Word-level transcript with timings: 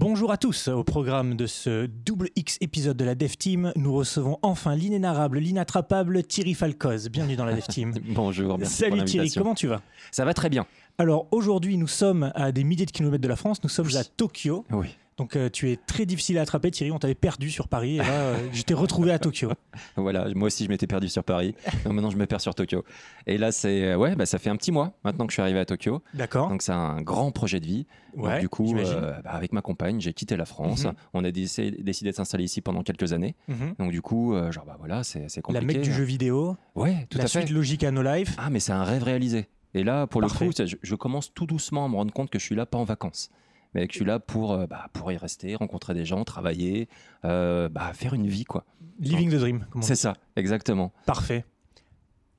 Bonjour 0.00 0.32
à 0.32 0.38
tous. 0.38 0.68
Au 0.68 0.82
programme 0.82 1.36
de 1.36 1.46
ce 1.46 1.84
double 1.84 2.30
X 2.34 2.56
épisode 2.62 2.96
de 2.96 3.04
la 3.04 3.14
Dev 3.14 3.36
Team, 3.36 3.70
nous 3.76 3.92
recevons 3.92 4.38
enfin 4.40 4.74
l'inénarrable, 4.74 5.38
l'inattrapable 5.38 6.22
Thierry 6.22 6.54
Falcoz. 6.54 7.10
Bienvenue 7.10 7.36
dans 7.36 7.44
la 7.44 7.52
Dev 7.52 7.66
Team. 7.68 7.92
Bonjour, 8.14 8.56
merci 8.56 8.76
Salut 8.76 8.96
pour 8.96 9.04
Thierry, 9.04 9.30
comment 9.30 9.54
tu 9.54 9.66
vas? 9.66 9.82
Ça 10.10 10.24
va 10.24 10.32
très 10.32 10.48
bien. 10.48 10.64
Alors 10.96 11.28
aujourd'hui, 11.32 11.76
nous 11.76 11.86
sommes 11.86 12.32
à 12.34 12.50
des 12.50 12.64
milliers 12.64 12.86
de 12.86 12.90
kilomètres 12.90 13.20
de 13.22 13.28
la 13.28 13.36
France. 13.36 13.62
Nous 13.62 13.68
sommes 13.68 13.88
Oui. 13.88 13.96
à 13.98 14.04
Tokyo. 14.04 14.64
Oui. 14.70 14.86
Donc 15.20 15.36
euh, 15.36 15.50
tu 15.50 15.70
es 15.70 15.76
très 15.76 16.06
difficile 16.06 16.38
à 16.38 16.40
attraper, 16.42 16.70
Thierry. 16.70 16.90
On 16.92 16.98
t'avait 16.98 17.14
perdu 17.14 17.50
sur 17.50 17.68
Paris 17.68 17.96
et 17.96 17.98
là, 17.98 18.04
euh, 18.10 18.36
je 18.54 18.62
t'ai 18.62 18.72
retrouvé 18.72 19.12
à 19.12 19.18
Tokyo. 19.18 19.52
Voilà, 19.96 20.26
moi 20.34 20.46
aussi 20.46 20.64
je 20.64 20.70
m'étais 20.70 20.86
perdu 20.86 21.10
sur 21.10 21.22
Paris. 21.24 21.54
Donc 21.84 21.92
maintenant 21.92 22.08
je 22.08 22.16
me 22.16 22.24
perds 22.24 22.40
sur 22.40 22.54
Tokyo. 22.54 22.84
Et 23.26 23.36
là 23.36 23.52
c'est 23.52 23.84
euh, 23.84 23.96
ouais, 23.96 24.16
bah, 24.16 24.24
ça 24.24 24.38
fait 24.38 24.48
un 24.48 24.56
petit 24.56 24.72
mois 24.72 24.94
maintenant 25.04 25.26
que 25.26 25.32
je 25.32 25.34
suis 25.34 25.42
arrivé 25.42 25.58
à 25.58 25.66
Tokyo. 25.66 26.02
D'accord. 26.14 26.48
Donc 26.48 26.62
c'est 26.62 26.72
un 26.72 27.02
grand 27.02 27.32
projet 27.32 27.60
de 27.60 27.66
vie. 27.66 27.86
Donc, 28.16 28.24
Ouais, 28.24 28.40
du 28.40 28.48
coup, 28.48 28.74
euh, 28.76 29.12
bah, 29.22 29.30
avec 29.30 29.52
ma 29.52 29.60
compagne, 29.60 30.00
j'ai 30.00 30.14
quitté 30.14 30.36
la 30.38 30.46
France. 30.46 30.84
Mhm. 30.84 30.94
On 31.12 31.22
a 31.24 31.30
décidé, 31.30 31.70
décidé 31.82 32.10
de 32.12 32.16
s'installer 32.16 32.44
ici 32.44 32.62
pendant 32.62 32.82
quelques 32.82 33.12
années. 33.12 33.36
Mhm. 33.48 33.74
Donc 33.78 33.90
du 33.92 34.00
coup, 34.00 34.34
genre 34.50 34.64
bah 34.64 34.76
voilà, 34.78 35.04
c'est 35.04 35.28
c'est 35.28 35.40
La 35.48 35.60
compliqué. 35.60 35.66
mec 35.66 35.80
du 35.82 35.92
jeu 35.92 36.02
vidéo, 36.04 36.56
Ouais, 36.74 37.06
tout 37.10 37.18
la 37.18 37.24
à 37.24 37.28
fait. 37.28 37.40
suite 37.42 37.50
logique 37.50 37.84
à 37.84 37.90
No 37.90 38.00
Life. 38.02 38.34
Ah 38.38 38.48
mais 38.48 38.58
c'est 38.60 38.72
un 38.72 38.84
rêve 38.84 39.02
réalisé. 39.02 39.48
Et 39.74 39.84
là, 39.84 40.06
pour 40.08 40.22
Parfait. 40.22 40.46
le 40.46 40.50
coup, 40.52 40.56
je, 40.66 40.76
je 40.82 40.94
commence 40.96 41.32
tout 41.34 41.46
doucement 41.46 41.84
à 41.84 41.88
me 41.88 41.94
rendre 41.94 42.12
compte 42.12 42.30
que 42.30 42.38
je 42.40 42.44
suis 42.44 42.56
là 42.56 42.64
pas 42.66 42.78
en 42.78 42.84
vacances, 42.84 43.30
mais 43.74 43.86
que 43.86 43.92
je 43.92 43.98
suis 43.98 44.04
là 44.06 44.18
pour, 44.18 44.52
euh, 44.52 44.66
bah, 44.66 44.88
pour 44.92 45.10
y 45.12 45.16
rester, 45.16 45.54
rencontrer 45.56 45.94
des 45.94 46.04
gens, 46.04 46.24
travailler, 46.24 46.88
euh, 47.24 47.68
bah, 47.68 47.92
faire 47.94 48.14
une 48.14 48.26
vie 48.26 48.44
quoi. 48.44 48.64
Living 49.00 49.30
the 49.30 49.36
Dream. 49.36 49.66
C'est 49.80 49.94
ça, 49.96 50.14
exactement. 50.36 50.92
Parfait. 51.06 51.44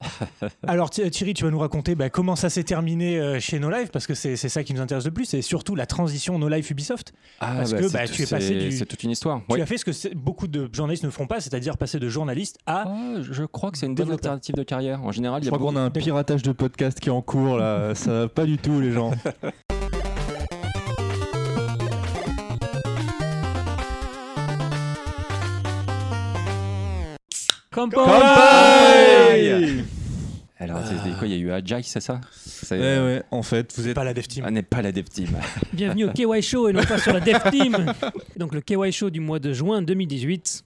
Alors 0.67 0.89
Thi- 0.89 1.07
Thierry, 1.11 1.35
tu 1.35 1.43
vas 1.43 1.51
nous 1.51 1.59
raconter 1.59 1.93
bah, 1.93 2.09
comment 2.09 2.35
ça 2.35 2.49
s'est 2.49 2.63
terminé 2.63 3.19
euh, 3.19 3.39
chez 3.39 3.59
No 3.59 3.69
Life, 3.69 3.91
parce 3.91 4.07
que 4.07 4.15
c'est 4.15 4.35
c'est 4.35 4.49
ça 4.49 4.63
qui 4.63 4.73
nous 4.73 4.81
intéresse 4.81 5.05
le 5.05 5.11
plus, 5.11 5.31
et 5.35 5.43
surtout 5.43 5.75
la 5.75 5.85
transition 5.85 6.39
No 6.39 6.49
Life 6.49 6.71
Ubisoft. 6.71 7.13
Ah, 7.39 7.53
Parce 7.57 7.71
que, 7.73 7.87
c'est 7.87 7.93
bah, 7.93 8.07
tout- 8.07 8.13
tu 8.13 8.23
es 8.23 8.25
passé 8.25 8.47
c'est- 8.47 8.59
du- 8.59 8.71
C'est 8.71 8.85
toute 8.87 9.03
une 9.03 9.11
histoire. 9.11 9.41
Tu 9.47 9.53
Oui. 9.53 9.61
as 9.61 9.65
fait 9.67 9.77
ce 9.77 9.85
que 9.85 9.91
c'est- 9.91 10.15
beaucoup 10.15 10.47
de 10.47 10.67
journalistes 10.73 11.03
ne 11.03 11.11
font 11.11 11.27
pas, 11.27 11.39
c'est-à-dire 11.39 11.77
passer 11.77 11.99
de 11.99 12.09
journaliste 12.09 12.57
à... 12.65 12.85
Ah, 12.87 13.13
je 13.21 13.43
crois 13.43 13.69
que 13.69 13.77
c'est 13.77 13.85
une 13.85 13.93
bonne 13.93 14.11
alternative 14.11 14.55
de 14.55 14.63
carrière. 14.63 15.03
En 15.03 15.11
général, 15.11 15.41
il 15.41 15.45
y 15.45 15.49
Je 15.49 15.53
a 15.53 15.55
crois 15.57 15.69
qu'on 15.71 15.75
a 15.77 15.81
un 15.81 15.91
piratage 15.91 16.41
de 16.41 16.51
podcast 16.51 16.99
qui 16.99 17.09
est 17.09 17.11
en 17.11 17.21
cours 17.21 17.57
là, 17.57 17.93
ça 17.93 18.11
va 18.21 18.27
pas 18.27 18.45
du 18.45 18.57
tout 18.57 18.79
les 18.81 18.91
gens. 18.93 19.11
Campagne 27.73 28.03
Alors, 30.59 30.81
c'est 30.85 31.17
quoi 31.17 31.25
Il 31.25 31.31
y 31.31 31.35
a 31.35 31.37
eu 31.37 31.51
Ajay, 31.51 31.81
c'est 31.83 32.01
ça 32.01 32.19
Ouais 32.69 32.77
ouais, 32.79 33.23
en 33.31 33.43
fait, 33.43 33.73
vous 33.77 33.87
êtes 33.87 33.95
Pas 33.95 34.03
la 34.03 34.13
Dev 34.13 34.27
Team. 34.27 34.43
Ah, 34.45 34.51
n'est 34.51 34.61
pas 34.61 34.81
la 34.81 34.91
Dev 34.91 35.05
Team. 35.05 35.29
Bienvenue 35.73 36.03
au 36.03 36.11
KY 36.11 36.41
Show 36.41 36.67
et 36.67 36.73
non 36.73 36.83
pas 36.83 36.97
sur 36.97 37.13
la 37.13 37.21
Dev 37.21 37.39
Team. 37.49 37.93
Donc 38.35 38.53
le 38.53 38.59
KY 38.59 38.91
Show 38.91 39.09
du 39.09 39.21
mois 39.21 39.39
de 39.39 39.53
juin 39.53 39.81
2018. 39.81 40.65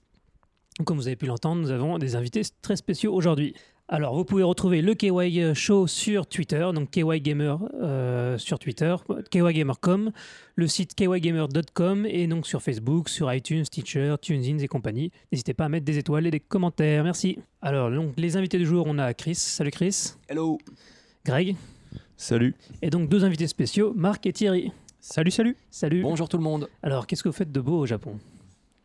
Comme 0.84 0.96
vous 0.96 1.06
avez 1.06 1.14
pu 1.14 1.26
l'entendre, 1.26 1.62
nous 1.62 1.70
avons 1.70 1.96
des 1.98 2.16
invités 2.16 2.42
très 2.60 2.74
spéciaux 2.74 3.14
aujourd'hui. 3.14 3.54
Alors 3.88 4.16
vous 4.16 4.24
pouvez 4.24 4.42
retrouver 4.42 4.82
le 4.82 4.94
KY 4.94 5.54
Show 5.54 5.86
sur 5.86 6.26
Twitter, 6.26 6.68
donc 6.74 6.90
KY 6.90 7.20
Gamer 7.20 7.60
euh, 7.80 8.36
sur 8.36 8.58
Twitter, 8.58 8.96
KYGamer.com, 9.30 10.10
le 10.56 10.66
site 10.66 10.96
kygamer.com 10.96 12.04
et 12.04 12.26
donc 12.26 12.48
sur 12.48 12.62
Facebook, 12.62 13.08
sur 13.08 13.32
iTunes, 13.32 13.64
Stitcher, 13.64 14.16
TuneIn 14.20 14.58
et 14.58 14.66
compagnie. 14.66 15.12
N'hésitez 15.30 15.54
pas 15.54 15.66
à 15.66 15.68
mettre 15.68 15.84
des 15.84 15.98
étoiles 15.98 16.26
et 16.26 16.32
des 16.32 16.40
commentaires, 16.40 17.04
merci. 17.04 17.38
Alors 17.62 17.92
donc 17.92 18.14
les 18.16 18.36
invités 18.36 18.58
du 18.58 18.66
jour, 18.66 18.86
on 18.88 18.98
a 18.98 19.14
Chris, 19.14 19.36
salut 19.36 19.70
Chris, 19.70 20.14
Hello. 20.28 20.58
Greg, 21.24 21.54
Salut. 22.16 22.54
et 22.82 22.90
donc 22.90 23.08
deux 23.08 23.24
invités 23.24 23.46
spéciaux, 23.46 23.92
Marc 23.94 24.26
et 24.26 24.32
Thierry. 24.32 24.72
Salut, 24.98 25.30
salut 25.30 25.56
Salut. 25.70 26.02
Bonjour 26.02 26.28
tout 26.28 26.38
le 26.38 26.42
monde. 26.42 26.68
Alors, 26.82 27.06
qu'est-ce 27.06 27.22
que 27.22 27.28
vous 27.28 27.34
faites 27.34 27.52
de 27.52 27.60
beau 27.60 27.78
au 27.78 27.86
Japon? 27.86 28.18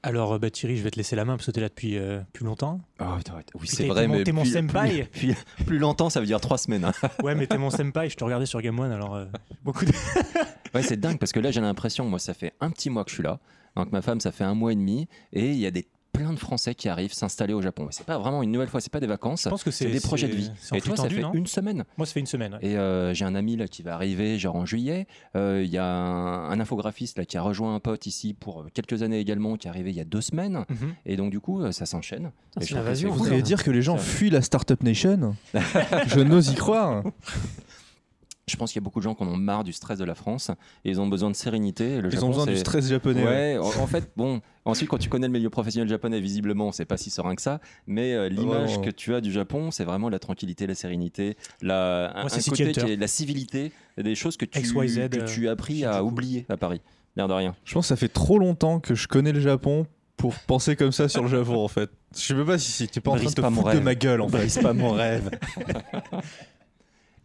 Alors 0.04 0.34
euh, 0.34 0.40
bah, 0.40 0.50
Thierry, 0.50 0.78
je 0.78 0.84
vais 0.84 0.90
te 0.92 0.98
laisser 0.98 1.16
la 1.16 1.26
main 1.26 1.36
parce 1.38 1.46
que 1.46 1.52
t'es 1.52 1.62
là 1.62 1.70
depuis 1.70 1.98
euh, 1.98 2.22
plus 2.34 2.46
longtemps. 2.46 2.82
Oh, 3.00 3.04
putain, 3.18 3.36
oui, 3.60 3.68
c'est 3.68 3.86
vrai, 3.88 4.08
mais 4.08 4.24
t'es 4.24 4.32
mon 4.32 4.42
plus- 4.42 4.52
senpai. 4.54 5.04
Plus, 5.12 5.34
plus- 5.36 5.66
plus 5.66 5.78
longtemps, 5.80 6.10
ça 6.10 6.20
veut 6.20 6.26
dire 6.26 6.42
trois 6.42 6.58
semaines. 6.58 6.86
hein. 6.86 6.94
Ouais, 7.24 7.36
mais 7.36 7.46
t'es 7.48 7.58
mon 7.58 7.70
senpai, 7.70 8.10
je 8.10 8.16
te 8.18 8.24
regardais 8.24 8.46
sur 8.48 8.62
Game 8.62 8.80
One, 8.80 8.92
alors 8.92 9.16
euh, 9.16 9.26
beaucoup 9.64 9.86
de... 9.86 9.92
Ouais, 10.74 10.82
c'est 10.84 11.00
dingue 11.00 11.20
parce 11.20 11.32
que 11.34 11.40
là, 11.40 11.52
j'ai 11.52 11.62
l'impression, 11.62 12.06
moi, 12.06 12.18
ça 12.18 12.34
fait 12.34 12.54
un 12.62 12.72
petit 12.72 12.90
mois 12.90 13.04
que 13.04 13.10
je 13.12 13.16
suis 13.16 13.24
là. 13.24 13.40
Donc 13.76 13.92
ma 13.92 14.02
femme, 14.02 14.20
ça 14.22 14.32
fait 14.32 14.44
un 14.44 14.56
mois 14.56 14.72
et 14.72 14.76
demi, 14.76 15.08
et 15.34 15.50
il 15.52 15.58
y 15.58 15.66
a 15.66 15.72
des 15.72 15.86
plein 16.22 16.34
de 16.34 16.40
Français 16.40 16.76
qui 16.76 16.88
arrivent 16.90 17.14
s'installer 17.14 17.54
au 17.54 17.62
Japon. 17.62 17.86
Et 17.90 17.92
c'est 17.92 18.06
pas 18.06 18.18
vraiment 18.18 18.44
une 18.44 18.52
nouvelle 18.52 18.68
fois, 18.70 18.80
c'est 18.82 18.92
pas 18.92 19.00
des 19.00 19.08
vacances, 19.08 19.44
Je 19.44 19.50
pense 19.50 19.64
que 19.64 19.72
c'est 19.72 19.90
des 19.90 20.00
projets 20.00 20.28
de 20.28 20.36
vie. 20.36 20.52
Et 20.74 20.82
toi, 20.82 20.96
ça 20.96 21.04
tendu, 21.04 21.16
fait 21.16 21.26
une 21.34 21.48
semaine. 21.48 21.84
Moi, 21.98 22.06
ça 22.06 22.14
fait 22.14 22.20
une 22.20 22.26
semaine. 22.26 22.54
ouais. 22.54 22.60
Et 22.62 22.78
euh, 22.78 23.14
j'ai 23.14 23.26
un 23.26 23.36
ami 23.36 23.56
là 23.58 23.68
qui 23.68 23.82
va 23.82 23.94
arriver 23.96 24.38
genre 24.38 24.56
en 24.56 24.66
juillet. 24.66 25.08
Euh, 25.36 25.62
Il 25.64 25.70
y 25.72 25.78
a 25.78 25.86
un, 25.86 26.50
un 26.52 26.60
infographiste 26.60 27.18
là 27.18 27.26
qui 27.26 27.38
a 27.38 27.42
rejoint 27.42 27.74
un 27.76 27.80
pote 27.80 28.06
ici 28.06 28.34
pour 28.34 28.66
quelques 28.74 29.04
années 29.04 29.20
également, 29.20 29.58
qui 29.58 29.68
est 29.68 29.70
arrivé 29.70 29.90
il 29.90 29.96
y 29.96 30.02
a 30.02 30.06
deux 30.06 30.22
semaines. 30.22 30.66
Mhm. 30.70 30.94
Et 31.06 31.16
donc 31.18 31.32
du 31.32 31.40
coup, 31.40 31.62
euh, 31.62 31.72
ça 31.72 31.86
s'enchaîne. 31.86 32.32
C'est 32.60 32.74
Vous 33.06 33.14
voudriez 33.14 33.40
hein. 33.40 33.42
dire 33.42 33.64
que 33.64 33.72
les 33.72 33.82
gens 33.82 33.98
fuient 33.98 34.30
la 34.30 34.42
Startup 34.42 34.82
Nation 34.84 35.36
Je 36.08 36.20
n'ose 36.20 36.50
y 36.50 36.56
croire. 36.56 37.04
Je 38.52 38.58
pense 38.58 38.72
qu'il 38.72 38.80
y 38.82 38.84
a 38.84 38.86
beaucoup 38.86 39.00
de 39.00 39.04
gens 39.04 39.16
qui 39.16 39.24
en 39.24 39.28
ont 39.28 39.38
marre 39.38 39.64
du 39.64 39.74
stress 39.74 39.98
de 39.98 40.04
la 40.06 40.16
France 40.16 40.52
et 40.86 40.90
ils 40.90 41.00
ont 41.02 41.08
besoin 41.08 41.30
de 41.30 41.36
sérénité. 41.36 41.94
Et 41.96 42.02
le 42.02 42.10
Ils 42.10 42.14
Japon, 42.14 42.26
ont 42.26 42.30
besoin 42.30 42.46
du 42.46 42.58
stress 42.58 42.88
japonais. 42.90 43.24
ouais. 43.24 43.58
En, 43.58 43.66
en 43.82 43.88
fait, 43.88 44.12
bon, 44.18 44.42
ensuite 44.66 44.90
quand 44.90 44.98
tu 44.98 45.10
connais 45.10 45.28
le 45.28 45.34
milieu 45.34 45.50
professionnel 45.50 45.88
japonais, 45.90 46.20
visiblement, 46.20 46.72
c'est 46.72 46.86
pas 46.86 46.98
si 46.98 47.10
serein 47.10 47.36
que 47.36 47.42
ça, 47.42 47.60
mais 47.88 48.14
euh, 48.14 48.28
l'image 48.30 48.70
Vraiment. 48.70 48.82
que 48.84 48.90
tu 48.90 49.16
as 49.16 49.22
du 49.22 49.32
Japon, 49.32 49.72
c'est 49.72 49.86
vraiment 49.86 50.10
la 50.10 50.20
tranquillité, 50.20 50.68
la 50.68 50.76
sérénité, 50.76 51.38
la, 51.62 52.12
un, 52.16 52.28
côté 52.28 52.72
qui 52.74 52.92
est 52.92 52.96
la 52.98 53.08
civilité, 53.08 53.72
des 53.98 54.16
choses 54.16 54.38
que 54.38 54.46
tu, 54.46 54.60
XYZ, 54.62 55.10
que 55.10 55.26
tu 55.26 55.48
as 55.48 55.52
appris 55.52 55.86
à 55.86 56.04
oublier 56.04 56.46
à 56.50 56.58
Paris, 56.58 56.82
l'air 57.16 57.28
de 57.28 57.34
rien. 57.34 57.56
Je 57.66 57.74
pense 57.74 57.86
que 57.86 57.90
ça 57.90 57.96
fait 57.96 58.08
trop 58.10 58.38
longtemps 58.38 58.80
que 58.80 58.96
je 58.96 59.08
connais 59.08 59.32
le 59.32 59.40
Japon 59.40 59.86
pour 60.18 60.36
penser 60.36 60.76
comme 60.76 60.92
ça 60.92 61.08
sur 61.10 61.24
le 61.24 61.30
Japon 61.30 61.64
en 61.64 61.68
fait. 61.68 61.90
Je 62.14 62.20
sais 62.20 62.36
pas 62.46 62.60
si 62.60 62.72
si 62.72 62.88
t'es 62.88 63.00
pas 63.00 63.10
en 63.12 63.14
train 63.16 63.24
Brise 63.24 63.36
de 63.36 63.42
te 63.42 63.48
foutre 63.48 63.64
de 63.64 63.70
rêve. 63.70 63.84
ma 63.84 63.96
gueule 63.96 64.22
en 64.22 64.28
fait. 64.28 64.38
Brise 64.38 64.60
pas 64.62 64.74
mon 64.74 64.92
rêve. 64.92 65.32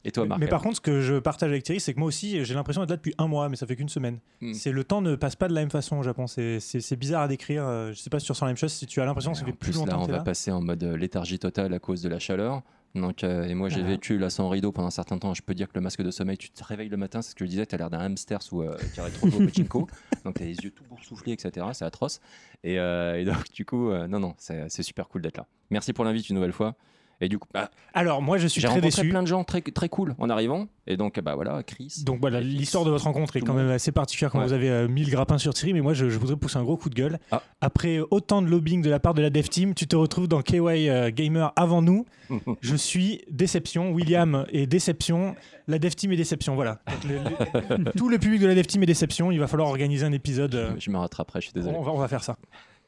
Et 0.07 0.13
toi, 0.13 0.25
Marc 0.25 0.41
Mais 0.41 0.47
par 0.47 0.63
contre, 0.63 0.77
ce 0.77 0.81
que 0.81 1.01
je 1.01 1.17
partage 1.19 1.51
avec 1.51 1.65
Thierry, 1.65 1.81
c'est 1.81 1.93
que 1.93 1.99
moi 1.99 2.07
aussi, 2.09 2.45
j'ai 2.45 2.55
l'impression 2.55 2.81
d'être 2.83 2.91
là 2.91 2.97
depuis 2.97 3.15
un 3.19 3.27
mois, 3.27 3.49
mais 3.49 3.57
ça 3.57 3.67
fait 3.67 3.75
qu'une 3.77 3.89
semaine. 3.89 4.19
Hmm. 4.41 4.53
C'est 4.55 4.71
le 4.71 4.85
temps 4.85 5.03
ne 5.03 5.17
passe 5.17 5.35
pas 5.37 5.49
de 5.49 5.55
la 5.55 5.61
même 5.63 5.71
façon 5.71 5.97
au 5.99 6.03
Japon. 6.03 6.27
C'est- 6.27 6.95
bizarre 6.97 7.23
à 7.23 7.29
décrire. 7.29 7.65
euh, 7.67 7.93
Je 7.93 7.99
sais 7.99 8.09
pas 8.11 8.19
si 8.21 8.27
tu 8.27 8.33
ressens 8.33 8.47
la 8.47 8.51
même 8.51 8.57
chose. 8.57 8.73
Si 8.73 8.87
tu 8.87 9.01
as 9.01 9.05
l'impression 9.05 9.33
que 9.33 9.39
ça 9.39 9.45
fait 9.45 9.53
plus 9.53 9.73
plus, 9.73 9.81
là, 9.81 9.87
longtemps 9.87 9.99
on 9.99 10.01
que 10.03 10.07
t'es 10.07 10.13
va 10.13 10.19
là. 10.19 10.25
passer 10.25 10.51
en 10.53 10.63
mode 10.63 10.83
euh, 10.85 10.97
léthargie 10.97 11.39
totale 11.39 11.75
à 11.75 11.79
cause 11.79 12.03
de 12.03 12.09
la 12.09 12.19
chaleur. 12.21 12.63
Donc, 12.95 13.25
euh, 13.25 13.45
et 13.45 13.55
moi, 13.55 13.69
j'ai 13.69 13.81
Ah. 13.83 13.87
vécu 13.89 14.17
là 14.17 14.31
sans 14.31 14.49
rideau 14.49 14.73
pendant 14.73 14.89
un 14.89 14.93
certain 14.93 15.19
temps. 15.19 15.35
Je 15.35 15.43
peux 15.43 15.55
dire 15.55 15.67
que 15.69 15.73
le 15.75 15.81
masque 15.83 16.03
de 16.03 16.11
sommeil, 16.11 16.39
tu 16.39 16.49
te 16.51 16.65
réveilles 16.65 16.89
le 16.89 16.97
matin, 16.97 17.21
c'est 17.21 17.31
ce 17.33 17.35
que 17.35 17.45
je 17.45 17.51
disais, 17.51 17.67
tu 17.67 17.75
as 17.75 17.79
l'air 17.79 17.91
d'un 17.91 17.99
hamster 17.99 18.41
sous 18.41 18.63
euh, 18.63 18.75
trop 19.19 19.29
pachinko. 19.29 19.87
Donc, 20.25 20.37
tu 20.37 20.43
as 20.45 20.47
les 20.47 20.57
yeux 20.57 20.71
tout 20.71 20.85
boursouflés, 20.89 21.33
etc. 21.33 21.67
C'est 21.75 21.85
atroce. 21.85 22.21
Et, 22.65 22.79
euh, 22.79 23.21
et 23.21 23.25
donc, 23.27 23.51
du 23.53 23.65
coup, 23.67 23.91
non, 23.93 24.19
non, 24.21 24.35
c'est 24.39 24.83
super 24.83 25.09
cool 25.09 25.21
d'être 25.23 25.37
là. 25.37 25.47
Merci 25.71 25.93
pour 25.93 26.05
l'invite 26.05 26.29
une 26.31 26.37
nouvelle 26.37 26.53
fois. 26.53 26.75
Et 27.23 27.31
du 27.31 27.39
coup, 27.39 27.49
bah, 27.55 27.71
Alors, 27.95 28.21
moi, 28.21 28.37
je 28.37 28.47
suis 28.47 28.61
très 28.61 28.69
rencontré 28.69 28.89
déçu. 29.03 29.09
plein 29.09 29.23
de 29.23 29.27
gens 29.27 29.43
très, 29.43 29.63
très 29.63 29.89
cool 29.89 30.15
en 30.19 30.29
arrivant. 30.29 30.69
Et 30.87 30.99
donc, 30.99 31.19
bah 31.21 31.35
voilà, 31.35 31.63
Chris. 31.63 32.03
Donc 32.05 32.21
voilà, 32.21 32.41
l'histoire 32.43 32.85
de 32.85 32.91
votre 32.91 33.05
rencontre 33.05 33.37
est 33.37 33.41
quand 33.41 33.55
même 33.55 33.71
assez 33.71 33.91
particulière 33.91 34.31
quand 34.31 34.39
Ouais. 34.41 34.47
vous 34.47 34.53
avez 34.53 34.69
euh, 34.69 34.87
mis 34.87 35.03
le 35.03 35.11
grappin 35.11 35.39
sur 35.39 35.55
Thierry, 35.55 35.73
mais 35.73 35.81
moi 35.81 35.95
je, 35.95 36.11
je 36.11 36.19
voudrais 36.19 36.37
pousser 36.37 36.59
un 36.59 36.63
gros 36.63 36.77
coup 36.77 36.91
de 36.91 36.95
gueule. 36.95 37.19
Ah. 37.33 37.43
Après 37.63 38.01
autant 38.11 38.43
de 38.43 38.49
lobbying 38.49 38.83
de 38.83 38.91
la 38.91 39.01
part 39.01 39.15
de 39.15 39.23
la 39.23 39.31
Dev 39.31 39.49
Team, 39.49 39.73
tu 39.75 39.87
te 39.87 39.97
retrouves 39.97 40.29
dans 40.29 40.43
KY 40.43 40.59
euh, 40.91 41.11
Gamer 41.11 41.53
avant 41.57 41.81
nous. 41.81 42.05
je 42.61 42.77
suis 42.77 43.23
déception, 43.31 43.93
William 43.93 44.45
est 44.53 44.67
déception, 44.67 45.35
la 45.69 45.79
Dev 45.79 45.95
Team 45.95 46.13
est 46.13 46.17
déception, 46.17 46.55
voilà. 46.55 46.81
Donc, 46.87 47.05
le- 47.11 47.77
le- 47.85 47.93
tout 47.97 48.11
le 48.11 48.19
public 48.19 48.43
de 48.43 48.47
la 48.47 48.55
Dev 48.55 48.67
Team 48.67 48.83
est 48.83 48.87
déception, 48.87 49.33
il 49.33 49.41
va 49.41 49.47
falloir 49.47 49.69
organiser 49.71 50.05
un 50.05 50.13
épisode. 50.13 50.55
euh, 50.55 50.75
Je 50.79 50.91
me 50.91 50.99
rattraperai, 50.99 51.41
je 51.41 51.47
suis 51.47 51.55
désolé. 51.55 51.75
on, 51.79 51.83
va, 51.83 51.93
on 51.93 51.99
va 51.99 52.09
faire 52.09 52.23
ça. 52.23 52.37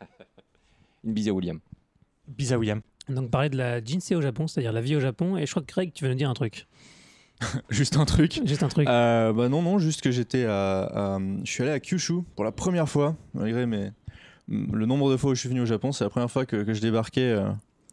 Une 1.04 1.14
bise 1.14 1.28
à 1.28 1.32
William. 1.32 1.58
Bis 2.26 2.52
à 2.52 2.58
William. 2.58 2.82
Donc, 3.08 3.30
parler 3.30 3.48
de 3.48 3.56
la 3.56 3.82
Jinsei 3.84 4.14
au 4.16 4.20
Japon, 4.20 4.46
c'est-à-dire 4.46 4.72
la 4.72 4.80
vie 4.80 4.96
au 4.96 5.00
Japon. 5.00 5.36
Et 5.36 5.46
je 5.46 5.50
crois 5.50 5.62
que 5.62 5.72
Greg, 5.72 5.92
tu 5.94 6.04
veux 6.04 6.10
nous 6.10 6.16
dire 6.16 6.28
un 6.30 6.34
truc. 6.34 6.66
Juste 7.70 7.96
un 7.96 8.04
truc. 8.04 8.40
Juste 8.44 8.62
un 8.62 8.68
truc. 8.68 8.88
Euh, 8.88 9.32
bah 9.32 9.48
non, 9.48 9.62
non, 9.62 9.78
juste 9.78 10.00
que 10.00 10.10
j'étais 10.10 10.44
à, 10.44 11.14
à- 11.14 11.18
Je 11.44 11.50
suis 11.50 11.62
allé 11.62 11.72
à 11.72 11.78
Kyushu 11.80 12.22
pour 12.34 12.44
la 12.44 12.50
première 12.52 12.88
fois, 12.88 13.16
malgré 13.32 13.64
mes... 13.64 13.90
le 14.48 14.86
nombre 14.86 15.10
de 15.12 15.16
fois 15.16 15.30
où 15.30 15.34
je 15.34 15.40
suis 15.40 15.48
venu 15.48 15.60
au 15.60 15.66
Japon, 15.66 15.92
c'est 15.92 16.02
la 16.04 16.10
première 16.10 16.30
fois 16.30 16.46
que, 16.46 16.56
que 16.64 16.74
je 16.74 16.80
débarquais. 16.80 17.30
euh. 17.32 17.48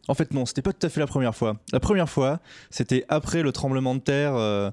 En 0.08 0.14
fait, 0.14 0.32
non, 0.32 0.46
c'était 0.46 0.62
pas 0.62 0.72
tout 0.72 0.84
à 0.86 0.90
fait 0.90 1.00
la 1.00 1.06
première 1.06 1.34
fois. 1.34 1.58
La 1.72 1.80
première 1.80 2.08
fois, 2.08 2.40
c'était 2.70 3.04
après 3.08 3.42
le 3.42 3.52
tremblement 3.52 3.94
de 3.94 4.00
terre 4.00 4.34
euh, 4.34 4.70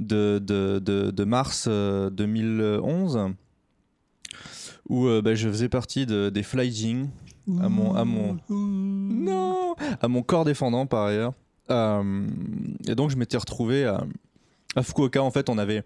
de, 0.00 0.38
de, 0.42 0.78
de- 0.78 1.10
de 1.10 1.24
mars 1.24 1.66
euh, 1.68 2.08
2011, 2.10 3.30
où 4.88 5.06
euh, 5.06 5.22
bah, 5.22 5.34
je 5.34 5.48
faisais 5.48 5.68
partie 5.68 6.06
de- 6.06 6.30
des 6.30 6.42
flying 6.42 7.08
à 7.60 7.68
mon, 7.68 7.94
à 7.94 8.04
mon, 8.04 8.38
non, 8.48 9.74
à 10.00 10.08
mon 10.08 10.22
corps 10.22 10.44
défendant 10.44 10.86
par 10.86 11.06
ailleurs. 11.06 11.32
Euh, 11.70 12.26
et 12.86 12.94
donc 12.94 13.10
je 13.10 13.16
m'étais 13.16 13.36
retrouvé 13.36 13.84
à, 13.84 14.04
à 14.76 14.82
Fukuoka. 14.82 15.22
En 15.22 15.30
fait, 15.30 15.48
on 15.48 15.58
avait, 15.58 15.82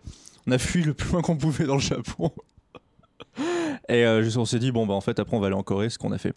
on 0.47 0.53
a 0.53 0.59
fui 0.59 0.83
le 0.83 0.95
plus 0.95 1.13
loin 1.13 1.23
qu'on 1.23 1.37
pouvait 1.37 1.67
dans 1.67 1.75
le 1.75 1.81
Japon. 1.81 2.31
Et 3.89 4.05
euh, 4.05 4.29
on 4.37 4.45
s'est 4.45 4.59
dit 4.59 4.71
bon 4.73 4.87
bah 4.87 4.95
en 4.95 5.01
fait 5.01 5.19
après 5.19 5.37
on 5.37 5.41
va 5.41 5.47
aller 5.47 5.57
en 5.57 5.63
Corée, 5.63 5.89
ce 5.91 5.99
qu'on 5.99 6.13
a 6.13 6.19
fait. 6.19 6.35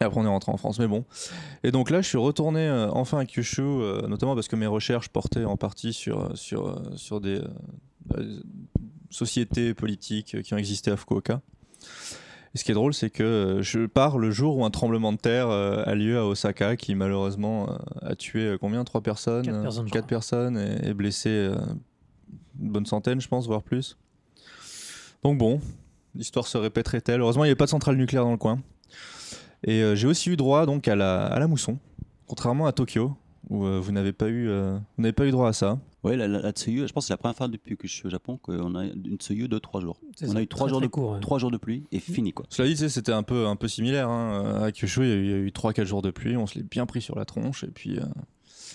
Et 0.00 0.04
après 0.04 0.20
on 0.20 0.24
est 0.24 0.28
rentré 0.28 0.52
en 0.52 0.56
France, 0.56 0.78
mais 0.78 0.88
bon. 0.88 1.04
Et 1.62 1.70
donc 1.70 1.90
là 1.90 2.02
je 2.02 2.08
suis 2.08 2.18
retourné 2.18 2.60
euh, 2.60 2.90
enfin 2.90 3.18
à 3.18 3.24
Kyushu, 3.24 3.62
euh, 3.62 4.06
notamment 4.08 4.34
parce 4.34 4.48
que 4.48 4.56
mes 4.56 4.66
recherches 4.66 5.08
portaient 5.08 5.44
en 5.44 5.56
partie 5.56 5.92
sur 5.92 6.36
sur 6.36 6.80
sur 6.96 7.20
des 7.20 7.38
euh, 7.38 7.48
euh, 8.16 8.40
sociétés 9.10 9.74
politiques 9.74 10.42
qui 10.42 10.54
ont 10.54 10.58
existé 10.58 10.90
à 10.90 10.96
Fukuoka. 10.96 11.40
Et 12.56 12.58
ce 12.58 12.64
qui 12.64 12.70
est 12.70 12.74
drôle, 12.74 12.94
c'est 12.94 13.10
que 13.10 13.22
euh, 13.22 13.62
je 13.62 13.84
pars 13.84 14.16
le 14.16 14.30
jour 14.30 14.56
où 14.56 14.64
un 14.64 14.70
tremblement 14.70 15.12
de 15.12 15.18
terre 15.18 15.50
euh, 15.50 15.82
a 15.84 15.94
lieu 15.94 16.16
à 16.16 16.24
Osaka, 16.24 16.74
qui 16.76 16.94
malheureusement 16.94 17.68
euh, 17.68 18.12
a 18.12 18.16
tué 18.16 18.56
combien? 18.58 18.82
Trois 18.82 19.02
personnes 19.02 19.44
Quatre 19.44 20.06
personnes, 20.06 20.54
quatre 20.54 20.86
et, 20.86 20.88
et 20.88 20.94
blessé 20.94 21.50
une 22.58 22.70
bonne 22.70 22.86
centaine, 22.86 23.20
je 23.20 23.28
pense, 23.28 23.46
voire 23.46 23.62
plus. 23.62 23.98
Donc 25.22 25.36
bon, 25.36 25.60
l'histoire 26.14 26.46
se 26.46 26.56
répéterait-elle? 26.56 27.20
Heureusement, 27.20 27.44
il 27.44 27.48
n'y 27.48 27.50
avait 27.50 27.56
pas 27.56 27.66
de 27.66 27.70
centrale 27.70 27.96
nucléaire 27.96 28.24
dans 28.24 28.30
le 28.32 28.38
coin. 28.38 28.58
Et 29.62 29.94
j'ai 29.94 30.06
aussi 30.06 30.30
eu 30.30 30.36
droit 30.36 30.64
donc 30.64 30.88
à 30.88 30.96
la, 30.96 31.26
à 31.26 31.38
la 31.38 31.48
mousson, 31.48 31.76
contrairement 32.26 32.66
à 32.66 32.72
Tokyo, 32.72 33.14
où 33.48 33.64
euh, 33.64 33.78
vous 33.80 33.92
n'avez 33.92 34.12
pas 34.12 34.28
eu, 34.28 34.48
euh, 34.48 34.76
vous 34.96 35.02
n'avez 35.02 35.12
pas 35.12 35.26
eu 35.26 35.30
droit 35.30 35.48
à 35.48 35.52
ça. 35.52 35.78
Oui, 36.04 36.16
la, 36.16 36.28
la, 36.28 36.40
la 36.40 36.50
Tsuyu, 36.52 36.86
je 36.86 36.92
pense 36.92 37.04
que 37.04 37.08
c'est 37.08 37.12
la 37.12 37.16
première 37.18 37.36
fois 37.36 37.48
depuis 37.48 37.76
que 37.76 37.86
je 37.88 37.92
suis 37.92 38.06
au 38.06 38.10
Japon 38.10 38.38
qu'on 38.38 38.74
a 38.74 38.84
une 38.84 39.16
Tsuyu 39.18 39.48
de 39.48 39.58
3 39.58 39.80
jours. 39.80 39.98
C'est 40.16 40.28
On 40.28 40.32
ça, 40.32 40.38
a 40.38 40.42
eu 40.42 40.46
3 40.46 40.66
très, 40.66 40.70
jours, 40.70 40.78
très 40.80 40.86
de, 40.86 40.90
court, 40.90 41.10
ouais. 41.12 41.20
trois 41.20 41.38
jours 41.38 41.50
de 41.50 41.56
pluie 41.56 41.84
et 41.92 41.98
fini 41.98 42.32
quoi. 42.32 42.46
Cela 42.48 42.68
dit, 42.68 42.76
c'était 42.88 43.12
un 43.12 43.22
peu, 43.22 43.46
un 43.46 43.56
peu 43.56 43.66
similaire. 43.68 44.08
Hein. 44.08 44.62
À 44.62 44.72
Kyushu, 44.72 45.02
il 45.02 45.08
y 45.08 45.12
a 45.12 45.16
eu- 45.16 45.46
eu 45.46 45.50
3-4 45.52 45.84
jours 45.84 46.02
de 46.02 46.10
pluie, 46.10 46.36
on 46.36 46.46
se 46.46 46.56
l'est 46.58 46.68
bien 46.68 46.86
pris 46.86 47.00
sur 47.02 47.16
la 47.16 47.24
tronche. 47.24 47.64
Et 47.64 47.68
puis, 47.68 47.98
euh, 47.98 48.02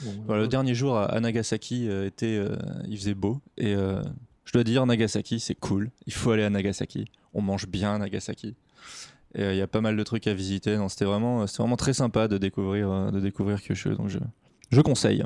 Bon, 0.03 0.11
voilà, 0.25 0.41
le 0.43 0.47
dernier 0.47 0.73
jour 0.73 0.97
à, 0.97 1.19
Nagasaki, 1.19 1.87
euh, 1.87 2.07
était, 2.07 2.37
euh, 2.37 2.55
il 2.87 2.97
faisait 2.97 3.13
beau. 3.13 3.39
Et 3.57 3.75
euh, 3.75 4.01
je 4.45 4.53
dois 4.53 4.63
dire, 4.63 4.83
Nagasaki, 4.85 5.39
c'est 5.39 5.53
cool. 5.53 5.91
Il 6.07 6.13
faut 6.13 6.31
aller 6.31 6.43
à 6.43 6.49
Nagasaki. 6.49 7.05
On 7.33 7.41
mange 7.41 7.67
bien 7.67 7.93
à 7.95 7.97
Nagasaki. 7.99 8.55
Et 9.35 9.41
euh, 9.43 9.53
il 9.53 9.57
y 9.57 9.61
a 9.61 9.67
pas 9.67 9.79
mal 9.81 9.95
de 9.95 10.03
trucs 10.03 10.25
à 10.27 10.33
visiter. 10.33 10.75
Non, 10.75 10.89
C'était 10.89 11.05
vraiment, 11.05 11.45
c'était 11.45 11.61
vraiment 11.61 11.77
très 11.77 11.93
sympa 11.93 12.27
de 12.27 12.37
découvrir, 12.39 12.89
euh, 12.91 13.11
de 13.11 13.19
découvrir 13.19 13.61
Kyushu. 13.61 13.95
Donc 13.95 14.07
je, 14.07 14.17
je 14.71 14.81
conseille. 14.81 15.23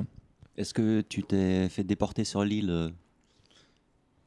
Est-ce 0.58 0.74
que 0.74 1.02
tu 1.02 1.24
t'es 1.24 1.70
fait 1.70 1.84
déporter 1.84 2.24
sur 2.24 2.44
l'île 2.44 2.70
euh 2.70 2.90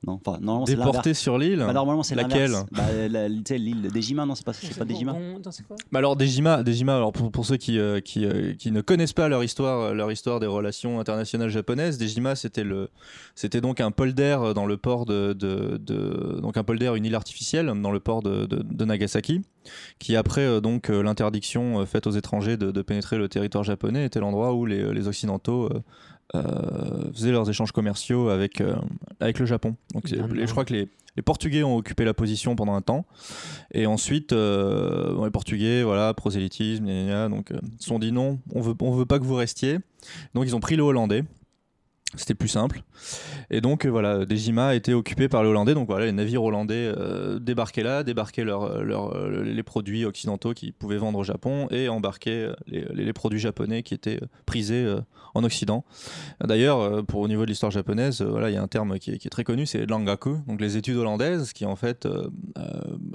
Non, 0.06 0.20
enfin, 0.24 0.38
normalement 0.40 0.64
c'est 0.66 0.72
l'inverse. 0.76 0.90
Déporté 0.92 1.12
sur 1.14 1.38
l'île. 1.38 1.58
Bah, 1.58 1.72
normalement 1.72 2.04
c'est 2.04 2.14
Laquelle. 2.14 2.52
Bah, 2.70 2.82
la- 3.10 3.28
tu 3.28 3.42
sais, 3.48 3.58
l'île 3.58 3.90
Dejima, 3.92 4.26
non, 4.26 4.36
c'est 4.36 4.44
pas, 4.46 4.52
c'est 4.52 4.78
pas 4.78 4.84
Dejima. 4.84 5.12
Bon, 5.12 5.38
attends, 5.38 5.50
c'est 5.50 5.66
quoi 5.66 5.76
Bah 5.90 5.98
alors 5.98 6.14
Dejima, 6.14 6.62
Dejima 6.62 6.94
alors 6.94 7.12
pour, 7.12 7.32
pour 7.32 7.44
ceux 7.44 7.56
qui, 7.56 7.80
euh, 7.80 7.98
qui, 8.00 8.24
euh, 8.24 8.54
qui 8.54 8.70
ne 8.70 8.80
connaissent 8.80 9.12
pas 9.12 9.28
leur 9.28 9.42
histoire, 9.42 9.80
euh, 9.80 9.94
leur 9.94 10.12
histoire 10.12 10.38
des 10.38 10.46
relations 10.46 11.00
internationales 11.00 11.50
japonaises, 11.50 11.98
Dejima 11.98 12.36
c'était 12.36 12.62
le 12.62 12.90
c'était 13.34 13.60
donc 13.60 13.80
un 13.80 13.90
polder 13.90 14.38
dans 14.54 14.66
le 14.66 14.76
port 14.76 15.04
de, 15.04 15.32
de, 15.32 15.78
de- 15.78 16.38
donc 16.42 16.56
un 16.56 16.62
polder 16.64 16.92
une 16.96 17.04
île 17.04 17.16
artificielle 17.16 17.66
dans 17.66 17.90
le 17.90 18.00
port 18.00 18.22
de, 18.22 18.46
de- 18.46 18.62
de 18.62 18.84
Nagasaki 18.84 19.42
qui 19.98 20.14
après 20.16 20.42
euh, 20.42 20.60
donc 20.60 20.90
euh, 20.90 21.02
l'interdiction 21.02 21.80
euh, 21.80 21.86
faite 21.86 22.06
aux 22.06 22.12
étrangers 22.12 22.56
de, 22.56 22.70
de 22.70 22.82
pénétrer 22.82 23.18
le 23.18 23.28
territoire 23.28 23.64
japonais 23.64 24.04
était 24.06 24.20
l'endroit 24.20 24.54
où 24.54 24.64
les, 24.64 24.94
les 24.94 25.08
occidentaux 25.08 25.68
faisaient 27.14 27.30
leurs 27.32 27.48
échanges 27.48 27.72
commerciaux 27.72 28.28
avec 28.28 28.60
euh, 28.60 28.74
avec 29.20 29.38
le 29.38 29.46
Japon. 29.46 29.76
Donc 29.94 30.08
les- 30.10 30.46
je 30.46 30.50
crois 30.52 30.64
que 30.64 30.72
les 30.74 30.88
les 31.16 31.22
Portugais 31.22 31.64
ont 31.64 31.74
occupé 31.76 32.04
la 32.04 32.14
position 32.14 32.54
pendant 32.54 32.74
un 32.74 32.80
temps. 32.80 33.04
Et 33.74 33.86
ensuite, 33.86 34.32
euh, 34.32 35.12
bon, 35.14 35.24
les 35.24 35.32
Portugais, 35.32 35.82
voilà, 35.82 36.14
prosélytisme, 36.14 36.84
gna, 36.84 36.92
gna, 36.92 37.04
gna, 37.06 37.28
donc 37.28 37.50
euh, 37.50 37.58
se 37.80 37.88
sont 37.88 37.98
dit 37.98 38.12
non, 38.12 38.38
on 38.54 38.60
veut, 38.60 38.74
on 38.80 38.92
veut 38.92 39.04
pas 39.04 39.18
que 39.18 39.24
vous 39.24 39.34
restiez. 39.34 39.78
Donc 40.34 40.44
ils 40.46 40.54
ont 40.54 40.60
pris 40.60 40.76
le 40.76 40.84
Hollandais. 40.84 41.24
C'était 42.14 42.34
plus 42.34 42.48
simple. 42.48 42.82
Et 43.50 43.60
donc 43.60 43.84
euh, 43.84 43.90
voilà, 43.90 44.24
Dejima 44.24 44.68
a 44.68 44.74
été 44.74 44.94
occupé 44.94 45.28
par 45.28 45.42
les 45.42 45.50
Hollandais. 45.50 45.74
Donc 45.74 45.88
voilà, 45.88 46.06
les 46.06 46.12
navires 46.12 46.42
hollandais 46.42 46.90
euh, 46.96 47.38
débarquaient 47.38 47.82
là, 47.82 48.02
débarquaient 48.02 48.44
leurs, 48.44 48.64
euh, 48.64 49.42
les 49.42 49.62
produits 49.62 50.06
occidentaux 50.06 50.54
qu'ils 50.54 50.72
pouvaient 50.72 50.96
vendre 50.96 51.18
au 51.18 51.24
Japon 51.24 51.68
et 51.70 51.90
embarquaient 51.90 52.48
les, 52.66 53.12
produits 53.12 53.38
japonais 53.38 53.82
qui 53.82 53.92
étaient 53.92 54.20
prisés 54.46 54.86
en 55.34 55.44
Occident. 55.44 55.84
D'ailleurs, 56.42 57.04
pour 57.06 57.20
au 57.20 57.28
niveau 57.28 57.42
de 57.44 57.50
l'histoire 57.50 57.72
japonaise, 57.72 58.22
voilà, 58.22 58.48
il 58.50 58.54
y 58.54 58.56
a 58.56 58.62
un 58.62 58.68
terme 58.68 58.98
qui 58.98 59.10
est, 59.10 59.28
très 59.30 59.44
connu, 59.44 59.66
c'est 59.66 59.86
l'angaku, 59.86 60.38
donc 60.46 60.60
les 60.60 60.76
études 60.76 60.96
hollandaises, 60.96 61.52
qui 61.52 61.64
en 61.64 61.74
fait, 61.74 62.06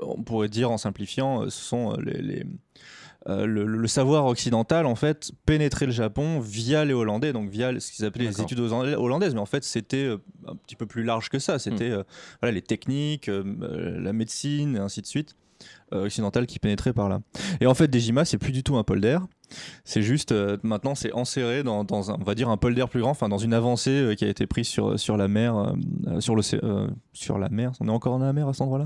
on 0.01 0.23
pourrait 0.23 0.49
dire 0.49 0.71
en 0.71 0.77
simplifiant, 0.77 1.49
ce 1.49 1.63
sont 1.63 1.95
les- 2.03 2.45
euh, 3.29 3.45
le, 3.45 3.65
le 3.65 3.87
savoir 3.87 4.25
occidental 4.25 4.85
en 4.85 4.95
fait 4.95 5.31
pénétrait 5.45 5.85
le 5.85 5.91
Japon 5.93 6.39
via 6.39 6.83
les 6.83 6.93
Hollandais, 6.93 7.31
donc 7.31 7.49
via 7.49 7.79
ce 7.79 7.91
qu'ils 7.91 8.03
appelaient 8.05 8.25
les 8.25 8.41
études 8.41 8.59
hollandaises- 8.59 9.33
mais 9.33 9.39
en 9.39 9.45
fait 9.45 9.63
c'était 9.63 10.05
euh, 10.05 10.17
un 10.47 10.55
petit 10.55 10.75
peu 10.75 10.85
plus 10.85 11.03
large 11.03 11.29
que 11.29 11.39
ça. 11.39 11.57
C'était 11.59 11.89
euh, 11.91 12.03
voilà, 12.41 12.53
les 12.53 12.61
techniques, 12.61 13.29
euh, 13.29 13.43
euh, 13.61 13.99
la 13.99 14.11
médecine 14.13 14.75
et 14.75 14.79
ainsi 14.79 15.01
de 15.01 15.07
suite 15.07 15.35
euh, 15.93 16.05
occidentales 16.05 16.45
qui 16.45 16.59
pénétraient 16.59 16.91
par 16.91 17.07
là. 17.07 17.21
Et 17.61 17.65
en 17.67 17.73
fait, 17.73 17.87
Dejima, 17.87 18.25
c'est 18.25 18.37
plus 18.37 18.51
du 18.51 18.63
tout 18.63 18.75
un 18.75 18.83
polder. 18.83 19.19
C'est 19.85 20.01
juste 20.01 20.31
euh, 20.31 20.57
maintenant 20.63 20.95
c'est 20.95 21.13
enserré 21.13 21.63
dans, 21.63 21.83
dans 21.83 22.11
un, 22.11 22.15
on 22.19 22.23
va 22.23 22.35
dire 22.35 22.49
un 22.49 22.57
polder 22.57 22.85
plus 22.89 23.01
grand, 23.01 23.11
enfin 23.11 23.29
dans 23.29 23.37
une 23.37 23.53
avancée 23.53 23.91
euh, 23.91 24.15
qui 24.15 24.25
a 24.25 24.27
été 24.27 24.47
prise 24.47 24.67
sur 24.67 24.99
sur 24.99 25.15
la 25.15 25.27
mer, 25.27 25.55
euh, 25.55 25.73
euh, 26.07 26.19
sur 26.19 26.35
euh, 26.63 26.87
sur 27.13 27.37
la 27.37 27.49
mer. 27.49 27.71
On 27.79 27.87
est 27.87 27.91
encore 27.91 28.17
dans 28.19 28.25
la 28.25 28.33
mer 28.33 28.47
à 28.47 28.53
cet 28.53 28.63
endroit-là? 28.63 28.85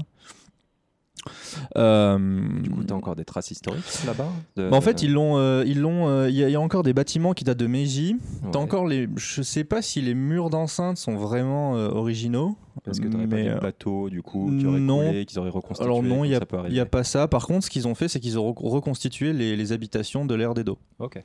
Euh, 1.75 2.17
Du 2.61 2.69
coup, 2.69 2.83
t'as 2.83 2.95
encore 2.95 3.15
des 3.15 3.25
traces 3.25 3.51
historiques 3.51 3.83
là-bas 4.05 4.29
de- 4.55 4.69
bah, 4.69 4.77
en 4.77 4.81
fait, 4.81 5.01
ils 5.03 5.11
l'ont, 5.11 5.37
euh, 5.37 5.63
ils 5.65 5.79
l'ont. 5.79 6.07
euh, 6.07 6.29
Il 6.29 6.35
y, 6.35 6.43
a- 6.43 6.49
il 6.49 6.51
y 6.51 6.55
a 6.55 6.61
encore 6.61 6.83
des 6.83 6.93
bâtiments 6.93 7.33
qui 7.33 7.43
datent 7.43 7.57
de 7.57 7.67
Meiji. 7.67 8.15
Ouais. 8.43 8.49
T'as 8.51 8.59
encore 8.59 8.87
les. 8.87 9.07
Je 9.15 9.41
sais 9.41 9.63
pas 9.63 9.81
si 9.81 10.01
les 10.01 10.13
murs 10.13 10.49
d'enceinte 10.49 10.97
sont 10.97 11.15
vraiment 11.15 11.73
originaux. 11.73 12.55
Parce 12.85 12.99
que 12.99 13.07
t'aurais 13.07 13.27
pas 13.27 13.35
mais, 13.35 13.43
vu 13.43 13.49
euh, 13.49 13.55
le 13.55 13.59
bateau, 13.59 14.09
du 14.09 14.21
coup, 14.21 14.51
qui 14.57 14.65
aurait 14.65 14.79
non. 14.79 15.07
coulé, 15.07 15.25
qu'ils 15.25 15.39
auraient 15.39 15.49
reconstitué. 15.49 15.83
Alors 15.83 16.03
non, 16.03 16.23
il 16.23 16.37
comme 16.39 16.69
y 16.71 16.79
a, 16.79 16.85
pas 16.85 17.03
ça. 17.03 17.27
Par 17.27 17.45
contre, 17.47 17.65
ce 17.65 17.69
qu'ils 17.69 17.87
ont 17.87 17.95
fait, 17.95 18.07
c'est 18.07 18.19
qu'ils 18.19 18.37
ont 18.39 18.51
re- 18.51 18.69
reconstitué 18.69 19.33
les, 19.33 19.55
les 19.57 19.71
habitations 19.73 20.25
de 20.25 20.35
l'ère 20.35 20.53
d'Edo. 20.53 20.77
Ok. 20.99 21.21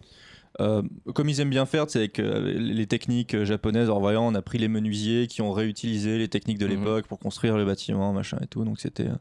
Euh, 0.60 0.82
comme 1.14 1.28
ils 1.28 1.40
aiment 1.40 1.50
bien 1.50 1.64
faire, 1.66 1.84
c'est 1.88 1.98
avec 2.00 2.18
euh, 2.18 2.52
les 2.58 2.86
techniques 2.86 3.42
japonaises. 3.44 3.90
En 3.90 4.00
voyant, 4.00 4.26
on 4.26 4.34
a 4.34 4.42
pris 4.42 4.58
les 4.58 4.68
menuisiers 4.68 5.26
qui 5.26 5.40
ont 5.42 5.52
réutilisé 5.52 6.18
les 6.18 6.28
techniques 6.28 6.58
de 6.58 6.66
Mhm. 6.66 6.72
l'époque 6.72 7.06
pour 7.06 7.18
construire 7.18 7.56
le 7.56 7.64
bâtiment, 7.64 8.12
machin 8.12 8.38
et 8.42 8.46
tout. 8.46 8.64
Donc 8.64 8.80
c'était. 8.80 9.06
euh, 9.08 9.14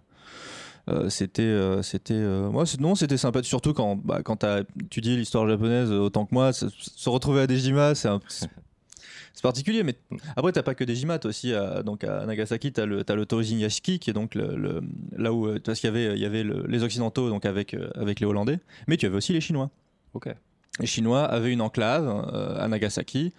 euh, 0.90 1.10
c'était 1.10 1.42
euh, 1.44 1.82
c'était 1.82 2.14
euh, 2.16 2.50
moi 2.50 2.66
c'est- 2.66 2.80
non 2.82 2.96
c'était 2.96 3.18
sympa. 3.18 3.44
Surtout 3.44 3.74
quand 3.74 3.96
bah, 3.98 4.22
quand 4.24 4.38
t'as 4.38 4.62
étudié 4.84 5.16
l'histoire 5.16 5.48
japonaise 5.48 5.92
euh, 5.92 6.00
autant 6.00 6.26
que 6.26 6.34
moi 6.34 6.54
se, 6.54 6.66
retrouver 7.10 7.42
à 7.42 7.48
Dejima 7.48 7.94
c'est 7.96 8.08
un- 8.08 8.20
c'est 8.28 9.42
particulier. 9.44 9.84
Mais 9.84 9.96
après 10.36 10.52
t'as 10.52 10.64
pas 10.64 10.76
que 10.76 10.84
Dejima. 10.84 11.20
T'as 11.20 11.30
aussi 11.30 11.54
à, 11.54 11.84
donc 11.84 12.04
à 12.04 12.26
Nagasaki 12.26 12.72
t'as 12.74 12.86
le 12.86 13.04
t'as 13.04 13.16
le 13.16 13.26
Yashiki 13.60 14.00
qui 14.00 14.10
est 14.10 14.14
donc 14.14 14.36
le, 14.36 14.56
le- 14.56 14.82
là 15.18 15.32
où 15.34 15.48
euh, 15.48 15.60
parce 15.64 15.80
qu'il 15.80 15.88
y 15.88 15.92
avait 15.92 16.14
il 16.16 16.20
y 16.22 16.26
avait 16.26 16.44
le- 16.44 16.66
les 16.68 16.84
occidentaux 16.84 17.30
donc 17.30 17.46
avec 17.46 17.74
euh, 17.74 17.90
avec 17.96 18.20
les 18.20 18.26
hollandais. 18.26 18.60
Mais 18.88 18.98
tu 18.98 19.06
avais 19.06 19.16
aussi 19.18 19.34
les 19.34 19.42
chinois. 19.42 19.70
Ok. 20.14 20.28
les 20.80 20.88
Chinois 20.88 21.24
avaient 21.24 21.52
une 21.54 21.62
enclave 21.62 22.06
euh, 22.34 22.58
à 22.60 22.68
Nagasaki. 22.68 23.34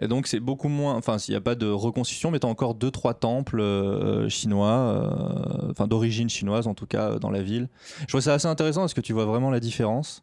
Et 0.00 0.08
donc, 0.08 0.26
c'est 0.26 0.40
beaucoup 0.40 0.68
moins. 0.68 0.94
Enfin, 0.94 1.18
s'il 1.18 1.32
n'y 1.32 1.36
a 1.36 1.40
pas 1.40 1.54
de 1.54 1.66
reconstitution, 1.66 2.30
mais 2.30 2.38
tu 2.38 2.46
as 2.46 2.50
encore 2.50 2.74
deux, 2.74 2.90
trois 2.90 3.14
temples 3.14 3.60
euh, 3.60 4.28
chinois, 4.28 4.68
euh, 4.70 5.70
enfin 5.70 5.86
d'origine 5.86 6.28
chinoise 6.28 6.66
en 6.66 6.74
tout 6.74 6.86
cas, 6.86 7.12
euh, 7.12 7.18
dans 7.18 7.30
la 7.30 7.42
ville. 7.42 7.68
Je 8.02 8.06
trouve 8.06 8.20
ça 8.20 8.34
assez 8.34 8.46
intéressant 8.46 8.82
parce 8.82 8.94
que 8.94 9.00
tu 9.00 9.12
vois 9.12 9.24
vraiment 9.24 9.50
la 9.50 9.60
différence. 9.60 10.22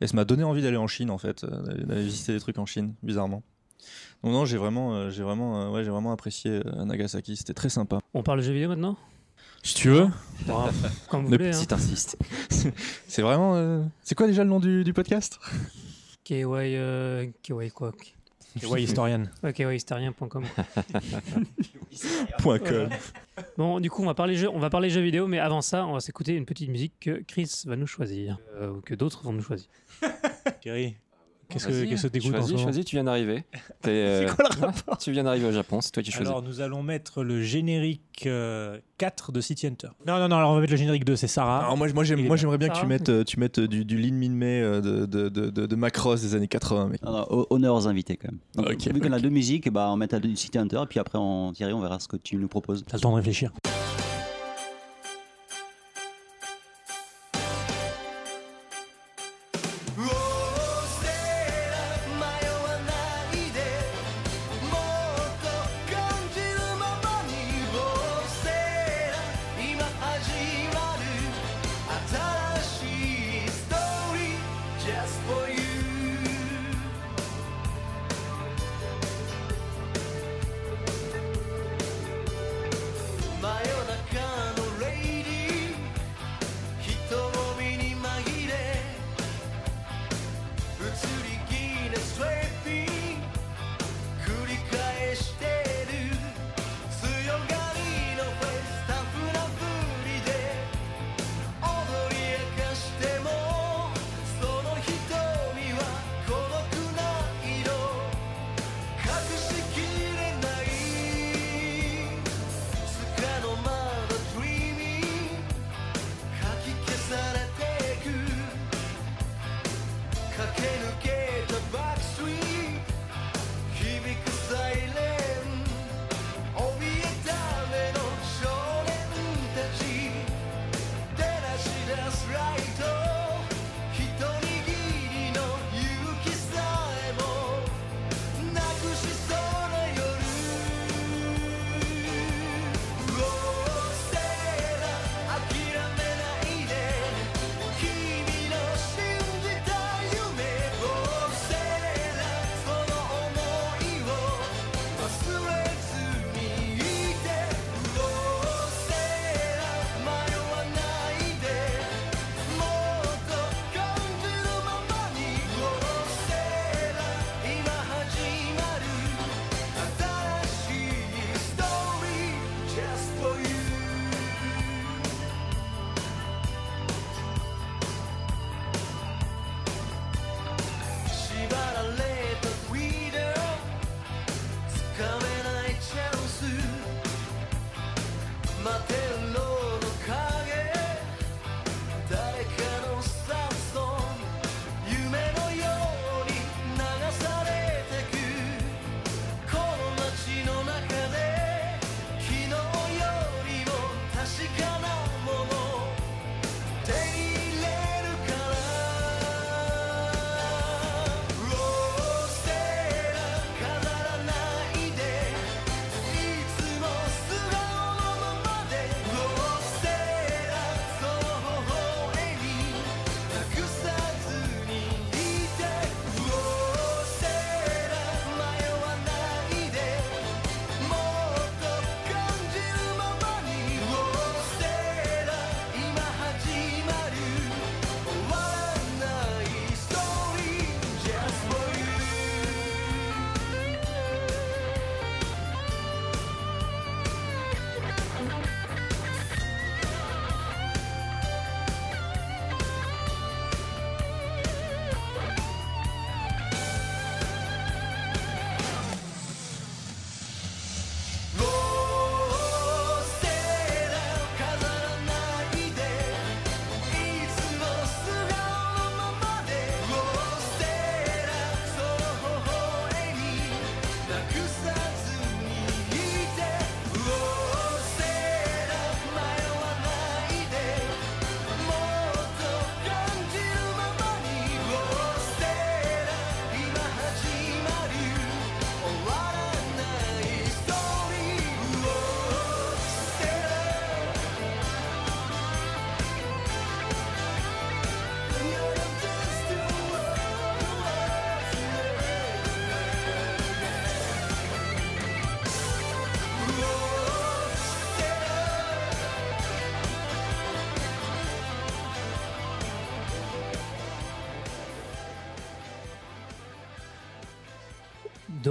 Et 0.00 0.06
ça 0.06 0.14
m'a 0.14 0.24
donné 0.26 0.44
envie 0.44 0.60
d'aller 0.62 0.76
en 0.76 0.86
Chine 0.86 1.10
en 1.10 1.16
fait, 1.18 1.44
d'aller- 1.46 2.02
visiter 2.04 2.32
des 2.34 2.40
trucs 2.40 2.58
en 2.58 2.66
Chine, 2.66 2.92
bizarrement. 3.02 3.42
Donc, 4.22 4.32
non, 4.32 4.44
j'ai 4.44 4.58
vraiment, 4.58 4.94
euh, 4.94 5.10
j'ai 5.10 5.22
vraiment, 5.22 5.62
euh, 5.62 5.70
ouais, 5.70 5.84
j'ai 5.84 5.90
vraiment 5.90 6.12
apprécié 6.12 6.60
euh, 6.66 6.84
Nagasaki, 6.84 7.36
c'était 7.36 7.54
très 7.54 7.68
sympa. 7.70 8.00
On 8.12 8.22
parle 8.22 8.38
de 8.40 8.44
jeux 8.44 8.52
vidéo 8.52 8.68
maintenant? 8.68 8.96
Si 9.62 9.74
tu 9.74 9.88
veux, 9.88 10.08
Bon, 10.46 10.64
Comme 11.08 11.22
vous 11.24 11.28
voulez. 11.30 11.48
Hein. 11.48 11.52
Si 11.54 11.66
t'insistes. 11.66 12.16
c'est 13.08 13.22
vraiment. 13.22 13.54
euh, 13.56 13.82
C'est 14.02 14.14
quoi 14.14 14.26
déjà 14.26 14.44
le 14.44 14.50
nom 14.50 14.60
du, 14.60 14.84
du 14.84 14.92
podcast? 14.92 15.38
KY, 16.24 16.44
euh, 16.44 17.26
KY 17.42 17.70
quoi? 17.74 17.92
Ouais, 18.64 18.82
historian. 18.82 19.24
Ouais, 19.42 19.52
KYhistorien.com. 19.52 20.44
Point 22.38 22.58
com. 22.58 22.88
Bon, 23.58 23.80
du 23.80 23.90
coup, 23.90 24.02
on 24.02 24.06
va 24.06 24.14
parler 24.14 24.36
jeux, 24.36 24.48
on 24.50 24.58
va 24.58 24.70
parler 24.70 24.90
jeux 24.90 25.00
vidéo, 25.00 25.26
mais 25.26 25.38
avant 25.38 25.60
ça, 25.60 25.86
on 25.86 25.92
va 25.92 26.00
s'écouter 26.00 26.34
une 26.34 26.46
petite 26.46 26.68
musique 26.68 26.94
que 27.00 27.22
Chris 27.26 27.50
va 27.66 27.76
nous 27.76 27.86
choisir, 27.86 28.38
euh, 28.54 28.70
ou 28.70 28.80
que 28.80 28.94
d'autres 28.94 29.22
vont 29.22 29.32
nous 29.32 29.42
choisir. 29.42 29.68
Thierry, 30.60 30.96
qu'est-ce 31.48 31.68
que 31.68 31.84
qu'est-ce 31.84 32.02
que 32.04 32.08
t'écoutes 32.08 32.30
en 32.30 32.34
ce 32.34 32.38
Choisis, 32.38 32.52
moment 32.52 32.62
choisis, 32.64 32.84
tu 32.84 32.96
viens 32.96 33.04
d'arriver. 33.04 33.44
T'es, 33.82 33.90
euh, 33.90 34.28
Tu 35.00 35.12
viens 35.12 35.24
d'arriver 35.24 35.46
au 35.46 35.52
Japon, 35.52 35.80
c'est 35.80 35.90
toi 35.92 36.02
qui 36.02 36.10
choisis. 36.10 36.28
Alors, 36.28 36.42
nous 36.42 36.60
allons 36.60 36.82
mettre 36.82 37.22
le 37.22 37.42
générique 37.42 38.24
euh, 38.26 38.78
4 38.98 39.32
de 39.32 39.40
City 39.40 39.66
Hunter. 39.66 39.88
Non, 40.06 40.18
non, 40.18 40.28
non, 40.28 40.36
alors 40.36 40.50
on 40.50 40.54
va 40.54 40.60
mettre 40.60 40.72
le 40.72 40.78
générique 40.78 41.04
2, 41.04 41.16
c'est 41.16 41.28
Sarah. 41.28 41.60
Alors 41.64 41.76
moi, 41.76 41.86
moi, 41.94 42.04
j'aime- 42.04 42.18
Il 42.18 42.24
est 42.24 42.28
moi 42.28 42.36
bien. 42.36 42.40
j'aimerais 42.40 42.58
bien 42.58 42.68
que 42.68 42.78
tu 42.80 42.86
mettes, 42.86 43.08
euh, 43.08 43.24
tu 43.24 43.38
mettes 43.38 43.58
euh, 43.58 43.68
du, 43.68 43.84
du 43.84 43.96
Lin 43.98 44.12
Min 44.14 44.30
Mei 44.30 44.60
euh, 44.62 44.80
de, 44.80 45.06
de, 45.06 45.28
de, 45.28 45.50
de, 45.50 45.66
de 45.66 45.76
Macross 45.76 46.22
des 46.22 46.34
années 46.34 46.48
80. 46.48 46.88
Mec. 46.88 47.02
Non, 47.02 47.12
non, 47.12 47.26
ho- 47.30 47.46
honneur 47.50 47.74
aux 47.74 47.86
invités 47.88 48.16
quand 48.16 48.28
même. 48.30 48.40
Donc, 48.54 48.66
Ok, 48.74 48.92
vu 48.94 49.00
qu'on 49.00 49.12
a 49.12 49.20
deux 49.20 49.28
musiques, 49.28 49.70
bah, 49.70 49.88
on 49.90 49.96
met 49.96 50.12
à 50.14 50.18
City 50.34 50.58
Hunter 50.58 50.80
et 50.82 50.86
puis 50.86 50.98
après 50.98 51.18
on, 51.18 51.52
Thierry, 51.52 51.72
on 51.72 51.80
verra 51.80 51.98
ce 52.00 52.08
que 52.08 52.16
tu 52.16 52.36
nous 52.36 52.48
proposes. 52.48 52.84
T'as 52.86 52.96
le 52.96 53.00
temps 53.02 53.10
de 53.10 53.16
réfléchir.「 53.16 53.85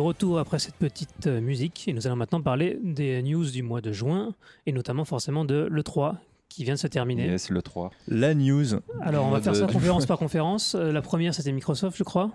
retour 0.06 0.40
après 0.40 0.60
cette 0.60 0.76
petite 0.76 1.28
euh, 1.28 1.42
musique 1.42 1.88
et 1.88 1.94
nous 1.94 2.08
allons 2.08 2.16
maintenant 2.16 2.42
parler 2.42 2.80
des 2.84 3.22
news 3.24 3.46
du 3.50 3.64
mois 3.64 3.82
de 3.82 3.92
juin 3.92 4.34
et 4.66 4.72
notamment 4.72 5.06
forcément 5.06 5.46
de 5.46 5.68
l'E3 5.72 6.16
qui 6.50 6.64
vient 6.64 6.76
de 6.76 6.80
se 6.80 6.88
terminer. 6.88 7.28
Yes, 7.28 7.50
le 7.50 7.62
3. 7.62 7.90
La 8.08 8.34
news. 8.34 8.66
Alors 9.02 9.26
on 9.26 9.32
va 9.32 9.40
De- 9.40 9.44
faire 9.44 9.56
ça 9.56 9.68
conférence 9.68 10.06
par 10.06 10.18
conférence. 10.18 10.76
Euh, 10.76 10.92
la 10.92 11.02
première 11.02 11.34
c'était 11.34 11.52
Microsoft 11.52 11.98
je 11.98 12.04
crois. 12.04 12.32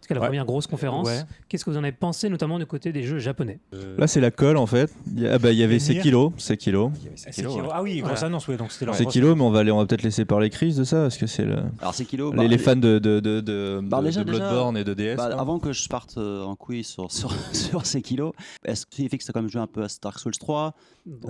C'était 0.00 0.14
la 0.14 0.20
Ouais. 0.20 0.26
première 0.26 0.44
grosse 0.44 0.66
conférence. 0.66 1.06
Ouais. 1.08 1.22
Qu'est-ce 1.48 1.64
que 1.64 1.70
vous 1.70 1.76
en 1.78 1.82
avez 1.82 1.90
pensé 1.90 2.28
notamment 2.28 2.58
du 2.58 2.66
côté 2.66 2.92
des 2.92 3.02
jeux 3.02 3.18
japonais? 3.18 3.58
Là, 3.98 4.06
c'est 4.06 4.20
la 4.20 4.30
colle 4.30 4.56
en 4.56 4.66
fait. 4.66 4.92
Il 5.14 5.20
y 5.22 5.26
a, 5.26 5.34
ah 5.34 5.38
bah, 5.38 5.52
il 5.52 5.58
y 5.58 5.62
avait 5.62 5.74
Nier. 5.74 5.80
Sekiro. 5.80 6.32
Sekiro. 6.36 6.92
Sekiro. 7.14 7.68
Ah 7.72 7.82
oui, 7.82 7.98
grosse 7.98 8.10
Voilà. 8.12 8.26
annonce, 8.26 8.48
ouais, 8.48 8.56
donc 8.56 8.72
c'était 8.72 8.86
leur 8.86 8.94
Sekiro, 8.94 9.34
mais 9.34 9.42
on 9.42 9.50
va, 9.50 9.60
aller- 9.60 9.70
on 9.70 9.78
va 9.78 9.86
peut-être 9.86 10.02
laisser 10.02 10.24
parler 10.24 10.50
Chris 10.50 10.74
de 10.74 10.84
ça 10.84 11.02
parce 11.02 11.16
que 11.16 11.26
c'est 11.26 11.44
le... 11.44 11.56
Alors, 11.80 11.94
c'est 11.94 12.04
kilo. 12.04 12.32
les, 12.32 12.48
les 12.48 12.58
fans 12.58 12.76
de, 12.76 12.98
de, 12.98 13.20
de, 13.20 13.40
de, 13.40 13.80
Bah, 13.82 14.00
de- 14.00 14.06
déjà, 14.06 14.24
de 14.24 14.30
déjà, 14.30 14.38
Bloodborne 14.44 14.76
et 14.76 14.84
de 14.84 14.94
DS. 14.94 15.16
Bah, 15.16 15.28
là. 15.30 15.36
avant 15.40 15.58
que 15.58 15.72
je 15.72 15.88
parte 15.88 16.18
euh, 16.18 16.42
en 16.44 16.56
couille 16.56 16.84
sur, 16.84 17.10
sur, 17.12 17.32
sur 17.54 17.86
ces 17.86 18.02
kilos, 18.02 18.32
est-ce 18.64 18.86
que 18.86 18.94
tu 18.96 19.04
as 19.04 19.32
quand 19.32 19.40
même 19.42 19.50
joué 19.50 19.60
un 19.62 19.66
peu 19.66 19.82
à 19.82 19.86
Dark 20.02 20.18
Souls 20.18 20.36
3 20.36 20.74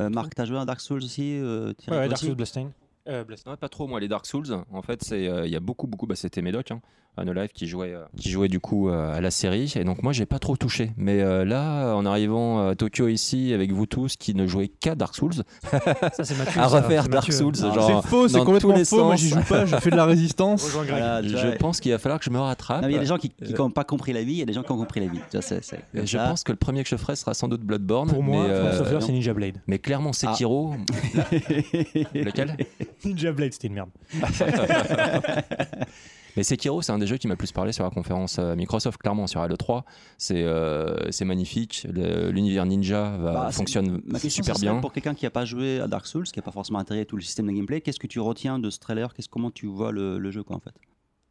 Euh, 0.00 0.08
Marc, 0.10 0.34
t'as 0.34 0.44
joué 0.44 0.58
à 0.58 0.64
Dark 0.64 0.80
Souls 0.80 0.98
aussi 0.98 1.38
euh, 1.38 1.72
Thierry, 1.74 1.96
Ouais, 1.98 2.04
toi 2.04 2.08
Dark 2.08 2.12
aussi 2.18 2.26
Souls 2.26 2.34
Bloodstained. 2.34 2.70
Euh, 3.08 3.22
Bloodstained. 3.22 3.56
Pas 3.58 3.68
trop, 3.68 3.86
moi, 3.86 4.00
les 4.00 4.08
Dark 4.08 4.26
Souls. 4.26 4.46
En 4.72 4.82
fait, 4.82 5.04
c'est 5.04 5.28
euh, 5.28 5.46
il 5.46 5.52
y 5.52 5.56
a 5.56 5.60
beaucoup, 5.60 5.86
beaucoup. 5.86 6.06
Bah, 6.06 6.16
c'était 6.16 6.42
Médoc, 6.42 6.70
hein, 6.72 6.80
No 7.24 7.32
Life, 7.32 7.52
qui 7.54 7.66
jouait, 7.66 7.92
euh, 7.94 8.04
qui 8.16 8.30
jouait 8.30 8.48
du 8.48 8.60
coup 8.60 8.88
euh, 8.88 9.16
à 9.16 9.20
la 9.20 9.30
série. 9.30 9.72
Et 9.76 9.84
donc, 9.84 10.02
moi, 10.02 10.12
j'ai 10.12 10.26
pas 10.26 10.38
trop 10.38 10.56
touché. 10.56 10.90
Mais 10.96 11.20
euh, 11.22 11.44
là, 11.44 11.94
en 11.94 12.04
arrivant 12.04 12.68
à 12.68 12.74
Tokyo 12.74 13.08
ici, 13.08 13.52
avec 13.54 13.72
vous 13.72 13.86
tous 13.86 14.16
qui 14.16 14.34
ne 14.34 14.46
jouez 14.46 14.68
qu'à 14.68 14.94
Dark 14.94 15.14
Souls, 15.14 15.32
Ça 15.32 16.24
c'est 16.24 16.36
Mathieu. 16.36 16.60
à 16.60 16.66
refaire 16.66 17.08
Dark 17.08 17.28
Mathieu. 17.28 17.32
Souls, 17.32 17.54
Ah, 17.62 17.74
genre. 17.74 18.02
c'est 18.02 18.08
faux, 18.08 18.28
c'est 18.28 18.38
complètement 18.40 18.72
tous 18.72 18.76
les 18.78 18.84
faux. 18.84 19.04
Moi, 19.04 19.16
j'y 19.16 19.28
joue 19.30 19.40
pas, 19.48 19.64
je 19.66 19.76
fais 19.76 19.90
de 19.90 19.96
la 19.96 20.04
résistance. 20.06 20.68
Voilà, 20.70 21.22
tu 21.22 21.28
Je 21.30 21.36
vois, 21.36 21.52
pense 21.56 21.80
qu'il 21.80 21.92
va 21.92 21.98
falloir 21.98 22.18
que 22.18 22.24
je 22.24 22.30
me 22.30 22.38
rattrape. 22.38 22.84
Il 22.86 22.92
y 22.92 22.96
a 22.96 23.00
des 23.00 23.06
gens 23.06 23.18
qui 23.18 23.32
Euh, 23.42 23.56
n'ont 23.56 23.70
pas 23.70 23.84
compris 23.84 24.12
la 24.12 24.22
vie, 24.22 24.32
il 24.32 24.38
y 24.38 24.42
a 24.42 24.46
des 24.46 24.52
gens 24.52 24.62
qui 24.62 24.72
ont 24.72 24.76
compris 24.78 25.00
la 25.00 25.06
vie. 25.06 25.20
C'est- 25.30 25.62
c'est 25.62 25.80
je 25.94 26.04
ça. 26.18 26.26
pense 26.28 26.42
que 26.44 26.52
le 26.52 26.58
premier 26.58 26.82
que 26.82 26.88
je 26.88 26.96
ferai 26.96 27.16
sera 27.16 27.34
sans 27.34 27.48
doute 27.48 27.62
Bloodborne. 27.62 28.08
Pour 28.08 28.22
moi, 28.22 28.44
mais, 28.44 28.50
euh, 28.50 29.00
c'est 29.00 29.12
Ninja 29.12 29.32
Blade. 29.34 29.56
mais 29.66 29.78
clairement, 29.78 30.12
Sekiro. 30.12 30.74
Lequel? 32.14 32.56
Ninja 33.04 33.32
Blade, 33.32 33.52
c'était 33.52 33.68
une 33.68 33.74
merde. 33.74 33.88
Mais 36.36 36.42
Sekiro, 36.42 36.82
c'est 36.82 36.92
un 36.92 36.98
des 36.98 37.06
jeux 37.06 37.16
qui 37.16 37.26
m'a 37.28 37.32
le 37.34 37.38
plus 37.38 37.52
parlé 37.52 37.72
sur 37.72 37.84
la 37.84 37.90
conférence 37.90 38.38
euh, 38.38 38.54
Microsoft, 38.56 38.98
clairement, 39.00 39.26
sur 39.26 39.40
Halo 39.40 39.56
3. 39.56 39.84
C'est 40.18 40.42
euh, 40.42 40.96
magnifique. 41.24 41.86
L'univers 41.92 42.66
ninja 42.66 43.16
va, 43.16 43.32
Bah, 43.32 43.50
fonctionne 43.52 44.00
Ma 44.06 44.20
question, 44.20 44.42
super 44.44 44.58
bien. 44.60 44.80
pour 44.80 44.92
quelqu'un 44.92 45.14
qui 45.14 45.24
n'a 45.24 45.30
pas 45.30 45.44
joué 45.44 45.80
à 45.80 45.88
Dark 45.88 46.06
Souls, 46.06 46.24
qui 46.24 46.38
n'a 46.38 46.42
pas 46.42 46.50
forcément 46.52 46.78
intégré 46.78 47.06
tout 47.06 47.16
le 47.16 47.22
système 47.22 47.46
de 47.46 47.52
gameplay, 47.52 47.80
qu'est-ce 47.80 47.98
que 48.00 48.06
tu 48.06 48.20
retiens 48.20 48.58
de 48.58 48.68
ce 48.70 48.78
trailer? 48.78 49.12
Comment 49.30 49.50
tu 49.50 49.66
vois 49.66 49.92
le, 49.92 50.18
le 50.18 50.30
jeu 50.30 50.42
quoi, 50.42 50.56
en 50.56 50.60
fait? 50.60 50.74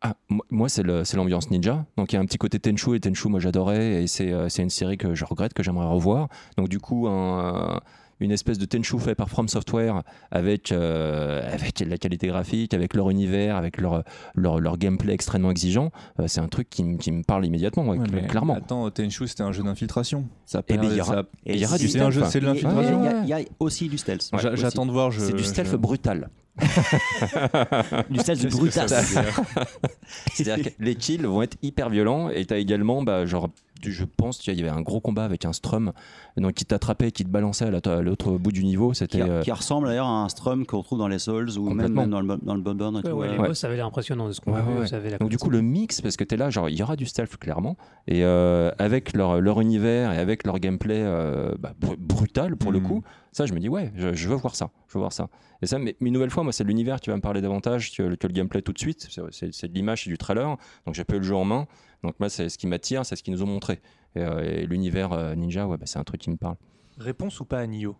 Ah, 0.01 0.15
moi, 0.51 0.69
c'est 0.69 0.83
l'ambiance 0.83 1.49
ninja. 1.49 1.85
Donc 1.97 2.11
il 2.11 2.15
y 2.15 2.17
a 2.17 2.21
un 2.21 2.25
petit 2.25 2.37
côté 2.37 2.59
Tenchu 2.59 2.95
et 2.95 2.99
Tenchu, 2.99 3.27
moi 3.27 3.39
j'adorais 3.39 4.03
et 4.03 4.07
c'est 4.07 4.31
euh, 4.31 4.47
une 4.57 4.69
série 4.69 4.97
que 4.97 5.15
je 5.15 5.25
regrette, 5.25 5.53
que 5.53 5.63
j'aimerais 5.63 5.87
revoir. 5.87 6.27
Donc 6.57 6.69
du 6.69 6.79
coup, 6.79 7.07
un- 7.07 7.79
une 8.19 8.31
espèce 8.31 8.57
de 8.57 8.65
Tenchu 8.65 8.97
fait 8.99 9.15
par 9.15 9.29
From 9.29 9.47
Software 9.47 10.03
avec, 10.31 10.71
euh, 10.71 11.41
avec 11.53 11.79
la 11.81 11.97
qualité 11.97 12.27
graphique, 12.27 12.73
avec 12.73 12.93
leur 12.93 13.09
univers, 13.09 13.55
avec 13.57 13.77
leur, 13.79 14.03
leur, 14.35 14.59
leur 14.59 14.77
gameplay 14.77 15.13
extrêmement 15.13 15.51
exigeant, 15.51 15.91
euh, 16.19 16.27
c'est 16.27 16.39
un 16.39 16.47
truc 16.47 16.69
qui, 16.69 16.83
me- 16.83 16.97
qui 16.97 17.11
me 17.11 17.23
parle 17.23 17.45
immédiatement, 17.45 17.83
ouais, 17.87 17.97
Ouais, 17.97 18.05
cl- 18.05 18.11
mais 18.13 18.27
clairement. 18.27 18.55
Attends, 18.55 18.89
Tenchu, 18.91 19.27
c'était 19.27 19.43
un 19.43 19.51
jeu 19.51 19.63
d'infiltration. 19.63 20.25
Ça 20.45 20.59
a 20.59 20.61
pas 20.63 20.75
Eh 20.75 20.77
ben, 20.77 20.85
il 20.87 20.93
y 20.93 20.95
de- 20.95 21.01
aura- 21.01 21.13
ça 21.13 21.19
a- 21.19 21.23
Et 21.45 21.53
il 21.55 21.59
y 21.59 21.65
aura 21.65 21.77
du 21.77 21.87
C'est 21.89 21.99
un 21.99 22.09
stealth. 22.11 22.25
jeu, 22.25 22.29
c'est 22.31 22.39
de 22.39 22.45
l'infiltration. 22.45 23.01
il 23.03 23.05
y 23.05 23.07
a- 23.09 23.21
il 23.23 23.29
y, 23.29 23.33
a 23.33 23.39
aussi 23.59 23.89
du 23.89 23.97
stealth. 23.97 24.29
Ouais. 24.33 24.39
J'attends 24.55 24.85
de 24.85 24.91
voir. 24.91 25.11
je- 25.11 25.19
C'est 25.21 25.33
du 25.33 25.43
stealth 25.43 25.69
je- 25.71 25.75
brutal. 25.75 26.29
Du 28.09 28.19
stealth 28.19 28.45
brutal. 28.51 28.87
C'est-à-dire 30.33 30.65
que 30.65 30.69
les 30.79 30.95
kills 30.95 31.23
vont 31.23 31.41
être 31.41 31.57
hyper 31.61 31.89
violents 31.89 32.29
et 32.29 32.45
t'as 32.45 32.57
également, 32.57 33.03
bah, 33.03 33.25
genre, 33.25 33.49
je 33.83 34.03
pense 34.05 34.37
qu'il 34.39 34.53
y 34.57 34.61
avait 34.61 34.69
un 34.69 34.81
gros 34.81 34.99
combat 34.99 35.23
avec 35.25 35.45
un 35.45 35.53
Strum 35.53 35.91
donc, 36.37 36.53
qui 36.53 36.65
t'attrapait, 36.65 37.11
qui 37.11 37.23
te 37.23 37.29
balançait 37.29 37.65
à 37.65 37.71
la- 37.71 37.79
à 37.85 38.01
l'autre 38.01 38.37
bout 38.37 38.51
du 38.51 38.63
niveau. 38.63 38.89
Qui, 38.91 38.97
C'était. 38.99 39.21
euh, 39.21 39.41
qui 39.41 39.51
ressemble 39.51 39.87
d'ailleurs 39.87 40.07
à 40.07 40.23
un 40.23 40.29
Strum 40.29 40.65
qu'on 40.65 40.79
retrouve 40.79 40.99
dans 40.99 41.07
les 41.07 41.19
Souls 41.19 41.49
ou 41.57 41.69
même, 41.69 41.93
dans 42.09 42.21
le, 42.21 42.37
dans 42.41 42.55
le 42.55 42.61
Bloodborne. 42.61 43.01
et 43.03 43.07
Ouais, 43.07 43.13
ouais, 43.13 43.27
ouais. 43.29 43.37
les 43.37 43.47
boss, 43.47 43.59
ça 43.59 43.67
avait 43.67 43.75
l'air 43.75 43.85
impressionnant 43.85 44.27
de 44.27 44.31
ce 44.33 44.41
qu'on 44.41 44.53
Ouais, 44.53 44.61
ouais, 44.61 44.91
ouais. 44.91 45.17
Donc 45.19 45.29
du 45.29 45.37
coup 45.37 45.49
le 45.49 45.61
mix 45.61 46.01
parce 46.01 46.17
que 46.17 46.23
t'es 46.23 46.37
là 46.37 46.49
genre 46.49 46.69
il 46.69 46.77
y 46.77 46.83
aura 46.83 46.95
du 46.95 47.05
stealth 47.05 47.37
clairement 47.37 47.75
et 48.07 48.23
euh, 48.23 48.71
avec 48.79 49.13
leur, 49.13 49.39
leur 49.41 49.61
univers 49.61 50.11
et 50.11 50.17
avec 50.17 50.45
leur 50.45 50.59
gameplay 50.59 51.01
euh, 51.01 51.53
bah, 51.59 51.73
br- 51.79 51.95
brutal 51.97 52.55
pour 52.55 52.71
le 52.71 52.79
Mhm. 52.79 52.85
coup 52.87 53.03
ça 53.31 53.45
je 53.45 53.53
me 53.53 53.59
dis 53.59 53.69
ouais 53.69 53.91
je, 53.95 54.13
je 54.13 54.29
veux 54.29 54.35
voir 54.35 54.55
ça 54.55 54.69
je 54.87 54.93
veux 54.93 54.99
voir 54.99 55.11
ça 55.13 55.27
et 55.61 55.67
ça 55.67 55.79
mais, 55.79 55.95
mais 55.99 56.07
une 56.07 56.13
nouvelle 56.13 56.29
fois 56.29 56.43
moi 56.43 56.51
c'est 56.53 56.63
l'univers 56.63 56.99
qui 56.99 57.09
va 57.09 57.15
me 57.15 57.21
parler 57.21 57.41
davantage 57.41 57.95
que, 57.95 58.03
le- 58.03 58.15
que 58.15 58.27
le 58.27 58.33
gameplay 58.33 58.61
tout 58.61 58.73
de 58.73 58.79
suite 58.79 59.07
c'est- 59.09 59.67
de 59.67 59.73
l'image 59.73 60.03
c'est 60.03 60.09
du 60.09 60.17
trailer 60.17 60.57
donc 60.85 60.95
j'ai 60.95 61.03
pas 61.03 61.15
eu 61.15 61.19
le 61.19 61.23
jeu 61.23 61.35
en 61.35 61.45
main 61.45 61.65
donc 62.05 62.19
moi 62.19 62.29
c'est 62.29 62.49
ce 62.49 62.57
qui 62.57 62.67
m'attire 62.67 63.05
c'est 63.05 63.15
ce 63.15 63.23
qu'ils 63.23 63.33
nous 63.33 63.43
ont 63.43 63.47
montré 63.47 63.81
et, 64.15 64.19
euh, 64.21 64.61
et 64.61 64.65
l'univers 64.65 65.11
euh, 65.11 65.35
ninja 65.35 65.67
ouais 65.67 65.77
bah, 65.77 65.85
c'est 65.85 65.99
un 65.99 66.03
truc 66.03 66.21
qui 66.21 66.29
me 66.29 66.37
parle 66.37 66.55
Réponse 66.97 67.39
ou 67.39 67.45
pas 67.45 67.59
à 67.59 67.67
Nioh? 67.67 67.95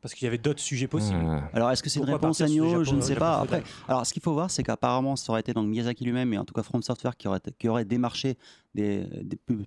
Parce 0.00 0.14
qu'il 0.14 0.26
y 0.26 0.28
avait 0.28 0.38
d'autres 0.38 0.60
sujets 0.60 0.86
possibles. 0.86 1.18
Euh, 1.24 1.40
Alors, 1.52 1.70
est-ce 1.70 1.82
que 1.82 1.90
c'est 1.90 1.98
une 1.98 2.06
réponse 2.06 2.40
à 2.40 2.46
Nioh? 2.46 2.84
Je 2.84 2.94
ne 2.94 3.00
sais 3.00 3.16
pas. 3.16 3.40
Après, 3.40 3.62
alors, 3.88 4.06
ce 4.06 4.12
qu'il 4.12 4.22
faut 4.22 4.32
voir, 4.32 4.50
c'est 4.50 4.62
qu'apparemment, 4.62 5.16
ça 5.16 5.32
aurait 5.32 5.40
été 5.40 5.52
donc 5.52 5.66
Miyazaki 5.66 6.04
lui-même, 6.04 6.32
et 6.32 6.38
en 6.38 6.44
tout 6.44 6.54
cas 6.54 6.62
From 6.62 6.82
Software, 6.82 7.16
qui 7.16 7.26
aurait, 7.26 7.40
qui 7.58 7.68
aurait 7.68 7.84
démarché 7.84 8.36
des, 8.74 9.04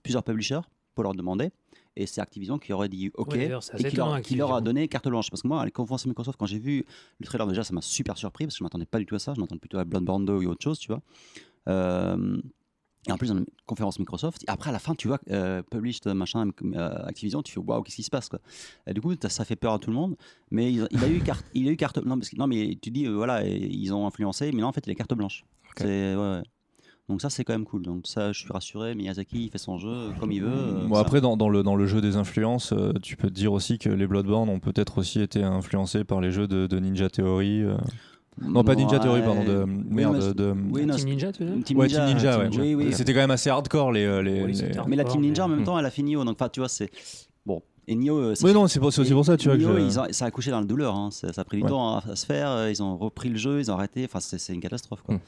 plusieurs 0.02 0.24
publishers 0.24 0.62
pour 0.96 1.04
leur 1.04 1.14
demander. 1.14 1.52
Et 1.98 2.06
c'est 2.06 2.22
Activision 2.22 2.58
qui 2.58 2.72
aurait 2.72 2.88
dit 2.88 3.12
OK 3.16 3.34
Ouais, 3.34 3.40
et 3.40 3.44
qui 3.44 3.50
leur, 3.50 3.64
étonnant, 3.74 4.22
qui 4.22 4.36
leur 4.36 4.54
a 4.56 4.62
donné 4.62 4.88
carte 4.88 5.10
blanche. 5.10 5.30
Parce 5.30 5.42
que 5.42 5.50
moi, 5.50 5.62
à 5.62 5.66
la 5.66 5.72
conférence 5.72 6.06
Microsoft, 6.06 6.40
quand 6.40 6.46
j'ai 6.46 6.60
vu 6.60 6.86
le 7.20 7.26
trailer, 7.26 7.46
déjà, 7.46 7.66
ça 7.66 7.74
m'a 7.74 7.82
super 7.82 8.18
surpris 8.18 8.46
parce 8.46 8.56
que 8.56 8.60
je 8.60 8.64
m'attendais 8.64 8.86
pas 8.86 9.00
du 9.00 9.06
tout 9.06 9.16
à 9.16 9.20
ça. 9.20 9.34
Je 9.36 9.42
m'attendais 9.42 9.60
plutôt 9.60 9.78
à 9.78 9.84
Bloodborne 9.84 10.26
2 10.26 10.34
ou 10.34 10.50
autre 10.50 10.64
chose, 10.64 10.80
tu 10.80 10.88
vois. 10.88 11.02
Euh, 11.68 12.38
et 13.08 13.12
en 13.12 13.18
plus, 13.18 13.30
dans 13.30 13.38
une 13.38 13.46
conférence 13.66 13.98
Microsoft, 14.00 14.44
après 14.48 14.70
à 14.70 14.74
la 14.74 14.80
fin, 14.80 14.94
tu 14.94 15.08
vois, 15.08 15.20
euh, 15.32 15.64
published, 15.64 16.06
machin, 16.14 16.50
euh, 16.76 16.90
Activision, 17.08 17.42
tu 17.42 17.52
fais 17.54 17.60
waouh, 17.60 17.82
qu'est-ce 17.82 17.96
qui 17.96 18.04
se 18.04 18.12
passe 18.12 18.30
quoi. 18.30 18.40
Et 18.88 18.94
du 18.94 19.02
coup, 19.02 19.14
ça 19.28 19.44
fait 19.46 19.56
peur 19.56 19.74
à 19.74 19.80
tout 19.80 19.90
le 19.90 19.96
monde. 19.96 20.16
Mais 20.52 20.72
il, 20.72 20.88
il 20.92 21.04
a 21.04 21.08
eu 21.10 21.20
carte, 21.20 21.46
il 21.56 21.68
a 21.68 21.72
eu 21.72 21.78
carte, 21.78 21.98
non, 21.98 22.18
parce 22.18 22.30
que- 22.30 22.36
non 22.38 22.48
mais 22.48 22.78
tu 22.82 22.92
dis, 22.92 23.08
euh, 23.08 23.12
voilà, 23.16 23.44
ils 23.46 23.92
ont 23.94 24.06
influencé, 24.06 24.52
mais 24.52 24.62
non, 24.62 24.68
en 24.68 24.72
fait, 24.72 24.86
il 24.86 24.92
a 24.92 24.96
carte 24.96 25.14
blanche. 25.16 25.46
Ok. 25.72 25.78
C'est, 25.80 26.16
ouais, 26.16 26.22
ouais. 26.22 26.44
Donc 27.10 27.22
ça, 27.22 27.30
c'est 27.30 27.44
quand 27.44 27.52
même 27.54 27.66
cool. 27.66 27.82
Donc 27.82 28.08
ça, 28.08 28.32
je 28.32 28.40
suis 28.40 28.54
rassuré. 28.54 28.96
Miyazaki, 28.96 29.46
il 29.46 29.50
fait 29.50 29.58
son 29.58 29.78
jeu 29.78 30.12
comme 30.20 30.32
il 30.32 30.44
veut. 30.44 30.48
euh, 30.50 30.88
Bon, 30.88 30.96
après, 30.96 31.20
dans, 31.20 31.36
dans 31.36 31.50
le, 31.50 31.62
dans 31.64 31.76
le 31.76 31.86
jeu 31.86 32.00
des 32.00 32.16
influences, 32.16 32.72
euh, 32.72 32.94
tu 33.02 33.18
peux 33.18 33.28
te 33.30 33.34
dire 33.34 33.52
aussi 33.52 33.80
que 33.80 33.90
les 33.90 34.08
Bloodborne 34.08 34.48
ont 34.48 34.60
peut-être 34.60 35.00
aussi 35.00 35.20
été 35.20 35.44
influencés 35.44 36.04
par 36.06 36.22
les 36.22 36.32
jeux 36.32 36.48
de, 36.48 36.68
de 36.68 36.80
Ninja 36.80 37.10
Theory. 37.10 37.64
Non, 38.40 38.64
pas 38.64 38.76
Ninja 38.76 38.98
Theory, 39.00 39.22
pardon, 39.22 39.44
de 39.44 39.66
merde. 39.68 40.34
de, 40.34 40.54
Team 40.96 41.10
Ninja, 41.10 41.32
tu 41.32 41.44
veux 41.44 41.50
ouais, 41.52 41.56
Ninja, 41.58 42.06
Team 42.08 42.14
Ninja, 42.16 42.38
ouais. 42.76 42.92
C'était 42.94 43.14
quand 43.14 43.20
même 43.20 43.32
assez 43.32 43.50
hardcore 43.50 43.92
les. 43.92 44.06
euh, 44.06 44.22
Mais 44.88 44.96
la 44.96 45.04
Team 45.04 45.22
Ninja, 45.22 45.46
en 45.46 45.48
même 45.50 45.64
temps, 45.64 45.78
elle 45.78 45.86
a 45.86 45.92
fini 45.92 46.12
Nioh. 46.12 46.24
Donc, 46.24 46.36
enfin, 46.40 46.50
tu 46.50 46.60
vois, 46.62 46.70
c'est 46.70 46.90
bon. 47.46 47.62
Et 47.88 47.96
Nioh, 47.96 48.18
euh, 48.18 48.36
c'est 48.36 48.46
Oui, 48.46 48.54
non, 48.54 48.68
c'est 48.68 48.80
aussi 48.80 49.12
pour 49.12 49.26
ça, 49.26 49.36
tu 49.38 49.48
vois. 49.50 49.58
que 49.58 49.64
je- 49.64 49.80
ils 49.86 50.00
ont- 50.00 50.06
ça 50.12 50.26
a 50.26 50.32
couché 50.32 50.50
dans 50.52 50.60
la 50.60 50.66
douleur. 50.66 50.96
hein. 50.96 51.10
Ça, 51.12 51.34
ça 51.34 51.42
a 51.42 51.44
pris 51.44 51.58
du 51.58 51.64
Ouais. 51.64 51.70
temps 51.70 51.98
à, 51.98 52.04
à 52.10 52.16
se 52.16 52.26
faire. 52.26 52.50
euh, 52.50 52.70
Ils 52.72 52.82
ont 52.82 52.96
repris 52.98 53.30
le 53.30 53.38
jeu, 53.38 53.60
ils 53.60 53.70
ont 53.70 53.74
arrêté. 53.76 54.06
Enfin, 54.06 54.20
c'est 54.22 54.38
c'est 54.40 54.54
une 54.54 54.62
catastrophe. 54.62 55.02
Quoi. 55.02 55.16
Mm. 55.16 55.20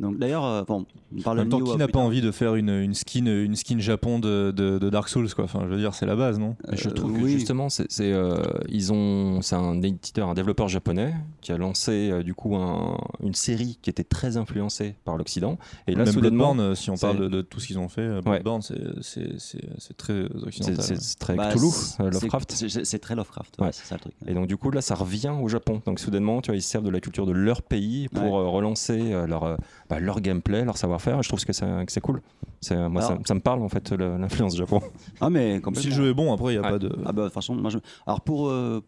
Donc, 0.00 0.18
d'ailleurs, 0.18 0.44
euh, 0.44 0.62
bon, 0.66 0.86
on 1.14 1.18
En 1.18 1.22
parle 1.22 1.36
même 1.38 1.46
de 1.46 1.50
temps, 1.50 1.62
qui 1.64 1.76
n'a 1.76 1.86
pas 1.86 1.98
envie 1.98 2.20
de 2.22 2.30
faire 2.30 2.54
une, 2.56 2.70
une 2.70 2.94
skin, 2.94 3.26
une 3.26 3.54
skin 3.54 3.78
Japon 3.78 4.18
de, 4.18 4.50
de, 4.50 4.78
de 4.78 4.90
Dark 4.90 5.08
Souls, 5.08 5.32
quoi. 5.34 5.44
Enfin, 5.44 5.60
je 5.64 5.68
veux 5.74 5.78
dire, 5.78 5.94
c'est 5.94 6.06
la 6.06 6.16
base, 6.16 6.38
non? 6.38 6.56
Je 6.72 6.88
Euh, 6.88 6.92
trouve 6.92 7.12
que 7.12 7.22
oui. 7.22 7.32
justement, 7.32 7.68
c'est, 7.68 7.86
euh, 8.00 8.42
ils 8.68 8.92
ont, 8.92 9.42
c'est 9.42 9.56
un 9.56 9.80
éditeur, 9.82 10.28
un 10.28 10.34
développeur 10.34 10.68
japonais 10.68 11.14
qui 11.42 11.52
a 11.52 11.58
lancé 11.58 12.10
euh, 12.10 12.22
du 12.22 12.32
coup 12.34 12.56
un- 12.56 12.96
une 13.22 13.34
série 13.34 13.78
qui 13.82 13.90
était 13.90 14.04
très 14.04 14.36
influencée 14.38 14.94
par 15.04 15.16
l'Occident. 15.16 15.58
Et 15.86 15.92
là, 15.92 16.04
Même 16.04 16.12
soudainement, 16.14 16.54
Bloodborne, 16.54 16.74
si 16.74 16.90
on 16.90 16.96
parle 16.96 17.18
de, 17.20 17.28
de 17.28 17.42
tout 17.42 17.60
ce 17.60 17.66
qu'ils 17.66 17.78
ont 17.78 17.88
fait, 17.88 18.20
Bloodborne, 18.22 18.62
c'est- 18.62 19.94
très 19.96 20.24
occidental. 20.44 20.84
c'est- 20.84 21.00
c'est 21.00 21.18
très 21.18 21.34
Bah, 21.34 21.50
Cthulhu, 21.50 21.66
Lovecraft. 21.98 22.52
c'est- 22.52 22.98
très 22.98 23.14
Lovecraft. 23.14 23.56
ouais, 23.58 23.66
Ouais. 23.66 23.72
C'est 23.72 23.84
ça 23.86 23.96
le 23.96 24.00
truc. 24.00 24.14
Et 24.26 24.34
donc 24.34 24.46
du 24.46 24.56
coup 24.56 24.70
là 24.70 24.80
ça 24.80 24.94
revient 24.94 25.32
au 25.42 25.48
Japon. 25.48 25.82
Donc 25.86 25.98
soudainement 26.00 26.40
tu 26.40 26.50
vois 26.50 26.56
ils 26.56 26.62
se 26.62 26.70
servent 26.70 26.84
de 26.84 26.90
la 26.90 27.00
culture 27.00 27.26
de 27.26 27.32
leur 27.32 27.62
pays 27.62 28.08
pour 28.08 28.22
Ouais. 28.22 28.28
euh, 28.38 28.48
relancer 28.48 29.12
euh, 29.12 29.26
leur, 29.26 29.44
euh, 29.44 29.56
bah, 29.90 29.98
leur 30.00 30.20
gameplay, 30.20 30.64
leur 30.64 30.76
savoir-faire. 30.78 31.18
Et 31.18 31.22
Je 31.22 31.28
trouve 31.28 31.44
que 31.44 31.52
c'est, 31.52 31.66
que 31.84 31.92
c'est 31.92 32.00
cool. 32.00 32.22
C'est, 32.62 32.88
moi 32.88 33.02
ça, 33.02 33.08
Alors- 33.12 33.26
ça 33.26 33.34
me 33.34 33.40
parle 33.40 33.62
en 33.62 33.68
fait 33.68 33.90
l'influence 33.92 34.56
Japon. 34.56 34.80
Ah, 35.20 35.28
mais 35.28 35.60
Si 35.74 35.88
le 35.88 35.94
jeu 35.94 36.10
est 36.10 36.14
bon, 36.14 36.32
après, 36.32 36.54
il 36.54 36.60
n'y 36.60 36.64
a 36.64 36.68
pas 36.70 36.78
de. 36.78 36.90
Ah 37.04 37.12
bah 37.12 37.22
de 37.22 37.26
toute 37.26 37.34
façon, 37.34 37.54
moi 37.54 37.70
je... 37.70 37.78
Alors 38.06 38.20
pour, 38.20 38.48
euh, 38.48 38.80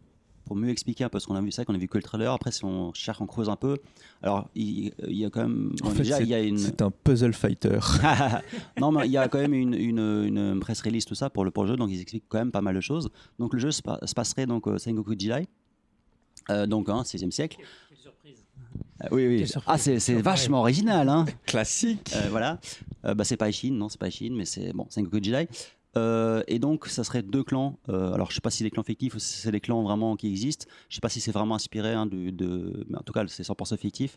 pour 0.45 0.57
mieux 0.57 0.69
expliquer 0.71 1.05
un 1.05 1.09
peu 1.09 1.19
ce 1.21 1.27
qu'on 1.27 1.35
a 1.37 1.41
vu, 1.41 1.51
vrai 1.51 1.65
qu'on 1.65 1.75
a 1.75 1.79
vu 1.79 1.87
que 1.89 1.97
le 1.99 2.03
trailer, 2.03 2.33
après 2.33 2.51
si 2.53 2.65
on 2.65 2.93
cherche, 2.95 3.21
on 3.21 3.27
creuse 3.27 3.49
un 3.49 3.57
peu, 3.57 3.79
alors 4.23 4.49
il, 4.55 4.93
il 5.07 5.17
y 5.17 5.25
a 5.25 5.31
quand 5.31 5.41
même... 5.43 5.73
En 5.83 5.87
bon, 5.89 5.91
fait, 5.95 6.03
déjà 6.03 6.17
c'est- 6.19 6.23
il 6.25 6.29
y 6.29 6.35
a 6.35 6.41
une... 6.43 6.59
C'est 6.59 6.83
un 6.83 6.91
puzzle 6.91 7.33
fighter. 7.33 7.79
non 8.81 8.91
mais 8.93 9.07
il 9.07 9.13
y 9.13 9.17
a 9.17 9.29
quand 9.29 9.39
même 9.39 9.55
une, 9.55 9.75
une, 9.75 9.99
une 10.27 10.61
press 10.61 10.81
release 10.83 11.05
tout 11.05 11.15
ça 11.15 11.31
pour 11.31 11.45
le, 11.45 11.51
pour 11.51 11.63
le 11.65 11.71
jeu, 11.71 11.77
donc 11.77 11.91
ils 11.91 12.01
expliquent 12.01 12.25
quand 12.29 12.39
même 12.39 12.51
pas 12.53 12.61
mal 12.61 12.75
de 12.75 12.81
choses. 12.81 13.09
Donc 13.39 13.55
le 13.55 13.59
jeu 13.61 13.71
se, 13.71 13.83
pa- 13.83 14.01
se 14.05 14.15
passerait 14.15 14.47
donc 14.47 14.67
au 14.67 14.77
Sengoku 14.79 15.15
Jidai, 15.19 15.47
euh, 16.51 16.67
donc 16.67 16.89
hein, 16.89 17.03
16e 17.03 17.31
siècle. 17.31 17.59
Euh, 19.05 19.09
oui, 19.11 19.27
oui. 19.27 19.45
Ah, 19.67 19.79
c'est 19.79 20.15
vachement 20.21 20.61
original, 20.61 21.09
hein 21.09 21.25
Classique. 21.47 22.13
euh, 22.17 22.29
voilà. 22.31 22.59
Euh, 23.05 23.15
bah, 23.15 23.25
c'est 23.25 23.37
pas 23.37 23.49
Ishin, 23.49 23.73
non, 23.73 23.89
c'est 23.89 23.99
pas 24.01 24.09
Ishin, 24.09 24.31
mais 24.33 24.45
c'est 24.45 24.73
bon, 24.73 24.87
Sengoku 24.91 25.19
Jidai. 25.23 25.49
Euh, 25.99 26.43
et 26.49 26.59
donc, 26.59 26.87
ça 26.87 27.05
serait 27.05 27.21
deux 27.23 27.45
clans. 27.45 27.77
Euh, 27.91 28.15
alors, 28.15 28.31
je 28.31 28.37
sais 28.37 28.41
pas 28.41 28.49
si 28.51 28.63
les 28.65 28.71
clans 28.71 28.83
fictifs 28.83 29.15
ou 29.15 29.19
si 29.19 29.37
c'est 29.41 29.51
des 29.53 29.61
clans 29.61 29.83
vraiment 29.83 30.17
qui 30.17 30.27
existent. 30.29 30.65
Je 30.89 30.95
sais 30.95 31.01
pas 31.03 31.11
si 31.11 31.21
c'est 31.21 31.33
vraiment 31.33 31.55
inspiré 31.55 31.93
hein, 31.93 32.07
de, 32.07 32.31
de- 32.31 32.87
mais 32.89 32.97
en 32.97 33.03
tout 33.03 33.13
cas, 33.13 33.25
c'est 33.29 33.43
100% 33.43 33.77
fictif 33.77 34.17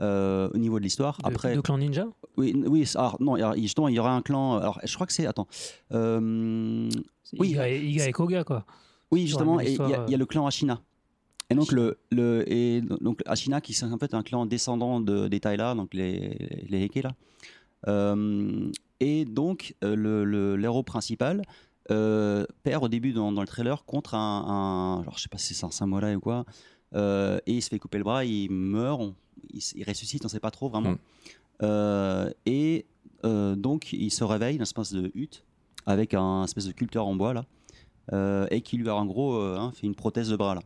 euh, 0.00 0.48
au 0.52 0.58
niveau 0.58 0.80
de 0.80 0.84
l'histoire. 0.84 1.18
De- 1.18 1.28
Après, 1.28 1.54
de 1.54 1.60
clan 1.60 1.78
ninja? 1.78 2.08
Oui, 2.36 2.60
oui. 2.66 2.86
c'est- 2.86 2.98
Alors, 2.98 3.18
non, 3.22 3.36
il 3.36 3.40
y 3.40 3.44
aura- 3.44 3.56
justement, 3.56 3.86
il 3.86 3.94
y 3.94 3.98
aura 4.00 4.12
un 4.16 4.20
clan. 4.22 4.56
Alors, 4.56 4.80
je 4.82 4.92
crois 4.96 5.06
que 5.06 5.12
c'est. 5.12 5.26
Attends. 5.26 5.46
Euh, 5.92 6.88
Oui. 7.38 7.50
Iga, 7.50 7.68
et- 7.68 7.80
Iga 7.80 8.08
et 8.08 8.12
Koga, 8.12 8.42
quoi. 8.44 8.64
Oui, 9.12 9.26
justement, 9.28 9.60
y, 9.60 9.74
il 10.08 10.10
y 10.10 10.14
a 10.14 10.18
le 10.18 10.26
clan 10.26 10.46
Ashina. 10.46 10.80
Et 11.52 11.54
donc, 11.54 11.72
le, 11.72 11.98
le, 12.10 12.44
et 12.50 12.80
donc 12.80 13.22
Ashina, 13.26 13.60
qui 13.60 13.72
est 13.72 13.82
en 13.84 13.98
fait 13.98 14.14
un 14.14 14.22
clan 14.22 14.46
descendant 14.46 15.00
de, 15.00 15.28
des 15.28 15.40
Taïla, 15.40 15.74
donc 15.74 15.94
les, 15.94 16.66
les 16.68 16.82
Heike, 16.84 17.02
là. 17.02 17.12
Euh, 17.88 18.70
et 19.00 19.24
donc, 19.24 19.74
euh, 19.82 19.96
le- 19.96 20.56
l'héros 20.56 20.82
principal 20.84 21.42
euh, 21.90 22.46
perd 22.62 22.84
au 22.84 22.88
début 22.88 23.12
dans, 23.12 23.32
dans 23.32 23.40
le 23.40 23.46
trailer 23.46 23.84
contre 23.84 24.14
un, 24.14 24.18
un- 24.98 25.00
Alors, 25.02 25.16
je 25.18 25.22
sais 25.22 25.28
pas 25.28 25.38
si 25.38 25.52
c'est 25.54 25.66
un 25.66 25.70
samouraï 25.70 26.14
ou 26.14 26.20
quoi. 26.20 26.44
euh, 26.94 27.38
et 27.46 27.54
il 27.54 27.62
se 27.62 27.68
fait 27.70 27.78
couper 27.80 27.98
le 27.98 28.04
bras, 28.04 28.24
il 28.24 28.50
meurt, 28.50 29.00
on- 29.00 29.14
il, 29.52 29.60
il 29.76 29.84
ressuscite, 29.84 30.24
on 30.24 30.28
sait 30.28 30.38
pas 30.40 30.50
trop 30.52 30.68
vraiment. 30.68 30.92
Mm. 30.92 30.98
Euh, 31.64 32.30
et 32.46 32.86
donc, 33.24 33.92
il 33.92 34.10
se 34.10 34.24
réveille 34.24 34.54
dans 34.54 34.58
une 34.58 34.62
espèce 34.62 34.92
de 34.92 35.10
hutte 35.14 35.44
avec 35.86 36.12
un 36.14 36.44
espèce 36.44 36.66
de 36.66 36.72
culteur 36.72 37.06
en 37.06 37.14
bois, 37.16 37.34
là. 37.34 38.46
et 38.50 38.60
qui 38.62 38.76
lui 38.76 38.88
a 38.88 38.94
en 38.96 39.06
gros 39.06 39.34
hein, 39.40 39.70
fait 39.74 39.86
une 39.86 39.94
prothèse 39.94 40.28
de 40.30 40.36
bras 40.36 40.54
là. 40.56 40.62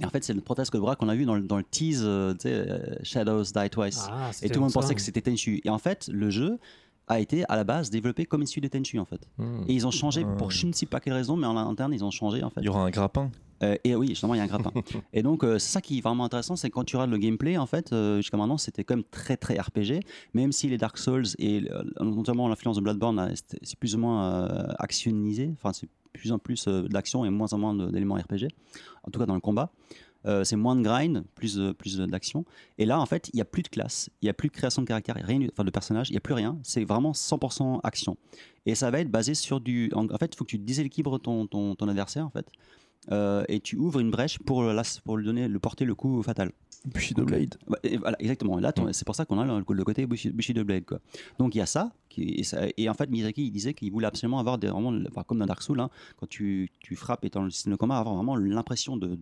Et 0.00 0.04
en 0.04 0.10
fait, 0.10 0.24
c'est 0.24 0.32
une 0.34 0.42
prothèse 0.42 0.70
de 0.70 0.78
bras 0.78 0.94
qu'on 0.96 1.08
a 1.08 1.14
vu 1.14 1.24
dans 1.24 1.34
le, 1.34 1.42
dans 1.42 1.56
le 1.56 1.62
tease 1.64 2.02
euh, 2.04 2.34
euh, 2.44 2.94
Shadows 3.02 3.44
Die 3.44 3.70
Twice. 3.70 4.06
Ah, 4.10 4.30
et 4.42 4.48
tout 4.48 4.54
le 4.56 4.60
monde 4.60 4.70
ça. 4.70 4.80
pensait 4.80 4.94
que 4.94 5.00
c'était 5.00 5.22
Tenchu. 5.22 5.60
Et 5.64 5.70
en 5.70 5.78
fait, 5.78 6.08
le 6.12 6.28
jeu 6.30 6.58
a 7.08 7.20
été 7.20 7.44
à 7.48 7.56
la 7.56 7.64
base 7.64 7.88
développé 7.88 8.26
comme 8.26 8.42
issu 8.42 8.60
de 8.60 8.68
Tenchu 8.68 8.98
en 8.98 9.04
fait. 9.04 9.28
Hmm. 9.38 9.62
Et 9.68 9.74
ils 9.74 9.86
ont 9.86 9.90
changé 9.92 10.24
Ah. 10.26 10.34
pour 10.36 10.50
je 10.50 10.66
ne 10.66 10.72
sais 10.72 10.86
pas 10.86 11.00
quelle 11.00 11.12
raison, 11.14 11.36
mais 11.36 11.46
en 11.46 11.56
interne 11.56 11.94
ils 11.94 12.04
ont 12.04 12.10
changé 12.10 12.42
en 12.42 12.50
fait. 12.50 12.60
Il 12.60 12.66
y 12.66 12.68
aura 12.68 12.84
un 12.84 12.90
grappin. 12.90 13.30
Euh, 13.62 13.76
et 13.84 13.94
oui, 13.94 14.08
justement, 14.08 14.34
il 14.34 14.36
y 14.36 14.40
a 14.40 14.42
un 14.42 14.48
grappin. 14.48 14.70
et 15.14 15.22
donc, 15.22 15.42
euh, 15.42 15.58
c'est 15.58 15.70
ça 15.70 15.80
qui 15.80 15.96
est 15.96 16.00
vraiment 16.02 16.24
intéressant, 16.26 16.56
c'est 16.56 16.68
quand 16.68 16.84
tu 16.84 16.96
regardes 16.96 17.10
le 17.12 17.16
gameplay, 17.16 17.56
en 17.56 17.64
fait, 17.64 17.90
euh, 17.92 18.16
jusqu'à 18.18 18.36
maintenant, 18.36 18.58
c'était 18.58 18.84
quand 18.84 18.96
même 18.96 19.04
très 19.10 19.38
très 19.38 19.58
RPG, 19.58 20.00
même 20.34 20.52
si 20.52 20.68
les 20.68 20.76
Dark 20.76 20.98
Souls 20.98 21.24
et 21.38 21.62
euh, 21.70 21.82
notamment 22.04 22.48
l'influence 22.48 22.76
de 22.76 22.82
Bloodborne, 22.82 23.32
c'est 23.62 23.78
plus 23.78 23.94
ou 23.94 23.98
moins 23.98 24.44
euh, 24.44 24.66
actionnisé, 24.78 25.50
enfin, 25.54 25.72
c'est 25.72 25.88
plus 26.16 26.32
en 26.32 26.38
plus 26.38 26.66
euh, 26.68 26.82
d'action 26.82 27.24
et 27.24 27.30
moins 27.30 27.52
en 27.52 27.58
moins 27.58 27.74
d'éléments 27.74 28.16
RPG, 28.16 28.48
en 29.04 29.10
tout 29.10 29.18
cas 29.18 29.26
dans 29.26 29.34
le 29.34 29.40
combat. 29.40 29.72
Euh, 30.26 30.42
c'est 30.42 30.56
moins 30.56 30.74
de 30.74 30.82
grind, 30.82 31.24
plus, 31.36 31.54
de- 31.54 31.72
plus 31.72 31.98
d'action. 31.98 32.44
Et 32.78 32.86
là, 32.86 32.98
en 32.98 33.06
fait, 33.06 33.30
il 33.32 33.36
n'y 33.36 33.42
a 33.42 33.44
plus 33.44 33.62
de 33.62 33.68
classe, 33.68 34.10
il 34.22 34.26
n'y 34.26 34.28
a 34.28 34.34
plus 34.34 34.48
de 34.48 34.52
création 34.54 34.82
de 34.82 34.86
caractère, 34.86 35.14
rien, 35.14 35.40
enfin 35.52 35.62
de 35.62 35.70
personnage, 35.70 36.08
il 36.08 36.12
n'y 36.12 36.18
a 36.18 36.20
plus 36.20 36.34
rien. 36.34 36.58
C'est 36.64 36.84
vraiment 36.84 37.12
100% 37.12 37.80
action. 37.84 38.16
Et 38.64 38.74
ça 38.74 38.90
va 38.90 39.00
être 39.00 39.10
basé 39.10 39.34
sur 39.34 39.60
du. 39.60 39.92
En, 39.94 40.08
fait, 40.18 40.34
il 40.34 40.36
faut 40.36 40.44
que 40.44 40.50
tu 40.50 40.58
déséquilibres 40.58 41.20
ton, 41.20 41.46
ton, 41.46 41.76
ton 41.76 41.88
adversaire, 41.88 42.26
en 42.26 42.30
fait. 42.30 42.48
Euh, 43.12 43.44
et 43.48 43.60
tu 43.60 43.76
ouvres 43.76 44.00
une 44.00 44.10
brèche 44.10 44.40
pour, 44.40 44.64
là, 44.64 44.82
pour 45.04 45.16
lui 45.16 45.24
donner, 45.24 45.46
le 45.46 45.60
porter 45.60 45.84
le 45.84 45.94
coup 45.94 46.20
fatal. 46.24 46.50
Bushido 46.86 47.24
Blade. 47.24 47.56
Et 47.82 47.96
voilà, 47.98 48.16
exactement. 48.20 48.58
Et 48.58 48.62
Là, 48.62 48.72
ton- 48.72 48.92
c'est 48.92 49.04
pour 49.04 49.14
ça 49.14 49.24
qu'on 49.24 49.38
a 49.38 49.44
le, 49.44 49.64
le 49.68 49.84
côté 49.84 50.06
Bushi- 50.06 50.30
Bushido 50.30 50.64
Blade. 50.64 50.84
Quoi. 50.84 51.00
Donc 51.38 51.54
il 51.54 51.58
y 51.58 51.60
a 51.60 51.66
ça, 51.66 51.92
qui, 52.08 52.22
et, 52.22 52.42
ça- 52.44 52.66
et 52.76 52.88
en 52.88 52.94
fait 52.94 53.10
Miyazaki 53.10 53.44
il 53.46 53.50
disait 53.50 53.74
qu'il 53.74 53.90
voulait 53.92 54.06
absolument 54.06 54.38
avoir 54.38 54.56
des, 54.58 54.68
vraiment, 54.68 54.92
enfin, 55.08 55.22
comme 55.24 55.38
dans 55.38 55.46
Dark 55.46 55.62
Souls, 55.62 55.80
hein, 55.80 55.90
quand 56.16 56.28
tu, 56.28 56.70
tu 56.80 56.96
frappes 56.96 57.24
et 57.24 57.28
dans 57.28 57.42
le 57.42 57.50
système 57.50 57.72
de 57.72 57.76
combat, 57.76 57.98
avoir 57.98 58.14
vraiment 58.14 58.36
l'impression 58.36 58.96
de, 58.96 59.18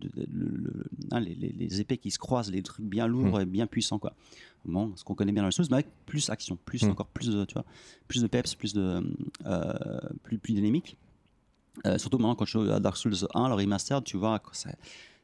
hein, 1.11 1.19
les, 1.19 1.35
les- 1.35 1.49
les 1.57 1.81
épées 1.81 1.97
qui 1.97 2.11
se 2.11 2.19
croisent, 2.19 2.51
les 2.51 2.61
trucs 2.61 2.85
bien 2.85 3.07
lourds 3.07 3.41
et 3.41 3.45
bien 3.45 3.67
puissants. 3.67 3.99
Quoi. 3.99 4.13
Bon, 4.65 4.93
ce 4.95 5.03
qu'on 5.03 5.13
connaît 5.15 5.31
bien 5.31 5.43
dans 5.43 5.47
le 5.47 5.51
Souls, 5.51 5.65
mais 5.69 5.75
avec 5.75 5.87
plus 6.05 6.29
action, 6.29 6.57
plus 6.65 6.83
Mm. 6.83 6.89
encore 6.91 7.07
plus 7.07 7.27
de, 7.29 7.45
tu 7.45 7.53
vois, 7.53 7.65
plus 8.07 8.21
de 8.21 8.27
peps, 8.27 8.55
plus 8.55 8.73
de 8.73 9.01
euh, 9.45 9.73
plus, 10.23 10.37
plus 10.37 10.53
dynamique. 10.53 10.97
Euh, 11.85 11.97
surtout 11.97 12.17
maintenant 12.17 12.35
quand 12.35 12.45
je 12.45 12.53
joue 12.53 12.71
à 12.71 12.79
Dark 12.79 12.95
Souls 12.97 13.13
1, 13.33 13.49
le 13.49 13.53
remastered, 13.53 14.03
tu 14.05 14.17
vois, 14.17 14.41
ça- 14.53 14.69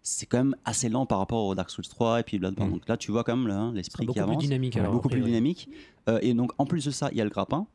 c'est 0.04 0.26
quand 0.26 0.38
même 0.40 0.56
assez 0.66 0.90
lent 0.90 1.06
par 1.06 1.20
rapport 1.20 1.46
au 1.46 1.54
Dark 1.56 1.70
Souls 1.70 1.86
3 1.88 2.22
et 2.22 2.24
puis 2.24 2.40
Bloodborne. 2.40 2.70
Mm. 2.70 2.74
Donc 2.74 2.88
là, 2.88 2.98
tu 2.98 3.12
vois 3.12 3.24
quand 3.24 3.36
même 3.38 3.50
hein, 3.52 3.72
l'esprit 3.76 4.02
qui 4.04 4.08
beaucoup 4.08 4.20
plus 4.20 4.24
avance 4.24 4.44
dynamique. 4.44 4.76
alors, 4.78 4.94
beaucoup 4.94 5.08
a 5.08 5.12
plus 5.12 5.22
dynamique. 5.22 5.70
Euh, 6.10 6.20
et 6.22 6.34
donc, 6.34 6.52
en 6.58 6.66
plus 6.66 6.84
de 6.86 6.92
ça, 6.92 7.10
il 7.12 7.18
y 7.18 7.22
a 7.22 7.24
le 7.24 7.30
grappin. 7.30 7.68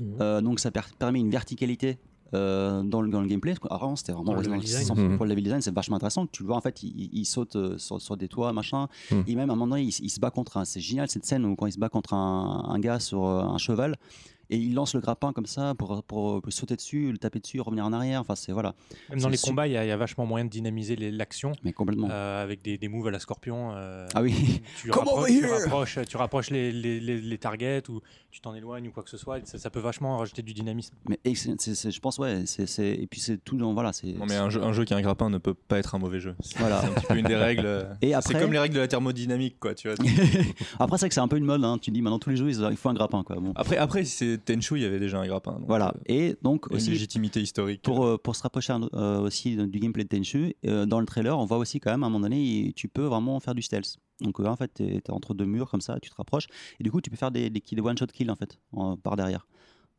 Mhm. 0.00 0.16
Euh, 0.20 0.40
donc, 0.40 0.60
ça 0.60 0.70
per- 0.70 0.80
permet 0.98 1.20
une 1.20 1.30
verticalité 1.30 1.98
euh, 2.34 2.82
dans, 2.82 3.00
le, 3.02 3.10
dans 3.10 3.20
le 3.20 3.26
gameplay. 3.26 3.54
Qu'avant, 3.56 3.94
c'était 3.96 4.12
vraiment 4.12 4.34
le 4.34 4.58
design. 4.58 4.86
100% 4.86 4.96
Mhm. 4.98 5.16
pour 5.16 5.24
le 5.26 5.30
level 5.30 5.44
design. 5.44 5.60
C'est 5.62 5.74
vachement 5.74 5.96
intéressant. 5.96 6.26
Tu 6.26 6.42
le 6.42 6.46
vois, 6.48 6.56
en 6.56 6.60
fait, 6.62 6.82
il, 6.82 7.24
saute 7.26 7.56
euh, 7.56 7.76
sur, 7.78 8.00
sur 8.00 8.16
des 8.16 8.28
toits, 8.28 8.52
machin. 8.52 8.88
Mhm. 9.10 9.24
Et 9.26 9.34
même 9.36 9.50
à 9.50 9.52
un 9.52 9.56
moment 9.56 9.68
donné, 9.76 9.82
il, 9.82 9.88
il 10.04 10.08
se 10.10 10.18
bat 10.20 10.30
contre 10.30 10.56
un. 10.56 10.64
C'est 10.64 10.80
génial 10.80 11.08
cette 11.08 11.24
scène 11.26 11.44
où 11.44 11.54
quand 11.56 11.66
il 11.66 11.72
se 11.72 11.78
bat 11.78 11.88
contre 11.90 12.14
un, 12.14 12.64
un 12.68 12.78
gars 12.80 13.00
sur 13.00 13.24
euh, 13.26 13.42
un 13.42 13.58
cheval. 13.58 13.96
Et 14.52 14.56
il 14.56 14.74
lance 14.74 14.94
le 14.94 15.00
grappin 15.00 15.32
comme 15.32 15.46
ça 15.46 15.74
pour, 15.74 16.02
pour, 16.04 16.42
pour 16.42 16.52
sauter 16.52 16.76
dessus, 16.76 17.10
le 17.10 17.16
taper 17.16 17.40
dessus, 17.40 17.58
revenir 17.60 17.86
en 17.86 17.92
arrière. 17.92 18.20
Enfin, 18.20 18.34
c'est 18.36 18.52
voilà. 18.52 18.74
Même 19.08 19.18
dans 19.18 19.24
C'est 19.24 19.30
les 19.30 19.36
su- 19.38 19.46
combats, 19.46 19.66
il 19.66 19.72
y, 19.72 19.76
a 19.78 19.84
il 19.84 19.88
y 19.88 19.90
a 19.90 19.96
vachement 19.96 20.26
moyen 20.26 20.44
de 20.44 20.50
dynamiser 20.50 20.94
l'action 20.96 21.52
Mais 21.64 21.72
complètement. 21.72 22.08
euh, 22.10 22.42
avec 22.42 22.62
des, 22.62 22.76
des 22.76 22.88
moves 22.88 23.06
à 23.08 23.10
la 23.10 23.18
scorpion. 23.18 23.72
euh, 23.74 24.06
Ah 24.14 24.20
oui. 24.22 24.60
tu, 24.80 24.90
Come 24.90 25.04
rappro- 25.06 25.22
over 25.22 25.38
tu 25.40 25.46
rapproches, 25.46 25.98
tu 26.06 26.16
rapproches 26.18 26.50
les, 26.50 26.70
les, 26.70 27.00
les- 27.00 27.20
les 27.20 27.38
targets 27.38 27.88
ou 27.88 28.00
tu 28.30 28.40
t'en 28.40 28.54
éloignes 28.54 28.88
ou 28.88 28.90
quoi 28.92 29.02
que 29.02 29.10
ce 29.10 29.16
soit. 29.16 29.38
Ça, 29.46 29.56
ça 29.58 29.70
peut 29.70 29.80
vachement 29.80 30.18
rajouter 30.18 30.42
du 30.42 30.52
dynamisme. 30.52 30.94
Mais 31.08 31.18
c'est- 31.34 31.58
c'est- 31.58 31.90
je 31.90 32.00
pense, 32.00 32.18
ouais. 32.18 32.42
c'est 32.44 32.66
c'est- 32.66 32.94
et 32.94 33.06
puis, 33.06 33.20
c'est 33.20 33.42
tout 33.42 33.56
dans. 33.56 33.72
Voilà. 33.72 33.92
c'est 33.94 34.08
Non 34.08 34.26
mais 34.26 34.36
un 34.36 34.50
jeu, 34.50 34.62
un 34.62 34.72
jeu 34.74 34.84
qui 34.84 34.92
a 34.92 34.98
un 34.98 35.02
grappin 35.02 35.30
ne 35.30 35.38
peut 35.38 35.54
pas 35.54 35.78
être 35.78 35.94
un 35.94 35.98
mauvais 35.98 36.20
jeu. 36.20 36.34
C'est 36.40 36.58
Voilà. 36.58 36.82
c'est 36.82 36.88
un 36.88 36.92
petit 36.92 37.06
peu 37.06 37.16
une 37.16 37.26
des 37.26 37.36
règles. 37.36 37.62
euh, 37.66 37.94
Et 38.02 38.08
C'est 38.08 38.14
après- 38.14 38.40
comme 38.40 38.52
les 38.52 38.58
règles 38.58 38.74
de 38.74 38.80
la 38.80 38.88
thermodynamique 38.88 39.56
quoi, 39.58 39.74
tu 39.74 39.88
vois. 39.88 39.96
Après, 40.78 40.98
c'est 40.98 41.08
que 41.08 41.14
c'est 41.14 41.20
un 41.20 41.28
peu 41.28 41.36
une 41.38 41.44
mode. 41.44 41.64
Hein. 41.64 41.78
Tu 41.80 41.90
dis 41.90 42.02
maintenant 42.02 42.18
tous 42.18 42.30
les 42.30 42.36
jeux, 42.36 42.50
ils- 42.50 42.66
il 42.70 42.76
faut 42.76 42.88
un 42.88 42.94
grappin. 42.94 43.22
Quoi. 43.22 43.36
Bon. 43.36 43.52
Après 43.54 43.76
après 43.76 44.04
si 44.04 44.38
Tenchu, 44.44 44.76
il 44.76 44.82
y 44.82 44.84
avait 44.84 44.98
déjà 44.98 45.20
un 45.20 45.26
grappin. 45.26 45.52
donc, 45.52 45.66
Voilà. 45.66 45.94
euh, 45.96 46.00
Et 46.06 46.36
donc, 46.42 46.66
une 46.70 46.78
légitimité 46.78 47.40
historique. 47.40 47.82
pour, 47.82 48.04
euh, 48.04 48.18
pour 48.18 48.36
se 48.36 48.42
rapprocher 48.42 48.74
euh, 48.94 49.20
aussi 49.20 49.56
du 49.56 49.78
gameplay 49.78 50.04
de 50.04 50.08
Tenchu, 50.08 50.54
euh, 50.66 50.86
dans 50.86 51.00
le 51.00 51.06
trailer, 51.06 51.38
on 51.38 51.44
voit 51.44 51.58
aussi 51.58 51.80
quand 51.80 51.90
même 51.90 52.02
à 52.02 52.06
un 52.06 52.10
moment 52.10 52.20
donné, 52.28 52.72
tu 52.76 52.88
peux 52.88 53.04
vraiment 53.04 53.38
faire 53.40 53.54
du 53.54 53.62
stealth. 53.62 53.96
Donc, 54.20 54.38
euh, 54.40 54.46
en 54.46 54.56
fait, 54.56 54.72
tu 54.74 54.84
es, 54.84 55.10
entre 55.10 55.34
deux 55.34 55.46
murs 55.46 55.70
comme 55.70 55.80
ça, 55.80 55.98
tu 56.00 56.10
te 56.10 56.14
rapproches. 56.16 56.46
Et 56.78 56.84
du 56.84 56.90
coup, 56.90 57.00
tu 57.00 57.10
peux 57.10 57.16
faire 57.16 57.30
des, 57.30 57.50
des, 57.50 57.60
des 57.60 57.80
one-shot 57.80 58.06
kills 58.06 58.30
en 58.30 58.36
fait, 58.36 58.58
en- 58.72 58.96
par 58.96 59.16
derrière. 59.16 59.46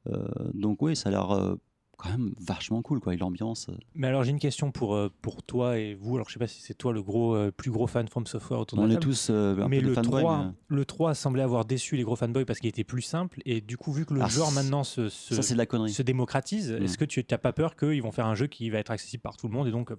Euh, 0.08 0.28
donc, 0.54 0.82
oui, 0.82 0.96
ça 0.96 1.10
a 1.10 1.12
l'air 1.12 1.32
euh, 1.32 1.56
quand 1.98 2.10
même 2.10 2.34
vachement 2.40 2.82
cool, 2.82 3.00
quoi. 3.00 3.14
Et 3.14 3.18
l'ambiance. 3.18 3.68
euh, 3.70 3.74
Mais 3.96 4.08
alors 4.08 4.24
j'ai 4.24 4.32
une 4.32 4.40
question 4.40 4.72
pour, 4.72 4.96
euh, 4.96 5.10
pour 5.22 5.44
toi 5.44 5.78
et 5.78 5.94
vous. 5.96 6.16
Alors 6.16 6.28
je 6.28 6.34
sais 6.34 6.40
pas 6.40 6.48
si 6.48 6.62
c'est 6.62 6.74
toi 6.74 6.92
le 6.94 7.02
gros, 7.02 7.36
euh, 7.36 7.52
plus 7.52 7.72
gros 7.72 7.88
fan 7.88 8.08
From 8.08 8.26
Software 8.26 8.60
autour 8.60 8.78
de 8.78 8.84
on 8.84 8.88
la 8.88 8.94
est 8.94 8.96
table. 8.96 9.06
tous 9.06 9.28
euh, 9.30 9.58
un 9.62 9.68
mais 9.68 9.78
peu 9.78 9.84
des 9.84 9.90
le 9.90 9.94
fanboys. 9.96 10.22
3, 10.22 10.46
mais- 10.46 10.52
le 10.76 10.86
3 10.86 11.14
semblait 11.16 11.44
avoir 11.44 11.66
déçu 11.66 11.96
les 11.96 12.04
gros 12.04 12.16
fanboys 12.16 12.46
parce 12.46 12.60
qu'il 12.60 12.70
était 12.70 12.84
plus 12.84 13.02
simple. 13.04 13.42
Et 13.46 13.62
du 13.62 13.78
coup, 13.78 13.92
vu 13.94 14.06
que 14.06 14.14
le 14.14 14.22
Ah, 14.22 14.28
genre 14.28 14.52
maintenant 14.52 14.84
se, 14.84 15.08
se, 15.10 15.36
Ça, 15.36 15.42
c'est 15.42 15.54
de 15.54 15.58
la 15.60 15.66
connerie. 15.66 15.92
se 15.92 16.02
démocratise, 16.02 16.72
Mm. 16.72 16.84
est-ce 16.84 16.98
que 16.98 17.06
tu 17.06 17.24
n'as 17.30 17.38
pas 17.38 17.54
peur 17.54 17.76
qu'ils 17.76 18.02
vont 18.02 18.12
faire 18.12 18.26
un 18.26 18.36
jeu 18.36 18.48
qui 18.48 18.70
va 18.70 18.80
être 18.80 18.92
accessible 18.92 19.22
par 19.22 19.38
tout 19.38 19.48
le 19.48 19.54
monde 19.54 19.68
et 19.68 19.72
donc 19.72 19.92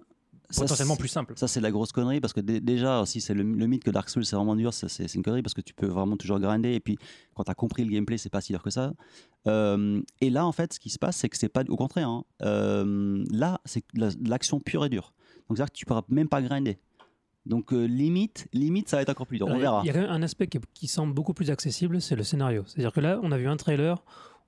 Ça, 0.51 0.63
potentiellement 0.63 0.95
c'est- 0.95 1.01
plus 1.01 1.09
simple 1.09 1.33
Ça, 1.37 1.49
c'est 1.49 1.61
la 1.61 1.71
grosse 1.71 1.91
connerie 1.93 2.21
parce 2.21 2.33
que 2.33 2.41
dé- 2.41 2.61
déjà, 2.61 3.01
aussi, 3.01 3.21
c'est 3.21 3.35
le, 3.35 3.43
le 3.43 3.67
mythe 3.67 3.83
que 3.85 3.91
Dark 3.91 4.09
Souls, 4.11 4.25
c'est 4.25 4.37
vraiment 4.37 4.55
dur. 4.57 4.73
ça, 4.75 4.89
C'est 4.89 5.13
une 5.15 5.23
connerie 5.23 5.43
parce 5.43 5.55
que 5.55 5.61
tu 5.63 5.73
peux 5.75 5.87
vraiment 5.87 6.17
toujours 6.17 6.39
grinder. 6.39 6.73
Et 6.75 6.81
puis, 6.81 6.99
quand 7.35 7.45
tu 7.45 7.51
as 7.51 7.55
compris 7.55 7.85
le 7.85 7.91
gameplay, 7.91 8.19
c'est 8.19 8.29
pas 8.31 8.41
si 8.41 8.53
dur 8.53 8.63
que 8.63 8.71
ça. 8.71 8.93
Euh, 9.47 10.01
et 10.21 10.31
là, 10.31 10.47
en 10.47 10.53
fait, 10.53 10.73
ce 10.75 10.81
qui 10.81 10.91
se 10.91 10.99
passe, 10.99 11.17
c'est 11.17 11.29
que 11.29 11.37
c'est 11.37 11.49
pas 11.49 11.63
au 11.69 11.77
contraire. 11.77 12.09
hein. 12.09 12.25
Euh, 12.43 13.25
là, 13.31 13.61
c'est 13.65 13.85
la- 13.95 14.11
l'action 14.27 14.61
pure 14.61 14.85
et 14.85 14.89
dure. 14.89 15.13
Donc, 15.49 15.57
c'est-à-dire 15.59 15.73
que 15.73 15.77
tu 15.79 15.87
pourras 15.87 16.03
même 16.09 16.29
pas 16.29 16.41
grinder. 16.43 16.79
Donc, 17.47 17.75
euh, 17.75 17.85
limite, 17.85 18.49
limite, 18.55 18.89
ça 18.89 18.97
va 18.97 19.03
être 19.03 19.11
encore 19.11 19.27
plus 19.27 19.37
dur. 19.37 19.47
On 19.49 19.59
verra. 19.59 19.83
Il 19.85 19.87
y 19.87 19.91
a 19.91 19.93
quand 19.93 20.01
même 20.01 20.11
un 20.11 20.23
aspect 20.23 20.47
qui, 20.47 20.59
qui 20.73 20.89
semble 20.89 21.13
beaucoup 21.13 21.35
plus 21.35 21.51
accessible, 21.51 22.01
c'est 22.01 22.17
le 22.17 22.23
scénario. 22.23 22.65
C'est-à-dire 22.67 22.93
que 22.93 23.01
là, 23.01 23.21
on 23.23 23.31
a 23.33 23.37
vu 23.37 23.47
un 23.49 23.57
trailer, 23.59 24.03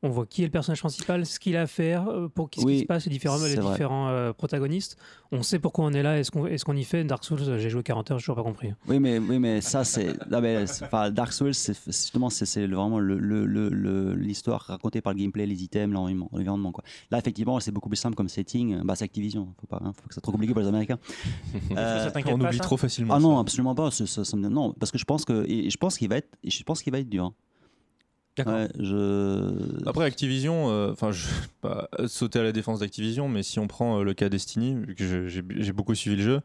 on 0.06 0.10
voit 0.10 0.26
qui 0.26 0.42
est 0.42 0.46
le 0.46 0.50
personnage 0.50 0.80
principal, 0.80 1.26
ce 1.26 1.38
qu'il 1.38 1.56
a 1.56 1.62
à 1.62 1.66
faire, 1.66 2.08
euh, 2.08 2.28
pour 2.28 2.48
qu'est-ce 2.50 2.64
Oui, 2.66 2.74
qui 2.76 2.80
se 2.82 2.86
passe, 2.86 3.04
les 3.06 3.10
différents, 3.10 3.38
les 3.44 3.56
différents 3.56 4.08
euh, 4.08 4.32
protagonistes. 4.32 4.96
On 5.32 5.42
sait 5.42 5.58
pourquoi 5.58 5.84
on 5.86 5.92
est 5.92 6.02
là 6.02 6.18
et 6.18 6.24
ce 6.24 6.30
qu'on 6.30 6.46
est 6.46 6.62
qu'on 6.64 6.76
y 6.76 6.84
fait. 6.84 7.02
Dark 7.04 7.24
Souls, 7.24 7.38
euh, 7.42 7.58
j'ai 7.58 7.68
joué 7.70 7.82
40 7.82 8.10
heures, 8.12 8.18
j'ai 8.18 8.22
toujours 8.22 8.36
pas 8.36 8.42
compris. 8.42 8.72
Oui, 8.88 8.98
mais, 9.00 9.18
oui, 9.18 9.38
mais 9.38 9.60
ça, 9.60 9.84
c'est. 9.84 10.16
Dark 11.10 11.32
Souls, 11.32 11.52
justement 11.86 12.30
c'est 12.30 12.66
vraiment 12.66 12.98
l'histoire 12.98 13.18
le, 13.18 13.44
le, 13.46 13.68
le- 13.68 14.14
l'histoire 14.14 14.60
racontée 14.62 15.00
par 15.00 15.12
le 15.12 15.18
gameplay, 15.18 15.46
les 15.46 15.62
items, 15.62 15.92
l'environnement. 15.92 16.28
l'environnement, 16.32 16.72
quoi. 16.72 16.84
Là, 17.10 17.18
effectivement, 17.18 17.58
c'est 17.60 17.72
beaucoup 17.72 17.88
plus 17.88 17.96
simple 17.96 18.14
comme 18.16 18.28
setting. 18.28 18.80
Bah, 18.84 18.94
c'est 18.94 19.04
Activision. 19.04 19.48
Faut 19.60 19.66
pas, 19.66 19.80
hein, 19.84 19.92
faut 19.94 20.06
que 20.08 20.14
ça 20.14 20.20
soit 20.20 20.22
trop 20.22 20.32
compliqué 20.32 20.52
pour 20.52 20.62
les 20.62 20.68
Américains. 20.68 20.98
Euh, 21.76 22.08
Ça 22.10 22.20
On 22.26 22.40
oublie 22.40 22.58
trop 22.58 22.76
facilement. 22.76 23.14
ah 23.14 23.16
ça. 23.20 23.22
non, 23.22 23.38
absolument 23.38 23.74
pas. 23.74 23.90
ça- 23.90 24.06
ça- 24.06 24.24
ça 24.24 24.36
me- 24.36 24.48
non, 24.48 24.72
parce 24.72 24.90
que 24.92 24.98
je 24.98 25.04
pense 25.04 25.24
que 25.24 25.44
et 25.48 25.68
je 25.70 25.76
pense 25.76 25.98
qu'il 25.98 26.08
va 26.08 26.16
être, 26.16 26.28
et 26.42 26.50
je 26.50 26.62
pense 26.62 26.82
qu'il 26.82 26.92
va 26.92 26.98
être 27.00 27.08
dur. 27.08 27.24
hein. 27.24 27.34
D'accord. 28.36 28.52
Ouais, 28.54 28.68
je. 28.78 29.88
Après 29.88 30.04
Activision, 30.04 30.68
euh, 30.70 30.92
enfin 30.92 31.10
je 31.10 31.26
vais 31.26 31.32
pas 31.62 31.88
sauter 32.06 32.38
à 32.38 32.42
la 32.42 32.52
défense 32.52 32.80
d'Activision, 32.80 33.28
mais 33.28 33.42
si 33.42 33.58
on 33.58 33.66
prend 33.66 33.98
euh, 34.00 34.02
le 34.04 34.12
cas 34.14 34.28
Destiny, 34.28 34.74
vu 34.74 34.94
que 34.94 35.26
j'ai 35.26 35.72
beaucoup 35.72 35.94
suivi 35.94 36.16
le 36.16 36.22
jeu, 36.22 36.40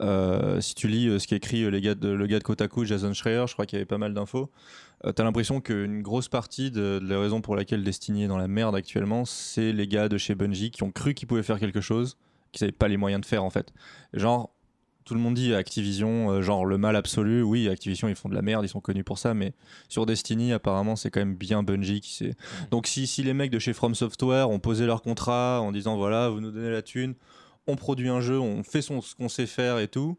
euh, 0.00 0.60
si 0.60 0.74
tu 0.76 0.86
lis 0.88 1.08
euh, 1.08 1.18
ce 1.18 1.26
qu'écrit 1.26 1.64
euh, 1.64 1.68
les 1.70 1.80
gars 1.80 1.94
de- 1.96 2.08
le 2.08 2.26
gars 2.26 2.38
de 2.38 2.44
Kotaku, 2.44 2.84
Jason 2.84 3.12
Schreier, 3.12 3.44
je 3.48 3.52
crois 3.54 3.66
qu'il 3.66 3.76
y 3.76 3.80
avait 3.80 3.86
pas 3.86 3.98
mal 3.98 4.14
d'infos. 4.14 4.50
Euh, 5.04 5.10
T'as 5.12 5.24
l'impression 5.24 5.60
qu'une 5.60 6.00
grosse 6.02 6.28
partie 6.28 6.70
de, 6.70 7.00
de 7.02 7.08
la 7.08 7.20
raison 7.20 7.40
pour 7.40 7.56
laquelle 7.56 7.82
Destiny 7.82 8.24
est 8.24 8.28
dans 8.28 8.38
la 8.38 8.46
merde 8.48 8.76
actuellement, 8.76 9.24
c'est 9.24 9.72
les 9.72 9.88
gars 9.88 10.08
de 10.08 10.18
chez 10.18 10.34
Bungie 10.36 10.70
qui 10.70 10.84
ont 10.84 10.92
cru 10.92 11.12
qu'ils 11.14 11.26
pouvaient 11.26 11.42
faire 11.42 11.58
quelque 11.58 11.80
chose 11.80 12.16
qu'ils 12.52 12.64
n'avaient 12.66 12.72
pas 12.76 12.86
les 12.88 12.96
moyens 12.98 13.20
de 13.20 13.26
faire 13.26 13.42
en 13.42 13.50
fait. 13.50 13.72
Genre 14.12 14.50
tout 15.04 15.14
le 15.14 15.20
monde 15.20 15.34
dit 15.34 15.54
Activision, 15.54 16.30
euh, 16.30 16.42
genre 16.42 16.64
le 16.64 16.78
mal 16.78 16.96
absolu. 16.96 17.42
Oui, 17.42 17.68
Activision, 17.68 18.08
ils 18.08 18.14
font 18.14 18.28
de 18.28 18.34
la 18.34 18.42
merde, 18.42 18.64
ils 18.64 18.68
sont 18.68 18.80
connus 18.80 19.04
pour 19.04 19.18
ça, 19.18 19.34
mais 19.34 19.52
sur 19.88 20.06
Destiny, 20.06 20.52
apparemment, 20.52 20.96
c'est 20.96 21.10
quand 21.10 21.20
même 21.20 21.34
bien 21.34 21.62
Bungie 21.62 22.00
qui 22.00 22.14
sait. 22.14 22.34
Donc, 22.70 22.86
si, 22.86 23.06
si 23.06 23.22
les 23.22 23.34
mecs 23.34 23.50
de 23.50 23.58
chez 23.58 23.72
From 23.72 23.94
Software 23.94 24.50
ont 24.50 24.58
posé 24.60 24.86
leur 24.86 25.02
contrat 25.02 25.60
en 25.60 25.72
disant 25.72 25.96
voilà, 25.96 26.28
vous 26.28 26.40
nous 26.40 26.50
donnez 26.50 26.70
la 26.70 26.82
thune, 26.82 27.14
on 27.66 27.76
produit 27.76 28.08
un 28.08 28.20
jeu, 28.20 28.38
on 28.38 28.62
fait 28.62 28.82
son, 28.82 29.00
ce 29.00 29.14
qu'on 29.14 29.28
sait 29.28 29.46
faire 29.46 29.78
et 29.78 29.88
tout, 29.88 30.16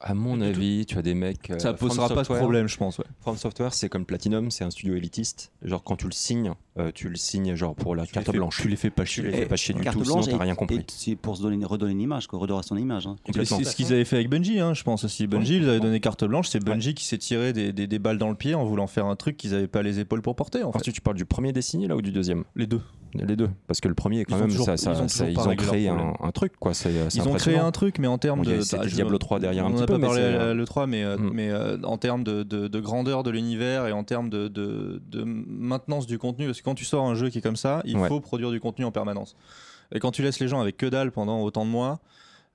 À 0.00 0.14
mon 0.14 0.40
avis, 0.40 0.86
tu 0.86 0.96
as 0.96 1.02
des 1.02 1.14
mecs. 1.14 1.50
euh, 1.50 1.58
ça 1.58 1.74
posera 1.74 2.08
pas 2.08 2.22
de 2.22 2.28
problème, 2.28 2.68
je 2.68 2.76
pense. 2.76 2.98
Ouais. 2.98 3.04
From 3.20 3.36
Software, 3.36 3.74
c'est 3.74 3.88
comme 3.88 4.04
Platinum, 4.04 4.48
c'est 4.52 4.62
un 4.62 4.70
studio 4.70 4.94
élitiste. 4.94 5.50
Genre, 5.62 5.82
quand 5.82 5.96
tu 5.96 6.06
le 6.06 6.12
signes, 6.12 6.52
euh, 6.78 6.92
tu 6.94 7.08
le 7.08 7.16
signes 7.16 7.56
genre 7.56 7.74
pour 7.74 7.96
la 7.96 8.06
Tu 8.06 8.12
carte 8.12 8.26
fais- 8.26 8.32
blanche. 8.32 8.60
Tu 8.62 8.68
les 8.68 8.76
fais 8.76 8.90
pas 8.90 9.02
Tu 9.02 9.14
chier. 9.14 9.24
les 9.24 9.32
fais 9.32 9.46
pas 9.46 9.56
chier 9.56 9.74
du 9.74 9.80
Carte 9.80 9.96
tout, 9.96 10.04
sinon 10.04 10.20
blanche 10.20 10.28
t'as 10.30 10.38
rien 10.38 10.54
compris. 10.54 10.84
C'est 10.86 11.16
pour 11.16 11.36
se 11.36 11.42
donner, 11.42 11.64
redonner 11.64 11.90
une 11.92 12.00
image, 12.00 12.28
quoi, 12.28 12.38
redorer 12.38 12.62
son 12.62 12.76
image. 12.76 13.08
hein. 13.08 13.16
C'est 13.34 13.64
ce 13.64 13.74
qu'ils 13.74 13.92
avaient 13.92 14.04
fait 14.04 14.14
avec 14.16 14.30
Bungie, 14.30 14.60
hein, 14.60 14.72
je 14.72 14.84
pense 14.84 15.02
aussi. 15.02 15.26
Bungie, 15.26 15.56
ils 15.56 15.68
avaient 15.68 15.80
donné 15.80 15.98
carte 15.98 16.24
blanche. 16.24 16.46
C'est 16.48 16.62
Bungie 16.62 16.94
qui 16.94 17.04
s'est 17.04 17.18
tiré 17.18 17.52
des, 17.52 17.72
des- 17.72 17.88
des 17.88 17.98
balles 17.98 18.18
dans 18.18 18.28
le 18.30 18.36
pied 18.36 18.54
en 18.54 18.64
voulant 18.64 18.86
faire 18.86 19.06
un 19.06 19.16
truc 19.16 19.36
qu'ils 19.36 19.52
avaient 19.52 19.66
pas 19.66 19.82
les 19.82 19.98
épaules 19.98 20.22
pour 20.22 20.36
porter. 20.36 20.62
En 20.62 20.70
fait. 20.70 20.78
Ensuite, 20.78 20.94
tu 20.94 21.00
parles 21.00 21.16
du 21.16 21.24
premier 21.24 21.52
Destiny 21.52 21.88
là 21.88 21.96
ou 21.96 22.02
du 22.02 22.12
deuxième? 22.12 22.44
Les 22.54 22.68
deux. 22.68 22.80
Les 23.14 23.36
deux. 23.36 23.48
Parce 23.66 23.80
que 23.80 23.88
le 23.88 23.94
premier, 23.94 24.24
quand 24.26 24.34
Ils 24.34 24.36
ont 24.36 24.40
même, 24.42 24.50
toujours- 24.50 24.66
ça, 24.66 24.76
ça- 24.76 24.92
ils 24.92 25.00
ont 25.02 25.08
ça- 25.08 25.30
ils 25.30 25.56
créé 25.56 25.88
un, 25.88 26.30
truc, 26.30 26.52
quoi. 26.60 26.72
Ils 27.14 27.22
ont 27.26 27.32
créé 27.34 27.56
un 27.56 27.72
truc, 27.72 27.98
mais 27.98 28.06
en 28.06 28.18
termes 28.18 28.42
Bon, 28.42 28.50
de. 28.50 28.76
bah, 28.76 28.86
Diablo 28.86 29.16
3 29.16 29.40
derrière 29.40 29.64
un 29.64 29.72
on 29.72 29.76
peu, 29.88 29.92
pas 29.94 29.98
mais 29.98 30.06
parlé 30.06 30.22
c'est, 30.22 30.34
à 30.36 30.40
euh, 30.42 30.54
le 30.54 30.64
3, 30.64 30.86
mais, 30.86 31.02
euh, 31.04 31.16
Mm. 31.16 31.30
mais 31.34 31.50
euh, 31.50 31.76
en 31.82 31.98
termes 31.98 32.22
de, 32.24 32.42
de- 32.44 32.68
de 32.68 32.80
grandeur 32.80 33.22
de 33.22 33.30
l'univers 33.30 33.86
et 33.86 33.92
en 33.92 34.04
termes 34.04 34.30
de, 34.30 34.48
de- 34.48 35.02
de 35.10 35.24
maintenance 35.24 36.06
du 36.06 36.18
contenu, 36.18 36.46
parce 36.46 36.58
que 36.60 36.64
quand 36.64 36.74
tu 36.74 36.84
sors 36.84 37.04
un 37.06 37.14
jeu 37.14 37.28
qui 37.30 37.38
est 37.38 37.42
comme 37.42 37.56
ça, 37.56 37.82
il 37.84 37.96
Ouais. 37.98 38.08
faut 38.08 38.20
produire 38.20 38.50
du 38.50 38.60
contenu 38.60 38.84
en 38.84 38.92
permanence. 38.92 39.36
Et 39.92 39.98
quand 40.00 40.10
tu 40.10 40.22
laisses 40.22 40.38
les 40.40 40.48
gens 40.48 40.60
avec 40.60 40.76
que 40.76 40.86
dalle 40.86 41.10
pendant 41.12 41.40
autant 41.42 41.64
de 41.64 41.70
mois, 41.70 41.98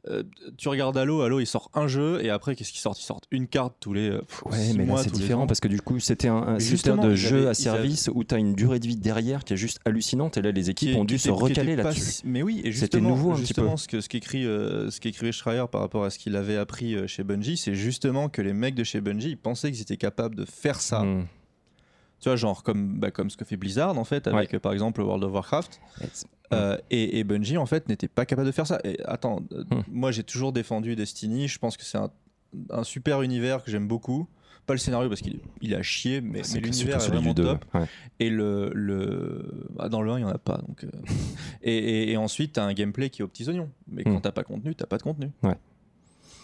euh, 0.09 0.23
tu 0.57 0.67
regardes 0.67 0.97
Halo, 0.97 1.21
Halo 1.21 1.39
il 1.39 1.45
sort 1.45 1.71
un 1.73 1.87
jeu 1.87 2.23
et 2.23 2.29
après 2.29 2.55
qu'est-ce 2.55 2.71
qu'ils 2.71 2.81
sortent 2.81 2.99
Ils 2.99 3.05
sortent 3.05 3.25
une 3.31 3.47
carte 3.47 3.75
tous 3.79 3.93
les 3.93 4.09
euh, 4.09 4.19
pff, 4.19 4.43
Ouais, 4.45 4.73
mais 4.75 4.85
mois, 4.85 4.97
là 4.97 5.03
c'est 5.03 5.13
différent 5.13 5.47
parce 5.47 5.61
que 5.61 5.69
du 5.69 5.79
coup 5.79 5.99
c'était 6.01 6.27
un, 6.27 6.59
système 6.59 6.99
de 6.99 7.15
jeu 7.15 7.37
avaient- 7.37 7.47
à 7.47 7.53
service 7.53 8.09
où 8.13 8.25
tu 8.25 8.35
as 8.35 8.37
une 8.37 8.53
durée 8.53 8.79
de 8.79 8.87
vie 8.87 8.97
derrière 8.97 9.45
qui 9.45 9.53
est 9.53 9.57
juste 9.57 9.79
hallucinante 9.85 10.35
et 10.35 10.41
là 10.41 10.51
les 10.51 10.63
qui 10.63 10.69
équipes 10.71 10.97
ont 10.97 11.05
dû 11.05 11.17
se 11.17 11.29
recaler 11.29 11.77
là-dessus. 11.77 12.21
Mais 12.25 12.43
oui, 12.43 12.57
et 12.65 12.73
C'était 12.73 12.97
justement, 12.97 13.09
nouveau 13.09 13.31
un 13.31 13.35
petit 13.35 13.45
justement, 13.45 13.77
ce 13.77 13.87
que 13.87 14.01
ce 14.01 14.09
qu'écrit 14.09 14.45
euh, 14.45 14.89
ce 14.91 14.99
qu'écrivait 14.99 15.31
Schreier 15.31 15.65
par 15.71 15.79
rapport 15.79 16.03
à 16.03 16.09
ce 16.09 16.19
qu'il 16.19 16.35
avait 16.35 16.57
appris 16.57 16.95
euh, 16.95 17.07
chez 17.07 17.23
Bungie, 17.23 17.55
c'est 17.55 17.75
justement 17.75 18.27
que 18.27 18.41
les 18.41 18.53
mecs 18.53 18.75
de 18.75 18.83
chez 18.83 18.99
Bungie 18.99 19.29
ils 19.29 19.37
pensaient 19.37 19.71
qu'ils 19.71 19.81
étaient 19.81 19.95
capables 19.95 20.35
de 20.35 20.43
faire 20.43 20.81
ça. 20.81 21.03
Hmm. 21.03 21.27
Tu 22.19 22.29
vois, 22.29 22.35
genre 22.35 22.63
comme, 22.63 22.99
bah, 22.99 23.11
comme 23.11 23.29
ce 23.29 23.37
que 23.37 23.43
fait 23.45 23.57
Blizzard 23.57 23.97
en 23.97 24.03
fait, 24.03 24.27
avec 24.27 24.57
par 24.59 24.73
exemple 24.73 25.01
World 25.01 25.23
of 25.23 25.31
Warcraft. 25.31 25.79
Euh, 26.53 26.77
et, 26.89 27.19
et 27.19 27.23
Bungie 27.23 27.57
en 27.57 27.65
fait 27.65 27.87
n'était 27.89 28.07
pas 28.07 28.25
capable 28.25 28.45
de 28.47 28.51
faire 28.51 28.67
ça. 28.67 28.79
Et 28.83 28.97
attends, 29.05 29.41
euh, 29.53 29.63
Hmm. 29.71 29.81
moi 29.91 30.11
j'ai 30.11 30.23
toujours 30.23 30.51
défendu 30.53 30.95
Destiny. 30.95 31.47
Je 31.47 31.59
pense 31.59 31.77
que 31.77 31.83
c'est 31.83 31.97
un, 31.97 32.11
un 32.69 32.83
super 32.83 33.21
univers 33.21 33.63
que 33.63 33.71
j'aime 33.71 33.87
beaucoup. 33.87 34.27
Pas 34.65 34.73
le 34.73 34.79
scénario 34.79 35.09
parce 35.09 35.19
qu'il 35.19 35.39
il 35.59 35.75
à 35.75 35.81
chier, 35.83 36.21
mais, 36.21 36.41
c'est 36.43 36.55
mais 36.61 36.67
l'univers 36.67 37.03
est 37.03 37.09
vraiment 37.09 37.33
2. 37.33 37.43
top. 37.43 37.65
ouais. 37.73 37.85
Et 38.21 38.29
le, 38.29 38.71
le... 38.73 39.67
ah, 39.77 39.89
dans 39.89 40.01
le 40.01 40.09
1 40.11 40.19
il 40.19 40.21
y 40.21 40.25
en 40.25 40.29
a 40.29 40.37
pas 40.37 40.57
donc. 40.65 40.85
euh. 40.85 40.89
et, 41.63 41.75
et- 41.77 42.11
et 42.13 42.17
ensuite 42.17 42.53
t'as 42.53 42.63
un 42.63 42.73
gameplay 42.73 43.09
qui 43.09 43.21
est 43.21 43.25
aux 43.25 43.27
petits 43.27 43.49
oignons. 43.49 43.69
Mais 43.89 44.03
quand 44.03 44.11
Hmm. 44.17 44.21
t'as 44.21 44.31
pas 44.31 44.43
contenu, 44.43 44.73
t'as 44.73 44.85
pas 44.85 44.97
de 44.97 45.03
contenu. 45.03 45.31
Ouais. 45.43 45.55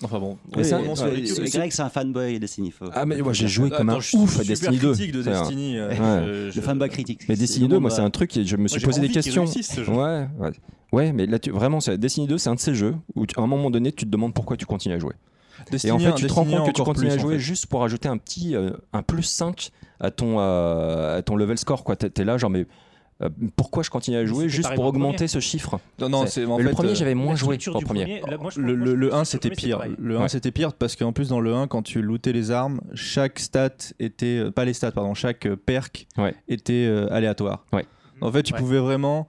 Enfin 0.01 0.19
bon. 0.19 0.38
Mais 0.55 0.63
ça- 0.63 0.79
ouais, 0.79 0.88
c'est- 0.95 1.03
ridicule. 1.05 1.49
Greg, 1.49 1.71
c'est 1.71 1.81
un 1.81 1.89
fanboy 1.89 2.39
Destiny. 2.39 2.71
faut- 2.71 2.85
Ah 2.93 3.05
mais 3.05 3.21
moi 3.21 3.33
j'ai 3.33 3.47
joué 3.49 3.69
comme 3.69 3.89
Attends, 3.89 3.97
un 3.97 4.01
je 4.01 4.15
ouf 4.17 4.39
à 4.39 4.43
Destiny 4.43 4.77
2. 4.77 4.93
critique 4.93 5.12
de 5.12 5.23
C'est 5.23 5.29
un- 5.29 5.39
Destiny. 5.41 5.77
euh, 5.77 5.89
Ouais. 5.89 5.95
je- 5.97 6.29
Le 6.45 6.51
je- 6.51 6.62
fanboy 6.62 6.89
critique. 6.89 7.21
Mais 7.27 7.35
Destiny 7.35 7.63
le 7.65 7.69
2, 7.69 7.75
monde 7.75 7.81
moi 7.81 7.91
c'est 7.91 8.01
un 8.01 8.09
truc, 8.09 8.35
et 8.38 8.45
je 8.45 8.55
me 8.55 8.67
suis 8.69 8.79
posé 8.79 9.01
des 9.01 9.09
questions. 9.09 9.43
Ouais, 9.45 10.27
ouais. 10.39 10.51
Ouais, 10.91 11.12
mais 11.12 11.25
là, 11.27 11.38
tu, 11.38 11.51
vraiment, 11.51 11.79
c'est- 11.81 11.97
Destiny 11.97 12.27
2, 12.27 12.38
c'est 12.38 12.49
un 12.49 12.55
de 12.55 12.59
ces 12.59 12.73
jeux 12.73 12.95
où, 13.15 13.25
tu- 13.27 13.38
à 13.39 13.43
un 13.43 13.47
moment 13.47 13.69
donné, 13.69 13.91
tu 13.91 14.05
te 14.05 14.09
demandes 14.09 14.33
pourquoi 14.33 14.57
tu 14.57 14.65
continues 14.65 14.95
à 14.95 14.99
jouer. 14.99 15.13
Destiny 15.69 15.89
et 15.91 15.93
en 15.93 15.99
fait, 15.99 16.15
tu 16.15 16.25
te 16.27 16.33
rends 16.33 16.45
compte 16.45 16.65
que 16.67 16.71
tu 16.71 16.81
continues 16.83 17.07
plus, 17.09 17.13
à 17.15 17.17
en 17.17 17.21
jouer 17.21 17.33
fait. 17.35 17.39
juste 17.41 17.65
pour 17.67 17.83
ajouter 17.83 18.07
un 18.07 18.17
petit, 18.17 18.55
euh, 18.55 18.71
un 18.93 19.03
plus 19.03 19.23
5 19.23 19.71
à 19.99 20.09
ton, 20.09 20.39
euh, 20.39 21.17
à 21.17 21.21
ton 21.21 21.35
level 21.35 21.57
score. 21.57 21.83
Quoi. 21.83 21.97
T'es, 21.97 22.09
t'es 22.09 22.23
là, 22.23 22.38
genre, 22.38 22.49
mais 22.49 22.65
euh, 23.21 23.29
pourquoi 23.55 23.84
je 23.84 23.89
continue 23.89 24.17
à 24.17 24.25
jouer 24.25 24.47
juste 24.49 24.73
pour 24.75 24.86
augmenter 24.86 25.15
premier. 25.15 25.27
ce 25.27 25.39
chiffre 25.39 25.79
Non, 25.99 26.10
non, 26.10 26.25
C'est- 26.25 26.45
en 26.45 26.58
le 26.58 26.63
fait, 26.65 26.71
premier, 26.71 26.89
euh, 26.91 26.95
j'avais 26.95 27.15
moins 27.15 27.36
joué 27.36 27.58
au 27.73 27.79
premier. 27.82 28.21
là, 28.27 28.38
moi, 28.38 28.49
je 28.49 28.62
Le, 28.62 28.75
le, 28.75 28.95
le 28.95 29.08
moi, 29.10 29.17
1 29.19 29.23
je- 29.23 29.29
c'était 29.29 29.49
pire. 29.49 29.82
Le 29.97 30.17
1 30.17 30.21
Ouais. 30.21 30.29
c'était 30.29 30.51
pire 30.51 30.73
parce 30.73 30.95
qu'en 30.95 31.12
plus 31.12 31.29
dans 31.29 31.39
le 31.41 31.53
1 31.53 31.67
quand 31.67 31.82
tu 31.84 32.01
lootais 32.01 32.32
les 32.32 32.51
armes, 32.51 32.79
chaque 32.93 33.39
stat 33.39 33.69
était 33.99 34.38
euh, 34.39 34.51
pas 34.51 34.63
les 34.65 34.73
stats 34.73 34.91
pardon, 34.91 35.13
chaque 35.13 35.45
euh, 35.47 35.55
perk 35.55 36.08
Ouais. 36.17 36.34
était 36.47 36.86
euh, 36.88 37.12
aléatoire. 37.13 37.65
Ouais. 37.73 37.86
En 38.21 38.32
fait, 38.32 38.43
tu 38.43 38.53
Ouais. 38.53 38.60
pouvais 38.60 38.79
vraiment 38.79 39.27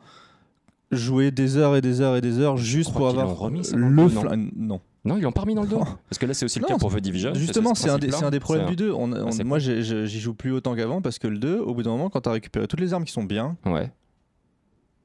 jouer 0.93 1.31
des 1.31 1.57
heures 1.57 1.77
et 1.77 1.81
des 1.81 2.01
heures 2.01 2.17
et 2.17 2.21
des 2.21 2.39
heures 2.41 2.57
juste 2.57 2.93
pour 2.93 3.09
avoir 3.09 3.37
remis, 3.37 3.63
le 3.75 4.09
flingue. 4.09 4.51
Non. 4.57 4.81
Non, 5.05 5.17
ils 5.17 5.23
l'ont 5.23 5.33
pas 5.33 5.41
remis 5.43 5.55
dans 5.55 5.63
le 5.63 5.69
dos. 5.69 5.83
Parce 6.09 6.19
que 6.19 6.27
là, 6.27 6.35
c'est 6.35 6.45
aussi 6.45 6.59
le 6.59 6.65
Non, 6.65 6.69
cas 6.69 6.79
pour 6.79 6.93
The 6.95 7.01
Division. 7.01 7.33
Justement, 7.35 7.75
ce 7.75 7.85
c'est 7.85 7.91
un, 7.91 7.99
des- 7.99 8.13
un 8.15 8.31
problèmes 8.39 8.67
du 8.69 8.77
2. 8.77 8.93
On, 8.93 9.07
moi, 9.45 9.59
j'y 9.59 10.21
joue 10.21 10.35
plus 10.35 10.53
autant 10.53 10.75
qu'avant 10.77 11.01
parce 11.01 11.19
que 11.19 11.27
le 11.29 11.39
2, 11.39 11.59
au 11.59 11.75
bout 11.75 11.83
d'un 11.83 11.91
moment, 11.91 12.11
quand 12.11 12.21
t'as 12.21 12.33
récupéré 12.33 12.67
toutes 12.69 12.81
les 12.81 12.93
armes 12.93 13.05
qui 13.05 13.13
sont 13.13 13.25
bien, 13.25 13.57
Ouais. 13.65 13.91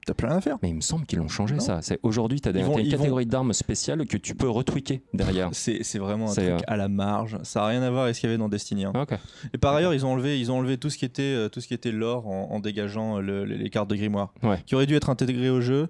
t'as 0.05 0.13
plus 0.13 0.27
rien 0.27 0.35
à 0.37 0.41
faire. 0.41 0.57
Mais 0.61 0.69
il 0.69 0.75
me 0.75 0.81
semble 0.81 1.05
qu'ils 1.05 1.19
l'ont 1.19 1.29
changé 1.29 1.55
Non. 1.55 1.61
ça. 1.61 1.79
C'est 1.81 1.97
aujourd'hui, 2.03 2.41
tu 2.41 2.49
as, 2.49 2.51
Ils 2.51 2.63
vont- 2.65 2.77
une 2.77 2.85
vont- 2.85 2.91
catégorie 2.97 3.25
d'armes 3.25 3.53
spéciales 3.53 4.05
que 4.05 4.17
tu 4.17 4.35
peux 4.35 4.49
retweaker 4.49 4.99
derrière. 5.13 5.49
C'est 5.53 5.97
vraiment 5.97 6.29
un 6.29 6.33
truc 6.33 6.45
euh, 6.45 6.57
à 6.67 6.75
la 6.75 6.89
marge. 6.89 7.37
Ça 7.43 7.61
n'a 7.61 7.67
rien 7.67 7.81
à 7.81 7.89
voir 7.89 8.03
avec 8.03 8.15
ce 8.15 8.19
qu'il 8.19 8.29
y 8.29 8.31
avait 8.33 8.37
dans 8.37 8.49
Destiny 8.49 8.83
1. 8.85 8.91
Ok. 8.91 9.17
Et 9.53 9.57
par 9.57 9.73
ailleurs, 9.75 9.93
ils 9.93 10.05
ont 10.05 10.11
enlevé, 10.11 10.39
ils 10.39 10.51
ont 10.51 10.57
enlevé 10.57 10.77
tout 10.77 10.89
ce 10.89 10.97
qui 10.97 11.05
était, 11.05 11.21
euh, 11.23 11.47
tout 11.49 11.61
ce 11.61 11.67
qui 11.69 11.73
était 11.73 11.91
lore 11.93 12.27
en, 12.27 12.51
en 12.51 12.59
dégageant 12.59 13.17
euh, 13.17 13.21
le- 13.21 13.45
les, 13.45 13.57
les 13.57 13.69
cartes 13.69 13.89
de 13.89 13.95
grimoire, 13.95 14.33
Ouais. 14.43 14.61
qui 14.65 14.75
auraient 14.75 14.85
dû 14.87 14.95
être 14.95 15.09
intégrées 15.09 15.49
au 15.49 15.61
jeu, 15.61 15.87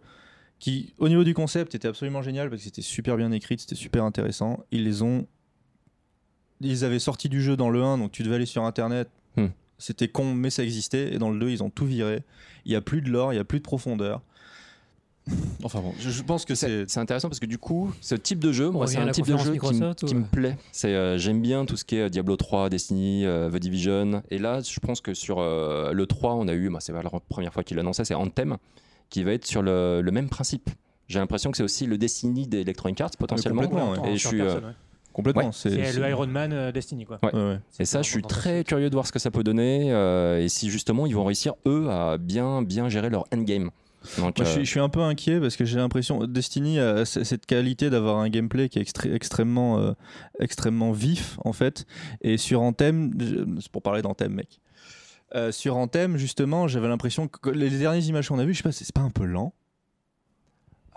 qui, 0.59 0.93
au 0.97 1.09
niveau 1.09 1.23
du 1.23 1.33
concept, 1.33 1.75
était 1.75 1.87
absolument 1.87 2.21
génial 2.21 2.49
parce 2.49 2.61
que 2.61 2.65
c'était 2.65 2.81
super 2.81 3.17
bien 3.17 3.31
écrit, 3.31 3.57
c'était 3.59 3.75
super 3.75 4.03
intéressant. 4.03 4.63
Ils 4.71 4.83
les 4.83 5.01
ont, 5.01 5.27
ils 6.61 6.83
avaient 6.85 6.99
sorti 6.99 7.29
du 7.29 7.41
jeu 7.41 7.55
dans 7.57 7.69
le 7.69 7.83
1, 7.83 7.97
donc 7.97 8.11
tu 8.11 8.23
devais 8.23 8.35
aller 8.35 8.45
sur 8.45 8.63
internet. 8.63 9.09
Hmm. 9.35 9.47
C'était 9.77 10.07
con, 10.07 10.33
mais 10.33 10.49
ça 10.49 10.63
existait. 10.63 11.13
Et 11.13 11.17
dans 11.17 11.29
le 11.29 11.39
2, 11.39 11.49
ils 11.49 11.61
ont 11.63 11.69
tout 11.69 11.85
viré. 11.85 12.23
Il 12.65 12.71
y 12.71 12.75
a 12.75 12.81
plus 12.81 13.01
de 13.01 13.09
lore, 13.09 13.33
il 13.33 13.35
y 13.35 13.39
a 13.39 13.43
plus 13.43 13.59
de 13.59 13.63
profondeur. 13.63 14.21
Enfin 15.63 15.79
bon, 15.81 15.91
je, 15.99 16.11
je 16.11 16.21
pense 16.21 16.45
que 16.45 16.53
c'est. 16.53 16.85
Intéressant 16.97 17.29
parce 17.29 17.39
que 17.39 17.47
du 17.47 17.57
coup, 17.57 17.91
ce 17.99 18.13
type 18.13 18.37
de 18.39 18.51
jeu, 18.51 18.69
moi, 18.69 18.85
c'est 18.85 18.97
un 18.99 19.09
type 19.09 19.25
de 19.25 19.35
jeu 19.37 19.53
qui, 19.57 20.13
me- 20.13 20.21
ou- 20.21 20.25
plaît. 20.25 20.55
C'est 20.71 20.93
euh, 20.93 21.17
j'aime 21.17 21.41
bien 21.41 21.65
tout 21.65 21.77
ce 21.77 21.83
qui 21.83 21.95
est 21.95 22.09
Diablo 22.11 22.35
3, 22.37 22.69
Destiny, 22.69 23.25
euh, 23.25 23.49
The 23.49 23.55
Division. 23.55 24.21
Et 24.29 24.37
là, 24.37 24.61
je 24.61 24.79
pense 24.79 25.01
que 25.01 25.15
sur 25.15 25.39
euh, 25.39 25.93
le 25.93 26.05
3, 26.05 26.35
on 26.35 26.47
a 26.47 26.53
eu, 26.53 26.69
bah, 26.69 26.77
c'est 26.79 26.93
pas 26.93 27.01
la 27.01 27.09
première 27.09 27.51
fois 27.53 27.63
qu'il 27.63 27.75
l'annonçait, 27.75 28.05
c'est 28.05 28.13
Anthem, 28.13 28.57
qui 29.09 29.23
va 29.23 29.31
être 29.33 29.45
sur 29.45 29.61
le, 29.61 30.01
le 30.01 30.11
même 30.11 30.29
principe. 30.29 30.69
J'ai 31.07 31.19
l'impression 31.19 31.51
que 31.51 31.57
c'est 31.57 31.63
aussi 31.63 31.85
le 31.85 31.97
Destiny 31.97 32.47
d'Electronic 32.47 32.99
Arts 33.01 33.11
potentiellement. 33.19 33.61
complètement, 33.63 33.91
ouais. 33.91 33.99
En- 33.99 34.05
Et 34.05 34.17
je 34.17 34.27
suis, 34.27 34.41
euh, 34.41 34.45
personne, 34.45 34.65
ouais. 34.65 34.71
Complètement. 35.13 35.43
Ouais. 35.43 35.49
C'est 35.53 35.69
le 35.99 36.09
Iron 36.09 36.27
Man 36.27 36.51
euh, 36.51 36.71
Destiny, 36.71 37.05
quoi. 37.05 37.19
Ouais. 37.23 37.33
Ouais, 37.33 37.41
ouais. 37.51 37.59
Et 37.79 37.85
ça, 37.85 38.01
je 38.01 38.09
suis 38.09 38.21
très 38.21 38.63
curieux 38.65 38.89
de 38.89 38.95
voir 38.95 39.07
ce 39.07 39.11
que 39.11 39.19
ça 39.19 39.31
peut 39.31 39.43
donner 39.43 39.93
euh, 39.93 40.41
et 40.41 40.49
si 40.49 40.69
justement 40.69 41.05
ils 41.05 41.15
vont 41.15 41.23
réussir 41.23 41.53
eux 41.67 41.87
à 41.89 42.17
bien 42.17 42.61
bien 42.63 42.89
gérer 42.89 43.09
leur 43.09 43.25
endgame. 43.33 43.69
Donc, 44.19 44.37
Moi, 44.37 44.45
je, 44.45 44.51
suis, 44.51 44.65
je 44.65 44.69
suis 44.69 44.79
un 44.79 44.89
peu 44.89 44.99
inquiet 45.01 45.39
parce 45.39 45.55
que 45.55 45.65
j'ai 45.65 45.77
l'impression 45.77 46.25
Destiny 46.27 46.79
a 46.79 47.05
cette 47.05 47.45
qualité 47.47 47.89
d'avoir 47.89 48.17
un 48.17 48.29
gameplay 48.29 48.67
qui 48.69 48.77
est 48.77 48.81
extré- 48.83 49.11
extrêmement, 49.13 49.79
euh, 49.79 49.93
extrêmement 50.39 50.91
vif 50.91 51.37
en 51.45 51.53
fait. 51.53 51.85
Et 52.21 52.37
sur 52.37 52.61
Anthem, 52.61 53.11
je- 53.19 53.45
c'est 53.61 53.71
pour 53.71 53.81
parler 53.81 54.01
d'Anthem, 54.01 54.33
mec. 54.33 54.59
Euh, 55.35 55.51
sur 55.51 55.75
Anthem, 55.75 56.15
justement, 56.17 56.67
j'avais 56.67 56.87
l'impression 56.87 57.27
que 57.27 57.49
les 57.49 57.69
dernières 57.69 58.05
images 58.05 58.29
qu'on 58.29 58.39
a 58.39 58.45
vues, 58.45 58.53
je 58.53 58.57
sais 58.59 58.63
pas, 58.63 58.71
c'est 58.71 58.89
pas 58.93 59.01
un 59.01 59.09
peu 59.09 59.25
lent 59.25 59.53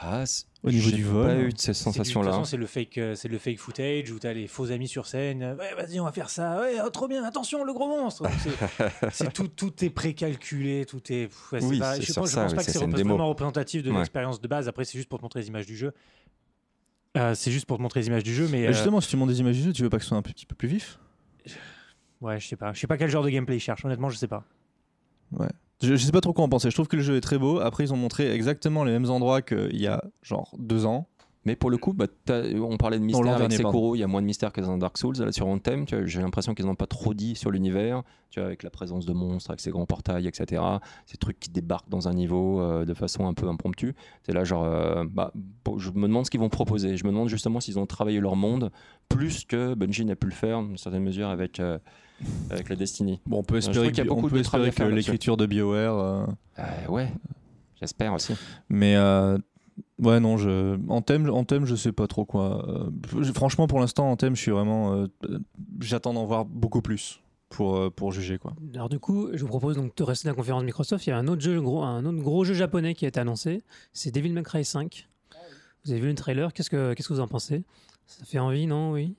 ah, 0.01 0.23
au 0.63 0.71
niveau 0.71 0.93
du 0.93 1.03
pas 1.03 1.11
vol. 1.11 1.31
eu 1.49 1.53
de 1.53 1.59
ces 1.59 1.73
C'est 1.73 1.73
du- 1.73 1.79
De 1.79 1.85
toute 1.85 1.95
sensations-là. 1.95 2.31
façon, 2.31 2.45
c'est 2.45 2.57
le 2.57 2.67
fake, 2.67 2.99
euh, 2.99 3.15
c'est 3.17 3.27
le 3.27 3.37
fake 3.37 3.59
footage 3.59 4.13
où 4.13 4.21
t'as 4.21 4.33
les 4.33 4.47
faux 4.47 4.71
amis 4.71 4.87
sur 4.87 5.07
scène. 5.09 5.57
Ouais, 5.59 5.75
vas-y, 5.75 5.99
on 5.99 6.05
va 6.05 6.13
faire 6.13 6.31
ça. 6.31 6.61
Ouais, 6.61 6.77
oh, 6.85 6.89
trop 6.91 7.09
bien. 7.09 7.25
Attention, 7.25 7.65
le 7.65 7.73
gros 7.73 7.89
monstre. 7.89 8.23
C'est- 9.11 9.33
tout, 9.33 9.49
tout 9.49 9.85
est 9.85 9.91
précalculé, 9.91 10.85
tout 10.87 11.03
est. 11.13 11.27
pff, 11.27 11.53
ouais, 11.53 11.61
c'est 11.61 11.67
Oui, 11.67 11.79
pas- 11.81 11.97
c'est 11.97 12.03
je 12.03 12.13
pas, 12.15 12.27
ça, 12.27 12.43
pense 12.43 12.51
oui, 12.53 12.57
pas 12.59 12.65
que 12.65 12.71
c'est- 12.71 12.79
vraiment 12.79 13.29
représentatif 13.29 13.83
de 13.83 13.91
Ouais. 13.91 13.97
l'expérience 13.99 14.41
de 14.41 14.47
base. 14.47 14.69
Après, 14.69 14.85
c'est 14.85 14.97
juste 14.99 15.09
pour 15.09 15.19
te 15.19 15.25
montrer 15.25 15.41
les 15.41 15.49
images 15.49 15.67
du 15.67 15.77
jeu. 15.77 15.93
Euh, 17.17 17.35
c'est 17.35 17.51
juste 17.51 17.67
pour 17.67 17.79
te 17.79 17.83
montrer 17.83 17.99
les 17.99 18.07
images 18.07 18.23
du 18.23 18.33
jeu, 18.33 18.45
mais 18.53 18.61
Mais 18.61 18.67
euh, 18.69 18.73
Justement, 18.73 19.01
si 19.01 19.09
tu 19.09 19.17
montes 19.17 19.31
des 19.31 19.41
images 19.41 19.57
du 19.57 19.63
jeu, 19.65 19.73
tu 19.73 19.83
veux 19.83 19.91
pas 19.91 19.97
que 19.97 20.05
ce 20.05 20.11
soit 20.11 20.19
un 20.19 20.23
petit 20.23 20.47
peu 20.47 20.55
plus 20.55 20.69
vif? 20.69 21.01
Ouais, 22.21 22.41
je 22.41 22.49
sais 22.49 22.57
pas. 22.57 22.73
Je 22.73 22.81
sais 22.81 22.87
pas 22.87 22.97
quel 22.97 23.11
genre 23.11 23.25
de 23.25 23.31
gameplay 23.31 23.57
ils 23.57 23.61
cherchent. 23.61 23.85
Honnêtement, 23.85 24.09
je 24.09 24.17
sais 24.17 24.29
pas. 24.29 24.45
je, 25.39 25.49
je 25.81 25.97
sais 25.97 26.13
pas 26.13 26.21
trop 26.21 26.33
quoi 26.33 26.45
en 26.45 26.49
penser. 26.49 26.71
Je 26.71 26.77
trouve 26.77 26.89
que 26.89 26.97
le 26.97 27.03
jeu 27.03 27.17
est 27.17 27.21
très 27.21 27.39
beau. 27.39 27.61
Après, 27.61 27.85
ils 27.85 27.93
ont 27.93 27.97
montré 27.97 28.33
exactement 28.33 28.85
les 28.85 28.93
mêmes 28.93 29.11
endroits 29.11 29.43
qu'il 29.43 29.77
y 29.81 29.87
a 29.87 30.03
genre 30.23 30.55
deux 30.59 30.87
ans. 30.87 31.09
Mais 31.45 31.57
pour 31.57 31.71
le 31.71 31.79
coup, 31.79 31.93
bah, 31.93 32.07
on 32.29 32.77
parlait 32.77 32.99
de 32.99 33.05
mystère 33.05 33.37
avec 33.37 33.53
Sekiro, 33.53 33.95
il 33.95 34.01
y 34.01 34.03
a 34.03 34.07
moins 34.07 34.21
de 34.21 34.27
mystère 34.27 34.53
que 34.53 34.61
dans 34.61 34.77
Dark 34.77 34.99
Souls. 34.99 35.17
Là, 35.19 35.33
sur 35.33 35.47
Anthem, 35.47 35.87
j'ai 36.07 36.21
l'impression 36.21 36.55
qu'ils 36.55 36.67
n'ont 36.67 36.75
pas 36.75 36.87
trop 36.87 37.15
dit 37.15 37.37
sur 37.37 37.51
l'univers, 37.51 38.03
tu 38.31 38.41
vois, 38.41 38.47
avec 38.47 38.63
la 38.63 38.71
présence 38.71 39.07
de 39.07 39.13
monstres, 39.13 39.51
avec 39.51 39.61
ces 39.61 39.71
grands 39.71 39.87
portails, 39.87 40.27
etc. 40.27 40.63
Ces 41.07 41.17
trucs 41.17 41.39
qui 41.39 41.51
débarquent 41.51 41.89
dans 41.89 42.09
un 42.09 42.15
niveau 42.15 42.61
euh, 42.61 42.85
de 42.85 42.93
façon 42.93 43.27
un 43.27 43.35
peu 43.35 43.49
impromptue. 43.49 43.93
C'est 44.25 44.33
là, 44.33 44.45
genre, 44.45 44.65
euh, 44.65 45.05
bah, 45.09 45.33
je 45.79 45.91
me 45.91 46.09
demande 46.09 46.27
ce 46.27 46.31
qu'ils 46.31 46.41
vont 46.41 46.49
proposer. 46.49 46.97
Je 46.97 47.05
me 47.05 47.11
demande 47.11 47.29
justement 47.29 47.61
s'ils 47.61 47.79
ont 47.79 47.87
travaillé 47.87 48.21
leur 48.21 48.37
monde 48.37 48.71
plus 49.09 49.45
que 49.45 49.75
Bungie 49.75 50.05
n'a 50.05 50.17
pu 50.17 50.27
le 50.27 50.33
faire, 50.33 50.61
dans 50.61 50.69
une 50.69 50.77
certaine 50.77 51.05
mesure, 51.05 51.29
avec, 51.29 51.61
euh, 51.61 51.79
avec 52.51 52.69
la 52.69 52.77
Destiny. 52.77 53.21
Bon, 53.27 53.39
on 53.39 53.43
peut 53.43 53.57
espérer, 53.57 53.93
qu'il 53.93 54.05
y 54.05 54.09
a 54.09 54.13
on 54.13 54.17
beaucoup 54.17 54.29
peut 54.29 54.39
de 54.39 54.43
travail 54.43 54.69
espérer 54.69 54.91
que 54.91 54.95
l'écriture 54.95 55.37
de 55.37 55.47
BioWare. 55.47 56.29
ouais, 56.89 57.13
j'espère 57.81 58.13
aussi. 58.13 58.35
Mais 58.69 58.97
Ouais, 59.99 60.21
non, 60.21 60.37
je... 60.37 60.79
en, 60.89 61.03
thème, 61.03 61.29
en 61.31 61.45
thème, 61.45 61.65
je 61.65 61.75
sais 61.75 61.93
pas 61.93 62.07
trop 62.07 62.25
quoi. 62.25 62.69
Euh, 62.69 63.25
franchement, 63.35 63.67
pour 63.67 63.81
l'instant, 63.81 64.11
en 64.11 64.17
thème, 64.17 64.37
je 64.37 64.41
suis 64.43 64.51
vraiment. 64.51 64.95
euh, 64.95 65.07
euh, 65.25 65.39
J'attends 65.81 66.15
d'en 66.15 66.25
voir 66.27 66.45
beaucoup 66.45 66.83
plus 66.83 67.21
pour, 67.49 67.77
euh, 67.77 67.91
pour 67.91 68.13
juger, 68.13 68.39
quoi. 68.39 68.55
Alors 68.75 68.89
du 68.89 68.99
coup, 68.99 69.29
je 69.33 69.41
vous 69.43 69.49
propose 69.49 69.77
donc 69.77 69.97
de 69.97 70.03
rester 70.03 70.29
dans 70.29 70.33
la 70.33 70.37
conférence 70.37 70.65
Microsoft. 70.65 71.07
Il 71.07 71.11
y 71.11 71.13
a 71.13 71.19
un 71.19 71.29
autre 71.29 71.43
jeu, 71.43 71.61
gros, 71.61 71.83
un 71.83 72.05
autre 72.05 72.19
gros 72.23 72.45
jeu 72.45 72.55
japonais 72.55 72.95
qui 72.95 73.05
a 73.05 73.09
été 73.09 73.21
annoncé. 73.21 73.63
C'est 73.93 74.13
Devil 74.15 74.33
May 74.33 74.43
Cry 74.43 74.65
5. 74.65 75.09
Vous 75.85 75.93
avez 75.93 76.01
vu 76.01 76.09
le 76.09 76.15
trailer? 76.15 76.53
Qu'est-ce 76.53 76.71
que 76.71 76.93
qu'est-ce 76.95 77.09
que 77.09 77.15
vous 77.15 77.21
en 77.21 77.29
pensez? 77.29 77.63
Ça 78.07 78.25
fait 78.25 78.39
envie, 78.39 78.67
non? 78.67 78.93
Oui. 78.93 79.15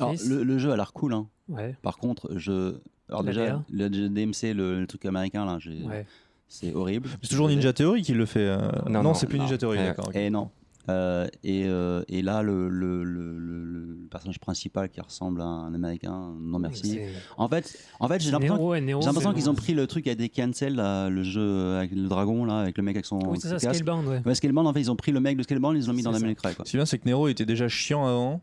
Alors, 0.00 0.14
le, 0.28 0.42
le 0.42 0.58
jeu 0.58 0.72
a 0.72 0.76
l'air 0.76 0.92
cool. 0.92 1.14
Hein. 1.14 1.26
Ouais. 1.48 1.76
Par 1.82 1.98
contre, 1.98 2.30
je. 2.36 2.74
Alors, 3.08 3.22
déjà, 3.22 3.62
le 3.70 3.88
DMC, 3.88 4.54
le, 4.54 4.80
le 4.80 4.86
truc 4.86 5.04
américain, 5.06 5.44
là, 5.44 5.58
j'ai- 5.60 5.82
Ouais. 5.84 6.06
C'est 6.54 6.74
horrible. 6.74 7.08
C'est 7.22 7.28
toujours 7.28 7.48
Ninja 7.48 7.72
Theory 7.72 8.02
qui 8.02 8.12
le 8.14 8.26
fait. 8.26 8.40
euh, 8.40 8.58
Non, 8.86 8.90
Non, 8.94 9.02
non, 9.02 9.14
c'est 9.14 9.26
plus 9.26 9.38
non. 9.38 9.44
Ninja 9.44 9.58
Theory, 9.58 9.78
Ouais. 9.78 9.84
d'accord. 9.84 10.08
ok. 10.08 10.16
Et 10.16 10.30
non. 10.30 10.50
Euh, 10.90 11.26
et, 11.42 11.64
euh, 11.66 12.02
et 12.08 12.20
là, 12.20 12.42
le, 12.42 12.68
le, 12.68 13.04
le, 13.04 13.38
le- 13.38 13.64
le 13.64 13.96
personnage 14.10 14.38
principal 14.38 14.90
qui 14.90 15.00
ressemble 15.00 15.40
à 15.40 15.44
un 15.46 15.74
américain, 15.74 16.34
non 16.38 16.58
merci. 16.58 16.98
En 17.38 17.48
fait, 17.48 17.74
en 18.00 18.06
fait 18.06 18.20
j'ai 18.20 18.30
l'impression 18.30 19.32
qu'ils 19.32 19.48
ont 19.48 19.54
pris 19.54 19.72
le 19.72 19.86
truc 19.86 20.06
à 20.08 20.14
des 20.14 20.28
cancel, 20.28 20.74
là, 20.76 21.08
le 21.08 21.22
jeu 21.22 21.76
avec 21.76 21.90
le 21.92 22.06
dragon, 22.06 22.44
là, 22.44 22.58
avec 22.60 22.76
le 22.76 22.84
mec 22.84 22.96
avec 22.96 23.06
son 23.06 23.18
Oui, 23.30 23.38
c'est 23.40 23.48
ça, 23.48 23.54
casque. 23.56 23.76
Scalebound, 23.76 24.06
ouais. 24.08 24.22
Ouais, 24.26 24.34
Scalebound, 24.34 24.68
en 24.68 24.72
fait, 24.74 24.80
ils 24.82 24.90
ont 24.90 24.96
pris 24.96 25.10
le 25.10 25.20
mec 25.20 25.38
de 25.38 25.42
Scalebound, 25.42 25.76
ils 25.82 25.86
l'ont 25.86 25.94
mis 25.94 26.02
dans 26.02 26.10
la 26.12 26.20
quoi. 26.20 26.52
Ce 26.66 26.70
qui 26.70 26.76
est 26.76 26.78
bien, 26.78 26.84
c'est 26.86 26.98
que 26.98 27.06
Nero 27.08 27.28
était 27.28 27.46
déjà 27.46 27.66
chiant 27.66 28.06
avant. 28.06 28.42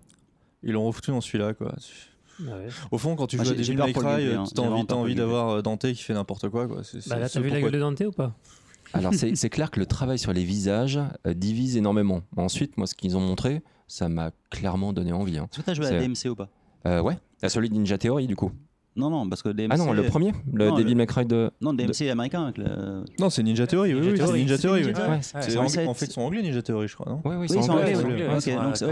Ils 0.64 0.74
l'ont 0.74 0.86
refoutu 0.86 1.12
dans 1.12 1.22
celui-là, 1.22 1.54
quoi. 1.54 1.74
Ouais. 2.42 2.68
Au 2.92 2.98
fond, 2.98 3.16
quand 3.16 3.28
tu 3.28 3.38
joues 3.38 3.44
à 3.44 3.54
Devil 3.54 3.76
May 3.78 3.94
Cry, 3.94 4.28
euh, 4.28 4.40
hein. 4.40 4.44
t'as 4.54 4.62
envie, 4.64 4.86
envie 4.94 5.16
d'avoir 5.16 5.50
euh, 5.50 5.62
Dante 5.62 5.82
qui 5.92 5.96
fait 6.04 6.14
n'importe 6.14 6.50
quoi, 6.50 6.68
quoi. 6.68 6.84
C'est- 6.84 7.08
Bah 7.10 7.18
là, 7.20 7.30
t'as 7.30 7.40
vu 7.40 7.50
la 7.50 7.62
gueule 7.62 7.72
de 7.72 7.80
Dante 7.80 8.02
ou 8.02 8.12
pas? 8.12 8.34
Alors 8.94 9.14
c'est 9.14 9.50
clair 9.50 9.72
que 9.72 9.80
le 9.80 9.86
travail 9.86 10.20
sur 10.20 10.34
les 10.34 10.44
visages 10.44 11.00
euh, 11.28 11.34
divise 11.34 11.78
énormément. 11.78 12.22
Ensuite, 12.36 12.78
moi, 12.78 12.88
ce 12.88 12.96
qu'ils 12.96 13.16
ont 13.16 13.22
montré, 13.22 13.62
ça 13.88 14.10
m'a 14.10 14.32
clairement 14.50 14.92
donné 14.94 15.14
envie. 15.14 15.38
hein. 15.38 15.48
Est-ce 15.52 15.60
que 15.62 15.66
t'as 15.66 15.74
joué 15.74 15.88
à 15.88 16.00
DMC 16.00 16.30
ou 16.30 16.36
pas? 16.36 16.50
Euh, 16.88 17.00
ouais, 17.02 17.18
la 17.42 17.50
celui 17.50 17.70
de 17.70 17.76
Ninja 17.76 17.98
Theory 17.98 18.28
du 18.28 18.36
coup. 18.36 18.52
Non, 18.96 19.10
non, 19.10 19.30
parce 19.30 19.42
que 19.42 19.50
DMC. 19.50 19.70
Ah 19.72 19.78
non, 19.78 19.94
le 19.94 20.04
premier, 20.04 20.34
le 20.54 20.68
Non, 20.68 20.76
Devil 20.76 20.90
le- 20.90 20.96
May 20.96 21.06
Cry 21.08 21.26
de. 21.26 21.50
Non, 21.62 21.74
DMC 21.74 22.10
américain 22.10 22.44
avec 22.44 22.58
le. 22.58 23.04
Non, 23.20 23.30
c'est 23.30 23.42
Ninja 23.42 23.66
Theory, 23.66 23.94
oui, 23.94 24.02
oui, 24.12 24.18
c'est 24.18 24.34
Ninja 24.34 24.58
Theory. 24.58 24.84
Oui. 24.86 24.92
Ouais. 24.92 25.20
C'est 25.22 25.58
En 25.58 25.68
fait- 25.70 25.88
En 25.88 25.94
fait, 25.94 26.06
ils 26.08 26.12
sont 26.12 26.22
anglais, 26.22 26.42
Ninja 26.42 26.62
Theory, 26.62 26.88
je 26.88 26.96
crois, 26.96 27.10
non 27.10 27.22
Oui, 27.24 27.48
c'est 27.48 27.56
ils 27.56 27.64
sont 27.64 27.72
anglais, 27.72 27.96
oui. 27.96 28.04
ouais. 28.14 28.28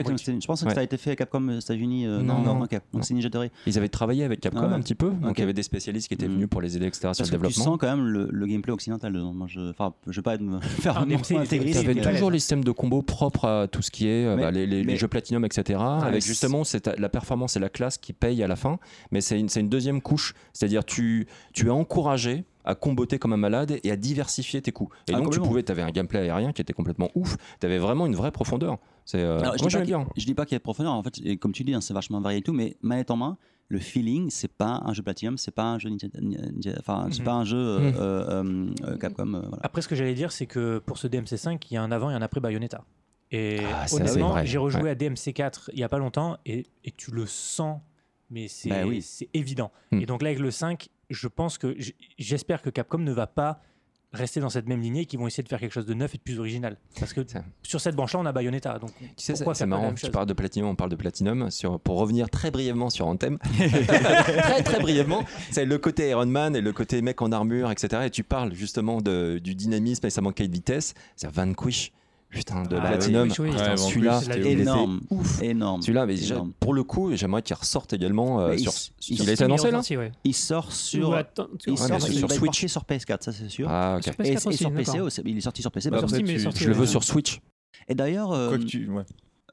Donc 0.03 0.17
je 0.17 0.45
pensais 0.47 0.65
que 0.65 0.73
ça 0.73 0.79
a 0.79 0.83
été 0.83 0.97
fait 0.97 1.12
à 1.12 1.15
Capcom 1.15 1.47
aux 1.49 1.59
États-Unis. 1.59 2.05
euh, 2.07 2.21
Non, 2.21 2.39
non, 2.41 2.55
non. 2.55 2.63
ok. 2.63 2.79
Donc 2.93 3.03
c'est 3.03 3.13
Ninja 3.13 3.29
Theory. 3.29 3.49
Ils 3.67 3.77
avaient 3.77 3.89
travaillé 3.89 4.23
avec 4.23 4.39
Capcom 4.39 4.62
Ah 4.71 4.73
un 4.75 4.79
petit 4.81 4.95
peu, 4.95 5.09
donc 5.09 5.38
il 5.38 5.41
y 5.41 5.43
avait 5.43 5.53
des 5.53 5.63
spécialistes 5.63 6.07
qui 6.07 6.13
étaient 6.13 6.27
Mm. 6.27 6.33
venus 6.33 6.47
pour 6.49 6.62
les 6.62 6.77
aider, 6.77 6.85
etc. 6.88 7.09
sur 7.13 7.23
le 7.25 7.29
que 7.29 7.35
tu 7.35 7.41
développement. 7.41 7.63
sens 7.63 7.77
quand 7.79 7.88
même 7.95 8.07
le, 8.07 8.45
gameplay 8.47 8.71
occidental 8.73 9.13
dedans. 9.13 9.35
Enfin, 9.77 9.93
je 10.07 10.15
vais 10.15 10.21
pas 10.23 10.35
être 10.35 10.41
me 10.41 10.59
faire 10.62 10.97
Ah, 10.97 11.01
un 11.01 11.12
intégriste. 11.41 11.81
Tu 11.83 11.89
avais 11.89 12.01
toujours 12.01 12.31
les 12.31 12.39
systèmes 12.39 12.63
de 12.63 12.71
combo 12.71 13.01
propres 13.01 13.45
à 13.45 13.67
tout 13.67 13.81
ce 13.81 13.91
qui 13.91 14.07
est 14.07 14.25
euh, 14.25 14.35
bah, 14.38 14.51
les, 14.51 14.95
jeux 14.95 15.07
Platinum, 15.07 15.43
etc. 15.45 15.79
avec 15.79 16.21
c'est- 16.21 16.27
justement 16.29 16.63
la 16.97 17.09
performance 17.09 17.55
et 17.57 17.59
la 17.59 17.69
classe 17.69 17.97
qui 17.97 18.13
payent 18.13 18.43
à 18.43 18.47
la 18.47 18.55
fin. 18.55 18.79
Mais 19.12 19.21
c'est 19.21 19.39
une, 19.39 19.49
c'est 19.49 19.59
une 19.59 19.69
deuxième 19.89 20.02
couche. 20.02 20.34
C'est-à-dire 20.54 20.86
tu, 20.86 21.28
tu 21.54 21.67
es 21.67 21.69
encouragé 21.69 22.45
à 22.65 22.75
comboter 22.75 23.17
comme 23.17 23.34
un 23.34 23.38
malade 23.38 23.80
et 23.84 23.91
à 23.91 23.95
diversifier 23.95 24.62
tes 24.62 24.71
coups. 24.71 24.95
Et 25.08 25.13
Ah, 25.13 25.17
donc 25.17 25.32
tu 25.32 25.39
pouvais, 25.39 25.63
tu 25.63 25.71
avais 25.71 25.82
un 25.82 25.89
gameplay 25.91 26.19
aérien 26.19 26.52
qui 26.54 26.62
était 26.62 26.73
complètement 26.73 27.10
ouf. 27.15 27.38
Tu 27.60 27.65
avais 27.65 27.80
vraiment 27.80 28.06
une 28.06 28.15
vraie 28.15 28.32
profondeur. 28.32 28.78
C'est, 29.06 29.21
euh, 29.21 29.39
je, 29.58 29.65
dis 29.65 29.73
pas 29.75 29.82
bien. 29.82 30.06
je 30.15 30.25
dis 30.25 30.36
pas 30.36 30.45
qu'il 30.45 30.54
y 30.54 30.58
a 30.58 30.60
de 30.60 30.63
profondeur. 30.63 30.93
En 30.93 31.02
fait, 31.02 31.15
et 31.23 31.38
comme 31.38 31.52
tu 31.52 31.63
dis, 31.63 31.73
hein, 31.73 31.82
c'est 31.82 31.93
vachement 31.95 32.21
varié 32.21 32.39
et 32.39 32.41
tout, 32.43 32.54
mais 32.54 32.78
manette 32.82 33.10
en 33.10 33.15
main, 33.17 33.38
le 33.69 33.80
feeling, 33.80 34.30
c'est 34.30 34.52
pas 34.52 34.82
un 34.86 34.93
jeu 34.93 35.02
Platinum, 35.02 35.38
c'est 35.38 35.52
pas 35.54 35.63
un 35.63 35.80
jeu 35.80 35.89
Ninja, 35.89 36.08
Ninja- 36.19 36.75
enfin, 36.80 37.08
c'est 37.12 37.19
Mhm. 37.19 37.25
pas 37.25 37.34
un 37.34 37.45
jeu 37.45 37.58
euh, 37.58 37.80
Mhm. 37.80 37.95
euh, 37.97 38.65
euh, 38.84 38.97
Capcom. 38.97 39.34
euh, 39.34 39.39
voilà. 39.41 39.58
Après, 39.62 39.82
ce 39.82 39.88
que 39.88 39.95
j'allais 39.95 40.13
dire, 40.13 40.32
c'est 40.32 40.45
que 40.47 40.78
pour 40.80 40.97
ce 40.99 41.08
DMC5, 41.08 41.65
il 41.71 41.73
y 41.73 41.78
a 41.78 41.82
un 41.82 41.91
avant 41.91 42.12
et 42.12 42.13
un 42.13 42.21
après 42.21 42.39
Bayonetta. 42.41 42.84
Et 43.32 43.58
Ah, 43.63 43.86
honnêtement, 43.91 44.13
c'est 44.13 44.19
vrai, 44.21 44.45
j'ai 44.47 44.58
rejoué 44.58 44.82
ouais. 44.84 44.89
à 44.91 44.95
DMC4 44.95 45.69
il 45.73 45.80
y 45.80 45.84
a 45.84 45.89
pas 45.89 45.99
longtemps 45.99 46.38
et, 46.47 46.65
et 46.84 46.91
tu 46.91 47.12
le 47.12 47.25
sens, 47.28 47.80
mais 48.29 48.47
c'est 48.47 48.69
Bah 48.69 48.85
oui. 48.85 49.05
évident. 49.33 49.71
Hmm. 49.91 50.01
Et 50.01 50.05
donc 50.05 50.21
là, 50.21 50.29
avec 50.29 50.39
le 50.39 50.51
5, 50.51 50.89
je 51.09 51.27
pense 51.27 51.57
que 51.57 51.75
j'espère 52.17 52.61
que 52.61 52.69
Capcom 52.69 52.99
ne 52.99 53.11
va 53.11 53.27
pas 53.27 53.61
rester 54.11 54.39
dans 54.39 54.49
cette 54.49 54.67
même 54.67 54.81
lignée 54.81 55.01
et 55.01 55.05
qu'ils 55.05 55.19
vont 55.19 55.27
essayer 55.27 55.43
de 55.43 55.49
faire 55.49 55.59
quelque 55.59 55.71
chose 55.71 55.85
de 55.85 55.93
neuf 55.93 56.15
et 56.15 56.17
de 56.17 56.23
plus 56.23 56.39
original. 56.39 56.77
Parce 56.99 57.13
que 57.13 57.21
Ça. 57.27 57.43
sur 57.61 57.79
cette 57.79 57.95
branche-là, 57.95 58.19
on 58.19 58.25
a 58.25 58.31
Bayonetta. 58.31 58.79
Donc 58.79 58.89
Tu 58.99 59.05
sais, 59.17 59.35
c'est 59.35 59.65
marrant, 59.67 59.93
tu 59.93 60.09
parles 60.09 60.25
de 60.25 60.33
Platinum, 60.33 60.69
on 60.69 60.75
parle 60.75 60.89
de 60.89 60.95
Platinum. 60.95 61.51
Sur, 61.51 61.79
pour 61.79 61.99
revenir 61.99 62.27
très 62.29 62.49
brièvement 62.49 62.89
sur 62.89 63.05
Anthem, 63.05 63.37
très 63.83 64.63
très 64.63 64.79
brièvement, 64.79 65.23
c'est 65.51 65.65
le 65.65 65.77
côté 65.77 66.09
Iron 66.09 66.25
Man 66.25 66.55
et 66.55 66.61
le 66.61 66.73
côté 66.73 67.01
mec 67.03 67.21
en 67.21 67.31
armure, 67.31 67.69
etc. 67.71 68.03
Et 68.05 68.09
tu 68.09 68.23
parles 68.23 68.53
justement 68.55 68.99
de, 69.01 69.39
du 69.43 69.53
dynamisme 69.53 70.05
et 70.07 70.09
ça 70.09 70.21
manquait 70.21 70.47
de 70.47 70.53
vitesse. 70.53 70.95
C'est 71.15 71.29
Vanquish, 71.29 71.91
putain, 72.29 72.63
de 72.63 72.75
Ah, 72.75 72.81
Platinum. 72.87 73.29
oui, 73.39 73.49
Ouais, 73.49 73.77
celui-là, 73.77 74.21
énorme. 74.45 75.01
ouf. 75.09 75.41
Énorme. 75.41 75.81
Celui-là, 75.81 76.05
mais 76.05 76.19
Énorme. 76.23 76.51
pour 76.59 76.73
le 76.73 76.83
coup, 76.83 77.15
j'aimerais 77.15 77.41
qu'il 77.41 77.55
ressorte 77.55 77.93
également. 77.93 78.39
euh, 78.41 78.53
il 78.55 78.59
sur, 78.61 78.73
il, 79.09 79.21
il 79.23 79.29
a 79.29 79.33
été 79.33 79.43
annoncé 79.43 79.71
là 79.71 79.79
ouais. 79.99 80.11
Il 80.23 80.33
sort 80.35 80.71
sur. 80.71 81.17
Il, 81.67 81.77
sort, 81.77 82.01
Switch. 82.01 82.39
porté 82.39 82.67
sur 82.67 82.83
PS4, 82.83 83.23
ça 83.23 83.31
c'est 83.31 83.49
sûr. 83.49 83.67
Ah, 83.69 83.95
ok. 83.97 84.03
Sur 84.03 84.13
Et, 84.13 84.15
PS4 84.17 84.29
et 84.31 84.47
aussi, 84.47 84.57
sur 84.57 84.71
PC 84.73 84.99
aussi, 84.99 85.21
il 85.25 85.37
est 85.37 85.41
sorti 85.41 85.61
sur 85.61 85.71
PC. 85.71 85.89
Bah, 85.89 85.97
après, 86.03 86.21
tu- 86.21 86.39
sorti, 86.39 86.63
Je 86.63 86.69
le 86.69 86.75
veux 86.75 86.85
sur 86.85 87.03
Switch. 87.03 87.39
Et 87.87 87.95
d'ailleurs, 87.95 88.31
euh, 88.31 88.49
Quoi 88.49 88.57
que 88.59 88.63
tu. 88.63 88.87
ouais. 88.89 89.03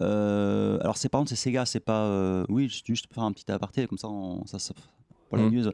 euh, 0.01 0.79
alors 0.81 0.97
c'est 0.97 1.09
par 1.09 1.21
contre 1.21 1.31
c'est 1.31 1.37
Sega, 1.37 1.65
c'est 1.67 1.81
pas. 1.81 2.05
euh, 2.05 2.45
oui, 2.49 2.69
juste, 2.87 3.07
faire 3.13 3.25
un 3.25 3.33
petit 3.33 3.51
aparté 3.51 3.87
comme 3.87 3.99
ça, 3.99 4.09
on, 4.09 4.45
ça, 4.47 4.59
ça 4.59 4.75
pour 5.29 5.39
la 5.39 5.45
Mm. 5.45 5.51
news. 5.55 5.71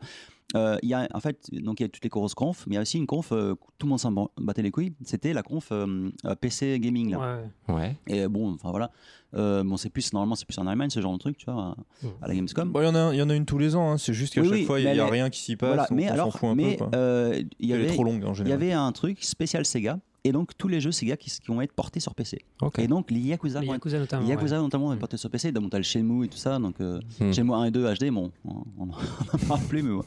Euh, 0.54 0.76
il 0.82 0.90
y 0.90 0.94
a 0.94 1.08
en 1.14 1.20
fait 1.20 1.48
donc 1.52 1.80
il 1.80 1.84
y 1.84 1.86
a 1.86 1.88
toutes 1.88 2.04
les 2.04 2.10
grosses 2.10 2.34
confs, 2.34 2.66
mais 2.66 2.72
il 2.72 2.76
y 2.76 2.78
a 2.78 2.82
aussi 2.82 2.98
une 2.98 3.06
conf 3.06 3.32
euh, 3.32 3.54
tout 3.78 3.86
le 3.86 3.88
monde 3.90 3.98
s'en 4.00 4.12
battait 4.38 4.60
les 4.60 4.70
couilles. 4.70 4.92
C'était 5.02 5.32
la 5.32 5.42
conf 5.42 5.68
euh, 5.72 6.10
euh, 6.26 6.34
PC 6.34 6.78
gaming 6.78 7.12
là. 7.12 7.38
Ouais. 7.68 7.74
Ouais. 7.74 7.96
Et 8.06 8.28
bon, 8.28 8.52
enfin 8.52 8.70
voilà. 8.70 8.90
Euh, 9.34 9.64
bon, 9.64 9.78
c'est 9.78 9.88
plus 9.88 10.12
normalement 10.12 10.34
c'est 10.34 10.44
plus 10.44 10.58
en 10.58 10.66
Allemagne 10.66 10.90
ce 10.90 11.00
genre 11.00 11.14
de 11.14 11.18
truc, 11.18 11.38
tu 11.38 11.46
vois, 11.50 11.74
à, 12.02 12.04
à 12.24 12.28
la 12.28 12.34
Gamescom. 12.34 12.70
Bon, 12.70 12.82
Il 12.82 12.84
y, 12.84 12.88
en 12.88 12.94
a- 12.94 13.14
il 13.14 13.18
y 13.18 13.22
en 13.22 13.30
a 13.30 13.34
une 13.34 13.46
tous 13.46 13.56
les 13.56 13.74
ans, 13.76 13.92
hein, 13.92 13.96
c'est 13.96 14.12
juste 14.12 14.34
qu'à 14.34 14.42
Oui, 14.42 14.48
chaque 14.48 14.56
oui, 14.58 14.64
fois, 14.66 14.78
il 14.78 14.92
n'y 14.92 14.98
a 15.00 15.06
rien 15.06 15.30
qui 15.30 15.40
s'y 15.40 15.56
passe. 15.56 15.68
voilà. 15.70 15.86
Mais 15.90 16.10
on 16.10 16.12
alors, 16.12 16.32
fout 16.38 16.50
un 16.50 16.54
mais 16.54 16.76
peu. 16.76 16.84
euh, 16.94 17.42
il 17.58 17.68
y 17.68 17.72
Elle 17.72 17.80
est 17.80 17.84
avait 17.84 17.92
trop 17.94 18.04
longue 18.04 18.22
en 18.24 18.28
il 18.28 18.32
y 18.32 18.36
général. 18.36 18.52
avait 18.62 18.72
un 18.72 18.92
truc 18.92 19.24
spécial 19.24 19.64
Sega 19.64 19.98
et 20.24 20.30
donc 20.32 20.56
tous 20.56 20.68
les 20.68 20.80
jeux 20.80 20.92
Sega 20.92 21.16
qui, 21.16 21.30
qui 21.30 21.46
vont 21.48 21.60
être 21.62 21.72
portés 21.72 21.98
sur 22.00 22.14
PC. 22.14 22.44
Ok. 22.60 22.78
Et 22.78 22.86
donc 22.86 23.10
les 23.10 23.18
Yakuza, 23.20 23.60
Les 23.60 23.66
vont 23.66 23.72
être- 23.74 23.78
Yakuza 23.78 23.98
notamment. 23.98 24.26
Yakuza 24.28 24.58
notamment 24.60 24.86
vont 24.86 24.92
être 24.92 24.98
Mm. 24.98 25.00
portés 25.00 25.16
sur 25.16 25.30
PC. 25.30 25.50
Donc 25.52 25.70
t'as 25.70 25.78
le 25.78 25.82
Shenmue 25.82 26.24
et 26.26 26.28
tout 26.28 26.36
ça, 26.38 26.58
donc 26.58 26.80
euh, 26.80 27.00
Mm. 27.20 27.32
Shenmue 27.32 27.52
1 27.54 27.64
et 27.64 27.70
2 27.72 27.92
HD, 27.94 28.10
bon, 28.10 28.30
on 28.44 28.52
on 28.78 28.84
en 28.90 29.38
parle 29.48 29.60
plus, 29.68 29.82
mais 29.82 29.90
bon. 29.92 30.04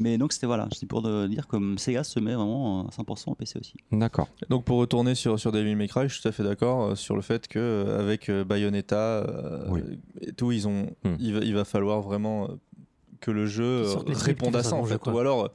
Mais 0.00 0.16
donc 0.16 0.32
c'était 0.32 0.46
voilà, 0.46 0.68
c'est 0.72 0.86
pour 0.86 1.02
de 1.02 1.26
dire 1.26 1.48
comme 1.48 1.76
Sega 1.76 2.04
se 2.04 2.20
met 2.20 2.34
vraiment 2.34 2.86
à 2.86 2.90
100% 2.92 3.32
au 3.32 3.34
PC 3.34 3.58
aussi. 3.58 3.74
D'accord. 3.90 4.28
Donc 4.48 4.64
pour 4.64 4.78
retourner 4.78 5.16
sur, 5.16 5.40
sur 5.40 5.50
Devil 5.50 5.74
May 5.74 5.88
Cry, 5.88 6.08
je 6.08 6.14
suis 6.14 6.22
tout 6.22 6.28
à 6.28 6.32
fait 6.32 6.44
d'accord 6.44 6.84
euh, 6.90 6.94
sur 6.94 7.16
le 7.16 7.22
fait 7.22 7.48
que 7.48 7.58
euh, 7.58 7.98
avec 8.00 8.28
euh, 8.28 8.44
Bayonetta 8.44 8.96
euh, 8.96 9.66
Oui. 9.70 9.80
et 10.20 10.32
tout, 10.32 10.52
ils 10.52 10.68
ont, 10.68 10.86
Hmm. 11.04 11.14
il, 11.18 11.34
va, 11.34 11.40
il 11.40 11.54
va 11.54 11.64
falloir 11.64 12.00
vraiment 12.00 12.44
euh, 12.44 12.46
que 13.20 13.32
le 13.32 13.46
jeu 13.46 13.64
euh, 13.64 13.94
réponde 14.06 14.54
à 14.54 14.62
ça 14.62 14.76
en 14.76 14.84
fait, 14.84 15.04
ou 15.08 15.18
alors 15.18 15.46
euh, 15.46 15.48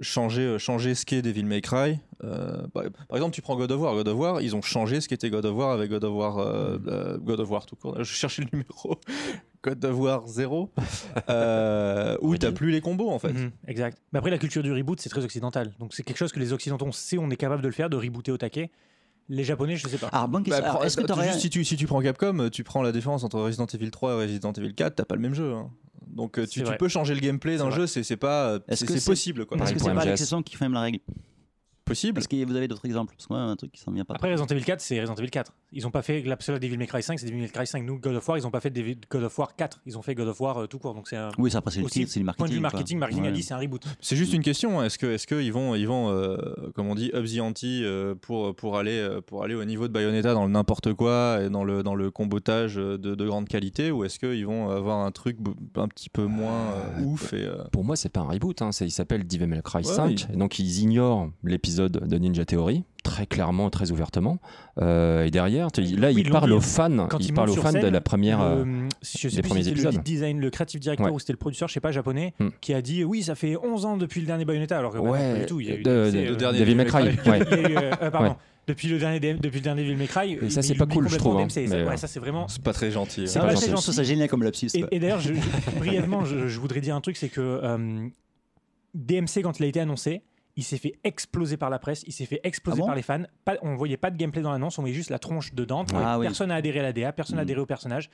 changer 0.00 0.42
euh, 0.42 0.58
changer 0.58 0.94
ce 0.94 1.04
qu'est 1.04 1.22
Devil 1.22 1.44
May 1.44 1.60
Cry. 1.60 1.98
Euh, 2.22 2.66
par, 2.68 2.84
par 3.08 3.16
exemple, 3.16 3.34
tu 3.34 3.42
prends 3.42 3.56
God 3.56 3.70
of 3.72 3.80
War, 3.80 3.94
God 3.94 4.08
of 4.08 4.18
War, 4.18 4.42
ils 4.42 4.56
ont 4.56 4.62
changé 4.62 5.00
ce 5.00 5.08
qu'était 5.08 5.30
God 5.30 5.44
of 5.44 5.56
War 5.56 5.72
avec 5.72 5.90
God 5.90 6.04
of 6.04 6.14
War, 6.14 6.38
euh, 6.38 6.78
euh, 6.86 7.18
God 7.18 7.40
of 7.40 7.50
War 7.50 7.66
tout 7.66 7.76
court. 7.76 7.96
Je 7.98 8.04
cherchais 8.04 8.42
le 8.42 8.48
numéro. 8.52 8.98
God 9.62 9.82
of 9.82 9.98
War 9.98 10.28
0 10.28 10.70
euh, 11.30 12.18
où 12.20 12.36
t'as 12.36 12.52
plus 12.52 12.70
les 12.70 12.82
combos 12.82 13.08
en 13.10 13.18
fait. 13.18 13.32
Mhm, 13.32 13.50
exact. 13.66 13.98
Mais 14.12 14.18
après, 14.18 14.30
la 14.30 14.36
culture 14.36 14.62
du 14.62 14.70
reboot, 14.70 15.00
c'est 15.00 15.08
très 15.08 15.24
occidental. 15.24 15.72
Donc 15.78 15.94
c'est 15.94 16.02
quelque 16.02 16.18
chose 16.18 16.32
que 16.32 16.38
les 16.38 16.52
Occidentaux, 16.52 16.84
on 16.84 16.92
sait, 16.92 17.16
on 17.16 17.30
est 17.30 17.36
capable 17.36 17.62
de 17.62 17.68
le 17.68 17.72
faire, 17.72 17.88
de 17.88 17.96
rebooter 17.96 18.30
au 18.30 18.36
taquet. 18.36 18.70
Les 19.28 19.44
Japonais, 19.44 19.76
je 19.76 19.88
sais 19.88 19.96
pas. 19.98 20.08
Alors 20.08 20.28
bonne 20.28 20.42
Bah, 20.44 20.80
Est-ce 20.84 20.96
que 20.96 21.00
tu- 21.02 21.06
t'aurais 21.06 21.28
juste 21.28 21.40
si, 21.40 21.50
tu, 21.50 21.64
si 21.64 21.76
tu 21.76 21.86
prends 21.86 22.00
Capcom, 22.02 22.48
tu 22.50 22.62
prends 22.64 22.82
la 22.82 22.92
différence 22.92 23.24
entre 23.24 23.40
Resident 23.40 23.66
Evil 23.66 23.90
3 23.90 24.12
et 24.12 24.16
Resident 24.26 24.52
Evil 24.52 24.74
4, 24.74 24.96
t'as 24.96 25.04
pas 25.04 25.14
le 25.14 25.22
même 25.22 25.34
jeu. 25.34 25.52
hein. 25.54 25.70
Donc 26.06 26.38
euh, 26.38 26.46
tu, 26.46 26.62
peux 26.78 26.88
changer 26.88 27.14
le 27.14 27.20
gameplay 27.20 27.56
d'un 27.56 27.70
jeu, 27.70 27.86
c'est 27.86 28.02
c'est 28.04 28.16
pas, 28.18 28.50
euh, 28.50 28.58
Est-ce 28.68 28.80
c'est 28.80 28.86
que 28.86 28.92
c'est 28.92 29.00
c'est- 29.00 29.10
possible 29.10 29.46
quoi. 29.46 29.56
Est-ce 29.56 29.62
Pareil 29.64 29.74
que 29.76 29.80
c'est 29.82 29.94
pas 29.94 30.04
l'exception 30.04 30.42
qui 30.42 30.56
fait 30.56 30.64
même 30.66 30.74
la 30.74 30.82
règle? 30.82 30.98
Possible. 31.84 32.14
Parce 32.14 32.26
que 32.26 32.44
vous 32.44 32.56
avez 32.56 32.68
d'autres 32.68 32.84
exemples? 32.86 33.14
Parce 33.14 33.26
que 33.26 33.32
moi, 33.34 33.42
un 33.42 33.56
truc 33.56 33.72
qui 33.72 33.80
s'en 33.80 33.92
vient 33.92 34.04
pas. 34.04 34.14
Après, 34.14 34.30
Resident 34.30 34.46
Evil 34.46 34.64
4, 34.64 34.80
c'est 34.80 35.00
Resident 35.00 35.16
Evil 35.16 35.30
4. 35.30 35.52
Ils 35.72 35.86
ont 35.86 35.90
pas 35.90 36.02
fait 36.02 36.22
la 36.22 36.36
seule 36.40 36.58
Devil 36.58 36.78
May 36.78 36.86
Cry 36.86 37.02
5, 37.02 37.18
c'est 37.18 37.26
Devil 37.26 37.40
May 37.40 37.48
Cry 37.48 37.66
5. 37.66 37.82
Nous, 37.84 37.98
God 37.98 38.14
of 38.16 38.28
War, 38.28 38.38
ils 38.38 38.46
ont 38.46 38.50
pas 38.50 38.60
fait 38.60 38.70
Devil- 38.70 38.98
God 39.10 39.24
of 39.24 39.38
War 39.38 39.54
4. 39.56 39.80
Ils 39.86 39.98
ont 39.98 40.02
fait 40.02 40.14
God 40.14 40.28
of 40.28 40.40
War 40.40 40.58
euh, 40.62 40.66
tout 40.66 40.78
court. 40.78 40.94
Donc 40.94 41.08
c'est 41.08 41.16
un 41.16 41.30
Oui, 41.38 41.50
ça 41.50 41.58
après 41.58 41.72
c'est 41.72 41.80
le 41.82 41.90
titre, 41.90 42.10
c'est 42.10 42.20
du 42.20 42.24
marketing. 42.24 42.38
point 42.46 42.48
de 42.48 42.54
vue 42.54 42.60
quoi. 42.60 42.70
marketing. 42.70 42.98
Marketing 42.98 43.24
a 43.24 43.26
Ouais. 43.28 43.32
dit 43.32 43.42
c'est 43.42 43.54
un 43.54 43.58
reboot. 43.58 43.84
C'est 44.00 44.16
juste 44.16 44.32
une 44.32 44.42
question. 44.42 44.80
hein. 44.80 44.84
Est-ce 44.86 44.98
que 44.98 45.06
est-ce 45.06 45.26
qu'ils 45.26 45.52
vont 45.52 45.74
ils 45.74 45.86
vont 45.86 46.10
euh, 46.10 46.36
comme 46.74 46.86
on 46.88 46.94
dit 46.94 47.10
up 47.14 47.26
the 47.26 47.40
ante 47.40 47.64
euh, 47.64 48.14
pour 48.14 48.54
pour 48.56 48.78
aller 48.78 49.18
pour 49.26 49.42
aller 49.44 49.54
au 49.54 49.64
niveau 49.64 49.86
de 49.88 49.92
Bayonetta 49.92 50.32
dans 50.32 50.44
le 50.46 50.52
n'importe 50.52 50.92
quoi 50.94 51.40
et 51.42 51.50
dans 51.50 51.64
le 51.64 51.82
dans 51.82 51.94
le 51.94 52.10
combotage 52.10 52.76
de, 52.76 52.96
de 52.96 53.26
grande 53.26 53.48
qualité 53.48 53.90
ou 53.90 54.04
est-ce 54.04 54.18
qu'ils 54.18 54.46
vont 54.46 54.70
avoir 54.70 55.00
un 55.04 55.10
truc 55.10 55.36
un 55.76 55.88
petit 55.88 56.08
peu 56.08 56.24
moins 56.24 56.70
euh, 56.98 57.02
ouf 57.04 57.32
et 57.34 57.44
euh, 57.44 57.62
Pour 57.72 57.84
moi, 57.84 57.96
c'est 57.96 58.08
pas 58.08 58.20
un 58.20 58.28
reboot. 58.28 58.62
hein, 58.62 58.70
Il 58.80 58.90
s'appelle 58.90 59.26
Devil 59.26 59.46
May 59.48 59.60
Cry 59.62 59.78
Ouais, 59.78 59.82
5. 59.84 60.28
Et 60.32 60.36
donc, 60.36 60.58
ils 60.58 60.80
ignorent 60.80 61.30
l'épisode 61.42 61.73
épisodes 61.74 62.08
de 62.08 62.18
Ninja 62.18 62.44
Theory, 62.44 62.84
très 63.02 63.26
clairement, 63.26 63.68
très 63.70 63.90
ouvertement. 63.90 64.38
Euh, 64.80 65.24
et 65.24 65.30
derrière, 65.30 65.70
tu- 65.72 65.82
là, 65.82 66.08
Oui, 66.08 66.22
il 66.24 66.30
parle 66.30 66.52
aux 66.52 66.58
hein. 66.58 66.60
fans, 66.60 67.06
Quand 67.08 67.18
il 67.18 67.26
ils 67.26 67.34
parle 67.34 67.50
aux 67.50 67.54
fans 67.54 67.72
de 67.72 67.80
scène, 67.80 67.88
la 67.92 68.00
première. 68.00 68.40
euh, 68.40 68.64
le, 68.64 68.88
je 69.02 69.28
sais 69.28 69.36
des 69.36 69.42
plus 69.42 69.48
premiers 69.48 69.62
si 69.64 69.70
le 69.70 69.72
épisodes. 69.74 69.92
lead 69.94 70.02
design, 70.02 70.40
le 70.40 70.50
creative 70.50 70.80
director 70.80 71.06
Ouais. 71.06 71.12
ou 71.12 71.18
c'était 71.18 71.32
le 71.32 71.38
producteur, 71.38 71.68
je 71.68 71.74
sais 71.74 71.80
pas, 71.80 71.92
japonais, 71.92 72.34
Hmm. 72.38 72.48
qui 72.60 72.72
a 72.74 72.80
dit 72.82 73.04
oui, 73.04 73.22
ça 73.22 73.34
fait 73.34 73.56
11 73.56 73.84
ans 73.86 73.96
depuis 73.96 74.20
le 74.20 74.26
dernier 74.26 74.44
Bayonetta, 74.44 74.78
alors 74.78 74.92
que 74.92 74.98
bah 74.98 75.04
non, 75.04 75.10
pas 75.12 75.18
Ouais, 75.18 75.40
du 75.40 75.46
tout. 75.46 75.60
Il 75.60 75.66
y 75.68 75.70
a 75.72 75.74
eu 75.74 75.82
de- 75.82 75.82
de- 75.82 75.90
euh, 75.90 76.28
le 76.30 76.84
Cry. 76.84 77.04
Devil 77.04 77.20
ouais. 77.30 77.38
il 77.70 77.76
euh, 77.76 77.90
euh, 78.02 78.10
pardon. 78.10 78.28
Ouais. 78.30 78.36
Depuis 78.66 78.88
le 78.88 78.98
dernier 78.98 79.20
depuis 79.20 79.58
le 79.58 79.60
dernier 79.64 79.82
Devil 79.82 79.96
May 79.96 80.06
Cry, 80.06 80.32
Et 80.32 80.38
il- 80.40 80.50
ça, 80.50 80.62
c'est 80.62 80.72
il 80.72 80.78
pas 80.78 80.86
cool, 80.86 81.06
je 81.08 81.16
trouve, 81.16 81.36
hein, 81.38 81.48
mais, 81.54 81.68
ouais, 81.68 81.74
euh, 81.74 81.96
ça 81.96 82.06
c'est 82.06 82.18
vraiment. 82.20 82.48
C'est 82.48 82.62
pas 82.62 82.72
très 82.72 82.90
gentil. 82.90 83.28
C'est 83.28 83.38
ouais. 83.38 83.44
pas 83.46 83.52
pas 83.52 83.58
très 83.60 83.70
gentil. 83.70 83.92
Ça, 83.92 84.04
c'est 84.04 84.28
comme 84.28 84.42
lapsus. 84.42 84.68
Et, 84.74 84.84
et 84.90 84.98
d'ailleurs, 85.00 85.20
brièvement, 85.78 86.24
je, 86.24 86.48
je 86.48 86.58
voudrais 86.60 86.80
dire 86.80 86.94
un 86.96 87.02
truc, 87.02 87.18
c'est 87.18 87.28
que 87.28 87.42
euh, 87.42 88.08
DMC, 88.94 89.42
quand 89.42 89.58
il 89.60 89.64
a 89.64 89.66
été 89.66 89.80
annoncé, 89.80 90.22
il 90.56 90.62
s'est 90.64 90.78
fait 90.78 90.98
exploser 91.04 91.56
par 91.56 91.68
la 91.70 91.78
presse, 91.78 92.04
il 92.06 92.12
s'est 92.12 92.26
fait 92.26 92.40
exploser 92.44 92.78
Ah 92.78 92.80
bon 92.82 92.86
par 92.86 92.94
les 92.94 93.02
fans. 93.02 93.22
Pas, 93.44 93.56
on 93.62 93.74
voyait 93.74 93.96
pas 93.96 94.10
de 94.10 94.16
gameplay 94.16 94.40
dans 94.42 94.52
l'annonce, 94.52 94.78
on 94.78 94.82
voyait 94.82 94.94
juste 94.94 95.10
la 95.10 95.18
tronche 95.18 95.52
de 95.54 95.64
Dante. 95.64 95.90
Ah 95.94 96.18
oui. 96.18 96.26
Personne 96.26 96.48
n'a 96.48 96.54
adhéré 96.56 96.80
à 96.80 96.82
la 96.84 96.92
DA, 96.92 97.12
personne 97.12 97.36
n'a 97.36 97.42
Mm. 97.42 97.46
adhéré 97.46 97.60
au 97.60 97.66
personnage. 97.66 98.10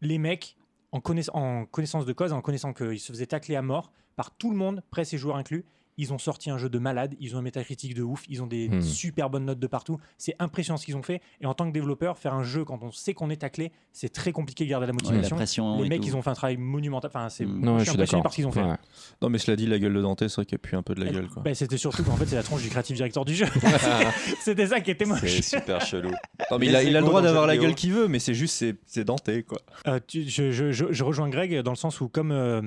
Les 0.00 0.18
mecs, 0.18 0.56
en, 0.92 0.98
connaiss- 1.00 1.30
en 1.34 1.66
connaissance 1.66 2.04
de 2.06 2.12
cause, 2.12 2.32
en 2.32 2.40
connaissant 2.40 2.72
qu'ils 2.72 2.98
se 3.00 3.12
faisaient 3.12 3.26
tacler 3.26 3.56
à 3.56 3.62
mort 3.62 3.92
par 4.16 4.30
tout 4.36 4.50
le 4.50 4.56
monde, 4.56 4.82
presse 4.90 5.12
et 5.12 5.18
joueurs 5.18 5.36
inclus, 5.36 5.64
ils 5.98 6.12
ont 6.14 6.18
sorti 6.18 6.48
un 6.50 6.56
jeu 6.56 6.70
de 6.70 6.78
malade, 6.78 7.14
ils 7.20 7.34
ont 7.36 7.38
un 7.40 7.42
métacritique 7.42 7.92
de 7.94 8.02
ouf, 8.02 8.24
ils 8.28 8.42
ont 8.42 8.46
des 8.46 8.68
Hmm. 8.70 8.80
super 8.80 9.28
bonnes 9.28 9.44
notes 9.44 9.58
de 9.58 9.66
partout. 9.66 9.98
C'est 10.16 10.34
impressionnant 10.38 10.78
ce 10.78 10.86
qu'ils 10.86 10.96
ont 10.96 11.02
fait. 11.02 11.20
Et 11.42 11.46
en 11.46 11.52
tant 11.54 11.66
que 11.68 11.72
développeur, 11.72 12.16
faire 12.18 12.32
un 12.34 12.42
jeu 12.44 12.64
quand 12.64 12.82
on 12.82 12.90
sait 12.92 13.12
qu'on 13.14 13.28
est 13.30 13.36
taclé, 13.36 13.72
c'est 13.92 14.08
très 14.12 14.32
compliqué 14.32 14.64
de 14.64 14.70
garder 14.70 14.86
la 14.86 14.92
Ouais, 14.92 14.98
la 15.02 15.04
motivation. 15.10 15.36
pression. 15.36 15.82
les 15.82 15.88
mecs, 15.90 16.00
tout. 16.00 16.06
ils 16.08 16.16
ont 16.16 16.22
fait 16.22 16.30
un 16.30 16.34
travail 16.34 16.56
monumental. 16.56 17.10
Enfin, 17.12 17.28
c'est, 17.28 17.44
Mm. 17.44 17.60
Non, 17.60 17.78
je 17.78 17.84
suis 17.84 17.90
suis 17.90 17.96
impressionné 17.96 18.06
d'accord. 18.06 18.22
par 18.22 18.32
ce 18.32 18.36
qu'ils 18.36 18.46
ont 18.46 18.52
fait. 18.52 18.62
Ouais. 18.62 18.76
Non, 19.20 19.28
mais 19.28 19.38
cela 19.38 19.56
dit, 19.56 19.66
la 19.66 19.78
gueule 19.78 19.92
de 19.94 20.00
Dante, 20.00 20.20
c'est 20.26 20.34
vrai 20.34 20.46
qu'elle 20.46 20.58
pue 20.60 20.76
un 20.76 20.82
peu 20.82 20.94
de 20.94 21.04
la 21.04 21.10
gueule. 21.10 21.28
Quoi. 21.28 21.42
Bah, 21.42 21.54
c'était 21.54 21.76
surtout 21.76 22.02
qu'en 22.04 22.16
fait, 22.16 22.26
c'est 22.26 22.36
la 22.36 22.42
tronche 22.42 22.62
du 22.62 22.68
creative 22.70 22.96
director 22.96 23.24
du 23.24 23.34
jeu. 23.34 23.46
c'était 24.40 24.66
ça 24.68 24.80
qui 24.80 24.90
était 24.90 25.04
moche. 25.04 25.20
C'est 25.22 25.42
super 25.58 25.80
chelou. 25.80 26.10
Non, 26.50 26.58
mais 26.58 26.66
il 26.66 26.76
a, 26.76 26.82
il 26.82 26.96
a 26.96 27.00
le 27.00 27.06
droit 27.06 27.22
d'avoir 27.22 27.46
la 27.46 27.56
gueule 27.56 27.74
qu'il 27.74 27.92
veut, 27.92 28.08
mais 28.08 28.18
c'est 28.18 28.34
juste, 28.34 28.54
c'est, 28.54 28.76
c'est 28.86 29.04
Dante, 29.04 29.28
quoi. 29.46 29.58
Euh, 29.86 29.98
tu- 30.06 30.28
je, 30.28 30.50
je- 30.52 30.70
je- 30.72 30.92
je 30.92 31.04
rejoins 31.04 31.28
Greg 31.28 31.60
dans 31.62 31.72
le 31.72 31.76
sens 31.76 32.00
où, 32.00 32.08
comme 32.08 32.30
euh, 32.32 32.60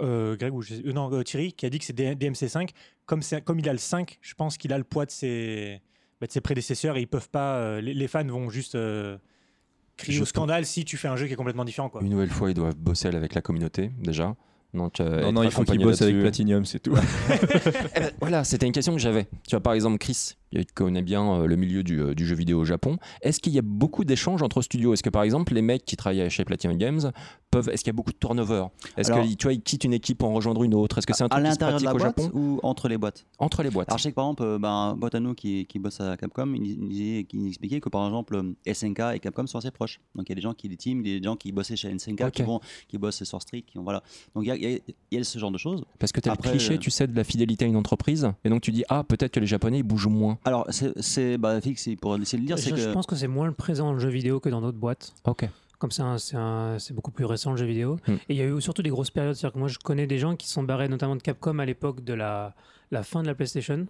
euh, 0.00 0.36
Greg 0.36 0.52
ou 0.54 0.62
je- 0.62 0.74
euh, 0.74 0.92
non, 0.92 1.12
euh, 1.12 1.22
Thierry, 1.22 1.52
qui 1.52 1.66
a 1.66 1.70
dit 1.70 1.78
que 1.78 1.84
c'est 1.84 1.92
D- 1.92 2.14
DMC5, 2.14 2.70
comme, 3.06 3.22
c'est- 3.22 3.42
comme 3.42 3.58
il 3.58 3.68
a 3.68 3.72
le 3.72 3.78
5, 3.78 4.18
je 4.20 4.34
pense 4.34 4.56
qu'il 4.56 4.72
a 4.72 4.78
le 4.78 4.84
poids 4.84 5.06
de 5.06 5.10
ses, 5.10 5.80
bah, 6.20 6.26
de 6.26 6.32
ses 6.32 6.40
prédécesseurs 6.40 6.96
et 6.96 7.00
ils 7.02 7.06
peuvent 7.06 7.30
pas. 7.30 7.80
les, 7.80 7.94
les 7.94 8.08
fans 8.08 8.24
vont 8.26 8.48
juste 8.50 8.76
crier 9.96 10.18
Je 10.18 10.22
au 10.22 10.26
scandale 10.26 10.66
si 10.66 10.84
tu 10.84 10.96
fais 10.96 11.08
un 11.08 11.16
jeu 11.16 11.26
qui 11.26 11.32
est 11.34 11.36
complètement 11.36 11.64
différent. 11.64 11.88
Quoi. 11.88 12.02
Une 12.02 12.08
nouvelle 12.10 12.30
fois, 12.30 12.50
ils 12.50 12.54
doivent 12.54 12.76
bosser 12.76 13.08
avec 13.08 13.34
la 13.34 13.42
communauté, 13.42 13.90
déjà. 13.98 14.34
Donc, 14.74 15.00
euh, 15.00 15.22
Non, 15.22 15.32
non, 15.32 15.42
il 15.44 15.50
faut 15.50 15.64
qu'il 15.64 15.78
bosse 15.80 16.02
avec. 16.02 16.18
Platinum, 16.20 16.64
c'est 16.64 16.80
tout. 16.80 16.94
Eh 17.96 18.00
ben, 18.00 18.10
voilà, 18.20 18.44
c'était 18.44 18.66
une 18.66 18.72
question 18.72 18.92
que 18.92 18.98
j'avais. 19.00 19.24
Tu 19.46 19.50
vois, 19.52 19.60
par 19.60 19.72
exemple, 19.72 19.98
Chris, 19.98 20.32
qui 20.50 20.64
connaît 20.66 21.02
bien 21.02 21.24
euh, 21.32 21.46
le 21.46 21.56
milieu 21.56 21.82
du, 21.82 22.00
euh, 22.00 22.14
du 22.14 22.26
jeu 22.26 22.34
vidéo 22.34 22.60
au 22.60 22.64
Japon. 22.64 22.98
Est-ce 23.22 23.40
qu'il 23.40 23.52
y 23.52 23.58
a 23.58 23.62
beaucoup 23.62 24.04
d'échanges 24.04 24.42
entre 24.42 24.62
studios? 24.62 24.92
Est-ce 24.92 25.02
que, 25.02 25.10
par 25.10 25.22
exemple, 25.22 25.54
les 25.54 25.62
mecs 25.62 25.84
qui 25.84 25.96
travaillent 25.96 26.28
chez 26.30 26.44
Platinum 26.44 26.76
Games 26.76 27.12
peuvent. 27.50 27.68
Est-ce 27.68 27.82
qu'il 27.84 27.88
y 27.88 27.94
a 27.94 27.96
beaucoup 27.96 28.12
de 28.12 28.18
turnover? 28.18 28.66
Est-ce 28.96 29.10
que 29.10 29.34
tu 29.34 29.44
vois, 29.44 29.52
ils 29.52 29.62
quittent 29.62 29.84
une 29.84 29.92
équipe 29.92 30.18
pour 30.18 30.28
en 30.28 30.34
rejoindre 30.34 30.62
une 30.64 30.74
autre? 30.74 30.98
Est-ce 30.98 31.06
que 31.06 31.14
c'est 31.14 31.22
un 31.22 31.26
à 31.26 31.30
truc 31.30 31.44
se 31.46 31.50
l'intérieur 31.50 31.78
de 31.78 31.84
la 31.84 31.94
au 31.94 31.98
boîte 31.98 32.18
Japon? 32.20 32.30
ou 32.34 32.60
entre 32.62 32.88
les 32.88 32.98
boîtes? 32.98 33.26
Entre 33.38 33.62
les 33.62 33.70
boîtes. 33.70 33.88
Alors, 33.88 33.98
je 33.98 34.02
sais 34.04 34.10
que 34.10 34.14
par 34.14 34.24
exemple, 34.26 34.42
euh, 34.42 34.58
ben, 34.58 34.90
un 34.90 34.96
pote 34.96 35.14
à 35.14 35.20
nous 35.20 35.34
qui, 35.34 35.66
qui 35.66 35.78
bosse 35.78 36.00
à 36.00 36.16
Capcom, 36.16 36.52
il, 36.54 36.66
il 36.66 36.88
disait- 36.88 37.26
il 37.32 37.48
expliquait 37.48 37.80
que 37.80 37.88
par 37.88 38.04
exemple, 38.06 38.36
euh, 38.36 38.72
SNK 38.72 39.00
et 39.14 39.20
Capcom 39.20 39.46
sont 39.46 39.58
assez 39.58 39.70
proches. 39.70 40.00
Donc, 40.14 40.28
il 40.28 40.30
y 40.30 40.34
a 40.34 40.36
des 40.36 40.40
gens 40.42 40.54
qui 40.54 40.68
les 40.68 40.76
team, 40.76 41.02
des 41.02 41.22
gens 41.22 41.36
qui 41.36 41.52
bossaient 41.52 41.76
chez 41.76 41.96
SNK, 41.96 42.30
qui, 42.30 42.42
vont, 42.42 42.60
qui 42.88 42.98
bossent 42.98 43.22
sur 43.22 43.40
Street, 43.40 43.62
qui 43.62 43.78
ont, 43.78 43.82
voilà. 43.84 44.02
Donc, 44.34 44.44
il 44.44 44.48
y 44.48 44.63
a, 44.63 44.63
y 44.72 44.82
il 45.10 45.18
y 45.18 45.20
a 45.20 45.24
ce 45.24 45.38
genre 45.38 45.50
de 45.50 45.58
choses. 45.58 45.84
Parce 45.98 46.10
que 46.12 46.20
tu 46.20 46.28
as 46.28 46.32
le 46.32 46.36
cliché, 46.50 46.74
euh, 46.74 46.78
tu 46.78 46.90
sais, 46.90 47.06
de 47.06 47.14
la 47.16 47.24
fidélité 47.24 47.64
à 47.64 47.68
une 47.68 47.76
entreprise. 47.76 48.30
Et 48.44 48.48
donc, 48.48 48.62
tu 48.62 48.72
dis, 48.72 48.84
ah, 48.88 49.04
peut-être 49.04 49.32
que 49.32 49.40
les 49.40 49.46
Japonais, 49.46 49.78
ils 49.78 49.82
bougent 49.82 50.08
moins. 50.08 50.38
Alors, 50.44 50.66
c'est- 50.70 50.92
c'est 51.00 51.38
bah, 51.38 51.60
fixe, 51.60 51.88
pour 52.00 52.16
essayer 52.16 52.38
de 52.38 52.42
le 52.42 52.46
dire, 52.48 52.58
c'est 52.58 52.70
Je, 52.70 52.76
je 52.76 52.88
que. 52.88 52.92
pense 52.92 53.06
que 53.06 53.14
c'est 53.16 53.28
moins 53.28 53.46
le 53.46 53.52
présent 53.54 53.86
dans 53.86 53.92
le 53.92 53.98
jeu 54.00 54.08
vidéo 54.08 54.40
que 54.40 54.48
dans 54.48 54.60
d'autres 54.60 54.78
boîtes. 54.78 55.12
Ok. 55.24 55.48
Comme 55.78 55.90
c'est 55.90 56.02
un- 56.02 56.18
c'est 56.18 56.36
un- 56.36 56.78
c'est 56.78 56.94
beaucoup 56.94 57.10
plus 57.10 57.24
récent 57.26 57.50
le 57.50 57.56
jeu 57.56 57.66
vidéo. 57.66 57.96
Hmm. 58.08 58.12
Et 58.28 58.34
il 58.34 58.36
y 58.36 58.40
a 58.40 58.46
eu 58.46 58.60
surtout 58.60 58.82
des 58.82 58.90
grosses 58.90 59.10
périodes. 59.10 59.34
C'est-à-dire 59.34 59.52
que 59.54 59.58
moi, 59.58 59.68
je 59.68 59.78
connais 59.78 60.06
des 60.06 60.18
gens 60.18 60.34
qui 60.36 60.48
sont 60.48 60.62
barrés, 60.62 60.88
notamment 60.88 61.16
de 61.16 61.22
Capcom 61.22 61.58
à 61.58 61.64
l'époque 61.66 62.02
de 62.02 62.14
la, 62.14 62.54
la 62.90 63.02
fin 63.02 63.22
de 63.22 63.26
la 63.26 63.34
PlayStation, 63.34 63.86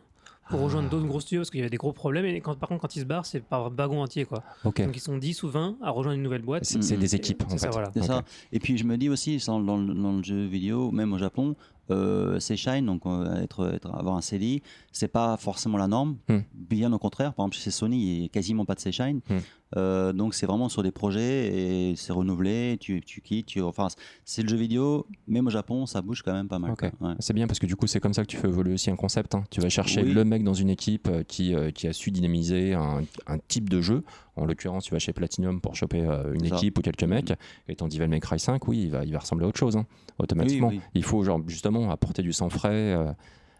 pour 0.50 0.60
rejoindre 0.60 0.88
d'autres 0.90 1.06
gros 1.06 1.20
studios 1.20 1.40
parce 1.40 1.50
qu'il 1.50 1.58
y 1.60 1.62
avait 1.62 1.70
des 1.70 1.76
gros 1.76 1.92
problèmes. 1.92 2.24
Et 2.26 2.40
quand, 2.40 2.54
par 2.58 2.68
contre, 2.68 2.82
quand 2.82 2.96
ils 2.96 3.00
se 3.00 3.04
barrent, 3.04 3.26
c'est 3.26 3.40
par 3.40 3.70
wagon 3.70 4.02
entier. 4.02 4.24
Quoi. 4.24 4.42
Donc 4.64 4.78
ils 4.94 5.00
sont 5.00 5.16
10 5.16 5.42
ou 5.42 5.48
20 5.48 5.76
à 5.82 5.90
rejoindre 5.90 6.16
une 6.16 6.22
nouvelle 6.22 6.42
boîte. 6.42 6.64
C'est 6.64 6.78
Mm. 6.78 7.00
des 7.00 7.14
équipes, 7.14 7.42
en 7.46 7.56
ça, 7.56 7.66
fait. 7.68 7.72
voilà. 7.72 7.90
Ça. 8.02 8.22
Et 8.52 8.58
puis 8.60 8.76
je 8.76 8.84
me 8.84 8.96
dis 8.96 9.08
aussi, 9.08 9.42
dans, 9.46 9.60
dans 9.60 9.76
le- 9.76 9.94
dans 9.94 10.12
le 10.12 10.22
jeu 10.22 10.44
vidéo, 10.46 10.90
même 10.90 11.12
au 11.12 11.18
Japon, 11.18 11.56
euh, 11.90 12.38
c'est 12.40 12.56
shine, 12.56 12.86
donc 12.86 13.02
euh, 13.06 13.42
être, 13.42 13.72
être- 13.74 13.94
avoir 13.94 14.16
un 14.16 14.20
CDI, 14.20 14.62
c'est 14.92 15.08
pas 15.08 15.36
forcément 15.36 15.78
la 15.78 15.86
norme. 15.88 16.16
Hmm. 16.28 16.38
Bien 16.54 16.92
au 16.92 16.98
contraire, 16.98 17.34
par 17.34 17.44
exemple 17.46 17.62
chez 17.62 17.70
Sony, 17.70 17.96
il 18.02 18.18
n'y 18.20 18.24
a 18.26 18.28
quasiment 18.28 18.64
pas 18.64 18.74
de 18.74 18.80
shine. 18.90 19.20
Hmm. 19.28 19.38
Euh, 19.76 20.12
donc 20.12 20.34
c'est 20.34 20.46
vraiment 20.46 20.68
sur 20.68 20.84
des 20.84 20.92
projets 20.92 21.90
et 21.90 21.96
c'est 21.96 22.12
renouvelé, 22.12 22.76
tu, 22.80 23.00
tu 23.00 23.20
quittes, 23.20 23.46
tu, 23.46 23.60
enfin 23.60 23.88
c'est 24.24 24.42
le 24.42 24.48
jeu 24.48 24.56
vidéo, 24.56 25.04
même 25.26 25.48
au 25.48 25.50
Japon, 25.50 25.84
ça 25.86 26.00
bouge 26.00 26.22
quand 26.22 26.32
même 26.32 26.46
pas 26.46 26.60
mal. 26.60 26.74
Ouais. 26.80 27.14
C'est 27.18 27.32
bien 27.32 27.48
parce 27.48 27.58
que 27.58 27.66
du 27.66 27.74
coup, 27.74 27.86
c'est 27.88 27.98
comme 27.98 28.14
ça 28.14 28.22
que 28.22 28.28
tu 28.28 28.36
fais 28.36 28.46
évoluer 28.48 28.74
aussi 28.74 28.90
un 28.90 28.96
concept. 28.96 29.34
hein. 29.34 29.42
Tu 29.50 29.60
vas 29.60 29.68
chercher 29.68 30.02
Oui. 30.02 30.12
le 30.12 30.24
mec 30.24 30.44
dans 30.44 30.54
une 30.54 30.70
équipe 30.70 31.08
euh, 31.08 31.22
qui, 31.24 31.54
qui 31.74 31.88
a 31.88 31.92
su 31.92 32.10
dynamiser 32.12 32.74
un, 32.74 33.02
un 33.26 33.38
type 33.48 33.68
de 33.68 33.80
jeu. 33.80 34.04
En 34.36 34.46
l'occurrence, 34.46 34.84
tu 34.84 34.92
vas 34.92 34.98
chez 34.98 35.12
Platinum 35.12 35.60
pour 35.60 35.76
choper 35.76 36.00
euh, 36.06 36.32
une 36.34 36.46
ça. 36.48 36.56
équipe 36.56 36.78
ou 36.78 36.82
quelques 36.82 37.04
mecs. 37.04 37.32
Et 37.68 37.76
ton 37.76 37.86
Devil 37.88 38.08
May 38.08 38.20
Cry 38.20 38.38
5, 38.40 38.66
oui, 38.68 38.82
il 38.84 38.90
va, 38.90 39.04
il 39.04 39.12
va 39.12 39.20
ressembler 39.20 39.44
à 39.46 39.48
autre 39.48 39.58
chose, 39.58 39.76
hein, 39.76 39.86
automatiquement. 40.18 40.68
Oui, 40.68 40.76
oui. 40.82 40.90
Il 40.94 41.04
faut 41.04 41.22
genre, 41.22 41.40
justement 41.46 41.90
apporter 41.90 42.22
du 42.22 42.32
sang 42.32 42.48
frais. 42.50 42.70
euh, 42.94 43.12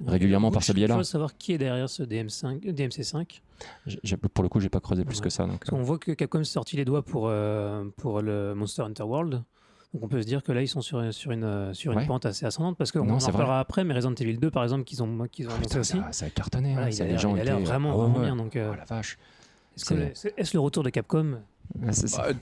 régulièrement 0.05 0.51
par 0.51 0.61
je 0.61 0.67
ce 0.67 0.73
suis 0.73 0.77
biais-là. 0.81 0.95
curieux 0.95 1.03
de 1.05 1.07
savoir 1.07 1.37
qui 1.39 1.53
est 1.53 1.59
derrière 1.59 1.89
ce 1.89 2.03
DM5, 2.03 2.61
DMC5. 2.73 3.41
j'ai- 3.87 4.01
j'ai- 4.03 4.17
pour 4.17 4.43
le 4.43 4.49
coup, 4.49 4.59
j'ai 4.59 4.69
pas 4.69 4.81
creusé 4.81 5.05
plus 5.05 5.19
Ouais. 5.19 5.23
que 5.23 5.31
ça. 5.31 5.47
Donc, 5.47 5.61
Parce 5.61 5.71
qu'on 5.71 5.83
voit 5.85 5.99
que 5.99 6.11
Capcom 6.13 6.43
s'est 6.43 6.53
sorti 6.53 6.77
les 6.77 6.85
doigts 6.85 7.03
pour, 7.05 7.29
euh, 7.29 7.85
pour 7.99 8.21
le 8.21 8.55
Monster 8.57 8.83
Hunter 8.83 9.05
World. 9.05 9.43
Donc 9.95 10.03
on 10.03 10.09
peut 10.09 10.21
se 10.21 10.27
dire 10.27 10.43
que 10.43 10.51
là, 10.51 10.61
ils 10.61 10.67
sont 10.67 10.81
sur, 10.81 11.15
sur, 11.15 11.31
une, 11.31 11.73
sur 11.73 11.93
une 11.93 11.99
Ouais. 11.99 12.07
pente 12.07 12.27
assez 12.27 12.45
ascendante. 12.45 12.77
Parce 12.77 12.91
qu'on 12.91 13.09
en 13.09 13.19
reparlera 13.19 13.61
après, 13.61 13.85
mais 13.85 13.95
Resident 13.95 14.15
Evil 14.17 14.39
2, 14.39 14.51
par 14.51 14.65
exemple, 14.65 14.83
qu'ils 14.83 15.01
ont, 15.05 15.29
qu'ils 15.31 15.47
ont 15.47 15.51
Ah, 15.53 15.55
annoncé 15.55 15.69
putain, 15.69 15.81
aussi. 15.81 15.93
ça, 15.99 16.09
ça 16.11 16.27
a 16.27 16.31
cartonné. 16.31 16.73
Voilà, 16.73 16.87
hein. 16.87 16.91
il 16.91 16.93
Ça, 16.95 17.05
a 17.05 17.07
il 17.07 17.11
a 17.13 17.45
l'air 17.45 17.55
étaient- 17.59 17.65
vraiment, 17.65 17.91
ouais, 17.91 17.97
vraiment 18.03 18.19
ouais. 18.19 18.25
bien. 18.25 18.35
Donc, 18.37 18.57
euh, 18.57 18.71
Oh 18.73 18.77
la 18.77 18.85
vache. 18.85 19.17
Est-ce, 19.77 19.85
que- 20.53 20.53
le 20.57 20.61
retour 20.61 20.83
de 20.83 20.91
Capcom 20.91 21.39
Ah, 21.83 21.87
Bah, 21.87 21.91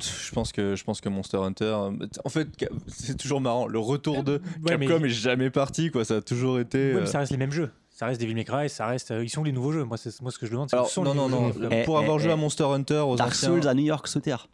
je 0.00 0.32
pense 0.32 0.52
que 0.52 0.74
je 0.74 0.84
pense 0.84 1.00
que 1.00 1.08
Monster 1.08 1.38
Hunter. 1.38 1.64
euh, 1.64 1.90
En 2.24 2.28
fait, 2.28 2.48
c'est 2.88 3.16
toujours 3.16 3.40
marrant. 3.40 3.66
Le 3.66 3.78
retour 3.78 4.22
de 4.24 4.40
Ouais, 4.64 4.76
mais- 4.76 4.86
Capcom 4.86 5.04
est 5.04 5.08
jamais 5.10 5.50
parti, 5.50 5.90
quoi. 5.90 6.04
Ça 6.04 6.16
a 6.16 6.20
toujours 6.20 6.58
été. 6.60 6.78
Ouais, 6.88 6.94
mais 6.94 7.00
euh, 7.02 7.06
ça 7.06 7.20
reste 7.20 7.30
les 7.32 7.38
mêmes 7.38 7.52
jeux. 7.52 7.70
Ça 7.90 8.06
reste 8.06 8.20
Devil 8.20 8.34
May 8.34 8.44
Cry, 8.44 8.68
ça 8.68 8.86
reste. 8.86 9.10
euh, 9.12 9.22
ils 9.22 9.28
sont 9.28 9.44
les 9.44 9.52
nouveaux 9.52 9.70
jeux. 9.72 9.84
Moi, 9.84 9.96
c'est 9.96 10.18
moi 10.22 10.30
ce 10.32 10.38
que 10.38 10.46
je 10.46 10.50
demande. 10.52 10.68
c'est 10.70 10.76
Alors 10.76 10.88
sont 10.88 11.04
non 11.04 11.12
les 11.12 11.18
non 11.18 11.28
nouveaux 11.28 11.46
non. 11.46 11.52
jeux 11.52 11.68
Eh, 11.70 11.84
Pour 11.84 11.98
eh, 12.00 12.02
avoir 12.02 12.18
joué 12.18 12.30
eh. 12.30 12.32
à 12.32 12.36
Monster 12.36 12.64
Hunter 12.64 12.98
aux 13.06 13.16
Dark 13.16 13.30
anciens. 13.30 13.48
Souls 13.50 13.68
à 13.68 13.74
New 13.74 13.84
York 13.84 14.06
sous 14.08 14.20
terre. 14.20 14.48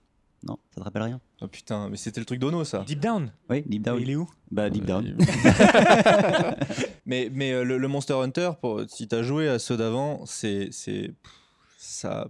Non, 0.46 0.56
ça 0.72 0.80
te 0.80 0.84
rappelle 0.84 1.02
rien 1.02 1.20
Oh 1.40 1.48
putain, 1.48 1.88
mais 1.88 1.96
c'était 1.96 2.20
le 2.20 2.26
truc 2.26 2.38
d'Ono 2.38 2.62
ça. 2.64 2.84
Deep 2.86 3.00
Down. 3.00 3.32
Oui, 3.50 3.62
Deep 3.66 3.82
Down. 3.82 3.98
Il 4.00 4.10
est 4.10 4.16
où 4.16 4.28
Bah, 4.52 4.70
Deep 4.70 4.84
Down. 4.84 5.16
mais 7.06 7.30
mais 7.32 7.52
euh, 7.52 7.64
le, 7.64 7.78
le 7.78 7.88
Monster 7.88 8.14
Hunter, 8.14 8.50
pour, 8.60 8.82
si 8.88 9.08
t'as 9.08 9.22
joué 9.22 9.48
à 9.48 9.58
ceux 9.58 9.76
d'avant, 9.76 10.22
c'est 10.26 10.70
ça 11.76 12.28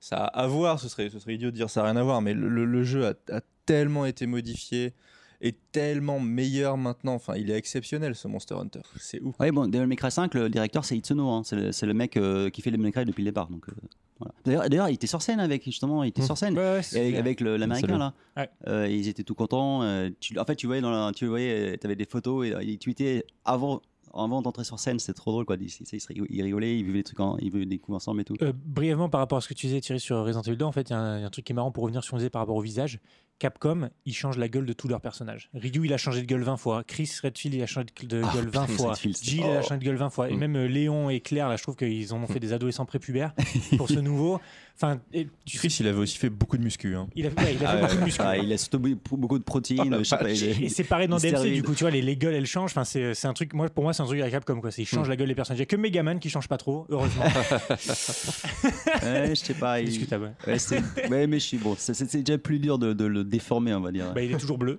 ça 0.00 0.16
a 0.16 0.42
à 0.42 0.46
voir. 0.46 0.80
Ce 0.80 0.88
serait 0.88 1.10
ce 1.10 1.18
serait 1.18 1.34
idiot 1.34 1.50
de 1.50 1.56
dire 1.56 1.70
ça 1.70 1.80
a 1.82 1.84
rien 1.84 1.96
à 1.96 2.02
voir, 2.02 2.20
mais 2.22 2.34
le, 2.34 2.48
le- 2.48 2.64
le 2.64 2.82
jeu 2.84 3.06
a, 3.06 3.14
a 3.32 3.40
tellement 3.66 4.06
été 4.06 4.26
modifié 4.26 4.94
est 5.40 5.56
tellement 5.70 6.18
meilleur 6.18 6.76
maintenant. 6.76 7.14
Enfin, 7.14 7.34
il 7.36 7.48
est 7.48 7.56
exceptionnel 7.56 8.16
ce 8.16 8.26
Monster 8.26 8.54
Hunter. 8.56 8.80
C'est 8.98 9.20
ouf. 9.22 9.36
Oui, 9.38 9.52
bon, 9.52 9.68
Devil 9.68 9.86
May 9.86 9.94
Cry 9.94 10.10
5, 10.10 10.34
le 10.34 10.48
directeur, 10.48 10.84
c'est 10.84 10.96
Itsuno. 10.96 11.28
hein. 11.30 11.42
C'est 11.44 11.86
le, 11.86 11.94
mec 11.94 12.16
euh, 12.16 12.50
qui 12.50 12.60
fait 12.60 12.72
Devil 12.72 12.82
May 12.82 12.90
Cry 12.90 13.04
depuis 13.04 13.22
le 13.22 13.28
départ. 13.30 13.46
Donc, 13.48 13.68
euh, 13.68 13.72
voilà. 14.18 14.34
D'ailleurs, 14.44 14.68
d'ailleurs, 14.68 14.88
il 14.88 14.94
était 14.94 15.06
sur 15.06 15.22
scène 15.22 15.38
avec, 15.38 15.64
justement, 15.64 16.02
il 16.02 16.08
était 16.08 16.22
Mmh. 16.22 16.26
sur 16.26 16.36
scène. 16.36 16.58
Ouais, 16.58 16.64
ouais, 16.72 16.78
Et 16.80 16.82
c'est 16.82 17.16
avec, 17.16 17.40
l'américain 17.40 17.98
là, 17.98 18.14
Ouais. 18.36 18.50
Euh, 18.66 18.88
ils 18.88 19.06
étaient 19.06 19.22
tout 19.22 19.36
contents. 19.36 19.84
euh, 19.84 20.10
tu, 20.18 20.36
en 20.40 20.44
fait, 20.44 20.56
tu 20.56 20.66
voyais 20.66 20.82
dans 20.82 20.90
la, 20.90 21.12
tu 21.12 21.26
voyais, 21.26 21.78
avais 21.84 21.94
des 21.94 22.04
photos 22.06 22.48
et 22.48 22.54
euh, 22.54 22.62
ils 22.64 22.78
tweetaient 22.78 23.24
avant, 23.44 23.80
avant 24.14 24.42
d'entrer 24.42 24.64
sur 24.64 24.78
scène. 24.78 24.98
C'était 24.98 25.14
trop 25.14 25.30
drôle 25.32 25.44
quoi. 25.44 25.56
Ils, 25.60 25.66
ils, 25.68 26.26
ils 26.30 26.42
rigolaient, 26.42 26.78
ils 26.78 26.84
vivaient 26.84 26.98
des 26.98 27.04
trucs, 27.04 27.20
en- 27.20 27.36
ils 27.38 27.50
vivaient 27.52 27.66
des 27.66 27.78
coups 27.78 27.96
ensemble 27.96 28.20
et 28.20 28.24
tout. 28.24 28.36
Euh, 28.42 28.52
brièvement 28.54 29.08
par 29.08 29.20
rapport 29.20 29.38
à 29.38 29.40
ce 29.40 29.48
que 29.48 29.54
tu 29.54 29.66
disais 29.66 29.80
Thierry 29.80 30.00
sur 30.00 30.24
Resident 30.24 30.42
Evil 30.42 30.56
2, 30.56 30.64
en 30.64 30.72
fait, 30.72 30.90
il 30.90 30.92
y, 30.92 30.96
a 30.96 30.98
un 30.98 31.18
il 31.18 31.20
y 31.20 31.24
a 31.24 31.26
un 31.26 31.30
truc 31.30 31.44
qui 31.44 31.52
est 31.52 31.54
marrant 31.54 31.70
pour 31.72 31.84
revenir 31.84 32.02
sur 32.02 32.08
ce 32.08 32.10
qu'on 32.12 32.16
disait 32.18 32.30
par 32.30 32.40
rapport 32.42 32.56
au 32.56 32.60
visage. 32.60 33.00
Capcom, 33.38 33.88
ils 34.04 34.14
changent 34.14 34.36
la 34.36 34.48
gueule 34.48 34.66
de 34.66 34.72
tous 34.72 34.88
leurs 34.88 35.00
personnages. 35.00 35.48
Ryu, 35.54 35.82
il 35.84 35.92
a 35.92 35.96
changé 35.96 36.22
de 36.22 36.26
gueule 36.26 36.42
20 36.42 36.56
fois. 36.56 36.82
Chris 36.82 37.08
Redfield, 37.22 37.54
il 37.54 37.62
a 37.62 37.66
changé 37.66 37.86
de 38.02 38.22
Ah, 38.24 38.32
gueule 38.34 38.48
20 38.48 38.62
putain, 38.66 38.66
fois. 38.66 38.90
Redfield, 38.90 39.16
c'était- 39.16 39.30
Jill, 39.30 39.40
il 39.44 39.50
a 39.56 39.62
changé 39.62 39.78
de 39.78 39.84
gueule 39.84 39.94
20 39.96 40.10
fois. 40.10 40.28
Et 40.28 40.34
Mm. 40.34 40.38
même 40.38 40.56
euh, 40.56 40.66
Léon 40.66 41.08
et 41.08 41.20
Claire, 41.20 41.48
là, 41.48 41.54
je 41.56 41.62
trouve 41.62 41.76
qu'ils 41.76 42.12
en 42.12 42.20
ont 42.20 42.26
fait 42.26 42.40
des 42.40 42.52
adolescents 42.52 42.84
prépubères 42.84 43.32
pour 43.78 43.88
ce 43.88 44.00
nouveau. 44.00 44.40
Enfin, 44.80 45.00
tu 45.44 45.58
Chris, 45.58 45.76
il 45.80 45.88
avait 45.88 45.98
aussi 45.98 46.16
fait 46.18 46.30
beaucoup 46.30 46.56
de 46.56 46.62
muscu. 46.62 46.94
Hein. 46.94 47.08
il 47.16 47.26
a, 47.26 47.30
ouais, 47.30 47.56
il 47.58 47.64
a 47.64 47.68
Ah, 47.68 47.72
fait 47.72 47.74
ouais, 47.74 47.82
beaucoup 47.88 47.96
de 47.96 48.04
muscles. 48.04 48.22
ah, 48.24 48.36
il 48.36 48.52
a 48.52 48.56
surtout 48.58 48.78
beaucoup- 48.78 49.38
de 49.38 49.42
protéines. 49.42 49.80
Oh, 49.84 49.90
la 49.90 49.98
je 49.98 50.04
sais 50.04 50.16
pas, 50.16 50.30
il 50.30 50.44
est- 50.44 50.60
Et 50.62 50.68
c'est 50.68 50.84
pareil 50.84 51.08
dans 51.08 51.16
DMC, 51.16 51.50
du 51.52 51.64
coup, 51.64 51.74
tu 51.74 51.82
vois, 51.82 51.90
les, 51.90 52.00
les 52.00 52.16
gueules, 52.16 52.34
elles 52.34 52.46
changent. 52.46 52.70
Enfin, 52.70 52.84
c'est 52.84 53.12
c'est 53.14 53.26
un 53.26 53.32
truc, 53.32 53.54
moi, 53.54 53.68
pour 53.68 53.82
moi, 53.82 53.92
c'est 53.92 54.02
un 54.02 54.06
truc 54.06 54.20
à 54.20 54.30
Capcom, 54.30 54.60
quoi. 54.60 54.70
C'est 54.70 54.82
ils 54.82 54.86
changent 54.86 55.08
Mm. 55.08 55.10
la 55.10 55.16
gueule 55.16 55.28
des 55.28 55.34
personnages. 55.34 55.58
Il 55.58 55.62
n'y 55.62 55.64
a 55.64 55.66
que 55.66 55.76
Megaman 55.76 56.20
qui 56.20 56.30
change 56.30 56.46
pas 56.46 56.58
trop, 56.58 56.86
heureusement. 56.90 57.24
Ouais, 59.02 59.28
je 59.30 59.34
sais 59.34 59.54
pas. 59.54 59.76
C'est 59.76 59.82
il- 59.82 59.88
discutable. 59.88 60.32
ouais. 60.46 60.52
Ouais, 60.52 60.58
c'est- 60.58 60.82
ouais, 61.10 61.26
mais 61.26 61.38
je 61.38 61.44
suis 61.44 61.58
bon. 61.58 61.74
c'est- 61.78 62.16
déjà 62.16 62.38
plus 62.38 62.58
dur 62.58 62.78
de, 62.78 62.92
de 62.92 63.04
le 63.04 63.24
déformer, 63.24 63.74
on 63.74 63.80
va 63.80 63.90
dire. 63.92 64.12
Bah, 64.14 64.22
il 64.22 64.32
est 64.32 64.38
toujours 64.38 64.58
bleu. 64.58 64.78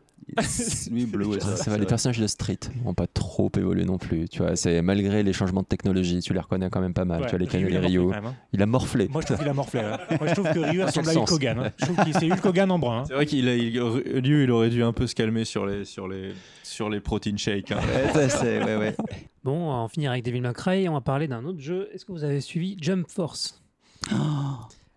Lui, 0.91 1.05
bleu, 1.07 1.25
ouais, 1.25 1.39
Ça, 1.39 1.55
ça, 1.55 1.71
va, 1.71 1.77
les 1.79 1.87
personnages 1.87 2.19
de 2.19 2.27
Street 2.27 2.59
n'ont 2.85 2.93
pas 2.93 3.07
trop 3.07 3.51
évolué 3.57 3.83
non 3.83 3.97
plus. 3.97 4.27
Tu 4.29 4.39
vois, 4.43 4.55
c'est 4.55 4.81
malgré 4.83 5.23
les 5.23 5.33
changements 5.33 5.61
de 5.61 5.67
technologie, 5.67 6.19
tu 6.19 6.33
les 6.33 6.39
reconnais 6.39 6.69
quand 6.69 6.81
même 6.81 6.93
pas 6.93 7.05
mal. 7.05 7.21
Ouais, 7.21 7.25
tu 7.27 7.35
vois, 7.35 7.39
les 7.39 7.65
même, 7.65 8.25
hein. 8.25 8.35
il 8.53 8.61
a 8.61 8.65
morflé. 8.67 9.07
Moi, 9.07 9.21
je 9.21 9.25
trouve 9.25 9.39
qu'il 9.39 9.47
a 9.47 9.53
morflé. 9.53 9.79
Moi, 10.19 10.27
je 10.27 10.33
trouve 10.33 10.51
que 10.51 10.59
Ryu 10.59 10.83
ressemble 10.83 11.09
à 11.09 11.13
Hulk 11.13 11.31
Hogan. 11.31 11.59
hein. 11.59 11.71
Je 11.77 11.85
trouve 11.85 12.03
qu'il 12.03 12.13
c'est 12.13 12.31
Hulk 12.31 12.45
Hogan 12.45 12.71
en 12.71 12.79
brun. 12.79 12.99
hein. 12.99 13.03
C'est 13.07 13.13
vrai 13.13 13.25
qu'il 13.25 13.47
a, 13.47 13.55
il- 13.55 13.79
Ryu, 13.81 14.43
il 14.43 14.51
aurait 14.51 14.69
dû 14.69 14.83
un 14.83 14.93
peu 14.93 15.07
se 15.07 15.15
calmer 15.15 15.45
sur 15.45 15.65
les, 15.65 15.85
sur 15.85 16.07
les, 16.07 16.33
sur 16.63 16.89
les 16.89 16.99
protein 16.99 17.37
shakes. 17.37 17.71
hein. 17.71 17.79
Ouais, 17.79 18.11
ça, 18.13 18.29
c'est- 18.29 18.63
ouais, 18.63 18.75
ouais. 18.75 18.95
Bon, 19.43 19.53
on 19.53 19.67
va 19.69 19.73
en 19.77 19.87
finir 19.87 20.11
avec 20.11 20.23
Devil 20.25 20.41
May 20.41 20.53
Cry. 20.53 20.89
On 20.89 20.93
va 20.93 21.01
parler 21.01 21.27
d'un 21.27 21.45
autre 21.45 21.59
jeu. 21.61 21.89
Est-ce 21.93 22.05
que 22.05 22.11
vous 22.11 22.23
avez 22.23 22.41
suivi 22.41 22.75
Jump 22.81 23.09
Force? 23.09 23.61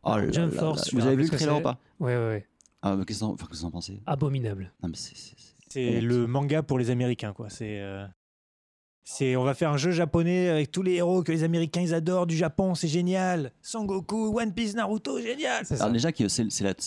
Oh 0.05 0.17
là 0.17 0.31
Jump 0.31 0.53
là 0.55 0.61
Force, 0.61 0.93
là. 0.93 0.99
Vous 1.01 1.07
avez 1.07 1.17
vu 1.17 1.23
le 1.25 1.29
que 1.29 1.37
trailer 1.37 1.55
c'est 1.55 1.61
ou 1.61 1.63
pas? 1.63 1.79
Ouais, 2.01 2.17
ouais, 2.17 2.27
ouais. 2.29 2.47
ah, 2.83 2.97
mais 2.97 3.05
Qu'est-ce 3.05 3.21
que 3.21 3.25
vous 3.25 3.31
en- 3.31 3.35
enfin, 3.35 3.47
qu'est-ce 3.47 3.61
que 3.61 3.63
vous 3.63 3.69
en 3.69 3.71
pensez? 3.71 4.01
Abominable. 4.07 4.73
Non, 4.83 4.89
mais 4.89 4.97
c'est- 4.97 5.17
c'est- 5.17 5.35
c'est- 5.37 5.53
C'est 5.69 6.01
le 6.03 6.27
manga 6.27 6.63
pour 6.63 6.79
les 6.79 6.91
Américains, 6.91 7.33
quoi. 7.33 7.49
C'est. 7.49 7.79
euh, 7.81 8.05
C'est, 9.05 9.35
on 9.35 9.43
va 9.43 9.55
faire 9.55 9.71
un 9.71 9.77
jeu 9.77 9.91
japonais 9.91 10.49
avec 10.49 10.71
tous 10.71 10.83
les 10.83 10.93
héros 10.95 11.25
que 11.25 11.33
les 11.33 11.43
Américains 11.43 11.81
ils 11.81 11.93
adorent 11.93 12.27
du 12.27 12.37
Japon, 12.37 12.77
c'est 12.77 12.87
génial. 12.87 13.51
Sangoku, 13.61 14.39
One 14.39 14.53
Piece, 14.53 14.75
Naruto, 14.77 15.21
génial. 15.21 15.65
Alors 15.73 15.91
déjà 15.91 16.13
que 16.13 16.29
c'est 16.29 16.45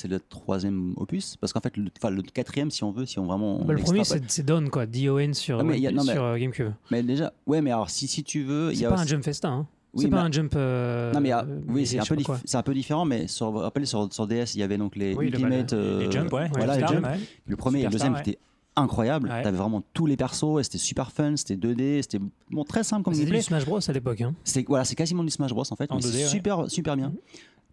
le 0.08 0.20
troisième 0.20 0.94
opus 0.96 1.36
parce 1.36 1.52
qu'en 1.52 1.60
fait 1.60 1.76
le, 1.76 1.90
enfin, 1.98 2.10
le 2.10 2.22
quatrième 2.22 2.72
si 2.72 2.86
on 2.86 2.92
veut 2.92 3.06
si 3.06 3.20
on 3.20 3.26
vraiment 3.26 3.58
on 3.60 3.66
Bah, 3.66 3.74
le 3.74 3.82
premier, 3.82 4.04
c'est 4.06 4.46
Dawn, 4.46 4.70
quoi. 4.70 4.86
D-O-N 4.86 5.34
sur, 5.34 5.60
Ah, 5.60 5.64
mais 5.64 5.76
il 5.78 5.84
y 5.84 5.88
a- 5.88 5.92
non, 5.92 6.06
mais- 6.06 6.14
sur 6.14 6.24
euh, 6.24 6.38
GameCube. 6.38 6.72
mais 6.90 7.04
déjà 7.04 7.34
ouais 7.48 7.62
mais 7.62 7.72
alors 7.72 7.90
si, 7.90 8.08
si 8.08 8.24
tu 8.24 8.44
veux 8.44 8.74
C'est 8.74 8.86
a 8.86 8.90
pas 8.90 9.00
un 9.02 9.06
jump 9.06 9.24
festin. 9.24 9.50
Hein. 9.52 9.68
Oui, 9.94 10.04
c'est 10.04 10.10
pas 10.10 10.16
mais- 10.24 10.30
un 10.30 10.32
jump. 10.32 10.54
euh, 10.56 11.12
non 11.12 11.20
mais 11.20 11.32
a- 11.32 11.46
oui 11.68 11.86
c'est 11.86 12.00
un, 12.00 12.04
peu 12.06 12.16
c'est 12.46 12.58
un 12.58 12.72
différent 12.74 13.04
mais 13.04 13.28
sur, 13.28 13.48
vous 13.48 13.54
vous 13.54 13.60
rappelez 13.60 13.86
sur, 13.86 14.12
sur 14.14 14.26
DS 14.26 14.56
il 14.56 14.60
y 14.60 14.64
avait 14.64 14.78
donc 14.78 14.96
les 14.96 15.14
Oui, 15.16 15.26
le- 15.30 15.34
Ultimate 15.38 15.72
bah, 15.72 15.78
euh, 15.78 16.00
les 16.06 16.12
Jump, 16.12 16.32
ouais. 16.32 16.48
voilà, 16.54 16.74
les 16.76 16.80
Star, 16.80 16.94
Jump. 16.94 17.06
ouais. 17.06 17.20
le 17.46 17.56
premier 17.58 17.82
et 17.82 17.84
le 17.84 17.90
deuxième 17.90 18.14
ouais. 18.14 18.20
étaient 18.22 18.38
incroyables 18.76 19.30
Ouais. 19.30 19.42
t'avais 19.44 19.58
vraiment 19.58 19.82
tous 19.94 20.06
les 20.06 20.18
persos 20.18 20.60
et 20.60 20.64
c'était 20.64 20.78
super 20.78 21.12
fun 21.12 21.36
c'était 21.38 21.56
2D 21.56 22.02
c'était 22.02 22.20
bon 22.52 22.64
très 22.64 22.84
simple 22.84 23.04
comme 23.04 23.14
C'était 23.14 23.26
gameplay 23.26 23.40
du 23.40 23.46
Smash 23.46 23.66
Bros 23.66 23.80
à 23.88 23.94
l'époque. 23.94 24.22
Hein. 24.22 24.36
C'est 24.44 24.66
voilà, 24.68 24.84
c'est 24.86 24.96
quasiment 24.96 25.24
du 25.24 25.30
Smash 25.32 25.52
Bros 25.52 25.64
en 25.70 25.76
fait, 25.76 25.92
En 25.92 25.96
mais 25.96 26.02
2D, 26.02 26.12
c'est 26.12 26.18
ouais. 26.24 26.28
super 26.30 26.70
super 26.70 26.96
bien. 26.98 27.10
Mhm. 27.10 27.16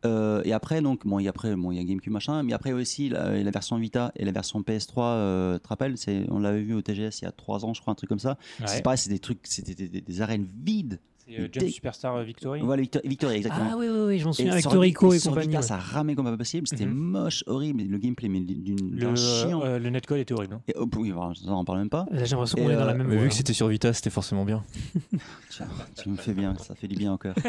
Euh, 0.05 0.43
et 0.45 0.53
après 0.53 0.81
donc 0.83 1.07
bon, 1.07 1.21
il 1.21 1.25
y 1.25 1.27
a 1.29 1.31
après 1.31 1.55
bon, 1.55 1.71
il 1.71 1.77
y 1.77 1.81
a 1.81 1.85
GameCube 1.85 2.13
machin, 2.13 2.43
mais 2.43 2.53
après 2.53 2.73
aussi 2.73 3.09
la, 3.09 3.41
la 3.41 3.51
version 3.53 3.77
Vita 3.77 4.11
et 4.17 4.25
la 4.25 4.33
version 4.33 4.61
PS3 4.61 4.93
euh, 4.99 5.55
tu 5.59 5.63
te 5.63 5.69
rappelles, 5.69 5.97
c'est 5.97 6.27
on 6.29 6.41
l'avait 6.41 6.63
vu 6.63 6.75
au 6.75 6.83
TGS 6.83 7.21
il 7.21 7.25
y 7.25 7.29
a 7.29 7.33
3 7.33 7.65
ans 7.65 7.73
je 7.73 7.81
crois 7.81 7.93
un 7.93 7.95
truc 7.95 8.09
comme 8.09 8.19
ça. 8.19 8.37
Ouais. 8.61 8.67
C'est 8.67 8.83
pareil, 8.83 8.99
c'est 8.99 9.11
des 9.11 9.21
trucs 9.21 9.39
c'était 9.45 9.75
des, 9.75 9.89
des- 9.89 10.01
des 10.01 10.21
arènes 10.21 10.49
vides. 10.65 10.99
C'est 11.27 11.39
euh, 11.41 11.49
Jump 11.53 11.69
Superstar 11.71 12.23
Victory. 12.25 12.61
Voilà 12.63 12.83
Victor- 12.83 13.03
Victory 13.05 13.37
exactement. 13.37 13.69
Ah 13.73 13.77
oui, 13.79 13.87
oui, 13.89 13.99
oui, 14.07 14.19
je 14.19 14.25
m'en 14.25 14.31
Et 14.31 14.35
souviens. 14.35 14.53
Avec 14.53 14.63
sur- 14.63 14.73
Toriko 14.73 15.13
et, 15.13 15.19
sur 15.19 15.31
compagnie. 15.31 15.49
Vita, 15.49 15.61
ouais. 15.61 15.67
ça 15.67 15.77
ramait 15.77 16.15
comme 16.15 16.25
pas 16.27 16.37
possible, 16.37 16.67
c'était 16.67 16.87
Mhm. 16.87 16.93
moche, 16.95 17.45
horrible, 17.47 17.83
le 17.85 17.99
gameplay 17.99 18.29
mais 18.29 18.41
d'une 18.41 18.91
Le, 18.97 19.01
d'un 19.01 19.15
chiant. 19.15 19.63
euh, 19.63 19.79
le 19.79 19.91
netcode 19.91 20.19
était 20.19 20.35
horrible. 20.35 20.55
hein. 20.55 20.61
Et, 20.69 20.75
oh, 20.79 20.87
oui, 20.97 21.11
voilà, 21.11 21.35
ça, 21.35 21.43
on 21.47 21.53
en 21.53 21.65
parle 21.65 21.79
même 21.79 21.91
pas. 21.91 22.07
J'ai 22.13 22.27
l'impression 22.27 22.59
Et, 22.59 22.63
qu'on 22.63 22.71
est 22.71 22.75
dans 22.77 22.85
la 22.85 22.93
euh, 22.93 22.97
même 22.97 23.07
Mais 23.07 23.15
voie. 23.15 23.23
vu 23.25 23.29
que 23.29 23.35
c'était 23.35 23.53
sur 23.53 23.69
Vita, 23.69 23.93
c'était 23.93 24.11
forcément 24.11 24.45
bien. 24.45 24.63
Tiens, 25.51 25.67
tu 26.03 26.09
me 26.09 26.17
fais 26.17 26.33
bien, 26.35 26.57
ça 26.59 26.75
fait 26.75 26.89
du 26.89 26.97
bien 26.97 27.13
au 27.13 27.19
cœur. 27.19 27.35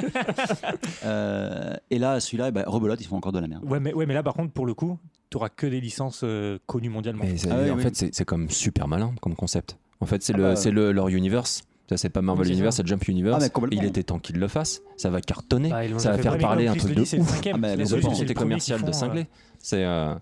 Euh, 1.05 1.73
et 1.89 1.99
là, 1.99 2.19
celui-là, 2.19 2.51
bah, 2.51 2.63
rebelote, 2.67 3.01
ils 3.01 3.07
font 3.07 3.17
encore 3.17 3.31
de 3.31 3.39
la 3.39 3.47
merde. 3.47 3.63
Ouais, 3.65 3.79
mais, 3.79 3.93
ouais, 3.93 4.05
mais 4.05 4.13
là, 4.13 4.23
par 4.23 4.33
contre, 4.33 4.51
pour 4.53 4.65
le 4.65 4.73
coup, 4.73 4.97
tu 5.29 5.37
auras 5.37 5.49
que 5.49 5.67
des 5.67 5.81
licences 5.81 6.21
euh, 6.23 6.57
connues 6.65 6.89
mondialement. 6.89 7.23
Ah 7.49 7.71
en 7.71 7.75
oui. 7.75 7.81
fait, 7.81 7.95
c'est 7.95 8.13
c'est 8.13 8.25
comme 8.25 8.49
super 8.49 8.87
malin 8.87 9.13
comme 9.21 9.35
concept. 9.35 9.77
En 9.99 10.05
fait, 10.05 10.21
c'est 10.23 10.33
Ah 10.33 10.37
le, 10.37 10.43
bah. 10.43 10.55
c'est 10.55 10.71
le, 10.71 10.91
leur 10.91 11.09
universe. 11.09 11.63
Ça, 11.89 11.97
c'est 11.97 12.09
pas 12.09 12.21
Marvel 12.21 12.45
Oui, 12.47 12.53
Universe, 12.53 12.77
ça. 12.77 12.83
c'est 12.83 12.87
Jump 12.87 13.07
Universe. 13.07 13.43
Ah, 13.53 13.59
mais 13.61 13.67
il 13.75 13.83
était 13.83 14.03
temps 14.03 14.17
qu'ils 14.19 14.37
le 14.37 14.47
fassent. 14.47 14.81
Ça 14.97 15.09
va 15.09 15.19
cartonner. 15.21 15.69
Bah, 15.69 15.81
ça 15.99 16.11
va 16.11 16.17
faire 16.17 16.37
parler 16.37 16.67
un 16.67 16.75
truc 16.75 16.95
de 16.95 17.01
ouf. 17.01 17.13
Ah, 17.13 17.17
C'est 17.41 17.53
les 17.53 17.59
la 17.61 17.67
autres, 17.67 17.75
suite, 17.75 17.77
c'est 17.77 17.85
c'est 17.87 17.93
Opportunité 17.97 18.27
le 18.29 18.33
premier 18.33 18.45
commerciale 18.45 18.79
qu'ils 18.79 18.87
de 18.87 18.91
font, 18.93 18.99
cinglé. 18.99 19.27
C'est. 19.59 19.83
euh, 19.83 20.15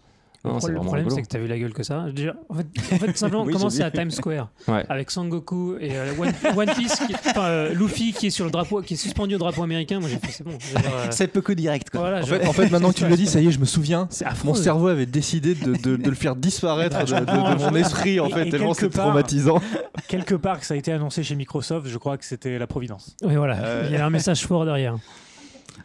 non, 0.44 0.58
le 0.68 0.74
problème, 0.80 1.10
c'est 1.10 1.22
que 1.22 1.28
tu 1.28 1.36
as 1.36 1.40
vu 1.40 1.48
la 1.48 1.58
gueule 1.60 1.74
que 1.74 1.84
ça. 1.84 2.06
Déjà, 2.14 2.34
en, 2.50 2.56
fait, 2.56 2.66
en 2.94 2.98
fait, 2.98 3.16
simplement, 3.18 3.44
Oui, 3.44 3.54
commencer 3.54 3.82
à 3.84 3.92
Times 3.92 4.10
Square 4.12 4.50
Ouais. 4.68 4.84
avec 4.90 5.12
Sangoku 5.12 5.78
et 5.80 5.96
euh, 5.96 6.14
One, 6.20 6.34
One 6.58 6.70
Piece, 6.76 6.96
qui, 6.96 7.14
enfin, 7.14 7.44
euh, 7.44 7.74
Luffy 7.74 8.12
qui 8.14 8.28
est 8.28 8.32
sur 8.32 8.46
le 8.46 8.52
drapeau, 8.52 8.82
qui 8.82 8.96
est 8.96 8.98
suspendu 8.98 9.36
au 9.36 9.38
drapeau 9.38 9.64
américain. 9.64 10.00
Moi, 10.00 10.10
j'ai 10.10 10.18
fait, 10.18 10.32
c'est 10.32 10.44
bon. 10.44 10.52
euh, 10.52 11.08
C'est 11.12 11.28
peu 11.28 11.42
que 11.42 11.54
direct, 11.54 11.90
quoi. 11.90 12.00
voilà, 12.02 12.20
En 12.20 12.22
je- 12.26 12.36
fait, 12.36 12.48
en 12.48 12.54
fait, 12.54 12.70
maintenant 12.70 12.90
que 12.92 12.98
tu 12.98 13.06
le 13.08 13.16
dis, 13.16 13.28
ça 13.28 13.40
y 13.40 13.48
est, 13.48 13.52
je 13.52 13.60
me 13.60 13.66
souviens. 13.66 14.10
affreux. 14.26 14.48
Mon 14.50 14.56
cerveau 14.56 14.88
avait 14.88 15.06
décidé 15.06 15.54
de, 15.54 15.74
de- 15.76 15.96
de 15.96 16.10
le 16.10 16.16
faire 16.16 16.36
disparaître 16.36 16.98
Bah, 17.12 17.22
de, 17.22 17.60
mon 17.64 17.76
esprit, 17.76 18.20
en 18.20 18.30
fait, 18.30 18.48
et 18.48 18.50
tellement 18.50 18.74
c'est 18.74 18.90
traumatisant. 18.90 19.62
Quelque 20.08 20.36
part 20.36 20.60
que 20.60 20.66
ça 20.66 20.74
a 20.74 20.78
été 20.78 20.92
annoncé 20.92 21.24
chez 21.24 21.36
Microsoft, 21.36 21.88
je 21.88 21.98
crois 21.98 22.18
que 22.18 22.26
c'était 22.26 22.58
la 22.58 22.68
Providence. 22.68 23.16
Oui, 23.24 23.36
voilà. 23.36 23.58
Euh, 23.64 23.88
Il 23.90 23.94
y 23.94 23.98
a 23.98 24.06
un 24.06 24.10
message 24.10 24.46
fort 24.46 24.66
derrière. 24.66 24.96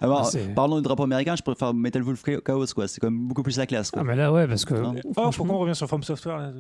Alors, 0.00 0.30
Ah, 0.34 0.38
parlons 0.54 0.76
du 0.76 0.82
drapeau 0.82 1.02
américain, 1.04 1.34
je 1.36 1.42
préfère 1.42 1.72
Metal 1.74 2.02
Wolf 2.02 2.22
Chaos, 2.44 2.66
quoi. 2.74 2.88
C'est 2.88 3.00
quand 3.00 3.10
même 3.10 3.26
beaucoup 3.28 3.42
plus 3.42 3.56
la 3.58 3.66
classe, 3.66 3.90
quoi. 3.90 4.02
Ah, 4.02 4.04
mais 4.04 4.16
là, 4.16 4.32
ouais, 4.32 4.46
parce 4.46 4.64
que. 4.64 4.74
Non. 4.74 4.94
Oh, 5.04 5.12
franchement, 5.12 5.30
pourquoi 5.36 5.56
on 5.56 5.58
revient 5.60 5.74
sur 5.74 5.86
From 5.88 6.02
Software 6.02 6.38
là 6.38 6.52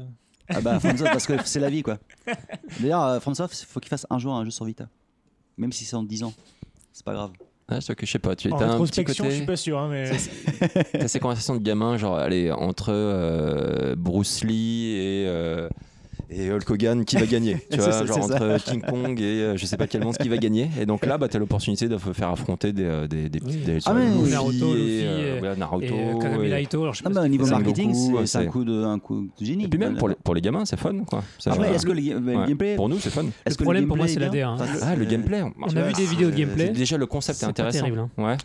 Ah 0.48 0.60
bah, 0.60 0.78
FromSoft, 0.80 1.10
parce 1.12 1.26
que 1.26 1.34
c'est 1.44 1.60
la 1.60 1.70
vie, 1.70 1.82
quoi. 1.82 1.98
D'ailleurs, 2.80 3.02
euh, 3.04 3.20
FromSoft, 3.20 3.60
il 3.60 3.66
faut 3.66 3.80
qu'il 3.80 3.88
fasse 3.90 4.06
un 4.10 4.18
jour 4.18 4.34
un 4.34 4.44
jeu 4.44 4.50
sur 4.50 4.64
Vita. 4.64 4.88
Même 5.58 5.72
si 5.72 5.84
c'est 5.84 5.96
en 5.96 6.02
10 6.02 6.24
ans. 6.24 6.34
C'est 6.92 7.04
pas 7.04 7.14
grave. 7.14 7.30
Ah, 7.68 7.80
je, 7.80 7.92
je 8.00 8.06
sais 8.06 8.18
pas, 8.20 8.36
tu 8.36 8.52
En 8.52 8.58
as 8.58 8.64
un 8.64 8.66
petit 8.84 9.00
rétrospection, 9.00 9.24
je 9.24 9.30
suis 9.30 9.38
côté. 9.40 9.46
pas 9.46 9.56
sûr. 9.56 9.78
hein, 9.78 9.88
mais... 9.90 10.10
T'as 10.92 11.08
ces 11.08 11.18
conversations 11.18 11.54
de 11.56 11.60
gamins, 11.62 11.96
genre, 11.96 12.16
allez, 12.16 12.52
entre 12.52 12.90
euh, 12.92 13.96
Bruce 13.96 14.44
Lee 14.44 14.92
et, 14.92 15.24
euh, 15.26 15.68
et 16.30 16.50
Hulk 16.50 16.68
Hogan, 16.70 17.04
qui 17.04 17.16
va 17.16 17.26
gagner 17.26 17.58
Tu 17.70 17.78
vois, 17.78 17.92
ça, 17.92 18.04
genre 18.06 18.24
entre 18.24 18.58
King 18.64 18.82
Kong 18.82 19.20
et 19.20 19.24
euh, 19.42 19.56
je 19.56 19.66
sais 19.66 19.76
pas 19.76 19.86
quel 19.86 20.02
monstre 20.02 20.22
qui 20.22 20.28
va 20.28 20.36
gagner. 20.36 20.70
Et 20.80 20.86
donc 20.86 21.04
là, 21.06 21.18
bah, 21.18 21.28
t'as 21.28 21.38
l'opportunité 21.38 21.88
de 21.88 21.96
faire 21.98 22.30
affronter 22.30 22.72
des, 22.72 22.84
euh, 22.84 23.06
des, 23.06 23.28
des. 23.28 23.40
Oui. 23.44 23.56
des- 23.64 23.78
Ah, 23.86 23.94
mais- 23.94 24.06
Luffy 24.10 24.30
Naruto, 24.32 24.66
et, 24.66 24.74
Luffy 24.74 25.02
euh, 25.06 25.38
et- 25.38 25.42
ouais, 25.42 25.56
Naruto. 25.56 25.94
Et 25.94 26.26
euh, 26.26 26.42
Laito, 26.48 26.82
alors 26.82 26.94
je 26.94 26.98
sais 26.98 27.04
Ah 27.06 27.10
pas 27.10 27.14
bah, 27.14 27.20
au 27.20 27.24
si 27.24 27.30
niveau 27.30 27.46
marketing, 27.46 27.94
c'est 28.26 28.38
un 28.38 28.46
coup 28.46 28.64
de, 28.64 28.84
un 28.84 28.98
coup 28.98 29.28
de 29.40 29.44
génie. 29.44 29.64
Et 29.64 29.68
puis 29.68 29.78
même 29.78 29.96
pour 29.96 30.08
les, 30.08 30.14
pour 30.16 30.34
les 30.34 30.40
gamins, 30.40 30.64
c'est 30.64 30.78
fun, 30.78 31.04
quoi. 31.04 31.22
C'est- 31.38 31.50
Après, 31.50 31.68
euh, 31.68 31.74
est-ce 31.74 31.86
que 31.86 31.92
le, 31.92 32.00
ouais. 32.18 32.46
gameplay. 32.48 32.76
Pour 32.76 32.88
nous, 32.88 32.98
c'est 32.98 33.10
fun. 33.10 33.24
le 33.46 33.54
problème 33.62 33.86
pour 33.86 33.96
moi, 33.96 34.08
c'est 34.08 34.16
est 34.16 34.20
la 34.20 34.28
DA, 34.28 34.56
Ah, 34.82 34.96
le 34.96 35.04
gameplay. 35.04 35.42
On 35.42 35.76
a 35.76 35.82
vu 35.82 35.92
des 35.92 36.04
vidéos 36.06 36.30
de 36.30 36.36
gameplay. 36.36 36.70
Déjà, 36.70 36.96
le 36.96 37.06
concept 37.06 37.42
est 37.42 37.46
intéressant. 37.46 37.78
terrible, 37.80 37.98
hein. 38.00 38.10
Ouais. 38.18 38.36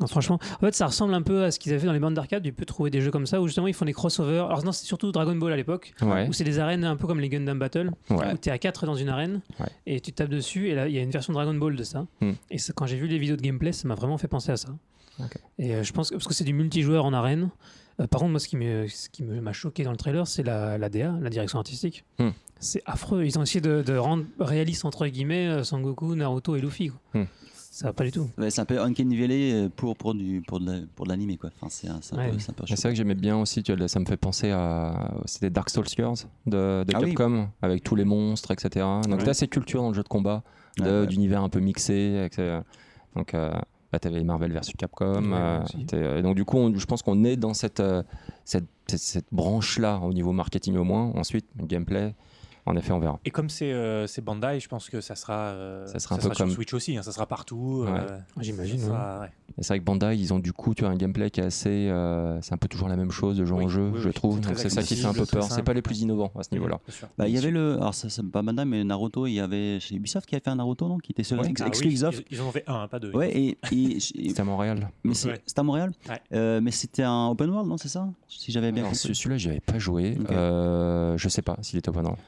Ah, 0.00 0.06
franchement, 0.06 0.38
en 0.56 0.66
fait, 0.66 0.74
ça 0.74 0.86
ressemble 0.86 1.14
un 1.14 1.22
peu 1.22 1.44
à 1.44 1.50
ce 1.50 1.58
qu'ils 1.58 1.72
avaient 1.72 1.80
fait 1.80 1.86
dans 1.86 1.92
les 1.92 1.98
bandes 2.00 2.14
d'arcade. 2.14 2.42
Tu 2.42 2.52
peux 2.52 2.64
trouver 2.64 2.90
des 2.90 3.00
jeux 3.00 3.10
comme 3.10 3.26
ça 3.26 3.40
où 3.40 3.46
justement 3.46 3.66
ils 3.66 3.74
font 3.74 3.84
des 3.84 3.92
crossovers. 3.92 4.44
Alors, 4.46 4.64
non, 4.64 4.72
c'est 4.72 4.84
surtout 4.86 5.12
Dragon 5.12 5.34
Ball 5.36 5.52
à 5.52 5.56
l'époque, 5.56 5.92
Ouais. 6.02 6.26
où 6.28 6.32
c'est 6.32 6.44
des 6.44 6.58
arènes 6.58 6.84
un 6.84 6.96
peu 6.96 7.06
comme 7.06 7.20
les 7.20 7.29
Gundam 7.30 7.58
Battle, 7.58 7.90
Ouais. 8.10 8.32
où 8.34 8.36
tu 8.36 8.48
es 8.48 8.52
à 8.52 8.58
4 8.58 8.84
dans 8.86 8.94
une 8.94 9.08
arène 9.08 9.40
Ouais. 9.58 9.66
et 9.86 10.00
tu 10.00 10.12
tapes 10.12 10.28
dessus. 10.28 10.68
Et 10.68 10.74
là, 10.74 10.86
il 10.88 10.94
y 10.94 10.98
a 10.98 11.02
une 11.02 11.10
version 11.10 11.32
Dragon 11.32 11.54
Ball 11.54 11.74
de 11.76 11.84
ça. 11.84 12.06
Hmm. 12.20 12.32
Et 12.50 12.58
ça, 12.58 12.72
quand 12.74 12.86
j'ai 12.86 12.96
vu 12.96 13.06
les 13.06 13.18
vidéos 13.18 13.36
de 13.36 13.42
gameplay, 13.42 13.72
ça 13.72 13.88
m'a 13.88 13.94
vraiment 13.94 14.18
fait 14.18 14.28
penser 14.28 14.52
à 14.52 14.56
ça. 14.56 14.68
Et 15.58 15.74
euh, 15.74 15.82
je 15.82 15.92
pense 15.92 16.08
que, 16.10 16.14
parce 16.14 16.26
que 16.26 16.32
c'est 16.34 16.44
du 16.44 16.54
multijoueur 16.54 17.04
en 17.04 17.12
arène. 17.12 17.50
Euh, 18.00 18.06
par 18.06 18.20
contre, 18.20 18.30
moi, 18.30 18.40
ce 18.40 18.48
qui 18.48 18.56
me- 18.56 18.88
ce 18.88 19.10
qui 19.10 19.22
me- 19.22 19.40
m'a 19.42 19.52
choqué 19.52 19.84
dans 19.84 19.90
le 19.90 19.98
trailer, 19.98 20.26
c'est 20.26 20.42
la, 20.42 20.78
la 20.78 20.88
DA, 20.88 21.14
la 21.20 21.28
direction 21.28 21.58
artistique. 21.58 22.04
Hmm. 22.18 22.30
C'est 22.58 22.82
affreux. 22.86 23.24
Ils 23.24 23.38
ont 23.38 23.42
essayé 23.42 23.60
de, 23.60 23.82
de 23.82 23.96
rendre 23.96 24.24
réaliste, 24.38 24.84
entre 24.86 25.06
guillemets, 25.06 25.46
euh, 25.48 25.62
Sangoku, 25.64 26.14
Naruto 26.14 26.56
et 26.56 26.60
Luffy. 26.62 26.88
quoi. 26.88 27.20
Hmm. 27.20 27.26
Ça 27.80 27.86
va 27.86 27.92
pas 27.94 28.04
du 28.04 28.12
tout. 28.12 28.28
Ouais, 28.36 28.50
c'est 28.50 28.60
un 28.60 28.66
peu 28.66 28.78
Uncanny 28.78 29.18
Valley 29.18 29.52
euh, 29.54 29.68
pour, 29.74 29.96
pour, 29.96 30.14
du, 30.14 30.42
pour, 30.46 30.60
de 30.60 30.66
la- 30.70 30.80
pour 30.94 31.06
de 31.06 31.10
l'animé, 31.10 31.38
quoi. 31.38 31.48
Enfin, 31.56 31.68
c'est 31.70 31.88
un, 31.88 31.98
c'est 32.02 32.14
un 32.14 32.18
Ouais. 32.18 32.30
peu, 32.30 32.38
c'est 32.38 32.50
un 32.50 32.52
peu 32.52 32.64
C'est 32.66 32.76
ça 32.76 32.90
que 32.90 32.94
j'aimais 32.94 33.14
bien 33.14 33.38
aussi, 33.38 33.62
tu 33.62 33.74
vois, 33.74 33.88
ça 33.88 33.98
me 34.00 34.04
fait 34.04 34.18
penser 34.18 34.50
à. 34.50 35.10
C'était 35.24 35.48
Dark 35.48 35.70
Souls 35.70 35.84
de, 35.86 36.04
de 36.46 36.84
Ah 36.94 37.00
oui. 37.02 37.14
Capcom, 37.14 37.48
avec 37.62 37.82
tous 37.82 37.94
les 37.96 38.04
monstres, 38.04 38.50
etc. 38.50 38.84
Donc 39.08 39.20
Ouais. 39.20 39.24
t'as 39.24 39.32
ces 39.32 39.48
cultures 39.48 39.80
dans 39.80 39.88
le 39.88 39.94
jeu 39.94 40.02
de 40.02 40.08
combat, 40.08 40.42
de- 40.76 40.82
Ouais, 40.84 40.90
ouais. 41.00 41.06
d'univers 41.06 41.42
un 41.42 41.48
peu 41.48 41.60
mixé. 41.60 42.22
etc. 42.26 42.60
Donc 43.16 43.32
euh, 43.32 43.50
là, 43.94 43.98
t'avais 43.98 44.22
Marvel 44.24 44.52
vs 44.52 44.72
Capcom. 44.76 45.32
Ouais, 45.32 45.60
euh, 45.94 46.18
et 46.18 46.22
donc 46.22 46.36
du 46.36 46.44
coup, 46.44 46.58
on- 46.58 46.74
je 46.76 46.84
pense 46.84 47.00
qu'on 47.02 47.24
est 47.24 47.36
dans 47.36 47.54
cette, 47.54 47.80
euh, 47.80 48.02
cette, 48.44 48.66
cette, 48.88 49.00
cette 49.00 49.26
branche-là, 49.32 50.00
au 50.02 50.12
niveau 50.12 50.32
marketing 50.32 50.76
au 50.76 50.84
moins. 50.84 51.12
Ensuite, 51.16 51.46
gameplay, 51.56 52.14
en 52.66 52.76
effet, 52.76 52.92
on 52.92 52.98
verra. 52.98 53.18
Et 53.24 53.30
comme 53.30 53.48
c'est 53.48 53.72
euh, 53.72 54.06
c'est 54.06 54.22
Bandai, 54.22 54.60
je 54.60 54.68
pense 54.68 54.88
que 54.90 55.00
ça 55.00 55.14
sera, 55.16 55.34
euh, 55.34 55.86
Ça 55.86 55.98
sera 55.98 56.14
un 56.14 56.18
peu 56.18 56.24
sur 56.24 56.34
comme- 56.36 56.50
Switch 56.50 56.72
aussi, 56.74 56.96
hein, 56.96 57.02
ça 57.02 57.12
sera 57.12 57.26
partout. 57.26 57.84
Ouais. 57.86 57.90
euh, 57.90 58.18
J'imagine. 58.40 58.78
ça 58.78 58.84
ouais. 58.86 58.90
sera- 58.92 59.28
c'est 59.58 59.68
vrai 59.68 59.78
que 59.80 59.84
Bandai, 59.84 60.16
ils 60.16 60.32
ont 60.32 60.38
du 60.38 60.52
coup, 60.52 60.74
tu 60.74 60.84
as 60.84 60.88
un 60.88 60.96
gameplay 60.96 61.30
qui 61.30 61.40
est 61.40 61.44
assez. 61.44 61.68
euh, 61.88 62.40
c'est 62.40 62.54
un 62.54 62.56
peu 62.58 62.68
toujours 62.68 62.88
la 62.88 62.96
même 62.96 63.10
chose 63.10 63.36
de 63.36 63.44
jeu 63.44 63.54
Oui, 63.54 63.64
en 63.64 63.68
jeu, 63.68 63.90
oui, 63.92 64.00
je 64.00 64.08
oui, 64.08 64.14
trouve. 64.14 64.40
Donc 64.40 64.56
c'est 64.58 64.68
ça 64.70 64.82
qui 64.82 64.96
fait 64.96 65.06
un 65.06 65.12
peu 65.12 65.26
peur. 65.26 65.44
C'est 65.44 65.62
pas 65.62 65.72
les 65.74 65.82
plus 65.82 66.00
innovants 66.00 66.32
à 66.38 66.42
ce 66.42 66.48
niveau-là. 66.52 66.80
Bah, 67.18 67.28
il 67.28 67.34
y 67.34 67.38
avait 67.38 67.50
le. 67.50 67.74
Alors, 67.76 67.94
ça, 67.94 68.08
c'est 68.08 68.22
pas 68.30 68.42
Bandai, 68.42 68.64
mais 68.64 68.84
Naruto, 68.84 69.26
il 69.26 69.32
y 69.34 69.40
avait 69.40 69.78
chez 69.80 69.94
Ubisoft 69.96 70.26
qui 70.26 70.34
avait 70.34 70.42
fait 70.44 70.50
un 70.50 70.56
Naruto, 70.56 70.88
non 70.88 70.98
Qui 70.98 71.12
était 71.12 71.22
sur 71.24 71.38
Ouais. 71.38 71.48
ex- 71.48 71.62
Ah 71.64 71.68
Ubisoft. 71.84 72.24
ils, 72.30 72.36
ils 72.36 72.40
en 72.42 72.46
ont 72.46 72.52
fait 72.52 72.64
un, 72.66 72.86
pas 72.88 72.98
deux. 72.98 73.12
Ouais, 73.12 73.30
et. 73.36 73.58
C'était 74.00 74.40
à 74.40 74.44
Montréal. 74.44 74.90
mais 75.04 75.14
c'était 75.14 75.40
à 75.56 75.62
Montréal 75.62 75.92
Mais 76.30 76.70
c'était 76.70 77.02
un 77.02 77.28
open 77.28 77.50
world, 77.50 77.68
non 77.68 77.76
C'est 77.76 77.88
ça? 77.88 78.08
Si 78.28 78.52
j'avais 78.52 78.72
bien 78.72 78.92
celui-là, 78.94 79.36
j'y 79.36 79.48
avais 79.50 79.60
pas 79.60 79.78
joué. 79.78 80.16
Je 80.28 81.28
sais 81.28 81.42
pas 81.42 81.56
s'il 81.62 81.78
était 81.78 81.88
open 81.88 82.02
world. 82.04 82.20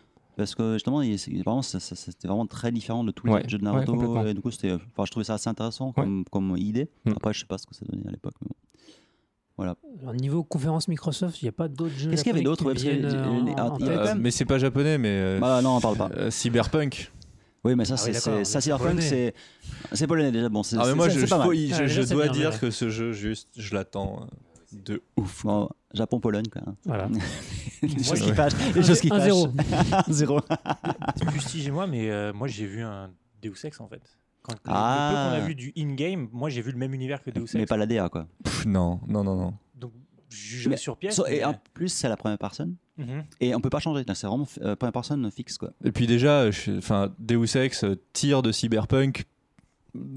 Parce 0.43 0.55
que 0.57 0.73
justement, 0.75 1.03
il- 1.03 1.19
c'est- 1.19 1.31
vraiment, 1.43 1.63
ça- 1.63 1.79
ça- 1.81 1.95
c'était 1.97 2.27
vraiment 2.29 2.47
très 2.47 2.73
différent 2.73 3.05
de 3.05 3.13
tous 3.13 3.27
les 3.27 3.33
Ouais, 3.35 3.49
jeux 3.49 3.59
de 3.59 3.65
Naruto. 3.65 4.27
et 4.27 4.35
du 4.35 4.41
coup, 4.41 4.51
c'était, 4.51 4.73
enfin, 4.73 5.05
je 5.07 5.11
trouvais 5.11 5.25
ça 5.25 5.35
assez 5.35 5.49
intéressant 5.49 5.93
comme, 5.93 6.25
comme 6.31 6.57
idée. 6.57 6.89
Mm. 7.05 7.13
Après, 7.17 7.33
je 7.33 7.41
sais 7.41 7.47
pas 7.47 7.59
ce 7.59 7.67
que 7.67 7.75
ça 7.75 7.85
donnait 7.89 8.07
à 8.09 8.11
l'époque. 8.11 8.35
mais 8.43 8.49
bon. 8.49 8.55
Alors, 9.63 9.77
niveau 10.15 10.43
conférence 10.43 10.89
Microsoft, 10.89 11.41
il 11.41 11.45
n'y 11.45 11.49
a 11.51 11.53
pas 11.53 11.69
d'autres 11.69 11.95
jeux. 11.97 12.11
Qu'est-ce 12.11 12.25
qu'il 12.25 12.33
y 12.33 12.35
avait 12.35 12.43
japonais 12.43 12.45
d'autre, 12.45 12.59
qui 12.81 12.87
ouais, 12.89 12.95
me 12.97 13.03
parce 13.03 13.15
que 13.15 13.21
viennent, 13.31 13.45
les- 13.45 13.53
euh, 13.53 14.07
ah, 14.11 14.15
Mais 14.17 14.31
c'est 14.33 14.45
pas 14.45 14.59
japonais, 14.59 14.99
mais. 14.99 15.09
euh, 15.11 15.39
Bah 15.41 15.63
non, 15.63 15.71
on 15.71 15.77
en 15.77 15.81
parle 15.81 15.97
pas. 15.99 16.11
euh, 16.17 16.31
Cyberpunk. 16.31 17.13
Oui, 17.65 17.77
mais 17.77 17.85
ça, 17.85 17.95
Ah 17.95 17.97
c'est, 17.99 18.11
oui, 18.39 18.45
ça, 18.45 18.61
Cyberpunk, 18.61 18.89
polonais. 18.89 19.03
c'est, 19.09 19.35
c'est 19.93 20.07
polonais 20.09 20.33
déjà. 20.33 20.49
Bon, 20.49 20.65
c'est, 20.65 20.77
Ah, 20.81 20.85
mais 20.87 20.95
moi, 20.95 21.09
je, 21.09 21.21
je- 21.21 22.13
dois 22.13 22.29
dire 22.29 22.59
que 22.59 22.71
ce 22.73 22.89
jeu, 22.91 23.13
juste, 23.13 23.51
je 23.57 23.73
l'attends. 23.75 24.27
De 24.73 25.03
ouf. 25.17 25.45
Bon, 25.45 25.69
Japon-Pologne, 25.95 26.47
quoi. 26.51 26.63
Voilà. 26.85 27.09
Les 27.83 28.03
choses 28.03 28.21
qui 28.21 28.33
fâchent. 28.33 28.53
Les 28.75 28.83
choses 28.83 29.01
qui 29.01 29.09
Un 29.13 29.17
fâchent. 29.19 29.25
zéro. 29.25 29.49
0 30.09 30.41
Fustigez-moi, 31.33 31.87
mais 31.89 32.11
euh, 32.11 32.33
moi 32.33 32.49
j'ai 32.49 32.67
vu 32.67 32.83
un 32.83 33.11
Deus 33.43 33.55
Ex 33.65 33.81
en 33.81 33.89
fait. 33.89 34.03
Quand 34.43 34.53
le- 34.55 34.59
le 34.65 34.73
Ah. 34.75 35.11
peu 35.35 35.37
qu'on 35.39 35.45
a 35.45 35.47
vu 35.47 35.55
du 35.55 35.73
in-game, 35.77 36.29
moi 36.33 36.49
j'ai 36.51 36.63
vu 36.63 36.73
le 36.73 36.79
même 36.79 36.95
univers 36.95 37.23
que 37.23 37.31
Deus 37.31 37.43
Ex. 37.43 37.55
Mais 37.55 37.67
pas 37.67 37.77
la 37.77 37.87
DA, 37.87 38.09
quoi. 38.09 38.27
Pff, 38.45 38.67
non, 38.67 39.01
non, 39.07 39.23
non, 39.25 39.37
non. 39.37 39.55
Donc 39.75 39.93
Mais- 40.67 40.77
sur 40.77 40.97
pièce. 40.97 41.17
So- 41.17 41.27
et 41.27 41.39
mais- 41.39 41.45
en 41.45 41.55
plus, 41.75 41.89
c'est 41.89 42.09
la 42.09 42.17
première 42.17 42.39
personne. 42.39 42.77
Mhm. 42.99 43.25
Et 43.41 43.55
on 43.55 43.61
peut 43.61 43.71
pas 43.71 43.81
changer. 43.81 44.05
C'est 44.15 44.27
vraiment 44.27 44.47
euh, 44.63 44.77
première 44.77 44.93
personne 44.93 45.31
fixe, 45.31 45.59
quoi. 45.59 45.73
Et 45.85 45.93
puis 45.93 46.07
déjà, 46.07 46.51
je- 46.51 46.79
enfin, 46.79 47.15
Deus 47.19 47.57
Ex, 47.57 47.85
euh, 47.85 47.97
tir 48.13 48.43
de 48.43 48.53
cyberpunk. 48.53 49.25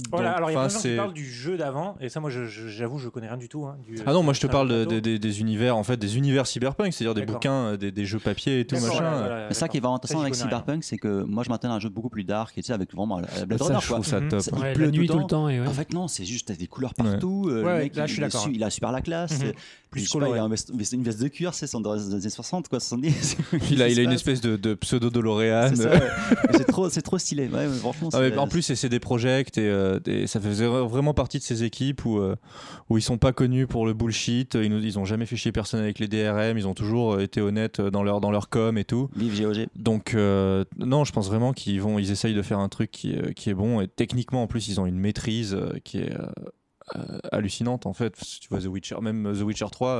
Voilà, 0.10 0.30
Donc, 0.30 0.38
alors 0.38 0.52
il 0.52 0.54
y 0.54 0.56
a 0.56 0.60
plein 0.60 0.68
de 0.68 0.74
gens 0.74 0.80
qui 0.80 0.96
parlent 0.96 1.14
du 1.14 1.26
jeu 1.30 1.58
d'avant, 1.58 1.98
et 2.00 2.08
ça, 2.08 2.22
moi 2.22 2.30
je- 2.30 2.46
je- 2.46 2.70
j'avoue, 2.70 2.98
je 2.98 3.10
connais 3.10 3.28
rien 3.28 3.36
du 3.36 3.50
tout. 3.50 3.66
hein, 3.66 3.76
du- 3.86 3.96
Ah 4.06 4.14
non, 4.14 4.24
moi 4.24 4.34
je 4.34 4.40
te 4.40 4.48
parle 4.48 4.86
de- 4.86 5.00
des- 5.02 5.20
des 5.20 5.40
univers, 5.42 5.76
en 5.76 5.84
fait, 5.84 5.98
des 5.98 6.16
univers 6.18 6.48
cyberpunk, 6.48 6.94
c'est-à-dire 6.94 7.14
des 7.14 7.26
bouquins, 7.26 7.52
euh, 7.74 7.78
des, 7.78 7.92
des 7.92 8.06
jeux 8.06 8.20
papier 8.20 8.62
et 8.62 8.66
tout 8.66 8.76
machin. 8.76 8.88
voilà, 9.18 9.54
ça 9.54 9.68
qui 9.68 9.76
est 9.78 9.80
vraiment 9.82 9.96
intéressant 9.96 10.22
avec. 10.22 10.36
Cyberpunk, 10.36 10.84
c'est 10.86 10.98
que 10.98 11.24
moi 11.24 11.44
je 11.44 11.50
m'attendais 11.50 11.74
à 11.74 11.76
un 11.76 11.80
jeu 11.82 11.90
beaucoup 11.90 12.10
plus 12.10 12.24
dark 12.24 12.58
et 12.58 12.62
tu 12.62 12.68
sais, 12.68 12.74
avec 12.74 12.94
vraiment 12.96 13.20
la 13.20 13.28
Blade 13.46 13.60
Ça, 13.60 13.66
Runner, 13.66 13.80
je 13.82 13.88
quoi. 13.88 13.96
trouve 13.98 14.08
ça 14.08 14.20
Mhm. 14.22 14.30
top. 14.30 14.42
Il 14.54 14.60
Ouais, 14.60 14.74
pleut 14.74 14.86
la 14.86 14.92
nuit 14.92 15.08
tout 15.08 15.14
le 15.16 15.20
temps. 15.22 15.28
temps. 15.28 15.50
Et 15.50 15.60
ouais. 15.60 15.68
En 15.68 15.74
fait, 15.74 15.94
non, 15.94 16.08
c'est 16.08 16.24
juste, 16.26 16.48
t'as 16.48 16.54
des 16.56 16.68
couleurs 16.68 16.94
Ouais. 16.98 17.04
partout. 17.12 17.46
euh, 17.50 17.56
Ouais, 17.56 17.60
le 17.62 17.66
ouais, 17.68 17.78
mec, 17.84 17.96
là, 17.98 18.06
je 18.06 18.14
suis 18.14 18.22
il, 18.22 18.26
d'accord, 18.26 18.48
il 18.54 18.64
a 18.64 18.70
super 18.70 18.92
la 18.94 19.02
classe. 19.02 19.40
Mhm. 19.42 19.48
euh, 19.48 19.52
Plus 19.92 20.02
il 20.02 20.08
a 20.08 20.08
une 20.98 21.04
veste 21.04 21.22
de 21.22 21.28
cuir, 21.30 21.54
c'est 21.54 21.68
dans 21.82 21.94
les 21.94 22.14
années 22.14 22.30
60, 22.30 22.68
quoi, 22.68 22.80
70. 22.82 23.38
Il 23.72 23.82
a, 23.82 23.88
il 23.88 23.98
a 23.98 24.04
une 24.04 24.12
espèce 24.12 24.42
de, 24.42 24.58
de 24.58 24.74
pseudo 24.74 25.10
passe 25.10 25.14
DeLorean. 25.14 25.72
C'est 26.52 26.66
trop, 26.68 26.90
c'est 26.90 27.02
trop 27.02 27.18
stylé. 27.18 27.48
Ouais, 27.48 27.66
mais 27.68 27.78
franchement, 27.78 28.10
Ah, 28.14 28.20
en 28.38 28.48
plus, 28.48 28.62
c'est 28.62 28.76
c'est 28.76 28.90
des 28.90 29.00
projects 29.00 29.52
euh, 29.68 30.00
des- 30.00 30.28
ça 30.28 30.40
faisait 30.40 30.66
vraiment 30.68 31.14
partie 31.14 31.38
de 31.40 31.44
ces 31.44 31.64
équipes 31.64 32.06
où, 32.06 32.20
euh, 32.20 32.36
où 32.90 32.98
ils 32.98 33.02
sont 33.02 33.18
pas 33.18 33.34
connus 33.34 33.68
pour 33.68 33.86
le 33.86 33.94
bullshit. 33.94 34.56
Ils, 34.56 34.70
nous, 34.70 34.84
ils 34.84 34.98
ont 35.00 35.06
jamais 35.06 35.26
fait 35.26 35.36
chier 35.36 35.52
personne 35.52 35.80
avec 35.80 36.00
les 36.00 36.08
DRM. 36.08 36.58
Ils 36.58 36.68
ont 36.68 36.74
toujours 36.74 37.14
euh, 37.14 37.20
été 37.22 37.42
honnêtes 37.42 37.82
dans 37.82 38.04
leur, 38.04 38.22
dans 38.22 38.32
leur 38.32 38.50
com 38.50 38.78
et 38.78 38.86
tout. 38.86 39.10
Vive 39.16 39.42
GOG. 39.42 39.68
Donc, 39.76 40.14
euh, 40.14 40.64
non, 40.78 41.04
je 41.04 41.12
pense 41.12 41.28
vraiment 41.28 41.54
qu'ils 41.54 41.82
vont, 41.82 42.00
ils 42.00 42.12
essayent 42.12 42.34
de 42.36 42.42
faire 42.42 42.60
un 42.60 42.70
truc 42.70 42.92
qui, 42.92 43.12
est- 43.14 43.34
qui 43.34 43.50
est 43.50 43.54
bon. 43.56 43.82
Et 43.82 43.88
techniquement, 43.88 44.44
en 44.44 44.48
plus, 44.48 44.68
ils 44.68 44.80
ont 44.80 44.86
une 44.86 45.00
maîtrise 45.00 45.58
qui 45.84 46.00
est 46.00 46.14
hallucinante 47.32 47.86
en 47.86 47.94
fait. 47.94 48.14
Tu 48.42 48.48
vois 48.50 48.60
The 48.60 48.66
Witcher, 48.66 48.96
même 49.02 49.34
The 49.38 49.42
Witcher 49.42 49.66
3, 49.72 49.96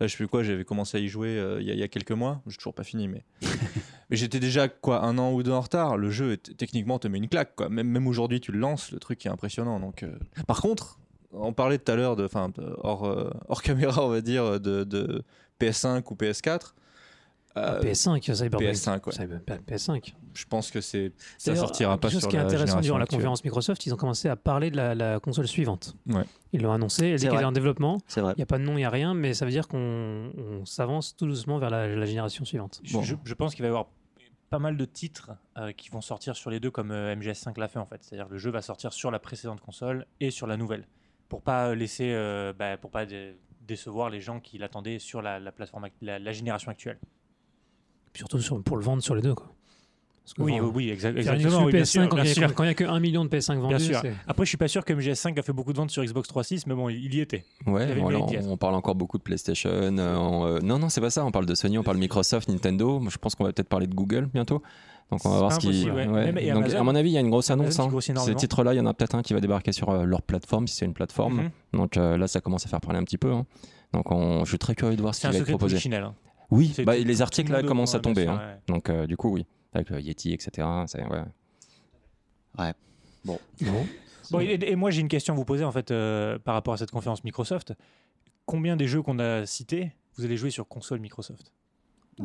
là, 0.00 0.06
je 0.06 0.08
sais 0.08 0.16
plus 0.16 0.28
quoi, 0.28 0.42
j'avais 0.42 0.64
commencé 0.64 0.96
à 0.96 1.00
y 1.00 1.08
jouer 1.08 1.28
euh, 1.38 1.60
il 1.60 1.66
y, 1.66 1.70
a- 1.70 1.74
il 1.74 1.80
y 1.80 1.82
a 1.82 1.88
quelques 1.88 2.12
mois. 2.12 2.40
J'ai 2.46 2.56
toujours 2.56 2.74
pas 2.74 2.84
fini, 2.84 3.08
mais. 3.08 3.24
mais 4.10 4.16
j'étais 4.16 4.40
déjà 4.40 4.68
quoi, 4.68 5.02
un 5.04 5.18
an 5.18 5.32
ou 5.32 5.42
deux 5.42 5.52
en 5.52 5.60
retard. 5.60 5.96
Le 5.96 6.10
jeu, 6.10 6.36
techniquement, 6.36 6.98
te 6.98 7.08
met 7.08 7.18
une 7.18 7.28
claque. 7.28 7.54
Quoi. 7.56 7.68
Même, 7.68 7.88
même 7.88 8.06
aujourd'hui, 8.06 8.40
tu 8.40 8.52
le 8.52 8.58
lances, 8.58 8.92
le 8.92 8.98
truc 8.98 9.24
est 9.26 9.28
impressionnant. 9.30 9.80
Donc, 9.80 10.02
euh, 10.02 10.12
Par 10.46 10.60
contre, 10.60 10.98
on 11.32 11.52
parlait 11.52 11.78
tout 11.78 11.90
à 11.92 11.96
l'heure, 11.96 12.16
de, 12.16 12.24
enfin, 12.24 12.50
hors, 12.78 13.06
euh, 13.06 13.30
hors 13.48 13.62
caméra, 13.62 14.04
on 14.04 14.08
va 14.08 14.20
dire, 14.20 14.60
de, 14.60 14.84
de 14.84 15.22
PS5 15.60 16.02
ou 16.10 16.14
PS4. 16.14 16.74
Euh, 17.56 17.80
PS5, 17.82 18.22
Cyberpunk. 18.34 18.62
PS5, 18.62 19.06
ouais. 19.06 19.12
Cyberpunk, 19.12 19.60
PS5. 19.68 20.14
je 20.34 20.44
pense 20.44 20.70
que 20.70 20.80
c'est 20.80 21.12
ça 21.36 21.56
sortira 21.56 21.96
pas 21.98 22.02
quelque 22.08 22.12
chose 22.12 22.20
sur 22.20 22.28
qui 22.30 22.36
est 22.36 22.38
la 22.38 22.44
intéressant 22.44 22.80
durant 22.80 22.98
la 22.98 23.06
conférence 23.06 23.42
Microsoft, 23.42 23.84
ils 23.86 23.92
ont 23.92 23.96
commencé 23.96 24.28
à 24.28 24.36
parler 24.36 24.70
de 24.70 24.76
la, 24.76 24.94
la 24.94 25.18
console 25.18 25.48
suivante. 25.48 25.96
Ouais. 26.06 26.22
Ils 26.52 26.62
l'ont 26.62 26.72
annoncé, 26.72 27.08
elle 27.08 27.20
qu'elle 27.20 27.34
est 27.34 27.44
en 27.44 27.50
développement. 27.52 27.98
C'est 28.06 28.20
vrai. 28.20 28.34
Il 28.36 28.38
n'y 28.38 28.42
a 28.44 28.46
pas 28.46 28.58
de 28.58 28.62
nom, 28.62 28.72
il 28.74 28.76
n'y 28.76 28.84
a 28.84 28.90
rien, 28.90 29.14
mais 29.14 29.34
ça 29.34 29.44
veut 29.46 29.50
dire 29.50 29.66
qu'on 29.66 30.30
on 30.38 30.64
s'avance 30.64 31.16
tout 31.16 31.26
doucement 31.26 31.58
vers 31.58 31.70
la, 31.70 31.88
la 31.88 32.06
génération 32.06 32.44
suivante. 32.44 32.80
Je, 32.84 32.92
Bon. 32.92 33.02
je- 33.02 33.16
je 33.24 33.34
pense 33.34 33.54
qu'il 33.56 33.62
va 33.62 33.66
y 33.66 33.70
avoir 33.70 33.88
pas 34.48 34.58
mal 34.60 34.76
de 34.76 34.84
titres 34.84 35.32
euh, 35.58 35.72
qui 35.72 35.90
vont 35.90 36.00
sortir 36.00 36.36
sur 36.36 36.50
les 36.50 36.60
deux 36.60 36.70
comme 36.70 36.90
euh, 36.92 37.14
MGS5 37.16 37.58
l'a 37.58 37.66
fait 37.68 37.78
en 37.80 37.86
fait. 37.86 37.98
C'est-à-dire 38.02 38.28
que 38.28 38.32
le 38.32 38.38
jeu 38.38 38.50
va 38.52 38.62
sortir 38.62 38.92
sur 38.92 39.10
la 39.10 39.18
précédente 39.18 39.60
console 39.60 40.06
et 40.20 40.30
sur 40.30 40.46
la 40.46 40.56
nouvelle. 40.56 40.86
Pour 41.28 41.42
pas 41.42 41.74
laisser, 41.74 42.12
euh, 42.12 42.52
bah, 42.56 42.76
pour 42.76 42.90
pas 42.90 43.06
dé- 43.06 43.36
décevoir 43.66 44.08
les 44.10 44.20
gens 44.20 44.38
qui 44.40 44.58
l'attendaient 44.58 44.98
sur 45.00 45.20
la, 45.22 45.38
la 45.40 45.52
plateforme, 45.52 45.86
la, 46.02 46.18
la 46.20 46.32
génération 46.32 46.70
actuelle. 46.70 46.98
Surtout 48.14 48.40
sur- 48.40 48.62
pour 48.62 48.76
le 48.76 48.82
vendre 48.84 49.02
sur 49.02 49.14
les 49.14 49.22
deux. 49.22 49.34
Quoi. 49.34 49.46
Parce 50.24 50.34
que 50.34 50.42
Oui, 50.42 50.58
vendre- 50.58 50.72
oui, 50.76 50.90
exactement. 50.90 51.64
oui, 51.64 51.72
bien 51.72 51.82
PS5 51.82 51.84
sûr, 51.86 52.08
quand 52.08 52.16
il 52.18 52.26
y 52.26 52.30
a- 52.30 52.34
sûr. 52.34 52.54
quand 52.54 52.62
il 52.62 52.66
n'y 52.66 52.70
a 52.70 52.74
que 52.74 52.84
1 52.84 53.00
million 53.00 53.24
de 53.24 53.28
PS5 53.30 53.58
vendus. 53.58 53.76
Bien 53.76 53.84
sûr. 53.84 54.00
c'est- 54.00 54.14
Après, 54.28 54.44
je 54.44 54.48
suis 54.50 54.58
pas 54.58 54.68
sûr 54.68 54.84
que 54.84 54.92
MGS5 54.92 55.36
a 55.38 55.42
fait 55.42 55.52
beaucoup 55.52 55.72
de 55.72 55.78
ventes 55.78 55.90
sur 55.90 56.04
Xbox 56.04 56.28
3.6, 56.28 56.66
mais 56.66 56.74
bon, 56.74 56.88
il 56.88 57.12
y 57.14 57.20
était. 57.20 57.44
Y 57.66 57.70
Ouais, 57.70 57.94
voilà, 57.98 58.18
on, 58.20 58.52
on 58.52 58.56
parle 58.56 58.74
encore 58.74 58.94
beaucoup 58.94 59.18
de 59.18 59.22
PlayStation. 59.22 59.70
euh, 59.70 59.90
on, 60.16 60.44
euh, 60.46 60.58
non, 60.62 60.78
non, 60.78 60.88
c'est 60.88 61.00
pas 61.00 61.10
ça. 61.10 61.24
On 61.24 61.30
parle 61.32 61.46
de 61.46 61.54
Sony, 61.54 61.78
on 61.78 61.82
parle 61.82 61.96
de 61.96 62.00
Microsoft, 62.00 62.48
Nintendo. 62.48 63.02
Je 63.08 63.18
pense 63.18 63.34
qu'on 63.34 63.44
va 63.44 63.52
peut-être 63.52 63.68
parler 63.68 63.86
de 63.88 63.94
Google 63.94 64.28
bientôt. 64.32 64.62
Donc 65.10 65.24
on 65.24 65.30
va 65.30 65.38
voir 65.38 65.52
ce 65.52 65.58
qui. 65.58 65.90
ouais. 65.90 66.06
Donc 66.06 66.16
Amazon- 66.66 66.78
à 66.78 66.82
mon 66.84 66.94
avis, 66.94 67.10
il 67.10 67.14
y 67.14 67.16
a 67.18 67.20
une 67.20 67.30
grosse 67.30 67.50
annonce. 67.50 67.80
Hein. 67.80 67.90
Ces 68.24 68.34
titres-là, 68.36 68.74
il 68.74 68.76
y 68.76 68.80
en 68.80 68.86
a 68.86 68.94
peut-être 68.94 69.16
un 69.16 69.22
qui 69.22 69.34
va 69.34 69.40
débarquer 69.40 69.72
sur 69.72 69.88
euh, 69.90 70.04
leur 70.04 70.22
plateforme, 70.22 70.68
si 70.68 70.76
c'est 70.76 70.84
une 70.86 70.94
plateforme. 70.94 71.42
Mhm. 71.42 71.50
Donc 71.72 71.96
euh, 71.96 72.16
là, 72.16 72.28
ça 72.28 72.40
commence 72.40 72.64
à 72.66 72.68
faire 72.68 72.80
parler 72.80 73.00
un 73.00 73.04
petit 73.04 73.18
peu. 73.18 73.32
hein. 73.32 73.46
Donc 73.92 74.12
on- 74.12 74.44
je 74.44 74.48
suis 74.50 74.58
très 74.58 74.76
curieux 74.76 74.94
de 74.94 75.02
voir 75.02 75.12
ce 75.16 75.22
C'est 75.22 75.28
qui 75.30 75.34
un 75.34 75.38
va 75.38 75.42
être 75.42 75.48
proposé. 75.48 75.76
Hein. 75.94 76.14
Oui, 76.50 76.72
bah, 76.84 76.96
tout- 76.96 77.04
les 77.04 77.22
articles 77.22 77.50
le 77.52 77.58
là 77.58 77.62
commencent 77.66 77.94
à 77.94 78.00
tomber. 78.00 78.26
hein. 78.26 78.36
ouais. 78.38 78.60
Donc 78.66 78.90
euh, 78.90 79.06
du 79.06 79.16
coup, 79.16 79.30
oui. 79.30 79.46
Avec 79.72 79.90
le 79.90 80.00
Yeti, 80.00 80.32
etc. 80.32 80.66
c'est- 80.86 81.02
ouais. 81.04 81.22
Bon. 83.24 83.38
Bon, 84.30 84.40
et, 84.40 84.58
et 84.62 84.76
moi 84.76 84.90
j'ai 84.90 85.00
une 85.00 85.08
question 85.08 85.34
à 85.34 85.36
vous 85.36 85.44
poser 85.44 85.64
en 85.64 85.72
fait 85.72 85.90
euh, 85.90 86.38
par 86.38 86.54
rapport 86.54 86.74
à 86.74 86.76
cette 86.76 86.90
conférence 86.90 87.24
Microsoft. 87.24 87.74
Combien 88.46 88.76
des 88.76 88.86
jeux 88.88 89.02
qu'on 89.02 89.18
a 89.18 89.46
cités 89.46 89.92
vous 90.16 90.24
allez 90.24 90.36
jouer 90.36 90.50
sur 90.50 90.66
console 90.68 91.00
Microsoft? 91.00 91.52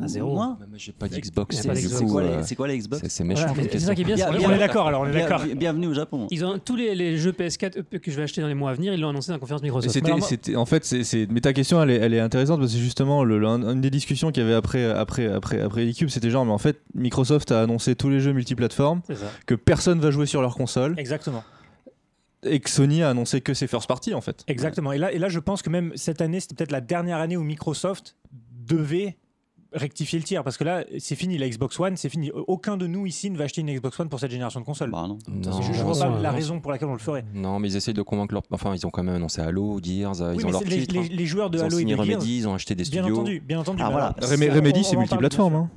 À 0.02 0.08
zéro. 0.08 0.34
Moi 0.34 0.56
Mais 0.60 0.66
moi, 0.66 0.76
j'ai 0.78 0.92
pas 0.92 1.08
d'Xbox. 1.08 1.56
C'est 1.56 2.04
quoi, 2.06 2.22
euh, 2.22 2.42
quoi 2.56 2.68
les 2.68 2.78
Xbox 2.78 3.02
c'est 3.08 3.24
méchant. 3.24 3.46
Voilà, 3.54 3.68
c'est 3.70 3.78
ça 3.78 3.94
qui 3.94 4.02
est 4.02 4.04
bien. 4.04 4.16
On 4.30 4.50
est 4.50 4.58
d'accord 4.58 4.86
alors, 4.88 5.02
on 5.02 5.06
est 5.06 5.12
d'accord. 5.12 5.42
Bienvenue 5.56 5.86
au 5.86 5.94
Japon. 5.94 6.26
Ils 6.30 6.44
ont 6.44 6.58
tous 6.58 6.76
les, 6.76 6.94
les 6.94 7.16
jeux 7.16 7.32
PS4 7.32 7.78
EP 7.78 8.00
que 8.00 8.10
je 8.10 8.16
vais 8.16 8.22
acheter 8.24 8.40
dans 8.40 8.48
les 8.48 8.54
mois 8.54 8.70
à 8.70 8.74
venir, 8.74 8.92
ils 8.92 9.00
l'ont 9.00 9.08
annoncé 9.08 9.28
dans 9.28 9.34
la 9.34 9.38
conférence 9.40 9.62
Microsoft. 9.62 9.96
Alors, 10.04 10.18
moi- 10.18 10.28
en 10.56 10.66
fait, 10.66 10.84
c'est, 10.84 11.26
mais 11.30 11.40
ta 11.40 11.52
question, 11.52 11.82
elle 11.82 11.90
est, 11.90 11.96
elle 11.96 12.14
est 12.14 12.20
intéressante 12.20 12.60
parce 12.60 12.72
que 12.72 12.78
justement, 12.78 13.24
le, 13.24 13.38
le- 13.38 13.46
une 13.46 13.80
des 13.80 13.90
discussions 13.90 14.30
qu'il 14.32 14.42
y 14.42 14.46
avait 14.46 14.54
après, 14.54 14.84
après, 14.84 15.26
après, 15.26 15.60
après 15.60 15.86
eCube, 15.90 16.08
c'était 16.08 16.30
genre, 16.30 16.44
mais 16.44 16.52
en 16.52 16.58
fait, 16.58 16.80
Microsoft 16.94 17.52
a 17.52 17.62
annoncé 17.62 17.94
tous 17.94 18.10
les 18.10 18.20
jeux 18.20 18.32
multiplateformes, 18.32 19.00
que 19.46 19.54
personne 19.54 20.00
va 20.00 20.10
jouer 20.10 20.26
sur 20.26 20.42
leur 20.42 20.56
console, 20.56 20.94
Exactement. 20.98 21.42
et 22.44 22.60
que 22.60 22.68
Sony 22.70 23.02
a 23.02 23.10
annoncé 23.10 23.40
que 23.40 23.54
c'est 23.54 23.66
first 23.66 23.86
party 23.88 24.14
en 24.14 24.20
fait. 24.20 24.44
Exactement. 24.46 24.92
Et 24.92 24.98
là, 24.98 25.12
et 25.12 25.18
là, 25.18 25.28
je 25.28 25.38
pense 25.38 25.62
que 25.62 25.70
même 25.70 25.92
cette 25.96 26.20
année, 26.20 26.40
c'était 26.40 26.54
peut-être 26.54 26.72
la 26.72 26.80
dernière 26.80 27.18
année 27.18 27.36
où 27.36 27.42
Microsoft 27.42 28.16
devait 28.66 29.16
rectifier 29.76 30.18
le 30.18 30.24
tir 30.24 30.42
parce 30.42 30.56
que 30.56 30.64
là, 30.64 30.84
c'est 30.98 31.14
fini 31.14 31.38
la 31.38 31.48
Xbox 31.48 31.78
One, 31.78 31.96
c'est 31.96 32.08
fini. 32.08 32.30
Aucun 32.32 32.76
de 32.76 32.86
nous 32.86 33.06
ici 33.06 33.30
ne 33.30 33.36
va 33.38 33.44
acheter 33.44 33.60
une 33.60 33.72
Xbox 33.72 34.00
One 34.00 34.08
pour 34.08 34.18
cette 34.18 34.30
génération 34.30 34.58
de 34.60 34.64
consoles. 34.64 34.90
Bah 34.90 35.06
non. 35.08 35.18
Non, 35.28 35.62
je, 35.62 35.82
vois 35.82 35.98
pas 35.98 36.20
la 36.20 36.30
raison 36.32 36.60
pour 36.60 36.70
laquelle 36.72 36.88
on 36.88 36.92
le 36.94 36.98
ferait. 36.98 37.24
Non, 37.34 37.58
mais 37.58 37.68
ils 37.70 37.76
essayent 37.76 37.94
de 37.94 38.02
convaincre 38.02 38.34
leur. 38.34 38.42
Enfin, 38.50 38.74
ils 38.74 38.86
ont 38.86 38.90
quand 38.90 39.02
même 39.02 39.14
annoncé 39.16 39.40
Halo, 39.42 39.78
Gears, 39.82 40.14
ils 40.34 40.46
ont 40.46 40.50
leur 40.50 40.62
les, 40.64 40.78
titre. 40.80 40.94
les- 40.94 41.00
hein. 41.00 41.08
les 41.10 41.26
joueurs 41.26 41.50
de 41.50 41.58
Ils 41.58 41.62
ont 41.62 41.66
Halo 41.66 41.78
et 41.78 41.86
Gears, 41.88 41.98
Remedy, 42.00 42.38
ils 42.38 42.48
ont 42.48 42.54
acheté 42.54 42.74
des 42.74 42.84
bien 42.84 43.02
studios. 43.02 43.16
entendu, 43.16 43.40
bien 43.40 43.60
entendu. 43.60 43.82
Ah, 43.84 43.90
voilà. 43.90 44.14
Remedy, 44.20 44.82
c'est 44.84 44.96
multiplateforme. 44.96 45.52
bien 45.52 45.60
hein. 45.62 45.70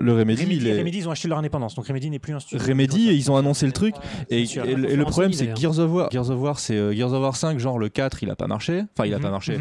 Le 0.00 0.12
Remedy, 0.12 0.42
Remedy, 0.44 0.60
il 0.60 0.66
est- 0.68 0.78
Remedy, 0.78 0.98
ils 0.98 1.08
ont 1.08 1.10
acheté 1.10 1.26
leur 1.26 1.38
indépendance, 1.38 1.74
donc 1.74 1.86
Remedy 1.88 2.08
n'est 2.08 2.20
plus 2.20 2.32
un 2.32 2.38
studio. 2.38 2.64
Remedy, 2.64 3.06
ils 3.12 3.30
ont 3.32 3.36
annoncé 3.36 3.66
le 3.66 3.72
truc. 3.72 3.96
Et, 4.30 4.42
et 4.42 4.46
le- 4.46 4.60
et 4.60 4.74
le 4.74 5.04
Conférence 5.04 5.10
problème, 5.10 5.32
c'est 5.32 5.46
que 5.48 5.56
Gears 5.58 5.78
of 5.80 5.90
War, 5.90 6.08
Gears 6.12 6.30
of 6.30 6.40
War, 6.40 6.58
c'est 6.60 6.76
euh, 6.76 6.92
Gears 6.94 7.12
of 7.12 7.20
War 7.20 7.34
5, 7.34 7.58
genre 7.58 7.80
le 7.80 7.88
4, 7.88 8.22
il 8.22 8.30
a 8.30 8.36
pas 8.36 8.46
marché. 8.46 8.84
Enfin, 8.96 9.06
il 9.08 9.12
a 9.14 9.16
Mhm, 9.16 9.22
pas 9.22 9.30
marché. 9.30 9.58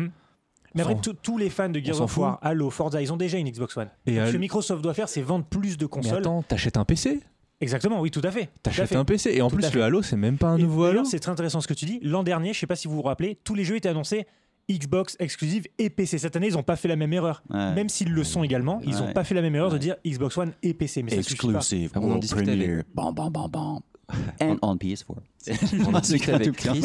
Mais 0.76 0.82
après, 0.82 0.96
tous- 1.22 1.38
les 1.38 1.50
fans 1.50 1.70
de 1.70 1.80
Gears 1.80 2.02
of 2.02 2.18
War. 2.18 2.40
Halo, 2.42 2.70
Forza, 2.70 3.02
ils 3.02 3.12
ont 3.14 3.18
déjà 3.18 3.38
une 3.38 3.50
Xbox 3.50 3.76
One. 3.78 3.90
Et 4.06 4.16
Donc, 4.16 4.28
ce 4.28 4.32
que 4.34 4.38
Microsoft 4.38 4.82
doit 4.84 4.94
faire, 4.94 5.10
c'est 5.10 5.22
vendre 5.22 5.46
plus 5.46 5.78
de 5.78 5.86
mais 5.86 5.90
consoles. 5.90 6.18
attends, 6.20 6.42
t'achètes 6.44 6.78
un 6.78 6.86
PC 6.86 7.20
Exactement, 7.60 8.00
oui, 8.02 8.12
tout 8.12 8.22
à 8.24 8.30
fait. 8.30 8.50
T'achètes 8.62 8.96
un 8.96 9.04
PC. 9.06 9.32
Et 9.34 9.42
en 9.42 9.50
Tout 9.50 9.56
plus, 9.56 9.74
le 9.74 9.82
Halo, 9.84 10.04
c'est 10.04 10.16
même 10.16 10.38
pas 10.38 10.50
un 10.50 10.58
Et 10.58 10.62
nouveau 10.62 10.84
Halo. 10.84 11.04
C'est 11.06 11.20
très 11.20 11.32
intéressant 11.32 11.60
ce 11.60 11.68
que 11.68 11.74
tu 11.74 11.86
dis. 11.86 12.00
L'an 12.04 12.22
dernier, 12.24 12.54
je 12.54 12.60
sais 12.60 12.68
pas 12.68 12.76
si 12.76 12.88
vous 12.88 12.94
vous 12.96 13.02
rappelez, 13.02 13.40
tous 13.44 13.56
les 13.56 13.64
jeux 13.64 13.76
étaient 13.78 13.90
annoncés 13.90 14.28
Xbox 14.70 15.16
exclusive 15.20 15.64
et 15.80 15.90
PC. 15.90 16.18
Cette 16.20 16.36
année, 16.36 16.48
ils 16.50 16.54
n'ont 16.54 16.62
pas 16.62 16.76
fait 16.76 16.88
la 16.90 16.96
même 16.98 17.14
erreur. 17.14 17.42
Ouais. 17.50 17.74
Même 17.74 17.90
s'ils 17.90 18.12
le 18.12 18.24
sont 18.24 18.44
également, 18.44 18.80
ils 18.84 18.92
n'ont 18.96 19.08
Ouais. 19.08 19.14
pas 19.14 19.24
fait 19.24 19.34
la 19.34 19.42
même 19.42 19.56
erreur 19.56 19.72
de 19.72 19.78
dire 19.80 19.96
Xbox 20.06 20.38
One 20.38 20.52
et 20.62 20.74
PC. 20.76 21.02
Mais 21.04 21.10
ça 21.12 21.24
suffit 21.24 21.48
pas. 21.48 21.54
Exclusive. 21.60 21.92
On 21.96 22.18
discutait 22.18 22.52
avec- 22.52 22.60
premiere. 22.68 22.84
Bam, 22.94 23.14
bam, 23.14 23.30
bam, 23.32 23.50
bam. 23.50 23.80
And 24.42 24.58
on 24.62 24.76
PS4. 24.76 25.16
On 25.88 26.00
discutait 26.00 26.32
avec. 26.34 26.52
Chris. 26.56 26.82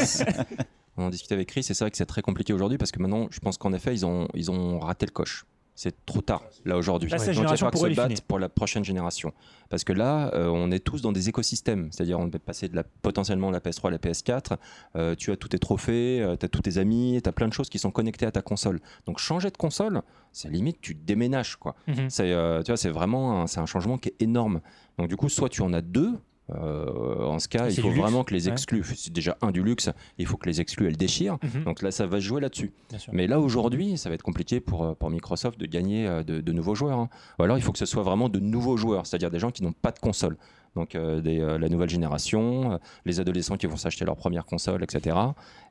On 0.97 1.05
en 1.05 1.11
discutait 1.11 1.35
avec 1.35 1.49
Chris 1.49 1.61
et 1.61 1.75
c'est 1.75 1.81
vrai 1.81 1.91
que 1.91 1.97
c'est 1.97 2.07
très 2.07 2.23
compliqué 2.23 2.53
aujourd'hui 2.53 2.79
parce 2.79 2.93
que 2.93 3.01
maintenant, 3.01 3.29
je 3.31 3.41
pense 3.41 3.59
qu'en 3.59 3.73
effet, 3.73 3.95
ils 3.95 4.05
ont, 4.05 4.29
ils 4.35 4.51
ont 4.51 4.79
raté 4.79 5.07
le 5.07 5.13
coche. 5.13 5.47
C'est 5.75 6.05
trop 6.05 6.21
tard, 6.21 6.43
là, 6.67 6.77
aujourd'hui. 6.77 7.09
Donc, 7.09 7.19
il 7.21 7.33
va 7.33 7.57
falloir 7.57 7.75
se 7.75 7.95
battre 7.97 8.23
pour 8.23 8.39
la 8.39 8.51
prochaine 8.51 8.85
génération. 8.85 9.33
Parce 9.71 9.85
que 9.85 9.95
là, 9.95 10.31
euh, 10.35 10.49
on 10.49 10.71
est 10.71 10.81
tous 10.81 11.01
dans 11.01 11.13
des 11.13 11.31
écosystèmes. 11.31 11.89
C'est-à-dire, 11.91 12.21
on 12.21 12.29
peut 12.29 12.39
passer 12.39 12.69
de 12.69 12.77
la, 12.77 12.85
potentiellement 12.85 13.51
la 13.51 13.59
PS3 13.59 13.89
à 13.89 13.91
la 13.93 13.99
PS4. 13.99 14.59
euh, 14.97 15.15
tu 15.15 15.33
as 15.33 15.37
tous 15.37 15.49
tes 15.49 15.59
trophées, 15.59 16.23
tu 16.39 16.45
as 16.45 16.49
tous 16.51 16.61
tes 16.61 16.77
amis, 16.77 17.21
tu 17.23 17.29
as 17.29 17.33
plein 17.33 17.49
de 17.49 17.55
choses 17.55 17.71
qui 17.71 17.79
sont 17.79 17.91
connectées 17.91 18.27
à 18.27 18.31
ta 18.31 18.43
console. 18.43 18.81
Donc, 19.07 19.19
changer 19.19 19.51
de 19.51 19.57
console, 19.57 20.03
c'est 20.33 20.51
limite, 20.51 20.81
tu 20.81 20.95
déménages, 20.95 21.57
quoi. 21.57 21.75
Mhm. 21.87 22.11
C'est 22.11 22.33
euh, 22.33 22.63
tu 22.63 22.71
vois, 22.71 22.77
c'est 22.77 22.91
vraiment 22.91 23.43
un, 23.43 23.47
c'est 23.47 23.61
un 23.61 23.67
changement 23.67 23.99
qui 23.99 24.09
est 24.11 24.23
énorme. 24.23 24.61
Donc 24.99 25.09
du 25.09 25.17
coup, 25.17 25.29
soit 25.29 25.49
tu 25.49 25.63
en 25.63 25.73
as 25.73 25.83
deux, 25.83 26.13
Euh, 26.55 27.25
en 27.25 27.39
ce 27.39 27.49
cas, 27.49 27.69
il 27.69 27.81
faut 27.81 27.89
luxe. 27.89 28.01
vraiment 28.01 28.25
que 28.25 28.35
les 28.35 28.47
Ouais. 28.47 28.53
exclus, 28.53 28.85
c'est 28.97 29.13
déjà 29.13 29.37
un 29.43 29.51
du 29.51 29.63
luxe, 29.63 29.91
il 30.19 30.27
faut 30.27 30.37
que 30.37 30.47
les 30.49 30.61
exclus 30.61 30.87
elles 30.87 30.97
déchirent. 30.97 31.39
Mhm, 31.43 31.65
Donc 31.65 31.83
là, 31.83 31.91
ça 31.91 32.07
va 32.07 32.19
jouer 32.21 32.41
là-dessus. 32.41 32.73
Mais 33.13 33.27
là, 33.27 33.41
aujourd'hui, 33.41 33.97
ça 33.99 34.09
va 34.09 34.15
être 34.15 34.23
compliqué 34.23 34.61
pour, 34.61 34.85
euh, 34.85 34.95
pour 34.95 35.11
Microsoft 35.11 35.59
de 35.59 35.67
gagner 35.67 36.07
euh, 36.07 36.23
de, 36.23 36.41
de 36.41 36.53
nouveaux 36.53 36.75
joueurs. 36.75 36.99
hein. 36.99 37.09
Ou 37.39 37.43
alors, 37.45 37.57
il 37.59 37.63
faut 37.63 37.73
que 37.73 37.79
ce 37.79 37.87
soit 37.87 38.03
vraiment 38.03 38.29
de 38.29 38.39
nouveaux 38.41 38.77
joueurs, 38.77 39.07
c'est-à-dire 39.07 39.31
des 39.31 39.39
gens 39.39 39.51
qui 39.51 39.63
n'ont 39.63 39.73
pas 39.73 39.91
de 39.93 39.99
console. 39.99 40.37
Donc, 40.75 40.95
euh, 40.95 41.21
des, 41.21 41.39
euh, 41.39 41.59
la 41.59 41.69
nouvelle 41.69 41.91
génération, 41.91 42.79
les 43.05 43.21
adolescents 43.21 43.57
qui 43.59 43.67
vont 43.67 43.77
s'acheter 43.77 44.05
leur 44.07 44.17
première 44.17 44.47
console, 44.47 44.83
etc. 44.83 45.17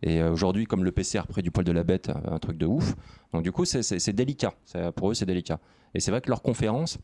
Et 0.03 0.21
aujourd'hui, 0.23 0.65
comme 0.65 0.83
le 0.83 0.91
PC 0.91 1.17
a 1.17 1.21
repris 1.23 1.41
du 1.41 1.49
poil 1.49 1.65
de 1.65 1.71
la 1.71 1.83
bête, 1.83 2.11
un 2.29 2.37
truc 2.37 2.57
de 2.57 2.67
ouf. 2.67 2.95
Donc, 3.33 3.41
du 3.43 3.51
coup, 3.51 3.65
c'est- 3.65 4.09
délicat. 4.13 4.53
Pour 4.95 5.09
eux, 5.11 5.13
c'est 5.15 5.25
délicat. 5.25 5.59
Et 5.95 5.99
c'est 5.99 6.11
vrai 6.11 6.21
que 6.21 6.29
leur 6.29 6.41
conférence, 6.43 6.99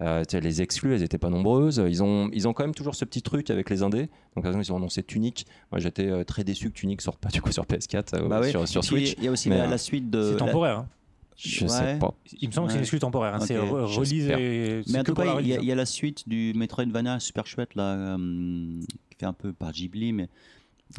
euh, 0.00 0.22
les 0.32 0.62
exclus, 0.62 0.94
elles 0.94 1.00
n'étaient 1.00 1.18
pas 1.18 1.28
nombreuses. 1.30 1.82
Ils 1.86 2.02
ont, 2.02 2.30
ils 2.32 2.48
ont 2.48 2.52
quand 2.52 2.64
même 2.64 2.74
toujours 2.74 2.94
ce 2.94 3.04
petit 3.04 3.22
truc 3.22 3.50
avec 3.50 3.68
les 3.70 3.82
indés. 3.82 4.08
Donc, 4.34 4.44
par 4.44 4.46
exemple, 4.46 4.64
ils 4.64 4.72
ont 4.72 4.76
annoncé 4.76 5.02
Tunic. 5.02 5.46
Moi, 5.70 5.78
j'étais 5.80 6.06
euh, 6.08 6.24
très 6.24 6.42
déçu 6.44 6.70
que 6.70 6.74
Tunic 6.74 7.00
sorte 7.02 7.18
pas 7.20 7.28
du 7.28 7.42
coup 7.42 7.52
sur 7.52 7.64
PS4, 7.66 8.14
euh, 8.14 8.28
Bah 8.28 8.40
ouais. 8.40 8.50
sur, 8.66 8.82
Switch. 8.84 9.14
Il 9.18 9.24
y 9.24 9.28
a 9.28 9.30
aussi 9.30 9.48
Mais, 9.50 9.58
la, 9.58 9.64
euh, 9.64 9.68
la 9.68 9.78
suite 9.78 10.08
de. 10.10 10.22
C'est 10.22 10.32
la- 10.32 10.38
temporaire. 10.38 10.78
hein. 10.78 10.88
Je 11.36 11.62
Ouais. 11.64 11.68
sais 11.70 11.98
pas. 11.98 12.12
Il 12.40 12.48
me 12.48 12.52
semble 12.52 12.66
que 12.66 12.72
c'est 12.72 12.78
une 12.78 12.82
exclu 12.82 12.98
temporaire. 12.98 13.34
hein. 13.34 13.40
C'est 13.40 13.58
Ok. 13.58 13.68
re- 13.70 13.96
release 13.96 14.28
et- 14.28 14.82
c'est 14.86 14.92
Mais 14.92 14.98
en 15.00 15.04
tout 15.04 15.14
cas, 15.14 15.40
il 15.40 15.46
y, 15.46 15.54
a- 15.54 15.60
y 15.62 15.74
la 15.74 15.86
suite 15.86 16.28
du 16.28 16.52
Metroidvania 16.54 17.18
super 17.18 17.46
chouette 17.46 17.74
là, 17.76 17.94
euh, 17.94 18.16
qui 19.10 19.16
fait 19.18 19.24
un 19.26 19.32
peu 19.32 19.52
par 19.54 19.72
Ghibli, 19.72 20.12
mais. 20.12 20.28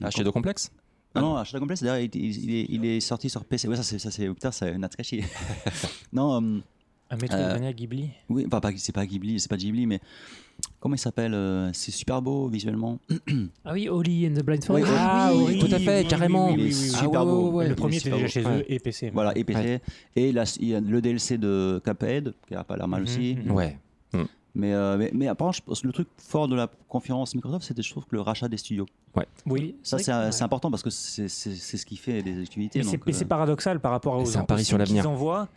Ah, 0.02 0.10
Shadow 0.10 0.32
Complex 0.32 0.72
Non, 1.16 1.22
non, 1.36 1.44
Shadow 1.44 1.60
Complex, 1.60 1.84
d'ailleurs, 1.84 1.98
il, 2.00 2.16
il- 2.16 2.44
il 2.46 2.56
est, 2.56 2.66
il 2.70 2.86
est 2.86 3.00
sorti 3.02 3.30
sur 3.30 3.46
PC. 3.46 3.68
Ouais, 3.68 3.76
ça 3.76 3.84
c'est, 3.84 4.00
ça 4.00 4.10
c'est, 4.10 4.28
putain, 4.30 4.52
c'est 4.52 4.76
Natsukashi. 4.80 5.22
non, 6.14 6.42
euh, 6.42 6.60
Un 7.12 7.18
Metroidvania 7.18 7.74
Ghibli. 7.74 8.10
oui, 8.30 8.46
enfin, 8.48 8.60
pas, 8.62 8.72
c'est 8.78 8.92
pas 8.94 9.06
Ghibli, 9.06 9.40
c'est 9.40 9.50
pas 9.50 9.58
Ghibli, 9.58 9.86
mais 9.86 10.00
comment 10.80 10.96
il 10.96 10.98
s'appelle 10.98 11.34
euh, 11.34 11.70
C'est 11.74 11.92
super 11.92 12.22
beau 12.22 12.48
visuellement. 12.48 13.00
Ah 13.66 13.74
oui, 13.74 13.90
Oli 13.90 14.28
and 14.28 14.34
the 14.34 14.44
Blind 14.44 14.62
Oui, 14.70 14.82
Forest. 14.82 14.92
Ah 14.96 15.32
oui, 15.36 15.60
tout 15.60 15.68
à 15.76 15.80
fait, 15.80 16.08
carrément. 16.08 16.50
Il 16.50 16.62
est 16.62 16.64
oui, 16.64 16.70
oui, 16.70 16.76
oui. 16.82 16.90
super 16.98 17.22
Ah 17.22 17.26
ouais, 17.26 17.32
beau. 17.32 17.48
ouais, 17.50 17.54
ouais. 17.56 17.70
Le 17.70 17.76
premier 17.76 17.98
était 17.98 18.10
déjà 18.12 18.28
chez 18.28 18.46
Ouais. 18.46 18.60
eux 18.60 18.66
et 18.72 18.80
PC. 18.80 19.10
Voilà, 19.14 19.38
et 19.38 19.44
PC. 19.44 19.82
Et 20.16 20.32
là, 20.32 20.44
il 20.60 20.68
y 20.70 20.74
a 20.76 20.80
le 20.80 21.02
DLC 21.02 21.38
de 21.38 21.82
Cuphead, 21.84 22.34
qui 22.48 22.56
a 22.56 22.64
pas 22.64 22.78
l'air 22.78 22.88
mal 22.88 23.02
Mhm, 23.02 23.08
aussi. 23.08 23.36
mhm. 23.44 23.52
Ouais. 23.52 23.78
Mais, 24.54 24.74
euh, 24.74 24.98
mais, 24.98 25.12
mais 25.14 25.28
apparemment, 25.30 25.54
je 25.54 25.88
le 25.88 25.94
truc 25.94 26.10
fort 26.18 26.50
de 26.50 26.56
la 26.56 26.70
conférence 26.90 27.34
Microsoft, 27.36 27.66
c'était, 27.66 27.82
je 27.82 27.90
trouve, 27.90 28.04
que 28.06 28.14
le 28.16 28.20
rachat 28.22 28.50
des 28.50 28.58
studios. 28.58 28.86
Oui, 29.46 29.76
Ça, 29.82 29.98
c'est, 29.98 30.06
que- 30.06 30.12
un- 30.12 30.26
ouais. 30.26 30.32
c'est 30.34 30.44
important 30.44 30.70
parce 30.70 30.84
que 30.84 30.90
c'est, 30.90 31.30
c'est, 31.30 31.56
c'est 31.56 31.78
ce 31.78 31.86
qui 31.86 31.96
fait 31.96 32.22
des 32.22 32.42
activités. 32.42 32.80
Mais 32.80 32.84
c'est 32.86 32.98
euh, 32.98 33.12
c'est 33.14 33.24
paradoxal 33.26 33.80
par 33.80 33.92
rapport 33.92 34.18
aux 34.18 34.26
C'est 34.26 34.38
un 34.40 34.44
pari 34.44 34.66
sur 34.66 34.78
l'avenir. 34.78 35.10
envoient. 35.10 35.48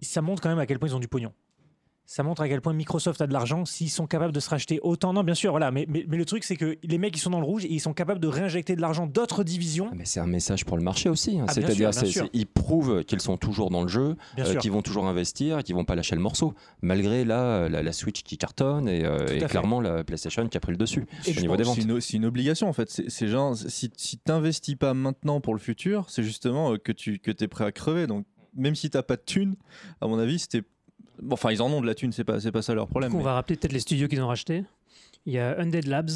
Ça 0.00 0.22
montre 0.22 0.42
quand 0.42 0.48
même 0.50 0.58
à 0.58 0.66
quel 0.66 0.78
point 0.78 0.88
ils 0.88 0.94
ont 0.96 1.00
du 1.00 1.08
pognon. 1.08 1.32
Ça 2.08 2.22
montre 2.22 2.40
à 2.42 2.48
quel 2.48 2.60
point 2.60 2.72
Microsoft 2.72 3.20
a 3.20 3.26
de 3.26 3.32
l'argent 3.32 3.64
s'ils 3.64 3.90
sont 3.90 4.06
capables 4.06 4.32
de 4.32 4.38
se 4.38 4.48
racheter 4.48 4.78
autant. 4.84 5.12
Non, 5.12 5.24
bien 5.24 5.34
sûr, 5.34 5.50
voilà. 5.50 5.72
Mais, 5.72 5.86
mais, 5.88 6.04
mais 6.06 6.16
le 6.16 6.24
truc, 6.24 6.44
c'est 6.44 6.54
que 6.54 6.78
les 6.84 6.98
mecs, 6.98 7.16
ils 7.16 7.20
sont 7.20 7.30
dans 7.30 7.40
le 7.40 7.44
rouge 7.46 7.64
et 7.64 7.72
ils 7.72 7.80
sont 7.80 7.94
capables 7.94 8.20
de 8.20 8.28
réinjecter 8.28 8.76
de 8.76 8.80
l'argent 8.80 9.08
d'autres 9.08 9.42
divisions. 9.42 9.90
Mais 9.92 10.04
c'est 10.04 10.20
un 10.20 10.26
message 10.28 10.64
pour 10.64 10.76
le 10.76 10.84
marché 10.84 11.08
aussi. 11.08 11.40
hein. 11.40 11.46
Ah, 11.48 11.52
C'est-à-dire, 11.52 11.90
ils 12.32 12.46
prouvent 12.46 13.02
qu'ils 13.02 13.20
sont 13.20 13.36
toujours 13.36 13.70
dans 13.70 13.82
le 13.82 13.88
jeu, 13.88 14.14
euh, 14.38 14.54
qu'ils 14.54 14.70
vont 14.70 14.82
toujours 14.82 15.08
investir, 15.08 15.64
qu'ils 15.64 15.74
vont 15.74 15.84
pas 15.84 15.96
lâcher 15.96 16.14
le 16.14 16.22
morceau, 16.22 16.54
malgré 16.80 17.24
là, 17.24 17.68
la, 17.68 17.82
la 17.82 17.92
Switch 17.92 18.22
qui 18.22 18.38
cartonne 18.38 18.88
et, 18.88 19.04
euh, 19.04 19.26
et 19.26 19.38
clairement 19.40 19.80
la 19.80 20.04
PlayStation 20.04 20.46
qui 20.46 20.56
a 20.56 20.60
pris 20.60 20.70
le 20.70 20.78
dessus 20.78 21.06
Et 21.26 21.36
au 21.36 21.40
niveau 21.40 21.56
des 21.56 21.64
C'est 21.64 21.70
ventes. 21.70 21.78
une, 21.78 22.00
c'est 22.00 22.16
une 22.18 22.26
obligation 22.26 22.68
en 22.68 22.72
fait. 22.72 22.88
C'est 22.88 23.26
genre, 23.26 23.56
si, 23.56 23.90
si 23.96 24.18
t'investis 24.18 24.76
pas 24.76 24.94
maintenant 24.94 25.40
pour 25.40 25.54
le 25.54 25.60
futur, 25.60 26.04
c'est 26.08 26.22
justement 26.22 26.74
euh, 26.74 26.78
que 26.78 26.92
tu 26.92 27.18
que 27.18 27.32
es 27.42 27.48
prêt 27.48 27.64
à 27.64 27.72
crever. 27.72 28.06
Donc 28.06 28.26
même 28.56 28.74
si 28.74 28.90
t'as 28.90 29.02
pas 29.02 29.16
de 29.16 29.22
thunes, 29.24 29.54
à 30.00 30.06
mon 30.06 30.18
avis, 30.18 30.38
c'était. 30.38 30.62
Bon, 31.22 31.34
enfin, 31.34 31.50
ils 31.50 31.62
en 31.62 31.70
ont 31.70 31.80
de 31.80 31.86
la 31.86 31.94
thune, 31.94 32.12
c'est 32.12 32.24
pas, 32.24 32.40
c'est 32.40 32.52
pas 32.52 32.62
ça 32.62 32.74
leur 32.74 32.88
problème. 32.88 33.10
coup, 33.10 33.16
on 33.16 33.20
mais- 33.20 33.24
va 33.24 33.34
rappeler 33.34 33.56
peut-être 33.56 33.72
les 33.72 33.80
studios 33.80 34.08
qu'ils 34.08 34.20
ont 34.22 34.26
rachetés. 34.28 34.64
Il 35.24 35.32
y 35.32 35.38
a 35.38 35.58
Undead 35.58 35.86
Labs, 35.86 36.10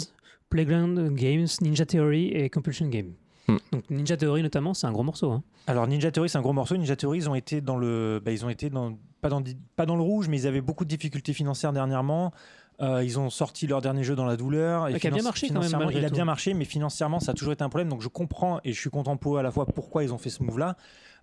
Playground 0.49 1.15
Games, 1.15 1.47
Ninja 1.63 1.87
Theory 1.87 2.29
et 2.29 2.51
Compulsion 2.51 2.89
Game. 2.89 3.13
Hmm. 3.49 3.57
Donc 3.73 3.89
Ninja 3.91 4.17
Theory 4.17 4.43
notamment, 4.43 4.75
c'est 4.75 4.87
un 4.87 4.93
gros 4.93 5.03
morceau. 5.03 5.31
hein. 5.33 5.43
Alors 5.67 5.87
Ninja 5.87 6.11
Theory, 6.11 6.29
c'est 6.29 6.39
un 6.39 6.43
gros 6.43 6.53
morceau. 6.53 6.77
Ninja 6.77 6.97
Theory, 6.97 7.19
ils 7.19 7.29
ont 7.31 7.35
été 7.35 7.61
dans 7.61 7.77
le, 7.77 8.21
bah, 8.25 8.31
ils 8.33 8.45
ont 8.45 8.51
été 8.51 8.71
dans 8.71 8.97
pas 9.21 9.29
dans 9.29 9.43
pas 9.77 9.87
dans 9.87 9.97
le 9.97 10.03
rouge, 10.03 10.29
mais 10.29 10.39
ils 10.39 10.47
avaient 10.47 10.61
beaucoup 10.61 10.85
de 10.85 10.89
difficultés 10.91 11.33
financières 11.33 11.73
dernièrement. 11.73 12.33
Euh, 12.81 13.05
ils 13.05 13.19
ont 13.19 13.29
sorti 13.29 13.67
leur 13.67 13.83
dernier 13.83 14.05
jeu 14.05 14.15
dans 14.17 14.25
la 14.25 14.37
douleur. 14.37 14.89
Et 14.89 14.93
Ouais, 14.95 15.01
qui 15.01 15.07
a 15.07 15.11
bien 15.11 15.19
finance- 15.19 15.25
marché 15.25 15.49
quand 15.49 15.55
même, 15.55 15.63
financièrement, 15.65 15.85
malgré 15.87 16.01
Il 16.01 16.05
a 16.05 16.09
tout. 16.09 16.15
bien 16.15 16.25
marché, 16.25 16.55
mais 16.55 16.65
financièrement, 16.65 17.21
ça 17.21 17.33
a 17.33 17.35
toujours 17.35 17.53
été 17.53 17.63
un 17.63 17.69
problème. 17.69 17.89
Donc 17.91 18.01
je 18.01 18.09
comprends 18.09 18.61
et 18.65 18.73
je 18.73 18.81
suis 18.81 18.89
content 18.91 19.17
pour 19.19 19.37
eux 19.37 19.39
à 19.39 19.43
la 19.43 19.51
fois 19.51 19.67
pourquoi 19.67 20.03
ils 20.05 20.13
ont 20.15 20.19
fait 20.19 20.31
ce 20.31 20.43
move-là. 20.43 20.77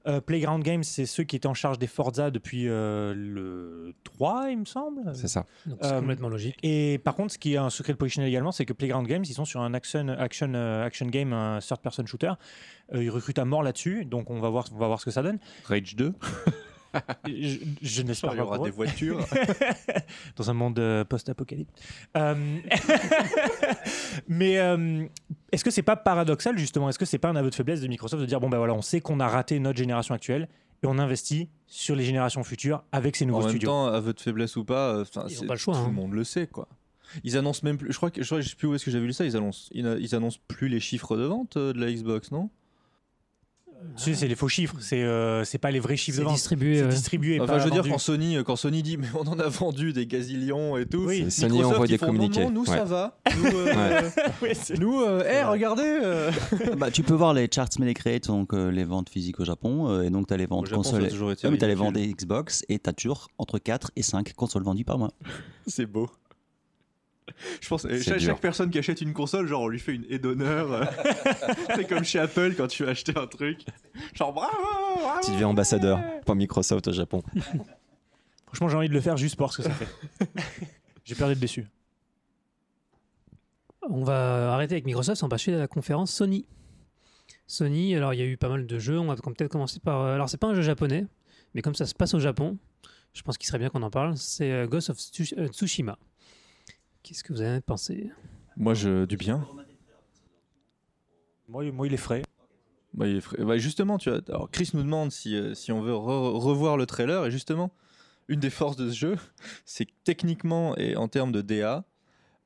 Euh, 0.08 0.22
Playground 0.22 0.64
Games, 0.64 0.84
c'est 0.84 1.06
ceux 1.06 1.24
qui 1.24 1.36
étaient 1.36 1.48
en 1.48 1.54
charge 1.54 1.80
des 1.80 1.88
Forza 1.88 2.32
depuis 2.32 2.68
euh, 2.70 3.14
le 3.16 3.94
3, 4.04 4.52
il 4.52 4.60
me 4.60 4.66
semble. 4.66 5.02
C'est 5.14 5.28
ça. 5.28 5.46
Donc 5.66 5.80
c'est 5.82 5.92
Euh, 5.92 6.00
complètement 6.00 6.30
logique. 6.30 6.56
Et 6.64 6.98
par 7.04 7.14
contre, 7.16 7.34
ce 7.34 7.38
qui 7.38 7.54
est 7.54 7.58
un 7.58 7.70
secret 7.70 7.92
de 7.94 7.98
Polichinelle 7.98 8.30
également, 8.30 8.52
c'est 8.54 8.66
que 8.66 8.74
Playground 8.74 9.06
Games, 9.08 9.24
ils 9.28 9.34
sont 9.34 9.46
sur 9.46 9.60
un 9.62 9.74
action, 9.74 10.08
action, 10.10 10.52
euh, 10.56 10.86
action 10.86 11.08
game, 11.08 11.34
un 11.34 11.60
third-person 11.60 12.06
shooter. 12.06 12.32
Euh, 12.94 13.04
ils 13.04 13.10
recrutent 13.10 13.40
à 13.40 13.46
mort 13.46 13.64
là-dessus, 13.64 14.06
donc 14.06 14.30
on 14.30 14.40
va 14.40 14.50
voir, 14.50 14.66
on 14.74 14.78
va 14.78 14.88
voir 14.88 15.00
ce 15.02 15.06
que 15.06 15.12
ça 15.12 15.22
donne. 15.24 15.40
Rage 15.66 15.96
2, 15.98 16.14
Je, 17.28 17.58
je 17.82 18.02
n'espère 18.02 18.32
il 18.32 18.36
y 18.36 18.38
pas 18.38 18.44
aura 18.44 18.60
des 18.60 18.72
voitures. 18.72 19.26
dans 20.36 20.50
un 20.50 20.54
monde 20.54 20.80
euh, 20.80 21.04
post-apocalyptique. 21.04 21.76
Euh, 22.16 22.36
Mais 24.28 24.58
euh, 24.58 25.06
est-ce 25.52 25.64
que 25.64 25.72
c'est 25.72 25.82
pas 25.82 25.96
paradoxal 25.96 26.58
justement? 26.58 26.90
Est-ce 26.90 27.00
que 27.00 27.06
c'est 27.06 27.18
pas 27.18 27.30
un 27.30 27.36
aveu 27.36 27.50
de 27.50 27.56
faiblesse 27.56 27.82
de 27.82 27.88
Microsoft 27.88 28.22
de 28.22 28.26
dire 28.26 28.40
bon 28.40 28.50
ben 28.50 28.58
voilà, 28.58 28.74
on 28.74 28.82
sait 28.82 29.02
qu'on 29.02 29.20
a 29.20 29.28
raté 29.28 29.60
notre 29.60 29.78
génération 29.78 30.16
actuelle 30.16 30.48
et 30.84 30.88
on 30.88 30.98
investit 31.00 31.50
sur 31.66 31.96
les 31.96 32.04
générations 32.04 32.44
futures 32.44 32.84
avec 32.92 33.16
ces 33.16 33.26
nouveaux 33.26 33.40
en 33.40 33.44
même 33.44 33.50
studios? 33.50 33.70
temps, 33.70 33.88
aveu 33.88 34.14
de 34.14 34.20
faiblesse 34.20 34.56
ou 34.56 34.64
pas, 34.64 34.96
euh, 34.96 35.06
Ils 35.30 35.46
pas 35.46 35.54
le 35.54 35.60
choix, 35.60 35.74
Tout 35.74 35.80
hein. 35.82 35.88
le 35.88 35.94
monde 35.94 36.14
le 36.14 36.24
sait, 36.24 36.48
quoi. 36.48 36.68
Ils 37.24 37.38
annoncent 37.38 37.62
même 37.64 37.78
plus. 37.78 37.92
Je 37.92 37.98
crois 37.98 38.12
que 38.12 38.22
je, 38.22 38.42
sais 38.42 38.56
plus 38.56 38.68
où 38.68 38.76
est-ce 38.76 38.84
que 38.84 38.92
j'avais 38.92 39.06
lu 39.06 39.14
ça. 39.14 39.26
Ils 39.26 39.38
annoncent, 39.38 39.70
ils, 39.72 40.16
annoncent 40.16 40.40
plus 40.48 40.68
les 40.68 40.80
chiffres 40.80 41.16
de 41.16 41.24
vente 41.24 41.56
euh, 41.58 41.74
de 41.74 41.80
la 41.80 41.92
Xbox, 41.92 42.32
non? 42.32 42.50
Tu 43.96 44.04
sais, 44.04 44.14
c'est 44.14 44.28
les 44.28 44.36
faux 44.36 44.48
chiffres, 44.48 44.76
c'est 44.80 45.02
euh, 45.02 45.44
c'est 45.44 45.58
pas 45.58 45.72
les 45.72 45.80
vrais 45.80 45.98
chiffres 45.98 46.18
de 46.18 46.22
C'est 46.22 46.26
vente. 46.26 46.36
distribué. 46.36 46.78
C'est 46.78 46.84
ouais. 46.84 46.90
distribué. 46.90 47.40
Enfin, 47.40 47.54
pas 47.54 47.60
je 47.60 47.66
veux 47.66 47.72
dire 47.72 47.84
quand 47.88 47.98
Sony, 47.98 48.38
euh, 48.38 48.44
quand 48.44 48.56
Sony 48.56 48.84
dit 48.84 48.98
mais 48.98 49.08
on 49.16 49.28
en 49.28 49.40
a 49.40 49.48
vendu 49.50 49.92
des 49.94 50.06
gazillions 50.06 50.78
et 50.78 50.86
tout. 50.86 51.06
Oui. 51.06 51.26
C'est- 51.30 51.42
Sony 51.42 51.54
Microsoft, 51.54 51.74
envoie 51.76 51.86
ils 51.88 51.90
des 51.90 51.98
font, 51.98 52.06
communiqués. 52.08 52.44
Non, 52.46 52.52
nous 52.52 52.62
Ouais. 52.62 52.78
ça 52.78 52.84
va. 52.84 53.18
Nous, 53.38 53.46
euh, 53.58 54.02
Ouais, 54.42 54.54
nous, 54.80 55.02
euh, 55.02 55.24
hey, 55.26 55.44
regardez. 55.44 55.84
euh, 55.84 56.32
bah, 56.78 56.92
tu 56.92 57.02
peux 57.04 57.14
voir 57.16 57.34
les 57.34 57.48
charts 57.54 57.70
Melecrate, 57.80 58.28
donc 58.28 58.54
euh, 58.54 58.70
les 58.72 58.84
ventes 58.84 59.10
physiques 59.10 59.40
au 59.40 59.46
Japon, 59.46 59.90
euh, 59.90 60.04
et 60.04 60.10
donc 60.10 60.28
tu 60.28 60.34
as 60.34 60.38
les 60.38 60.46
ventes 60.46 60.66
Japon, 60.68 60.84
ça 60.84 60.90
a 60.90 60.94
consoles. 60.94 61.10
toujours 61.10 61.32
été 61.32 61.48
Ouais, 61.48 61.52
mais 61.52 61.58
tu 61.58 61.66
as 61.66 61.68
les 61.68 61.76
ventes 61.76 61.94
des 61.94 62.08
Xbox, 62.08 62.64
et 62.70 62.78
tu 62.80 62.90
as 62.90 62.94
toujours 62.94 63.28
entre 63.38 63.58
4 63.60 63.92
et 63.96 64.02
5 64.04 64.34
consoles 64.34 64.64
vendues 64.64 64.86
par 64.86 64.98
mois. 65.00 65.12
C'est 65.66 65.86
beau. 65.86 66.10
Je 67.62 67.68
pense, 67.68 67.86
chaque, 68.04 68.20
chaque 68.20 68.40
personne 68.40 68.70
qui 68.70 68.80
achète 68.80 69.02
une 69.02 69.14
console, 69.14 69.48
genre 69.48 69.62
on 69.64 69.68
lui 69.68 69.80
fait 69.80 69.94
une 69.96 70.06
aide 70.10 70.22
d'honneur. 70.22 70.72
euh. 70.72 70.86
C'est 71.76 71.88
comme 71.88 72.04
chez 72.04 72.20
Apple 72.20 72.54
quand 72.56 72.68
tu 72.68 72.84
veux 72.84 72.90
acheter 72.90 73.14
un 73.18 73.28
truc. 73.28 73.66
Genre 74.14 74.34
bravo, 74.34 74.56
bravo. 74.98 75.22
Tu 75.24 75.32
deviens 75.32 75.48
ambassadeur 75.50 76.00
pour 76.26 76.36
Microsoft 76.36 76.88
au 76.88 76.94
Japon. 76.94 77.22
Franchement, 78.48 78.70
j'ai 78.70 78.78
envie 78.78 78.90
de 78.90 78.94
le 78.94 79.02
faire 79.02 79.18
juste 79.18 79.36
pour 79.36 79.52
ce 79.52 79.58
que 79.58 79.64
ça 79.64 79.72
fait. 79.72 79.88
J'ai 81.04 81.16
peur 81.16 81.28
d'être 81.28 81.40
déçu. 81.40 81.66
On 83.90 84.04
va 84.04 84.54
arrêter 84.54 84.74
avec 84.76 84.86
Microsoft, 84.86 85.22
on 85.24 85.28
va 85.28 85.32
passer 85.32 85.54
à 85.54 85.58
la 85.58 85.68
conférence 85.68 86.12
Sony. 86.14 86.46
Sony, 87.46 87.96
alors 87.96 88.14
il 88.14 88.20
y 88.20 88.24
a 88.24 88.26
eu 88.26 88.36
pas 88.38 88.50
mal 88.50 88.66
de 88.68 88.80
jeux, 88.80 89.00
on 89.00 89.06
va 89.06 89.16
peut-être 89.16 89.52
commencer 89.52 89.80
par... 89.80 90.02
euh, 90.02 90.16
Alors 90.16 90.30
c'est 90.30 90.38
pas 90.38 90.48
un 90.48 90.54
jeu 90.56 90.62
japonais, 90.62 91.06
mais 91.54 91.62
comme 91.62 91.76
ça 91.76 91.86
se 91.86 91.96
passe 91.96 92.14
au 92.14 92.20
Japon, 92.20 92.58
je 93.14 93.22
pense 93.22 93.38
qu'il 93.38 93.48
serait 93.48 93.60
bien 93.60 93.70
qu'on 93.70 93.84
en 93.84 93.90
parle, 93.90 94.18
c'est 94.18 94.52
euh, 94.52 94.68
Ghost 94.68 94.90
of 94.90 94.98
Tsush- 94.98 95.48
Tsushima. 95.54 95.98
Qu'est-ce 97.08 97.24
que 97.24 97.32
vous 97.32 97.40
avez 97.42 97.62
pensé? 97.62 98.12
Moi, 98.58 98.74
je, 98.74 99.06
du 99.06 99.16
bien. 99.16 99.48
Moi, 101.48 101.72
moi, 101.72 101.88
il 101.88 101.94
est 101.94 101.98
frais. 101.98 102.24
Bah, 102.94 103.08
il 103.08 103.16
est 103.16 103.22
frais. 103.22 103.42
Bah, 103.46 103.58
justement, 103.58 103.98
tu 103.98 104.10
vois, 104.10 104.20
alors 104.28 104.52
Chris 104.52 104.72
nous 104.74 104.84
demande 104.84 105.14
si, 105.14 105.34
euh, 105.34 105.54
si 105.54 105.72
on 105.72 105.80
veut 105.80 105.94
re- 105.94 106.38
revoir 106.38 106.76
le 106.76 106.86
trailer, 106.86 107.26
et 107.26 107.32
justement, 107.32 107.72
une 108.28 108.42
des 108.42 108.50
forces 108.50 108.76
de 108.76 108.90
ce 108.90 108.96
jeu, 108.96 109.16
c'est 109.66 109.86
que 109.86 109.94
techniquement 110.04 110.76
et 110.76 110.98
en 110.98 111.08
termes 111.08 111.32
de 111.32 111.40
DA, 111.40 111.86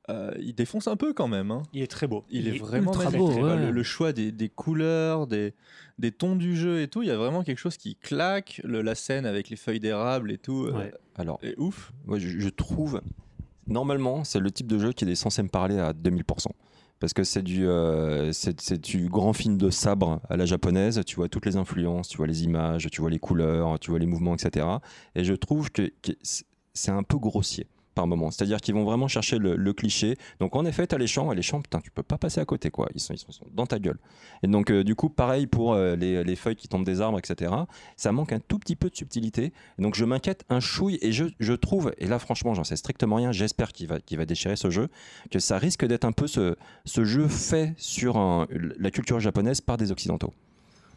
euh, 0.10 0.32
il 0.40 0.54
défonce 0.54 0.88
un 0.88 0.96
peu 0.96 1.12
quand 1.12 1.28
même. 1.28 1.50
hein. 1.50 1.64
Il 1.74 1.82
est 1.82 1.90
très 1.90 2.06
beau. 2.06 2.24
Il, 2.30 2.48
est, 2.48 2.60
vraiment 2.60 2.92
ultra 2.92 3.06
magnifique. 3.10 3.18
beau, 3.18 3.48
ouais. 3.48 3.58
le, 3.58 3.72
le 3.72 3.84
choix 3.84 4.14
des, 4.14 4.32
des 4.32 4.50
couleurs, 4.50 5.26
des, 5.26 5.56
des 5.98 6.12
tons 6.12 6.36
du 6.36 6.56
jeu 6.56 6.82
et 6.84 6.88
tout, 6.88 7.02
il 7.02 7.08
y 7.08 7.12
a 7.12 7.18
vraiment 7.18 7.44
quelque 7.44 7.58
chose 7.60 7.78
qui 7.78 7.96
claque. 7.96 8.62
Le- 8.64 8.84
la 8.84 8.94
scène 8.94 9.26
avec 9.26 9.50
les 9.50 9.56
feuilles 9.56 9.80
d'érable 9.80 10.32
et 10.32 10.38
tout 10.38 10.66
euh. 10.68 10.92
Alors, 11.16 11.40
est 11.42 11.58
ouf. 11.58 11.94
moi, 12.06 12.20
je, 12.20 12.30
je 12.40 12.50
trouve, 12.50 13.02
normalement, 13.72 14.24
c'est 14.24 14.40
le 14.40 14.52
type 14.52 14.68
de 14.68 14.78
jeu 14.78 14.94
qui 14.94 15.06
est 15.06 15.16
censé 15.16 15.42
me 15.44 15.50
parler 15.50 15.80
à 15.80 15.94
2000%. 15.94 16.48
Parce 17.00 17.14
que 17.14 17.24
c'est 17.24 17.42
du, 17.42 17.68
euh, 17.68 18.32
c'est, 18.32 18.80
du 18.80 19.10
grand 19.10 19.34
film 19.34 19.58
de 19.58 19.72
sabre 19.72 20.22
à 20.30 20.38
la 20.38 20.46
japonaise. 20.46 21.02
Tu 21.06 21.16
vois 21.16 21.30
toutes 21.30 21.48
les 21.48 21.56
influences, 21.56 22.08
tu 22.08 22.18
vois 22.18 22.28
les 22.28 22.44
images, 22.44 22.88
tu 22.92 23.02
vois 23.02 23.10
les 23.10 23.18
couleurs, 23.18 23.80
tu 23.80 23.90
vois 23.90 24.00
les 24.00 24.06
mouvements, 24.06 24.36
etc. 24.36 24.68
Et 25.16 25.24
je 25.24 25.34
trouve 25.34 25.72
que, 25.72 25.92
c'est 26.74 26.92
un 26.92 27.02
peu 27.02 27.18
grossier. 27.18 27.66
Par 27.96 28.08
moment. 28.08 28.32
C'est-à-dire 28.32 28.60
qu'ils 28.62 28.74
vont 28.74 28.84
vraiment 28.84 29.08
chercher 29.08 29.38
le, 29.38 29.74
cliché. 29.74 30.18
Donc 30.40 30.56
en 30.56 30.66
effet, 30.66 30.86
tu 30.86 30.96
as 30.96 30.98
les 30.98 31.08
champs, 31.08 31.32
les 31.32 31.42
champs, 31.42 31.62
putain, 31.62 31.80
tu 31.80 31.92
peux 31.92 32.04
pas 32.04 32.18
passer 32.18 32.42
à 32.42 32.46
côté, 32.46 32.70
quoi. 32.70 32.90
Ils 32.94 33.00
sont, 33.00 33.14
ils 33.14 33.18
sont, 33.18 33.32
dans 33.54 33.66
ta 33.66 33.80
gueule. 33.80 33.98
Et 34.44 34.48
donc, 34.48 34.70
euh, 34.70 34.84
du 34.84 34.96
coup, 34.96 35.10
pareil 35.10 35.48
pour 35.48 35.74
euh, 35.74 35.96
les, 35.96 36.24
les 36.24 36.36
feuilles 36.36 36.56
qui 36.56 36.68
tombent 36.68 36.86
des 36.86 37.00
arbres, 37.00 37.20
etc. 37.20 37.54
Ça 37.96 38.12
manque 38.12 38.34
un 38.34 38.40
tout 38.40 38.60
petit 38.60 38.76
peu 38.76 38.90
de 38.90 38.96
subtilité. 38.96 39.54
Donc, 39.80 39.96
je 39.96 40.04
m'inquiète 40.06 40.44
un 40.50 40.60
chouille, 40.60 41.00
et 41.02 41.12
je, 41.12 41.54
trouve, 41.54 41.94
et 41.98 42.08
là, 42.08 42.20
franchement, 42.20 42.54
j'en 42.54 42.64
sais 42.64 42.76
strictement 42.76 43.16
rien, 43.16 43.32
j'espère 43.32 43.72
qu'il 43.72 43.88
va, 43.88 43.98
va 44.12 44.26
déchirer 44.26 44.56
ce 44.56 44.70
jeu, 44.70 44.90
que 45.30 45.40
ça 45.40 45.58
risque 45.58 45.86
d'être 45.86 46.06
un 46.06 46.12
peu 46.12 46.28
ce, 46.28 46.56
jeu 46.86 47.28
fait 47.28 47.74
sur 47.78 48.48
la 48.50 48.92
culture 48.92 49.20
japonaise 49.20 49.62
par 49.62 49.78
des 49.78 49.92
occidentaux. 49.92 50.34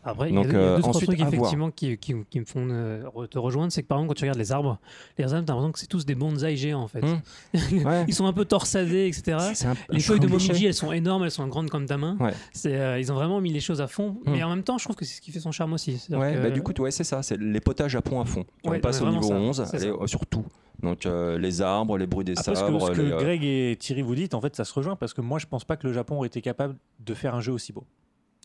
Après, 0.06 0.28
il 0.28 0.34
y 0.34 0.38
a 0.38 0.42
deux, 0.44 0.54
euh, 0.54 0.76
deux, 0.76 0.82
trois 0.82 0.94
ensuite, 0.94 1.08
trucs 1.08 1.20
à 1.22 1.28
effectivement 1.28 1.70
qui, 1.70 1.96
qui, 1.96 2.14
qui 2.28 2.40
me 2.40 2.44
font 2.44 2.68
euh, 2.70 3.02
te 3.30 3.38
rejoindre. 3.38 3.72
C'est 3.72 3.82
que 3.82 3.88
par 3.88 3.98
exemple, 3.98 4.08
quand 4.10 4.14
tu 4.18 4.24
regardes 4.24 4.38
les 4.38 4.52
arbres, 4.52 4.78
les 5.16 5.24
arbres, 5.32 5.46
t'as 5.46 5.52
l'impression 5.54 5.72
que 5.72 5.78
c'est 5.78 5.86
tous 5.86 6.04
des 6.04 6.14
bonsaïs 6.14 6.58
géants 6.58 6.82
en 6.82 6.88
fait. 6.88 7.00
Hmm. 7.02 7.20
Ouais. 7.84 8.04
Ils 8.08 8.14
sont 8.14 8.26
un 8.26 8.32
peu 8.32 8.44
torsadés, 8.44 9.06
etc. 9.08 9.38
Un- 9.64 9.74
Les 9.88 10.00
feuilles 10.00 10.20
de. 10.20 10.26
Momiji, 10.26 10.66
elles 10.66 10.74
sont 10.74 10.92
énormes, 10.92 11.24
elles 11.24 11.30
sont 11.30 11.46
grandes 11.48 11.70
comme 11.70 11.86
ta 11.86 11.96
main. 11.96 12.16
Ouais. 12.20 12.32
C'est, 12.52 12.74
euh, 12.78 12.98
ils 12.98 13.10
ont 13.10 13.14
vraiment 13.14 13.40
mis 13.40 13.52
les 13.52 13.60
choses 13.60 13.80
à 13.80 13.86
fond. 13.86 14.16
Hmm. 14.26 14.32
Mais 14.32 14.42
en 14.42 14.50
même 14.50 14.62
temps, 14.62 14.78
je 14.78 14.84
trouve 14.84 14.96
que 14.96 15.04
c'est 15.04 15.16
ce 15.16 15.20
qui 15.20 15.30
fait 15.32 15.40
son 15.40 15.52
charme 15.52 15.72
aussi. 15.72 16.00
Ouais, 16.10 16.34
que- 16.34 16.42
bah, 16.42 16.50
du 16.50 16.62
coup, 16.62 16.72
ouais, 16.80 16.90
c'est 16.90 17.04
ça, 17.04 17.22
c'est 17.22 17.38
les 17.40 17.60
potages 17.60 17.92
Japon 17.92 18.20
à 18.20 18.24
fond. 18.24 18.44
Ouais, 18.64 18.76
on 18.78 18.80
passe 18.80 19.00
au 19.00 19.08
niveau 19.08 19.22
ça, 19.22 19.34
11, 19.34 19.64
c'est 19.70 19.84
et, 19.84 19.88
euh, 19.88 20.06
sur 20.06 20.26
tout. 20.26 20.44
Donc 20.82 21.06
euh, 21.06 21.38
les 21.38 21.62
arbres, 21.62 21.96
les 21.96 22.06
bruits 22.06 22.24
des 22.24 22.32
Après, 22.32 22.44
ce 22.54 22.60
que, 22.60 22.66
sabres. 22.66 22.86
ce 22.88 22.92
que 22.92 23.00
les, 23.00 23.12
euh, 23.12 23.18
Greg 23.18 23.44
et 23.44 23.76
Thierry 23.78 24.02
vous 24.02 24.14
dites, 24.14 24.34
en 24.34 24.40
fait, 24.40 24.54
ça 24.56 24.64
se 24.64 24.74
rejoint 24.74 24.96
parce 24.96 25.14
que 25.14 25.20
moi, 25.20 25.38
je 25.38 25.46
pense 25.46 25.64
pas 25.64 25.76
que 25.76 25.86
le 25.86 25.92
Japon 25.92 26.16
aurait 26.16 26.26
été 26.26 26.42
capable 26.42 26.74
de 27.00 27.14
faire 27.14 27.34
un 27.34 27.40
jeu 27.40 27.52
aussi 27.52 27.72
beau. 27.72 27.84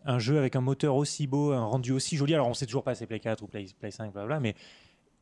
Un 0.06 0.20
jeu 0.20 0.38
avec 0.38 0.56
un 0.56 0.62
moteur 0.62 0.96
aussi 0.96 1.28
beau, 1.28 1.52
un 1.52 1.66
rendu 1.66 1.92
aussi 1.92 2.16
joli. 2.16 2.34
Alors, 2.34 2.48
on 2.48 2.54
sait 2.54 2.66
toujours 2.66 2.84
pas 2.84 2.96
si 2.96 3.00
c'est 3.00 3.08
Play 3.08 3.20
4 3.20 3.44
ou 3.44 3.48
Play, 3.48 3.66
Play 3.80 3.92
5, 3.92 4.14
blablabla, 4.14 4.40
mais 4.40 4.56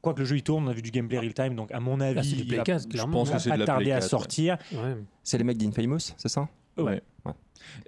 quoi 0.02 0.14
que 0.14 0.20
le 0.20 0.26
jeu 0.26 0.38
il 0.38 0.44
tourne, 0.44 0.66
on 0.66 0.70
a 0.70 0.74
vu 0.74 0.82
du 0.82 0.92
gameplay 0.92 1.20
real 1.20 1.34
time, 1.34 1.56
donc 1.56 1.72
à 1.72 1.80
mon 1.80 2.00
avis, 2.00 2.16
Là, 2.16 2.24
c'est 2.24 2.36
du 2.36 2.42
il 2.42 2.48
Play 2.48 2.58
va 2.58 2.64
4, 2.64 2.88
je 2.92 3.04
pense 3.04 3.30
que 3.30 3.34
va 3.34 3.40
c'est 3.40 3.50
pas 3.50 3.56
de 3.56 3.62
la 3.62 3.66
tarder 3.66 3.86
Play 3.86 3.94
à 3.94 4.00
4, 4.00 4.10
sortir. 4.10 4.58
Ouais. 4.72 4.96
C'est 5.24 5.38
les 5.38 5.44
mecs 5.44 5.58
d'Infamous, 5.58 6.14
c'est 6.18 6.30
ça? 6.30 6.48
Ouais. 6.78 7.02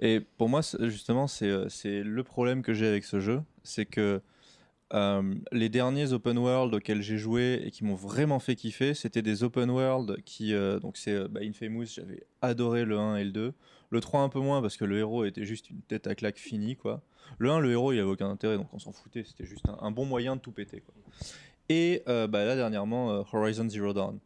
Et 0.00 0.20
pour 0.20 0.48
moi, 0.48 0.60
justement, 0.80 1.26
c'est 1.26 1.48
euh, 1.48 1.68
c'est 1.68 2.02
le 2.02 2.22
problème 2.24 2.62
que 2.62 2.74
j'ai 2.74 2.86
avec 2.86 3.04
ce 3.04 3.20
jeu, 3.20 3.40
c'est 3.62 3.86
que 3.86 4.20
euh, 4.92 5.34
les 5.52 5.68
derniers 5.68 6.12
open 6.12 6.36
world 6.38 6.74
auxquels 6.74 7.02
j'ai 7.02 7.16
joué 7.16 7.62
et 7.64 7.70
qui 7.70 7.84
m'ont 7.84 7.94
vraiment 7.94 8.40
fait 8.40 8.56
kiffer, 8.56 8.94
c'était 8.94 9.22
des 9.22 9.44
open 9.44 9.70
world 9.70 10.20
qui, 10.24 10.52
euh, 10.52 10.80
donc 10.80 10.96
c'est 10.96 11.28
bah, 11.28 11.40
Infamous, 11.42 11.84
j'avais 11.86 12.24
adoré 12.42 12.84
le 12.84 12.98
1 12.98 13.16
et 13.16 13.24
le 13.24 13.30
2. 13.30 13.52
Le 13.90 14.00
3 14.00 14.20
un 14.20 14.28
peu 14.28 14.40
moins 14.40 14.62
parce 14.62 14.76
que 14.76 14.84
le 14.84 14.98
héros 14.98 15.24
était 15.24 15.44
juste 15.44 15.68
une 15.68 15.82
tête 15.82 16.06
à 16.06 16.14
claque 16.14 16.38
finie, 16.38 16.76
quoi. 16.76 17.02
Le 17.38 17.50
1, 17.50 17.60
le 17.60 17.72
héros, 17.72 17.92
il 17.92 17.98
avait 17.98 18.08
aucun 18.08 18.30
intérêt, 18.30 18.56
donc 18.56 18.68
on 18.72 18.78
s'en 18.78 18.92
foutait, 18.92 19.24
c'était 19.24 19.44
juste 19.44 19.64
un, 19.80 19.90
bon 19.90 20.04
moyen 20.04 20.36
de 20.36 20.40
tout 20.40 20.52
péter. 20.52 20.82
Et 21.68 22.02
euh, 22.08 22.26
bah, 22.26 22.44
là, 22.44 22.56
dernièrement, 22.56 23.12
euh, 23.12 23.22
Horizon 23.32 23.68
Zero 23.68 23.92
Dawn. 23.92 24.18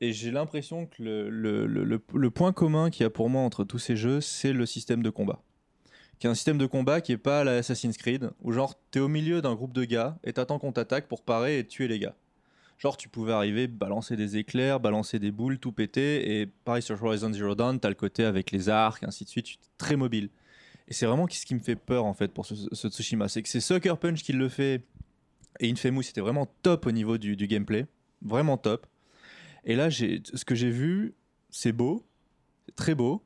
Et 0.00 0.12
j'ai 0.12 0.30
l'impression 0.30 0.86
que 0.86 1.02
le, 1.02 2.30
point 2.30 2.52
commun 2.52 2.90
qu'il 2.90 3.02
y 3.02 3.06
a 3.06 3.10
pour 3.10 3.28
moi 3.28 3.42
entre 3.42 3.64
tous 3.64 3.78
ces 3.78 3.96
jeux, 3.96 4.20
c'est 4.20 4.52
le 4.52 4.64
système 4.66 5.02
de 5.02 5.10
combat. 5.10 5.42
Qui 6.18 6.26
est 6.26 6.30
un 6.30 6.34
système 6.34 6.58
de 6.58 6.66
combat 6.66 7.00
qui 7.00 7.12
est 7.12 7.18
pas 7.18 7.40
à 7.40 7.44
la 7.44 7.56
Assassin's 7.56 7.96
Creed, 7.96 8.30
où 8.40 8.52
genre 8.52 8.74
t'es 8.90 9.00
au 9.00 9.08
milieu 9.08 9.42
d'un 9.42 9.54
groupe 9.54 9.72
de 9.72 9.84
gars 9.84 10.18
et 10.24 10.32
t'attends 10.32 10.58
qu'on 10.58 10.72
t'attaque 10.72 11.08
pour 11.08 11.22
parer 11.22 11.58
et 11.58 11.66
tuer 11.66 11.88
les 11.88 11.98
gars. 11.98 12.14
Genre 12.78 12.96
tu 12.96 13.08
pouvais 13.08 13.32
arriver, 13.32 13.66
balancer 13.66 14.16
des 14.16 14.36
éclairs, 14.36 14.78
balancer 14.78 15.18
des 15.18 15.32
boules, 15.32 15.58
tout 15.58 15.72
péter, 15.72 16.40
et 16.40 16.46
pareil 16.46 16.82
sur 16.82 17.02
Horizon 17.02 17.32
Zero 17.32 17.56
Dawn, 17.56 17.80
t'as 17.80 17.88
le 17.88 17.96
côté 17.96 18.24
avec 18.24 18.52
les 18.52 18.68
arcs, 18.68 19.02
ainsi 19.02 19.24
de 19.24 19.28
suite, 19.28 19.58
très 19.78 19.96
mobile. 19.96 20.30
Et 20.86 20.94
c'est 20.94 21.04
vraiment 21.04 21.26
ce 21.28 21.44
qui 21.44 21.56
me 21.56 21.60
fait 21.60 21.74
peur 21.74 22.04
en 22.04 22.14
fait 22.14 22.28
pour 22.28 22.46
ce, 22.46 22.88
Tsushima, 22.88 23.28
c'est 23.28 23.42
que 23.42 23.48
c'est 23.48 23.60
Sucker 23.60 23.94
Punch 24.00 24.22
qui 24.22 24.32
le 24.32 24.48
fait, 24.48 24.84
et 25.58 25.68
Infamous 25.68 26.02
c'était 26.02 26.20
vraiment 26.20 26.46
top 26.62 26.86
au 26.86 26.92
niveau 26.92 27.18
du, 27.18 27.34
gameplay, 27.48 27.86
vraiment 28.22 28.56
top. 28.56 28.86
Et 29.64 29.74
là, 29.74 29.90
ce 29.90 30.44
que 30.44 30.54
j'ai 30.54 30.70
vu, 30.70 31.14
c'est 31.50 31.72
beau, 31.72 32.06
très 32.76 32.94
beau. 32.94 33.24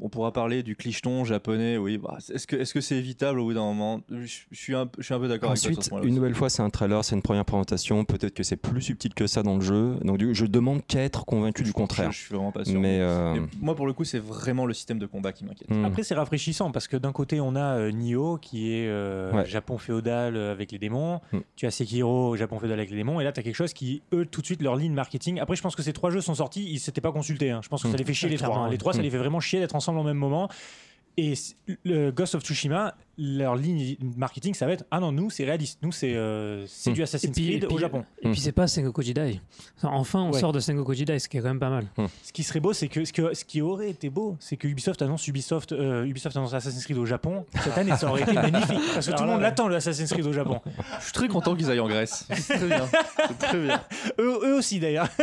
On 0.00 0.08
pourra 0.08 0.32
parler 0.32 0.62
du 0.62 0.76
clicheton 0.76 1.24
japonais, 1.24 1.76
oui. 1.76 1.98
bah, 1.98 2.18
est-ce 2.32 2.46
que 2.46 2.54
est-ce 2.56 2.72
que 2.72 2.80
c'est 2.80 2.96
évitable 2.96 3.40
au 3.40 3.44
bout 3.44 3.54
d'un 3.54 3.60
moment? 3.64 4.00
Je, 4.10 4.26
je 4.50 4.56
suis 4.58 4.74
un, 4.74 4.88
je 4.98 5.02
suis 5.04 5.14
un 5.14 5.18
peu 5.18 5.28
d'accord 5.28 5.50
avec 5.50 5.58
Ensuite, 5.58 5.90
une 6.04 6.14
nouvelle 6.14 6.34
fois, 6.34 6.48
c'est 6.50 6.62
un 6.62 6.70
trailer, 6.70 7.04
c'est 7.04 7.16
une 7.16 7.22
première 7.22 7.44
présentation. 7.44 8.04
Peut-être 8.04 8.34
que 8.34 8.42
c'est 8.42 8.56
plus 8.56 8.82
subtil 8.82 9.12
que 9.14 9.26
ça 9.26 9.42
dans 9.42 9.56
le 9.56 9.60
jeu. 9.60 9.96
Donc, 10.04 10.18
du- 10.18 10.34
je 10.34 10.46
demande 10.46 10.86
qu'à 10.86 11.00
être 11.02 11.24
convaincu 11.24 11.62
du 11.64 11.72
contraire. 11.72 12.12
Je, 12.12 12.18
suis 12.18 12.34
vraiment 12.34 12.52
pas 12.52 12.64
sûr. 12.64 12.78
Mais 12.78 12.98
euh, 13.00 13.40
moi, 13.60 13.74
pour 13.74 13.86
le 13.86 13.92
coup, 13.92 14.04
c'est 14.04 14.18
vraiment 14.20 14.66
le 14.66 14.74
système 14.74 14.98
de 14.98 15.06
combat 15.06 15.32
qui 15.32 15.44
m'inquiète. 15.44 15.68
hmm. 15.70 15.84
Après, 15.84 16.02
c'est 16.04 16.14
rafraîchissant 16.14 16.70
parce 16.70 16.86
que 16.88 16.96
d'un 16.96 17.12
côté, 17.12 17.40
on 17.40 17.56
a 17.56 17.76
euh, 17.78 17.90
Nioh 17.90 18.38
qui 18.38 18.72
est 18.72 18.86
euh, 18.88 19.32
Ouais. 19.32 19.46
Japon 19.46 19.78
féodal 19.78 20.36
euh, 20.36 20.52
avec 20.52 20.70
les 20.72 20.78
démons. 20.78 21.20
Mm. 21.32 21.38
Tu 21.56 21.66
as 21.66 21.70
Sekiro, 21.70 22.36
Japon 22.36 22.58
féodal 22.58 22.78
avec 22.78 22.90
les 22.90 22.96
démons. 22.96 23.20
Et 23.20 23.24
là, 23.24 23.32
tu 23.32 23.40
as 23.40 23.42
quelque 23.42 23.54
chose 23.56 23.72
qui, 23.72 24.02
eux, 24.12 24.24
tout 24.26 24.40
de 24.40 24.46
suite, 24.46 24.62
leur 24.62 24.76
ligne 24.76 24.92
marketing. 24.94 25.40
Après, 25.40 25.56
je 25.56 25.62
pense 25.62 25.74
que 25.76 25.82
ces 25.82 25.92
trois 25.92 26.10
jeux 26.10 26.20
sont 26.20 26.34
sortis, 26.36 26.64
ils 26.70 26.78
s'étaient 26.78 27.00
pas 27.00 27.12
consultés. 27.12 27.50
hein. 27.50 27.60
Je 27.64 27.68
pense 27.68 27.82
que 27.82 27.88
ça 27.88 27.94
Mm. 27.94 27.98
les 27.98 28.04
fait 28.04 28.14
chier 28.14 28.28
les 28.28 28.36
trois. 28.36 28.56
hein. 28.58 28.70
Les 28.70 28.78
trois, 28.78 28.92
ça 28.92 29.02
les 29.02 29.10
fait 29.10 29.18
vraiment 29.18 29.40
chier 29.40 29.58
d'être 29.60 29.74
ensemble 29.74 29.87
au 29.96 30.04
même 30.04 30.16
moment. 30.18 30.48
Et 31.20 31.34
le 31.84 32.12
Ghost 32.12 32.36
of 32.36 32.44
Tsushima, 32.44 32.94
leur 33.18 33.56
ligne 33.56 33.96
marketing, 34.16 34.54
ça 34.54 34.66
va 34.66 34.72
être 34.74 34.84
Ah 34.92 35.00
non, 35.00 35.10
nous, 35.10 35.30
c'est 35.30 35.44
réaliste. 35.44 35.80
Nous, 35.82 35.90
c'est 35.90 36.14
euh, 36.14 36.64
c'est 36.68 36.90
Mm. 36.90 36.94
du 36.94 37.02
Assassin's 37.02 37.32
puis- 37.34 37.48
Creed 37.48 37.66
puis- 37.66 37.74
au 37.74 37.78
Japon. 37.80 38.04
Et 38.22 38.30
puis 38.30 38.38
c'est 38.38 38.52
pas 38.52 38.68
Sengoku 38.68 39.02
Jidai. 39.02 39.40
Enfin, 39.82 40.20
on 40.20 40.30
Ouais. 40.30 40.38
sort 40.38 40.52
de 40.52 40.60
Sengoku 40.60 40.94
Jidai, 40.94 41.18
ce 41.18 41.28
qui 41.28 41.36
est 41.36 41.40
quand 41.40 41.48
même 41.48 41.58
pas 41.58 41.70
mal. 41.70 41.86
Ce 42.22 42.32
qui 42.32 42.44
serait 42.44 42.60
beau, 42.60 42.72
c'est 42.72 42.86
que 42.86 43.04
ce, 43.04 43.12
que 43.12 43.34
ce 43.34 43.44
qui 43.44 43.60
aurait 43.62 43.90
été 43.90 44.10
beau, 44.10 44.36
c'est 44.38 44.56
que 44.56 44.68
Ubisoft 44.68 45.02
annonce 45.02 45.26
Ubisoft, 45.26 45.72
euh, 45.72 46.04
Ubisoft 46.04 46.36
annonce 46.36 46.54
Assassin's 46.54 46.84
Creed 46.84 46.98
au 46.98 47.06
Japon 47.06 47.44
cette 47.64 47.76
année. 47.76 47.96
Ça 47.96 48.08
aurait 48.10 48.22
été 48.22 48.32
magnifique 48.34 48.78
parce 48.94 49.06
que 49.06 49.10
Alors 49.10 49.18
tout 49.18 49.24
le 49.24 49.30
monde 49.30 49.38
ouais. 49.38 49.42
l'attend 49.42 49.66
le 49.66 49.74
Assassin's 49.74 50.12
Creed 50.12 50.24
au 50.24 50.32
Japon. 50.32 50.60
Je 51.00 51.02
suis 51.02 51.12
très 51.12 51.26
content 51.26 51.56
qu'ils 51.56 51.68
aillent 51.68 51.80
en 51.80 51.88
Grèce. 51.88 52.28
C'est 52.32 52.58
très 52.58 52.66
bien. 52.68 52.86
C'est 53.26 53.38
très 53.38 53.60
bien. 53.60 53.82
eux, 54.20 54.38
eux 54.44 54.54
aussi 54.54 54.78
d'ailleurs. 54.78 55.08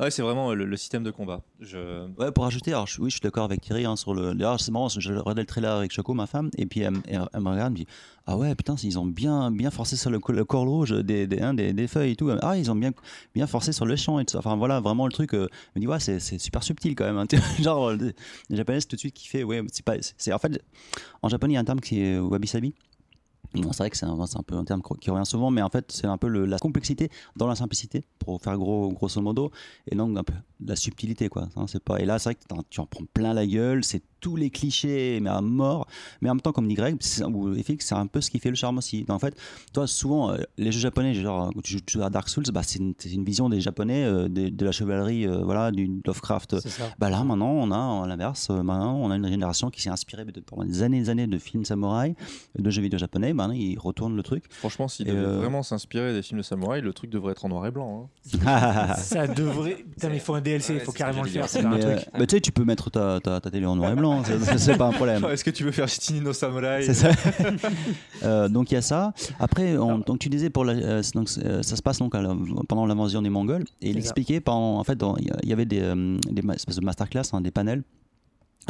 Ouais, 0.00 0.10
c'est 0.10 0.22
vraiment 0.22 0.52
le, 0.54 0.64
le 0.64 0.76
système 0.76 1.02
de 1.04 1.10
combat. 1.10 1.42
Je... 1.60 2.06
Ouais, 2.18 2.32
pour 2.32 2.44
ajouter, 2.46 2.72
je, 2.86 3.00
oui, 3.00 3.10
je 3.10 3.14
suis 3.16 3.20
d'accord 3.20 3.44
avec 3.44 3.60
Thierry 3.60 3.84
hein, 3.84 3.96
sur 3.96 4.14
le. 4.14 4.34
D'ailleurs, 4.34 4.60
c'est 4.60 4.70
marrant, 4.72 4.88
je 4.88 5.12
regardais 5.12 5.42
le 5.42 5.46
trailer 5.46 5.72
avec 5.76 5.92
Choco, 5.92 6.14
ma 6.14 6.26
femme, 6.26 6.50
et 6.58 6.66
puis 6.66 6.80
elle, 6.80 6.92
me- 6.92 7.50
regarde, 7.50 7.72
me 7.72 7.76
dit 7.76 7.86
Ah 8.26 8.36
ouais, 8.36 8.54
putain, 8.54 8.74
ils 8.82 8.98
ont 8.98 9.06
bien, 9.06 9.50
bien 9.50 9.70
forcé 9.70 9.96
sur 9.96 10.10
le, 10.10 10.18
co- 10.18 10.32
le 10.32 10.44
corps 10.44 10.64
rouge 10.66 10.90
des, 10.92 11.26
hein, 11.40 11.54
des, 11.54 11.72
des 11.72 11.86
feuilles 11.88 12.12
et 12.12 12.16
tout. 12.16 12.30
Ah, 12.42 12.56
ils 12.56 12.70
ont 12.70 12.74
bien, 12.76 12.92
bien 13.34 13.46
forcé 13.46 13.72
sur 13.72 13.86
le 13.86 13.96
champ 13.96 14.18
et 14.18 14.24
tout. 14.24 14.36
Enfin, 14.36 14.56
voilà, 14.56 14.80
vraiment 14.80 15.06
le 15.06 15.12
truc. 15.12 15.34
euh, 15.34 15.48
elle 15.74 15.80
me 15.80 15.86
dit 15.86 15.86
Ouais, 15.86 16.00
c'est 16.00 16.18
super 16.38 16.62
subtil 16.62 16.94
quand 16.94 17.04
même. 17.04 17.18
hein. 17.18 17.26
Genre, 17.60 17.90
euh, 17.90 17.96
les, 18.50 18.56
japonais, 18.56 18.80
tout 18.80 18.96
de 18.96 19.00
suite 19.00 19.14
qui 19.14 19.28
fait 19.28 19.42
Ouais, 19.44 19.62
c'est 19.72 19.84
pas. 19.84 19.94
c'est- 20.00 20.32
En 20.32 20.38
fait, 20.38 20.62
en 21.22 21.28
japonais, 21.28 21.52
il 21.52 21.54
y 21.54 21.58
a 21.58 21.60
un 21.60 21.64
terme 21.64 21.80
qui 21.80 22.00
est 22.02 22.18
wabi-sabi. 22.18 22.74
Bon, 23.54 23.70
c'est 23.72 23.78
vrai 23.82 23.90
que 23.90 23.96
c'est 23.96 24.06
un, 24.06 24.16
peu 24.46 24.56
un 24.56 24.64
terme 24.64 24.80
qui 25.00 25.10
revient 25.10 25.26
souvent, 25.26 25.50
mais 25.50 25.60
en 25.62 25.68
fait, 25.68 25.92
c'est 25.92 26.06
un 26.06 26.16
peu 26.16 26.28
le- 26.28 26.46
la 26.46 26.58
complexité 26.58 27.10
dans 27.36 27.46
la 27.46 27.54
simplicité, 27.54 28.04
pour 28.18 28.40
faire 28.40 28.56
gros, 28.56 28.90
grosso 28.92 29.20
modo, 29.20 29.50
et 29.90 29.94
donc 29.94 30.16
un 30.16 30.24
peu 30.24 30.32
la 30.64 30.74
subtilité, 30.76 31.28
quoi. 31.28 31.48
Hein, 31.56 31.66
c'est 31.68 31.82
pas... 31.82 32.00
Et 32.00 32.04
là, 32.06 32.18
c'est 32.18 32.30
vrai 32.30 32.34
que 32.36 32.62
tu 32.70 32.80
en 32.80 32.86
prends 32.86 33.04
plein 33.12 33.34
la 33.34 33.46
gueule, 33.46 33.84
c'est 33.84 34.02
tous 34.20 34.36
les 34.36 34.50
clichés, 34.50 35.18
mais 35.20 35.30
à 35.30 35.40
mort. 35.40 35.86
Mais 36.20 36.30
en 36.30 36.34
même 36.34 36.40
temps, 36.40 36.52
comme 36.52 36.68
dit 36.68 36.74
Greg, 36.74 36.96
c'est- 37.00 37.24
ou 37.24 37.52
FX, 37.54 37.84
c'est 37.86 37.94
un 37.96 38.06
peu 38.06 38.20
ce 38.20 38.30
qui 38.30 38.38
fait 38.38 38.50
le 38.50 38.54
charme 38.56 38.78
aussi. 38.78 39.04
En 39.08 39.18
fait, 39.18 39.36
toi, 39.72 39.86
souvent, 39.88 40.30
euh, 40.30 40.36
les 40.56 40.70
jeux 40.70 40.78
japonais, 40.80 41.12
genre, 41.12 41.50
quand 41.52 41.60
tu 41.62 41.78
joues 41.88 42.02
à 42.02 42.08
Dark 42.10 42.28
Souls, 42.28 42.44
bah, 42.54 42.62
c'est 42.62 42.78
une, 42.78 42.94
vision 43.24 43.48
des 43.48 43.60
japonais, 43.60 44.04
euh, 44.04 44.28
de 44.28 44.64
la 44.64 44.70
chevalerie, 44.72 45.26
euh, 45.26 45.42
voilà, 45.44 45.72
du 45.72 46.00
Lovecraft. 46.06 46.54
Bah 46.98 47.10
là, 47.10 47.24
maintenant, 47.24 47.50
on 47.50 47.70
a, 47.72 48.04
à 48.04 48.06
l'inverse, 48.06 48.48
maintenant, 48.50 48.96
on 48.96 49.10
a 49.10 49.16
une 49.16 49.26
génération 49.28 49.70
qui 49.70 49.82
s'est 49.82 49.90
inspirée 49.90 50.24
de- 50.24 50.40
pendant 50.40 50.64
des 50.64 50.82
années 50.82 50.98
et 50.98 51.00
des 51.00 51.10
années 51.10 51.26
de 51.26 51.38
films 51.38 51.64
samouraïs, 51.64 52.14
de 52.56 52.70
jeux 52.70 52.82
vidéo 52.82 52.98
japonais. 53.00 53.32
Maintenant, 53.46 53.54
ils 53.60 53.78
retournent 53.78 54.16
le 54.16 54.22
truc. 54.22 54.44
Franchement, 54.50 54.88
s'il 54.88 55.06
devait 55.06 55.18
euh, 55.18 55.36
vraiment 55.38 55.62
s'inspirer 55.62 56.12
des 56.12 56.22
films 56.22 56.38
de 56.38 56.44
samouraï, 56.44 56.80
le 56.80 56.92
truc 56.92 57.10
devrait 57.10 57.32
être 57.32 57.44
en 57.44 57.48
noir 57.48 57.66
et 57.66 57.70
blanc. 57.70 58.08
hein. 58.36 58.94
Ça 58.98 59.26
devrait. 59.26 59.76
Putain, 59.92 60.08
mais 60.08 60.16
il 60.16 60.20
faut 60.20 60.34
un 60.34 60.40
DLC, 60.40 60.72
il 60.74 60.78
Ouais, 60.78 60.84
faut 60.84 60.92
carrément 60.92 61.22
le 61.22 61.28
faire. 61.28 61.48
C'est 61.48 61.64
un 61.64 61.70
Mais, 61.70 61.84
euh, 61.84 61.96
truc. 61.96 62.08
bah, 62.18 62.26
tu 62.26 62.36
sais, 62.36 62.40
tu 62.40 62.52
peux 62.52 62.64
mettre 62.64 62.90
ta, 62.90 63.20
ta, 63.20 63.40
ta 63.40 63.50
télé 63.50 63.66
en 63.66 63.76
noir 63.76 63.92
et 63.92 63.96
blanc, 63.96 64.22
c'est- 64.24 64.76
pas 64.76 64.86
un 64.86 64.92
problème. 64.92 65.24
Est-ce 65.30 65.44
que 65.44 65.50
tu 65.50 65.64
veux 65.64 65.72
faire 65.72 65.88
Shitini 65.88 66.20
no 66.20 66.32
Samurai 66.32 66.82
C'est 66.84 66.94
ça. 66.94 67.10
Euh, 68.24 68.48
donc 68.48 68.70
il 68.70 68.74
y 68.74 68.76
a 68.76 68.82
ça. 68.82 69.12
Après, 69.40 69.76
on- 69.76 69.98
donc 69.98 70.18
tu 70.20 70.28
disais 70.28 70.48
pour 70.50 70.64
la, 70.64 70.74
euh, 70.74 71.02
donc, 71.14 71.28
euh, 71.44 71.62
ça 71.62 71.74
se 71.76 71.82
passe 71.82 71.98
donc 71.98 72.14
la- 72.14 72.36
pendant 72.68 72.86
l'invasion 72.86 73.20
des 73.22 73.30
Mongols 73.30 73.64
et 73.80 73.90
il 73.90 73.98
expliquait 73.98 74.40
en 74.46 74.84
fait 74.84 74.98
il 75.18 75.24
y 75.26 75.30
il 75.42 75.52
avait 75.52 75.64
des, 75.64 75.80
euh, 75.80 76.18
des 76.30 76.42
espèces 76.54 76.76
de 76.76 76.84
masterclass, 76.84 77.22
hein, 77.32 77.40
des 77.40 77.50
panels. 77.50 77.82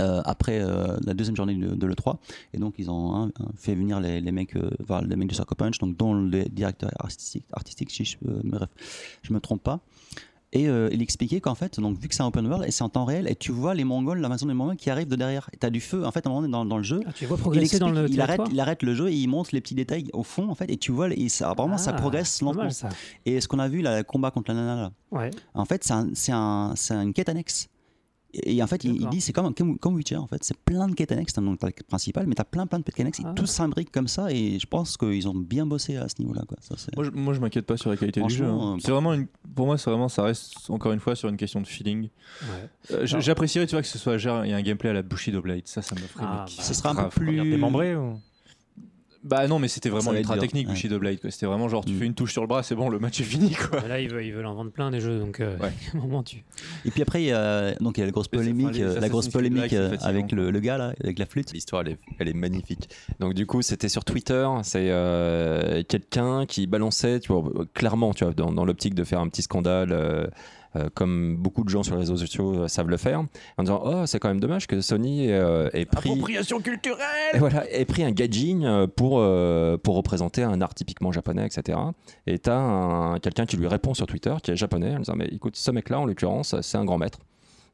Euh, 0.00 0.22
après 0.24 0.60
euh, 0.62 0.96
la 1.04 1.14
deuxième 1.14 1.36
journée 1.36 1.54
de, 1.54 1.74
de 1.74 1.86
l'E3 1.86 2.16
et 2.54 2.58
donc 2.58 2.74
ils 2.78 2.90
ont 2.90 3.14
hein, 3.14 3.30
fait 3.56 3.74
venir 3.74 4.00
les, 4.00 4.20
les 4.20 4.32
mecs 4.32 4.56
euh, 4.56 4.70
enfin, 4.82 5.02
les 5.02 5.16
mecs 5.16 5.28
de 5.28 5.34
Sucker 5.34 5.54
Punch 5.56 5.78
donc 5.78 5.96
dont 5.96 6.14
le 6.14 6.44
directeur 6.44 6.90
artistique 6.98 7.44
artistique 7.52 7.90
si 7.90 8.04
je, 8.04 8.16
euh, 8.26 8.40
me, 8.44 8.58
ref- 8.58 8.68
je 9.22 9.32
me 9.34 9.40
trompe 9.40 9.62
pas 9.62 9.80
et 10.54 10.64
il 10.66 11.00
expliquait 11.00 11.40
qu'en 11.40 11.54
fait, 11.54 11.80
donc 11.80 11.96
vu 11.98 12.08
que 12.08 12.14
c'est 12.14 12.22
un 12.22 12.26
open 12.26 12.46
world 12.46 12.68
et 12.68 12.70
c'est 12.70 12.84
en 12.84 12.90
temps 12.90 13.06
réel, 13.06 13.26
et 13.26 13.34
tu 13.34 13.52
vois 13.52 13.72
les 13.72 13.84
Mongols, 13.84 14.20
l'invasion 14.20 14.46
des 14.46 14.52
Mongols 14.52 14.76
qui 14.76 14.90
arrivent 14.90 15.08
de 15.08 15.16
derrière. 15.16 15.48
Tu 15.58 15.64
as 15.66 15.70
du 15.70 15.80
feu, 15.80 16.04
en 16.04 16.10
fait, 16.12 16.26
à 16.26 16.28
un 16.28 16.30
moment 16.30 16.42
donné 16.42 16.52
dans, 16.52 16.66
dans 16.66 16.76
le 16.76 16.82
jeu. 16.82 17.00
Ah, 17.06 17.12
tu 17.14 17.24
vois 17.24 17.38
Il, 17.38 17.40
progresser 17.40 17.78
dans 17.78 17.86
explique- 17.88 18.08
le 18.10 18.14
il 18.14 18.20
arrête, 18.20 18.40
il 18.52 18.60
arrête 18.60 18.82
le 18.82 18.94
jeu 18.94 19.08
et 19.08 19.14
il 19.14 19.28
montre 19.28 19.48
les 19.54 19.62
petits 19.62 19.74
détails 19.74 20.10
au 20.12 20.22
fond, 20.22 20.50
en 20.50 20.54
fait, 20.54 20.70
et 20.70 20.76
tu 20.76 20.92
vois, 20.92 21.08
et 21.10 21.30
ça, 21.30 21.54
vraiment, 21.54 21.78
ça 21.78 21.92
Ah, 21.94 21.98
progresse 21.98 22.42
lentement. 22.42 22.64
mal, 22.64 22.72
ça. 22.74 22.90
Et 23.24 23.40
ce 23.40 23.48
qu'on 23.48 23.60
a 23.60 23.68
vu, 23.70 23.80
là, 23.80 23.96
le 23.96 24.04
combat 24.04 24.30
contre 24.30 24.50
la 24.52 24.58
nana, 24.58 24.76
là, 24.76 24.92
Ouais. 25.10 25.30
en 25.54 25.64
fait, 25.64 25.84
c'est 25.84 25.94
un, 25.94 26.10
un- 26.34 26.72
c'est 26.76 26.92
une 26.96 27.14
quête 27.14 27.30
annexe 27.30 27.70
Et 28.34 28.62
en 28.62 28.66
fait, 28.66 28.82
il, 28.84 29.08
dit 29.10 29.20
c'est 29.20 29.32
comme, 29.34 29.54
comme, 29.54 29.78
comme 29.78 29.94
Witcher 29.94 30.16
en 30.16 30.26
fait, 30.26 30.42
c'est 30.42 30.56
plein 30.56 30.88
de 30.88 30.94
quêtes 30.94 31.12
annexes, 31.12 31.34
t'as 31.34 31.42
donc 31.42 31.58
t'as 31.58 31.66
le 31.66 31.72
principal, 31.86 32.26
mais 32.26 32.34
t'as 32.34 32.44
plein 32.44 32.66
plein 32.66 32.78
de 32.78 32.84
quêtes 32.84 32.98
annexes, 33.00 33.20
et 33.20 33.24
Ah. 33.26 33.32
tous 33.36 33.44
s'imbriquent 33.46 33.90
comme 33.92 34.08
ça, 34.08 34.30
et 34.32 34.58
je 34.58 34.66
pense 34.66 34.96
qu'ils 34.96 35.28
ont 35.28 35.34
bien 35.34 35.66
bossé 35.66 35.96
à 35.96 36.08
ce 36.08 36.14
niveau-là. 36.20 36.42
Quoi. 36.48 36.56
Ça, 36.60 36.74
Moi, 36.96 37.04
je, 37.04 37.10
moi, 37.10 37.34
je 37.34 37.40
m'inquiète 37.40 37.66
pas 37.66 37.76
sur 37.76 37.90
la 37.90 37.96
qualité 37.98 38.22
du 38.22 38.32
jeu. 38.34 38.46
Hein. 38.46 38.74
euh, 38.76 38.78
C'est 38.82 38.90
vraiment 38.90 39.12
une, 39.12 39.26
pour 39.54 39.66
moi, 39.66 39.76
c'est 39.76 39.90
vraiment, 39.90 40.08
ça 40.08 40.22
reste 40.22 40.70
encore 40.70 40.92
une 40.92 41.00
fois 41.00 41.14
sur 41.14 41.28
une 41.28 41.36
question 41.36 41.60
de 41.60 41.66
feeling. 41.66 42.08
Euh. 42.90 43.04
J'apprécierais, 43.04 43.66
tu 43.66 43.72
vois, 43.74 43.82
que 43.82 43.88
ce 43.88 43.98
soit 43.98 44.16
genre, 44.16 44.44
il 44.46 44.50
y 44.50 44.54
a 44.54 44.56
un 44.56 44.62
gameplay 44.62 44.88
à 44.90 44.94
la 44.94 45.02
Bushido 45.02 45.42
Blade. 45.42 45.62
Ça, 45.66 45.82
ça 45.82 45.94
me 45.94 46.00
ferait. 46.00 46.24
Ah, 46.26 46.44
qui- 46.48 46.56
bah, 46.56 46.62
sera 46.62 46.90
un 46.90 46.94
peu 47.04 47.08
plus- 47.10 47.36
Démembré 47.50 47.96
ou? 47.96 48.14
Bah 49.24 49.46
non, 49.46 49.58
mais 49.60 49.68
c'était 49.68 49.88
vraiment 49.88 50.12
ultra 50.12 50.36
technique 50.36 50.66
ouais. 50.66 50.72
Bushido 50.74 50.98
Blade. 50.98 51.18
C'était 51.30 51.46
vraiment 51.46 51.68
genre, 51.68 51.84
tu 51.84 51.92
Mm. 51.92 51.98
fais 51.98 52.06
une 52.06 52.14
touche 52.14 52.32
sur 52.32 52.42
le 52.42 52.48
bras, 52.48 52.62
c'est 52.62 52.74
bon, 52.74 52.88
le 52.88 52.98
match 52.98 53.20
est 53.20 53.24
fini, 53.24 53.52
quoi. 53.54 53.80
Là, 53.86 54.00
ils 54.00 54.10
veulent, 54.10 54.24
ils 54.24 54.32
veulent 54.32 54.46
en 54.46 54.54
vendre 54.54 54.72
plein 54.72 54.90
des 54.90 55.00
jeux, 55.00 55.18
donc 55.20 55.38
euh, 55.40 55.56
Ouais. 55.58 55.70
à 55.94 55.96
un 55.96 56.00
moment, 56.00 56.22
tu. 56.22 56.42
Et 56.84 56.90
puis 56.90 57.02
après, 57.02 57.22
il 57.22 57.26
y 57.26 57.32
a, 57.32 57.74
donc, 57.76 57.98
il 57.98 58.00
y 58.00 58.02
a 58.02 58.06
la 58.06 58.12
grosse 58.12 58.28
polémique, 58.28 58.66
enfin, 58.68 58.94
les 58.94 59.00
la 59.00 59.08
grosse 59.08 59.28
polémique 59.28 59.70
Black, 59.70 59.72
euh, 59.74 59.96
avec 60.00 60.32
le, 60.32 60.50
le 60.50 60.60
gars 60.60 60.76
là, 60.78 60.94
avec 61.02 61.18
la 61.20 61.26
flûte. 61.26 61.52
L'histoire, 61.52 61.82
elle 61.82 61.92
est, 61.92 61.98
elle 62.18 62.28
est 62.28 62.32
magnifique. 62.34 62.88
Donc, 63.20 63.34
du 63.34 63.46
coup, 63.46 63.62
c'était 63.62 63.88
sur 63.88 64.04
Twitter. 64.04 64.48
C'est 64.64 64.88
euh, 64.90 65.82
quelqu'un 65.88 66.44
qui 66.46 66.66
balançait, 66.66 67.20
tu 67.20 67.32
vois, 67.32 67.44
clairement, 67.74 68.14
tu 68.14 68.24
vois, 68.24 68.32
dans, 68.34 68.50
dans 68.52 68.64
l'optique 68.64 68.94
de 68.94 69.04
faire 69.04 69.20
un 69.20 69.28
petit 69.28 69.42
scandale, 69.42 69.92
euh, 70.76 70.84
euh, 70.84 70.88
comme 70.94 71.36
beaucoup 71.36 71.64
de 71.64 71.68
gens 71.68 71.82
sur 71.82 71.94
les 71.94 72.00
réseaux 72.00 72.16
sociaux 72.16 72.62
euh, 72.62 72.68
savent 72.68 72.88
le 72.88 72.96
faire, 72.96 73.24
en 73.58 73.62
disant 73.62 73.82
Oh, 73.84 74.06
c'est 74.06 74.18
quand 74.18 74.28
même 74.28 74.40
dommage 74.40 74.66
que 74.66 74.80
Sony 74.80 75.30
euh, 75.30 75.68
ait 75.74 75.84
pris. 75.84 76.10
Appropriation 76.10 76.60
culturelle 76.60 76.98
Et 77.34 77.38
voilà, 77.38 77.70
ait 77.70 77.84
pris 77.84 78.04
un 78.04 78.10
gadging 78.12 78.64
euh, 78.64 78.86
pour, 78.86 79.18
euh, 79.18 79.76
pour 79.76 79.96
représenter 79.96 80.42
un 80.42 80.60
art 80.60 80.74
typiquement 80.74 81.12
japonais, 81.12 81.46
etc. 81.46 81.78
Et 82.26 82.38
t'as 82.38 82.56
un- 82.58 83.18
quelqu'un 83.18 83.44
qui 83.46 83.56
lui 83.56 83.66
répond 83.68 83.94
sur 83.94 84.06
Twitter, 84.06 84.34
qui 84.42 84.50
est 84.50 84.56
japonais, 84.56 84.94
en 84.96 85.00
disant 85.00 85.14
Mais 85.16 85.26
écoute, 85.26 85.56
ce 85.56 85.70
mec-là, 85.70 86.00
en 86.00 86.04
l'occurrence, 86.06 86.54
c'est 86.62 86.78
un 86.78 86.84
grand 86.84 86.98
maître. 86.98 87.18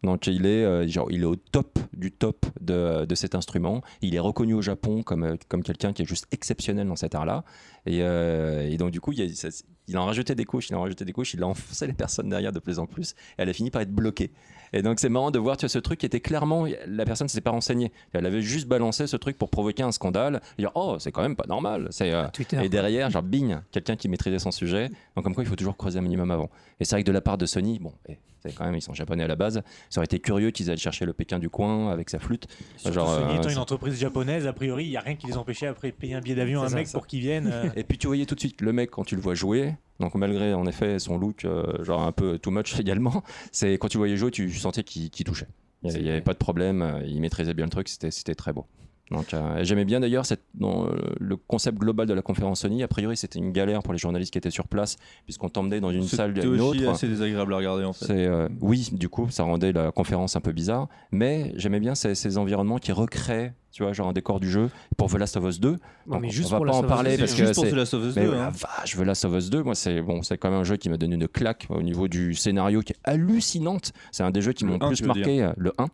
Donc 0.04 0.28
il 0.28 0.46
est, 0.46 0.64
euh, 0.64 0.86
genre, 0.86 1.10
il 1.10 1.22
est 1.22 1.26
au 1.26 1.34
top 1.34 1.78
du 1.92 2.12
top 2.12 2.46
de, 2.60 3.04
de 3.04 3.14
cet 3.16 3.34
instrument. 3.34 3.80
Il 4.00 4.14
est 4.14 4.20
reconnu 4.20 4.54
au 4.54 4.62
Japon 4.62 5.02
comme, 5.02 5.24
euh, 5.24 5.36
comme 5.48 5.62
quelqu'un 5.64 5.92
qui 5.92 6.02
est 6.02 6.04
juste 6.04 6.26
exceptionnel 6.30 6.86
dans 6.86 6.94
cet 6.94 7.16
art-là. 7.16 7.42
Et, 7.84 7.98
euh, 8.02 8.68
et 8.68 8.76
donc 8.76 8.92
du 8.92 9.00
coup, 9.00 9.10
il, 9.12 9.18
y 9.18 9.22
a- 9.22 9.48
il 9.88 9.98
en 9.98 10.06
rajoutait 10.06 10.34
des 10.34 10.44
couches, 10.44 10.70
il 10.70 10.76
en 10.76 10.82
rajoutait 10.82 11.04
des 11.04 11.12
couches, 11.12 11.34
il 11.34 11.42
a 11.42 11.46
enfoncé 11.46 11.86
les 11.86 11.92
personnes 11.92 12.28
derrière 12.28 12.52
de 12.52 12.60
plus 12.60 12.78
en 12.78 12.86
plus. 12.86 13.12
Et 13.12 13.42
elle 13.42 13.48
a 13.48 13.52
fini 13.52 13.70
par 13.70 13.82
être 13.82 13.92
bloquée. 13.92 14.30
Et 14.72 14.82
donc 14.82 15.00
c'est 15.00 15.08
marrant 15.08 15.30
de 15.30 15.38
voir 15.38 15.56
tu 15.56 15.64
vois, 15.64 15.70
ce 15.70 15.78
truc 15.78 16.00
qui 16.00 16.06
était 16.06 16.20
clairement, 16.20 16.66
la 16.86 17.04
personne 17.04 17.24
ne 17.24 17.28
s'était 17.28 17.40
pas 17.40 17.50
renseignée. 17.50 17.90
Elle 18.12 18.26
avait 18.26 18.42
juste 18.42 18.68
balancé 18.68 19.06
ce 19.06 19.16
truc 19.16 19.38
pour 19.38 19.50
provoquer 19.50 19.82
un 19.82 19.92
scandale. 19.92 20.42
Et 20.58 20.62
dire 20.62 20.72
oh 20.74 20.96
c'est 20.98 21.12
quand 21.12 21.22
même 21.22 21.36
pas 21.36 21.46
normal. 21.48 21.88
C'est 21.90 22.12
euh, 22.12 22.28
Twitter. 22.28 22.58
et 22.62 22.68
derrière, 22.68 23.10
genre, 23.10 23.22
bing, 23.22 23.56
quelqu'un 23.72 23.96
qui 23.96 24.08
maîtrisait 24.08 24.38
son 24.38 24.50
sujet. 24.50 24.90
Donc, 25.16 25.24
comme 25.24 25.34
quoi, 25.34 25.44
il 25.44 25.46
faut 25.46 25.56
toujours 25.56 25.76
creuser 25.76 25.98
un 25.98 26.02
minimum 26.02 26.30
avant. 26.30 26.50
Et 26.80 26.84
c'est 26.84 26.94
vrai 26.96 27.02
que 27.02 27.06
de 27.06 27.12
la 27.12 27.20
part 27.20 27.38
de 27.38 27.46
Sony, 27.46 27.78
bon, 27.78 27.92
eh, 28.08 28.18
quand 28.56 28.64
même, 28.64 28.74
ils 28.74 28.82
sont 28.82 28.94
japonais 28.94 29.24
à 29.24 29.26
la 29.26 29.36
base. 29.36 29.62
Ça 29.90 30.00
aurait 30.00 30.06
été 30.06 30.18
curieux 30.20 30.50
qu'ils 30.50 30.70
aillent 30.70 30.76
chercher 30.78 31.04
le 31.04 31.12
Pékin 31.12 31.38
du 31.38 31.48
coin 31.50 31.90
avec 31.90 32.10
sa 32.10 32.18
flûte. 32.18 32.46
Surtout 32.76 32.94
Genre, 32.94 33.08
Sony 33.14 33.34
euh, 33.34 33.36
étant 33.38 33.48
une 33.48 33.58
entreprise 33.58 33.98
japonaise, 33.98 34.46
a 34.46 34.52
priori, 34.52 34.84
il 34.86 34.90
n'y 34.90 34.96
a 34.96 35.00
rien 35.00 35.14
qui 35.16 35.26
les 35.26 35.36
empêchait 35.36 35.66
après 35.66 35.90
de 35.90 35.96
payer 35.96 36.14
un 36.14 36.20
billet 36.20 36.34
d'avion 36.36 36.62
à 36.62 36.66
un 36.66 36.68
ça, 36.68 36.76
mec 36.76 36.86
ça. 36.86 36.98
pour 36.98 37.06
qu'il 37.06 37.20
vienne. 37.20 37.50
euh, 37.52 37.68
Et 37.76 37.84
puis, 37.84 37.98
tu 37.98 38.06
voyais 38.06 38.26
tout 38.26 38.34
de 38.34 38.40
suite 38.40 38.60
le 38.60 38.72
mec 38.72 38.90
quand 38.90 39.04
tu 39.04 39.16
le 39.16 39.20
vois 39.22 39.34
jouer. 39.34 39.74
Donc, 40.00 40.14
malgré 40.14 40.54
en 40.54 40.66
effet 40.66 40.98
son 40.98 41.18
look, 41.18 41.44
euh, 41.44 41.82
genre 41.84 42.02
un 42.02 42.12
peu 42.12 42.38
too 42.38 42.50
much 42.50 42.78
également, 42.80 43.22
c'est 43.52 43.72
quand 43.78 43.88
tu 43.88 43.96
le 43.96 44.00
voyais 44.00 44.16
jouer, 44.16 44.30
tu 44.30 44.50
sentais 44.52 44.84
qu'il 44.84 45.10
touchait. 45.24 45.48
Il 45.82 46.02
n'y 46.02 46.10
avait 46.10 46.20
pas 46.20 46.32
de 46.32 46.38
problème, 46.38 47.02
il 47.06 47.20
maîtrisait 47.20 47.54
bien 47.54 47.64
le 47.66 47.70
truc, 47.70 47.88
c'était 47.88 48.34
très 48.34 48.52
beau. 48.52 48.66
Donc, 49.10 49.32
euh, 49.32 49.64
j'aimais 49.64 49.84
bien 49.84 50.00
d'ailleurs 50.00 50.24
euh, 50.60 50.86
le 51.18 51.36
concept 51.36 51.78
global 51.78 52.06
de 52.06 52.14
la 52.14 52.22
conférence 52.22 52.60
Sony. 52.60 52.82
A 52.82 52.88
priori, 52.88 53.16
c'était 53.16 53.38
une 53.38 53.52
galère 53.52 53.82
pour 53.82 53.92
les 53.92 53.98
journalistes 53.98 54.32
qui 54.32 54.38
étaient 54.38 54.50
sur 54.50 54.68
place, 54.68 54.96
puisqu'on 55.24 55.48
t'emmenait 55.48 55.80
dans 55.80 55.90
une 55.90 56.02
salle 56.06 56.34
C'était 56.34 56.46
à 56.46 56.50
une 56.50 56.60
aussi 56.60 56.80
autre. 56.80 56.90
assez 56.92 57.08
désagréable 57.08 57.54
à 57.54 57.56
regarder, 57.56 57.84
en 57.84 57.92
fait. 57.92 58.06
C'est 58.06 58.26
euh, 58.26 58.48
oui, 58.60 58.88
du 58.92 59.08
coup, 59.08 59.28
ça 59.30 59.44
rendait 59.44 59.72
la 59.72 59.92
conférence 59.92 60.36
un 60.36 60.40
peu 60.40 60.52
bizarre, 60.52 60.88
mais 61.10 61.52
j'aimais 61.56 61.80
bien 61.80 61.94
ces, 61.94 62.14
ces 62.14 62.36
environnements 62.36 62.78
qui 62.78 62.92
recréent, 62.92 63.52
tu 63.72 63.82
vois, 63.82 63.92
genre 63.92 64.08
un 64.08 64.12
décor 64.12 64.40
du 64.40 64.50
jeu 64.50 64.68
pour 64.96 65.10
The 65.10 65.14
Last 65.18 65.36
of 65.38 65.44
Us 65.44 65.60
2. 65.60 65.70
Non, 65.70 65.76
Donc, 66.06 66.22
mais 66.22 66.28
on 66.44 66.48
va 66.48 66.60
pas 66.60 66.72
en 66.76 66.82
parler 66.82 67.12
C'est 67.12 67.18
parce 67.18 67.36
juste 67.36 67.50
que 67.50 67.54
pour 67.54 67.64
c'est 67.64 67.70
The 67.70 67.74
Last 67.76 67.94
of 67.94 68.04
Us 68.04 68.16
mais 68.16 68.24
2. 68.24 68.30
la 68.32 68.46
hein. 68.46 68.50
vache, 68.50 68.96
The 68.96 69.00
Last 69.00 69.24
of 69.24 69.34
Us 69.34 69.50
2, 69.50 69.62
moi 69.62 69.74
c'est 69.74 70.02
bon, 70.02 70.22
c'est 70.22 70.36
quand 70.36 70.50
même 70.50 70.60
un 70.60 70.64
jeu 70.64 70.76
qui 70.76 70.88
m'a 70.90 70.96
donné 70.98 71.14
une 71.14 71.28
claque 71.28 71.66
au 71.70 71.82
niveau 71.82 72.08
du 72.08 72.34
scénario 72.34 72.80
qui 72.82 72.92
est 72.92 72.98
hallucinante. 73.04 73.92
C'est 74.10 74.22
un 74.22 74.30
des 74.30 74.42
jeux 74.42 74.52
qui 74.52 74.64
Le 74.64 74.70
m'ont 74.70 74.82
1, 74.82 74.88
plus 74.88 75.02
marqué, 75.02 75.50
le 75.56 75.72
1. 75.78 75.86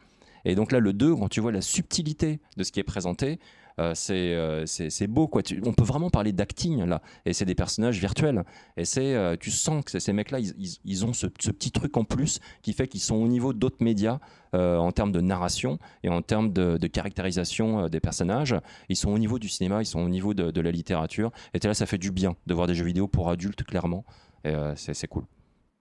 Et 0.45 0.55
donc 0.55 0.73
là, 0.73 0.79
le 0.81 0.93
2, 0.93 1.15
quand 1.17 1.29
tu 1.29 1.41
vois 1.41 1.53
la 1.53 1.61
subtilité 1.61 2.41
de 2.57 2.63
ce 2.65 2.73
qui 2.73 2.81
est 2.81 2.85
présenté, 2.85 3.39
euh, 3.81 3.93
c'est 3.97 4.35
euh, 4.35 4.67
c'est 4.67 4.89
c'est 4.89 5.09
beau 5.09 5.27
quoi. 5.27 5.43
On 5.65 5.73
peut 5.73 5.83
vraiment 5.83 6.09
parler 6.09 6.33
d'acting 6.33 6.85
là, 6.85 7.03
et 7.27 7.33
c'est 7.33 7.45
des 7.45 7.57
personnages 7.57 7.99
virtuels. 7.99 8.45
Et 8.77 8.85
c'est, 8.85 9.15
euh, 9.15 9.37
tu 9.39 9.51
sens 9.51 9.85
que 9.85 9.99
ces 9.99 10.13
mecs-là, 10.13 10.39
ils, 10.39 10.55
ils- 10.85 11.05
ont 11.05 11.13
ce, 11.13 11.27
ce 11.41 11.51
petit 11.51 11.73
truc 11.73 11.97
en 11.97 12.05
plus 12.05 12.39
qui 12.63 12.73
fait 12.73 12.87
qu'ils 12.87 13.01
sont 13.01 13.17
au 13.17 13.27
niveau 13.27 13.53
d'autres 13.53 13.83
médias 13.83 14.19
en 14.53 14.93
termes 14.93 15.11
de 15.11 15.21
narration 15.21 15.81
et 16.05 16.09
en 16.09 16.23
termes 16.23 16.53
de, 16.53 16.77
de 16.79 16.87
caractérisation 16.87 17.89
des 17.89 17.99
personnages. 17.99 18.55
Ils 18.89 18.95
sont 18.95 19.11
au 19.11 19.19
niveau 19.19 19.41
du 19.41 19.49
cinéma, 19.49 19.83
ils 19.83 19.87
sont 19.87 19.99
au 20.01 20.09
niveau 20.09 20.33
de, 20.33 20.53
de 20.53 20.61
la 20.61 20.71
littérature. 20.71 21.33
Et 21.55 21.59
là, 21.67 21.75
ça 21.75 21.87
fait 21.87 21.99
du 21.99 22.13
bien 22.13 22.37
de 22.47 22.55
voir 22.55 22.69
des 22.69 22.75
jeux 22.77 22.85
vidéo 22.85 23.09
pour 23.09 23.29
adultes 23.31 23.65
clairement. 23.65 24.05
Et 24.45 24.55
c'est 24.77 25.09
cool. 25.09 25.25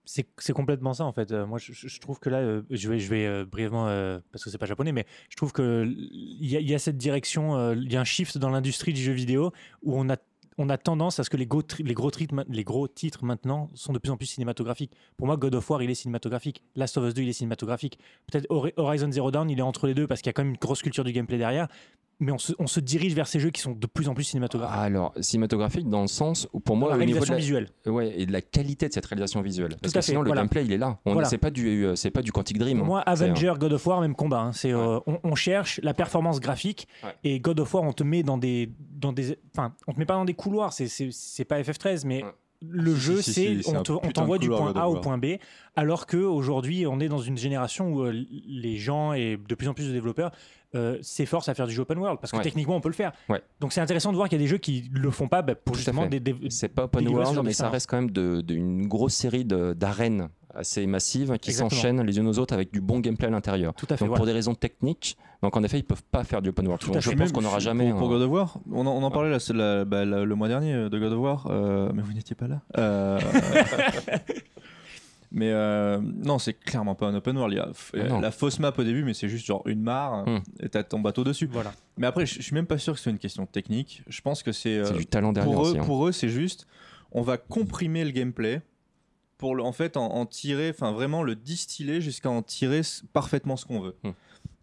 C'est 0.04 0.52
complètement 0.52 0.92
ça 0.94 1.04
en 1.04 1.12
fait. 1.12 1.32
Euh, 1.32 1.46
moi, 1.46 1.58
je, 1.58 2.00
trouve 2.00 2.18
que 2.18 2.28
là, 2.28 2.38
euh, 2.38 2.62
je 2.70 2.88
vais, 2.88 2.98
je 2.98 3.08
vais 3.08 3.26
euh, 3.26 3.44
brièvement, 3.44 3.86
parce 4.32 4.44
que 4.44 4.50
c'est 4.50 4.58
pas 4.58 4.66
japonais, 4.66 4.92
mais 4.92 5.06
je 5.30 5.36
trouve 5.36 5.52
que 5.52 5.86
il 5.86 6.46
y, 6.46 6.74
a- 6.74 6.78
cette 6.78 6.96
direction, 6.98 7.72
il 7.72 7.92
y 7.92 7.96
a 7.96 8.00
un 8.00 8.04
shift 8.04 8.36
dans 8.38 8.50
l'industrie 8.50 8.92
du 8.92 9.00
jeu 9.02 9.12
vidéo 9.12 9.52
où 9.82 9.98
on 9.98 10.08
a 10.10 10.16
on 10.56 10.68
a 10.68 10.78
tendance 10.78 11.18
à 11.18 11.24
ce 11.24 11.30
que 11.30 11.36
les 11.36 11.46
gros, 11.46 11.62
les, 11.80 11.94
gros 11.94 12.12
les 12.48 12.62
gros 12.62 12.86
titres 12.86 13.24
maintenant 13.24 13.70
sont 13.74 13.92
de 13.92 13.98
plus 13.98 14.12
en 14.12 14.16
plus 14.16 14.26
cinématographiques. 14.26 14.92
Pour 15.16 15.26
moi, 15.26 15.36
God 15.36 15.56
of 15.56 15.68
War, 15.68 15.82
il 15.82 15.90
est 15.90 15.96
cinématographique. 15.96 16.62
Last 16.76 16.96
of 16.96 17.08
Us 17.08 17.14
2, 17.14 17.22
il 17.22 17.28
est 17.28 17.32
cinématographique. 17.32 17.98
Peut-être 18.30 18.46
Hori- 18.50 18.72
Horizon 18.76 19.10
Zero 19.10 19.32
Dawn, 19.32 19.50
il 19.50 19.58
est 19.58 19.62
entre 19.62 19.88
les 19.88 19.94
deux 19.94 20.06
parce 20.06 20.20
qu'il 20.20 20.28
y 20.28 20.30
a 20.30 20.32
quand 20.32 20.44
même 20.44 20.52
une 20.52 20.58
grosse 20.60 20.80
culture 20.80 21.02
du 21.02 21.10
gameplay 21.10 21.38
derrière. 21.38 21.66
Mais 22.20 22.30
on 22.32 22.38
se, 22.38 22.52
on 22.58 22.66
se 22.66 22.78
dirige 22.80 23.14
vers 23.14 23.26
ces 23.26 23.40
jeux 23.40 23.50
qui 23.50 23.60
sont 23.60 23.72
de 23.72 23.86
plus 23.86 24.08
en 24.08 24.14
plus 24.14 24.24
cinématographiques. 24.24 24.78
Alors, 24.78 25.12
cinématographique 25.20 25.88
dans 25.88 26.02
le 26.02 26.06
sens 26.06 26.48
où 26.52 26.60
pour 26.60 26.76
moi, 26.76 26.90
la 26.90 26.94
au 26.96 26.98
niveau 26.98 27.18
de 27.20 27.24
réalisation 27.24 27.34
la- 27.34 27.40
visuelle. 27.40 27.68
Ouais, 27.86 28.14
et 28.20 28.26
de 28.26 28.32
la 28.32 28.40
qualité 28.40 28.88
de 28.88 28.92
cette 28.92 29.04
réalisation 29.06 29.42
visuelle. 29.42 29.70
Parce 29.80 29.92
Tout 29.92 29.98
à 29.98 30.00
que 30.00 30.06
fait, 30.06 30.12
sinon, 30.12 30.22
le 30.22 30.32
gameplay, 30.32 30.64
il 30.64 30.72
est 30.72 30.78
là. 30.78 30.98
On 31.04 31.12
Voilà. 31.12 31.28
C'est 31.28 31.38
pas 31.38 31.50
du, 31.50 31.84
euh, 31.84 31.96
c'est 31.96 32.10
pas 32.12 32.22
du 32.22 32.30
Quantic 32.32 32.56
Dream. 32.58 32.78
Pour 32.78 32.86
hein. 32.86 32.88
moi, 32.88 33.02
un- 33.06 33.12
Avenger, 33.12 33.54
God 33.58 33.72
of 33.72 33.86
War, 33.86 34.00
même 34.00 34.14
combat. 34.14 34.40
hein. 34.40 34.52
C'est, 34.52 34.72
euh, 34.72 35.00
on, 35.06 35.18
on 35.24 35.34
cherche 35.34 35.80
la 35.82 35.92
performance 35.94 36.40
graphique 36.40 36.86
Ouais. 37.02 37.10
et 37.24 37.40
God 37.40 37.58
of 37.60 37.74
War, 37.74 37.82
on 37.82 37.92
te 37.92 38.04
met 38.04 38.22
dans 38.22 38.38
des, 38.38 38.70
dans 38.92 39.12
des, 39.12 39.36
enfin, 39.52 39.74
on 39.88 39.92
te 39.92 39.98
met 39.98 40.06
pas 40.06 40.14
dans 40.14 40.24
des 40.24 40.34
couloirs. 40.34 40.72
C'est, 40.72 40.86
c'est, 40.88 41.08
c'est 41.10 41.44
pas 41.44 41.60
FF13, 41.60 42.06
mais 42.06 42.22
Ouais. 42.22 42.30
le 42.66 42.94
Si, 42.94 43.00
jeu, 43.00 43.16
si, 43.22 43.22
si, 43.22 43.32
c'est, 43.32 43.62
c'est 43.70 43.76
on, 43.76 43.82
te- 43.82 44.12
t'envoie 44.12 44.38
du 44.38 44.48
point 44.48 44.72
A 44.74 44.88
au 44.88 45.00
point 45.00 45.18
B, 45.18 45.36
alors 45.76 46.06
que 46.06 46.16
aujourd'hui, 46.16 46.86
on 46.86 47.00
est 47.00 47.08
dans 47.08 47.18
une 47.18 47.36
génération 47.36 47.92
où 47.92 48.02
euh, 48.04 48.12
les 48.46 48.76
gens 48.76 49.12
et 49.12 49.36
de 49.36 49.54
plus 49.54 49.68
en 49.68 49.74
plus 49.74 49.88
de 49.88 49.92
développeurs 49.92 50.30
euh, 50.74 50.98
s'efforcent 51.02 51.48
à 51.48 51.54
faire 51.54 51.66
du 51.66 51.72
jeu 51.74 51.82
open 51.82 51.98
world 51.98 52.18
parce 52.20 52.30
que 52.32 52.36
Ouais. 52.38 52.42
techniquement, 52.42 52.76
on 52.76 52.80
peut 52.80 52.88
le 52.88 52.94
faire. 52.94 53.12
Ouais. 53.28 53.42
Donc 53.60 53.72
c'est 53.72 53.80
intéressant 53.80 54.10
de 54.10 54.16
voir 54.16 54.28
qu'il 54.28 54.38
y 54.38 54.42
a 54.42 54.44
des 54.44 54.48
jeux 54.50 54.58
qui 54.58 54.90
le 54.92 55.10
font 55.10 55.28
pas 55.28 55.42
bah, 55.42 55.54
pour 55.54 55.72
Tout 55.72 55.78
justement 55.78 56.06
des, 56.06 56.20
des- 56.20 56.36
C'est 56.50 56.68
pas 56.68 56.84
open 56.84 57.06
world, 57.08 57.40
mais 57.44 57.52
ça 57.52 57.68
reste 57.68 57.88
quand 57.88 57.96
même 57.96 58.10
de- 58.10 58.40
de- 58.40 58.54
une 58.54 58.86
grosse 58.88 59.14
série 59.14 59.44
de- 59.44 59.72
d'arènes 59.72 60.28
assez 60.56 60.86
massives 60.86 61.36
qui 61.38 61.52
s'enchaînent 61.52 62.02
les 62.02 62.16
unes 62.18 62.28
aux 62.28 62.38
autres 62.38 62.54
avec 62.54 62.72
du 62.72 62.80
bon 62.80 63.00
gameplay 63.00 63.26
à 63.26 63.30
l'intérieur. 63.30 63.74
Tout 63.74 63.86
à 63.90 63.96
fait. 63.96 64.04
Donc 64.04 64.08
voilà. 64.10 64.18
pour 64.18 64.26
des 64.26 64.32
raisons 64.32 64.54
techniques, 64.54 65.16
donc 65.42 65.56
en 65.56 65.64
effet, 65.64 65.78
ils 65.80 65.84
peuvent 65.84 66.04
pas 66.12 66.22
faire 66.22 66.40
du 66.42 66.50
open 66.50 66.66
world. 66.66 66.80
Tout 66.80 66.90
à 66.90 66.94
Donc, 66.94 67.02
je 67.02 67.10
pense 67.10 67.32
qu'on 67.32 67.40
n'aura 67.42 67.58
jamais. 67.58 67.90
Pour, 67.90 67.98
pour 68.00 68.08
God 68.10 68.22
of 68.22 68.30
War, 68.30 68.58
on 68.70 68.86
en, 68.86 68.92
on 68.92 69.02
en 69.02 69.10
parlait 69.10 69.30
là, 69.30 69.40
c'est 69.40 69.52
la- 69.52 69.84
bah, 69.84 70.04
la- 70.04 70.24
le 70.24 70.34
mois 70.36 70.46
dernier 70.48 70.72
euh, 70.74 70.88
de 70.88 70.98
God 70.98 71.12
of 71.12 71.18
War, 71.18 71.46
euh, 71.50 71.90
mais 71.92 72.02
vous 72.02 72.12
n'étiez 72.12 72.36
pas 72.36 72.46
là. 72.46 72.60
Euh, 72.78 73.18
mais 75.36 75.50
euh, 75.50 75.98
non, 76.00 76.38
c'est 76.38 76.54
clairement 76.54 76.94
pas 76.94 77.06
un 77.08 77.14
open 77.16 77.36
world. 77.36 77.52
Il 77.52 77.56
y 77.56 78.02
a 78.02 78.14
Ah 78.16 78.20
la 78.20 78.30
fausse 78.30 78.58
map 78.60 78.72
au 78.78 78.84
début, 78.84 79.02
mais 79.04 79.12
c'est 79.14 79.28
juste 79.28 79.44
genre 79.44 79.62
une 79.66 79.82
mare 79.82 80.24
Hmm. 80.26 80.38
et 80.60 80.68
t'as 80.68 80.82
ton 80.84 81.00
bateau 81.00 81.24
dessus. 81.24 81.46
Voilà. 81.50 81.74
Mais 81.98 82.06
après, 82.06 82.24
je 82.24 82.40
suis 82.40 82.54
même 82.54 82.66
pas 82.66 82.78
sûr 82.78 82.94
que 82.94 83.00
c'est 83.00 83.10
une 83.10 83.18
question 83.18 83.44
technique. 83.44 84.02
Je 84.08 84.20
pense 84.22 84.42
que 84.42 84.52
c'est 84.52 84.78
euh, 84.78 84.84
C'est 84.86 84.94
du 84.94 85.06
talent 85.06 85.32
derrière 85.32 85.52
pour 85.52 85.66
eux, 85.66 85.74
hein. 85.78 85.84
pour 85.84 86.06
eux, 86.08 86.12
c'est 86.12 86.28
juste, 86.28 86.66
on 87.12 87.22
va 87.22 87.36
comprimer 87.36 88.04
le 88.04 88.12
gameplay 88.12 88.62
pour 89.36 89.56
le, 89.56 89.62
en 89.64 89.72
fait 89.72 89.96
en, 89.96 90.06
en 90.06 90.24
tirer, 90.26 90.70
enfin 90.70 90.92
vraiment 90.92 91.22
le 91.24 91.34
distiller 91.34 92.00
jusqu'à 92.00 92.30
en 92.30 92.40
tirer 92.42 92.82
parfaitement 93.12 93.56
ce 93.56 93.66
qu'on 93.66 93.80
veut. 93.80 93.96
Hmm. 94.04 94.10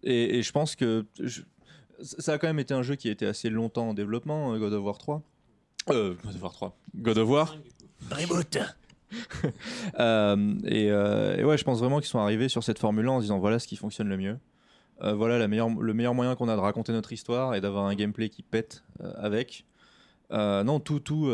Et, 0.03 0.37
et 0.39 0.41
je 0.43 0.51
pense 0.53 0.75
que 0.77 1.05
je- 1.19 1.41
ça 2.01 2.33
a 2.33 2.37
quand 2.39 2.47
même 2.47 2.59
été 2.59 2.73
un 2.73 2.81
jeu 2.81 2.95
qui 2.95 3.09
a 3.09 3.11
été 3.11 3.25
assez 3.27 3.49
longtemps 3.49 3.89
en 3.89 3.93
développement, 3.93 4.53
euh, 4.53 4.57
God 4.57 4.73
of 4.73 4.83
War 4.83 4.97
3. 4.97 5.21
Euh, 5.89 6.15
God 6.23 6.35
of 6.35 6.41
War 6.41 6.53
3. 6.53 6.77
God 6.95 7.17
of 7.17 7.29
War. 7.29 7.57
Reboot. 8.09 8.57
Euh, 9.99 10.55
et, 10.65 10.89
euh, 10.89 11.37
et 11.37 11.43
ouais, 11.43 11.57
je 11.57 11.63
pense 11.63 11.79
vraiment 11.79 11.99
qu'ils 11.99 12.07
sont 12.09 12.19
arrivés 12.19 12.47
sur 12.49 12.63
cette 12.63 12.79
formule-là 12.79 13.11
en 13.11 13.17
se 13.19 13.23
disant 13.23 13.39
voilà 13.39 13.59
ce 13.59 13.67
qui 13.67 13.75
fonctionne 13.75 14.07
le 14.07 14.17
mieux. 14.17 14.37
Euh, 15.03 15.13
voilà 15.13 15.37
la 15.39 15.47
meilleure, 15.47 15.69
le 15.69 15.93
meilleur 15.93 16.13
moyen 16.13 16.35
qu'on 16.35 16.47
a 16.49 16.55
de 16.55 16.61
raconter 16.61 16.91
notre 16.93 17.11
histoire 17.11 17.55
et 17.55 17.61
d'avoir 17.61 17.85
un 17.85 17.95
gameplay 17.95 18.29
qui 18.29 18.43
pète 18.43 18.83
euh, 19.03 19.11
avec. 19.17 19.65
Euh, 20.31 20.63
non, 20.63 20.79
tout, 20.79 20.99
tout. 20.99 21.25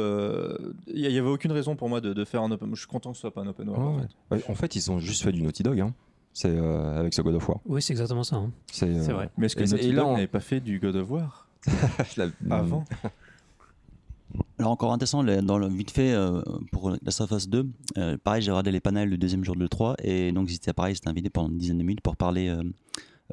Il 0.88 1.02
n'y 1.02 1.06
avait 1.18 1.20
aucune 1.28 1.52
raison 1.52 1.76
pour 1.76 1.88
moi 1.90 2.02
de, 2.02 2.14
de 2.14 2.26
faire 2.26 2.42
un 2.42 2.50
open. 2.52 2.72
Je 2.74 2.80
suis 2.80 2.88
content 2.88 3.12
que 3.12 3.18
ce 3.18 3.22
soit 3.22 3.34
pas 3.34 3.42
un 3.42 3.48
open 3.48 3.70
world. 3.70 3.86
en 3.86 4.00
fait. 4.02 4.36
ouais. 4.36 4.44
En 4.50 4.56
fait, 4.56 4.76
ils 4.76 4.90
ont 4.92 5.00
juste 5.00 5.22
fait 5.24 5.32
du 5.32 5.42
Naughty 5.44 5.62
Dog. 5.64 5.80
hein. 5.82 5.94
C'est 6.34 6.50
euh, 6.56 7.00
avec 7.00 7.14
ce 7.14 7.22
God 7.22 7.36
of 7.36 7.48
War. 7.50 7.60
Oui, 7.66 7.82
c'est 7.82 7.94
exactement 7.94 8.24
ça. 8.24 8.38
hein. 8.38 8.52
C'est 8.72 8.88
euh, 8.90 9.14
vrai. 9.14 9.30
Mais 9.38 9.48
est-ce 9.48 9.56
que 9.56 9.64
Et- 9.64 9.68
Naughty 9.68 9.94
Dog 9.94 10.06
on- 10.06 10.14
n'avait 10.14 10.28
pas 10.28 10.40
fait 10.40 10.60
du 10.60 10.80
God 10.80 10.96
of 10.96 11.10
War 11.12 11.48
avant? 12.50 12.86
Alors 14.60 14.72
encore 14.72 14.92
intéressant, 14.92 15.24
dans 15.24 15.60
le 15.60 15.68
vite 15.68 15.92
fait 15.92 16.14
euh, 16.14 16.42
pour 16.72 16.90
la 16.90 17.12
Surface 17.12 17.48
2, 17.48 17.70
euh, 17.98 18.18
pareil 18.18 18.42
j'ai 18.42 18.50
regardé 18.50 18.72
les 18.72 18.80
panels 18.80 19.08
le 19.08 19.18
deuxième 19.18 19.44
jour 19.44 19.56
de 19.56 19.64
l'E3 19.64 19.96
et 20.04 20.32
donc 20.32 20.50
ils 20.50 20.56
étaient 20.56 20.74
pareil, 20.74 20.96
ils 20.96 20.98
étaient 20.98 21.10
invités 21.10 21.30
pendant 21.30 21.50
une 21.50 21.60
dizaine 21.60 21.78
de 21.78 21.84
minutes 21.84 22.02
pour 22.02 22.16
parler 22.16 22.50
euh, 22.50 22.64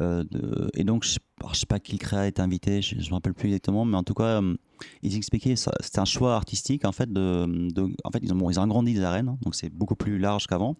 de... 0.00 0.70
et 0.74 0.82
donc 0.84 1.04
je 1.04 1.10
sais, 1.10 1.18
alors, 1.40 1.54
je 1.54 1.60
sais 1.60 1.66
pas 1.66 1.78
qui 1.78 1.92
le 1.92 1.98
créa 1.98 2.26
était 2.26 2.40
invité, 2.42 2.82
je, 2.82 2.98
je 2.98 3.08
me 3.10 3.14
rappelle 3.14 3.34
plus 3.34 3.46
exactement, 3.48 3.84
mais 3.84 3.96
en 3.96 4.02
tout 4.02 4.14
cas 4.14 4.40
euh, 4.42 4.56
ils 5.02 5.16
expliquaient 5.16 5.54
c'était 5.56 5.98
un 6.00 6.04
choix 6.04 6.34
artistique 6.34 6.84
en 6.84 6.92
fait 6.92 7.12
de, 7.12 7.70
de- 7.72 7.94
en 8.04 8.10
fait 8.10 8.18
ils 8.22 8.32
ont 8.32 8.36
bon, 8.36 8.50
ils 8.50 8.58
ont 8.58 8.62
agrandi 8.62 8.92
les 8.94 9.02
arènes 9.02 9.28
hein, 9.28 9.38
donc 9.42 9.54
c'est 9.54 9.70
beaucoup 9.70 9.94
plus 9.94 10.18
large 10.18 10.46
qu'avant, 10.46 10.76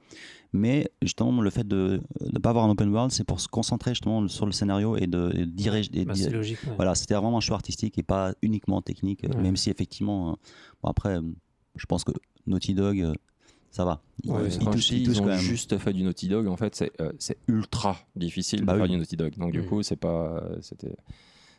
mais 0.53 0.91
justement 1.03 1.41
le 1.41 1.51
fait 1.51 1.67
de 1.67 2.01
ne 2.33 2.39
pas 2.39 2.51
avoir 2.51 2.65
un 2.65 2.71
open 2.71 2.89
world 2.91 3.13
c'est 3.13 3.25
pour 3.25 3.41
se 3.41 3.49
concentrer 3.49 3.93
justement 3.93 4.27
sur 4.29 4.47
le 4.47 4.53
scénario 4.53 4.97
et 4.97 5.07
de, 5.07 5.31
et 5.35 5.41
de 5.41 5.45
diriger 5.45 5.91
et 5.95 6.01
de 6.05 6.09
Bah, 6.09 6.15
c'est 6.17 6.31
logique. 6.31 6.59
ouais. 6.67 6.75
voilà, 6.77 6.95
c'était 6.95 7.15
vraiment 7.15 7.37
un 7.39 7.41
choix 7.41 7.57
artistique 7.57 7.99
et 7.99 8.03
pas 8.03 8.33
uniquement 8.43 8.83
technique, 8.83 9.25
euh, 9.25 9.29
Ouais. 9.37 9.43
même 9.43 9.57
si 9.57 9.71
effectivement, 9.71 10.31
euh, 10.31 10.35
bon 10.83 10.89
après, 10.91 11.17
euh, 11.19 11.23
je 11.77 11.87
pense 11.87 12.05
que 12.05 12.13
Naughty 12.47 12.75
Dog, 12.75 13.01
euh, 13.01 13.13
ça 13.75 13.85
va. 13.85 14.01
Ils, 14.23 14.31
Ouais, 14.31 14.51
c'est 14.51 14.57
ils 14.59 14.65
quand 14.65 14.71
touchent, 14.71 14.83
je 14.83 14.89
dis, 14.95 15.01
ils 15.01 15.07
touchent 15.07 15.17
ils 15.17 15.19
quand 15.19 15.25
ont 15.25 15.29
même. 15.31 15.39
juste 15.41 15.77
fait 15.79 15.93
du 15.93 16.03
Naughty 16.05 16.29
Dog. 16.29 16.47
En 16.47 16.57
fait, 16.57 16.75
c'est 16.77 16.93
euh, 17.01 17.11
c'est 17.19 17.39
ultra 17.49 17.99
difficile 18.15 18.65
Bah 18.65 18.75
de 18.75 18.79
faire 18.79 18.89
du 18.89 18.97
Naughty 18.97 19.17
Dog. 19.17 19.37
Donc 19.37 19.51
du 19.53 19.63
Mm. 19.63 19.67
coup, 19.67 19.83
c'est 19.83 19.97
pas, 19.97 20.43
c'était, 20.61 20.95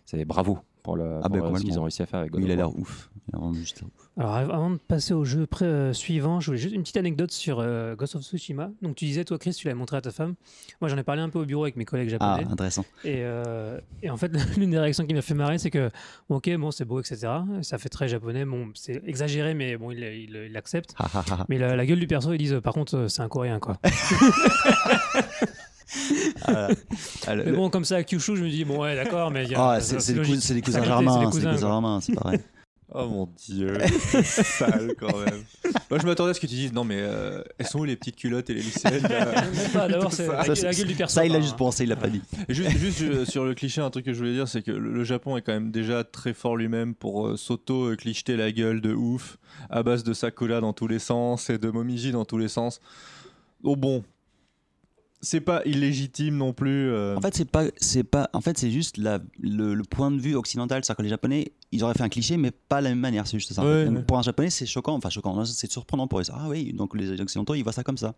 c'est 0.05 0.23
bravo 0.25 0.59
pour, 0.83 0.95
le, 0.97 1.19
Ah 1.23 1.29
pour, 1.29 1.39
bah, 1.39 1.47
euh, 1.51 1.55
ce 1.57 1.63
qu'ils 1.63 1.79
ont 1.79 1.83
réussi 1.83 2.01
à 2.03 2.05
faire 2.05 2.19
avec 2.19 2.31
God 2.31 2.43
il 2.43 2.51
a 2.51 2.55
l'air 2.55 2.77
ouf. 2.77 3.09
Il 3.27 3.35
a 3.35 3.39
vraiment 3.39 3.53
juste 3.53 3.81
l'air 3.81 3.87
ouf. 3.87 4.09
Alors 4.17 4.33
av- 4.35 4.51
avant 4.51 4.69
de 4.69 4.77
passer 4.77 5.13
au 5.15 5.25
jeu 5.25 5.47
pré- 5.47 5.65
euh, 5.65 5.93
suivant, 5.93 6.39
je 6.39 6.45
voulais 6.45 6.59
juste 6.59 6.75
une 6.75 6.83
petite 6.83 6.97
anecdote 6.97 7.31
sur 7.31 7.59
euh, 7.59 7.95
Ghost 7.95 8.15
of 8.15 8.21
Tsushima. 8.21 8.69
Donc 8.83 8.95
tu 8.95 9.05
disais 9.05 9.25
toi 9.25 9.39
Chris, 9.39 9.53
tu 9.55 9.65
l'avais 9.67 9.77
montré 9.77 9.97
à 9.97 10.01
ta 10.01 10.11
femme. 10.11 10.35
Moi 10.81 10.89
j'en 10.89 10.97
ai 10.97 11.03
parlé 11.03 11.23
un 11.23 11.29
peu 11.29 11.39
au 11.39 11.45
bureau 11.45 11.63
avec 11.63 11.75
mes 11.75 11.85
collègues 11.85 12.15
Ah, 12.19 12.35
japonais. 12.37 12.51
intéressant. 12.53 12.85
Et, 13.03 13.15
euh, 13.23 13.79
et 14.03 14.11
en 14.11 14.17
fait 14.17 14.31
l'une 14.57 14.69
des 14.69 14.77
réactions 14.79 15.05
qui 15.07 15.15
m'a 15.15 15.23
fait 15.23 15.33
marrer 15.33 15.57
c'est 15.57 15.71
que 15.71 15.89
bon, 16.29 16.35
ok 16.35 16.55
bon 16.57 16.69
c'est 16.69 16.85
beau 16.85 16.99
etc. 16.99 17.27
Ça 17.63 17.79
fait 17.79 17.89
très 17.89 18.07
japonais. 18.07 18.45
Bon 18.45 18.69
c'est 18.75 19.01
exagéré 19.07 19.55
mais 19.55 19.77
bon 19.77 19.89
il 19.91 19.99
il- 20.03 20.55
ha. 20.55 21.45
Mais 21.49 21.57
la, 21.57 21.75
la 21.75 21.85
gueule 21.87 21.99
du 21.99 22.07
perso 22.07 22.31
ils 22.31 22.37
disent 22.37 22.53
euh, 22.53 22.61
par 22.61 22.73
contre 22.75 23.07
c'est 23.07 23.21
un 23.23 23.27
coréen 23.27 23.59
quoi. 23.59 23.77
Ah, 26.47 26.69
ah, 27.27 27.35
le- 27.35 27.43
mais 27.45 27.51
bon 27.51 27.69
comme 27.69 27.85
ça 27.85 27.97
à 27.97 28.03
Kyushu 28.03 28.35
je 28.35 28.43
me 28.43 28.49
dis 28.49 28.65
bon 28.65 28.81
ouais 28.81 28.95
d'accord 28.95 29.31
mais 29.31 29.43
il 29.45 29.51
y 29.51 29.55
a- 29.55 29.71
Ah, 29.71 29.81
c'est 29.81 29.95
des, 30.13 30.19
cousins 30.21 30.83
germains, 30.83 31.13
c'est 31.13 31.25
des 31.25 31.31
cousins, 31.31 31.57
germains, 31.57 32.01
c'est 32.01 32.13
pareil. 32.15 32.39
Oh 32.93 33.07
mon 33.09 33.27
dieu, 33.35 33.77
c'est 33.99 34.23
sale 34.23 34.93
quand 34.99 35.17
même. 35.17 35.43
Moi 35.89 35.99
je 35.99 36.05
m'attendais 36.05 36.29
à 36.29 36.33
ce 36.35 36.39
que 36.39 36.45
tu 36.45 36.53
dises 36.55 36.71
non 36.71 36.83
mais 36.83 36.99
euh, 36.99 37.41
elles 37.57 37.65
sont 37.65 37.79
où 37.79 37.83
les 37.83 37.95
petites 37.95 38.15
culottes 38.15 38.49
et 38.51 38.53
les 38.53 38.61
lycéennes 38.61 39.01
d'abord 39.73 40.13
c'est 40.13 40.27
la, 40.27 40.71
gueule 40.71 40.87
du 40.87 40.93
perso. 40.95 41.15
Ça, 41.15 41.25
il 41.25 41.31
a 41.31 41.33
par- 41.35 41.41
juste 41.41 41.57
pensé, 41.57 41.83
il 41.83 41.89
l'a 41.89 41.95
pas 41.95 42.07
dit. 42.09 42.21
Juste, 42.47 42.77
juste 42.77 43.01
euh, 43.01 43.25
sur 43.25 43.43
le 43.43 43.53
cliché, 43.55 43.81
un 43.81 43.89
truc 43.89 44.05
que 44.05 44.13
je 44.13 44.17
voulais 44.19 44.33
dire, 44.33 44.47
c'est 44.47 44.61
que 44.61 44.71
le 44.71 44.93
le 44.93 45.03
Japon 45.03 45.35
est 45.35 45.41
quand 45.41 45.51
même 45.51 45.71
déjà 45.71 46.03
très 46.03 46.33
fort 46.33 46.55
lui-même 46.55 46.93
pour 46.93 47.27
euh, 47.27 47.37
s'auto-clicheter 47.37 48.37
la 48.37 48.51
gueule 48.51 48.81
de 48.81 48.93
ouf, 48.93 49.37
à 49.69 49.81
base 49.83 50.03
de 50.03 50.13
Sakura 50.13 50.61
dans 50.61 50.71
tous 50.73 50.87
les 50.87 50.99
sens 50.99 51.49
et 51.49 51.57
de 51.57 51.69
Momiji 51.69 52.11
dans 52.11 52.23
tous 52.23 52.37
les 52.37 52.47
sens. 52.47 52.79
Oh 53.63 53.75
bon, 53.75 54.03
c'est 55.25 55.41
pas 55.41 55.61
illégitime 55.65 56.37
non 56.37 56.53
plus. 56.53 56.89
euh. 56.89 57.15
En 57.17 57.21
fait, 57.21 57.35
c'est 57.35 57.49
pas, 57.49 57.65
c'est 57.77 58.03
pas, 58.03 58.29
en 58.33 58.41
fait, 58.41 58.57
c'est 58.57 58.71
juste 58.71 58.97
la, 58.97 59.19
le, 59.39 59.73
le 59.73 59.83
point 59.83 60.11
de 60.11 60.19
vue 60.19 60.35
occidental, 60.35 60.83
c'est-à-dire 60.83 60.97
que 60.97 61.03
les 61.03 61.09
Japonais, 61.09 61.51
ils 61.71 61.83
auraient 61.83 61.93
fait 61.93 62.03
un 62.03 62.09
cliché, 62.09 62.37
mais 62.37 62.51
pas 62.51 62.79
de 62.79 62.83
la 62.85 62.89
même 62.91 62.99
manière. 62.99 63.27
C'est 63.27 63.37
juste 63.37 63.51
ça. 63.53 63.63
Ouais, 63.63 63.87
ouais. 63.87 64.03
Pour 64.03 64.17
un 64.17 64.21
Japonais, 64.21 64.49
c'est 64.49 64.65
choquant, 64.65 64.93
enfin 64.93 65.09
choquant, 65.09 65.43
c'est 65.43 65.71
surprenant 65.71 66.07
pour 66.07 66.19
eux. 66.19 66.23
Ah 66.31 66.47
oui, 66.47 66.71
donc 66.73 66.95
les 66.95 67.19
Occidentaux, 67.19 67.55
ils 67.55 67.63
voient 67.63 67.73
ça 67.73 67.83
comme 67.83 67.97
ça. 67.97 68.15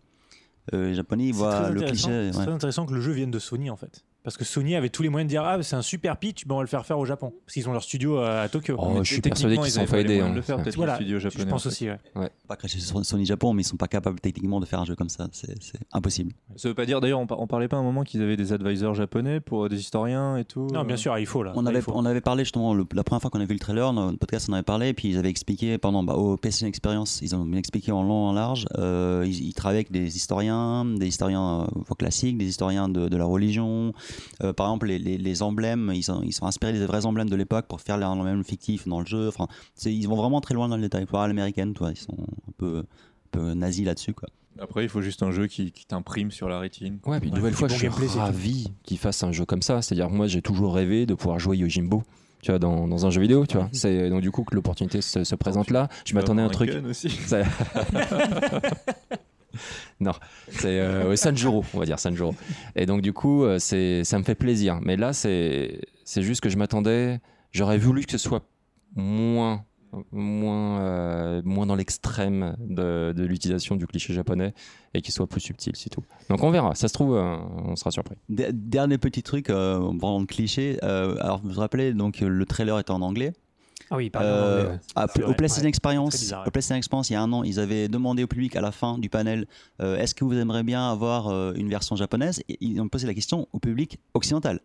Euh, 0.74 0.88
les 0.88 0.94
Japonais, 0.94 1.26
ils 1.28 1.34
voient 1.34 1.70
le 1.70 1.80
cliché. 1.80 2.30
C'est 2.30 2.38
ouais. 2.38 2.44
très 2.44 2.52
intéressant 2.52 2.84
que 2.84 2.92
le 2.92 3.00
jeu 3.00 3.12
vienne 3.12 3.30
de 3.30 3.38
Sony 3.38 3.70
en 3.70 3.76
fait. 3.76 4.04
Parce 4.28 4.36
que 4.36 4.44
Sony 4.44 4.76
avait 4.76 4.90
tous 4.90 5.02
les 5.02 5.08
moyens 5.08 5.26
de 5.28 5.30
dire 5.30 5.42
Ah, 5.44 5.62
c'est 5.62 5.74
un 5.76 5.82
super 5.82 6.16
pitch, 6.18 6.46
ben 6.46 6.54
on 6.54 6.58
va 6.58 6.62
le 6.64 6.68
faire 6.68 6.84
faire 6.84 6.98
au 6.98 7.04
Japon. 7.06 7.32
Parce 7.46 7.54
qu'ils 7.54 7.68
ont 7.68 7.72
leur 7.72 7.82
studio 7.82 8.18
à, 8.18 8.42
à 8.42 8.48
Tokyo. 8.48 8.76
Oh, 8.78 8.98
je 9.02 9.12
suis 9.14 9.20
persuadé 9.22 9.56
qu'ils 9.56 9.66
ils 9.66 9.70
sont 9.70 9.86
pas 9.86 10.00
aidés. 10.00 10.20
hein. 10.20 10.32
le 10.34 10.42
faire, 10.42 10.62
peut-être 10.62 10.76
Voilà, 10.76 10.92
les 10.92 10.96
studios 10.98 11.18
je 11.18 11.28
japonais. 11.30 11.50
pense 11.50 11.62
en 11.62 11.62
fait. 11.62 11.68
aussi. 11.70 11.88
ouais. 12.16 12.30
Pas 12.46 12.56
cracher 12.56 12.78
sur 12.78 13.04
Sony 13.04 13.24
Japon, 13.26 13.52
mais 13.54 13.62
ils 13.62 13.64
sont 13.64 13.76
pas 13.76 13.88
capables 13.88 14.20
techniquement 14.20 14.60
de 14.60 14.66
faire 14.66 14.80
un 14.80 14.84
jeu 14.84 14.94
comme 14.94 15.08
ça. 15.08 15.28
C'est 15.32 15.54
impossible. 15.92 16.32
Ça 16.56 16.68
veut 16.68 16.74
pas 16.74 16.86
dire, 16.86 17.00
d'ailleurs, 17.00 17.20
on, 17.20 17.26
on 17.30 17.46
parlait 17.46 17.68
pas 17.68 17.76
à 17.76 17.80
un 17.80 17.82
moment 17.82 18.04
qu'ils 18.04 18.22
avaient 18.22 18.36
des 18.36 18.52
advisors 18.52 18.94
japonais 18.94 19.40
pour 19.40 19.64
euh, 19.64 19.68
des 19.68 19.78
historiens 19.80 20.36
et 20.36 20.44
tout. 20.44 20.66
Non, 20.72 20.80
euh. 20.80 20.84
bien 20.84 20.96
sûr, 20.96 21.16
il 21.18 21.26
faut 21.26 21.42
là. 21.42 21.52
On 21.56 21.62
Là, 21.62 21.70
avait, 21.70 21.78
il 21.78 21.82
faut. 21.82 21.92
on 21.94 22.04
avait 22.04 22.20
parlé 22.20 22.44
justement, 22.44 22.74
le- 22.74 22.86
la 22.94 23.04
première 23.04 23.22
fois 23.22 23.30
qu'on 23.30 23.40
a 23.40 23.44
vu 23.46 23.54
le 23.54 23.58
trailer, 23.60 23.92
dans 23.92 24.06
notre 24.06 24.18
podcast, 24.18 24.46
on 24.50 24.52
avait 24.52 24.62
parlé, 24.62 24.88
et 24.88 24.94
puis 24.94 25.08
ils 25.08 25.18
avaient 25.18 25.30
expliqué 25.30 25.78
pendant 25.78 26.02
bah, 26.02 26.14
au 26.14 26.36
PlayStation 26.36 26.66
Experience, 26.66 27.20
ils 27.22 27.34
ont 27.34 27.44
bien 27.44 27.58
expliqué 27.58 27.92
en 27.92 28.02
long, 28.02 28.26
en 28.28 28.32
large. 28.32 28.66
euh, 28.78 29.24
ils, 29.26 29.48
ils 29.48 29.54
travaillent 29.54 29.78
avec 29.78 29.90
des 29.90 30.16
historiens, 30.16 30.84
des 30.84 31.06
historiens 31.06 31.66
euh, 31.90 31.94
classiques, 31.98 32.38
des 32.38 32.46
historiens 32.46 32.88
de, 32.88 33.08
de 33.08 33.16
la 33.16 33.24
religion. 33.24 33.92
Euh, 34.42 34.52
par 34.52 34.66
exemple, 34.66 34.86
les, 34.88 34.98
les- 34.98 35.18
les 35.18 35.42
emblèmes, 35.42 35.92
ils 35.94 36.02
sont, 36.02 36.22
ils 36.22 36.32
sont 36.32 36.46
inspirés 36.46 36.72
des 36.72 36.84
vrais 36.86 37.06
emblèmes 37.06 37.30
de 37.30 37.36
l'époque 37.36 37.66
pour 37.66 37.80
faire 37.80 37.96
les 37.98 38.04
emblèmes 38.04 38.44
fictifs 38.44 38.86
dans 38.88 39.00
le 39.00 39.06
jeu. 39.06 39.28
Enfin, 39.28 39.46
c'est- 39.74 39.94
ils 39.94 40.06
vont 40.08 40.16
vraiment 40.16 40.40
très 40.40 40.54
loin 40.54 40.68
dans 40.68 40.76
le 40.76 40.82
détail. 40.82 41.06
Pour 41.06 41.18
l'américaine, 41.20 41.74
toi, 41.74 41.90
ils 41.90 41.96
sont 41.96 42.16
un 42.48 42.52
peu, 42.56 42.78
un 42.78 42.84
peu 43.30 43.54
nazis 43.54 43.84
là-dessus, 43.86 44.14
quoi. 44.14 44.28
Après, 44.60 44.82
il 44.82 44.88
faut 44.88 45.02
juste 45.02 45.22
un 45.22 45.30
jeu 45.30 45.46
qui, 45.46 45.70
qui 45.70 45.86
t'imprime 45.86 46.32
sur 46.32 46.48
la 46.48 46.58
rétine. 46.58 46.98
Ouais, 47.06 47.20
puis 47.20 47.28
une 47.28 47.34
Ouais, 47.34 47.38
nouvelle 47.40 47.54
fois, 47.54 47.68
bon 47.68 47.74
je 47.74 47.78
suis 47.78 47.88
gameplay, 47.88 48.08
ravi 48.08 48.72
qu'ils 48.82 48.98
fassent 48.98 49.22
un 49.22 49.30
jeu 49.30 49.44
comme 49.44 49.62
ça. 49.62 49.82
C'est-à-dire, 49.82 50.10
moi, 50.10 50.26
j'ai 50.26 50.42
toujours 50.42 50.74
rêvé 50.74 51.06
de 51.06 51.14
pouvoir 51.14 51.38
jouer 51.38 51.58
Yojimbo. 51.58 52.02
Tu 52.42 52.50
vois, 52.50 52.58
dans, 52.58 52.88
dans 52.88 53.06
un 53.06 53.10
jeu 53.10 53.20
vidéo, 53.20 53.46
tu 53.46 53.56
vois. 53.56 53.68
C'est 53.72 54.10
donc 54.10 54.20
du 54.20 54.30
coup 54.32 54.42
que 54.44 54.54
l'opportunité 54.54 55.00
se, 55.00 55.22
se 55.24 55.34
présente 55.36 55.70
là. 55.70 55.88
Je 56.04 56.14
m'attendais 56.14 56.42
à 56.42 56.44
un 56.44 56.48
truc. 56.48 56.70
Gun 56.70 56.84
aussi. 56.88 57.08
Non, 60.00 60.12
c'est 60.50 60.80
euh, 60.80 61.16
Sanjuro, 61.16 61.64
on 61.74 61.78
va 61.78 61.84
dire 61.86 61.98
Sanjuro. 61.98 62.34
Et 62.76 62.86
donc 62.86 63.00
du 63.02 63.12
coup, 63.12 63.44
euh, 63.44 63.58
c'est 63.58 64.04
ça 64.04 64.18
me 64.18 64.24
fait 64.24 64.34
plaisir. 64.34 64.78
Mais 64.82 64.96
là, 64.96 65.12
c'est 65.12 65.80
c'est 66.04 66.22
juste 66.22 66.40
que 66.40 66.48
je 66.48 66.56
m'attendais. 66.58 67.20
J'aurais 67.52 67.78
voulu 67.78 68.04
que 68.04 68.12
ce 68.12 68.18
soit 68.18 68.42
moins 68.94 69.64
moins 70.12 70.80
euh, 70.82 71.42
moins 71.44 71.64
dans 71.64 71.74
l'extrême 71.74 72.54
de, 72.60 73.12
de 73.16 73.24
l'utilisation 73.24 73.74
du 73.74 73.86
cliché 73.86 74.12
japonais 74.12 74.52
et 74.92 75.00
qu'il 75.00 75.14
soit 75.14 75.26
plus 75.26 75.40
subtil, 75.40 75.72
c'est 75.76 75.88
tout. 75.88 76.04
Donc 76.28 76.42
on 76.42 76.50
verra. 76.50 76.74
Ça 76.74 76.88
se 76.88 76.92
trouve, 76.92 77.16
euh, 77.16 77.36
on 77.64 77.74
sera 77.74 77.90
surpris. 77.90 78.16
Der- 78.28 78.50
Dernier 78.52 78.98
petit 78.98 79.22
truc, 79.22 79.48
en 79.50 79.96
parlant 79.98 80.20
de 80.20 80.26
cliché. 80.26 80.78
alors, 80.82 81.40
vous 81.42 81.50
vous 81.52 81.60
rappelez, 81.60 81.94
donc, 81.94 82.20
le 82.20 82.44
trailer 82.46 82.78
était 82.78 82.90
en 82.90 83.00
anglais. 83.00 83.32
Ah 83.90 83.96
oui, 83.96 84.10
pardon. 84.10 84.28
Euh, 84.28 84.76
à- 84.94 85.06
C'est 85.14 85.22
au 85.24 85.32
PlayStation 85.34 85.62
ouais. 85.64 85.68
Experience, 85.68 86.14
Très 86.14 86.18
bizarre, 86.20 86.40
ouais. 86.42 86.48
au 86.48 86.50
PlayStation 86.50 86.76
Experience, 86.76 87.10
il 87.10 87.14
y 87.14 87.16
a 87.16 87.22
un 87.22 87.32
an, 87.32 87.42
ils 87.42 87.58
avaient 87.60 87.88
demandé 87.88 88.22
au 88.22 88.26
public 88.26 88.54
à 88.56 88.60
la 88.60 88.72
fin 88.72 88.98
du 88.98 89.08
panel 89.08 89.46
euh, 89.80 89.96
est-ce 89.98 90.14
que 90.14 90.24
vous 90.24 90.34
aimeriez 90.34 90.62
bien 90.62 90.90
avoir 90.90 91.28
euh, 91.28 91.52
une 91.56 91.68
version 91.68 91.96
japonaise? 91.96 92.42
Et 92.48 92.58
ils 92.60 92.80
ont 92.80 92.88
posé 92.88 93.06
la 93.06 93.14
question 93.14 93.48
au 93.52 93.58
public 93.58 93.98
occidental. 94.14 94.60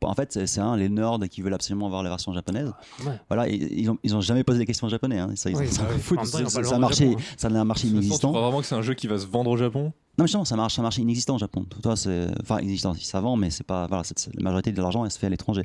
En 0.00 0.14
fait, 0.14 0.32
c'est 0.46 0.60
les 0.76 0.88
nerds 0.88 1.18
qui 1.28 1.42
veulent 1.42 1.54
absolument 1.54 1.86
avoir 1.86 2.04
la 2.04 2.08
version 2.10 2.32
japonaise. 2.32 2.72
Ouais. 3.04 3.18
Voilà, 3.28 3.48
ils 3.48 3.90
ont 3.90 3.98
ils 4.04 4.14
ont 4.14 4.20
jamais 4.20 4.44
posé 4.44 4.60
des 4.60 4.66
questions 4.66 4.86
en 4.86 4.90
japonais. 4.90 5.18
hein. 5.18 5.32
Ça, 5.34 5.50
Oui, 5.50 5.56
bah 5.56 5.60
oui. 5.64 6.16
temps, 6.16 6.72
a 6.72 6.78
marché, 6.78 7.08
Japon, 7.10 7.18
hein. 7.18 7.34
ça 7.36 7.48
n'a 7.50 7.60
un 7.60 7.64
marché 7.64 7.82
façon, 7.88 7.94
Tu 7.94 7.96
inexistant. 8.04 8.28
crois 8.28 8.42
vraiment 8.42 8.60
que 8.60 8.66
c'est 8.66 8.76
un 8.76 8.82
jeu 8.82 8.94
qui 8.94 9.08
va 9.08 9.18
se 9.18 9.26
vendre 9.26 9.50
au 9.50 9.56
Japon 9.56 9.86
Non, 9.86 9.92
mais 10.18 10.26
justement, 10.26 10.44
ça 10.44 10.54
marche, 10.54 10.76
ça 10.76 10.82
marche 10.82 10.98
inexistant 10.98 11.34
au 11.34 11.38
Japon. 11.38 11.66
Toi, 11.82 11.96
c'est, 11.96 12.28
enfin, 12.42 12.60
inexistant, 12.60 12.94
ça 12.94 13.20
vend, 13.20 13.34
mais 13.34 13.50
c'est 13.50 13.64
pas, 13.66 13.88
voilà, 13.88 14.04
la 14.36 14.42
majorité 14.44 14.70
de 14.70 14.80
l'argent, 14.80 15.04
elle 15.04 15.10
se 15.10 15.18
fait 15.18 15.26
à 15.26 15.30
l'étranger. 15.30 15.64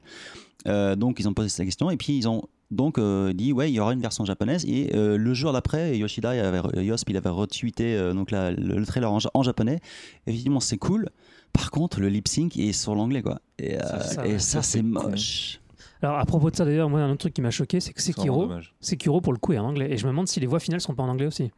Euh, 0.67 0.95
donc, 0.95 1.19
ils 1.19 1.27
ont 1.29 1.33
posé 1.35 1.49
cette 1.49 1.65
question 1.65 1.91
et 1.91 1.97
puis 1.97 2.17
ils 2.17 2.27
ont 2.27 2.41
donc 2.73 2.97
euh, 2.97 3.31
dit, 3.33 3.53
ouais, 3.53 3.71
il 3.71 3.75
y 3.75 3.79
aura 3.79 3.93
une 3.93 4.01
version 4.01 4.25
japonaise. 4.25 4.65
Et 4.67 4.95
euh, 4.95 5.17
le 5.17 5.33
jour 5.33 5.53
d'après, 5.53 5.97
Yoshida, 5.97 6.35
il 6.35 6.39
avait, 6.41 6.83
Yosp, 6.85 7.09
il 7.09 7.17
avait 7.17 7.29
retweeté 7.29 7.95
euh, 7.95 8.13
donc 8.13 8.31
la- 8.31 8.51
le, 8.51 8.77
le 8.77 8.85
trailer 8.85 9.11
en, 9.11 9.19
ja- 9.19 9.31
en 9.33 9.43
japonais. 9.43 9.79
Effectivement, 10.27 10.59
c'est 10.59 10.77
cool. 10.77 11.09
Par 11.53 11.71
contre, 11.71 11.99
le 11.99 12.09
lip 12.09 12.27
sync 12.27 12.57
est 12.57 12.71
sur 12.73 12.95
l'anglais, 12.95 13.21
quoi. 13.21 13.39
Et, 13.59 13.75
euh, 13.77 13.99
ça, 14.01 14.25
et 14.25 14.33
ouais. 14.33 14.39
ça, 14.39 14.61
Ça, 14.61 14.61
c'est 14.63 14.81
moche. 14.81 15.59
Alors 16.01 16.17
à 16.19 16.25
propos 16.25 16.51
de 16.51 16.55
ça 16.57 16.65
d'ailleurs, 16.65 16.89
moi 16.89 16.99
un 16.99 17.09
autre 17.11 17.19
truc 17.19 17.33
qui 17.33 17.41
m'a 17.41 17.49
choqué, 17.51 17.79
c'est 17.79 17.93
que 17.93 18.01
Sekiro. 18.01 18.49
Sekiro 18.81 19.21
pour 19.21 19.31
le 19.31 19.39
coup 19.39 19.53
est 19.53 19.57
en 19.57 19.65
anglais. 19.65 19.89
Et 19.89 19.97
je 19.97 20.05
me 20.05 20.11
demande 20.11 20.27
si 20.27 20.41
les 20.41 20.47
voix 20.47 20.59
finales 20.59 20.81
sont 20.81 20.93
pas 20.95 21.03
en 21.03 21.07
anglais 21.07 21.27
aussi. 21.27 21.49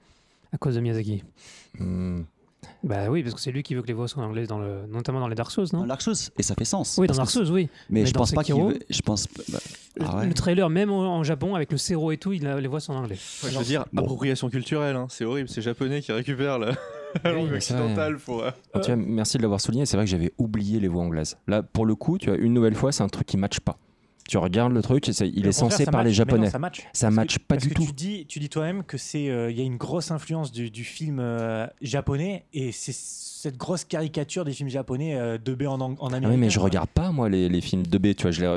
À 0.51 0.57
cause 0.59 0.75
de 0.75 0.81
Miyazaki. 0.81 1.23
Hmm. 1.79 2.21
Bah 2.85 3.09
oui, 3.09 3.23
parce 3.23 3.33
que 3.35 3.41
c'est 3.41 3.51
lui 3.51 3.63
qui 3.63 3.73
veut 3.75 3.81
que 3.81 3.87
les 3.87 3.93
voix 3.93 4.07
soient 4.07 4.23
en 4.23 4.27
anglais, 4.27 4.45
dans 4.45 4.59
le... 4.59 4.85
notamment 4.87 5.19
dans 5.19 5.27
les 5.27 5.33
Dark 5.35 5.49
Souls, 5.51 5.65
non 5.73 5.79
Dans 5.81 5.87
Dark 5.87 6.01
Souls, 6.01 6.13
et 6.37 6.43
ça 6.43 6.53
fait 6.55 6.65
sens. 6.65 6.95
Oui, 6.99 7.07
dans 7.07 7.15
Parce 7.15 7.17
Dark 7.17 7.27
que- 7.27 7.45
Souls, 7.45 7.53
oui. 7.55 7.67
Mais, 7.89 8.01
Mais 8.01 8.05
je 8.05 8.13
dans 8.13 8.19
pense 8.19 8.31
pas 8.31 8.43
qu'il 8.43 8.53
Sekiro, 8.53 8.69
veut- 8.69 8.79
Je 8.89 9.01
pense. 9.01 9.27
bah, 9.51 9.57
Le, 9.97 10.05
ah 10.07 10.17
ouais. 10.17 10.27
le 10.27 10.33
trailer, 10.33 10.69
même 10.69 10.91
en, 10.91 11.23
Japon, 11.23 11.55
avec 11.55 11.71
le 11.71 11.77
Zero 11.77 12.11
et 12.11 12.17
tout, 12.17 12.31
il 12.33 12.45
a- 12.47 12.61
les 12.61 12.67
voix 12.67 12.79
sont 12.79 12.93
en 12.93 12.97
anglais. 12.97 13.17
Ouais, 13.43 13.49
je 13.51 13.57
veux 13.57 13.63
dire, 13.65 13.85
Bon. 13.91 14.03
appropriation 14.03 14.49
culturelle, 14.49 14.95
hein, 14.95 15.07
c'est 15.09 15.25
horrible, 15.25 15.49
c'est 15.49 15.61
japonais 15.61 16.01
qui 16.01 16.11
récupèrent 16.11 16.59
la, 16.59 16.71
la 17.23 17.31
langue 17.31 17.51
occidentale 17.53 18.17
pour. 18.17 18.43
euh, 18.43 18.51
Alors, 18.73 18.85
tu 18.85 18.93
vois, 18.93 19.03
merci 19.03 19.37
de 19.37 19.41
l'avoir 19.41 19.59
souligné. 19.61 19.85
C'est 19.87 19.97
vrai 19.97 20.05
que 20.05 20.11
j'avais 20.11 20.31
oublié 20.37 20.79
les 20.79 20.87
voix 20.87 21.01
anglaises. 21.03 21.37
Là, 21.47 21.63
pour 21.63 21.85
le 21.85 21.95
coup, 21.95 22.17
tu 22.19 22.29
vois, 22.29 22.37
une 22.37 22.53
nouvelle 22.53 22.75
fois, 22.75 22.91
c'est 22.91 23.03
un 23.03 23.09
truc 23.09 23.25
qui 23.25 23.37
matche 23.37 23.59
pas. 23.61 23.77
Tu 24.27 24.37
regardes 24.37 24.73
le 24.73 24.81
truc, 24.81 25.07
et 25.07 25.11
il 25.35 25.45
est 25.45 25.51
censé 25.51 25.85
parler 25.85 26.09
match, 26.09 26.17
mais 26.17 26.25
non, 26.25 26.31
japonais. 26.31 26.49
ça 26.49 26.57
match. 26.59 26.81
Ça 26.93 27.11
match 27.11 27.37
pas 27.37 27.55
parce 27.55 27.63
du 27.63 27.69
que 27.69 27.73
tout. 27.75 27.85
Tu 27.85 27.93
dis, 27.93 28.25
tu 28.25 28.39
dis 28.39 28.49
toi-même 28.49 28.83
que 28.83 28.97
c'est, 28.97 29.29
euh, 29.29 29.51
il 29.51 29.57
y 29.57 29.61
a 29.61 29.63
une 29.63 29.77
grosse 29.77 30.09
influence 30.09 30.51
du, 30.51 30.71
du 30.71 30.83
film 30.83 31.19
euh, 31.19 31.67
japonais 31.81 32.45
et 32.53 32.71
c'est 32.71 32.95
cette 32.95 33.57
grosse 33.57 33.83
caricature 33.83 34.43
des 34.43 34.53
films 34.53 34.69
japonais 34.69 35.15
euh, 35.15 35.37
2B 35.37 35.67
en, 35.67 35.79
en 35.79 35.95
Ah 36.11 36.17
oui, 36.27 36.37
mais 36.37 36.49
je 36.49 36.59
regarde 36.59 36.89
pas 36.89 37.11
moi 37.11 37.29
les, 37.29 37.49
les 37.49 37.61
films 37.61 37.83
2B, 37.83 38.15
tu 38.15 38.23
vois, 38.23 38.31
je 38.31 38.41
les 38.41 38.47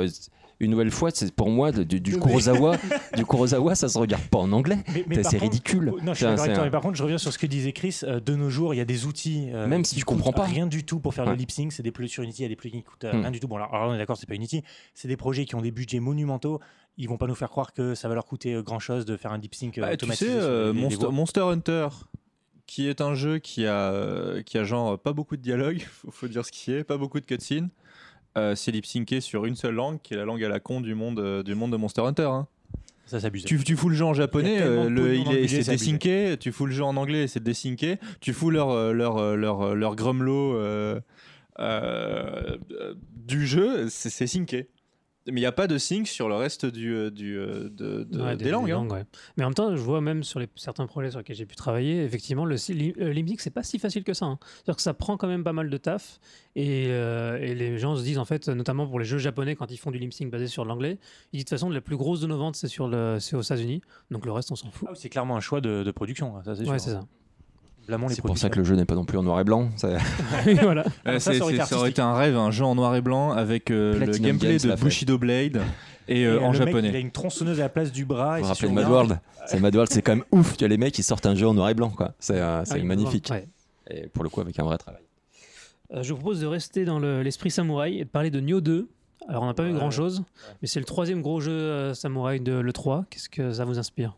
une 0.61 0.71
nouvelle 0.71 0.91
fois, 0.91 1.09
c'est 1.13 1.33
pour 1.33 1.49
moi 1.49 1.71
du, 1.71 1.85
du 1.99 2.13
2B. 2.13 2.19
Kurosawa, 2.21 2.77
du 3.15 3.25
Kurosawa, 3.25 3.75
ça 3.75 3.87
se 3.87 3.97
regarde 3.97 4.23
pas 4.25 4.39
en 4.39 4.51
anglais. 4.51 4.77
C'est 5.23 5.37
ridicule. 5.37 5.93
Non, 6.03 6.13
je 6.13 6.17
suis 6.17 6.19
C'est 6.19 6.25
un- 6.25 6.29
d'accord 6.31 6.39
avec 6.43 6.51
c'est 6.51 6.53
toi, 6.53 6.61
un- 6.61 6.65
mais 6.65 6.71
par 6.71 6.81
contre, 6.81 6.97
je 6.97 7.03
reviens 7.03 7.17
sur 7.17 7.31
ce 7.31 7.37
que 7.37 7.47
disait 7.47 7.71
Chris. 7.71 7.99
euh, 8.03 8.19
de 8.19 8.35
nos 8.35 8.49
jours, 8.49 8.73
il 8.73 8.77
y 8.77 8.81
a 8.81 8.85
des 8.85 9.05
outils. 9.05 9.49
euh, 9.53 9.67
Même 9.67 9.85
si 9.85 9.95
tu 9.95 10.03
comprends 10.05 10.33
pas. 10.33 10.43
Rien 10.43 10.67
du 10.67 10.83
tout 10.83 10.99
pour 10.99 11.13
faire 11.13 11.25
Ouais. 11.25 11.31
le 11.31 11.37
lip 11.37 11.51
sync. 11.51 11.71
C'est 11.71 11.83
des 11.83 11.91
plugins 11.91 12.11
sur 12.11 12.23
Unity, 12.23 12.41
il 12.41 12.43
y 12.43 12.45
a 12.45 12.49
des 12.49 12.55
plugins 12.55 12.79
qui 12.79 12.83
coûtent 12.83 13.05
euh, 13.05 13.13
Hmm. 13.13 13.21
rien 13.21 13.31
du 13.31 13.39
tout. 13.39 13.47
Bon, 13.47 13.55
alors, 13.55 13.73
alors, 13.73 13.89
on 13.91 13.93
est 13.93 13.97
d'accord, 13.97 14.17
c'est 14.17 14.27
pas 14.27 14.35
Unity. 14.35 14.63
C'est 14.93 15.07
des 15.07 15.17
projets 15.17 15.45
qui 15.45 15.55
ont 15.55 15.61
des 15.61 15.71
budgets 15.71 15.99
monumentaux. 15.99 16.59
Ils 16.97 17.07
vont 17.07 17.17
pas 17.17 17.27
nous 17.27 17.35
faire 17.35 17.49
croire 17.49 17.71
que 17.73 17.95
ça 17.95 18.09
va 18.09 18.15
leur 18.15 18.25
coûter 18.25 18.61
grand 18.63 18.79
chose 18.79 19.05
de 19.05 19.15
faire 19.15 19.31
un 19.31 19.37
lip 19.37 19.55
sync 19.55 19.77
euh, 19.77 19.81
Bah, 19.81 19.95
tu 19.97 20.05
sais, 20.13 20.25
euh, 20.29 20.73
Monster, 20.73 21.41
Hunter, 21.41 21.87
qui 22.67 22.87
est 22.87 22.99
un 23.01 23.15
jeu 23.15 23.39
qui 23.39 23.65
a, 23.65 24.43
qui 24.45 24.57
a 24.57 24.63
genre 24.63 24.99
pas 24.99 25.13
beaucoup 25.13 25.37
de 25.37 25.41
dialogue, 25.41 25.79
faut, 25.91 26.11
faut 26.11 26.27
dire 26.27 26.45
ce 26.45 26.51
qui 26.51 26.71
est, 26.73 26.83
pas 26.83 26.97
beaucoup 26.97 27.19
de 27.21 27.25
cutscenes. 27.25 27.69
Euh, 28.37 28.55
c'est 28.55 28.71
lip 28.71 28.85
syncé 28.85 29.21
sur 29.21 29.45
une 29.45 29.55
seule 29.55 29.75
langue, 29.75 29.99
qui 30.01 30.13
est 30.13 30.17
la 30.17 30.25
langue 30.25 30.43
à 30.43 30.49
la 30.49 30.59
con 30.59 30.81
du 30.81 30.93
monde, 30.95 31.19
euh, 31.19 31.43
du 31.43 31.55
monde 31.55 31.71
de 31.71 31.77
Monster 31.77 32.01
Hunter. 32.01 32.23
hein. 32.31 32.47
Ça 33.05 33.19
s'abuse. 33.19 33.43
Tu, 33.43 33.57
tu 33.63 33.75
fous 33.75 33.89
le 33.89 33.95
jeu 33.95 34.05
en 34.05 34.13
japonais, 34.13 34.53
Il 34.53 34.59
y 34.59 34.61
a 34.61 34.65
tellement 34.65 34.81
euh, 34.83 34.85
de 34.85 34.89
le, 34.89 35.01
pognon 35.01 35.13
il 35.19 35.23
dans 35.25 35.31
le 35.31 35.37
est, 35.37 35.41
budget, 35.41 35.55
c'est 35.57 35.63
c'est 35.63 35.71
abusé. 35.71 35.85
désynqué. 35.87 36.37
Tu 36.39 36.51
fous 36.51 36.65
le 36.67 36.71
jeu 36.71 36.83
en 36.83 36.95
anglais, 36.95 37.27
c'est 37.27 37.41
désynqué. 37.41 37.97
Tu 38.21 38.33
fous 38.33 38.51
leur, 38.51 38.69
euh, 38.69 38.93
leur, 38.93 39.17
euh, 39.17 39.35
leur, 39.35 39.61
euh, 39.61 39.73
leur 39.73 39.95
grumlo 39.95 40.53
euh, 40.55 40.99
euh, 41.59 42.57
euh, 42.71 42.93
du 43.15 43.47
jeu, 43.47 43.89
c'est 43.89 44.09
c'est 44.11 44.27
synqué. 44.27 44.67
Mais 45.31 45.39
il 45.39 45.43
n'y 45.43 45.45
a 45.45 45.51
pas 45.51 45.67
de 45.67 45.77
sync 45.77 46.07
sur 46.07 46.27
le 46.29 46.35
reste 46.35 46.65
du, 46.65 46.93
euh, 46.93 47.09
du, 47.11 47.37
euh, 47.37 47.69
de, 47.69 48.03
de- 48.03 48.21
Ouais, 48.21 48.35
des, 48.35 48.49
langues. 48.49 48.71
hein. 48.71 48.87
ouais. 48.89 49.03
Mais 49.37 49.43
en 49.43 49.47
même 49.49 49.53
temps, 49.53 49.75
je 49.75 49.81
vois 49.81 50.01
même 50.01 50.23
sur 50.23 50.39
les, 50.39 50.47
certains 50.55 50.87
projets 50.87 51.11
sur 51.11 51.19
lesquels 51.19 51.35
j'ai 51.35 51.45
pu 51.45 51.55
travailler, 51.55 52.03
effectivement, 52.03 52.45
le 52.45 52.55
euh, 52.55 53.13
lip 53.13 53.27
sync, 53.29 53.41
c'est 53.41 53.49
pas 53.49 53.63
si 53.63 53.79
facile 53.79 54.03
que 54.03 54.13
ça. 54.13 54.25
hein. 54.25 54.39
C'est-à-dire 54.55 54.75
que 54.75 54.81
ça 54.81 54.93
prend 54.93 55.17
quand 55.17 55.27
même 55.27 55.43
pas 55.43 55.53
mal 55.53 55.69
de 55.69 55.77
taf. 55.77 56.19
Et, 56.55 56.87
euh, 56.89 57.37
et 57.39 57.55
les 57.55 57.77
gens 57.77 57.95
se 57.95 58.03
disent, 58.03 58.17
en 58.17 58.25
fait, 58.25 58.47
notamment 58.49 58.87
pour 58.87 58.99
les 58.99 59.05
jeux 59.05 59.17
japonais, 59.19 59.55
quand 59.55 59.71
ils 59.71 59.77
font 59.77 59.91
du 59.91 59.99
lip 59.99 60.13
sync 60.13 60.31
basé 60.31 60.47
sur 60.47 60.65
l'anglais, 60.65 60.97
ils 61.31 61.37
disent 61.37 61.45
de 61.45 61.49
toute 61.49 61.57
façon, 61.59 61.69
la 61.69 61.81
plus 61.81 61.95
grosse 61.97 62.21
de 62.21 62.27
nos 62.27 62.37
ventes, 62.37 62.55
c'est 62.55 62.67
sur 62.67 62.87
le- 62.87 63.17
c'est 63.19 63.35
aux 63.35 63.41
États-Unis. 63.41 63.81
Donc 64.11 64.25
le 64.25 64.31
reste, 64.31 64.51
on 64.51 64.55
s'en 64.55 64.71
fout. 64.71 64.87
Ah 64.89 64.93
oui, 64.93 64.99
c'est 64.99 65.09
clairement 65.09 65.37
un 65.37 65.41
choix 65.41 65.61
de, 65.61 65.83
de 65.83 65.91
production. 65.91 66.41
Ça, 66.43 66.55
c'est 66.55 66.63
sûr. 66.63 66.71
ouais, 66.73 66.79
c'est 66.79 66.91
ça. 66.91 67.05
C'est 68.09 68.21
pour 68.21 68.37
ça 68.37 68.49
que 68.49 68.57
le 68.57 68.63
jeu 68.63 68.75
n'est 68.75 68.85
pas 68.85 68.95
non 68.95 69.05
plus 69.05 69.17
en 69.17 69.23
noir 69.23 69.39
et 69.39 69.43
blanc. 69.43 69.69
voilà. 70.61 70.83
Euh, 71.07 71.19
ça, 71.19 71.31
aurait 71.41 71.53
été 71.53 71.63
c'est- 71.63 71.69
ça 71.69 71.77
aurait 71.77 71.89
été 71.89 72.01
un 72.01 72.13
rêve, 72.13 72.35
un 72.37 72.51
jeu 72.51 72.65
en 72.65 72.75
noir 72.75 72.95
et 72.95 73.01
blanc 73.01 73.31
avec 73.31 73.71
euh, 73.71 73.93
le 73.99 74.05
gameplay 74.17 74.57
Games 74.57 74.71
de. 74.75 74.81
Bushido 74.81 75.17
Blade 75.17 75.61
et, 76.07 76.25
euh, 76.25 76.39
en 76.41 76.51
le 76.51 76.59
mec, 76.59 76.67
japonais. 76.67 76.89
il 76.89 76.95
a 76.95 76.99
une 76.99 77.11
tronçonneuse 77.11 77.59
à 77.59 77.63
la 77.63 77.69
place 77.69 77.91
du 77.91 78.05
bras. 78.05 78.39
Vous 78.39 78.47
vous 78.47 78.53
c'est 78.53 78.65
rappelez 78.65 78.71
Mad 78.81 78.89
World 78.91 79.19
C'est 79.47 79.59
Mad 79.59 79.75
World, 79.75 79.91
c'est 79.91 80.01
quand 80.01 80.15
même 80.15 80.25
ouf. 80.31 80.53
Tu 80.57 80.63
vois 80.63 80.69
les 80.69 80.77
mecs, 80.77 80.97
ils 80.97 81.03
sortent 81.03 81.25
un 81.25 81.35
jeu 81.35 81.47
en 81.47 81.53
noir 81.53 81.69
et 81.69 81.73
blanc, 81.73 81.89
quoi. 81.89 82.13
C'est 82.19 82.39
euh, 82.39 82.63
Ah 82.69 82.77
magnifique. 82.83 83.29
ouais. 83.31 83.47
Et 83.89 84.07
pour 84.07 84.23
le 84.23 84.29
coup, 84.29 84.41
avec 84.41 84.57
un 84.59 84.63
vrai 84.63 84.77
travail. 84.77 85.01
Euh, 85.93 86.03
je 86.03 86.13
vous 86.13 86.19
propose 86.19 86.41
de 86.41 86.45
rester 86.47 86.85
dans 86.85 86.99
le- 86.99 87.23
l'esprit 87.23 87.49
samouraï 87.49 87.99
et 87.99 88.03
de 88.05 88.09
parler 88.09 88.29
de 88.29 88.39
Nioh 88.39 88.61
2. 88.61 88.87
Alors, 89.27 89.43
on 89.43 89.47
n'a 89.47 89.53
pas 89.53 89.63
vu 89.63 89.73
grand 89.73 89.91
chose, 89.91 90.23
mais 90.61 90.67
c'est 90.67 90.79
le 90.79 90.85
troisième 90.85 91.21
gros 91.21 91.39
jeu 91.39 91.51
euh, 91.51 91.93
samouraï 91.93 92.39
de 92.39 92.53
l'E3. 92.53 93.05
Qu'est-ce 93.09 93.29
que 93.29 93.51
ça 93.51 93.65
vous 93.65 93.77
inspire? 93.79 94.15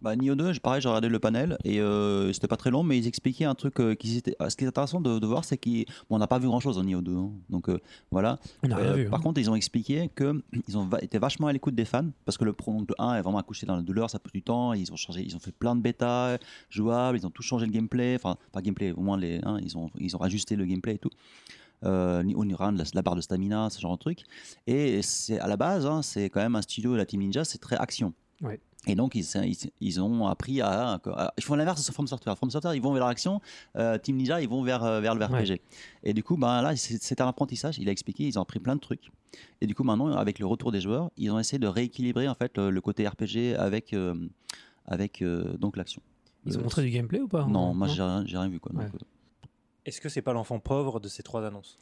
Bah, 0.00 0.14
Nioh 0.14 0.34
2, 0.36 0.52
j'ai- 0.52 0.60
pareil, 0.60 0.80
j'ai 0.80 0.88
regardé 0.88 1.08
le 1.08 1.18
panel 1.18 1.58
et 1.64 1.80
euh, 1.80 2.32
c'était 2.32 2.46
pas 2.46 2.56
très 2.56 2.70
long, 2.70 2.82
mais 2.84 2.96
ils 2.98 3.06
expliquaient 3.06 3.44
un 3.46 3.54
truc 3.54 3.80
euh, 3.80 3.94
qui 3.94 4.16
était. 4.18 4.36
Ce 4.48 4.54
qui 4.56 4.64
est 4.64 4.68
intéressant 4.68 5.00
de, 5.00 5.18
de 5.18 5.26
voir, 5.26 5.44
c'est 5.44 5.56
qu'on 5.56 5.84
bon, 6.08 6.18
n'a 6.18 6.26
pas 6.26 6.38
vu 6.38 6.46
grand 6.46 6.60
chose 6.60 6.78
en 6.78 6.84
Nioh 6.84 7.00
2. 7.00 7.16
hein. 7.16 7.30
Donc 7.50 7.68
euh, 7.68 7.78
voilà. 8.10 8.38
Euh, 8.64 8.94
vu. 8.94 9.08
Par 9.10 9.18
hein. 9.18 9.22
contre, 9.22 9.40
ils 9.40 9.50
ont 9.50 9.54
expliqué 9.56 10.08
qu'ils 10.16 10.78
ont 10.78 10.84
va- 10.86 10.98
été 11.02 11.18
vachement 11.18 11.48
à 11.48 11.52
l'écoute 11.52 11.74
des 11.74 11.84
fans 11.84 12.06
parce 12.24 12.38
que 12.38 12.44
le 12.44 12.52
pro 12.52 12.72
donc, 12.72 12.88
le 12.88 12.94
1 12.98 13.16
est 13.16 13.22
vraiment 13.22 13.38
accouché 13.38 13.66
dans 13.66 13.76
la 13.76 13.82
douleur, 13.82 14.08
ça 14.08 14.18
prend 14.18 14.30
du 14.32 14.42
temps. 14.42 14.72
Ils 14.72 14.92
ont 14.92 14.96
changé, 14.96 15.22
ils 15.24 15.34
ont 15.34 15.40
fait 15.40 15.52
plein 15.52 15.74
de 15.74 15.80
bêta 15.80 16.38
jouables, 16.70 17.18
ils 17.18 17.26
ont 17.26 17.30
tout 17.30 17.42
changé 17.42 17.66
le 17.66 17.72
gameplay, 17.72 18.14
enfin 18.14 18.36
pas 18.52 18.62
gameplay, 18.62 18.92
au 18.92 19.00
moins 19.00 19.16
les, 19.18 19.40
hein, 19.44 19.58
ils 19.62 19.76
ont 19.76 19.90
ils 19.98 20.14
ont 20.14 20.18
rajusté 20.20 20.54
le 20.56 20.64
gameplay 20.64 20.94
et 20.94 20.98
tout. 20.98 21.10
Euh, 21.84 22.22
ni- 22.24 22.34
Oniran, 22.34 22.72
la, 22.72 22.84
la 22.92 23.02
barre 23.02 23.14
de 23.14 23.20
stamina, 23.20 23.70
ce 23.70 23.80
genre 23.80 23.92
de 23.94 23.98
truc. 24.00 24.24
Et 24.66 25.00
c'est 25.02 25.38
à 25.38 25.46
la 25.46 25.56
base, 25.56 25.86
hein, 25.86 26.02
c'est 26.02 26.28
quand 26.28 26.40
même 26.40 26.56
un 26.56 26.62
studio, 26.62 26.96
la 26.96 27.06
Team 27.06 27.20
Ninja, 27.20 27.44
c'est 27.44 27.58
très 27.58 27.76
action. 27.76 28.12
Ouais. 28.42 28.58
Et 28.88 28.94
donc, 28.94 29.14
ils, 29.14 29.24
ils, 29.44 29.56
ils 29.80 30.00
ont 30.00 30.26
appris 30.26 30.60
à, 30.60 30.94
à- 30.94 31.32
Ils 31.36 31.44
font 31.44 31.54
l'inverse 31.54 31.86
de 31.86 31.92
From 31.92 32.06
Software. 32.06 32.36
From 32.36 32.50
Software, 32.50 32.74
ils 32.74 32.82
vont 32.82 32.92
vers 32.92 33.06
l'action. 33.06 33.40
euh, 33.76 33.98
Team 33.98 34.16
Ninja, 34.16 34.40
ils 34.40 34.48
vont 34.48 34.62
vers, 34.62 34.82
euh, 34.82 35.00
vers 35.00 35.14
le 35.14 35.24
RPG. 35.24 35.60
Et 36.04 36.12
du 36.14 36.22
coup, 36.24 36.36
ben, 36.36 36.62
là, 36.62 36.74
c'est 36.76 37.20
un 37.20 37.28
apprentissage. 37.28 37.78
Il 37.78 37.88
a 37.88 37.92
expliqué, 37.92 38.24
ils 38.26 38.38
ont 38.38 38.42
appris 38.42 38.58
plein 38.60 38.74
de 38.74 38.80
trucs. 38.80 39.10
Et 39.60 39.66
du 39.66 39.74
coup, 39.74 39.84
maintenant, 39.84 40.10
avec 40.16 40.38
le 40.38 40.46
retour 40.46 40.72
des 40.72 40.80
joueurs, 40.80 41.10
ils 41.18 41.30
ont 41.30 41.38
essayé 41.38 41.58
de 41.58 41.66
rééquilibrer 41.66 42.28
en 42.28 42.34
fait, 42.34 42.56
le, 42.56 42.70
le 42.70 42.80
côté 42.80 43.06
RPG 43.06 43.54
avec, 43.58 43.92
euh, 43.92 44.14
avec 44.86 45.20
euh, 45.22 45.56
donc 45.58 45.76
l'action. 45.76 46.00
Ils 46.46 46.56
ont 46.56 46.60
Euh, 46.60 46.62
montré 46.64 46.82
du 46.82 46.90
gameplay 46.90 47.20
ou 47.20 47.28
pas 47.28 47.44
Non, 47.44 47.74
moi, 47.74 47.88
j'ai 47.88 48.02
rien, 48.02 48.24
rien 48.26 48.48
vu. 48.48 48.58
Quoi, 48.58 48.72
Ouais. 48.74 48.84
euh, 48.86 48.98
Est-ce 49.84 50.00
que 50.00 50.08
c'est 50.08 50.22
pas 50.22 50.32
l'enfant 50.32 50.58
pauvre 50.60 50.98
de 50.98 51.08
ces 51.08 51.22
trois 51.22 51.44
annonces? 51.44 51.78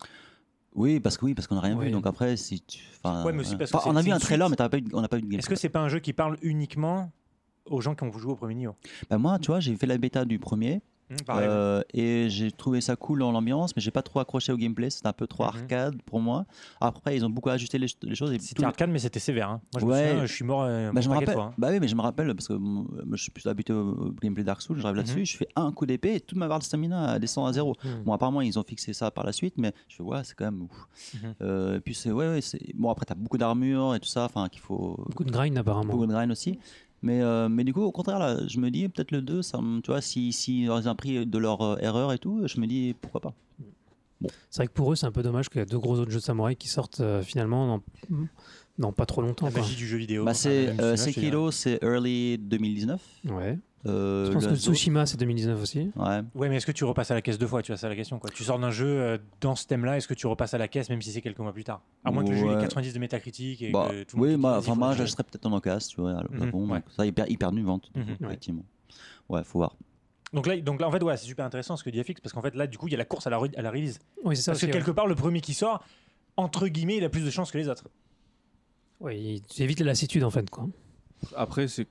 Oui, 0.77 1.01
parce 1.01 1.16
que 1.16 1.24
oui, 1.24 1.35
parce 1.35 1.47
qu'on 1.48 1.57
n'a 1.57 1.61
rien 1.62 1.77
vu. 1.78 1.90
Donc 1.90 2.07
après, 2.07 2.36
si 2.36 2.61
tu, 2.61 2.78
enfin, 3.03 3.24
Ouais, 3.24 3.32
mais 3.32 3.40
aussi 3.40 3.51
voilà. 3.51 3.59
parce 3.59 3.70
que 3.73 3.77
Enfin, 3.77 3.85
c'est- 3.85 3.90
on 3.93 3.97
a 3.97 4.03
vu 4.03 4.11
un 4.12 4.19
trailer, 4.19 4.48
mais 4.51 4.57
t'as 4.57 4.69
pas 4.69 4.78
eu, 4.78 4.85
on 4.93 5.01
n'a 5.01 5.09
pas 5.09 5.16
eu 5.16 5.20
de 5.20 5.24
gameplay. 5.27 5.39
Est-ce 5.39 5.48
que 5.48 5.57
c'est 5.57 5.69
pas 5.69 5.81
un 5.81 5.89
jeu 5.89 5.98
qui 6.01 6.12
parle 6.12 6.36
uniquement 6.43 7.11
aux 7.66 7.81
gens 7.81 7.94
qui 7.94 8.05
ont 8.05 8.12
joué 8.12 8.32
au 8.32 8.36
premier 8.36 8.55
Nioh 8.55 8.77
Bah, 9.11 9.19
moi, 9.19 9.39
tu 9.40 9.48
vois, 9.48 9.59
j'ai 9.61 9.74
fait 9.77 9.86
la 9.86 9.98
bêta 9.98 10.24
du 10.24 10.39
premier. 10.39 10.82
Ouais. 11.11 11.16
Euh, 11.31 11.83
et 11.95 12.28
j'ai 12.31 12.51
trouvé 12.51 12.81
ça 12.81 12.97
cool 12.97 13.20
dans 13.20 13.31
l'ambiance, 13.31 13.77
mais 13.77 13.81
j'ai 13.83 13.93
pas 13.93 14.03
trop 14.03 14.19
accroché 14.19 14.51
au 14.53 14.57
gameplay. 14.57 14.91
C'était 14.91 15.07
un 15.07 15.12
peu 15.12 15.28
trop 15.28 15.45
Mhm. 15.45 15.49
arcade 15.51 16.03
pour 16.03 16.19
moi. 16.20 16.47
Après, 16.81 17.16
ils 17.16 17.24
ont 17.24 17.31
beaucoup 17.31 17.49
ajusté 17.51 17.78
les, 17.78 17.87
les 18.03 18.15
choses. 18.16 18.37
C'était 18.41 18.65
arcade, 18.65 18.91
mais 18.91 18.99
c'était 18.99 19.20
sévère. 19.20 19.49
hein. 19.51 19.61
Moi, 19.73 19.81
je 19.81 19.87
Ouais. 19.87 20.03
me 20.05 20.09
souviens, 20.11 20.27
je 20.27 20.33
suis 20.33 20.45
mort 20.45 20.62
euh, 20.65 20.91
Bah, 20.93 21.01
je 21.01 21.09
me 21.09 21.15
rappelle. 21.15 21.35
fois, 21.35 21.45
hein. 21.45 21.55
Bah 21.59 21.69
oui, 21.70 21.78
mais 21.81 21.87
je 21.87 21.95
me 21.95 22.01
rappelle 22.01 22.35
parce 22.35 22.49
que 22.49 22.55
moi, 22.55 22.87
je 23.12 23.23
suis 23.23 23.31
plus 23.31 23.47
habitué 23.47 23.73
au 23.73 24.11
gameplay 24.20 24.43
Dark 24.43 24.61
Souls. 24.62 24.78
J'arrive 24.81 24.97
là-dessus, 24.97 25.20
Mhm. 25.20 25.27
je 25.27 25.37
fais 25.37 25.49
un 25.55 25.70
coup 25.70 25.87
d'épée 25.87 26.16
et 26.16 26.20
toute 26.20 26.39
ma 26.39 26.49
barre 26.49 26.59
de 26.59 26.65
stamina 26.65 27.19
descend 27.20 27.49
à 27.49 27.53
zéro. 27.53 27.77
Bon, 28.05 28.12
apparemment, 28.12 28.41
ils 28.41 28.59
ont 28.59 28.65
fixé 28.65 28.93
ça 28.93 29.11
par 29.12 29.24
la 29.24 29.33
suite, 29.33 29.55
mais 29.59 29.73
je 29.89 29.97
fais 29.97 30.03
ouais, 30.03 30.23
c'est 30.24 30.35
quand 30.35 30.47
même 30.47 30.62
ouf. 30.62 30.89
Euh, 31.41 31.77
et 31.77 31.81
puis 31.81 31.95
c'est 31.95 32.11
ouais, 32.11 32.27
ouais, 32.28 32.41
c'est 32.41 32.61
bon. 32.74 32.91
Après, 32.91 33.05
t'as 33.07 33.15
beaucoup 33.15 33.39
d'armure 33.39 33.95
et 33.95 34.01
tout 34.01 34.09
ça, 34.09 34.24
enfin 34.24 34.49
qu'il 34.49 34.61
faut 34.61 34.97
Beaucoup 35.09 35.24
de 35.24 35.31
grind 35.31 35.57
apparemment. 35.57 35.93
beaucoup 35.93 36.07
de 36.07 36.12
grind 36.12 36.33
aussi. 36.33 36.59
Mais, 37.02 37.20
euh, 37.20 37.48
mais 37.48 37.64
du 37.64 37.73
coup, 37.73 37.82
au 37.82 37.93
contraire, 37.93 38.18
là, 38.18 38.39
je 38.47 38.59
me 38.59 38.70
dis 38.70 38.89
peut-être 38.89 39.10
le 39.10 39.23
2, 39.23 39.43
ça, 39.43 39.60
tu 39.82 39.90
vois, 39.90 40.01
si, 40.01 40.32
si 40.32 40.62
ils 40.62 40.70
ont 40.70 40.86
appris 40.86 41.27
de 41.27 41.39
leur 41.39 41.60
euh, 41.62 41.77
erreur 41.81 42.12
et 42.12 42.18
tout, 42.18 42.47
je 42.47 42.60
me 42.60 42.66
dis 42.66 42.94
pourquoi 43.01 43.20
pas. 43.20 43.35
C'est 44.51 44.59
vrai 44.59 44.66
que 44.66 44.73
pour 44.73 44.93
eux, 44.93 44.97
c'est 44.97 45.06
un 45.06 45.12
peu 45.12 45.23
dommage 45.23 45.48
qu'il 45.51 45.59
y 45.59 45.62
a 45.62 45.66
deux 45.66 45.78
gros 45.78 45.98
autres 45.98 46.10
jeux 46.10 46.18
de 46.20 46.24
samouraï 46.24 46.56
qui 46.56 46.68
sortent 46.68 47.01
euh, 47.01 47.23
finalement 47.23 47.66
dans, 47.66 47.82
dans 48.78 48.93
pas 48.93 49.05
trop 49.05 49.20
longtemps. 49.20 49.47
La 49.47 49.52
magie 49.52 49.77
du 49.77 49.86
jeu 49.86 49.98
vidéo. 49.98 50.24
Bah, 50.24 50.31
enfin, 50.31 50.40
c'est 50.40 50.81
euh. 50.81 50.97
Sekiro, 50.97 51.51
c'est 51.51 51.78
early 51.82 52.39
2019. 52.39 53.01
Ouais. 53.27 53.59
Euh, 53.88 54.26
Je 54.26 54.32
pense 54.32 54.46
que 54.46 54.54
Tsushima, 54.56 55.06
c'est 55.06 55.16
2019 55.18 55.60
aussi. 55.62 55.90
Ouais. 55.96 56.20
Ouais, 56.34 56.48
mais 56.48 56.56
est-ce 56.56 56.66
que 56.66 56.72
tu 56.72 56.84
repasses 56.84 57.10
à 57.10 57.14
la 57.14 57.22
caisse 57.22 57.38
deux 57.38 57.46
fois 57.46 57.62
Tu 57.62 57.72
vois, 57.72 57.76
c'est 57.76 57.88
la 57.88 57.94
question. 57.96 58.18
Quoi. 58.18 58.30
Tu 58.30 58.42
sors 58.44 58.58
d'un 58.58 58.70
jeu 58.70 58.86
euh, 58.86 59.18
dans 59.40 59.54
ce 59.54 59.66
thème-là, 59.66 59.96
est-ce 59.96 60.08
que 60.08 60.14
tu 60.14 60.26
repasses 60.26 60.54
à 60.54 60.58
la 60.58 60.68
caisse 60.68 60.88
même 60.90 61.00
si 61.02 61.12
c'est 61.12 61.20
quelques 61.20 61.38
mois 61.38 61.52
plus 61.52 61.64
tard? 61.64 61.82
À 62.04 62.10
moins 62.10 62.24
que 62.24 62.30
le 62.30 62.36
jeu 62.36 62.46
ait 62.46 62.54
Ouais. 62.56 62.60
90 62.62 62.92
de 62.94 62.98
métacritique 62.98 63.62
et 63.62 63.70
Bah, 63.70 63.88
que 63.90 64.02
tout 64.04 64.18
oui, 64.18 64.36
moi, 64.36 64.58
enfin, 64.58 64.72
il 64.74 64.78
moi, 64.78 64.94
j'achèterais 64.94 65.24
peut-être 65.24 65.46
en 65.46 65.52
occasion, 65.52 65.88
tu 65.90 66.00
vois, 66.00 66.22
Mhm, 66.30 66.40
ouais. 66.70 66.78
donc 66.78 66.84
Ça, 66.96 67.06
hyper, 67.06 67.30
hyper 67.30 67.52
nu 67.52 67.62
vente, 67.62 67.90
Mhm, 67.94 68.02
ouais. 68.08 68.16
effectivement. 68.22 68.64
Ouais, 69.28 69.42
faut 69.44 69.58
voir. 69.58 69.76
Donc 70.32 70.46
là, 70.46 70.56
donc 70.60 70.80
là, 70.80 70.88
en 70.88 70.90
fait, 70.90 71.02
ouais, 71.02 71.16
c'est 71.16 71.26
super 71.26 71.44
intéressant 71.44 71.76
ce 71.76 71.84
que 71.84 71.90
dit 71.90 72.02
FX 72.02 72.20
parce 72.20 72.32
qu'en 72.32 72.42
fait, 72.42 72.54
là, 72.54 72.66
du 72.66 72.78
coup, 72.78 72.88
il 72.88 72.92
y 72.92 72.94
a 72.94 72.98
la 72.98 73.04
course 73.04 73.26
à 73.26 73.30
la, 73.30 73.38
re- 73.38 73.56
à 73.56 73.62
la 73.62 73.70
release. 73.70 73.98
Oui, 74.24 74.36
c'est 74.36 74.42
ça 74.42 74.52
Parce 74.52 74.60
que 74.60 74.66
quelque 74.66 74.90
part, 74.90 75.06
le 75.06 75.14
premier 75.14 75.40
qui 75.40 75.54
sort, 75.54 75.84
entre 76.36 76.66
guillemets, 76.68 76.96
il 76.96 77.04
a 77.04 77.08
plus 77.08 77.24
de 77.24 77.30
chances 77.30 77.50
que 77.52 77.58
les 77.58 77.68
autres. 77.68 77.84
Ouais, 79.00 79.40
tu 79.48 79.62
évites 79.62 79.80
la 79.80 79.86
lassitude 79.86 80.24
en 80.24 80.30
fait. 80.30 80.48
Quoi. 80.50 80.68
Après, 81.34 81.66
c'est, 81.68 81.86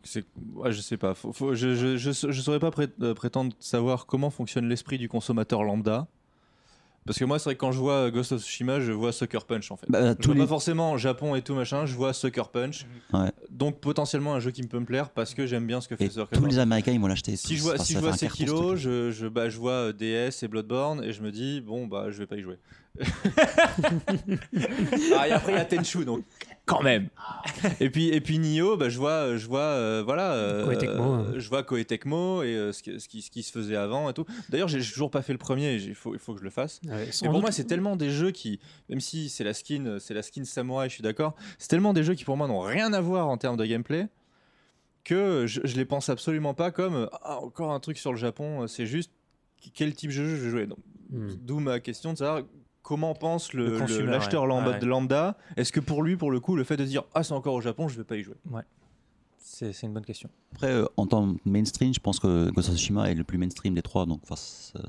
ouais, 0.54 0.72
je 0.72 0.82
sais 0.82 0.98
pas. 0.98 1.14
Faut- 1.16 1.34
faut- 1.34 1.56
je, 1.56 1.76
je, 1.76 1.98
je, 1.98 2.12
je 2.12 2.42
saurais 2.42 2.60
pas 2.60 2.72
euh, 3.02 3.14
prétendre 3.14 3.54
savoir 3.60 4.06
comment 4.06 4.30
fonctionne 4.30 4.68
l'esprit 4.70 4.98
du 4.98 5.10
consommateur 5.10 5.64
lambda. 5.64 6.08
Parce 7.06 7.20
que 7.20 7.26
moi, 7.26 7.38
c'est 7.38 7.44
vrai 7.46 7.54
que 7.56 7.60
quand 7.60 7.72
je 7.72 7.78
vois 7.78 8.10
Ghost 8.10 8.32
of 8.32 8.42
Tsushima, 8.42 8.80
je 8.80 8.92
vois 8.92 9.12
Sucker 9.12 9.46
Punch 9.48 9.70
en 9.70 9.78
fait. 9.78 9.86
Bah, 9.90 10.10
je 10.10 10.14
tous 10.14 10.26
vois 10.30 10.34
les... 10.36 10.42
pas 10.42 10.48
forcément 10.48 10.98
Japon 10.98 11.36
et 11.36 11.44
tout 11.44 11.54
machin, 11.54 11.86
je 11.86 11.94
vois 11.94 12.14
Sucker 12.14 12.50
Punch. 12.52 12.88
Ouais. 13.14 13.32
Donc 13.52 13.80
potentiellement 13.80 14.34
un 14.34 14.40
jeu 14.40 14.50
qui 14.50 14.64
me 14.64 14.68
peut 14.68 14.80
me 14.80 14.86
plaire 14.86 15.12
parce 15.12 15.36
que 15.36 15.46
j'aime 15.46 15.68
bien 15.68 15.82
ce 15.82 15.88
que 15.88 15.96
fait 15.96 16.06
Et 16.06 16.10
Sucker 16.10 16.26
tous 16.32 16.42
Punch. 16.42 16.52
les 16.54 16.58
Américains, 16.58 16.94
ils 16.94 17.00
vont 17.00 17.06
l'acheter. 17.06 17.36
Si 17.36 17.58
je 17.58 17.62
vois, 17.62 17.78
si 17.78 17.94
ça 17.94 18.00
je 18.00 18.06
fait 18.06 18.10
vois 18.10 18.16
un 18.16 18.18
carton, 18.18 18.36
ce 18.36 18.44
Sekiro, 18.46 18.68
truc. 18.70 18.78
je, 18.80 19.12
je, 19.12 19.28
bah, 19.28 19.50
je 19.50 19.58
vois 19.60 19.72
euh, 19.74 19.94
DS 19.94 20.42
et 20.44 20.48
Bloodborne 20.48 21.04
et 21.04 21.14
je 21.14 21.22
me 21.22 21.32
dis, 21.32 21.62
bon, 21.62 21.86
bah, 21.86 22.10
je 22.10 22.18
vais 22.18 22.26
pas 22.26 22.38
y 22.38 22.42
jouer. 22.42 22.58
ah, 25.16 25.28
et 25.28 25.32
après, 25.32 25.52
il 25.54 25.56
y 25.56 25.60
a 25.60 25.66
Tenchu, 25.66 26.06
donc 26.06 26.24
quand 26.66 26.82
même. 26.82 27.10
et 27.80 27.90
puis, 27.90 28.08
et 28.10 28.22
puis 28.22 28.40
Nioh, 28.40 28.76
bah, 28.78 28.90
je 28.90 28.98
vois, 28.98 29.38
je 29.38 29.46
vois, 29.48 29.60
euh, 29.62 30.02
voilà, 30.04 30.34
euh, 30.34 30.66
euh, 30.68 31.00
hein. 31.00 31.26
je 31.38 31.48
vois 31.50 31.64
Koei 31.64 31.86
Tecmo 31.86 32.42
et 32.44 32.56
euh, 32.56 32.72
ce, 32.72 32.82
qui, 32.82 33.00
ce, 33.00 33.08
qui, 33.08 33.22
ce 33.22 33.30
qui 33.30 33.44
se 33.44 33.52
faisait 33.52 33.76
avant 33.76 34.10
et 34.10 34.14
tout. 34.14 34.26
D'ailleurs, 34.50 34.68
j'ai 34.68 34.80
toujours 34.80 35.12
pas 35.12 35.22
fait 35.22 35.32
le 35.34 35.38
premier, 35.38 35.76
il 35.76 35.94
faut, 35.96 36.14
il 36.14 36.20
faut 36.20 36.34
que 36.34 36.40
je 36.40 36.44
le 36.44 36.50
fasse. 36.50 36.82
Ouais, 36.88 37.08
Et 37.08 37.12
sans 37.12 37.26
pour 37.26 37.34
doute- 37.36 37.42
moi, 37.44 37.52
c'est 37.52 37.66
tellement 37.66 37.96
des 37.96 38.10
jeux 38.10 38.32
qui, 38.32 38.60
même 38.90 39.00
si 39.00 39.30
c'est 39.30 39.44
la 39.44 39.54
skin, 39.54 39.98
c'est 40.00 40.14
la 40.14 40.24
skin 40.24 40.44
samouraï, 40.44 40.90
je 40.90 40.96
suis 40.96 41.04
d'accord, 41.04 41.36
c'est 41.60 41.68
tellement 41.70 41.94
des 41.94 42.04
jeux 42.04 42.16
qui 42.16 42.26
pour 42.26 42.36
moi 42.38 42.48
n'ont 42.48 42.62
rien 42.62 42.94
à 42.94 43.02
voir 43.02 43.28
en 43.28 43.38
termes 43.38 43.58
de 43.58 43.66
gameplay 43.66 44.08
que 45.04 45.46
je, 45.46 45.62
je 45.64 45.76
les 45.76 45.86
pense 45.86 46.10
absolument 46.10 46.54
pas 46.56 46.72
comme 46.72 47.10
ah, 47.22 47.38
encore 47.42 47.72
un 47.74 47.80
truc 47.80 47.98
sur 47.98 48.12
le 48.12 48.18
Japon. 48.18 48.66
C'est 48.68 48.88
juste 48.88 49.12
quel 49.74 49.94
type 49.94 50.10
de 50.10 50.16
jeu 50.16 50.26
je 50.36 50.36
vais 50.44 50.50
jouer. 50.50 50.66
Donc, 50.68 50.80
Hmm. 51.12 51.30
D'où 51.40 51.60
ma 51.60 51.80
question 51.80 52.14
de 52.14 52.18
savoir 52.18 52.42
comment 52.86 53.16
pense 53.16 53.52
le- 53.54 53.80
l'acheteur 54.06 54.44
ouais. 54.44 54.48
lambda, 54.48 54.72
Ouais. 54.72 54.86
lambda. 54.86 55.38
Est-ce 55.58 55.72
que 55.74 55.80
pour 55.80 56.04
lui, 56.04 56.16
pour 56.16 56.30
le 56.32 56.40
coup, 56.40 56.56
le 56.56 56.64
fait 56.64 56.78
de 56.78 56.86
dire 56.86 57.04
ah 57.16 57.24
c'est 57.24 57.34
encore 57.34 57.56
au 57.56 57.62
Japon, 57.62 57.88
je 57.88 57.98
vais 57.98 58.04
pas 58.04 58.16
y 58.16 58.22
jouer? 58.24 58.36
C'est 59.48 59.84
une 59.84 59.94
bonne 59.94 60.04
question. 60.06 60.28
Après, 60.54 60.72
euh, 60.72 60.86
en 60.98 61.06
tant 61.06 61.34
que 61.34 61.40
mainstream, 61.46 61.94
je 61.94 62.00
pense 62.00 62.20
que 62.20 62.50
Ghost 62.52 62.70
of 62.70 62.76
Tsushima 62.76 63.10
est 63.12 63.14
le 63.14 63.24
plus 63.24 63.38
mainstream 63.38 63.74
des 63.76 63.82
trois. 63.82 64.06
Donc, 64.06 64.22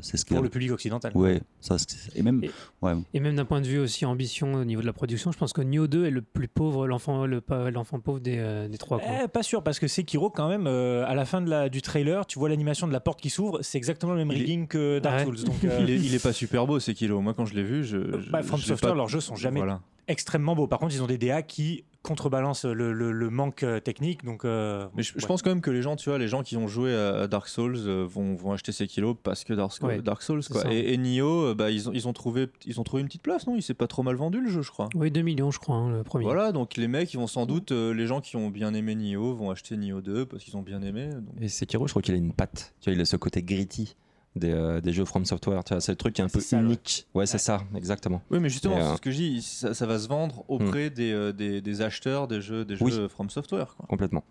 c'est 0.00 0.16
ce 0.16 0.24
Pour 0.24 0.38
a. 0.38 0.40
le 0.40 0.48
public 0.48 0.70
occidental. 0.72 1.12
Ouais, 1.14 1.40
ça, 1.60 1.76
et 2.14 2.22
même, 2.22 2.42
Et- 2.42 2.50
ouais, 2.82 2.94
Et 3.14 3.20
même 3.20 3.36
d'un 3.36 3.44
point 3.44 3.60
de 3.60 3.66
vue 3.66 3.78
aussi 3.78 4.04
ambition 4.06 4.54
au 4.54 4.64
niveau 4.64 4.80
de 4.80 4.86
la 4.86 4.92
production, 4.92 5.30
je 5.30 5.38
pense 5.38 5.52
que 5.52 5.60
Nioh 5.60 5.86
2 5.86 6.06
est 6.06 6.10
le 6.10 6.22
plus 6.22 6.48
pauvre, 6.48 6.86
l'enfant 6.86 7.26
le, 7.26 7.42
l'enfant 7.70 8.00
pauvre 8.00 8.18
des, 8.20 8.38
euh, 8.38 8.66
des 8.68 8.78
trois. 8.78 8.98
quoi. 8.98 9.08
Eh, 9.24 9.28
pas 9.28 9.42
sûr, 9.42 9.62
parce 9.62 9.78
que 9.78 9.88
Sekiro, 9.88 10.30
quand 10.30 10.48
même, 10.48 10.66
euh, 10.66 11.04
à 11.06 11.14
la 11.14 11.24
fin 11.26 11.40
de 11.42 11.50
la, 11.50 11.68
du 11.68 11.82
trailer, 11.82 12.26
tu 12.26 12.38
vois 12.38 12.48
l'animation 12.48 12.86
de 12.88 12.92
la 12.92 13.00
porte 13.00 13.20
qui 13.20 13.30
s'ouvre, 13.30 13.60
c'est 13.62 13.78
exactement 13.78 14.12
le 14.12 14.18
même 14.18 14.30
Il 14.32 14.36
est- 14.38 14.40
rigging 14.40 14.66
que 14.66 14.98
Dark 15.00 15.18
Ouais. 15.18 15.24
Souls. 15.24 15.44
Donc, 15.44 15.62
euh, 15.64 15.80
Il 15.86 15.90
est, 15.90 15.96
il 15.96 16.14
est 16.14 16.22
pas 16.22 16.32
super 16.32 16.66
beau, 16.66 16.80
ces 16.80 16.94
kilos. 16.94 17.22
Moi, 17.22 17.34
quand 17.34 17.44
je 17.44 17.54
l'ai 17.54 17.62
vu, 17.64 17.84
je. 17.84 17.98
je- 18.20 18.30
bah, 18.30 18.42
From 18.42 18.58
je 18.58 18.64
l'ai 18.64 18.68
Software, 18.68 18.92
pas- 18.92 18.96
leurs 18.96 19.08
jeux 19.08 19.20
sont 19.20 19.36
jamais 19.36 19.60
Voilà. 19.60 19.80
extrêmement 20.08 20.54
beaux. 20.56 20.66
Par 20.66 20.78
contre, 20.78 20.94
ils 20.94 21.02
ont 21.02 21.06
des 21.06 21.18
DA 21.18 21.42
qui 21.42 21.84
contrebalancent 22.06 22.64
le, 22.64 22.92
le- 22.92 23.12
le 23.12 23.30
manque 23.30 23.62
euh, 23.62 23.80
technique. 23.80 24.24
Donc, 24.24 24.44
euh, 24.44 24.86
Mais 24.96 25.02
je, 25.02 25.26
pense 25.26 25.42
quand 25.42 25.50
même 25.50 25.60
que 25.60 25.70
les 25.70 25.82
gens, 25.82 25.96
tu 25.96 26.08
vois, 26.08 26.18
les 26.18 26.28
gens 26.28 26.42
qui 26.42 26.56
ont 26.56 26.68
joué 26.68 26.94
à 26.94 27.26
Dark 27.26 27.48
Souls 27.48 27.76
euh, 27.76 28.06
vont, 28.08 28.34
vont 28.36 28.52
acheter 28.52 28.72
ces 28.72 28.86
kilos 28.86 29.16
parce 29.22 29.44
que 29.44 29.52
Dark, 29.52 29.72
Ouais, 29.82 30.00
Dark 30.00 30.22
Souls, 30.22 30.42
quoi. 30.50 30.62
Et, 30.72 30.94
et 30.94 30.96
Nioh, 30.96 31.54
bah, 31.54 31.70
ils, 31.70 31.88
ont, 31.88 31.92
ils, 31.92 32.08
ont 32.08 32.12
trouvé, 32.12 32.46
ils 32.64 32.80
ont 32.80 32.84
trouvé 32.84 33.00
une 33.02 33.08
petite 33.08 33.22
place, 33.22 33.46
non? 33.46 33.54
Il 33.56 33.62
s'est 33.62 33.74
pas 33.74 33.86
trop 33.86 34.02
mal 34.02 34.14
vendu 34.16 34.40
le 34.40 34.48
jeu, 34.50 34.62
je 34.62 34.70
crois. 34.70 34.88
Oui, 34.94 35.10
2 35.10 35.22
millions, 35.22 35.50
je 35.50 35.58
crois, 35.58 35.76
hein, 35.76 35.90
le 35.90 36.02
premier. 36.04 36.24
Voilà, 36.24 36.52
donc 36.52 36.76
les 36.76 36.88
mecs, 36.88 37.12
ils 37.12 37.18
vont 37.18 37.26
sans 37.26 37.46
doute, 37.46 37.72
euh, 37.72 37.92
les 37.92 38.06
gens 38.06 38.20
qui 38.20 38.36
ont 38.36 38.48
bien 38.50 38.72
aimé 38.74 38.94
Nioh 38.94 39.34
vont 39.34 39.50
acheter 39.50 39.76
Nioh 39.76 40.00
2 40.00 40.26
parce 40.26 40.42
qu'ils 40.44 40.56
ont 40.56 40.62
bien 40.62 40.82
aimé. 40.82 41.08
donc- 41.10 41.24
Et 41.40 41.48
Sekiro, 41.48 41.86
je 41.86 41.92
crois 41.92 42.02
qu'il 42.02 42.14
a 42.14 42.18
une 42.18 42.32
patte. 42.32 42.74
Tu 42.80 42.90
vois, 42.90 42.94
il 42.96 43.00
a 43.00 43.04
ce 43.04 43.16
côté 43.16 43.42
gritty 43.42 43.96
des, 44.36 44.52
euh, 44.52 44.80
des 44.80 44.92
jeux 44.92 45.04
From 45.04 45.24
Software. 45.24 45.62
C'est 45.80 45.88
le 45.92 45.96
truc 45.96 46.14
qui 46.14 46.20
est 46.20 46.24
un 46.24 46.28
peu 46.28 46.40
C'est 46.40 46.56
ça, 46.56 46.60
unique. 46.60 47.06
Ouais, 47.14 47.26
c'est 47.26 47.38
ça, 47.38 47.62
exactement. 47.74 48.22
Oui, 48.30 48.38
mais 48.38 48.48
justement, 48.48 48.76
Et, 48.78 48.82
euh, 48.82 48.90
c'est 48.90 48.96
ce 48.96 49.00
que 49.00 49.10
je 49.10 49.16
dis, 49.16 49.42
ça, 49.42 49.74
ça 49.74 49.86
va 49.86 49.98
se 49.98 50.06
vendre 50.08 50.44
auprès 50.48 50.90
des, 50.90 51.10
euh, 51.12 51.32
des, 51.32 51.60
des 51.60 51.82
acheteurs 51.82 52.28
des 52.28 52.40
jeux, 52.40 52.64
des 52.64 52.80
Oui. 52.82 52.92
jeux 52.92 53.08
From 53.08 53.28
Software. 53.30 53.74
Quoi. 53.76 53.86
Complètement. 53.88 54.22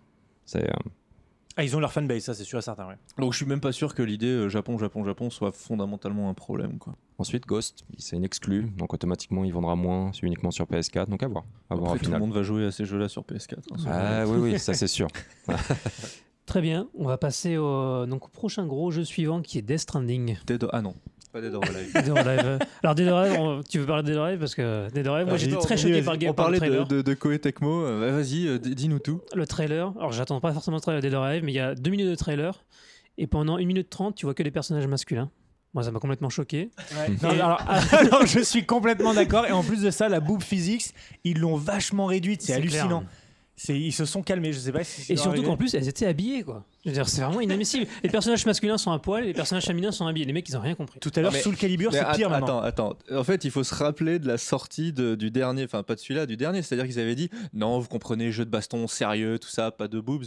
C'est 0.44 0.64
euh, 0.64 0.72
Ah, 1.56 1.64
ils 1.64 1.74
ont 1.76 1.80
leur 1.80 1.92
fanbase, 1.92 2.22
ça 2.22 2.34
c'est 2.34 2.44
sûr 2.44 2.58
et 2.58 2.62
certain. 2.62 2.86
ouais. 2.86 2.96
Donc 3.18 3.32
je 3.32 3.38
suis 3.38 3.46
même 3.46 3.60
pas 3.60 3.72
sûr 3.72 3.94
que 3.94 4.02
l'idée 4.02 4.26
euh, 4.28 4.48
Japon, 4.48 4.78
Japon, 4.78 5.04
Japon 5.04 5.28
soit 5.30 5.50
fondamentalement 5.52 6.28
un 6.30 6.34
problème. 6.34 6.78
Quoi. 6.78 6.94
Ensuite, 7.18 7.46
Ghost, 7.46 7.84
c'est 7.98 8.14
une 8.16 8.24
exclue, 8.24 8.64
donc 8.76 8.92
automatiquement 8.94 9.42
il 9.44 9.52
vendra 9.52 9.74
moins, 9.74 10.12
c'est 10.12 10.22
uniquement 10.26 10.50
sur 10.50 10.66
PS4, 10.66 11.08
donc 11.08 11.22
à 11.22 11.28
voir. 11.28 11.44
À 11.70 11.74
voir 11.74 11.90
au 11.90 11.94
Après, 11.94 12.04
tout 12.04 12.12
le 12.12 12.18
monde 12.18 12.32
va 12.34 12.42
jouer 12.42 12.66
à 12.66 12.70
ces 12.70 12.84
jeux-là 12.84 13.08
sur 13.08 13.22
PS4. 13.22 13.54
hein. 13.72 13.76
Ah 13.86 14.24
oui, 14.28 14.52
oui, 14.52 14.58
ça 14.58 14.74
c'est 14.74 14.86
sûr. 14.86 15.08
Très 16.46 16.60
bien, 16.60 16.88
on 16.96 17.04
va 17.06 17.18
passer 17.18 17.56
au, 17.56 18.06
donc, 18.06 18.26
au 18.26 18.28
prochain 18.28 18.66
gros 18.66 18.90
jeu 18.92 19.04
suivant 19.04 19.42
qui 19.42 19.58
est 19.58 19.62
Death 19.62 19.80
Stranding. 19.80 20.36
Dead 20.46 20.62
or- 20.62 20.70
Ah 20.72 20.80
non, 20.80 20.94
pas 21.32 21.40
Dead 21.40 21.52
or 21.52 21.62
Alive. 21.64 21.92
Dead 21.94 22.08
or 22.08 22.18
Alive. 22.18 22.58
Alors 22.84 22.94
Dead 22.94 23.08
or 23.08 23.18
Alive, 23.18 23.40
on- 23.40 23.62
tu 23.68 23.78
veux 23.80 23.86
parler 23.86 24.02
de 24.04 24.08
Dead 24.08 24.16
or 24.16 24.24
Alive? 24.26 24.38
Parce 24.38 24.54
que 24.54 24.88
Dead 24.92 25.06
or 25.08 25.16
Alive, 25.16 25.26
moi 25.26 25.34
Ah, 25.34 25.38
j'étais 25.38 25.56
très 25.56 25.76
choqué 25.76 26.02
par 26.02 26.14
le 26.14 26.18
game, 26.20 26.30
On 26.30 26.34
par 26.34 26.50
le 26.52 26.58
parlait 26.60 26.70
de, 26.70 26.84
trailer. 26.84 26.88
de, 26.88 27.02
de 27.02 27.14
Koei 27.14 27.38
Tecmo. 27.40 27.82
euh, 27.84 28.00
bah, 28.00 28.16
Vas-y, 28.16 28.46
euh, 28.46 28.58
dis-nous 28.60 29.00
tout. 29.00 29.20
Le 29.34 29.44
trailer, 29.46 29.92
alors 29.98 30.12
j'attends 30.12 30.40
pas 30.40 30.52
forcément 30.52 30.76
le 30.76 30.80
trailer 30.82 31.00
de 31.02 31.08
Dead 31.08 31.14
or 31.14 31.24
Alive, 31.24 31.42
mais 31.44 31.52
il 31.52 31.56
y 31.56 31.60
a 31.60 31.74
deux 31.74 31.90
minutes 31.90 32.08
de 32.08 32.14
trailer 32.14 32.64
et 33.18 33.26
pendant 33.26 33.56
1 33.58 33.64
minute 33.66 33.90
30, 33.90 34.14
tu 34.14 34.26
vois 34.26 34.34
que 34.34 34.42
les 34.44 34.50
personnages 34.52 34.86
masculins. 34.86 35.30
Moi 35.74 35.82
ça 35.82 35.90
m'a 35.90 35.98
complètement 35.98 36.30
choqué. 36.30 36.70
Non, 37.22 37.30
alors, 37.30 37.60
alors, 37.92 38.24
je 38.24 38.38
suis 38.40 38.64
complètement 38.64 39.12
d'accord. 39.14 39.46
Et 39.46 39.52
en 39.52 39.64
plus 39.64 39.82
de 39.82 39.90
ça, 39.90 40.08
la 40.08 40.20
boob 40.20 40.42
physics, 40.42 40.94
ils 41.24 41.38
l'ont 41.40 41.56
vachement 41.56 42.06
réduite. 42.06 42.42
C'est 42.42 42.52
hallucinant. 42.54 43.00
clair. 43.00 43.10
Ils 43.68 43.92
se 43.92 44.04
sont 44.04 44.22
calmés. 44.22 44.52
Je 44.52 44.58
sais 44.58 44.72
pas 44.72 44.84
si. 44.84 45.02
c'est 45.02 45.12
Et 45.14 45.16
surtout 45.16 45.42
qu'en 45.42 45.56
plus, 45.56 45.74
elles 45.74 45.88
étaient 45.88 46.06
habillées, 46.06 46.42
quoi. 46.42 46.64
Je 46.84 46.90
veux 46.90 46.94
dire, 46.94 47.08
c'est 47.08 47.20
vraiment 47.22 47.40
inadmissible. 47.40 47.86
Les 48.02 48.10
personnages 48.10 48.44
masculins 48.46 48.78
sont 48.78 48.92
à 48.92 48.98
poil 48.98 49.24
et 49.24 49.26
les 49.28 49.32
personnages 49.34 49.64
féminins 49.64 49.90
sont 49.92 50.06
habillés. 50.06 50.26
Les 50.26 50.32
mecs, 50.32 50.48
ils 50.48 50.56
ont 50.56 50.60
rien 50.60 50.74
compris. 50.74 51.00
Tout 51.00 51.10
à 51.16 51.20
l'heure, 51.20 51.32
Mais- 51.32 51.40
sous 51.40 51.50
le 51.50 51.56
calibre, 51.56 51.90
c'est 51.92 52.04
pire 52.14 52.30
maintenant. 52.30 52.60
Attends, 52.60 52.90
attends. 52.90 53.16
En 53.18 53.24
fait, 53.24 53.44
il 53.44 53.50
faut 53.50 53.64
se 53.64 53.74
rappeler 53.74 54.18
de 54.18 54.28
la 54.28 54.38
sortie 54.38 54.92
de- 54.92 55.14
du 55.14 55.30
dernier, 55.30 55.64
enfin 55.64 55.82
pas 55.82 55.94
de 55.94 56.00
celui-là, 56.00 56.26
du 56.26 56.36
dernier. 56.36 56.62
C'est-à-dire 56.62 56.86
qu'ils 56.86 57.00
avaient 57.00 57.14
dit 57.16 57.30
non, 57.54 57.78
vous 57.80 57.88
comprenez, 57.88 58.30
jeu 58.30 58.44
de 58.44 58.50
baston 58.50 58.86
sérieux, 58.86 59.38
tout 59.38 59.48
ça, 59.48 59.70
pas 59.70 59.88
de 59.88 59.98
boobs. 60.00 60.26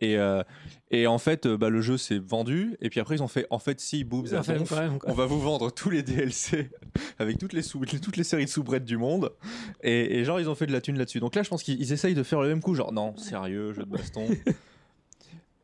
Et, 0.00 0.16
euh, 0.16 0.42
et 0.90 1.06
en 1.06 1.18
fait, 1.18 1.44
euh, 1.46 1.56
bah, 1.58 1.68
le 1.68 1.80
jeu 1.82 1.96
s'est 1.98 2.18
vendu. 2.18 2.76
Et 2.80 2.88
puis 2.90 3.00
après, 3.00 3.16
ils 3.16 3.22
ont 3.22 3.28
fait 3.28 3.46
en 3.50 3.58
fait, 3.58 3.80
si, 3.80 4.02
boobs, 4.04 4.26
donf. 4.60 4.68
quand 4.70 4.76
même, 4.80 4.98
on 5.10 5.14
va 5.14 5.26
vous 5.26 5.40
vendre 5.40 5.70
tous 5.74 5.90
les 5.90 6.02
DLC 6.02 6.70
avec 7.18 7.38
toutes 7.38 7.52
les, 7.52 7.62
sous- 7.62 7.84
toutes 7.84 8.16
les 8.16 8.24
séries 8.24 8.46
de 8.46 8.50
soubrettes 8.50 8.84
du 8.86 8.96
monde. 8.96 9.30
Et, 9.82 10.18
et 10.18 10.24
genre, 10.24 10.40
ils 10.40 10.48
ont 10.48 10.54
fait 10.54 10.66
de 10.66 10.72
la 10.72 10.80
thune 10.80 10.96
là-dessus. 10.98 11.20
Donc 11.20 11.34
là, 11.34 11.42
je 11.42 11.48
pense 11.50 11.62
qu'ils 11.62 11.80
ils 11.80 11.92
essayent 11.92 12.14
de 12.14 12.22
faire 12.22 12.40
le 12.40 12.48
même 12.48 12.62
coup. 12.62 12.74
Genre, 12.74 12.92
non, 12.92 13.16
sérieux, 13.16 13.72
jeu 13.74 13.84
de 13.84 13.90
baston. 13.90 14.26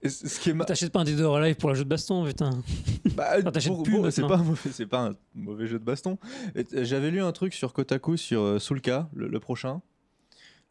Ce 0.05 0.39
qui 0.39 0.51
est 0.51 0.55
ma- 0.55 0.65
T'achètes 0.65 0.93
pas 0.93 1.01
un 1.01 1.05
Dead 1.05 1.21
or 1.21 1.37
Alive 1.37 1.57
pour 1.57 1.71
le 1.71 1.75
jeu 1.75 1.83
de 1.83 1.89
baston, 1.89 2.25
putain. 2.25 2.51
bah, 3.17 3.39
Enfin, 3.39 3.51
pour- 4.03 4.13
c'est 4.13 4.23
pas, 4.29 4.37
un 4.37 4.43
mauvais- 4.45 4.71
c'est 4.71 4.87
pas 4.87 5.01
un 5.09 5.13
mauvais 5.35 5.67
jeu 5.67 5.79
de 5.81 5.85
baston. 5.85 6.19
Euh, 6.57 6.63
J'avais 6.85 7.11
lu 7.11 7.21
un 7.23 7.33
truc 7.33 7.55
sur 7.55 7.73
Kotaku 7.73 8.17
sur 8.17 8.61
Soulka, 8.61 9.09
le, 9.15 9.27
le 9.27 9.41
prochain. 9.41 9.81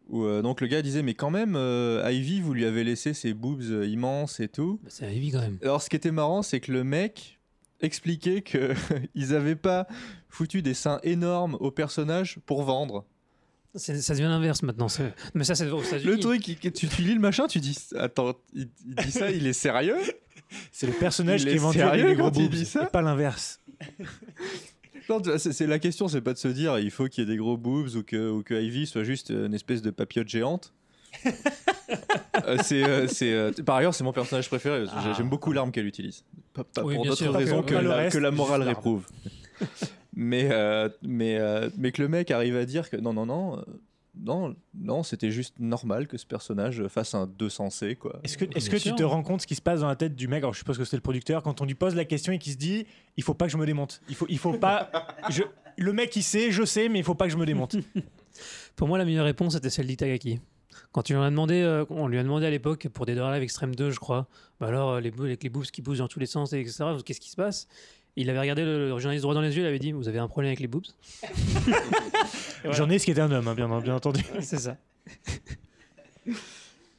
Où 0.10 0.24
euh, 0.26 0.42
donc 0.42 0.62
le 0.62 0.68
gars 0.68 0.82
disait 0.82 1.02
mais 1.02 1.16
quand 1.16 1.32
même 1.32 1.56
euh, 1.56 2.08
Ivy 2.12 2.40
vous 2.42 2.54
lui 2.54 2.66
avez 2.66 2.84
laissé 2.84 3.14
ses 3.14 3.34
boobs 3.34 3.62
euh, 3.64 3.88
immenses 3.88 4.40
et 4.40 4.48
tout. 4.48 4.80
Bah, 4.84 4.90
c'est 4.92 5.16
Ivy 5.16 5.32
quand 5.32 5.42
même. 5.42 5.58
Alors 5.64 5.82
ce 5.82 5.90
qui 5.90 5.96
était 5.96 6.12
marrant 6.12 6.44
c'est 6.44 6.60
que 6.60 6.72
le 6.72 6.84
mec 6.84 7.40
expliquait 7.82 8.42
que 8.42 8.74
ils 9.16 9.34
avaient 9.34 9.56
pas 9.56 9.88
foutu 10.30 10.62
des 10.62 10.74
seins 10.76 11.00
énormes 11.04 11.56
au 11.60 11.72
personnage 11.72 12.38
pour 12.46 12.64
vendre. 12.64 13.06
C'est- 13.74 14.00
Ça 14.02 14.14
devient 14.14 14.24
l'inverse 14.30 14.62
maintenant. 14.64 14.88
c'est- 14.88 15.14
Mais 15.34 15.44
ça, 15.44 15.54
c'est 15.56 15.70
aux 15.70 15.82
États-Unis. 15.84 16.10
Le 16.14 16.18
truc, 16.20 16.48
il- 16.48 16.58
tu, 16.58 16.72
tu 16.88 17.02
lis 17.02 17.14
le 17.14 17.20
machin, 17.20 17.48
tu 17.48 17.60
dis 17.60 17.78
attends, 17.98 18.36
il, 18.54 18.70
il 18.88 18.96
dit 18.96 19.12
ça, 19.12 19.30
il 19.32 19.46
est 19.48 19.52
sérieux? 19.54 19.98
C'est 20.72 20.88
le 20.88 20.94
personnage 20.94 21.42
Il 21.42 21.48
qui 21.48 21.52
est 21.52 21.56
est 21.56 21.60
vendu 21.60 21.80
sérieux 21.80 21.92
avec 22.06 22.06
les 22.06 22.16
gros 22.16 22.30
quand 22.32 22.38
il 22.40 22.44
boobs, 22.50 22.54
dit 22.58 22.66
ça? 22.66 22.84
Et 22.84 22.88
pas 22.88 23.02
l'inverse. 23.02 23.60
Non, 25.10 25.22
c'est 25.38 25.68
la 25.68 25.80
question, 25.80 26.08
c'est 26.08 26.22
pas 26.22 26.34
de 26.34 26.38
se 26.38 26.48
dire 26.48 26.80
il 26.80 26.92
faut 26.92 27.08
qu'il 27.08 27.24
y 27.24 27.28
ait 27.28 27.32
des 27.32 27.38
gros 27.38 27.58
boobs 27.58 27.96
ou 27.96 28.04
que, 28.04 28.32
ou 28.32 28.44
que 28.44 28.54
Ivy 28.54 28.88
soit 28.88 29.04
juste 29.04 29.30
une 29.30 29.54
espèce 29.54 29.82
de 29.82 29.92
papillote 29.92 30.30
géante. 30.30 30.74
Euh, 32.48 32.58
c'est, 32.62 32.84
euh, 32.84 33.08
euh, 33.22 33.52
par 33.66 33.78
ailleurs, 33.78 33.96
c'est 33.96 34.04
mon 34.04 34.12
personnage 34.12 34.50
préféré. 34.50 34.86
Ah. 34.92 35.14
J'aime 35.16 35.30
beaucoup 35.30 35.54
l'arme 35.54 35.72
qu'elle 35.72 35.86
utilise. 35.86 36.24
Pas, 36.54 36.64
pas 36.64 36.84
Oui, 36.84 36.96
pour 36.96 37.06
d'autres 37.06 37.30
raisons 37.30 37.64
que, 37.64 37.74
la, 37.74 37.96
reste, 37.96 38.16
que 38.16 38.22
la 38.22 38.30
juste 38.30 38.38
morale 38.38 38.62
réprouve. 38.64 39.06
mais, 40.16 40.50
euh, 40.52 40.90
mais, 41.02 41.38
euh, 41.38 41.70
mais 41.78 41.92
que 41.92 42.02
le 42.02 42.08
mec 42.08 42.32
arrive 42.32 42.56
à 42.56 42.66
dire 42.66 42.90
que 42.90 42.98
non, 42.98 43.14
non, 43.14 43.26
non, 43.26 43.60
euh, 43.60 43.64
non, 44.24 44.56
non, 44.74 45.04
c'était 45.04 45.32
juste 45.32 45.56
normal 45.60 46.08
que 46.08 46.18
ce 46.18 46.26
personnage 46.26 46.88
fasse 46.88 47.14
un 47.14 47.26
200C. 47.28 47.96
Quoi. 47.98 48.20
Est-ce 48.24 48.38
que, 48.38 48.46
est-ce 48.56 48.70
que 48.70 48.78
tu 48.78 48.94
te 48.96 49.04
rends 49.04 49.24
compte 49.24 49.42
ce 49.42 49.48
qui 49.48 49.56
se 49.56 49.62
passe 49.62 49.82
dans 49.82 49.88
la 49.88 49.96
tête 49.96 50.16
du 50.16 50.28
mec? 50.28 50.40
Alors, 50.44 50.54
je 50.54 50.60
suppose 50.60 50.78
que 50.78 50.86
c'est 50.86 50.96
le 50.98 51.02
producteur 51.02 51.44
quand 51.44 51.62
on 51.62 51.66
lui 51.66 51.76
pose 51.76 51.96
la 51.96 52.06
question 52.06 52.32
et 52.34 52.40
qu'il 52.40 52.54
se 52.54 52.58
dit 52.58 52.86
il 53.18 53.24
faut 53.24 53.34
pas 53.34 53.46
que 53.46 53.52
je 53.52 53.58
me 53.58 53.66
démonte. 53.66 54.02
Il 54.10 54.16
faut, 54.16 54.26
il 54.30 54.38
faut 54.38 54.54
pas. 54.54 54.90
je- 55.30 55.44
le 55.78 55.92
mec 55.94 56.16
il 56.16 56.24
sait, 56.24 56.52
je 56.52 56.64
sais, 56.64 56.88
mais 56.90 57.00
il 57.00 57.04
faut 57.06 57.16
pas 57.16 57.26
que 57.26 57.32
je 57.34 57.38
me 57.38 57.46
démonte. 57.46 57.76
Pour 58.76 58.88
moi, 58.88 58.98
la 58.98 59.06
meilleure 59.06 59.26
réponse, 59.26 59.54
c'était 59.54 59.70
celle 59.70 59.88
d'Itagaki. 59.88 60.40
Quand 60.92 61.04
tu 61.04 61.14
lui 61.14 61.22
as 61.22 61.30
demandé, 61.30 61.62
euh, 61.62 61.86
on 61.90 62.08
lui 62.08 62.18
a 62.18 62.24
demandé 62.24 62.46
à 62.46 62.50
l'époque, 62.50 62.88
pour 62.90 63.06
Dead 63.06 63.18
or 63.18 63.28
Alive 63.28 63.44
Extreme 63.44 63.76
2, 63.76 63.92
je 63.92 64.00
crois, 64.00 64.28
bah 64.60 64.68
alors, 64.68 64.92
euh, 64.92 65.00
les, 65.00 65.12
avec 65.20 65.42
les 65.44 65.50
boobs 65.50 65.66
qui 65.66 65.82
bougent 65.82 66.00
dans 66.00 66.08
tous 66.10 66.20
les 66.20 66.26
sens, 66.26 66.52
et 66.54 66.60
etc., 66.60 66.84
qu'est-ce 67.06 67.22
qui 67.22 67.30
se 67.30 67.36
passe? 67.36 67.68
Il 68.18 68.30
avait 68.30 68.40
regardé 68.40 68.64
le, 68.64 68.90
le 68.90 68.98
journaliste 69.00 69.24
droit 69.24 69.34
dans 69.34 69.42
les 69.42 69.56
yeux, 69.56 69.64
il 69.64 69.68
avait 69.68 69.80
dit 69.80 69.92
Vous 69.92 70.08
avez 70.08 70.20
un 70.20 70.28
problème 70.28 70.50
avec 70.50 70.60
les 70.62 70.68
boobs 70.68 70.86
voilà. 72.64 72.72
J'en 72.78 72.90
ai 72.90 72.98
ce 73.00 73.06
qui 73.06 73.12
était 73.12 73.22
un 73.22 73.32
homme, 73.32 73.48
hein, 73.48 73.54
bien, 73.56 73.68
bien 73.82 73.96
entendu. 73.96 74.24
C'est 74.42 74.60
ça. 74.60 74.78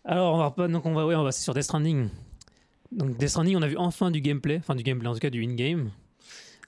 Alors, 0.05 0.34
on 0.34 0.38
va, 0.38 0.68
donc 0.68 0.86
on 0.86 0.94
va, 0.94 1.06
ouais, 1.06 1.14
on 1.14 1.22
va 1.22 1.28
passer 1.28 1.43
sur 1.43 1.55
Death 1.55 1.64
Stranding. 1.64 2.09
Donc, 2.93 3.16
Death 3.16 3.30
Stranding, 3.30 3.56
on 3.56 3.62
a 3.62 3.66
vu 3.66 3.76
enfin 3.76 4.10
du 4.10 4.20
gameplay, 4.20 4.56
enfin 4.59 4.74
du 4.74 4.82
gameplay, 4.82 5.09
en 5.09 5.14
tout 5.14 5.18
cas 5.20 5.30
du 5.30 5.43
in-game. 5.44 5.90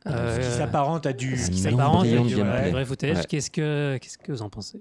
Ce 0.04 0.10
qui 0.10 0.14
Euh, 0.14 0.58
s'apparente 0.58 1.06
à 1.06 1.12
du 1.12 1.36
ce 1.36 1.46
qui 1.46 1.56
qui 1.56 1.58
s'apparente 1.62 2.06
à 2.06 2.18
du 2.22 2.34
vrai 2.34 2.84
footage. 2.84 3.16
Ouais. 3.18 3.24
Qu'est-ce 3.28 3.50
que, 3.50 3.98
qu'est-ce 4.00 4.16
que 4.18 4.32
vous 4.32 4.42
en 4.42 4.48
pensez? 4.48 4.80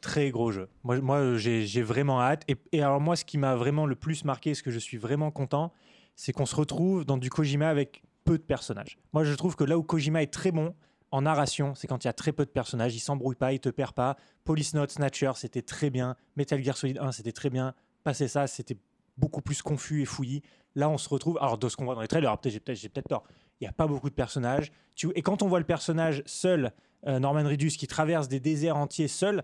Très 0.00 0.30
gros 0.30 0.52
jeu. 0.52 0.68
Moi, 0.84 1.00
moi 1.00 1.36
j'ai 1.36 1.66
j'ai 1.66 1.82
vraiment 1.82 2.20
hâte. 2.20 2.42
Et, 2.48 2.56
et 2.72 2.82
alors, 2.82 3.00
moi, 3.00 3.16
ce 3.16 3.24
qui 3.24 3.38
m'a 3.38 3.54
vraiment 3.56 3.86
le 3.86 3.94
plus 3.96 4.24
marqué, 4.24 4.54
ce 4.54 4.62
que 4.62 4.70
je 4.70 4.78
suis 4.78 4.98
vraiment 4.98 5.30
content, 5.30 5.72
c'est 6.14 6.32
qu'on 6.32 6.46
se 6.46 6.54
retrouve 6.54 7.04
dans 7.04 7.16
du 7.16 7.30
Kojima 7.30 7.68
avec 7.68 8.02
peu 8.26 8.36
de 8.38 8.42
personnages. 8.42 8.98
Moi, 9.12 9.24
je 9.24 9.32
trouve 9.34 9.56
que 9.56 9.64
là 9.64 9.78
où 9.78 9.82
Kojima 9.82 10.22
est 10.22 10.32
très 10.32 10.52
bon 10.52 10.74
en 11.12 11.22
narration, 11.22 11.74
c'est 11.74 11.86
quand 11.86 12.04
il 12.04 12.08
y 12.08 12.10
a 12.10 12.12
très 12.12 12.32
peu 12.32 12.44
de 12.44 12.50
personnages. 12.50 12.94
Il 12.94 13.00
s'embrouille 13.00 13.36
pas, 13.36 13.52
il 13.52 13.60
te 13.60 13.68
perd 13.70 13.92
pas. 13.94 14.16
Police 14.44 14.74
Note, 14.74 14.90
Snatcher, 14.90 15.32
c'était 15.36 15.62
très 15.62 15.88
bien. 15.88 16.16
Metal 16.36 16.62
Gear 16.62 16.76
Solid 16.76 16.98
1, 16.98 17.12
c'était 17.12 17.32
très 17.32 17.48
bien. 17.48 17.74
Passer 18.04 18.28
ça, 18.28 18.46
c'était 18.46 18.76
beaucoup 19.16 19.40
plus 19.40 19.62
confus 19.62 20.02
et 20.02 20.04
fouillis. 20.04 20.42
Là, 20.74 20.90
on 20.90 20.98
se 20.98 21.08
retrouve. 21.08 21.38
Alors, 21.40 21.56
de 21.56 21.68
ce 21.68 21.76
qu'on 21.76 21.84
voit 21.86 21.94
dans 21.94 22.02
les 22.02 22.08
trailers, 22.08 22.36
peut-être 22.38 22.74
j'ai 22.74 22.88
peut-être 22.88 23.08
tort. 23.08 23.24
Il 23.60 23.64
n'y 23.64 23.68
a 23.68 23.72
pas 23.72 23.86
beaucoup 23.86 24.10
de 24.10 24.14
personnages. 24.14 24.70
Tu- 24.94 25.10
et 25.14 25.22
quand 25.22 25.42
on 25.42 25.48
voit 25.48 25.58
le 25.60 25.64
personnage 25.64 26.22
seul, 26.26 26.72
euh, 27.06 27.18
Norman 27.18 27.44
Reedus, 27.44 27.70
qui 27.78 27.86
traverse 27.86 28.28
des 28.28 28.40
déserts 28.40 28.76
entiers 28.76 29.08
seul, 29.08 29.42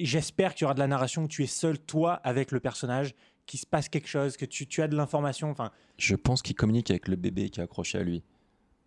j'espère 0.00 0.54
qu'il 0.54 0.62
y 0.62 0.64
aura 0.66 0.74
de 0.74 0.78
la 0.78 0.86
narration, 0.86 1.26
tu 1.28 1.42
es 1.42 1.46
seul, 1.46 1.78
toi, 1.78 2.14
avec 2.24 2.52
le 2.52 2.60
personnage, 2.60 3.14
qu'il 3.46 3.60
se 3.60 3.66
passe 3.66 3.88
quelque 3.88 4.08
chose, 4.08 4.36
que 4.36 4.44
tu, 4.44 4.66
tu 4.66 4.82
as 4.82 4.88
de 4.88 4.96
l'information. 4.96 5.50
Enfin, 5.50 5.70
Je 5.98 6.16
pense 6.16 6.42
qu'il 6.42 6.54
communique 6.56 6.90
avec 6.90 7.08
le 7.08 7.16
bébé 7.16 7.48
qui 7.50 7.60
est 7.60 7.62
accroché 7.62 7.98
à 7.98 8.02
lui. 8.02 8.22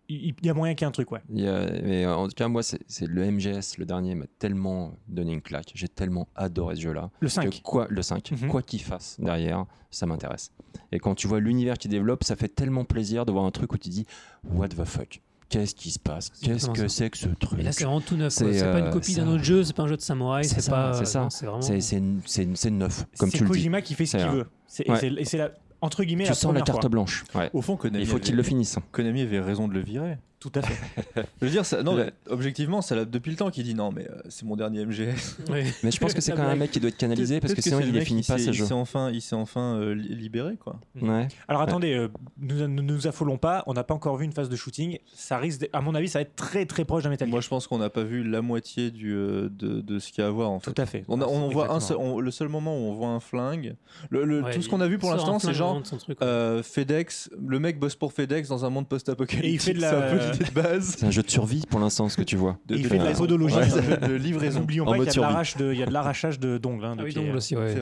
il 0.08 0.34
y 0.42 0.50
a 0.50 0.54
moyen 0.54 0.74
qu'il 0.74 0.84
y 0.84 0.86
ait 0.86 0.88
un 0.88 0.92
truc, 0.92 1.10
ouais. 1.12 1.20
Il 1.30 1.40
y 1.40 1.46
a- 1.48 1.70
mais 1.82 2.04
en 2.06 2.26
tout 2.26 2.34
cas, 2.34 2.48
moi, 2.48 2.62
c'est 2.64 2.80
c'est 2.88 3.06
le 3.06 3.22
MGS, 3.24 3.78
le 3.78 3.84
dernier, 3.86 4.14
m'a 4.16 4.26
tellement 4.40 4.96
donné 5.08 5.32
une 5.32 5.40
claque. 5.42 5.70
J'ai 5.74 5.86
tellement 5.88 6.26
adoré 6.34 6.74
ce 6.76 6.80
jeu-là. 6.80 7.10
Le 7.20 7.28
que 7.28 7.32
5. 7.32 7.60
quoi, 7.62 7.86
le 7.88 8.02
5, 8.02 8.32
Mhm. 8.32 8.48
quoi 8.48 8.60
qu'il 8.62 8.82
fasse 8.82 9.20
derrière, 9.20 9.66
ça 9.90 10.06
m'intéresse. 10.06 10.50
Et 10.90 10.98
quand 10.98 11.14
tu 11.14 11.28
vois 11.28 11.38
l'univers 11.40 11.78
qu'il 11.78 11.90
développe, 11.92 12.24
ça 12.24 12.34
fait 12.36 12.48
tellement 12.48 12.84
plaisir 12.84 13.24
de 13.24 13.30
voir 13.32 13.44
un 13.44 13.50
truc 13.52 13.72
où 13.72 13.78
tu 13.78 13.88
dis 13.88 14.04
What 14.44 14.68
the 14.70 14.84
fuck? 14.84 15.20
Qu'est-ce 15.50 15.74
qui 15.74 15.90
se 15.90 15.98
passe 15.98 16.30
Qu'est-ce 16.42 16.70
que 16.70 16.88
c'est 16.88 17.10
que 17.10 17.18
ce 17.18 17.28
truc 17.28 17.58
Et 17.60 17.62
là, 17.62 17.72
c'est 17.72 17.84
vraiment 17.84 18.00
tout 18.00 18.16
neuf. 18.16 18.32
C'est, 18.32 18.50
C'est 18.54 18.64
pas 18.72 18.78
une 18.78 18.86
euh, 18.86 18.90
copie 18.90 19.12
c'est 19.12 19.20
d'un 19.20 19.28
un- 19.28 19.34
autre 19.34 19.44
jeu, 19.44 19.62
c'est 19.64 19.76
pas 19.76 19.82
un 19.82 19.88
jeu 19.88 19.96
de 19.98 20.00
samouraï, 20.02 20.44
C'est 20.44 20.54
c'est 20.54 20.60
ça, 20.62 20.70
pas. 20.70 20.94
c'est 20.94 21.04
ça. 21.04 21.20
non, 21.20 21.30
C'est 21.30 21.44
vraiment. 21.46 21.60
C'est 21.60 21.80
c'est 21.82 22.02
c'est- 22.24 22.48
c'est 22.54 22.70
neuf, 22.70 23.04
comme 23.18 23.30
C'est 23.30 23.36
tu 23.38 23.44
le 23.44 23.50
dis. 23.50 23.56
Kojima 23.56 23.82
qui 23.82 23.92
fait 23.94 24.06
ce 24.06 24.16
C'est 24.16 24.24
qu'il 24.24 24.34
veut. 24.36 24.46
C'est- 24.66 24.88
Et 24.88 24.90
Ouais. 24.90 24.98
c'est 24.98 25.24
c'est 25.24 25.36
la 25.38 25.50
entre 25.82 26.04
guillemets 26.04 26.24
Tu 26.24 26.30
la 26.30 26.34
sens 26.34 26.54
la 26.54 26.62
carte 26.62 26.80
fois. 26.80 26.88
blanche. 26.88 27.24
Ouais. 27.34 27.50
Au 27.52 27.62
fond, 27.62 27.76
Konami 27.76 28.02
Il 28.02 28.06
faut 28.08 28.18
qu'il 28.18 28.36
le 28.36 28.42
finisse. 28.42 28.76
Konami 28.92 29.22
avait 29.22 29.40
raison 29.40 29.66
de 29.68 29.74
le 29.74 29.80
virer. 29.80 30.18
Tout 30.40 30.50
à 30.54 30.62
fait. 30.62 30.74
Je 31.40 31.44
veux 31.46 31.50
dire, 31.50 31.66
ça, 31.66 31.82
non, 31.82 31.94
mais 31.94 32.10
objectivement, 32.28 32.80
ça 32.80 32.94
l'a 32.96 33.04
depuis 33.04 33.30
le 33.30 33.36
temps 33.36 33.50
qu'il 33.50 33.62
dit 33.64 33.74
non, 33.74 33.92
mais 33.94 34.08
euh, 34.08 34.14
c'est 34.30 34.46
mon 34.46 34.56
dernier 34.56 34.86
MGS. 34.86 35.36
Mais 35.50 35.90
je 35.90 35.98
pense 35.98 36.14
que 36.14 36.20
c'est 36.22 36.32
quand 36.32 36.38
même 36.38 36.50
un 36.52 36.56
mec 36.56 36.70
qui 36.70 36.80
doit 36.80 36.88
être 36.88 36.96
canalisé 36.96 37.40
parce 37.40 37.52
que 37.54 37.60
sinon 37.60 37.80
il 37.80 37.92
mec 37.92 38.04
finit 38.04 38.22
pas 38.22 38.38
s'est- 38.38 38.44
ces 38.52 38.58
il 38.58 38.66
s'est 38.66 38.72
enfin, 38.72 39.10
il 39.10 39.20
s'est 39.20 39.36
enfin 39.36 39.76
euh, 39.76 39.94
li- 39.94 40.14
libéré 40.14 40.56
quoi. 40.56 40.80
Ouais. 41.00 41.28
Alors 41.46 41.60
attendez, 41.62 41.92
euh, 41.94 42.08
nous 42.40 42.56
ne 42.66 42.80
nous 42.82 43.06
affolons 43.06 43.36
pas, 43.36 43.62
on 43.66 43.74
n'a 43.74 43.84
pas 43.84 43.92
encore 43.94 44.16
vu 44.16 44.24
une 44.24 44.32
phase 44.32 44.48
de 44.48 44.56
shooting. 44.56 44.98
Ça 45.14 45.36
risque, 45.38 45.68
à 45.74 45.80
mon 45.82 45.94
avis, 45.94 46.08
ça 46.08 46.18
va 46.20 46.22
être 46.22 46.36
très 46.36 46.64
très 46.66 46.84
proche 46.86 47.02
d'un 47.04 47.10
Metal 47.10 47.28
Gear. 47.28 47.32
Moi, 47.32 47.40
je 47.42 47.48
pense 47.48 47.66
qu'on 47.66 47.78
n'a 47.78 47.90
pas 47.90 48.02
vu 48.04 48.22
la 48.24 48.40
moitié 48.42 48.90
du, 48.90 49.12
euh, 49.12 49.48
de, 49.50 49.80
de 49.82 49.98
ce 49.98 50.10
qu'il 50.10 50.22
y 50.22 50.24
a 50.24 50.28
à 50.28 50.30
voir 50.30 50.50
en 50.50 50.58
fait. 50.60 50.72
Tout 50.72 50.80
à 50.80 50.86
fait. 50.86 51.04
On, 51.08 51.20
a- 51.20 51.26
on 51.26 51.48
voit 51.50 51.66
un 51.72 51.80
seul, 51.80 51.96
Exactement. 51.96 52.14
on- 52.14 52.20
le 52.20 52.30
seul 52.30 52.48
moment 52.48 52.76
où 52.78 52.90
on 52.90 52.94
voit 52.94 53.08
un 53.08 53.20
flingue. 53.20 53.74
Le, 54.08 54.24
le- 54.24 54.42
Ouais, 54.42 54.54
tout 54.54 54.62
ce 54.62 54.70
qu'on 54.70 54.80
a 54.80 54.88
vu 54.88 54.96
pour 54.98 55.10
il 55.10 55.16
l'instant, 55.16 55.38
c'est 55.38 55.52
genre 55.52 55.82
truc, 55.82 56.16
euh, 56.22 56.62
FedEx. 56.62 57.28
Le 57.46 57.58
mec 57.58 57.78
bosse 57.78 57.94
pour 57.96 58.12
FedEx 58.14 58.48
dans 58.48 58.64
un 58.64 58.70
monde 58.70 58.88
post-apocalyptique. 58.88 59.50
Et 59.50 59.52
il 59.52 59.60
fait 59.60 59.74
de 59.74 59.80
la- 59.82 59.90
De 60.38 60.50
base. 60.52 60.96
C'est 60.98 61.06
un 61.06 61.10
jeu 61.10 61.22
de 61.22 61.30
survie 61.30 61.64
pour 61.68 61.80
l'instant 61.80 62.08
ce 62.08 62.16
que 62.16 62.22
tu 62.22 62.36
vois. 62.36 62.58
De- 62.66 62.76
il 62.76 62.82
de- 62.82 62.88
fait 62.88 62.98
de 62.98 63.04
la 63.04 63.12
podologie. 63.12 63.54
Ouais, 63.56 63.68
c'est 63.68 63.78
un 63.78 63.82
jeu 63.82 63.96
de 63.96 64.12
livraison. 64.14 64.60
N'oublions 64.60 64.84
en 64.84 64.86
pas 64.88 64.92
qu'il 64.92 64.98
mode 65.00 65.06
y 65.06 65.08
a 65.08 65.10
de 65.10 65.12
survie. 65.14 65.28
l'arrache 65.32 65.56
de- 65.56 65.72
il 65.72 65.78
y 65.78 65.82
a 65.82 65.86
de 65.86 65.92
l'arrachage 65.92 66.38
de 66.40 66.58
d'ongles. 66.58 66.84
hein, 66.84 66.96
Ah 66.98 67.02
oui, 67.04 67.14
euh. 67.16 67.36
aussi, 67.36 67.56
ouais. 67.56 67.74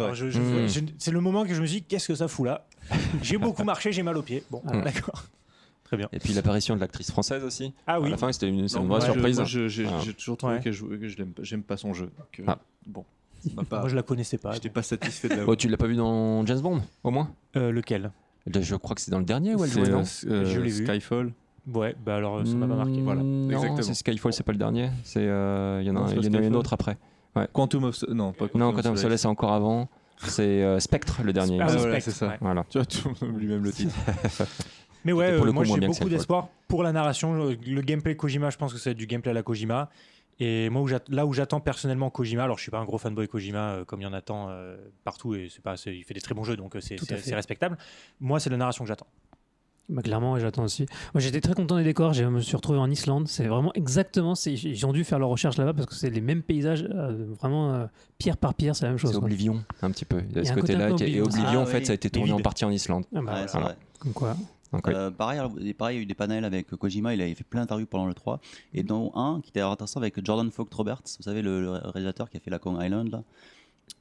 C'est 0.98 1.10
Mm. 1.10 1.14
le 1.14 1.20
moment 1.20 1.44
que 1.44 1.54
je 1.54 1.60
me 1.60 1.66
suis 1.66 1.80
dit, 1.80 1.86
qu'est-ce 1.86 2.08
que 2.08 2.14
ça 2.14 2.28
fout 2.28 2.46
là? 2.46 2.66
J'ai 3.22 3.38
beaucoup 3.38 3.62
marché, 3.64 3.92
j'ai 3.92 4.02
mal 4.02 4.16
aux 4.16 4.22
pieds. 4.22 4.42
Bon, 4.50 4.62
Ah. 4.66 4.80
d'accord. 4.80 5.24
Très 5.84 5.96
bien. 5.96 6.08
Et 6.12 6.18
puis 6.18 6.34
l'apparition 6.34 6.74
de 6.76 6.80
l'actrice 6.80 7.10
française 7.10 7.42
aussi. 7.44 7.72
Ah 7.86 7.94
À 7.94 8.00
oui. 8.00 8.10
la 8.10 8.16
fin, 8.18 8.30
c'était 8.30 8.48
une, 8.48 8.66
vraie 8.66 9.00
surprise. 9.00 9.42
J'ai 9.44 9.86
Ah. 9.86 10.00
toujours 10.18 10.36
trouvé 10.36 10.54
Ouais. 10.56 10.60
que 10.60 10.70
je, 10.70 10.84
que 10.84 11.08
je 11.08 11.16
j'aime 11.42 11.62
pas 11.62 11.76
son 11.78 11.94
jeu. 11.94 12.10
donc, 12.18 12.40
euh, 12.40 12.44
Ah. 12.46 12.58
Bon, 12.86 13.04
m'a 13.56 13.62
pas- 13.64 13.80
Moi, 13.80 13.88
je 13.88 13.96
la 13.96 14.02
connaissais 14.02 14.36
pas. 14.38 14.52
j'étais 14.52 14.68
pas 14.68 14.82
satisfait 14.82 15.28
de 15.28 15.34
la 15.36 15.44
Oh, 15.48 15.56
tu 15.56 15.68
l'as 15.68 15.76
pas 15.78 15.86
vu 15.86 15.96
dans 15.96 16.44
James 16.44 16.60
Bond, 16.60 16.82
au 17.04 17.10
moins? 17.10 17.30
Euh, 17.56 17.70
lequel? 17.70 18.10
Je 18.54 18.76
crois 18.76 18.94
que 18.94 19.00
c'est 19.02 19.10
dans 19.10 19.18
le 19.18 19.24
dernier 19.24 19.54
où 19.54 19.64
elle 19.64 19.70
C'est, 19.70 19.80
jouait, 19.84 19.90
non? 19.90 20.02
euh, 20.26 20.44
Je 20.46 20.60
l'ai 20.60 20.70
vu. 20.70 20.84
Skyfall. 20.86 21.32
Ouais, 21.74 21.94
bah 22.04 22.16
alors 22.16 22.38
euh, 22.38 22.44
ça 22.44 22.54
m'a 22.54 22.66
pas 22.66 22.74
marqué. 22.76 22.98
Mm, 23.00 23.04
Voilà, 23.04 23.22
non, 23.22 23.50
exactement. 23.50 23.82
c'est 23.82 23.94
Skyfall, 23.94 24.32
c'est 24.32 24.42
pas 24.42 24.52
le 24.52 24.58
dernier. 24.58 24.90
C'est 25.04 25.20
euh, 25.26 25.80
il 25.82 25.86
y 25.86 25.90
en 25.90 25.96
a, 25.96 26.00
Non, 26.00 26.06
y 26.06 26.10
en 26.10 26.12
a 26.12 26.14
une 26.26 26.32
Skyfall. 26.32 26.56
autre 26.56 26.72
après. 26.72 26.96
Quantum 27.52 27.84
of 27.84 28.02
non 28.08 28.32
pas 28.32 28.46
Quantum 28.46 28.60
non, 28.60 28.68
of 28.70 28.74
Quantum 28.76 28.92
of 28.92 28.98
Solace. 28.98 29.02
Solace, 29.02 29.20
c'est 29.22 29.28
encore 29.28 29.52
avant. 29.52 29.88
C'est 30.24 30.42
euh, 30.64 30.80
Spectre 30.80 31.20
le 31.22 31.32
dernier. 31.32 31.60
Ah, 31.60 31.66
Ah, 31.68 31.76
voilà, 31.76 32.00
c'est 32.00 32.10
ça. 32.10 32.28
ouais. 32.28 32.38
Voilà. 32.40 32.64
Tu 32.68 32.78
vois, 32.78 32.86
tout 32.86 33.08
le 33.20 33.26
monde 33.26 33.36
oublie 33.36 33.46
même 33.46 33.62
le 33.62 33.70
titre. 33.72 33.94
Mais 35.04 35.12
ouais, 35.12 35.30
euh, 35.30 35.52
moi 35.52 35.64
j'ai 35.64 35.78
beaucoup 35.78 36.08
d'espoir 36.08 36.48
pour 36.66 36.82
la 36.82 36.90
narration. 36.92 37.34
Le, 37.34 37.54
le 37.54 37.80
gameplay 37.82 38.16
Kojima, 38.16 38.50
je 38.50 38.56
pense 38.56 38.72
que 38.72 38.78
c'est 38.78 38.94
du 38.94 39.06
gameplay 39.06 39.30
à 39.30 39.34
la 39.34 39.42
Kojima. 39.42 39.90
Et 40.40 40.70
moi, 40.70 40.82
où 40.82 40.88
là 41.08 41.26
où 41.26 41.32
j'attends 41.32 41.60
personnellement 41.60 42.10
Kojima, 42.10 42.44
alors 42.44 42.58
je 42.58 42.62
suis 42.62 42.70
pas 42.70 42.78
un 42.78 42.84
gros 42.84 42.98
fanboy 42.98 43.26
Kojima 43.28 43.58
euh, 43.70 43.84
comme 43.84 44.00
il 44.00 44.04
y 44.04 44.06
en 44.06 44.12
a 44.12 44.20
tant 44.20 44.48
euh, 44.50 44.76
partout, 45.04 45.34
et 45.34 45.48
c'est 45.50 45.62
pas, 45.62 45.74
il 45.86 46.04
fait 46.04 46.14
des 46.14 46.20
très 46.20 46.32
bons 46.34 46.44
jeux, 46.44 46.56
donc 46.56 46.76
euh, 46.76 46.80
c'est 46.80 47.34
respectable. 47.34 47.76
Moi, 48.20 48.38
c'est 48.38 48.48
la 48.50 48.56
narration 48.56 48.84
que 48.84 48.88
j'attends. 48.88 49.08
Bah, 49.88 50.02
clairement, 50.02 50.36
et 50.36 50.40
j'attends 50.40 50.64
aussi. 50.64 50.84
Moi, 51.14 51.20
j'étais 51.22 51.40
très 51.40 51.54
content 51.54 51.76
des 51.76 51.84
décors. 51.84 52.12
Je 52.12 52.24
me 52.24 52.40
suis 52.40 52.56
retrouvé 52.56 52.78
en 52.78 52.90
Islande. 52.90 53.26
C'est 53.26 53.46
vraiment 53.46 53.72
exactement. 53.74 54.34
Ils 54.34 54.84
ont 54.86 54.92
dû 54.92 55.02
faire 55.02 55.18
leur 55.18 55.30
recherche 55.30 55.56
là-bas 55.56 55.72
parce 55.72 55.86
que 55.86 55.94
c'est 55.94 56.10
les 56.10 56.20
mêmes 56.20 56.42
paysages, 56.42 56.86
euh, 56.94 57.24
vraiment 57.40 57.72
euh, 57.74 57.86
pierre 58.18 58.36
par 58.36 58.52
pierre, 58.54 58.76
c'est 58.76 58.84
la 58.84 58.90
même 58.90 58.98
chose. 58.98 59.12
C'est. 59.12 59.16
Oblivion, 59.16 59.64
un 59.80 59.90
petit 59.90 60.04
peu. 60.04 60.20
Il 60.28 60.36
y 60.36 60.38
a 60.38 60.42
Il 60.42 60.44
y 60.44 60.46
ce 60.46 60.52
a 60.52 60.54
côté-là. 60.56 60.88
Et 60.90 60.92
Oblivion. 60.92 61.24
Oblivion, 61.24 61.60
Ah, 61.60 61.62
en 61.62 61.66
fait, 61.66 61.78
oui. 61.78 61.86
ça 61.86 61.92
a 61.92 61.94
été 61.94 62.10
tourné 62.10 62.32
en 62.32 62.40
partie 62.40 62.64
en 62.66 62.70
Islande. 62.70 63.04
Ah, 63.14 63.20
bah, 63.20 63.20
Ouais, 63.20 63.24
voilà. 63.32 63.48
c'est 63.48 63.58
vrai. 63.60 63.76
Comme 63.98 64.12
quoi. 64.12 64.36
Donc. 64.72 64.86
Euh, 64.88 65.10
pareil, 65.10 65.40
pareil, 65.78 65.96
il 65.96 65.98
y 65.98 66.00
a 66.00 66.02
eu 66.02 66.06
des 66.06 66.14
panels 66.14 66.44
avec 66.44 66.68
Kojima, 66.68 67.14
il 67.14 67.22
avait 67.22 67.32
fait 67.34 67.42
plein 67.44 67.62
d'interviews 67.62 67.86
pendant 67.86 68.04
le 68.04 68.12
3, 68.12 68.38
et 68.74 68.82
dont 68.82 69.10
un 69.14 69.40
qui 69.42 69.48
était 69.48 69.62
intéressant 69.62 69.98
avec 70.00 70.22
Jordan 70.22 70.50
Vogt 70.54 70.68
Roberts, 70.74 71.00
vous 71.16 71.22
savez, 71.22 71.40
le, 71.40 71.62
le 71.62 71.70
réalisateur 71.70 72.28
qui 72.28 72.36
a 72.36 72.40
fait 72.40 72.50
la 72.50 72.58
Kong 72.58 72.76
Island, 72.78 73.10
là. 73.10 73.22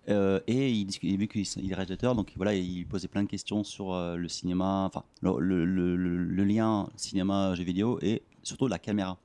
Euh, 0.09 0.39
et 0.47 0.71
il, 0.71 0.87
vu 1.17 1.27
qu'il 1.27 1.41
il 1.57 1.71
est 1.71 1.75
réalisateur, 1.75 2.15
donc 2.15 2.31
voilà, 2.37 2.53
il 2.53 2.85
posait 2.87 3.07
plein 3.09 3.23
de 3.23 3.27
questions 3.27 3.63
sur 3.63 3.93
euh, 3.93 4.15
le 4.15 4.29
cinéma, 4.29 4.85
enfin, 4.85 5.03
le, 5.21 5.37
le- 5.39 5.65
le- 5.65 5.95
le- 5.97 6.17
le 6.23 6.43
lien 6.45 6.87
cinéma-jeu 6.95 7.63
vidéo, 7.63 7.99
et 8.01 8.21
surtout 8.43 8.67
la 8.67 8.79
caméra. 8.79 9.17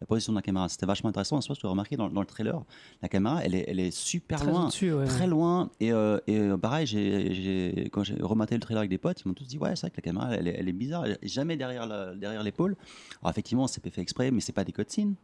La 0.00 0.06
position 0.06 0.32
de 0.32 0.38
la 0.38 0.42
caméra, 0.42 0.68
c'était 0.68 0.84
vachement 0.86 1.10
intéressant. 1.10 1.40
Je 1.40 1.46
pense 1.46 1.58
que 1.58 1.60
tu 1.60 1.66
as 1.66 1.70
remarqué 1.70 1.96
dans, 1.96 2.08
dans 2.10 2.22
le 2.22 2.26
trailer, 2.26 2.60
la 3.02 3.08
caméra, 3.08 3.44
elle 3.44 3.54
est, 3.54 3.66
elle 3.68 3.78
est 3.78 3.92
super 3.92 4.40
Très 4.40 4.50
loin 4.50 4.68
ouais. 4.68 5.04
très 5.06 5.26
loin. 5.28 5.70
Et, 5.78 5.92
euh, 5.92 6.18
et 6.26 6.40
pareil, 6.60 6.86
j'ai, 6.88 7.88
quand 7.92 8.02
j'ai 8.02 8.16
rematé 8.20 8.56
le 8.56 8.60
trailer 8.60 8.78
avec 8.80 8.90
des 8.90 8.98
potes, 8.98 9.20
ils 9.24 9.28
m'ont 9.28 9.34
tous 9.34 9.46
dit 9.46 9.58
Ouais, 9.58 9.76
c'est 9.76 9.82
vrai 9.82 9.90
que 9.90 9.96
la 9.98 10.02
caméra, 10.02 10.34
elle 10.34 10.48
est, 10.48 10.56
elle 10.58 10.68
est 10.68 10.72
bizarre, 10.72 11.04
elle 11.06 11.18
est 11.22 11.28
jamais 11.28 11.56
derrière, 11.56 11.86
la- 11.86 12.14
derrière 12.16 12.42
l'épaule. 12.42 12.74
Alors, 13.20 13.30
effectivement, 13.30 13.68
c'est 13.68 13.80
fait 13.86 14.00
exprès, 14.00 14.32
mais 14.32 14.40
c'est 14.40 14.52
pas 14.52 14.64
des 14.64 14.72
cutscenes. 14.72 15.14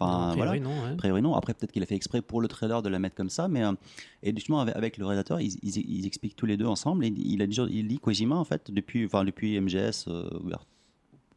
Non, 0.00 0.06
a 0.06 0.10
Enfin, 0.10 0.28
priori, 0.36 0.58
voilà. 0.60 0.74
non, 0.76 0.82
ouais. 0.84 0.92
A 0.92 0.96
priori, 0.96 1.22
non. 1.22 1.34
Après, 1.34 1.54
peut-être 1.54 1.72
qu'il 1.72 1.82
a 1.82 1.86
fait 1.86 1.94
exprès 1.96 2.22
pour 2.22 2.40
le 2.40 2.48
trailer 2.48 2.82
de 2.82 2.88
la 2.88 2.98
mettre 2.98 3.16
comme 3.16 3.30
ça. 3.30 3.48
Mais, 3.48 3.64
euh, 3.64 3.72
et 4.22 4.32
justement, 4.34 4.60
avec, 4.60 4.76
avec 4.76 4.96
le 4.98 5.06
réalisateur, 5.06 5.40
ils, 5.40 5.54
ils- 5.62 5.76
ils 5.98 6.06
expliquent 6.06 6.36
tous 6.36 6.46
les 6.46 6.56
deux 6.56 6.66
ensemble. 6.66 7.04
Et 7.04 7.08
il, 7.08 7.42
a 7.42 7.46
dit, 7.46 7.58
il 7.70 7.88
dit 7.88 7.98
Kojima, 7.98 8.36
en 8.36 8.44
fait, 8.44 8.70
depuis, 8.70 9.04
enfin, 9.06 9.24
depuis 9.24 9.58
MGS 9.60 10.04
euh, 10.08 10.28
vers 10.44 10.64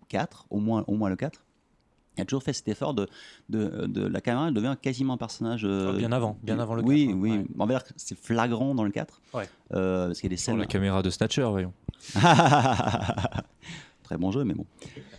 4, 0.09 0.45
au 0.49 0.59
moins, 0.59 0.83
au 0.87 0.95
moins 0.95 1.09
le 1.09 1.15
4, 1.15 1.43
il 2.17 2.21
a 2.21 2.25
toujours 2.25 2.43
fait 2.43 2.51
cet 2.51 2.67
effort 2.67 2.93
de, 2.93 3.07
de, 3.49 3.85
de 3.87 4.05
la 4.05 4.19
caméra, 4.19 4.49
elle 4.49 4.53
devient 4.53 4.75
quasiment 4.81 5.13
un 5.13 5.17
personnage. 5.17 5.63
euh, 5.63 5.91
Oh, 5.93 5.97
bien 5.97 6.11
avant, 6.11 6.37
bien 6.43 6.59
avant 6.59 6.75
le 6.75 6.83
Oui, 6.83 7.05
4, 7.07 7.15
hein, 7.15 7.19
oui. 7.21 7.31
ouais. 7.31 7.45
On 7.57 7.65
va 7.65 7.73
dire 7.73 7.83
que 7.85 7.93
c'est 7.95 8.17
flagrant 8.17 8.75
dans 8.75 8.83
le 8.83 8.91
4. 8.91 9.21
Ouais. 9.33 9.47
Euh, 9.73 10.07
parce 10.07 10.19
qu'il 10.19 10.27
y 10.29 10.33
a 10.33 10.35
des 10.35 10.37
Sur 10.37 10.51
scènes. 10.51 10.59
la 10.59 10.65
caméra 10.65 11.01
de 11.01 11.09
Snatcher, 11.09 11.47
voyons. 11.49 11.71
Très 14.11 14.17
bon 14.17 14.29
jeu, 14.29 14.43
mais 14.43 14.53
bon. 14.53 14.65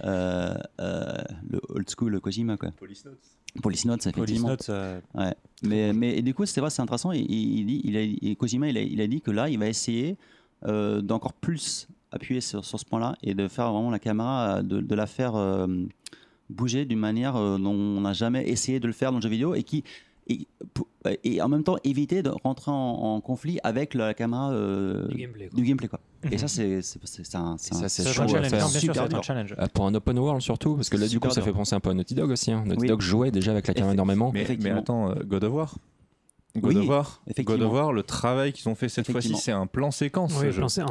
Euh, 0.05 0.55
euh, 0.79 1.15
le 1.49 1.61
old 1.71 1.89
school 1.89 2.21
Kojima, 2.21 2.59
quoi. 2.59 2.73
Police 2.73 3.07
Notes. 3.07 3.17
Police 3.63 3.85
Notes, 3.87 4.03
Police 4.03 4.17
effectivement. 4.19 4.49
Notes, 4.49 4.67
euh, 4.69 5.01
Ouais. 5.15 5.35
Mais, 5.63 5.95
mais 5.95 6.19
et 6.19 6.21
du 6.21 6.35
coup, 6.35 6.45
c'est 6.45 6.61
vrai, 6.61 6.69
c'est 6.69 6.83
intéressant. 6.83 7.11
Il, 7.13 7.23
il 7.23 7.65
dit, 7.65 7.81
il 7.85 7.97
a, 7.97 8.03
et 8.03 8.37
Kojima, 8.37 8.69
il 8.69 8.77
a, 8.77 8.83
il 8.83 9.01
a 9.01 9.07
dit 9.07 9.23
que 9.23 9.31
là, 9.31 9.49
il 9.49 9.59
va 9.59 9.67
essayer 9.67 10.19
euh, 10.67 11.01
d'encore 11.01 11.33
plus 11.33 11.89
appuyer 12.11 12.43
sur, 12.43 12.67
sur 12.67 12.79
ce 12.79 12.85
point-là 12.85 13.17
et 13.23 13.33
de 13.33 13.49
faire 13.49 13.73
vraiment 13.73 13.91
la 13.91 13.99
caméra, 13.99 14.63
de, 14.63 14.83
de 14.83 14.95
la 14.95 15.07
faire 15.07 15.37
euh, 15.37 15.67
bouger 16.51 16.85
d'une 16.85 16.99
manière 16.99 17.37
euh, 17.37 17.57
dont 17.57 17.73
on 17.73 18.03
n'a 18.03 18.13
jamais 18.13 18.47
essayé 18.47 18.79
de 18.79 18.87
le 18.87 18.93
faire 18.93 19.11
dans 19.11 19.19
le 19.19 19.23
jeu 19.23 19.31
vidéo 19.31 19.55
et 19.55 19.63
qui 19.63 19.85
et, 20.29 20.47
pour- 20.75 20.87
et 21.25 21.43
en 21.43 21.49
même 21.49 21.65
temps 21.65 21.77
éviter 21.85 22.23
de 22.23 22.31
rentrer 22.45 22.71
en, 22.71 22.75
en 22.75 23.21
conflit 23.21 23.59
avec 23.65 23.95
la 23.95 24.15
caméra 24.15 24.53
euh, 24.53 25.09
Du 25.09 25.17
gameplay. 25.17 25.49
quoi. 25.49 25.57
du 25.57 25.65
gameplay 25.65 25.89
quoi. 25.89 26.01
Et 26.25 26.29
Mhm. 26.37 26.39
ça 26.39 26.49
c'est 26.49 26.77
un, 26.77 26.83
ça, 26.83 27.75
un- 27.77 27.89
c'est 27.89 28.07
un 28.07 29.23
challenge. 29.23 29.55
Euh, 29.59 29.67
Pour 29.75 29.87
un 29.87 29.95
open 29.95 30.19
world 30.19 30.41
surtout, 30.41 30.77
parce 30.77 30.89
que 30.89 30.97
là, 30.97 31.09
du 31.09 31.19
coup, 31.19 31.31
ça 31.31 31.43
fait 31.43 31.53
penser 31.53 31.75
un 31.75 31.81
peu 31.81 31.91
à 31.91 31.95
Naughty 31.95 32.15
Dog 32.15 32.31
aussi. 32.31 32.53
hein. 32.53 32.63
Naughty 32.67 32.83
Oui. 32.83 32.89
Dog 32.89 33.01
jouait 33.01 33.31
déjà 33.33 33.51
avec 33.51 33.67
la 33.67 33.75
caméra 33.75 33.93
énormément. 33.95 34.31
Mais, 34.33 34.47
attends, 34.71 35.11
euh, 35.11 35.15
God 35.25 35.45
of 35.45 35.53
War. 35.53 35.75
God 36.55 36.75
Oui, 36.77 36.83
of 36.83 36.89
War, 36.89 37.23
God 37.45 37.63
of 37.63 37.73
War, 37.73 37.93
le 37.95 38.03
travail 38.03 38.53
qu'ils 38.53 38.69
ont 38.69 38.75
fait 38.75 38.89
cette 38.91 39.11
fois-ci, 39.11 39.35
c'est 39.37 39.53
un 39.53 39.67
plan 39.67 39.91
séquence. 39.91 40.33
Un 40.37 40.41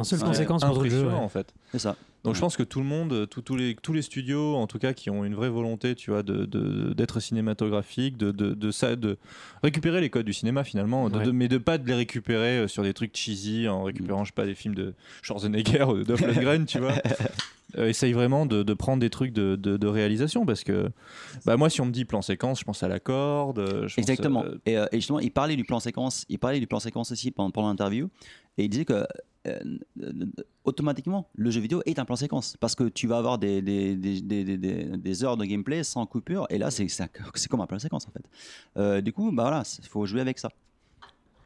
seul 0.02 0.18
plan 0.18 0.32
séquence 0.34 0.64
pour 0.64 0.82
le 0.82 0.90
jeu. 0.90 1.08
En 1.12 1.28
fait. 1.28 1.54
c'est 1.70 1.78
ça. 1.78 1.96
Donc 2.24 2.36
je 2.36 2.40
pense 2.40 2.56
que 2.56 2.62
tout 2.62 2.78
le 2.78 2.86
monde, 2.86 3.26
tous- 3.28 3.42
tous 3.42 3.56
les, 3.56 3.74
tous 3.74 3.92
les 3.92 4.02
studios, 4.02 4.54
en 4.54 4.66
tout 4.68 4.78
cas, 4.78 4.92
qui 4.92 5.10
ont 5.10 5.24
une 5.24 5.34
vraie 5.34 5.48
volonté, 5.48 5.94
tu 5.96 6.10
vois, 6.12 6.22
de- 6.22 6.44
de- 6.44 6.92
d'être 6.92 7.18
cinématographique, 7.18 8.16
de, 8.16 8.30
de, 8.30 8.54
de, 8.54 8.70
ça, 8.70 8.94
de 8.94 9.18
récupérer 9.62 10.00
les 10.00 10.08
codes 10.10 10.26
du 10.26 10.32
cinéma 10.32 10.62
finalement, 10.62 11.10
de, 11.10 11.18
Ouais. 11.18 11.24
de- 11.24 11.30
mais 11.32 11.48
de 11.48 11.58
pas 11.58 11.78
de 11.78 11.86
les 11.88 11.94
récupérer 11.94 12.58
euh, 12.58 12.68
sur 12.68 12.84
des 12.84 12.94
trucs 12.94 13.16
cheesy 13.16 13.66
en 13.68 13.82
récupérant, 13.82 14.24
je 14.24 14.30
sais 14.30 14.34
pas, 14.34 14.46
des 14.46 14.54
films 14.54 14.74
de 14.76 14.94
Schwarzenegger 15.22 15.82
ou 15.84 16.04
de 16.04 16.14
Lundgren, 16.14 16.64
tu 16.66 16.78
vois. 16.78 16.92
Euh, 17.78 17.88
essaye 17.88 18.12
vraiment 18.12 18.44
de, 18.44 18.62
de 18.62 18.74
prendre 18.74 19.00
des 19.00 19.08
trucs 19.08 19.32
de, 19.32 19.56
de- 19.56 19.78
de 19.78 19.86
réalisation 19.86 20.44
parce 20.44 20.62
que 20.62 20.90
bah 21.46 21.56
moi 21.56 21.70
si 21.70 21.80
on 21.80 21.86
me 21.86 21.90
dit 21.90 22.04
plan 22.04 22.20
séquence 22.20 22.60
je 22.60 22.64
pense 22.64 22.82
à 22.82 22.88
la 22.88 23.00
corde 23.00 23.60
euh, 23.60 23.82
pense, 23.84 23.96
Exactement. 23.96 24.44
euh, 24.44 24.58
Et, 24.66 24.76
euh, 24.76 24.84
et 24.92 24.96
justement, 24.96 25.20
il 25.20 25.30
parlait 25.30 25.56
du 25.56 25.64
plan 25.64 25.80
séquence. 25.80 26.26
Il 26.28 26.38
parlait 26.38 26.60
du 26.60 26.66
plan 26.66 26.80
séquence 26.80 27.12
aussi 27.12 27.30
pendant, 27.30 27.50
pendant 27.50 27.68
l'interview. 27.68 28.10
Et 28.58 28.64
il 28.64 28.68
disait 28.68 28.84
que 28.84 29.06
euh, 29.48 29.60
automatiquement, 30.64 31.28
le 31.34 31.50
jeu 31.50 31.60
vidéo 31.60 31.82
est 31.86 31.98
un 31.98 32.04
plan 32.04 32.16
séquence 32.16 32.56
parce 32.60 32.74
que 32.74 32.84
tu 32.88 33.06
vas 33.06 33.18
avoir 33.18 33.38
des, 33.38 33.60
des, 33.62 33.96
des, 33.96 34.20
des, 34.20 34.44
des- 34.44 34.56
des- 34.56 34.84
des 34.96 35.24
heures 35.24 35.36
de 35.36 35.44
gameplay 35.44 35.82
sans 35.82 36.06
coupure. 36.06 36.46
Et 36.50 36.58
là, 36.58 36.70
c'est 36.70 36.86
c'est 36.88 37.02
un- 37.04 37.08
c'est 37.34 37.48
comme 37.48 37.60
un 37.60 37.66
plan 37.66 37.78
séquence 37.78 38.06
en 38.06 38.10
fait. 38.10 38.24
Euh, 38.76 39.00
du 39.00 39.12
coup, 39.12 39.30
bah 39.32 39.42
voilà, 39.44 39.62
il 39.78 39.88
faut 39.88 40.06
jouer 40.06 40.20
avec 40.20 40.38
ça. 40.38 40.50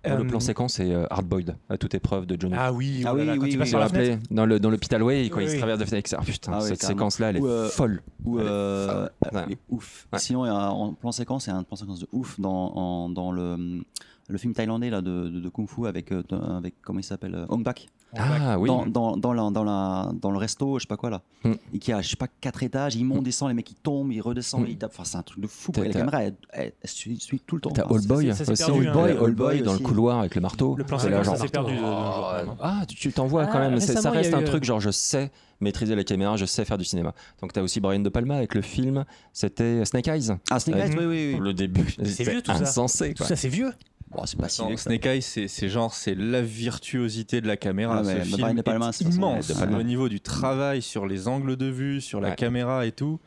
Le 0.05 0.13
Euh, 0.13 0.25
plan 0.25 0.39
séquence, 0.39 0.75
c'est 0.75 0.93
euh, 0.93 1.05
Hard 1.11 1.27
Boiled, 1.27 1.57
à 1.69 1.77
toute 1.79 1.93
épreuve 1.95 2.27
de 2.27 2.41
Johnny. 2.41 2.55
Ah 2.57 2.73
oui, 2.73 3.03
Ah 3.05 3.09
là 3.09 3.15
oui, 3.15 3.27
là, 3.27 3.35
quand 3.37 3.43
oui, 3.43 3.49
il 3.49 3.53
oui, 3.55 3.59
passe 3.59 3.73
la 3.73 3.79
rappelez 3.81 4.19
dans 4.31 4.47
le 4.47 4.61
dans 4.61 4.71
l'hôpital 4.71 5.03
Way 5.03 5.29
quand 5.31 5.39
Oui, 5.39 5.45
il 5.45 5.49
se 5.49 5.53
oui. 5.55 5.59
traverse 5.59 5.81
de 5.81 5.85
fenêtre. 5.85 6.15
Ah, 6.17 6.23
putain, 6.23 6.53
Ah 6.55 6.59
oui, 6.63 6.69
cette 6.69 6.83
séquence-là, 6.83 7.31
elle 7.31 7.39
est 7.39 7.41
Ou, 7.41 7.49
euh, 7.49 7.69
folle. 7.69 8.03
Ou, 8.25 8.39
euh, 8.39 9.09
elle 9.33 9.53
est 9.55 9.59
ouf. 9.69 10.07
Ouais. 10.13 10.19
Sinon, 10.21 10.45
il 10.45 10.49
y 10.49 10.53
a 10.53 10.69
un 10.69 10.93
plan 10.93 11.11
séquence, 11.11 11.47
il 11.47 11.51
y 11.51 11.53
a 11.55 11.57
un 11.57 11.65
plan 11.65 11.75
séquence 11.75 11.99
de 11.99 12.07
ouf 12.13 12.39
dans, 12.39 12.53
en- 12.77 13.09
dans 13.09 13.33
le, 13.33 13.83
le 14.29 14.39
film 14.39 14.53
thaïlandais 14.55 14.91
là, 14.91 15.01
de, 15.01 15.29
de, 15.29 15.41
de 15.41 15.49
Kung 15.49 15.69
Fu 15.69 15.87
avec, 15.87 16.11
euh, 16.13 16.23
avec 16.57 16.75
comment 16.83 16.99
il 17.01 17.05
s'appelle 17.05 17.35
euh, 17.35 17.47
Hong 17.49 17.63
Bak. 17.63 17.87
Ah 18.19 18.59
oui. 18.59 18.69
dans, 18.69 18.87
dans, 18.87 19.17
dans, 19.17 19.33
la, 19.35 19.51
dans, 19.51 19.65
la, 19.65 20.11
dans 20.23 20.31
le 20.31 20.39
resto, 20.39 20.79
je 20.79 20.85
sais 20.85 20.87
pas 20.89 20.97
quoi 20.97 21.11
là, 21.11 21.23
Hmm. 21.45 21.53
et 21.75 21.79
qui 21.79 21.93
a, 21.93 22.01
je 22.01 22.09
sais 22.09 22.17
pas, 22.17 22.29
quatre 22.41 22.63
étages, 22.63 22.95
il 22.97 23.05
monte, 23.05 23.25
descend, 23.25 23.49
les 23.49 23.55
mecs 23.55 23.71
ils 23.71 23.75
tombent, 23.77 24.11
ils 24.13 24.21
redescendent, 24.23 24.63
Hmm. 24.65 24.71
ils 24.71 24.79
tapent. 24.79 24.93
Enfin, 24.95 25.05
c'est 25.05 25.17
un 25.19 25.23
truc 25.23 25.41
de 25.41 25.47
fou. 25.47 25.71
Et 25.77 25.81
la 25.89 25.93
caméra, 25.93 26.23
elle, 26.25 26.35
elle- 26.53 26.73
elle 26.81 26.91
suit, 26.91 27.21
suit 27.21 27.41
tout 27.47 27.57
le 27.57 27.61
temps. 27.61 27.71
T'as 27.71 27.85
Enfin, 27.85 27.95
All 27.97 28.07
Boy 28.07 28.31
hein. 28.31 28.35
All 28.39 28.93
Boy, 28.93 29.11
All 29.21 29.35
Boy 29.35 29.63
dans 29.63 29.73
le 29.75 29.79
couloir 29.81 30.21
avec 30.21 30.35
le 30.35 30.41
marteau. 30.41 30.77
Le 30.77 30.85
plan 30.85 30.99
C'est 30.99 31.11
séquence, 31.11 31.51
perdu. 31.51 31.75
de- 31.75 31.79
Oh, 31.79 32.45
de- 32.47 32.51
ah, 32.63 32.83
tu 32.89 33.13
t'en 33.13 33.27
vois 33.27 33.47
quand 33.47 33.59
Ah, 33.59 33.69
même. 33.71 33.81
c'est- 33.81 33.97
Ça 34.01 34.11
reste 34.11 34.33
a 34.33 34.39
un 34.39 34.43
truc 34.43 34.63
euh, 34.63 34.67
genre 34.67 34.81
je 34.81 34.91
sais 34.91 35.31
maîtriser 35.61 35.95
la 35.95 36.05
caméra, 36.05 36.37
je 36.37 36.47
sais 36.47 36.65
faire 36.65 36.79
du 36.79 36.85
cinéma. 36.85 37.13
Donc 37.43 37.53
t'as 37.53 37.63
aussi 37.63 37.81
Brian 37.81 38.01
De 38.01 38.09
Palma 38.09 38.37
avec 38.37 38.55
le 38.55 38.63
film, 38.63 39.05
c'était 39.33 39.85
Snake 39.85 40.09
Eyes. 40.09 40.29
Ah, 40.51 40.59
Snake 40.61 40.77
Eyes, 40.91 40.97
oui, 40.99 41.05
oui, 41.07 41.33
oui. 41.35 41.41
Le 41.41 41.53
début, 41.55 41.95
C'est 42.03 42.25
vieux, 42.25 42.41
tout 42.43 42.53
ça. 42.53 42.59
insensé. 42.63 43.15
Tout 43.15 43.25
ça, 43.25 43.37
c'est 43.37 43.49
vieux. 43.49 43.73
Bon, 44.11 44.25
c'est 44.25 44.39
pas 44.39 44.49
si 44.49 44.63
Attends. 44.63 44.77
Snake 44.77 45.05
Eyes, 45.07 45.23
c'est 45.23 45.69
genre 45.69 45.93
c'est 45.93 46.15
la 46.15 46.41
virtuosité 46.43 47.41
de 47.41 47.47
la 47.49 47.57
caméra. 47.57 47.99
Ah, 48.01 48.05
Ce 48.05 48.21
film 48.21 48.41
Brian 48.41 48.55
De 48.55 48.63
Palma, 48.63 48.89
est 48.89 48.93
c'est 48.93 49.05
façon, 49.05 49.17
immense 49.17 49.53
Palma. 49.53 49.79
au 49.79 49.83
niveau 49.83 50.09
du 50.09 50.21
travail 50.21 50.81
sur 50.81 51.07
les 51.07 51.27
angles 51.29 51.57
de 51.57 51.67
vue, 51.67 52.01
sur 52.01 52.21
la 52.21 52.31
Ouais. 52.31 52.37
caméra 52.37 52.87
et 52.87 52.93
tout. 52.93 53.19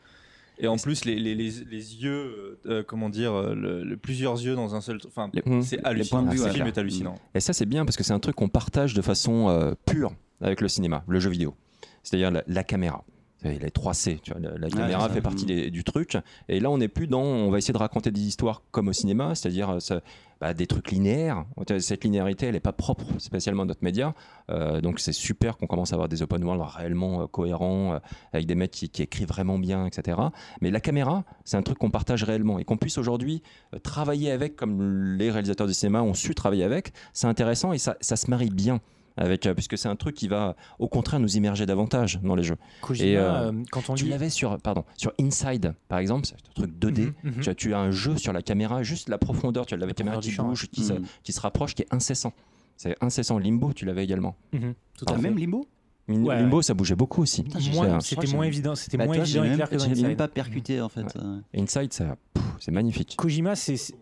Et 0.62 0.66
en 0.68 0.76
plus, 0.76 1.04
les, 1.06 1.16
les, 1.18 1.34
les, 1.34 1.50
les 1.70 2.02
yeux, 2.02 2.58
euh, 2.66 2.82
comment 2.86 3.08
dire, 3.08 3.32
euh, 3.32 3.54
le, 3.54 3.82
le- 3.82 3.96
plusieurs 3.96 4.34
yeux 4.42 4.54
dans 4.54 4.74
un 4.74 4.80
seul. 4.82 4.98
Enfin, 5.06 5.30
Les- 5.32 5.40
c'est 5.62 5.78
points 5.78 5.90
hallucinant. 5.90 6.22
de 6.24 6.30
vue, 6.30 6.38
Ce 6.38 6.42
ouais. 6.44 6.50
film 6.52 6.66
est 6.66 6.76
hallucinant. 6.78 7.14
Et 7.34 7.40
ça, 7.40 7.52
c'est 7.54 7.64
bien 7.66 7.84
parce 7.86 7.96
que 7.96 8.02
c'est 8.04 8.12
un 8.12 8.18
truc 8.20 8.36
qu'on 8.36 8.48
partage 8.50 8.92
de 8.92 9.00
façon 9.02 9.48
euh, 9.48 9.72
pure 9.86 10.12
avec 10.42 10.60
le 10.60 10.68
cinéma, 10.68 11.02
le 11.08 11.18
jeu 11.20 11.30
vidéo. 11.30 11.54
C'est-à-dire 12.02 12.30
la, 12.30 12.42
la 12.46 12.62
caméra. 12.64 13.04
Les 13.42 13.58
3C, 13.70 14.20
tu 14.20 14.32
vois, 14.32 14.40
la, 14.40 14.50
la 14.58 14.68
caméra 14.68 15.08
fait 15.08 15.22
partie 15.22 15.46
des- 15.46 15.70
du 15.70 15.82
truc. 15.82 16.18
Et 16.48 16.60
là, 16.60 16.70
on 16.70 16.76
n'est 16.78 16.88
plus 16.88 17.06
dans. 17.06 17.22
On 17.22 17.50
va 17.50 17.56
essayer 17.58 17.72
de 17.72 17.78
raconter 17.78 18.10
des 18.10 18.20
histoires 18.20 18.62
comme 18.70 18.88
au 18.88 18.92
cinéma, 18.92 19.34
c'est-à-dire 19.34 19.70
euh, 19.70 20.00
bah, 20.42 20.52
des 20.52 20.66
trucs 20.66 20.90
linéaires. 20.90 21.46
Cette 21.78 22.04
linéarité, 22.04 22.46
elle 22.46 22.52
n'est 22.52 22.60
pas 22.60 22.72
propre 22.74 23.04
spécialement 23.18 23.62
à 23.62 23.66
notre 23.66 23.82
média. 23.82 24.14
Euh, 24.50 24.82
donc, 24.82 25.00
c'est 25.00 25.12
super 25.12 25.56
qu'on 25.56 25.66
commence 25.66 25.92
à 25.92 25.94
avoir 25.94 26.08
des 26.10 26.22
open 26.22 26.44
world 26.44 26.62
réellement 26.66 27.22
euh, 27.22 27.26
cohérents, 27.28 27.94
euh, 27.94 27.98
avec 28.34 28.44
des 28.46 28.54
mecs 28.54 28.72
qui, 28.72 28.90
qui 28.90 29.02
écrivent 29.02 29.28
vraiment 29.28 29.58
bien, 29.58 29.86
etc. 29.86 30.18
Mais 30.60 30.70
la 30.70 30.80
caméra, 30.80 31.24
c'est 31.44 31.56
un 31.56 31.62
truc 31.62 31.78
qu'on 31.78 31.90
partage 31.90 32.24
réellement. 32.24 32.58
Et 32.58 32.64
qu'on 32.64 32.76
puisse 32.76 32.98
aujourd'hui 32.98 33.42
travailler 33.82 34.30
avec, 34.32 34.54
comme 34.56 35.14
les 35.16 35.30
réalisateurs 35.30 35.66
du 35.66 35.72
cinéma 35.74 36.02
ont 36.02 36.14
su 36.14 36.34
travailler 36.34 36.64
avec, 36.64 36.92
c'est 37.14 37.26
intéressant 37.26 37.72
et 37.72 37.78
ça, 37.78 37.96
ça 38.02 38.16
se 38.16 38.28
marie 38.30 38.50
bien. 38.50 38.80
Avec, 39.20 39.46
euh, 39.46 39.54
puisque 39.54 39.76
c'est 39.78 39.86
un 39.88 39.96
truc 39.96 40.16
qui 40.16 40.26
va 40.28 40.56
au 40.78 40.88
contraire 40.88 41.20
nous 41.20 41.36
immerger 41.36 41.66
davantage 41.66 42.18
dans 42.22 42.34
les 42.34 42.42
jeux. 42.42 42.56
Kojima, 42.80 43.06
Et, 43.08 43.16
euh, 43.16 43.50
euh, 43.52 43.62
quand 43.70 43.88
on 43.90 43.94
Tu 43.94 44.04
lit. 44.06 44.10
l'avais 44.10 44.30
sur, 44.30 44.56
pardon, 44.58 44.84
sur 44.96 45.12
Inside, 45.20 45.74
par 45.88 45.98
exemple, 45.98 46.26
c'est 46.26 46.34
un 46.34 46.52
truc 46.54 46.72
2D. 46.78 47.12
Mhm, 47.22 47.32
mhm. 47.34 47.40
Tu, 47.42 47.50
as, 47.50 47.54
tu 47.54 47.74
as 47.74 47.78
un 47.78 47.90
jeu 47.90 48.16
sur 48.16 48.32
la 48.32 48.40
caméra, 48.42 48.82
juste 48.82 49.08
la 49.10 49.18
profondeur, 49.18 49.66
tu 49.66 49.74
as 49.74 49.76
la, 49.76 49.86
La 49.86 49.92
caméra 49.92 50.18
qui 50.20 50.32
bouge, 50.34 50.68
qui, 50.72 50.82
se, 50.82 50.94
Mhm. 50.94 51.04
qui 51.22 51.32
se 51.32 51.40
rapproche, 51.40 51.74
qui 51.74 51.82
est 51.82 51.92
incessant. 51.94 52.32
C'est 52.78 52.96
incessant. 53.02 53.38
Limbo, 53.38 53.72
tu 53.74 53.84
l'avais 53.84 54.02
également. 54.02 54.36
Tout 54.52 54.58
à 55.06 55.12
Ah, 55.12 55.14
fait. 55.16 55.20
même 55.22 55.36
Limbo? 55.36 55.66
Min- 56.08 56.24
Ouais, 56.24 56.40
Limbo, 56.40 56.62
ça 56.62 56.72
bougeait 56.74 56.96
beaucoup 56.96 57.20
aussi. 57.22 57.44
C'était 57.44 58.26
moins 58.32 58.42
j'ai- 58.44 58.48
évident, 58.48 58.74
c'était 58.74 58.96
Bah, 58.96 59.04
moins 59.04 59.14
évident 59.16 59.42
j'ai 59.44 59.52
et 59.52 59.54
clair 59.54 59.68
que 59.68 59.76
dans 59.76 60.02
même 60.08 60.16
pas 60.16 60.28
percuté 60.28 60.80
en 60.80 60.88
fait. 60.88 61.02
Ouais. 61.02 61.60
Inside, 61.62 61.92
ça, 61.92 62.16
c'est 62.58 62.72
magnifique. 62.72 63.14
Kojima, 63.18 63.54
c'est 63.54 63.76
c'est- 63.76 63.94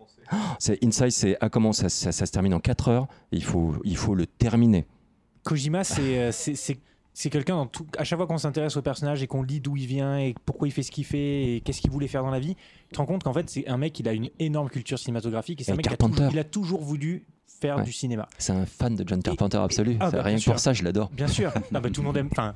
C'est 0.58 0.84
Inside, 0.84 1.10
c'est 1.10 1.36
ah, 1.40 1.48
comment 1.48 1.72
ça, 1.72 1.88
ça, 1.88 2.12
ça 2.12 2.26
se 2.26 2.30
termine 2.32 2.52
en 2.54 2.60
4 2.60 2.88
heures. 2.88 3.08
Il 3.32 3.42
faut, 3.42 3.74
il 3.84 3.96
faut 3.96 4.14
le 4.14 4.26
terminer. 4.26 4.86
Kojima, 5.48 5.84
c'est 5.84 6.18
euh, 6.18 6.32
c'est- 6.32 6.54
c'est 7.14 7.30
quelqu'un 7.30 7.56
dans 7.56 7.66
tout. 7.66 7.84
À 7.98 8.04
chaque 8.04 8.16
fois 8.18 8.28
qu'on 8.28 8.38
s'intéresse 8.38 8.76
au 8.76 8.82
personnage 8.82 9.22
et 9.22 9.26
qu'on 9.26 9.42
lit 9.42 9.58
d'où 9.60 9.76
il 9.76 9.86
vient 9.86 10.18
et 10.20 10.34
pourquoi 10.44 10.68
il 10.68 10.70
fait 10.70 10.84
ce 10.84 10.90
qu'il 10.92 11.04
fait 11.04 11.56
et 11.56 11.60
qu'est-ce 11.62 11.80
qu'il 11.80 11.90
voulait 11.90 12.06
faire 12.06 12.22
dans 12.22 12.30
la 12.30 12.38
vie, 12.38 12.54
tu 12.54 12.92
te 12.92 12.98
rends 12.98 13.06
compte 13.06 13.24
qu'en 13.24 13.32
fait 13.32 13.50
c'est 13.50 13.66
un 13.66 13.76
mec 13.76 13.98
il 13.98 14.06
a 14.08 14.12
une 14.12 14.28
énorme 14.38 14.68
culture 14.68 14.98
cinématographique 15.00 15.60
et 15.60 15.64
c'est 15.64 15.72
un 15.72 15.76
mec 15.76 15.86
qui 15.86 15.92
a 15.92 15.96
Carpenter. 15.96 16.16
toujours, 16.18 16.32
il 16.32 16.38
a 16.38 16.44
toujours 16.44 16.80
voulu 16.82 17.26
faire 17.60 17.78
Ouais. 17.78 17.82
du 17.82 17.92
cinéma. 17.92 18.28
C'est 18.38 18.52
un 18.52 18.66
fan 18.66 18.94
de 18.94 19.02
John 19.08 19.20
Carpenter 19.20 19.56
absolu. 19.58 19.96
ah, 19.98 20.10
C'est 20.10 20.16
bah, 20.18 20.22
rien 20.22 20.36
que 20.38 20.44
pour 20.44 20.60
ça, 20.60 20.72
je 20.72 20.84
l'adore. 20.84 21.10
Bien 21.10 21.26
sûr. 21.26 21.52
Non, 21.72 21.80
bah, 21.80 21.90
tout 21.90 22.02
le 22.02 22.06
monde 22.06 22.16
aime. 22.18 22.28
Enfin, 22.30 22.54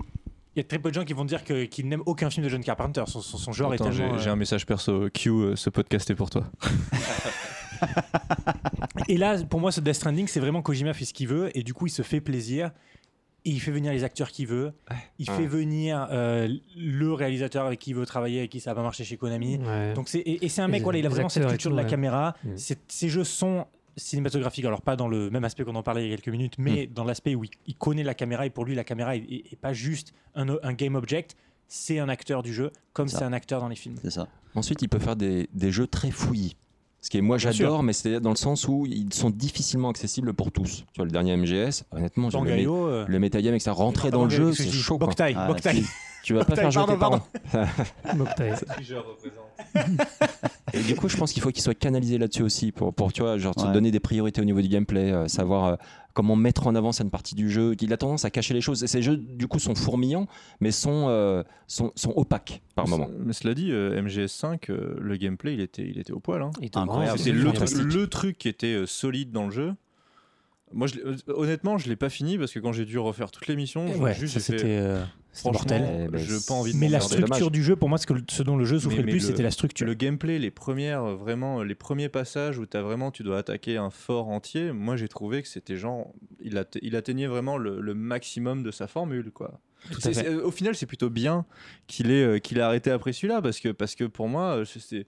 il 0.55 0.59
y 0.59 0.60
a 0.60 0.64
très 0.64 0.78
peu 0.78 0.90
de 0.90 0.94
gens 0.94 1.05
qui 1.05 1.12
vont 1.14 1.24
dire 1.24 1.43
qu'ils 1.43 1.89
n'aiment 1.89 2.02
aucun 2.06 2.31
film 2.31 2.44
de 2.44 2.48
John 2.51 2.62
Carpenter. 2.62 3.02
Son, 3.09 3.20
son- 3.20 3.39
son 3.39 3.51
genre 3.52 3.73
Attends, 3.73 3.86
est 3.89 3.93
j'ai 3.93 4.02
tellement. 4.05 4.19
j'ai 4.19 4.28
euh, 4.28 4.32
un 4.35 4.36
message 4.36 4.64
perso. 4.64 5.09
Q, 5.12 5.31
euh, 5.31 5.56
ce 5.56 5.70
podcast 5.70 6.09
est 6.10 6.14
pour 6.14 6.31
toi. 6.31 6.44
Et 9.09 9.16
là, 9.16 9.43
pour 9.45 9.61
moi, 9.61 9.73
ce 9.73 9.81
Death 9.81 9.95
Stranding, 9.95 10.27
c'est 10.29 10.41
vraiment 10.41 10.62
Kojima 10.62 10.93
fait 10.95 11.05
ce 11.05 11.15
qu'il 11.15 11.29
veut 11.29 11.57
et 11.57 11.62
du 11.62 11.74
coup, 11.74 11.87
il 11.87 11.91
se 11.91 12.03
fait 12.03 12.20
plaisir. 12.20 12.70
Et 13.45 13.51
il 13.51 13.61
fait 13.61 13.73
venir 13.73 13.91
les 13.93 14.05
acteurs 14.05 14.31
qu'il 14.31 14.47
veut. 14.47 14.73
Il 15.19 15.29
Ouais. 15.29 15.37
fait 15.37 15.47
venir 15.47 16.07
euh, 16.12 16.47
le 16.77 17.12
réalisateur 17.12 17.66
avec 17.66 17.81
qui 17.81 17.91
il 17.91 17.97
veut 17.97 18.07
travailler, 18.07 18.39
avec 18.39 18.51
qui 18.53 18.61
ça 18.61 18.70
va 18.70 18.77
pas 18.77 18.83
marcher 18.83 19.03
chez 19.03 19.16
Konami. 19.16 19.57
Ouais. 19.59 19.95
Donc 19.95 20.09
c'est 20.09 20.20
et, 20.20 20.45
et 20.45 20.49
c'est 20.49 20.62
un 20.62 20.69
mec 20.69 20.79
Les- 20.79 20.85
voilà, 20.85 20.99
il 21.01 21.07
a 21.07 21.09
vraiment 21.09 21.29
cette 21.29 21.49
culture 21.49 21.70
tout, 21.70 21.74
de 21.74 21.77
la 21.77 21.83
ouais. 21.83 21.91
caméra. 21.91 22.37
Mm. 22.45 22.51
Ces 22.57 23.09
jeux 23.09 23.24
sont 23.24 23.66
cinématographiques, 23.97 24.65
alors 24.65 24.81
pas 24.81 24.95
dans 24.95 25.09
le 25.09 25.29
même 25.29 25.43
aspect 25.43 25.65
qu'on 25.65 25.74
en 25.74 25.83
parlait 25.83 26.05
il 26.05 26.11
y 26.11 26.12
a 26.12 26.16
quelques 26.16 26.29
minutes, 26.29 26.55
mais 26.59 26.87
dans 26.87 27.03
l'aspect 27.03 27.35
où 27.35 27.43
il, 27.43 27.51
il 27.66 27.74
connaît 27.74 28.05
la 28.05 28.15
caméra 28.15 28.47
et 28.47 28.51
pour 28.51 28.65
lui 28.65 28.77
la 28.77 28.85
caméra 28.85 29.16
est, 29.16 29.20
est- 29.29 29.53
est 29.53 29.59
pas 29.61 29.73
juste 29.73 30.15
un, 30.37 30.47
un 30.62 30.73
game 30.73 30.95
object, 30.95 31.37
c'est 31.66 31.99
un 31.99 32.09
acteur 32.09 32.45
du 32.45 32.55
jeu, 32.55 32.70
comme 32.93 33.09
c'est 33.09 33.24
un 33.24 33.33
acteur 33.33 33.61
dans 33.61 33.69
les 33.69 33.77
films. 33.77 33.97
C'est 34.03 34.11
ça. 34.11 34.29
Ensuite, 34.55 34.83
il 34.83 34.89
peut 34.89 34.99
faire 35.01 35.16
des, 35.16 35.49
des 35.53 35.73
jeux 35.73 35.89
très 35.89 36.11
fouillis. 36.12 36.55
Ce 37.05 37.11
qui 37.11 37.19
est, 37.19 37.20
moi, 37.20 37.37
j'adore, 37.37 37.83
mais 37.83 37.93
c'est 37.93 38.20
dans 38.20 38.31
le 38.31 38.37
sens 38.37 38.69
où 38.69 38.87
ils 38.87 39.12
sont 39.12 39.29
difficilement 39.31 39.89
accessibles 39.91 40.33
pour 40.35 40.53
tous. 40.53 40.85
Tu 40.93 40.99
vois, 40.99 41.05
le 41.05 41.11
dernier 41.11 41.37
MGS, 41.37 41.83
honnêtement, 41.91 42.29
le, 42.29 42.39
mé- 42.51 42.66
euh, 42.69 43.05
le 43.09 43.19
metagame, 43.19 43.51
avec 43.51 43.61
ça, 43.62 43.73
rentrer 43.73 44.11
dans 44.12 44.23
le 44.24 44.31
jeu, 44.31 44.51
que 44.51 44.57
c'est 44.57 44.70
chaud. 44.70 44.99
Boktai, 44.99 45.35
Ah, 45.37 45.49
Boktai. 45.49 45.74
si. 45.83 45.87
Tu 46.23 46.33
vas 46.35 46.45
pas 46.45 46.55
Boktai, 46.55 46.61
faire 46.62 46.70
jouer 46.70 46.85
tes 46.87 46.97
pardon, 47.01 47.20
parents. 47.51 47.66
Mocktail. 48.16 48.55
Et 50.73 50.81
du 50.83 50.95
coup, 50.95 51.09
je 51.09 51.16
pense 51.16 51.33
qu'il 51.33 51.43
faut 51.43 51.51
qu'il 51.51 51.62
soit 51.62 51.74
canalisé 51.74 52.19
là-dessus 52.19 52.43
aussi 52.43 52.70
pour, 52.73 52.95
pour 52.95 53.12
tu 53.12 53.23
vois, 53.23 53.37
genre, 53.39 53.55
te 53.55 53.66
donner 53.73 53.91
des 53.91 54.01
priorités 54.01 54.41
au 54.41 54.45
niveau 54.45 54.61
du 54.61 54.69
gameplay, 54.69 55.11
euh, 55.12 55.27
savoir 55.29 55.65
euh, 55.65 55.77
comment 56.12 56.36
mettre 56.36 56.66
en 56.66 56.74
avant 56.74 56.93
cette 56.93 57.10
partie 57.10 57.34
du 57.34 57.51
jeu. 57.51 57.74
Il 57.80 57.93
a 57.93 57.97
tendance 57.97 58.24
à 58.24 58.30
cacher 58.30 58.55
les 58.55 58.60
choses. 58.60 58.82
Et 58.84 58.86
ces 58.86 59.02
jeux, 59.02 59.16
du 59.16 59.47
coup, 59.48 59.59
sont 59.59 59.74
fourmillants, 59.74 60.26
mais 60.60 60.70
sont, 60.70 61.06
euh, 61.09 61.43
sont, 61.66 61.93
sont 61.97 62.12
opaques 62.16 62.62
par 62.74 62.86
moment. 62.89 63.09
Mais 63.24 63.32
cela 63.32 63.55
dit, 63.55 63.70
euh, 63.72 64.01
MGS5, 64.02 64.70
euh, 64.70 64.97
le 65.01 65.16
gameplay, 65.16 65.55
il 65.55 65.60
était, 65.60 65.86
il 65.89 65.98
était 65.98 66.12
au 66.12 66.20
poil. 66.20 66.43
hein. 66.43 66.51
Il 66.60 66.66
était 66.66 66.78
Incroyable. 66.78 67.09
grand, 67.18 67.18
C'était 67.18 67.32
le, 67.36 67.52
truc- 67.52 67.93
le 67.94 68.06
truc 68.09 68.39
qui 68.39 68.48
était 68.48 68.84
solide 68.86 69.32
dans 69.32 69.47
le 69.47 69.51
jeu. 69.52 69.74
Moi, 70.73 70.86
je 70.86 70.94
euh, 71.01 71.16
honnêtement, 71.28 71.78
je 71.78 71.89
l'ai 71.89 71.97
pas 71.97 72.09
fini 72.09 72.39
parce 72.39 72.53
que 72.53 72.59
quand 72.59 72.73
j'ai 72.73 72.85
dû 72.85 72.99
refaire 72.99 73.31
toutes 73.31 73.47
les 73.47 73.57
missions, 73.57 73.86
je- 73.93 73.99
Ouais, 73.99 74.15
juste 74.15 74.39
c'était 74.39 74.62
euh, 74.65 75.03
c'était 75.32 75.51
mortel. 75.53 75.82
Eh 76.07 76.09
ben, 76.09 76.19
j'ai 76.19 76.36
pas 76.47 76.55
envie 76.55 76.73
de 76.73 76.78
Mais 76.78 76.89
la 76.89 77.01
structure 77.01 77.51
du 77.51 77.62
jeu, 77.62 77.77
pour 77.77 77.89
moi, 77.89 77.99
ce, 77.99 78.07
que, 78.07 78.15
ce 78.28 78.43
dont 78.43 78.57
le 78.57 78.65
jeu 78.65 78.78
souffrait 78.78 78.97
Mais- 78.97 79.03
le 79.03 79.07
mais 79.07 79.12
plus, 79.12 79.20
c'était 79.27 79.43
la 79.43 79.51
structure. 79.51 79.86
Le 79.86 79.94
gameplay, 79.94 80.39
les 80.39 80.51
premières, 80.51 81.03
euh, 81.05 81.15
vraiment, 81.15 81.61
euh, 81.61 81.65
les 81.65 81.74
premiers 81.74 82.09
passages 82.09 82.59
où 82.59 82.65
as 82.73 82.81
vraiment, 82.82 83.11
tu 83.11 83.23
dois 83.23 83.39
attaquer 83.39 83.77
un 83.77 83.90
fort 83.90 84.28
entier. 84.28 84.73
Moi, 84.73 84.97
j'ai 84.97 85.09
trouvé 85.09 85.43
que 85.43 85.49
c'était 85.49 85.77
genre, 85.77 86.12
il, 86.43 86.57
atte- 86.57 86.78
il 86.82 86.97
atteignait 86.97 87.27
vraiment 87.27 87.57
le, 87.59 87.81
le 87.81 87.94
maximum 87.94 88.62
de 88.62 88.70
sa 88.70 88.86
formule, 88.86 89.31
quoi. 89.32 89.61
Tout 89.90 89.99
à 89.99 90.01
C'est- 90.01 90.15
fait. 90.15 90.23
c'est- 90.24 90.35
au 90.35 90.51
final, 90.53 90.74
c'est 90.77 90.86
plutôt 90.86 91.11
bien 91.11 91.44
qu'il 91.86 92.11
ait, 92.11 92.23
euh, 92.24 92.39
qu'il 92.39 92.59
ait 92.59 92.62
arrêté 92.62 92.90
après 92.90 93.12
celui-là, 93.12 93.43
parce 93.43 93.59
que, 93.61 93.70
parce 93.70 93.94
que 93.94 94.05
pour 94.05 94.28
moi, 94.28 94.59
euh, 94.59 94.65
c'est 94.65 95.07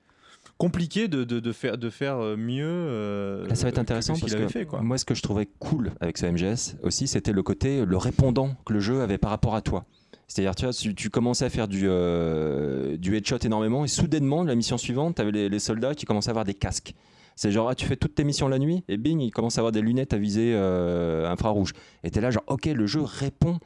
compliqué 0.58 1.08
de, 1.08 1.24
de, 1.24 1.40
de 1.40 1.52
faire, 1.52 1.78
de 1.78 1.90
faire 1.90 2.18
euh, 2.18 2.36
mieux. 2.36 2.64
euh, 2.66 3.46
Là, 3.48 3.54
ça 3.54 3.64
va 3.64 3.68
être 3.70 3.78
intéressant 3.78 4.14
que 4.14 4.20
ce 4.20 4.24
parce 4.24 4.34
que 4.34 4.48
fait, 4.48 4.66
moi, 4.82 4.98
ce 4.98 5.04
que 5.04 5.14
je 5.14 5.22
trouvais 5.22 5.48
cool 5.58 5.92
avec 6.00 6.18
ce 6.18 6.26
MGS 6.26 6.76
aussi, 6.82 7.06
c'était 7.06 7.32
le 7.32 7.42
côté, 7.42 7.84
le 7.84 7.96
répondant 7.96 8.50
que 8.64 8.72
le 8.72 8.80
jeu 8.80 9.02
avait 9.02 9.18
par 9.18 9.30
rapport 9.30 9.54
à 9.54 9.62
toi. 9.62 9.84
C'est-à-dire, 10.26 10.54
tu 10.54 10.64
vois, 10.64 10.72
tu, 10.72 10.94
tu 10.94 11.10
commençais 11.10 11.44
à 11.44 11.50
faire 11.50 11.68
du, 11.68 11.82
euh, 11.84 12.96
du 12.96 13.14
headshot 13.16 13.38
énormément 13.44 13.84
et 13.84 13.88
soudainement, 13.88 14.42
la 14.42 14.54
mission 14.54 14.78
suivante, 14.78 15.16
tu 15.16 15.22
avais 15.22 15.32
les, 15.32 15.48
les 15.48 15.58
soldats 15.58 15.94
qui 15.94 16.06
commençaient 16.06 16.30
à 16.30 16.32
avoir 16.32 16.44
des 16.44 16.54
casques. 16.54 16.94
C'est 17.36 17.50
genre, 17.50 17.68
ah, 17.68 17.74
tu 17.74 17.84
fais 17.84 17.96
toutes 17.96 18.14
tes 18.14 18.24
missions 18.24 18.48
la 18.48 18.58
nuit 18.58 18.84
et 18.88 18.96
bing, 18.96 19.20
ils 19.20 19.32
commencent 19.32 19.58
à 19.58 19.60
avoir 19.60 19.72
des 19.72 19.80
lunettes 19.82 20.12
à 20.14 20.18
visée 20.18 20.52
euh, 20.54 21.28
infrarouge. 21.28 21.72
Et 22.04 22.10
tu 22.10 22.18
es 22.18 22.22
là, 22.22 22.30
genre, 22.30 22.44
ok, 22.46 22.66
le 22.66 22.86
jeu 22.86 23.02
répond 23.02 23.58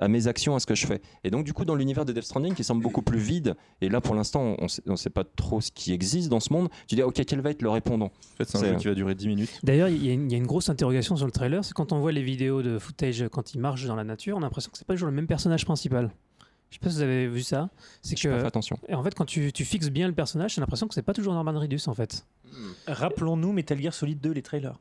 à 0.00 0.08
mes 0.08 0.26
actions, 0.26 0.56
à 0.56 0.60
ce 0.60 0.66
que 0.66 0.74
je 0.74 0.86
fais. 0.86 1.00
Et 1.24 1.30
donc, 1.30 1.44
du 1.44 1.52
coup, 1.52 1.64
dans 1.64 1.74
l'univers 1.76 2.04
de 2.04 2.12
Death 2.12 2.24
Stranding, 2.24 2.54
qui 2.54 2.64
semble 2.64 2.82
beaucoup 2.82 3.02
plus 3.02 3.18
vide, 3.20 3.54
et 3.80 3.88
là, 3.88 4.00
pour 4.00 4.14
l'instant, 4.14 4.56
on 4.58 4.66
ne 4.90 4.96
sait 4.96 5.10
pas 5.10 5.24
trop 5.24 5.60
ce 5.60 5.70
qui 5.70 5.92
existe 5.92 6.28
dans 6.28 6.40
ce 6.40 6.52
monde, 6.52 6.68
tu 6.88 6.94
dis, 6.96 7.02
ok, 7.02 7.22
quel 7.26 7.40
va 7.40 7.50
être 7.50 7.62
le 7.62 7.70
répondant? 7.70 8.06
En 8.06 8.36
fait, 8.38 8.48
c'est 8.48 8.58
un 8.58 8.72
jeu 8.72 8.76
qui 8.76 8.86
va 8.88 8.94
durer 8.94 9.14
10 9.14 9.28
minutes. 9.28 9.60
D'ailleurs, 9.62 9.88
il 9.88 10.04
y, 10.04 10.10
a 10.10 10.12
une- 10.14 10.26
il 10.30 10.32
y 10.32 10.34
a 10.34 10.38
une 10.38 10.46
grosse 10.46 10.68
interrogation 10.70 11.14
sur 11.16 11.26
le 11.26 11.32
trailer, 11.32 11.64
c'est 11.64 11.74
quand 11.74 11.92
on 11.92 12.00
voit 12.00 12.12
les 12.12 12.22
vidéos 12.22 12.62
de 12.62 12.78
footage 12.78 13.24
quand 13.30 13.54
il 13.54 13.60
marche 13.60 13.84
dans 13.86 13.96
la 13.96 14.04
nature, 14.04 14.36
on 14.36 14.40
a 14.40 14.42
l'impression 14.42 14.70
que 14.72 14.78
c'est 14.78 14.86
pas 14.86 14.94
toujours 14.94 15.08
le 15.10 15.14
même 15.14 15.26
personnage 15.26 15.64
principal. 15.64 16.10
Je 16.70 16.76
sais 16.76 16.80
pas 16.80 16.88
si 16.90 16.96
vous 16.96 17.02
avez 17.02 17.26
vu 17.26 17.42
ça. 17.42 17.68
C'est 18.00 18.16
Je 18.16 18.28
n'ai 18.28 18.32
pas 18.34 18.38
fait 18.38 18.42
que, 18.44 18.48
attention. 18.48 18.78
et 18.88 18.94
en 18.94 19.02
fait, 19.02 19.12
quand 19.14 19.24
tu, 19.24 19.52
tu 19.52 19.64
fixes 19.64 19.88
bien 19.90 20.06
le 20.06 20.14
personnage, 20.14 20.54
j'ai 20.54 20.60
l'impression 20.60 20.86
que 20.86 20.94
c'est 20.94 21.02
pas 21.02 21.12
toujours 21.14 21.34
Norman 21.34 21.58
Reedus 21.58 21.80
en 21.88 21.94
fait. 21.94 22.24
Rappelons-nous 22.86 23.52
Metal 23.52 23.80
Gear 23.80 23.92
Solid 23.92 24.20
2, 24.20 24.30
les 24.32 24.42
trailers. 24.42 24.78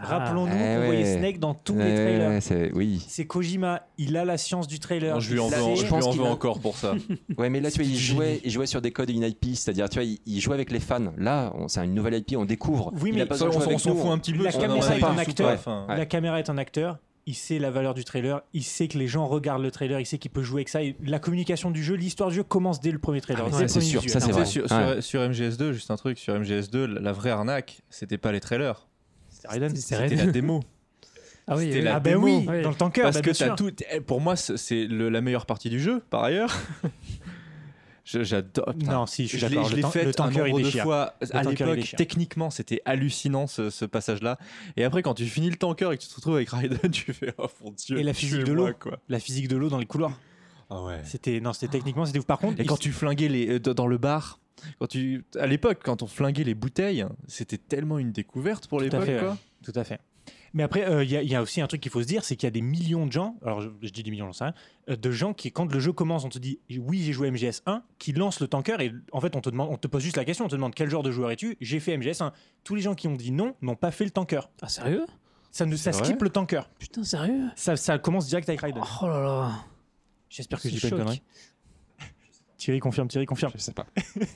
Ah. 0.00 0.06
Rappelons-nous 0.18 0.52
Eh 0.54 0.76
qu'on 0.78 0.84
voyait 0.86 1.02
ouais. 1.04 1.18
Snake 1.18 1.38
dans 1.38 1.54
tous 1.54 1.74
les 1.74 1.80
Ouais, 1.80 1.94
trailers. 1.94 2.28
ouais, 2.30 2.40
c'est- 2.40 2.72
oui. 2.74 3.04
C'est 3.08 3.26
Kojima, 3.26 3.82
il 3.98 4.16
a 4.16 4.24
la 4.24 4.38
science 4.38 4.66
du 4.66 4.78
trailer. 4.78 5.14
Non, 5.14 5.20
je 5.20 5.32
lui 5.32 5.38
en 5.40 5.46
en- 5.46 5.74
je 5.74 5.82
je 5.82 5.86
lui 5.86 5.92
en 5.92 6.10
veux 6.10 6.24
a- 6.24 6.30
encore 6.30 6.60
pour 6.60 6.76
ça. 6.76 6.94
Ouais, 7.38 7.50
mais 7.50 7.60
là, 7.60 7.70
tu 7.70 7.78
vois, 7.82 7.86
il 7.90 7.96
jouait, 7.98 8.40
il 8.44 8.50
jouait 8.50 8.66
sur 8.66 8.80
des 8.82 8.90
codes 8.90 9.10
in 9.10 9.22
IP, 9.26 9.54
c'est-à-dire, 9.54 9.88
tu 9.88 9.96
vois, 9.98 10.04
il, 10.04 10.18
il 10.26 10.40
jouait 10.40 10.54
avec 10.54 10.70
les 10.70 10.80
fans. 10.80 11.12
Là, 11.18 11.52
c'est 11.68 11.84
une 11.84 11.94
nouvelle 11.94 12.14
IP, 12.14 12.36
on 12.36 12.44
découvre. 12.44 12.92
Oui, 13.00 13.10
Il 13.10 13.14
mais 13.16 13.22
a 13.22 13.26
pas 13.26 13.36
Ça, 13.36 13.46
on 13.46 13.52
s'en- 13.78 13.94
fout 13.94 14.10
un 14.10 14.18
petit 14.18 14.32
peu. 14.32 14.42
La 14.44 14.52
caméra 14.52 14.96
est 14.96 15.02
un 15.04 15.18
acteur. 15.18 15.86
La 15.88 16.06
caméra 16.06 16.38
est 16.38 16.50
un 16.50 16.58
acteur. 16.58 16.98
Il 17.24 17.34
sait 17.36 17.60
la 17.60 17.70
valeur 17.70 17.94
du 17.94 18.02
trailer, 18.02 18.42
il 18.52 18.64
sait 18.64 18.88
que 18.88 18.98
les 18.98 19.06
gens 19.06 19.28
regardent 19.28 19.62
le 19.62 19.70
trailer, 19.70 20.00
il 20.00 20.06
sait 20.06 20.18
qu'il 20.18 20.32
peut 20.32 20.42
jouer 20.42 20.62
avec 20.62 20.68
ça. 20.68 20.82
Et 20.82 20.96
la 21.04 21.20
communication 21.20 21.70
du 21.70 21.80
jeu, 21.80 21.94
l'histoire 21.94 22.30
du 22.30 22.34
jeu 22.34 22.42
commence 22.42 22.80
dès 22.80 22.90
le 22.90 22.98
premier 22.98 23.20
trailer. 23.20 23.44
Ah, 23.46 23.50
c'est 23.52 23.66
premier 23.66 23.84
sûr, 23.84 24.02
ça, 24.10 24.18
c'est 24.18 24.32
vrai. 24.32 24.44
sur, 24.44 24.62
Ouais. 24.64 24.68
sur, 25.00 25.02
sur 25.04 25.20
MGS2, 25.20 25.70
juste 25.70 25.92
un 25.92 25.96
truc, 25.96 26.18
sur 26.18 26.34
MGS2, 26.34 26.84
la, 26.84 27.00
la 27.00 27.12
vraie 27.12 27.30
arnaque, 27.30 27.82
c'était 27.90 28.18
pas 28.18 28.32
les 28.32 28.40
trailers, 28.40 28.88
C'est 29.42 29.48
Raiden. 29.48 29.74
C'est 29.76 29.96
c'était 29.96 30.14
la 30.16 30.26
démo. 30.26 30.60
Ah 31.48 31.56
oui, 31.56 31.82
la 31.82 31.96
Ah 31.96 32.00
ben 32.00 32.12
démo. 32.14 32.24
oui, 32.26 32.62
dans 32.62 32.70
le 32.70 32.76
tanker, 32.76 33.02
Parce 33.02 33.16
bah, 33.16 33.22
que 33.22 33.32
sûr. 33.32 33.56
tout. 33.56 33.72
eh, 33.90 34.00
Pour 34.00 34.20
moi, 34.20 34.36
c'est 34.36 34.86
la 34.88 35.20
meilleure 35.20 35.44
partie 35.44 35.70
du 35.70 35.80
jeu, 35.80 36.00
par 36.08 36.22
ailleurs. 36.22 36.56
Je- 38.04 38.24
J'adore. 38.24 38.74
Non, 38.84 39.06
si, 39.06 39.24
je 39.24 39.28
suis 39.30 39.38
Je 39.38 39.46
l'ai- 39.46 39.54
d'accord. 39.54 39.70
je 39.70 39.76
Le, 39.76 39.82
l'ai 39.82 39.88
fait 39.88 40.02
le 40.04 40.08
un 40.10 40.12
tanker, 40.12 40.46
il 40.48 40.52
nombre 40.54 40.64
de 40.64 40.70
fois. 40.78 41.14
À 41.32 41.42
l'époque, 41.44 41.94
techniquement, 41.96 42.50
c'était 42.50 42.80
hallucinant 42.84 43.46
ce, 43.46 43.70
ce 43.70 43.84
passage-là. 43.84 44.38
Et 44.76 44.84
après, 44.84 45.02
quand 45.02 45.14
tu 45.14 45.24
finis 45.26 45.50
le 45.50 45.56
tanker 45.56 45.92
et 45.92 45.96
que 45.96 46.02
tu 46.02 46.08
te 46.08 46.14
retrouves 46.16 46.34
avec 46.36 46.48
Raiden, 46.50 46.78
tu 46.92 47.12
fais 47.12 47.32
oh 47.38 47.46
mon 47.62 47.70
dieu. 47.70 47.98
Et 47.98 48.02
la 48.02 48.12
physique 48.12 48.44
de 48.44 48.52
l'eau. 48.52 48.68
La 49.08 49.18
physique 49.20 49.46
de 49.48 49.56
l'eau 49.56 49.68
dans 49.68 49.78
les 49.78 49.86
couloirs. 49.86 50.18
Ah 50.68 50.82
ouais. 50.82 51.00
C'était 51.04 51.40
non, 51.40 51.52
c'était 51.52 51.68
techniquement 51.78 52.04
c'était 52.06 52.18
ouf. 52.18 52.24
Par 52.26 52.38
contre, 52.38 52.58
Et 52.60 52.62
il- 52.64 52.68
quand 52.68 52.78
tu 52.78 52.92
flinguais 52.92 53.28
les 53.28 53.48
euh, 53.56 53.58
dans 53.60 53.86
le 53.86 53.98
bar, 53.98 54.40
quand 54.78 54.86
tu 54.86 55.24
à 55.38 55.46
l'époque, 55.46 55.80
quand 55.84 56.02
on 56.02 56.06
flinguait 56.06 56.44
les 56.44 56.54
bouteilles, 56.54 57.04
c'était 57.28 57.58
tellement 57.58 57.98
une 57.98 58.12
découverte 58.12 58.66
pour 58.66 58.80
l'époque, 58.80 59.06
ouais. 59.22 59.34
Tout 59.64 59.72
à 59.74 59.84
fait. 59.84 60.00
Mais 60.54 60.62
après, 60.62 60.84
euh, 60.86 61.02
il 61.02 61.10
y, 61.10 61.16
a- 61.16 61.22
il 61.22 61.30
y 61.30 61.34
a 61.34 61.40
aussi 61.40 61.62
un 61.62 61.66
truc 61.66 61.80
qu'il 61.80 61.90
faut 61.90 62.02
se 62.02 62.06
dire, 62.06 62.24
c'est 62.24 62.36
qu'il 62.36 62.46
y 62.46 62.48
a 62.48 62.50
des 62.50 62.60
millions 62.60 63.06
de 63.06 63.12
gens, 63.12 63.36
alors 63.42 63.62
je, 63.62 63.70
je 63.80 63.88
dis 63.88 64.02
des 64.02 64.10
millions, 64.10 64.26
j'en 64.26 64.32
sais 64.34 64.44
rien, 64.44 64.54
euh, 64.90 64.96
de 64.96 65.10
gens 65.10 65.32
qui, 65.32 65.50
quand 65.50 65.72
le 65.72 65.80
jeu 65.80 65.92
commence, 65.92 66.24
on 66.24 66.28
te 66.28 66.38
dit 66.38 66.58
oui, 66.78 67.02
j'ai 67.02 67.12
joué 67.14 67.30
MGS 67.30 67.62
1, 67.64 67.82
qui 67.98 68.12
lancent 68.12 68.40
le 68.40 68.48
tanker 68.48 68.76
et 68.80 68.92
en 69.12 69.20
fait, 69.22 69.34
on 69.34 69.40
te, 69.40 69.48
demande, 69.48 69.70
on 69.72 69.78
te 69.78 69.88
pose 69.88 70.02
juste 70.02 70.16
la 70.18 70.24
question, 70.26 70.44
on 70.44 70.48
te 70.48 70.54
demande 70.54 70.74
quel 70.74 70.90
genre 70.90 71.02
de 71.02 71.10
joueur 71.10 71.30
es-tu? 71.30 71.56
J'ai 71.62 71.80
fait 71.80 71.96
MGS 71.96 72.20
1. 72.20 72.32
Tous 72.64 72.74
les 72.74 72.82
gens 72.82 72.94
qui 72.94 73.08
ont 73.08 73.14
dit 73.16 73.32
non 73.32 73.56
n'ont 73.62 73.76
pas 73.76 73.90
fait 73.90 74.04
le 74.04 74.10
tanker. 74.10 74.42
Ah, 74.60 74.68
sérieux? 74.68 75.06
Ça, 75.50 75.64
ne, 75.64 75.74
ça 75.76 75.92
skip 75.92 76.20
le 76.22 76.28
tanker. 76.30 76.62
Putain, 76.78 77.02
sérieux? 77.04 77.48
Ça, 77.56 77.76
ça 77.76 77.98
commence 77.98 78.26
direct 78.26 78.48
avec 78.48 78.60
Raiden. 78.60 78.82
Oh 79.00 79.06
là 79.06 79.22
là. 79.22 79.52
J'espère 80.28 80.60
que 80.60 80.68
je 80.68 80.74
dis 80.74 80.80
pas 80.80 80.88
une 80.88 80.96
connerie. 80.96 81.22
Thierry 82.62 82.78
confirme, 82.80 83.08
Thierry 83.08 83.26
confirme. 83.26 83.50
Je 83.56 83.60
sais 83.60 83.72
pas. 83.72 83.86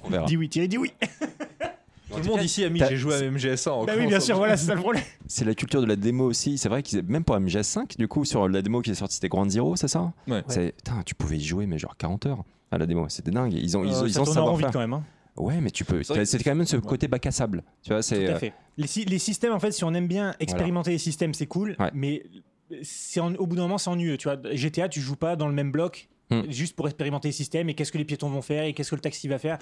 On 0.03 0.09
verra. 0.11 0.25
Dis 0.27 0.37
oui, 0.37 0.49
Thierry 0.49 0.69
dis 0.69 0.79
oui. 0.79 0.93
Tout 2.11 2.19
le 2.23 2.25
monde 2.25 2.43
ici 2.43 2.65
a 2.65 2.71
mis 2.71 2.81
j'ai 2.89 2.97
joué 2.97 3.15
à 3.15 3.21
MGS1 3.21 3.69
en 3.69 3.85
Bah 3.85 3.93
oui, 3.97 4.07
bien 4.07 4.21
sûr, 4.21 4.37
voilà, 4.37 4.57
c'est 4.57 4.67
ça 4.67 4.75
le 4.75 4.81
problème. 4.81 5.03
C'est 5.29 5.45
la 5.45 5.55
culture 5.55 5.81
de 5.81 5.87
la 5.87 5.97
démo 5.97 6.25
aussi. 6.27 6.57
C'est 6.59 6.69
vrai 6.69 6.83
qu'ils 6.83 7.03
même 7.05 7.25
pour 7.25 7.37
MGS5, 7.37 7.97
du 7.99 8.09
coup, 8.09 8.25
sur 8.25 8.49
la 8.49 8.63
démo 8.63 8.81
qui 8.81 8.91
est 8.91 8.95
sortie, 8.95 9.15
c'était 9.17 9.29
Ground 9.29 9.51
Zero, 9.51 9.77
c'est 9.77 9.89
ça? 9.89 10.13
Ouais. 10.27 10.43
C'est- 10.49 10.73
Putain, 10.77 11.03
tu 11.05 11.15
pouvais 11.15 11.37
y 11.37 11.45
jouer, 11.45 11.67
mais 11.67 11.79
genre 11.79 11.97
40 11.97 12.27
heures 12.27 12.45
à 12.71 12.79
la 12.79 12.87
démo. 12.87 13.09
C'était 13.09 13.31
dingue. 13.33 13.53
Ils 13.53 13.77
ont, 13.77 13.85
ils 13.85 13.93
ont, 13.95 14.03
Euh, 14.05 14.09
ils 14.09 14.13
ça 14.15 14.21
ont 14.23 14.25
tourne 14.25 14.39
en 14.39 14.45
rond 14.47 14.55
vite 14.57 14.67
savoir-faire. 14.67 14.73
quand 14.73 14.79
même. 14.81 14.93
hein. 14.95 15.05
Ouais, 15.37 15.61
mais 15.61 15.71
tu 15.71 15.85
peux. 15.85 16.03
C'est 16.03 16.13
vrai 16.15 16.23
que 16.23 16.25
C'était 16.25 16.45
quand 16.45 16.55
même 16.55 16.67
ce 16.67 16.77
côté 16.79 17.07
bac 17.09 17.27
à 17.27 17.31
sable. 17.33 17.63
Tu 17.83 17.91
vois, 17.91 18.03
c'est. 18.03 18.25
Tout 18.25 18.33
à 18.33 18.35
euh, 18.35 18.39
fait. 18.39 18.53
Les, 18.79 18.87
sy- 18.87 19.05
les 19.05 19.19
systèmes, 19.19 19.53
en 19.53 19.61
fait, 19.61 19.73
si 19.73 19.85
on 19.85 19.93
aime 19.95 20.09
bien 20.09 20.35
expérimenter 20.41 20.91
les 20.93 20.99
systèmes, 20.99 21.35
c'est 21.35 21.47
cool. 21.47 21.77
Ouais. 21.79 21.91
Mais 21.93 22.23
c'est 22.83 23.21
en- 23.21 23.35
au 23.35 23.47
bout 23.47 23.57
d'un 23.57 23.63
moment, 23.63 23.79
c'est 23.79 23.91
ennuyeux. 23.91 24.17
Tu 24.17 24.29
vois, 24.29 24.39
GTA, 24.53 24.89
tu 24.89 25.01
joues 25.01 25.17
pas 25.17 25.37
dans 25.37 25.49
le 25.49 25.55
même 25.55 25.71
bloc 25.73 26.09
Hmm. 26.31 26.43
juste 26.49 26.75
pour 26.75 26.87
expérimenter 26.89 27.29
les 27.29 27.33
systèmes 27.33 27.69
et 27.69 27.75
qu'est-ce 27.75 27.93
que 27.93 27.99
les 27.99 28.05
piétons 28.05 28.29
vont 28.29 28.43
faire 28.43 28.65
et 28.65 28.73
qu'est-ce 28.73 28.91
que 28.91 28.97
le 28.97 29.01
taxi 29.01 29.29
va 29.29 29.39
faire. 29.39 29.59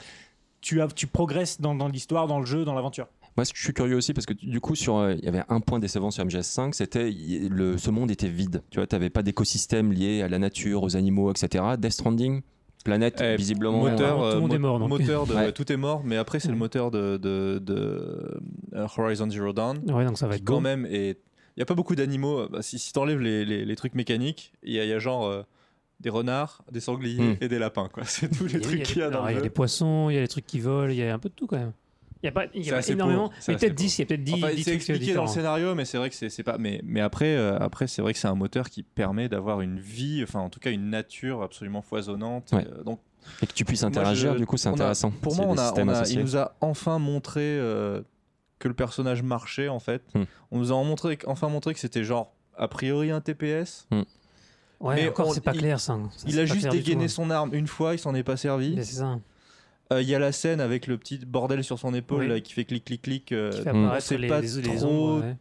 Tu, 0.62 0.80
as, 0.80 0.88
tu 0.88 1.06
progresses 1.06 1.60
dans, 1.60 1.74
dans 1.74 1.88
l'histoire, 1.88 2.26
dans 2.26 2.38
le 2.40 2.46
jeu, 2.46 2.64
dans 2.64 2.72
l'aventure. 2.74 3.06
Moi, 3.36 3.44
je 3.44 3.60
suis 3.60 3.74
curieux 3.74 3.96
aussi 3.96 4.14
parce 4.14 4.24
que 4.24 4.32
du 4.32 4.60
coup, 4.60 4.74
sur, 4.74 4.96
euh, 4.96 5.12
il 5.14 5.24
y 5.24 5.28
avait 5.28 5.42
un 5.50 5.60
point 5.60 5.78
décevant 5.78 6.10
sur 6.10 6.24
MGS5, 6.24 6.72
c'était 6.72 7.10
le, 7.10 7.76
ce 7.76 7.90
monde 7.90 8.10
était 8.10 8.28
vide. 8.28 8.62
Tu 8.70 8.78
vois, 8.78 8.86
t'avais 8.86 9.10
pas 9.10 9.22
d'écosystème 9.22 9.92
lié 9.92 10.22
à 10.22 10.28
la 10.28 10.38
nature, 10.38 10.82
aux 10.82 10.96
animaux, 10.96 11.30
etc. 11.30 11.62
Death 11.76 11.92
Stranding, 11.92 12.40
planète 12.82 13.20
Eh, 13.22 13.36
visiblement. 13.36 13.80
moteur, 13.80 14.16
Tout 14.18 14.22
le 14.24 14.28
euh, 14.36 14.40
monde 14.40 14.48
mo- 14.50 14.54
est 14.54 14.58
mort, 14.58 14.78
donc. 14.78 14.88
moteur 14.88 15.26
de 15.26 15.34
Ouais. 15.34 15.52
tout 15.52 15.70
est 15.70 15.76
mort, 15.76 16.02
mais 16.02 16.16
après 16.16 16.40
c'est 16.40 16.48
le 16.48 16.56
moteur 16.56 16.90
de, 16.90 17.18
de, 17.18 17.58
de, 17.62 18.40
euh, 18.74 18.86
Horizon 18.96 19.28
Zero 19.30 19.52
Dawn. 19.52 19.78
Ouais, 19.90 20.04
donc 20.06 20.16
ça 20.16 20.26
va 20.28 20.34
qui 20.34 20.40
être 20.40 20.46
quand 20.46 20.54
beau. 20.54 20.60
même 20.60 20.86
est 20.86 21.18
il 21.56 21.60
y 21.60 21.62
a 21.62 21.66
pas 21.66 21.74
beaucoup 21.74 21.94
d'animaux 21.94 22.40
euh, 22.40 22.48
bah, 22.50 22.62
si, 22.62 22.78
si 22.78 22.92
t'enlèves 22.92 23.20
les, 23.20 23.44
les, 23.44 23.64
les 23.64 23.76
trucs 23.76 23.94
mécaniques 23.94 24.52
il 24.64 24.72
y, 24.72 24.76
y 24.76 24.92
a 24.92 24.98
genre 24.98 25.26
euh, 25.26 25.42
des 26.00 26.10
renards 26.10 26.62
des 26.70 26.80
sangliers 26.80 27.22
Hmm. 27.34 27.36
et 27.40 27.48
des 27.48 27.58
lapins 27.58 27.88
quoi 27.92 28.04
c'est 28.06 28.28
tous 28.28 28.46
les 28.46 28.60
trucs 28.60 28.82
qu'il 28.82 28.98
y 28.98 29.02
a 29.02 29.10
dans 29.10 29.24
le 29.24 29.30
il 29.30 29.34
y 29.36 29.38
a 29.38 29.42
des 29.42 29.50
poissons, 29.50 30.08
il 30.10 30.14
y 30.14 30.18
a 30.18 30.20
des 30.20 30.28
trucs 30.28 30.46
qui 30.46 30.60
volent, 30.60 30.90
il 30.90 30.96
y 30.96 31.02
a 31.04 31.12
un 31.14 31.18
peu 31.18 31.28
de 31.28 31.34
tout 31.34 31.46
quand 31.46 31.56
même. 31.58 31.72
Il 32.22 32.26
y 32.26 32.28
a 32.28 32.32
pas, 32.32 32.46
il 32.54 32.64
y 32.64 32.70
a 32.70 32.74
pas 32.80 32.88
énormément, 32.88 33.28
pauvre, 33.28 33.40
mais 33.48 33.56
peut-être 33.56 33.74
10, 33.74 33.98
il 33.98 34.00
y 34.00 34.04
a 34.04 34.06
peut-être 34.06 34.24
10, 34.24 34.32
Enfin, 34.34 34.54
10 34.54 34.64
c'est 34.64 34.74
expliqué 34.74 35.12
dans 35.12 35.22
le 35.24 35.28
scénario 35.28 35.74
mais 35.74 35.84
c'est 35.84 35.98
vrai 35.98 36.08
que 36.08 36.16
c'est 36.16 36.42
pas 36.42 36.56
mais 36.58 36.80
mais 36.82 37.00
après 37.02 37.36
euh, 37.36 37.58
après 37.58 37.86
c'est 37.86 38.00
vrai 38.00 38.12
que 38.14 38.18
c'est 38.18 38.28
un 38.28 38.34
moteur 38.34 38.70
qui 38.70 38.82
permet 38.82 39.28
d'avoir 39.28 39.60
une 39.60 39.78
vie 39.78 40.22
enfin 40.22 40.40
en 40.40 40.48
tout 40.48 40.58
cas 40.58 40.70
une 40.70 40.88
nature 40.88 41.42
absolument 41.42 41.82
foisonnante 41.82 42.50
Ouais. 42.52 42.66
Euh, 42.66 42.82
donc 42.82 43.00
Et 43.42 43.46
que 43.46 43.52
tu 43.52 43.64
puisses 43.66 43.82
Moi, 43.82 43.88
interagir, 43.88 44.32
je- 44.32 44.38
du 44.38 44.46
coup, 44.46 44.56
c'est 44.56 44.68
intéressant. 44.70 45.10
pour 45.10 45.34
moi, 45.36 45.46
on 45.48 45.58
a, 45.58 45.72
on 45.74 46.04
il 46.04 46.20
nous 46.20 46.36
a 46.38 46.56
enfin 46.62 46.98
montré 46.98 47.42
euh, 47.42 48.00
que 48.58 48.68
le 48.68 48.74
personnage 48.74 49.22
marchait 49.22 49.68
en 49.68 49.78
fait. 49.80 50.02
Hmm. 50.14 50.24
On 50.50 50.58
nous 50.58 50.72
a 50.72 50.74
montré, 50.82 51.18
enfin 51.26 51.48
montré 51.48 51.74
que 51.74 51.80
c'était 51.80 52.04
genre 52.04 52.34
a 52.56 52.68
priori 52.68 53.10
un 53.10 53.20
TPS. 53.20 53.86
Ouais, 54.80 54.96
Mais 54.96 55.08
encore, 55.08 55.32
c'est 55.34 55.40
pas 55.40 55.52
il- 55.54 55.60
clair 55.60 55.80
ça. 55.80 55.98
Ça, 56.16 56.26
il 56.28 56.38
a 56.40 56.44
juste 56.46 56.68
dégainé 56.68 57.04
tout, 57.04 57.04
hein. 57.04 57.08
son 57.08 57.30
arme 57.30 57.54
une 57.54 57.66
fois, 57.68 57.94
il 57.94 57.98
s'en 57.98 58.14
est 58.14 58.22
pas 58.22 58.36
servi. 58.36 58.74
Mais 58.76 58.84
C'est 58.84 58.96
ça. 58.96 59.18
Euh, 59.92 60.02
Il 60.02 60.08
y 60.08 60.14
a 60.14 60.18
la 60.18 60.32
scène 60.32 60.60
avec 60.60 60.86
le 60.86 60.96
petit 60.98 61.18
bordel 61.18 61.62
sur 61.62 61.78
son 61.78 61.94
épaule 61.94 62.22
Oui. 62.22 62.28
là, 62.28 62.40
qui 62.40 62.52
fait 62.54 62.64
clic 62.64 62.84
clic 62.84 63.02
clic. 63.02 63.32
euh, 63.32 63.50
Qui 63.50 63.62
fait 63.62 63.68
apparaître 63.70 64.04
c'est 64.06 64.18
les, 64.18 64.28
pas 64.28 64.40
les, 64.40 64.48
les 64.62 64.76
trop- 64.76 64.86
ombres. 64.86 65.24
ouais. 65.26 65.36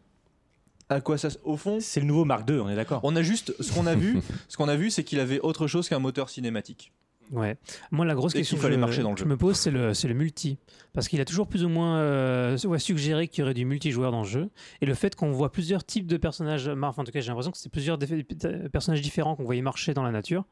À 0.89 1.01
quoi 1.01 1.18
ça 1.18 1.30
Au 1.43 1.55
fond, 1.57 1.77
C'est 1.80 2.01
le 2.01 2.05
nouveau 2.05 2.26
Mark 2.26 2.47
II, 2.49 2.57
on 2.60 2.69
est 2.69 2.76
d'accord. 2.76 2.99
on 3.03 3.15
a 3.15 3.22
juste 3.23 3.53
ce 3.61 3.72
qu'on 3.72 3.88
a 3.88 3.95
vu. 3.95 4.19
ce 4.49 4.57
qu'on 4.57 4.68
a 4.68 4.76
vu, 4.76 4.91
c'est 4.91 5.03
qu'il 5.03 5.19
avait 5.19 5.39
autre 5.39 5.65
chose 5.68 5.88
qu'un 5.89 5.99
moteur 5.99 6.30
cinématique. 6.30 6.91
Ouais. 7.32 7.58
Moi, 7.91 8.06
la 8.06 8.14
grosse 8.16 8.34
question 8.34 8.56
qu'il 8.56 8.62
que 8.62 8.64
fallait 8.64 8.76
je, 8.76 8.80
marcher 8.80 9.02
dans 9.02 9.12
le 9.12 9.18
jeu. 9.18 9.24
je 9.24 9.30
me 9.30 9.38
pose, 9.38 9.56
c'est 9.56 9.72
le, 9.72 9.94
c'est 9.94 10.08
le 10.08 10.14
multi. 10.14 10.58
Parce 10.94 11.08
qu'il 11.08 11.20
a 11.22 11.26
toujours 11.26 11.48
plus 11.48 11.64
ou 11.66 11.70
moins 11.70 11.98
euh, 11.98 12.58
suggéré 12.78 13.28
qu'il 13.28 13.40
y 13.40 13.44
aurait 13.44 13.54
du 13.56 13.66
multijoueur 13.66 14.12
dans 14.12 14.22
le 14.22 14.28
jeu. 14.28 14.50
Et 14.82 14.86
le 14.86 14.94
fait 14.94 15.16
qu'on 15.16 15.32
voit 15.32 15.52
plusieurs 15.52 15.84
types 15.84 16.06
de 16.06 16.18
personnages, 16.18 16.70
mar- 16.70 16.91
enfin, 16.91 17.02
en 17.02 17.06
tout 17.06 17.12
cas, 17.12 17.22
j'ai 17.22 17.30
l'impression 17.30 17.52
que 17.52 17.58
c'est 17.58 17.72
plusieurs 17.72 17.98
euh, 18.02 18.70
personnages 18.70 19.02
différents 19.02 19.36
qu'on 19.36 19.45
voyait 19.45 19.62
marcher 19.64 19.94
dans 19.95 20.04
la 20.04 20.12
nature, 20.12 20.45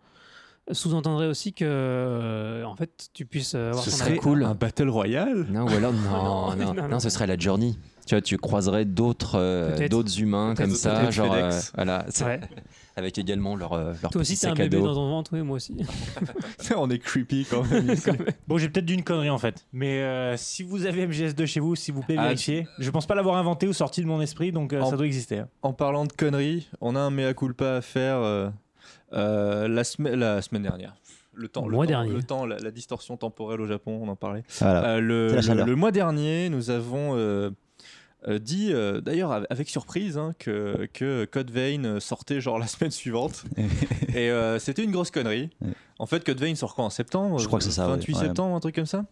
sous-entendrait 0.72 1.28
aussi 1.28 1.54
que, 1.54 1.66
euh, 1.68 2.64
en 2.66 2.76
fait, 2.76 3.10
tu 3.14 3.26
puisses 3.26 3.54
euh, 3.56 3.70
avoir 3.70 3.84
Ce 3.84 3.92
serait 3.92 4.16
cool. 4.16 4.44
Un 4.44 4.56
battle 4.56 4.90
royale. 4.90 5.46
Non, 5.50 5.66
ou 5.66 5.70
alors, 5.70 5.94
non, 5.94 6.10
non, 6.10 6.56
non, 6.56 6.66
non, 6.66 6.74
non, 6.84 6.88
non. 6.88 7.00
ce 7.00 7.10
serait 7.10 7.28
la 7.28 7.38
journey. 7.38 7.78
Tu 8.08 8.16
vois, 8.16 8.22
tu 8.22 8.38
croiserais 8.38 8.86
d'autres 8.86 9.36
euh, 9.38 9.88
humains 10.18 10.56
comme 10.56 10.72
ça, 10.72 11.12
genre, 11.12 11.34
euh, 11.34 11.52
voilà, 11.76 12.06
c'est- 12.10 12.26
Ouais. 12.26 12.40
avec 12.96 13.18
également 13.18 13.56
leur, 13.56 13.74
euh, 13.74 13.94
leur 14.02 14.12
Toi 14.12 14.22
aussi, 14.22 14.38
t'as 14.38 14.52
un 14.52 14.54
bébé 14.54 14.78
dos. 14.78 14.86
dans 14.86 14.96
ton 14.96 15.10
ventre, 15.10 15.32
oui, 15.34 15.42
moi 15.42 15.56
aussi. 15.58 15.76
on 16.76 16.90
est 16.90 17.00
creepy 17.00 17.46
quand 17.50 17.64
même. 17.70 17.96
Bon, 18.48 18.58
j'ai 18.58 18.70
peut-être 18.70 18.86
dit 18.86 18.94
une 18.96 19.04
connerie 19.04 19.30
en 19.30 19.38
fait. 19.38 19.66
Mais 19.74 20.02
euh, 20.02 20.36
si 20.38 20.64
vous 20.64 20.86
avez 20.86 21.08
MGS2 21.08 21.46
chez 21.46 21.60
vous, 21.60 21.76
s'il 21.76 21.94
vous 21.94 22.02
plaît, 22.02 22.16
Ah, 22.18 22.24
vérifiez. 22.24 22.68
Je 22.80 22.90
pense 22.90 23.06
pas 23.06 23.16
l'avoir 23.16 23.38
inventé 23.38 23.68
ou 23.68 23.74
sorti 23.74 24.02
de 24.02 24.08
mon 24.08 24.22
esprit, 24.22 24.52
donc 24.52 24.74
euh, 24.74 24.82
En- 24.82 24.90
ça 24.90 24.98
doit 24.98 25.06
exister. 25.06 25.40
hein. 25.40 25.48
En 25.62 25.74
parlant 25.74 26.06
de 26.06 26.12
conneries, 26.14 26.68
on 26.82 26.96
a 26.96 27.00
un 27.00 27.10
mea 27.12 27.34
culpa 27.34 27.76
à 27.78 27.82
faire 27.82 28.18
euh, 28.18 28.50
euh, 29.14 29.68
la, 29.68 29.84
semaine 29.84 30.16
la 30.16 30.42
semaine 30.42 30.64
dernière. 30.64 30.96
Le 31.34 31.48
temps, 31.48 31.64
Le 31.64 31.70
le 31.72 31.76
mois 31.78 31.86
temps, 31.86 31.90
dernier. 31.92 32.12
le 32.14 32.24
temps, 32.24 32.46
la, 32.46 32.58
la 32.60 32.72
distorsion 32.72 33.16
temporelle 33.16 33.62
au 33.62 33.66
Japon, 33.66 34.02
on 34.04 34.08
en 34.10 34.18
parlait. 34.18 34.44
Voilà. 34.60 34.84
Euh, 34.98 35.00
le, 35.00 35.76
mois 35.76 35.92
dernier, 35.92 36.50
nous 36.50 36.70
avons 36.72 37.14
euh, 37.16 37.52
dit, 38.40 38.72
euh, 38.72 39.02
d'ailleurs 39.02 39.32
av- 39.32 39.48
avec 39.50 39.70
surprise, 39.70 40.18
hein, 40.18 40.34
que, 40.40 40.88
que 40.94 41.26
Code 41.26 41.50
Vein 41.52 41.84
euh, 41.86 42.00
sortait 42.00 42.40
genre 42.42 42.60
la 42.60 42.68
semaine 42.68 42.92
suivante. 42.92 43.44
Et 44.16 44.30
euh, 44.30 44.60
c'était 44.60 44.84
une 44.84 44.92
grosse 44.92 45.12
connerie. 45.12 45.50
Ouais. 45.62 45.70
En 46.00 46.06
fait, 46.06 46.24
Code 46.24 46.40
Vein 46.40 46.56
sort 46.56 46.76
quand 46.76 46.86
En 46.86 46.90
septembre? 46.90 47.40
Je 47.40 47.48
crois 47.48 47.60
que 47.60 47.66
c'est 47.66 47.72
ça, 47.72 47.86
ouais. 47.86 47.94
28 47.94 48.14
Ouais. 48.16 48.20
septembre, 48.22 48.56
un 48.56 48.60
truc 48.60 48.76
comme 48.76 48.86
ça? 48.86 49.06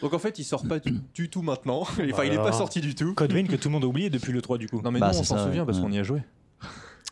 Donc 0.00 0.12
en 0.12 0.18
fait, 0.18 0.38
il 0.38 0.44
sort 0.44 0.66
pas 0.68 0.78
du, 0.78 0.92
du 1.14 1.28
tout 1.30 1.42
maintenant. 1.42 1.80
Enfin, 1.80 2.02
il 2.04 2.10
est 2.10 2.36
pas 2.36 2.42
Alors. 2.42 2.54
sorti 2.54 2.80
du 2.80 2.94
tout. 2.94 3.14
Code 3.14 3.32
Vein 3.32 3.44
que 3.46 3.56
tout 3.56 3.68
le 3.68 3.72
monde 3.72 3.84
a 3.84 3.86
oublié 3.86 4.10
depuis 4.10 4.32
le 4.32 4.42
3 4.42 4.58
du 4.58 4.68
coup. 4.68 4.80
Non 4.82 4.90
mais 4.90 5.00
Bah, 5.00 5.10
nous, 5.12 5.18
on 5.18 5.22
s'en 5.24 5.38
souvient 5.44 5.60
ouais. 5.60 5.66
parce 5.66 5.80
qu'on 5.80 5.90
y 5.90 5.98
a 5.98 6.02
joué. 6.02 6.20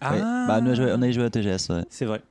Ah. 0.00 0.46
Bah, 0.48 0.60
on, 0.62 0.66
a 0.66 0.74
joué, 0.74 0.92
on 0.94 1.02
a 1.02 1.10
joué 1.10 1.24
à 1.24 1.30
TGS. 1.30 1.68
Ouais. 1.68 1.84
c'est 1.90 2.06
vrai. 2.06 2.22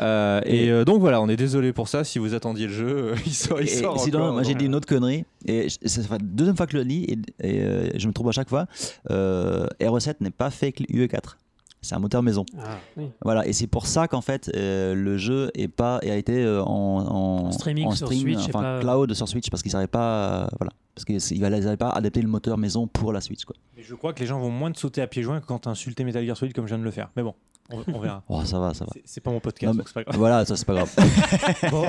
Euh, 0.00 0.40
et 0.44 0.70
euh, 0.70 0.84
donc 0.84 1.00
voilà, 1.00 1.20
on 1.20 1.28
est 1.28 1.36
désolé 1.36 1.72
pour 1.72 1.86
ça. 1.88 2.02
Si 2.02 2.18
vous 2.18 2.34
attendiez 2.34 2.66
le 2.66 2.72
jeu, 2.72 2.96
euh, 3.12 3.16
il 3.26 3.32
sort. 3.32 3.60
Il 3.60 3.68
Et 3.68 3.68
sinon, 3.68 4.18
encore, 4.18 4.32
moi 4.32 4.42
j'ai 4.42 4.54
dit 4.54 4.66
une 4.66 4.74
autre 4.74 4.88
connerie, 4.88 5.24
et 5.46 5.68
c'est 5.68 6.10
la 6.10 6.18
deuxième 6.18 6.56
fois 6.56 6.66
que 6.66 6.72
je 6.72 6.78
le 6.78 6.82
lis, 6.82 7.04
et, 7.04 7.18
et, 7.48 7.60
euh, 7.62 7.90
je 7.94 8.08
me 8.08 8.12
trompe 8.12 8.28
à 8.28 8.32
chaque 8.32 8.48
fois. 8.48 8.66
Euh, 9.10 9.66
RE7 9.80 10.16
n'est 10.20 10.30
pas 10.30 10.50
fait 10.50 10.66
avec 10.66 10.80
UE4. 10.90 11.36
C'est 11.82 11.94
un 11.94 11.98
moteur 12.00 12.22
maison. 12.22 12.44
Ah, 12.58 12.78
oui. 12.96 13.10
Voilà, 13.22 13.46
et 13.46 13.52
c'est 13.52 13.66
pour 13.68 13.86
ça 13.86 14.08
qu'en 14.08 14.20
fait 14.20 14.50
euh, 14.56 14.94
le 14.94 15.16
jeu 15.18 15.50
est 15.54 15.68
pas 15.68 15.98
a 15.98 16.16
été 16.16 16.42
euh, 16.42 16.62
en, 16.62 16.66
en, 16.66 17.46
En 17.46 17.52
streaming 17.52 17.86
en 17.86 17.90
sur 17.92 18.06
stream, 18.08 18.22
Switch 18.22 18.38
enfin 18.48 18.60
pas- 18.62 18.80
cloud 18.80 19.14
sur 19.14 19.28
Switch 19.28 19.50
parce 19.50 19.62
qu'ils 19.62 19.72
n'arrivaient 19.72 19.86
pas, 19.86 20.44
euh, 20.44 20.46
voilà, 20.58 20.72
parce 20.94 21.04
qu'ils 21.04 21.40
n'avaient 21.40 21.76
pas 21.76 21.90
adapté 21.90 22.22
le 22.22 22.28
moteur 22.28 22.58
maison 22.58 22.86
pour 22.88 23.12
la 23.12 23.20
Switch 23.20 23.44
quoi. 23.44 23.54
Mais 23.76 23.82
je 23.84 23.94
crois 23.94 24.12
que 24.12 24.20
les 24.20 24.26
gens 24.26 24.40
vont 24.40 24.50
moins 24.50 24.72
te 24.72 24.78
sauter 24.80 25.00
à 25.00 25.06
pieds 25.06 25.22
joints 25.22 25.40
que 25.40 25.46
quand 25.46 25.60
t'as 25.60 25.70
insulté 25.70 26.02
Metal 26.02 26.24
Gear 26.24 26.36
Solid 26.36 26.54
comme 26.54 26.64
je 26.66 26.70
viens 26.74 26.78
de 26.78 26.84
le 26.84 26.90
faire. 26.90 27.10
Mais 27.14 27.22
bon, 27.22 27.34
on, 27.70 27.82
on 27.94 27.98
verra. 28.00 28.22
Oh, 28.28 28.44
ça 28.44 28.58
va, 28.58 28.74
ça 28.74 28.84
va. 28.84 28.92
C'est- 29.04 29.20
pas 29.20 29.30
mon 29.30 29.40
podcast, 29.40 29.66
Non, 29.66 29.72
mais- 29.74 29.78
donc 29.78 29.88
c'est 29.88 29.94
pas 29.94 30.02
grave. 30.04 30.16
Voilà, 30.16 30.44
ça 30.44 30.56
c'est 30.56 30.64
pas 30.66 30.74
grave. 30.74 30.90
Bon, 31.70 31.84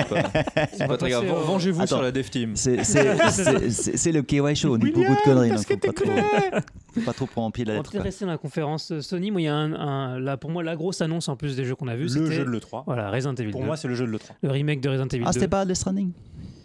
C'est 0.74 0.88
pas 0.88 0.98
très 0.98 1.10
grave. 1.10 1.26
au- 1.32 1.46
Vengez-vous 1.46 1.86
sur 1.88 2.02
la 2.02 2.12
Dev 2.12 2.28
Team. 2.30 2.56
C'est 2.56 2.78
le 4.12 4.22
KY 4.22 4.56
Show, 4.56 4.74
on 4.76 4.78
dit 4.78 4.92
beaucoup 4.92 5.14
de 5.16 5.24
conneries, 5.24 5.50
donc 5.50 5.66
qu'est-ce 5.66 5.68
que 5.68 5.74
faut 5.74 5.94
pas 5.94 6.04
t'es 6.04 6.52
trop, 6.52 6.60
faut 6.94 7.02
pas 7.02 7.14
trop 7.14 7.26
prendre 7.28 7.48
en 7.48 7.52
pied 7.52 7.66
la 7.66 7.74
On 7.74 7.78
lettre. 7.78 7.92
va 7.92 7.98
quoi. 8.00 8.04
rester 8.04 8.26
dans 8.26 8.32
la 8.32 8.38
conférence 8.38 8.92
euh, 8.92 9.02
Sony. 9.02 9.32
Moi, 9.32 9.42
il 9.42 9.46
y 9.46 9.48
a 9.48 9.56
un, 9.56 9.74
un- 9.74 10.20
là, 10.20 10.38
pour 10.38 10.50
moi, 10.50 10.64
la 10.64 10.76
grosse 10.76 11.02
annonce 11.02 11.28
en 11.30 11.36
plus 11.36 11.56
des 11.56 11.66
jeux 11.66 11.76
qu'on 11.76 11.88
a 11.88 11.96
vus, 11.96 12.10
le 12.16 12.32
jeu 12.32 12.46
de 12.46 12.50
l'E3. 12.50 12.84
voilà, 12.86 13.10
Resident 13.12 13.36
Evil 13.36 13.52
Pour 13.52 13.62
2. 13.62 13.68
moi, 13.68 13.78
c'est 13.78 13.88
le 13.88 13.96
jeu 13.96 14.06
de 14.08 14.12
l'E3. 14.12 14.32
le 14.42 14.50
remake 14.52 14.82
de 14.82 14.90
Resident 14.90 15.08
Evil 15.08 15.24
Ah, 15.26 15.30
2. 15.30 15.34
c'était 15.34 15.48
pas 15.48 15.66
Death 15.66 15.76
Stranding 15.76 16.12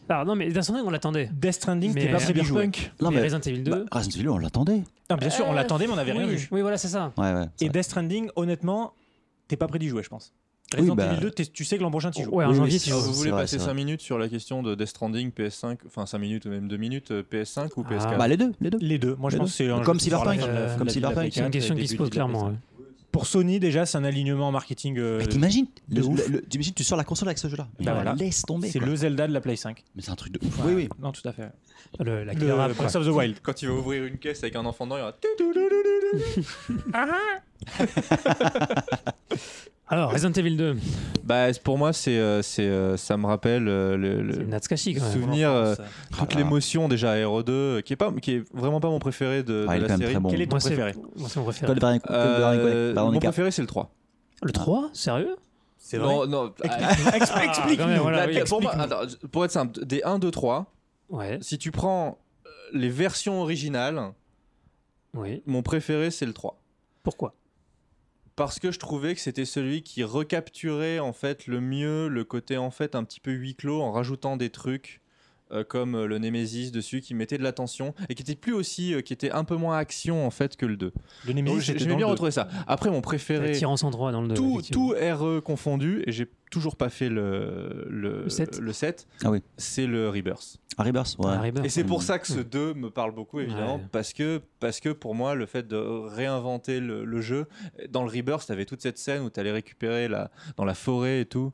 Ah, 0.09 0.25
non, 0.27 0.35
mais 0.37 0.49
Death 0.51 0.63
Stranding, 0.63 0.87
on 0.87 0.91
l'attendait. 0.91 1.29
Death 1.33 1.53
Stranding, 1.55 1.93
Mais 1.95 2.01
c'était 2.03 2.13
pas 2.13 2.19
de 2.19 2.25
jouer. 2.43 2.65
Cyberpunk. 2.65 2.93
Non 3.01 3.11
mais 3.11 3.17
mais 3.17 3.23
Resident 3.23 3.41
Evil 3.41 3.63
2. 3.63 3.71
bah, 3.71 3.79
Resident 3.93 4.19
Evil, 4.21 4.29
on 4.31 4.39
l'attendait. 4.39 4.83
Non, 5.11 5.17
bien 5.17 5.31
sûr, 5.31 5.45
on 5.49 5.53
l'attendait, 5.53 5.87
mais 5.87 5.93
on 5.93 5.97
n'avait 5.97 6.13
rien 6.13 6.27
oui, 6.27 6.37
vu. 6.37 6.49
Oui, 6.51 6.61
voilà, 6.63 6.79
c'est 6.79 6.89
ça. 6.89 7.13
Ouais, 7.19 7.33
ouais. 7.35 7.45
c'est 7.57 7.67
Et 7.67 7.69
vrai. 7.69 7.79
Death 7.79 7.85
Stranding, 7.85 8.29
honnêtement, 8.37 8.93
t'es 9.53 9.57
pas 9.59 9.67
prêt 9.67 9.79
d'y 9.79 9.89
jouer, 9.89 10.03
je 10.03 10.09
pense. 10.09 10.33
Oui, 10.75 10.79
Resident 10.79 10.95
bah- 10.97 11.13
Evil 11.13 11.21
2, 11.21 11.31
t'es- 11.33 11.45
tu 11.45 11.65
sais 11.67 11.77
que 11.77 11.83
l'an 11.83 11.91
prochain, 11.91 12.11
tu 12.11 12.23
joues. 12.23 12.31
Ouais, 12.31 12.47
en 12.47 12.51
Oui, 12.51 12.57
janvier, 12.57 12.79
oui, 12.83 12.91
joues. 12.91 12.99
vous 12.99 13.13
voulez 13.13 13.31
vrai, 13.31 13.43
passer 13.43 13.59
c'est 13.59 13.65
5 13.65 13.65
vrai. 13.67 13.75
minutes 13.75 14.01
sur 14.01 14.17
la 14.19 14.27
question 14.31 14.63
de 14.63 14.75
Death 14.75 14.89
Stranding 14.89 15.31
PS5, 15.31 15.77
enfin 15.87 16.07
5 16.07 16.19
minutes 16.19 16.47
ou 16.47 16.49
même 16.49 16.67
2 16.67 16.79
minutes 16.79 17.11
euh, 17.11 17.23
PS5 17.23 17.77
ou 17.77 17.85
Ah. 17.87 17.91
PS4 17.93 18.17
Bah 18.19 18.27
les 18.27 18.39
deux, 18.39 18.53
les 18.63 18.71
deux. 18.71 18.79
Les 18.81 18.99
deux. 18.99 19.15
Moi, 19.17 19.29
je 19.29 19.37
Les 19.37 19.41
pense 19.41 19.51
que 19.51 19.57
c'est 19.57 19.69
un 19.71 19.83
Comme 19.83 20.01
Cyberpunk, 20.01 20.41
comme 20.79 20.89
Cyberpunk, 20.89 21.31
C'est 21.35 21.41
une 21.41 21.51
question 21.51 21.75
la- 21.75 21.81
qui 21.83 21.89
se 21.89 21.97
pose 21.97 22.09
clairement. 22.09 22.55
PS5. 23.13 23.13
ouais. 23.13 23.13
Pour 23.13 23.27
Sony, 23.27 23.61
déjà, 23.61 23.87
c'est 23.87 23.99
un 23.99 24.05
alignement 24.05 24.51
marketing. 24.51 24.99
euh, 24.99 25.19
Mais 25.19 25.27
t'imagines 25.27 25.67
le- 25.89 26.01
le- 26.01 26.29
le- 26.29 26.43
tu 26.75 26.85
sors 26.85 26.97
la 26.99 27.05
console 27.05 27.29
avec 27.29 27.39
ce 27.39 27.49
jeu-là. 27.49 27.69
Bah 27.81 27.93
voilà. 27.95 28.15
Laisse 28.15 28.43
tomber. 28.43 28.71
c'est 28.71 28.79
quoi. 28.79 28.89
le 28.89 28.97
Zelda 28.97 29.29
de 29.29 29.33
la 29.33 29.41
Play 29.41 29.57
5. 29.57 29.85
Mais 29.95 30.03
c'est 30.03 30.11
un 30.11 30.17
truc 30.17 30.33
de 30.33 30.47
ouf. 30.47 30.59
Oui, 30.65 30.73
oui. 30.75 30.89
Non, 31.01 31.13
tout 31.13 31.27
à 31.29 31.33
fait. 31.33 31.51
Le, 32.01 32.25
la 32.25 32.33
Le. 32.33 32.73
Breath 32.75 32.97
of 32.97 33.05
the 33.05 33.11
Wild. 33.11 33.37
Quand 33.43 33.61
il 33.63 33.69
va 33.69 33.75
ouvrir 33.75 34.05
une 34.07 34.17
caisse 34.19 34.43
avec 34.43 34.57
un 34.57 34.65
enfant 34.65 34.87
dedans, 34.87 34.97
il 34.97 35.01
y 35.01 35.03
aura. 35.03 35.13
Alors, 39.89 40.11
Resident 40.13 40.33
Evil 40.33 40.57
2, 40.57 40.77
Bah, 41.25 41.49
pour 41.63 41.77
moi, 41.77 41.93
c'est, 41.93 42.17
euh, 42.17 42.41
c'est, 42.41 42.67
euh, 42.67 42.97
ça 42.97 43.17
me 43.19 43.27
rappelle 43.27 43.69
euh, 43.69 43.97
le, 43.97 44.23
le 44.23 44.33
c'est 44.35 44.45
Natsukashi 44.45 44.95
quand 44.95 45.03
même. 45.03 45.13
souvenir, 45.13 45.51
euh, 45.51 45.75
toute 46.17 46.31
Ah. 46.33 46.39
l'émotion 46.39 46.89
déjà 46.89 47.13
à 47.13 47.17
RE2, 47.17 47.51
euh, 47.51 47.81
qui 47.83 47.93
est 47.93 47.97
pas, 47.97 48.11
qui 48.13 48.33
est 48.37 48.45
vraiment 48.55 48.81
pas 48.81 48.89
mon 48.89 48.99
préféré 49.01 49.43
de, 49.43 49.67
Ah, 49.69 49.77
de 49.79 49.83
la 49.87 49.97
série. 49.97 50.15
bon. 50.17 50.31
Quel 50.31 50.41
est 50.41 50.47
ton 50.47 50.53
Moi, 50.55 50.61
c'est 50.61 50.69
préféré? 50.71 50.95
Moi, 51.17 51.29
c'est 51.29 51.39
mon 51.41 51.45
préféré. 51.45 51.73
Euh, 52.11 52.95
mon 52.95 53.19
préféré, 53.19 53.51
c'est 53.51 53.63
le 53.63 53.69
3. 53.69 53.91
Le 54.43 54.53
3 54.53 54.89
Sérieux? 54.95 55.37
C'est 55.77 55.99
Non, 55.99 56.27
non, 56.27 56.53
Explique-nous. 56.63 57.77
quand 57.77 57.87
même, 57.89 57.99
voilà, 58.01 58.27
Là, 58.27 58.33
oui, 58.33 59.19
pour, 59.31 59.45
être 59.45 59.51
simple, 59.51 59.85
des 59.85 60.03
1, 60.05 60.19
2, 60.19 60.31
3, 60.31 60.73
Ouais, 61.11 61.39
si 61.43 61.59
tu 61.59 61.71
prends 61.71 62.17
les 62.73 62.89
versions 62.89 63.43
originales, 63.43 64.01
oui. 65.13 65.43
mon 65.45 65.63
préféré, 65.63 66.11
c'est 66.11 66.25
le 66.25 66.33
3. 66.33 66.59
Pourquoi? 67.03 67.35
Parce 68.37 68.59
que 68.59 68.71
je 68.71 68.79
trouvais 68.79 69.15
que 69.15 69.21
c'était 69.21 69.45
celui 69.45 69.83
qui 69.83 70.03
recapturait 70.05 70.99
en 70.99 71.13
fait 71.13 71.47
le 71.47 71.61
mieux 71.61 72.09
le 72.09 72.25
côté 72.25 72.57
en 72.57 72.71
fait 72.71 72.95
un 72.95 73.05
petit 73.05 73.21
peu 73.21 73.31
huis 73.33 73.55
clos 73.55 73.81
en 73.83 73.93
rajoutant 73.93 74.37
des 74.37 74.51
trucs 74.51 75.01
euh, 75.53 75.65
comme 75.65 75.95
euh, 75.95 76.07
le 76.07 76.19
Nemesis 76.19 76.71
dessus 76.71 77.03
qui 77.03 77.13
mettait 77.15 77.37
de 77.37 77.43
l'attention 77.43 77.95
et 78.09 78.15
qui 78.15 78.23
était 78.23 78.35
plus 78.37 78.55
aussi 78.55 78.95
euh, 78.95 79.03
qui 79.03 79.13
était 79.13 79.31
un 79.33 79.45
peu 79.45 79.57
moins 79.57 79.77
action 79.77 80.27
en 80.27 80.31
fait 80.31 80.57
que 80.57 80.65
le 80.65 80.77
2. 80.79 80.93
Le 81.27 81.33
Nemesis, 81.35 81.57
j'ai- 81.61 81.67
c'était 81.67 81.79
j'aimais 81.81 81.91
dans 81.93 81.97
bien 81.99 82.07
retrouver 82.07 82.31
ça. 82.31 82.49
Après 82.67 82.91
mon 82.91 83.03
préféré 83.03 83.53
tirant 83.53 83.77
sans 83.77 83.91
droit 83.91 84.13
dans 84.13 84.23
le 84.23 84.29
2. 84.29 84.35
tout, 84.35 84.63
tout 84.73 84.95
RE 84.99 85.41
confondu 85.41 86.03
et 86.07 86.13
j'ai 86.13 86.27
toujours 86.53 86.77
pas 86.77 86.89
fait 86.91 87.09
le 87.09 87.87
le, 87.89 88.23
Le 88.25 88.29
sept. 88.29 88.59
le 88.61 88.73
7, 88.73 89.09
Ah 89.25 89.31
oui. 89.31 89.43
c'est 89.57 89.87
le 89.87 90.09
Rebirth. 90.09 90.59
Ah, 90.79 90.85
Rebirth, 90.85 91.17
ouais. 91.19 91.27
Ah, 91.29 91.41
Rebirth. 91.41 91.67
Et 91.67 91.69
c'est 91.69 91.85
pour 91.85 91.99
Mm. 91.99 92.03
ça 92.03 92.19
que 92.19 92.27
ce 92.27 92.41
2 92.41 92.75
me 92.75 92.89
parle 92.91 93.13
beaucoup, 93.15 93.41
évidemment, 93.41 93.77
Ouais. 93.77 93.87
parce, 93.93 94.13
que, 94.13 94.41
parce 94.61 94.81
que 94.81 94.91
pour 94.91 95.15
moi, 95.15 95.35
le 95.35 95.47
fait 95.47 95.67
de 95.67 95.77
réinventer 95.77 96.81
le, 96.81 97.05
le 97.05 97.21
jeu, 97.21 97.47
dans 97.91 98.05
le 98.05 98.11
Rebirth, 98.11 98.47
tu 98.47 98.53
avais 98.53 98.65
toute 98.65 98.81
cette 98.83 98.97
scène 98.99 99.23
où 99.23 99.31
tu 99.31 99.41
allais 99.41 99.53
récupérer 99.53 100.09
la, 100.09 100.31
dans 100.57 100.65
la 100.65 100.75
forêt 100.75 101.21
et 101.23 101.27
tout, 101.27 101.53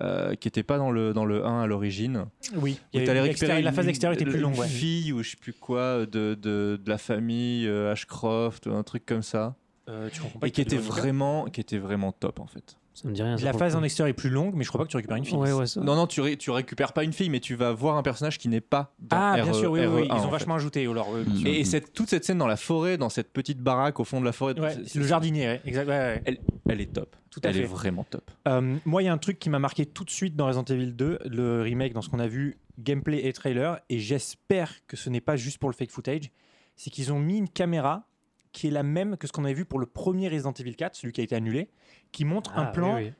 euh, 0.00 0.34
qui 0.34 0.48
n'était 0.48 0.62
pas 0.62 0.78
dans 0.78 0.90
le, 0.90 1.12
dans 1.12 1.24
le 1.24 1.44
1 1.44 1.62
à 1.62 1.66
l'origine. 1.66 2.26
Oui, 2.56 2.78
Où 2.94 2.98
t'allais 2.98 3.20
récupérer 3.20 3.24
l'extérieur- 3.28 3.62
la 3.64 3.70
une- 3.70 3.76
phase 3.76 3.88
extérieure 3.88 4.14
était 4.14 4.24
une- 4.24 4.30
plus 4.32 4.40
longue. 4.40 4.54
Une 4.54 4.60
ouais. 4.60 4.68
fille 4.68 5.12
ou 5.12 5.22
je 5.22 5.30
sais 5.30 5.36
plus 5.36 5.52
quoi, 5.54 6.00
de, 6.06 6.34
de, 6.34 6.78
de 6.82 6.90
la 6.90 6.98
famille 6.98 7.66
euh, 7.66 7.90
Ashcroft, 7.92 8.66
un 8.66 8.82
truc 8.82 9.06
comme 9.06 9.22
ça. 9.22 9.56
Euh, 9.88 10.08
tu 10.12 10.20
comprends 10.20 10.38
pas 10.38 10.46
Et 10.46 10.50
qui 10.52 10.60
était, 10.60 10.76
vraiment, 10.76 11.46
qui 11.46 11.60
était 11.60 11.78
vraiment 11.78 12.12
top 12.12 12.38
en 12.38 12.46
fait. 12.46 12.76
Ça 12.94 13.08
me 13.08 13.14
dit 13.14 13.22
rien. 13.22 13.38
ça, 13.38 13.44
La 13.44 13.52
phase 13.54 13.74
en 13.74 13.82
extérieur 13.82 14.10
est 14.10 14.14
plus 14.14 14.28
longue, 14.28 14.54
mais 14.54 14.64
je 14.64 14.68
crois 14.68 14.80
pas 14.80 14.84
que 14.84 14.90
tu 14.90 14.96
récupères 14.96 15.16
une 15.16 15.24
fille. 15.24 15.36
Ouais, 15.36 15.52
ouais, 15.52 15.66
ça. 15.66 15.80
Non, 15.80 15.96
non, 15.96 16.06
tu, 16.06 16.20
ré- 16.20 16.36
tu 16.36 16.50
récupères 16.50 16.92
pas 16.92 17.04
une 17.04 17.12
fille, 17.12 17.30
mais 17.30 17.40
tu 17.40 17.54
vas 17.54 17.72
voir 17.72 17.96
un 17.96 18.02
personnage 18.02 18.38
qui 18.38 18.48
n'est 18.48 18.60
pas 18.60 18.94
dans 18.98 19.16
Ah, 19.16 19.34
bien 19.42 19.50
RE- 19.50 19.54
sûr, 19.54 19.70
oui, 19.72 19.80
oui, 19.80 19.86
oui, 19.86 20.02
RE1, 20.02 20.06
ils 20.08 20.12
ont 20.12 20.24
fait. 20.24 20.30
vachement 20.30 20.54
ajouté. 20.56 20.86
Alors, 20.86 21.08
euh. 21.14 21.24
Et, 21.46 21.60
et 21.60 21.64
cette, 21.64 21.92
toute 21.94 22.10
cette 22.10 22.24
scène 22.24 22.38
dans 22.38 22.46
la 22.46 22.56
forêt, 22.56 22.98
dans 22.98 23.08
cette 23.08 23.32
petite 23.32 23.58
baraque 23.60 23.98
au 23.98 24.04
fond 24.04 24.20
de 24.20 24.26
la 24.26 24.32
forêt, 24.32 24.58
ouais, 24.60 24.76
le 24.94 25.04
jardinier, 25.06 25.46
ouais, 25.46 25.60
exact. 25.64 25.88
ouais, 25.88 25.98
ouais. 25.98 26.22
Elle, 26.26 26.38
elle 26.68 26.80
est 26.82 26.92
top. 26.92 27.16
Tout 27.30 27.40
à 27.44 27.48
elle 27.48 27.54
fait. 27.54 27.62
est 27.62 27.64
vraiment 27.66 28.04
top. 28.04 28.30
Euh, 28.46 28.76
moi, 28.84 29.02
il 29.02 29.06
y 29.06 29.08
a 29.08 29.12
un 29.12 29.18
truc 29.18 29.38
qui 29.38 29.48
m'a 29.48 29.58
marqué 29.58 29.86
tout 29.86 30.04
de 30.04 30.10
suite 30.10 30.36
dans 30.36 30.46
Resident 30.46 30.64
Evil 30.64 30.92
2, 30.92 31.18
le 31.30 31.62
remake, 31.62 31.94
dans 31.94 32.02
ce 32.02 32.10
qu'on 32.10 32.18
a 32.20 32.26
vu, 32.26 32.58
gameplay 32.78 33.26
et 33.26 33.32
trailer, 33.32 33.80
et 33.88 33.98
j'espère 34.00 34.70
que 34.86 34.96
ce 34.98 35.08
n'est 35.08 35.20
pas 35.22 35.36
juste 35.36 35.56
pour 35.58 35.70
le 35.70 35.74
fake 35.74 35.90
footage, 35.90 36.30
c'est 36.76 36.90
qu'ils 36.90 37.10
ont 37.12 37.18
mis 37.18 37.38
une 37.38 37.48
caméra 37.48 38.06
qui 38.52 38.66
est 38.68 38.70
la 38.70 38.82
même 38.82 39.16
que 39.16 39.26
ce 39.26 39.32
qu'on 39.32 39.44
avait 39.44 39.54
vu 39.54 39.64
pour 39.64 39.78
le 39.78 39.86
premier 39.86 40.28
Resident 40.28 40.52
Evil 40.52 40.74
4, 40.76 40.94
celui 40.94 41.12
qui 41.12 41.20
a 41.20 41.24
été 41.24 41.34
annulé, 41.34 41.68
qui 42.12 42.24
montre 42.24 42.52
un 42.58 42.64
Ah, 42.64 42.72
plan 42.72 42.96
oui, 42.96 43.04
oui. 43.06 43.12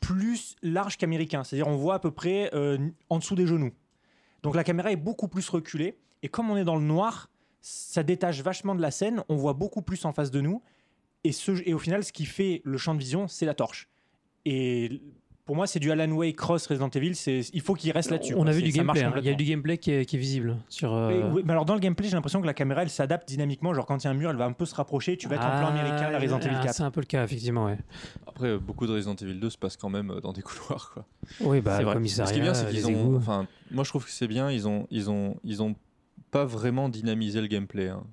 plus 0.00 0.56
large 0.62 0.96
qu'américain. 0.96 1.44
C'est-à-dire 1.44 1.68
on 1.68 1.76
voit 1.76 1.94
à 1.94 1.98
peu 1.98 2.10
près 2.10 2.50
euh, 2.54 2.78
en 3.08 3.18
dessous 3.18 3.34
des 3.34 3.46
genoux. 3.46 3.72
Donc 4.42 4.54
la 4.54 4.64
caméra 4.64 4.92
est 4.92 4.96
beaucoup 4.96 5.28
plus 5.28 5.48
reculée. 5.48 5.98
Et 6.22 6.28
comme 6.28 6.50
on 6.50 6.56
est 6.56 6.64
dans 6.64 6.76
le 6.76 6.84
noir, 6.84 7.30
ça 7.60 8.02
détache 8.02 8.42
vachement 8.42 8.74
de 8.74 8.82
la 8.82 8.90
scène. 8.90 9.22
On 9.28 9.36
voit 9.36 9.54
beaucoup 9.54 9.82
plus 9.82 10.04
en 10.04 10.12
face 10.12 10.30
de 10.30 10.40
nous. 10.40 10.62
Et, 11.24 11.32
ce, 11.32 11.52
et 11.66 11.74
au 11.74 11.78
final, 11.78 12.02
ce 12.04 12.12
qui 12.12 12.24
fait 12.24 12.62
le 12.64 12.78
champ 12.78 12.94
de 12.94 12.98
vision, 13.00 13.28
c'est 13.28 13.44
la 13.46 13.54
torche. 13.54 13.88
Et 14.46 15.02
pour 15.50 15.56
moi, 15.56 15.66
c'est 15.66 15.80
du 15.80 15.90
Alan 15.90 16.08
Wake 16.12 16.36
Cross 16.36 16.68
Resident 16.68 16.90
Evil. 16.90 17.16
C'est, 17.16 17.40
il 17.52 17.60
faut 17.60 17.74
qu'il 17.74 17.90
reste 17.90 18.12
là-dessus. 18.12 18.34
On 18.34 18.42
quoi. 18.42 18.50
a 18.50 18.52
vu 18.52 18.62
du 18.62 18.70
gameplay. 18.70 19.02
hein. 19.02 19.12
Il 19.16 19.24
y 19.24 19.30
a 19.30 19.34
du 19.34 19.42
gameplay 19.42 19.78
qui 19.78 19.90
est, 19.90 20.04
qui 20.06 20.14
est 20.14 20.18
visible 20.20 20.58
sur. 20.68 20.94
euh, 20.94 21.28
oui, 21.32 21.42
mais 21.44 21.50
alors 21.50 21.64
dans 21.64 21.74
le 21.74 21.80
gameplay, 21.80 22.06
j'ai 22.06 22.14
l'impression 22.14 22.40
que 22.40 22.46
la 22.46 22.54
caméra, 22.54 22.82
elle 22.82 22.88
s'adapte 22.88 23.26
dynamiquement. 23.26 23.74
Genre 23.74 23.84
quand 23.84 23.98
il 23.98 24.04
y 24.04 24.06
a 24.06 24.12
un 24.12 24.14
mur, 24.14 24.30
elle 24.30 24.36
va 24.36 24.44
un 24.44 24.52
peu 24.52 24.64
se 24.64 24.76
rapprocher. 24.76 25.16
Tu 25.16 25.26
vas 25.26 25.34
être 25.34 25.44
en 25.44 25.58
plan 25.58 25.72
ah, 25.74 25.80
américain, 25.80 26.08
la 26.08 26.20
Resident 26.20 26.38
Evil 26.38 26.54
ah, 26.56 26.62
4. 26.66 26.74
C'est 26.76 26.82
un 26.84 26.92
peu 26.92 27.00
le 27.00 27.06
cas, 27.06 27.24
effectivement. 27.24 27.64
Ouais. 27.64 27.78
Après, 28.28 28.58
beaucoup 28.58 28.86
de 28.86 28.92
Resident 28.92 29.16
Evil 29.16 29.40
2 29.40 29.50
se 29.50 29.58
passent 29.58 29.76
quand 29.76 29.90
même 29.90 30.12
euh, 30.12 30.20
dans 30.20 30.32
des 30.32 30.42
couloirs. 30.42 30.92
Quoi. 30.94 31.04
Oui, 31.40 31.60
bah, 31.60 31.82
vrai. 31.82 31.96
Ce 32.06 32.32
qui 32.32 32.38
est 32.38 32.42
bien, 32.42 32.54
c'est 32.54 32.68
qu'ils 32.70 32.86
ont. 32.86 33.16
Enfin, 33.16 33.48
moi, 33.72 33.82
je 33.82 33.88
trouve 33.88 34.04
que 34.04 34.12
c'est 34.12 34.28
bien. 34.28 34.52
Ils 34.52 34.68
ont, 34.68 34.86
ils 34.92 35.10
ont, 35.10 35.36
ils 35.42 35.64
ont 35.64 35.74
pas 36.30 36.44
vraiment 36.44 36.88
dynamisé 36.88 37.40
le 37.40 37.48
gameplay. 37.48 37.88
hein. 37.88 38.04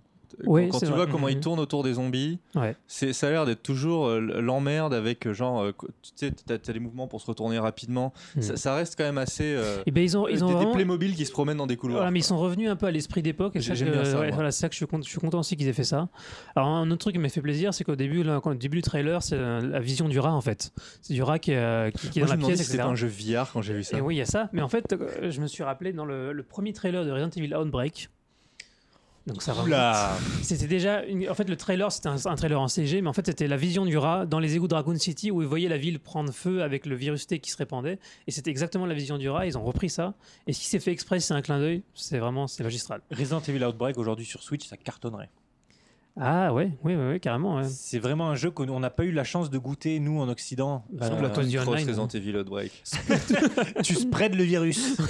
Quand- 0.43 0.51
Oui, 0.51 0.69
quand 0.69 0.79
tu 0.79 0.85
vrai. 0.85 0.95
vois 0.95 1.07
comment 1.07 1.27
Mhm. 1.27 1.33
ils 1.33 1.39
tournent 1.39 1.59
autour 1.59 1.83
des 1.83 1.93
zombies, 1.93 2.39
Ouais. 2.55 2.75
c'est, 2.87 3.11
ça 3.13 3.27
a 3.27 3.31
l'air 3.31 3.45
d'être 3.45 3.63
toujours 3.63 4.07
euh, 4.07 4.19
l'emmerde 4.19 4.93
avec 4.93 5.25
euh, 5.27 5.33
genre, 5.33 5.63
euh, 5.63 5.71
tu 6.03 6.11
sais, 6.15 6.31
t'as, 6.45 6.57
t'as 6.57 6.73
des 6.73 6.79
mouvements 6.79 7.07
pour 7.07 7.21
se 7.21 7.25
retourner 7.27 7.57
rapidement. 7.59 8.13
Mhm. 8.35 8.41
Ça, 8.41 8.55
ça 8.57 8.75
reste 8.75 8.95
quand 8.97 9.03
même 9.03 9.17
assez. 9.17 9.43
euh, 9.55 9.81
Et 9.85 9.91
ben 9.91 10.03
ils 10.03 10.17
ont, 10.17 10.27
ils 10.27 10.43
ont 10.43 10.47
des, 10.47 10.53
des 10.53 10.57
vraiment- 10.57 10.73
Playmobil 10.73 11.15
qui 11.15 11.25
se 11.25 11.31
promènent 11.31 11.57
dans 11.57 11.67
des 11.67 11.75
couloirs. 11.77 11.97
Voilà, 11.99 12.11
mais 12.11 12.19
ils 12.19 12.23
sont 12.23 12.37
revenus 12.37 12.69
un 12.69 12.75
peu 12.75 12.85
à 12.85 12.91
l'esprit 12.91 13.21
d'époque. 13.21 13.55
Et 13.55 13.61
J'ai- 13.61 13.75
ça 13.75 13.85
que- 13.85 13.89
bien 13.91 14.05
ça, 14.05 14.19
ouais, 14.19 14.27
moi. 14.27 14.35
voilà, 14.35 14.51
c'est 14.51 14.61
ça 14.61 14.69
que 14.69 14.73
je 14.73 14.77
suis, 14.77 14.85
content, 14.87 15.03
je 15.03 15.09
suis 15.09 15.19
content 15.19 15.39
aussi 15.39 15.55
qu'ils 15.57 15.67
aient 15.67 15.73
fait 15.73 15.83
ça. 15.83 16.07
Alors, 16.55 16.69
un 16.69 16.89
autre 16.91 16.99
truc 16.99 17.13
qui 17.13 17.19
m'a 17.19 17.29
fait 17.29 17.41
plaisir, 17.41 17.73
c'est 17.73 17.83
qu'au 17.83 17.95
début, 17.95 18.23
là, 18.23 18.39
quand, 18.43 18.51
au 18.51 18.55
début 18.55 18.77
du 18.77 18.83
trailer, 18.83 19.23
c'est 19.23 19.37
la 19.37 19.79
vision 19.79 20.07
du 20.07 20.19
rat, 20.19 20.33
en 20.33 20.41
fait. 20.41 20.71
C'est 21.01 21.13
du 21.13 21.23
rat 21.23 21.39
qui, 21.39 21.51
est, 21.51 21.57
euh, 21.57 21.89
qui, 21.91 22.09
qui 22.09 22.19
est 22.19 22.21
Moi, 22.21 22.29
dans 22.29 22.35
je 22.35 22.41
la 22.41 22.47
pièce, 22.47 22.59
si 22.59 22.65
c'était 22.71 22.83
un 22.83 22.95
jeu 22.95 23.07
VR 23.07 23.51
quand 23.51 23.61
j'ai 23.61 23.73
vu 23.73 23.83
ça. 23.83 23.97
Et 23.97 24.01
oui, 24.01 24.15
il 24.15 24.17
y 24.19 24.21
a 24.21 24.25
ça. 24.25 24.49
Mais 24.53 24.61
en 24.61 24.67
fait, 24.69 24.95
je 25.29 25.41
me 25.41 25.47
suis 25.47 25.63
rappelé 25.63 25.93
dans 25.93 26.05
le, 26.05 26.31
le 26.33 26.43
premier 26.43 26.73
trailer 26.73 27.03
de 27.05 27.11
Resident 27.11 27.29
Evil 27.35 27.55
Outbreak. 27.55 28.09
Donc 29.27 29.41
ça 29.43 29.51
remonte. 29.51 29.67
Oula 29.67 30.17
C'était 30.41 30.67
déjà. 30.67 31.03
une- 31.03 31.29
En 31.29 31.33
fait, 31.35 31.49
le 31.49 31.57
trailer, 31.57 31.91
c'était 31.91 32.07
un, 32.07 32.15
un 32.25 32.35
trailer 32.35 32.59
en 32.59 32.67
CG, 32.69 33.01
mais 33.01 33.09
en 33.09 33.13
fait, 33.13 33.25
c'était 33.25 33.47
la 33.47 33.57
vision 33.57 33.85
du 33.85 33.97
rat 33.97 34.25
dans 34.25 34.39
les 34.39 34.55
égouts 34.55 34.67
de 34.67 34.69
Dragon 34.69 34.95
City 34.97 35.31
où 35.31 35.41
ils 35.41 35.47
voyaient 35.47 35.67
la 35.69 35.77
ville 35.77 35.99
prendre 35.99 36.31
feu 36.33 36.63
avec 36.63 36.85
le 36.85 36.95
virus 36.95 37.27
T 37.27 37.39
qui 37.39 37.51
se 37.51 37.57
répandait. 37.57 37.99
Et 38.27 38.31
c'était 38.31 38.49
exactement 38.51 38.85
la 38.85 38.93
vision 38.93 39.17
du 39.17 39.29
rat. 39.29 39.45
Ils 39.45 39.57
ont 39.57 39.63
repris 39.63 39.89
ça. 39.89 40.13
Et 40.47 40.53
si 40.53 40.65
c'est 40.67 40.79
fait 40.79 40.91
exprès, 40.91 41.19
c'est 41.19 41.33
un 41.33 41.41
clin 41.41 41.59
d'œil, 41.59 41.83
c'est 41.93 42.19
vraiment 42.19 42.47
c'est 42.47 42.63
magistral. 42.63 43.01
Resident 43.11 43.41
Evil 43.41 43.63
Outbreak 43.65 43.97
aujourd'hui 43.97 44.25
sur 44.25 44.41
Switch, 44.41 44.65
ça 44.65 44.77
cartonnerait. 44.77 45.29
Ah 46.19 46.53
ouais, 46.53 46.71
oui, 46.83 46.95
oui, 46.95 47.03
oui, 47.11 47.19
carrément. 47.19 47.57
ouais. 47.57 47.63
C'est 47.69 47.99
vraiment 47.99 48.29
un 48.29 48.35
jeu 48.35 48.49
qu'on 48.49 48.79
n'a 48.79 48.89
pas 48.89 49.03
eu 49.03 49.11
la 49.11 49.23
chance 49.23 49.49
de 49.49 49.57
goûter, 49.57 49.99
nous, 49.99 50.19
en 50.19 50.27
Occident. 50.29 50.83
Bah, 50.91 51.07
Euh, 51.11 51.29
cause 51.29 51.47
du 51.47 51.57
Cross 51.57 51.67
online. 51.69 51.87
Resident 51.87 52.07
Evil 52.07 52.37
Outbreak. 52.37 52.71
tu 53.83 53.93
spreads 53.95 54.35
le 54.35 54.43
virus. 54.43 54.97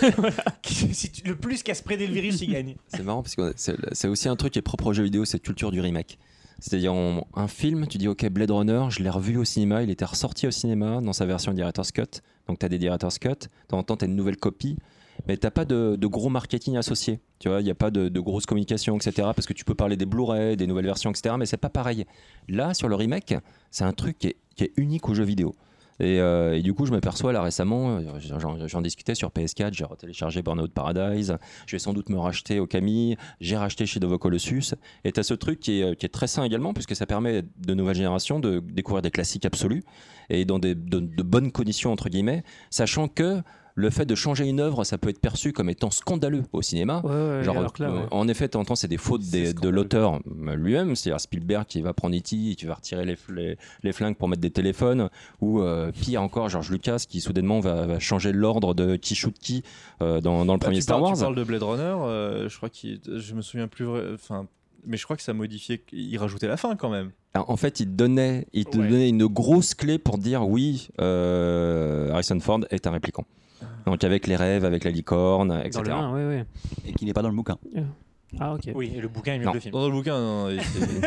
Si 0.64 1.12
tu- 1.12 1.24
le 1.28 1.36
plus 1.36 1.64
qu'à 1.64 1.74
spreader 1.74 2.08
le 2.08 2.14
virus, 2.14 2.42
il 2.42 2.52
gagne. 2.52 2.76
C'est 2.90 3.04
marrant 3.04 3.22
parce 3.24 3.36
que 3.36 3.54
c'est 3.56 4.08
aussi 4.08 4.28
un 4.30 4.36
truc 4.36 4.54
qui 4.54 4.60
est 4.60 4.64
propre 4.64 4.88
aux 4.88 4.94
jeux 4.94 5.04
vidéo, 5.04 5.26
cette 5.26 5.44
culture 5.44 5.72
du 5.72 5.80
remake. 5.82 6.18
C'est-à-dire 6.60 6.94
un 6.94 7.48
film, 7.48 7.88
tu 7.88 7.98
dis 8.00 8.08
ok 8.08 8.28
Blade 8.30 8.52
Runner, 8.52 8.86
je 8.90 9.04
l'ai 9.04 9.10
revu 9.10 9.38
au 9.38 9.44
cinéma, 9.46 9.84
il 9.84 9.90
était 9.92 10.06
ressorti 10.06 10.48
au 10.48 10.52
cinéma 10.52 11.02
dans 11.02 11.14
sa 11.14 11.26
version 11.26 11.54
Director's 11.54 11.92
Cut. 11.92 12.22
Donc 12.48 12.60
tu 12.60 12.66
as 12.66 12.70
des 12.70 12.80
Director's 12.80 13.20
Cut, 13.20 13.30
de 13.30 13.48
temps 13.68 13.78
en 13.78 13.84
temps 13.84 13.96
tu 13.96 14.06
as 14.06 14.08
une 14.08 14.16
nouvelle 14.16 14.38
copie, 14.38 14.76
mais 15.28 15.38
t'as 15.38 15.52
pas 15.52 15.66
de, 15.66 15.98
gros 16.08 16.30
marketing 16.30 16.78
associé. 16.78 17.20
Tu 17.40 17.50
vois, 17.50 17.62
il 17.62 17.66
n'y 17.66 17.72
a 17.72 17.76
pas 17.76 17.92
de, 17.92 18.10
de 18.10 18.20
grosse 18.20 18.46
communication, 18.46 18.96
etc. 18.96 19.30
Parce 19.36 19.46
que 19.46 19.54
tu 19.54 19.66
peux 19.66 19.76
parler 19.76 19.98
des 19.98 20.06
Blu-ray, 20.06 20.56
des 20.56 20.68
nouvelles 20.68 20.86
versions, 20.86 21.12
etc. 21.12 21.36
Mais 21.38 21.46
c'est 21.46 21.58
pas 21.58 21.70
pareil. 21.70 22.06
Là, 22.48 22.74
sur 22.74 22.88
le 22.88 22.96
remake, 22.96 23.36
c'est 23.70 23.84
un 23.84 23.94
truc 23.94 24.18
qui 24.20 24.28
est, 24.28 24.72
unique 24.78 25.08
aux 25.10 25.14
jeux 25.14 25.24
vidéo. 25.24 25.54
Et, 26.00 26.20
euh, 26.20 26.60
du 26.62 26.74
coup, 26.74 26.86
je 26.86 26.92
m'aperçois 26.92 27.34
là 27.34 27.42
récemment, 27.42 28.00
j'en 28.68 28.82
discutais 28.82 29.16
sur 29.16 29.30
PS4, 29.30 29.74
j'ai 29.74 29.86
téléchargé 29.98 30.44
Burnout 30.44 30.72
Paradise, 30.72 31.38
je 31.66 31.76
vais 31.76 31.80
sans 31.80 31.94
doute 31.94 32.10
me 32.10 32.18
racheter 32.18 32.60
au 32.60 32.68
Camille, 32.68 33.18
j'ai 33.42 33.58
racheté 33.58 33.88
chez 33.88 34.00
Dovo 34.00 34.18
Colossus. 34.18 34.76
Et 35.04 35.12
tu 35.12 35.20
as 35.20 35.24
ce 35.24 35.34
truc 35.34 35.60
qui 35.60 35.82
est, 35.82 35.96
qui 35.96 36.06
est 36.06 36.10
très 36.10 36.28
sain 36.28 36.44
également, 36.44 36.74
puisque 36.74 36.96
ça 36.96 37.06
permet 37.06 37.44
de 37.58 37.74
nouvelles 37.74 37.96
générations 37.96 38.40
de 38.40 38.60
découvrir 38.60 39.02
des 39.02 39.12
classiques 39.12 39.46
absolus 39.46 39.84
et 40.30 40.46
dans 40.46 40.60
des, 40.60 40.76
de, 40.76 41.00
de 41.00 41.24
bonnes 41.24 41.52
conditions, 41.52 41.92
entre 41.92 42.10
guillemets, 42.10 42.44
sachant 42.70 43.08
que 43.08 43.42
le 43.80 43.92
fait 43.92 44.06
de 44.08 44.16
changer 44.16 44.46
une 44.48 44.60
œuvre, 44.60 44.84
ça 44.84 44.98
peut 44.98 45.10
être 45.10 45.22
perçu 45.22 45.54
comme 45.54 45.70
étant 45.70 45.92
scandaleux 45.92 46.42
au 46.52 46.64
cinéma. 46.64 47.02
Ouais, 47.04 47.12
ouais, 47.12 47.44
Genre, 47.44 47.58
alors 47.58 47.72
que 47.74 47.84
là, 47.84 47.94
ouais. 47.94 48.02
En 48.10 48.28
effet, 48.28 48.50
temps, 48.50 48.64
c'est 48.76 48.88
des 48.88 48.98
fautes 48.98 49.22
des- 49.30 49.54
de 49.54 49.70
l'auteur 49.70 50.16
euh, 50.48 50.56
lui-même, 50.56 50.96
c'est-à-dire 50.96 51.22
Spielberg 51.22 51.68
qui 51.68 51.82
va 51.82 51.94
prendre 51.94 52.16
E.T., 52.18 52.56
qui 52.56 52.66
va 52.66 52.74
retirer 52.74 53.06
les, 53.06 53.14
fl- 53.14 53.36
les, 53.36 53.58
les 53.84 53.92
flingues 53.94 54.16
pour 54.18 54.30
mettre 54.30 54.42
des 54.42 54.50
téléphones, 54.50 55.10
ou 55.42 55.62
euh, 55.62 55.92
pire 55.92 56.24
encore, 56.24 56.50
George 56.50 56.72
Lucas 56.72 57.06
qui 57.08 57.22
soudainement 57.22 57.60
va, 57.60 57.86
va 57.86 58.00
changer 58.00 58.32
l'ordre 58.32 58.74
de 58.74 58.96
qui 58.96 59.14
shoot 59.14 59.36
qui 59.40 59.62
euh, 60.02 60.22
dans, 60.22 60.44
dans 60.44 60.54
le 60.54 60.60
Bah, 60.60 60.66
premier 60.66 60.78
tu 60.78 60.82
Star 60.82 60.96
parles, 60.98 61.04
Wars. 61.10 61.14
Tu 61.16 61.22
parles 61.22 61.36
de 61.36 61.44
Blade 61.44 61.62
Runner, 61.64 61.84
euh, 61.84 62.50
je 62.50 62.58
crois 62.58 62.70
qu'il, 62.70 63.00
je 63.06 63.34
me 63.36 63.44
souviens 63.44 63.68
plus, 63.68 63.86
vrai- 63.86 64.06
enfin, 64.16 64.48
mais 64.88 64.98
je 64.98 65.04
crois 65.04 65.18
que 65.18 65.24
ça 65.24 65.34
modifiait, 65.34 65.84
il 65.94 66.18
rajoutait 66.18 66.48
la 66.48 66.58
fin 66.58 66.76
quand 66.76 66.90
même. 66.90 67.12
Alors, 67.36 67.52
En 67.52 67.58
fait, 67.58 67.80
il, 67.80 67.96
donnait, 67.96 68.48
il 68.54 68.66
te 68.66 68.78
Ouais. 68.80 68.88
donnait 68.88 69.10
une 69.10 69.28
grosse 69.28 69.76
clé 69.76 70.00
pour 70.00 70.18
dire 70.18 70.48
oui, 70.48 70.88
euh, 71.00 72.10
Harrison 72.12 72.40
Ford 72.40 72.62
est 72.72 72.88
un 72.88 72.92
répliquant. 72.92 73.26
Donc 73.86 74.04
avec 74.04 74.28
les 74.28 74.36
rêves, 74.36 74.66
avec 74.66 74.84
la 74.84 74.92
licorne, 74.92 75.52
etc. 75.64 75.84
Dans 75.84 75.84
le 75.84 75.92
1, 75.92 76.14
ouais, 76.14 76.26
ouais. 76.38 76.46
Et 76.86 76.94
qui 76.94 77.06
n'est 77.06 77.14
pas 77.14 77.22
dans 77.22 77.30
le 77.30 77.36
bouquin. 77.36 77.58
Ah, 78.40 78.54
ok. 78.54 78.72
Oui, 78.76 78.92
et 78.96 79.00
le 79.00 79.08
bouquin 79.08 79.36
est 79.36 79.40
mieux 79.40 79.46
Non. 79.46 79.52
que 79.52 79.58
le 79.58 79.62
film. 79.62 79.72
Dans 79.72 79.88
le 79.88 79.94
bouquin, 79.94 80.20
non. 80.20 80.50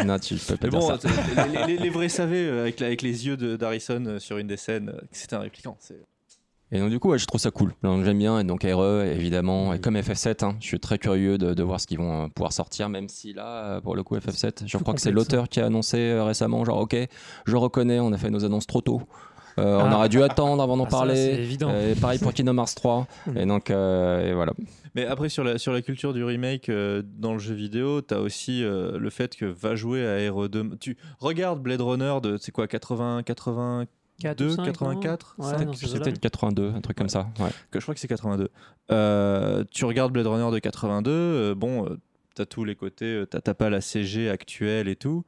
non, 0.06 0.18
tu 0.22 0.34
peux 0.36 0.56
pas 0.56 0.66
Mais 0.66 0.70
dire 0.70 0.80
bon, 0.80 0.88
ça. 0.88 0.98
c'est- 1.00 1.48
les, 1.48 1.66
les- 1.66 1.76
les 1.82 1.90
vrais 1.90 2.08
savaient 2.08 2.36
euh, 2.46 2.60
avec, 2.62 3.02
les 3.02 3.26
yeux 3.26 3.36
d'Harrison 3.36 4.02
euh, 4.06 4.18
sur 4.18 4.38
une 4.38 4.46
des 4.46 4.56
scènes 4.56 4.88
euh, 4.88 4.98
que 5.00 5.06
c'était 5.16 5.36
un 5.36 5.40
répliquant. 5.40 5.76
Et 6.72 6.78
donc, 6.78 6.88
du 6.90 6.98
coup, 7.00 7.10
ouais, 7.10 7.18
je 7.18 7.26
trouve 7.26 7.40
ça 7.40 7.50
cool. 7.50 7.74
Donc, 7.82 8.04
j'aime 8.04 8.18
bien. 8.18 8.38
Et 8.38 8.44
donc, 8.44 8.62
RE, 8.62 9.02
évidemment. 9.04 9.74
Et 9.74 9.80
comme 9.80 9.96
FF7, 9.96 10.44
hein, 10.44 10.56
je 10.60 10.66
suis 10.66 10.78
très 10.80 10.98
curieux 10.98 11.36
de, 11.36 11.52
de 11.52 11.62
voir 11.64 11.80
ce 11.80 11.86
qu'ils 11.88 11.98
vont 11.98 12.30
pouvoir 12.30 12.52
sortir, 12.52 12.88
même 12.88 13.08
si 13.08 13.32
là, 13.32 13.80
pour 13.82 13.96
le 13.96 14.02
coup, 14.04 14.16
FF7, 14.16 14.62
je 14.66 14.78
crois 14.78 14.94
que 14.94 15.00
c'est 15.00 15.10
l'auteur 15.10 15.48
qui 15.48 15.60
a 15.60 15.66
annoncé 15.66 16.14
récemment 16.20 16.64
genre, 16.64 16.78
OK, 16.78 16.96
je 17.44 17.56
reconnais, 17.56 17.98
on 18.00 18.12
a 18.12 18.18
fait 18.18 18.30
nos 18.30 18.44
annonces 18.44 18.68
trop 18.68 18.80
tôt. 18.82 19.02
Euh, 19.58 19.78
On 19.80 19.90
Ah. 19.90 19.96
aurait 19.96 20.08
dû 20.08 20.22
attendre 20.22 20.62
avant 20.62 20.76
d'en 20.76 20.84
Ah, 20.84 20.90
ça, 20.90 20.96
c'est 20.96 20.96
parler. 20.98 21.42
évident. 21.42 21.68
Euh, 21.72 21.94
pareil 22.00 22.18
pour 22.18 22.32
Kingdom 22.32 22.56
Hearts 22.58 22.74
3. 22.76 23.06
Mhm. 23.26 23.36
et 23.36 23.46
donc, 23.46 23.70
euh, 23.70 24.30
et 24.30 24.34
voilà. 24.34 24.52
Mais 24.94 25.06
après, 25.06 25.28
sur 25.28 25.44
la, 25.44 25.58
sur 25.58 25.72
la 25.72 25.82
culture 25.82 26.12
du 26.12 26.24
remake 26.24 26.68
euh, 26.68 27.02
dans 27.18 27.32
le 27.32 27.38
jeu 27.38 27.54
vidéo, 27.54 28.00
t'as 28.00 28.18
aussi 28.18 28.64
euh, 28.64 28.98
le 28.98 29.10
fait 29.10 29.36
que 29.36 29.44
va 29.44 29.74
jouer 29.76 30.06
à 30.06 30.16
RE2. 30.30 30.78
Tu 30.78 30.96
regardes 31.20 31.60
Blade 31.62 31.80
Runner 31.80 32.14
de, 32.22 32.36
c'est 32.38 32.50
quoi, 32.52 32.66
80, 32.66 33.22
82, 33.24 33.86
4 34.20 34.40
ou 34.44 34.50
5, 34.50 34.64
84 34.66 35.34
Ouais, 35.38 35.46
C'était- 35.50 35.64
dans 35.64 35.72
ces 35.74 35.86
C'était 35.86 36.10
eaux-là. 36.10 36.16
82, 36.20 36.72
un 36.74 36.80
truc 36.80 36.96
comme 36.96 37.08
ça. 37.08 37.28
Ouais. 37.38 37.50
que 37.70 37.78
je 37.80 37.84
crois 37.84 37.94
que 37.94 38.00
c'est 38.00 38.08
82. 38.08 38.48
Euh, 38.90 39.64
tu 39.70 39.84
regardes 39.84 40.12
Blade 40.12 40.26
Runner 40.26 40.50
de 40.52 40.58
82, 40.58 41.10
euh, 41.12 41.54
bon, 41.54 41.86
euh, 41.86 41.98
t'as 42.34 42.44
tous 42.46 42.64
les 42.64 42.74
côtés, 42.74 43.04
euh, 43.06 43.26
t'as 43.26 43.40
t'as 43.40 43.54
pas 43.54 43.70
la 43.70 43.80
CG 43.80 44.28
actuelle 44.28 44.88
et 44.88 44.96
tout, 44.96 45.24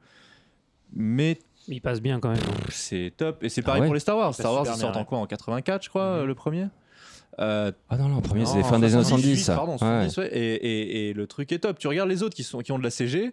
mais 0.93 1.39
Il 1.67 1.81
passe 1.81 2.01
bien 2.01 2.19
quand 2.19 2.29
même. 2.29 2.39
c'est 2.69 3.13
top. 3.15 3.43
Et 3.43 3.49
c'est 3.49 3.61
pareil 3.61 3.81
ouais 3.81 3.87
pour 3.87 3.93
les 3.93 3.99
Star 3.99 4.17
Wars. 4.17 4.33
Star 4.33 4.51
Wars, 4.53 4.63
super 4.65 4.75
ils 4.77 4.79
sortent 4.81 4.93
bien, 4.93 5.01
en 5.01 5.05
quoi 5.05 5.17
En 5.19 5.25
84, 5.25 5.83
je 5.83 5.89
crois, 5.89 6.13
Mhm. 6.15 6.19
euh, 6.19 6.25
le 6.25 6.35
premier? 6.35 6.67
Euh, 7.39 7.71
Ah 7.89 7.97
non, 7.97 8.09
non, 8.09 8.17
le 8.17 8.21
premier, 8.21 8.45
c'est 8.45 8.61
fin 8.63 8.79
des 8.79 8.93
années 8.95 9.03
78, 9.03 9.37
70. 9.37 9.43
ça. 9.43 9.55
Pardon, 9.55 9.71
Ouais. 9.73 9.77
70, 10.09 10.17
ouais. 10.17 10.29
Et, 10.37 10.53
et- 10.55 11.09
et 11.09 11.13
le 11.13 11.25
truc 11.27 11.51
est 11.51 11.59
top. 11.59 11.79
Tu 11.79 11.87
regardes 11.87 12.09
les 12.09 12.21
autres 12.21 12.35
qui, 12.35 12.43
sont, 12.43 12.59
qui 12.59 12.71
ont 12.71 12.77
de 12.77 12.83
la 12.83 12.89
CG, 12.91 13.31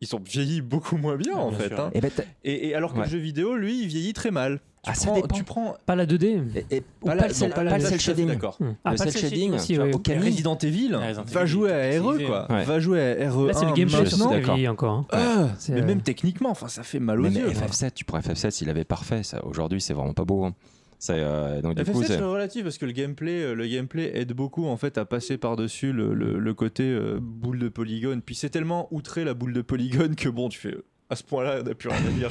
ils 0.00 0.06
sont 0.08 0.18
vieillis 0.24 0.62
beaucoup 0.62 0.96
moins 0.96 1.16
bien, 1.16 1.34
Ouais, 1.34 1.40
en 1.40 1.50
bien 1.50 1.58
fait. 1.60 1.72
hein. 1.74 1.90
Et 1.94 2.00
ben, 2.00 2.10
t'as- 2.14 2.24
Et, 2.44 2.68
et 2.68 2.74
alors 2.74 2.92
que 2.92 2.98
Ouais. 2.98 3.04
le 3.04 3.10
jeu 3.10 3.18
vidéo, 3.18 3.54
lui, 3.56 3.80
il 3.82 3.86
vieillit 3.88 4.12
très 4.14 4.30
mal. 4.30 4.60
Tu, 4.86 4.92
Ah, 4.92 4.94
ça 4.94 5.06
prends, 5.06 5.14
dépend. 5.16 5.34
tu 5.34 5.42
prends. 5.42 5.76
Pas 5.84 5.96
la 5.96 6.06
2D. 6.06 6.24
et- 6.70 6.76
et- 6.76 6.82
ou 7.02 7.06
Pas 7.06 7.16
pas 7.16 7.26
la- 7.26 7.32
non, 7.34 7.50
pas 7.54 7.64
la- 7.64 7.70
pas 7.72 7.78
le 7.78 7.84
cel 7.86 7.98
shading. 8.00 8.28
D'accord. 8.28 8.56
Hmm. 8.60 8.74
Ah, 8.84 8.92
Le 8.92 9.10
shading, 9.10 9.52
aussi, 9.54 9.76
ouais. 9.76 9.92
au 9.92 9.98
Camille. 9.98 10.26
Resident 10.30 10.56
Evil, 10.58 10.90
Ah, 10.94 11.06
Resident 11.08 11.24
va 11.24 11.40
Evil, 11.40 11.50
jouer 11.50 11.72
à 11.72 12.00
RE, 12.00 12.18
quoi. 12.24 12.46
Ouais. 12.52 12.64
Va 12.64 12.78
jouer 12.78 13.00
à 13.00 13.30
RE1. 13.30 13.46
Là, 13.48 13.52
c'est 13.52 13.66
le 13.66 14.30
d'accord. 14.30 14.54
vieillit 14.54 14.68
encore. 14.68 14.92
hein. 14.92 15.06
Ah, 15.10 15.48
mais 15.70 15.80
euh, 15.80 15.84
même 15.84 16.02
techniquement, 16.02 16.50
enfin, 16.50 16.68
ça 16.68 16.84
fait 16.84 17.00
mal 17.00 17.18
aux 17.18 17.24
Mais 17.24 17.30
yeux. 17.30 17.46
quoi. 17.50 17.66
FF7, 17.66 17.94
tu 17.94 18.04
pourrais 18.04 18.20
FF7 18.20 18.50
s'il 18.52 18.70
avait 18.70 18.84
parfait. 18.84 19.24
Ça, 19.24 19.44
aujourd'hui, 19.44 19.80
c'est 19.80 19.92
vraiment 19.92 20.14
pas 20.14 20.24
beau. 20.24 20.44
hein. 20.44 20.54
C'est, 21.00 21.14
euh, 21.16 21.60
donc, 21.62 21.74
du 21.74 21.84
coup, 21.84 21.90
FF7 22.02 22.06
c'est- 22.06 22.16
c'est 22.18 22.22
relatif 22.22 22.62
parce 22.62 22.78
que 22.78 22.86
le 22.86 22.92
gameplay, 22.92 23.42
euh, 23.42 23.54
le 23.54 23.66
gameplay 23.66 24.12
aide 24.14 24.32
beaucoup 24.32 24.66
en 24.66 24.76
fait 24.76 24.96
à 24.98 25.04
passer 25.04 25.36
par-dessus 25.36 25.92
le, 25.92 26.14
le- 26.14 26.38
le 26.38 26.54
côté 26.54 26.84
euh, 26.84 27.18
boule 27.20 27.58
de 27.58 27.68
polygone. 27.68 28.22
Puis 28.22 28.34
c'est 28.34 28.50
tellement 28.50 28.88
outré 28.92 29.24
la 29.24 29.34
boule 29.34 29.52
de 29.52 29.62
polygone 29.62 30.14
que 30.14 30.28
bon, 30.28 30.48
tu 30.48 30.58
fais 30.58 30.70
euh, 30.72 30.84
à 31.08 31.16
ce 31.16 31.22
point-là, 31.22 31.58
on 31.60 31.62
n'a 31.64 31.74
plus 31.74 31.88
rien 31.88 31.98
à 31.98 32.10
dire. 32.10 32.30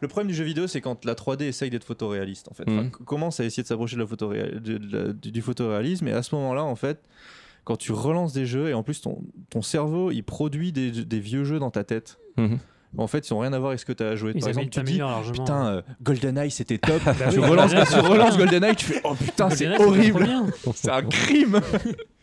Le 0.00 0.08
problème 0.08 0.28
du 0.28 0.34
jeu 0.34 0.44
vidéo, 0.44 0.66
c'est 0.66 0.80
quand 0.80 1.04
la 1.04 1.14
3D 1.14 1.42
essaye 1.44 1.70
d'être 1.70 1.84
photoréaliste 1.84 2.48
en 2.50 2.54
fait. 2.54 2.64
Enfin, 2.68 2.84
c- 2.84 2.90
commence 3.04 3.40
à 3.40 3.44
essayer 3.44 3.62
de 3.62 3.68
s'approcher 3.68 3.96
de 3.96 4.00
la 4.02 4.06
photoréal- 4.06 4.60
de- 4.60 4.78
de 4.78 4.96
la- 4.96 5.12
du, 5.12 5.30
du 5.32 5.42
photoréalisme? 5.42 6.06
Et 6.08 6.12
à 6.12 6.22
ce 6.22 6.34
moment-là, 6.34 6.62
en 6.64 6.76
fait, 6.76 7.00
quand 7.64 7.76
tu 7.76 7.92
relances 7.92 8.32
des 8.32 8.46
jeux 8.46 8.68
et 8.68 8.74
en 8.74 8.82
plus 8.82 9.00
ton, 9.00 9.22
ton 9.50 9.62
cerveau 9.62 10.10
il 10.10 10.22
produit 10.22 10.72
des, 10.72 10.90
des 10.90 11.20
vieux 11.20 11.44
jeux 11.44 11.58
dans 11.58 11.70
ta 11.70 11.84
tête. 11.84 12.18
Mhm. 12.36 12.58
En 12.98 13.08
fait, 13.08 13.28
ils 13.28 13.34
n'ont 13.34 13.40
rien 13.40 13.52
à 13.52 13.58
voir 13.58 13.70
avec 13.70 13.80
ce 13.80 13.84
que 13.84 13.92
tu 13.92 14.02
as 14.04 14.14
joué. 14.16 14.32
Ils 14.34 14.40
Par 14.40 14.48
exemple, 14.50 14.68
tu 14.70 14.80
dis. 14.84 14.92
Putain, 15.32 15.66
euh, 15.66 15.82
GoldenEye 16.02 16.50
c'était 16.50 16.78
top. 16.78 17.02
Bah 17.04 17.14
tu, 17.30 17.38
oui, 17.40 17.44
relances, 17.46 17.72
GoldenEye, 17.74 17.86
tu 17.92 18.08
relances 18.08 18.38
GoldenEye, 18.38 18.76
tu 18.76 18.86
fais 18.86 19.00
Oh 19.04 19.14
putain, 19.14 19.50
c'est 19.50 19.78
horrible. 19.78 20.26
C'est 20.74 20.90
un 20.90 21.02
crime 21.02 21.60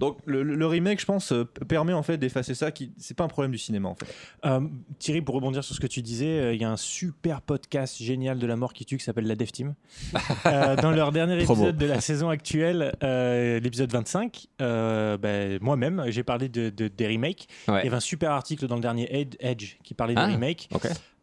Donc 0.00 0.18
le, 0.26 0.66
remake, 0.66 1.00
je 1.00 1.06
pense, 1.06 1.32
euh, 1.32 1.44
permet 1.68 1.92
en 1.92 2.02
fait 2.02 2.16
d'effacer 2.18 2.54
ça. 2.54 2.70
Qui, 2.70 2.92
c'est 2.98 3.16
pas 3.16 3.24
un 3.24 3.28
problème 3.28 3.52
du 3.52 3.58
cinéma 3.58 3.88
en 3.88 3.94
fait. 3.94 4.06
Euh, 4.44 4.60
Thierry, 4.98 5.22
pour 5.22 5.34
rebondir 5.34 5.62
sur 5.64 5.74
ce 5.74 5.80
que 5.80 5.86
tu 5.86 6.02
disais, 6.02 6.26
euh, 6.40 6.54
il 6.54 6.60
y 6.60 6.64
a 6.64 6.70
un 6.70 6.76
super 6.76 7.40
podcast 7.42 7.96
génial 8.02 8.38
de 8.38 8.46
la 8.46 8.56
mort 8.56 8.72
qui 8.72 8.84
tue 8.84 8.96
qui 8.98 9.04
s'appelle 9.04 9.26
La 9.26 9.36
Dev 9.36 9.50
Team. 9.50 9.74
Euh, 10.46 10.76
dans 10.76 10.90
leur 10.92 11.10
dernier 11.12 11.42
épisode 11.42 11.76
de 11.76 11.86
la 11.86 12.00
saison 12.00 12.28
actuelle, 12.28 12.94
euh, 13.02 13.58
l'épisode 13.58 13.90
25, 13.92 14.46
euh, 14.60 15.16
ben, 15.16 15.58
moi-même, 15.60 16.04
j'ai 16.08 16.22
parlé 16.22 16.48
de, 16.48 16.70
de- 16.70 16.88
des 16.88 17.06
remakes. 17.08 17.48
Ouais. 17.68 17.80
Il 17.80 17.84
y 17.84 17.88
avait 17.88 17.96
un 17.96 18.00
super 18.00 18.30
article 18.32 18.66
dans 18.66 18.76
le 18.76 18.80
dernier 18.80 19.08
Ed- 19.20 19.36
Edge 19.40 19.76
qui 19.82 19.94
parlait 19.94 20.14
Ah, 20.16 20.26
des 20.28 20.34
remakes. 20.34 20.68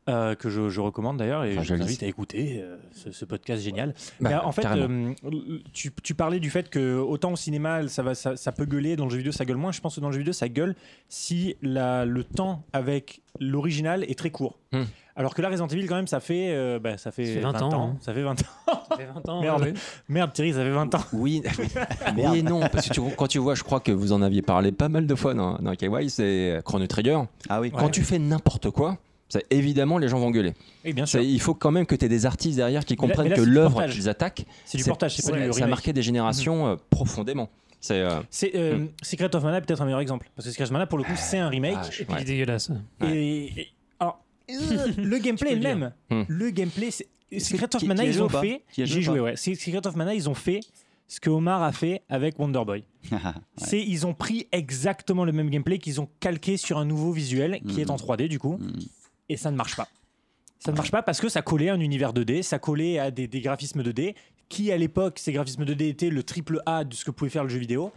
Euh, 0.10 0.36
que 0.36 0.50
je, 0.50 0.70
je 0.70 0.82
recommande 0.82 1.18
d'ailleurs 1.18 1.46
et 1.46 1.54
Enfin, 1.54 1.64
je 1.64 1.76
je 1.76 1.80
t'invite 1.82 2.04
à 2.04 2.08
écouter 2.08 2.60
euh, 2.62 2.76
ce, 2.92 3.12
ce 3.12 3.26
podcast 3.26 3.64
génial. 3.64 3.94
Bah, 4.20 4.30
Mais 4.30 4.36
en 4.36 4.52
fait, 4.52 4.66
euh, 4.66 5.14
tu, 5.74 5.92
tu 6.04 6.14
parlais 6.14 6.40
du 6.40 6.50
fait 6.50 6.70
que 6.70 6.98
autant 6.98 7.32
au 7.34 7.36
cinéma 7.38 7.88
ça, 7.88 8.04
va, 8.04 8.14
ça, 8.16 8.36
ça 8.36 8.52
peut 8.52 8.66
gueuler, 8.66 8.96
dans 8.96 9.06
le 9.06 9.12
jeu 9.12 9.18
vidéo 9.18 9.32
ça 9.32 9.46
gueule 9.46 9.58
moins. 9.58 9.72
Je 9.72 9.82
pense 9.82 9.96
que 9.96 10.02
dans 10.02 10.08
le 10.08 10.14
jeu 10.14 10.20
vidéo 10.20 10.34
ça 10.34 10.50
gueule 10.50 10.76
si 11.08 11.56
la, 11.62 12.06
le 12.06 12.24
temps 12.24 12.64
avec 12.74 13.22
l'original 13.40 14.04
est 14.04 14.18
très 14.18 14.30
court. 14.30 14.60
Hmm. 14.72 14.84
Alors 15.16 15.36
que 15.36 15.44
là, 15.44 15.50
Resident 15.50 15.68
Evil, 15.68 15.86
quand 15.86 15.96
même, 15.96 16.08
ça 16.08 16.20
fait, 16.20 16.50
euh, 16.56 16.80
bah, 16.80 16.98
ça 16.98 17.12
fait, 17.12 17.26
Ça 17.28 17.34
fait 17.34 17.40
20 17.42 17.62
ans, 17.62 17.88
hein. 17.92 17.98
Ça 18.02 18.14
fait 18.16 18.24
20 18.24 18.32
ans. 18.32 18.36
Ça 18.90 18.96
fait 18.98 19.06
20 19.06 19.30
ans. 19.30 19.42
Merde. 19.42 19.62
ouais, 19.62 19.68
ouais. 19.68 19.74
Merde, 20.10 20.34
Thierry, 20.34 20.54
ça 20.54 20.64
fait 20.64 20.72
20 20.72 20.96
ans. 20.96 21.04
Oui, 21.14 21.44
oui 22.18 22.40
et 22.40 22.42
non, 22.42 22.62
parce 22.72 22.90
que 22.90 22.94
tu- 22.96 23.02
quand 23.16 23.28
tu 23.28 23.38
vois, 23.38 23.54
je 23.54 23.62
crois 23.62 23.80
que 23.80 23.92
vous 23.92 24.12
en 24.12 24.24
aviez 24.24 24.42
parlé 24.42 24.72
pas 24.72 24.90
mal 24.90 25.06
de 25.06 25.14
fois 25.16 25.36
dans, 25.36 25.60
dans 25.60 25.76
KY, 25.76 26.10
c'est 26.10 26.60
Chrono 26.66 26.88
Trigger. 26.88 27.20
Ah 27.48 27.62
oui. 27.62 27.70
Quand 27.72 27.90
tu 27.90 28.02
fais 28.02 28.18
n'importe 28.18 28.72
quoi, 28.72 28.98
c'est 29.34 29.46
évidemment 29.52 29.98
les 29.98 30.08
gens 30.08 30.20
vont 30.20 30.32
gueuler. 30.32 30.54
Et 30.86 30.94
bien 30.94 31.06
sûr, 31.06 31.20
C'est- 31.20 31.26
Il 31.28 31.40
faut 31.42 31.54
quand 31.56 31.72
même 31.72 31.86
que 31.86 31.96
tu 31.96 32.06
aies 32.06 32.10
des 32.10 32.26
artistes 32.26 32.56
derrière 32.58 32.86
qui 32.86 32.94
là- 32.94 32.98
comprennent 32.98 33.30
là, 33.30 33.36
que 33.36 33.42
l'œuvre 33.42 33.72
portage. 33.72 33.94
qu'ils 33.96 34.10
attaquent, 34.10 34.46
c'est 34.66 34.78
du 34.78 34.84
portage, 34.84 35.16
c'est 35.16 35.30
pas 35.32 35.38
ouais, 35.38 35.48
du 35.48 35.54
ça 35.54 35.66
a 35.66 35.68
marqué 35.68 35.92
des 35.94 36.02
générations 36.04 36.68
euh, 36.68 36.76
profondément. 36.90 37.50
C'est 37.82 38.00
euh, 38.02 38.22
euh, 38.56 38.86
Secret 39.02 39.36
of 39.36 39.44
Mana 39.44 39.58
est 39.58 39.62
peut-être 39.62 39.82
un 39.82 39.86
meilleur 39.86 40.00
exemple. 40.00 40.30
Parce 40.36 40.46
que 40.48 40.52
Secret 40.52 40.66
of 40.66 40.72
Mana, 40.72 40.88
pour 40.88 40.98
le 40.98 41.04
coup, 41.04 41.12
c'est 41.18 41.40
un 41.40 41.50
remake. 41.50 41.76
ah, 41.78 41.86
Et 41.88 41.90
puis 41.90 42.06
il 42.10 42.14
ouais. 42.16 42.22
est 42.22 42.26
dégueulasse. 42.26 42.70
Ouais. 43.02 43.12
Et, 43.18 43.60
et- 43.62 43.68
alors, 44.00 44.24
le 44.98 45.18
gameplay 45.18 45.52
est 45.52 45.56
le 45.56 45.62
même. 45.62 45.92
Hmm. 46.10 46.24
Le 46.28 46.50
gameplay, 46.52 46.92
c'est- 46.92 47.08
Secret 47.40 47.76
of 47.76 47.84
Mana, 47.84 48.06
ils 48.06 48.22
ont 48.22 48.30
fait. 48.30 48.64
J'ai 48.78 48.84
ou 48.84 49.02
joué, 49.02 49.20
ouais. 49.20 49.36
Secret 49.36 49.86
of 49.86 49.96
Mana, 49.96 50.14
ils 50.14 50.30
ont 50.30 50.34
fait 50.36 50.60
ce 51.08 51.20
que 51.20 51.30
Omar 51.30 51.62
a 51.64 51.72
fait 51.74 52.02
avec 52.08 52.40
Wonder 52.40 52.62
Boy. 52.66 52.84
C'est 53.58 53.82
ils 53.82 54.06
ont 54.08 54.14
pris 54.14 54.48
exactement 54.52 55.26
le 55.26 55.32
même 55.34 55.50
gameplay 55.50 55.78
qu'ils 55.78 56.00
ont 56.00 56.08
calqué 56.20 56.56
sur 56.58 56.78
un 56.78 56.86
nouveau 56.86 57.12
visuel 57.12 57.60
qui 57.68 57.74
Mhm. 57.76 57.80
est 57.82 57.90
en 57.90 57.98
3D 57.98 58.28
du 58.30 58.40
coup, 58.40 58.54
Hmm. 58.60 58.72
Et 59.30 59.38
ça 59.38 59.52
ne 59.52 59.56
marche 59.56 59.76
pas. 59.76 59.88
Ça 60.60 60.72
ne 60.72 60.78
marche 60.78 60.92
pas 60.92 61.02
parce 61.04 61.20
que 61.20 61.30
ça 61.30 61.42
collait 61.42 61.70
à 61.70 61.74
un 61.74 61.80
univers 61.80 62.14
2D, 62.14 62.42
ça 62.42 62.60
collait 62.60 62.98
à 62.98 63.12
des, 63.12 63.28
des 63.28 63.42
graphismes 63.42 63.82
2D, 63.82 64.16
qui 64.50 64.72
à 64.72 64.78
l'époque, 64.78 65.20
ces 65.20 65.34
graphismes 65.34 65.66
2D 65.66 65.90
étaient 65.90 66.10
le 66.10 66.24
triple 66.24 66.62
A 66.66 66.84
de 66.84 66.94
ce 66.94 67.04
que 67.04 67.12
pouvait 67.12 67.30
faire 67.30 67.44
le 67.44 67.50
jeu 67.50 67.60
vidéo. 67.60 67.92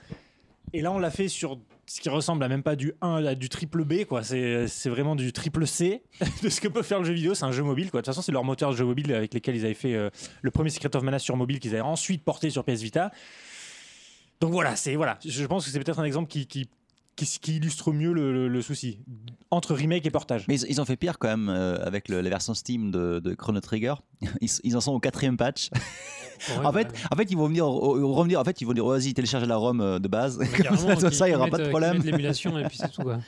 Et 0.73 0.82
là, 0.82 0.90
on 0.90 0.98
l'a 0.98 1.11
fait 1.11 1.28
sur 1.28 1.59
ce 1.86 2.01
qui 2.01 2.09
ressemble 2.09 2.43
à 2.43 2.48
même 2.48 2.62
pas 2.62 2.74
du 2.74 2.93
1 3.01 3.24
à 3.24 3.35
du 3.35 3.48
triple 3.48 3.85
B, 3.85 4.05
quoi. 4.05 4.23
C'est 4.24 4.89
vraiment 4.89 5.15
du 5.15 5.32
triple 5.32 5.66
C 5.66 6.03
de 6.43 6.48
ce 6.48 6.61
que 6.61 6.69
peut 6.69 6.82
faire 6.82 6.98
le 6.98 7.05
jeu 7.05 7.12
vidéo. 7.12 7.35
C'est 7.35 7.44
un 7.44 7.53
jeu 7.53 7.62
mobile, 7.62 7.90
quoi. 7.90 8.01
De 8.01 8.05
toute 8.05 8.12
façon, 8.12 8.23
c'est 8.23 8.32
leur 8.32 8.44
moteur 8.44 8.73
de 8.73 8.77
jeu 8.77 8.85
mobile 8.85 9.12
avec 9.15 9.32
lesquels 9.32 9.57
ils 9.57 9.65
avaient 9.65 9.74
fait 9.74 9.94
euh, 9.94 10.11
le 10.43 10.51
premier 10.51 10.70
Secret 10.70 10.94
of 10.97 11.03
Mana 11.03 11.19
sur 11.19 11.36
mobile 11.36 11.61
qu'ils 11.61 11.73
avaient 11.73 11.81
ensuite 11.81 12.24
porté 12.24 12.51
sur 12.51 12.65
PS 12.65 12.82
Vita. 12.82 13.12
Donc 14.40 14.53
voilà, 14.53 14.77
c'est 14.77 14.97
voilà. 14.97 15.19
Je 15.24 15.47
pense 15.47 15.65
que 15.65 15.70
c'est 15.70 15.78
peut-être 15.78 16.01
un 16.01 16.05
exemple 16.05 16.28
qui, 16.28 16.47
qui, 16.47 16.69
qui, 17.16 17.26
qui 17.40 17.56
illustre 17.56 17.93
mieux 17.93 18.12
le, 18.12 18.32
le- 18.32 18.48
le 18.48 18.62
souci 18.62 19.01
entre 19.51 19.74
remake 19.74 20.05
et 20.06 20.10
portage. 20.10 20.44
Mais 20.48 20.60
ils, 20.60 20.70
ils 20.70 20.80
ont 20.80 20.84
fait 20.84 20.97
pire 20.97 21.18
quand 21.18 21.28
même 21.28 21.48
euh, 21.48 21.78
avec 21.84 22.09
le- 22.09 22.20
la 22.20 22.28
version 22.30 22.52
Steam 22.55 22.90
de, 22.90 23.20
de 23.20 23.34
Chrono 23.34 23.60
Trigger. 23.60 23.94
Ils, 24.40 24.51
ils 24.64 24.76
en 24.76 24.80
sont 24.80 24.93
au 24.93 25.01
quatrième 25.01 25.36
patch. 25.36 25.70
En, 26.62 26.70
fait, 26.70 26.88
en 27.10 27.16
fait, 27.16 27.30
ils 27.30 27.36
vont 27.36 27.47
venir 27.48 27.64
revenir. 27.66 28.38
En 28.38 28.44
fait, 28.44 28.60
ils 28.60 28.66
vont 28.66 28.74
dire 28.74 28.84
oh, 28.84 28.90
vas-y, 28.90 29.14
télécharge 29.14 29.44
la 29.47 29.56
ROM 29.56 29.80
euh, 29.80 29.98
de 29.98 30.06
base. 30.06 30.38
Comme 30.68 31.10
ça, 31.10 31.26
il 31.26 31.30
n'y 31.30 31.34
aura 31.34 31.48
pas 31.48 31.56
de 31.56 31.62
euh, 31.62 31.70
problème. 31.70 32.02
l'émulation 32.02 32.59
et 32.59 32.64
puis 32.64 32.76
c'est 32.76 32.93
tout. 32.93 33.01
Quoi. 33.05 33.20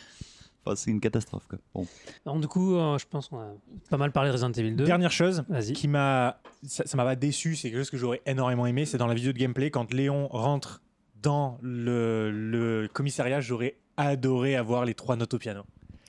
Enfin, 0.67 0.77
c'est 0.77 0.91
une 0.91 1.01
catastrophe. 1.01 1.47
Quoi. 1.49 1.59
Bon. 1.75 1.87
Alors, 2.27 2.39
du 2.39 2.47
coup, 2.49 2.77
euh, 2.77 2.99
je 2.99 3.07
pense 3.09 3.29
qu'on 3.29 3.39
a 3.41 3.49
pas 3.89 3.97
mal 3.97 4.13
parlé 4.13 4.29
de 4.29 4.33
Resident 4.35 4.53
Evil 4.53 4.73
2. 4.77 4.85
Dernière 4.85 5.11
chose 5.11 5.43
Vas-y. 5.49 5.73
qui 5.73 5.89
m'a 5.89 6.39
ça 6.67 6.85
ça 6.87 6.99
m'a 6.99 7.05
pas 7.05 7.17
déçu, 7.17 7.57
c'est 7.57 7.71
quelque 7.71 7.79
chose 7.79 7.89
que 7.91 7.97
j'aurais 7.97 8.21
énormément 8.27 8.67
aimé, 8.67 8.85
c'est 8.85 8.99
dans 8.99 9.07
la 9.07 9.15
vidéo 9.15 9.33
de 9.33 9.39
gameplay 9.39 9.71
quand 9.71 9.91
Léon 9.95 10.29
rentre 10.29 10.83
dans 11.23 11.59
le, 11.63 12.31
le 12.31 12.89
commissariat, 12.93 13.41
j'aurais 13.41 13.77
adoré 13.97 14.57
avoir 14.57 14.85
les 14.85 14.95
trois 14.95 15.17
notes 15.17 15.35
au 15.35 15.39
piano. 15.39 15.63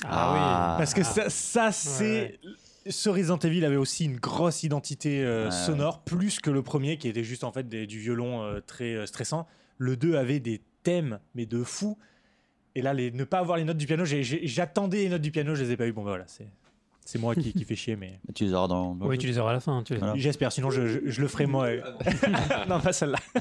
Ah. 0.06 0.76
Parce 0.78 0.94
que 0.94 1.04
ça, 1.04 1.30
ça 1.30 1.72
c'est. 1.72 2.40
Ce 2.88 3.10
Resident 3.10 3.38
Evil 3.38 3.66
avait 3.66 3.76
aussi 3.76 4.06
une 4.06 4.18
grosse 4.18 4.64
identité 4.64 5.24
euh, 5.24 5.46
Ouais, 5.46 5.52
sonore, 5.52 6.00
plus 6.04 6.40
que 6.40 6.50
le 6.50 6.64
premier 6.64 6.98
qui 6.98 7.08
était 7.08 7.24
juste 7.24 7.44
en 7.44 7.52
fait 7.52 7.68
des- 7.68 7.86
du 7.86 8.00
violon 8.00 8.42
euh, 8.44 8.62
très 8.66 8.96
euh, 8.96 9.06
stressant. 9.06 9.46
Le 9.78 9.96
2 9.98 10.16
avait 10.16 10.40
des 10.40 10.62
thèmes, 10.84 11.20
mais 11.36 11.46
de 11.46 11.64
fou. 11.64 11.98
Et 12.76 12.82
là, 12.82 12.94
les, 12.94 13.12
ne 13.12 13.24
pas 13.26 13.40
avoir 13.40 13.58
les 13.58 13.64
notes 13.66 13.78
du 13.78 13.86
piano, 13.86 14.06
j'ai- 14.06 14.24
j'ai- 14.24 14.48
j'attendais 14.48 15.00
les 15.00 15.10
notes 15.10 15.22
du 15.22 15.32
piano, 15.32 15.54
je 15.56 15.64
les 15.64 15.72
ai 15.72 15.78
pas 15.78 15.88
eues. 15.88 15.92
Bon, 15.92 16.04
bah 16.04 16.12
voilà, 16.12 16.26
c'est 16.28 16.48
c'est 17.06 17.20
moi 17.20 17.34
qui, 17.36 17.52
qui 17.54 17.64
fait 17.66 17.76
chier, 17.76 17.96
mais 17.96 18.20
Tu 18.36 18.46
les 18.46 18.54
auras 18.54 18.68
dans. 18.68 18.96
Oui, 19.02 19.16
jeu. 19.16 19.22
tu 19.22 19.28
les 19.28 19.38
auras 19.40 19.50
à 19.52 19.54
la 19.54 19.60
fin. 19.60 19.84
Tu 19.84 19.94
les... 19.94 20.00
Voilà. 20.00 20.14
j'espère. 20.16 20.52
Sinon, 20.52 20.70
je, 20.70 20.88
je- 20.88 21.00
je 21.06 21.22
le 21.22 21.28
ferai 21.28 21.48
moi. 21.48 21.68
non, 22.70 22.80
pas 22.80 22.94
celle-là. 22.94 23.18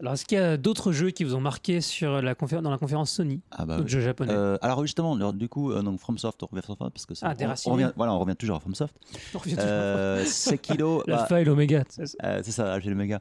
Alors, 0.00 0.12
est-ce 0.14 0.24
qu'il 0.24 0.38
y 0.38 0.40
a 0.40 0.56
d'autres 0.56 0.92
jeux 0.92 1.10
qui 1.10 1.24
vous 1.24 1.34
ont 1.34 1.40
marqué 1.40 1.80
sur 1.80 2.22
la 2.22 2.34
confé- 2.34 2.60
dans 2.62 2.70
la 2.70 2.78
conférence 2.78 3.10
Sony 3.10 3.40
Ah 3.50 3.66
bah, 3.66 3.74
D'autres 3.76 3.86
oui. 3.86 3.90
jeux 3.92 4.00
japonais 4.00 4.32
Euh, 4.32 4.56
alors 4.62 4.80
justement, 4.82 5.14
alors, 5.16 5.32
du 5.32 5.48
coup, 5.48 5.72
euh, 5.72 5.82
donc 5.82 5.98
FromSoft, 5.98 6.40
on 6.42 6.46
revient 6.46 6.64
sur 6.64 6.76
ça 6.78 6.90
parce 6.90 7.04
que 7.04 7.14
c'est- 7.14 7.26
Ah, 7.26 7.34
on- 7.40 7.70
on, 7.70 7.72
revient, 7.74 7.90
voilà, 7.96 8.12
on 8.14 8.18
revient 8.20 8.36
toujours 8.36 8.56
à 8.56 8.60
FromSoft. 8.60 8.94
On 9.34 9.38
revient 9.38 9.54
toujours. 9.56 9.68
Euh, 9.68 10.24
Sekiro, 10.24 10.98
bah, 11.06 11.16
L'alpha 11.16 11.40
et 11.40 11.44
l'oméga. 11.44 11.82
c'est 11.88 12.06
ça. 12.06 12.16
euh, 12.22 12.40
c'est 12.44 12.52
ça, 12.52 12.72
Alpha 12.74 12.86
et 12.86 12.90
l'Oméga. 12.90 13.20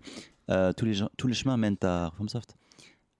Euh, 0.52 0.72
tous 0.74 0.86
les 0.86 0.94
gens- 0.94 1.10
tous 1.18 1.28
les 1.28 1.34
chemins 1.34 1.58
mènent 1.58 1.78
à 1.82 2.12
FromSoft. 2.16 2.56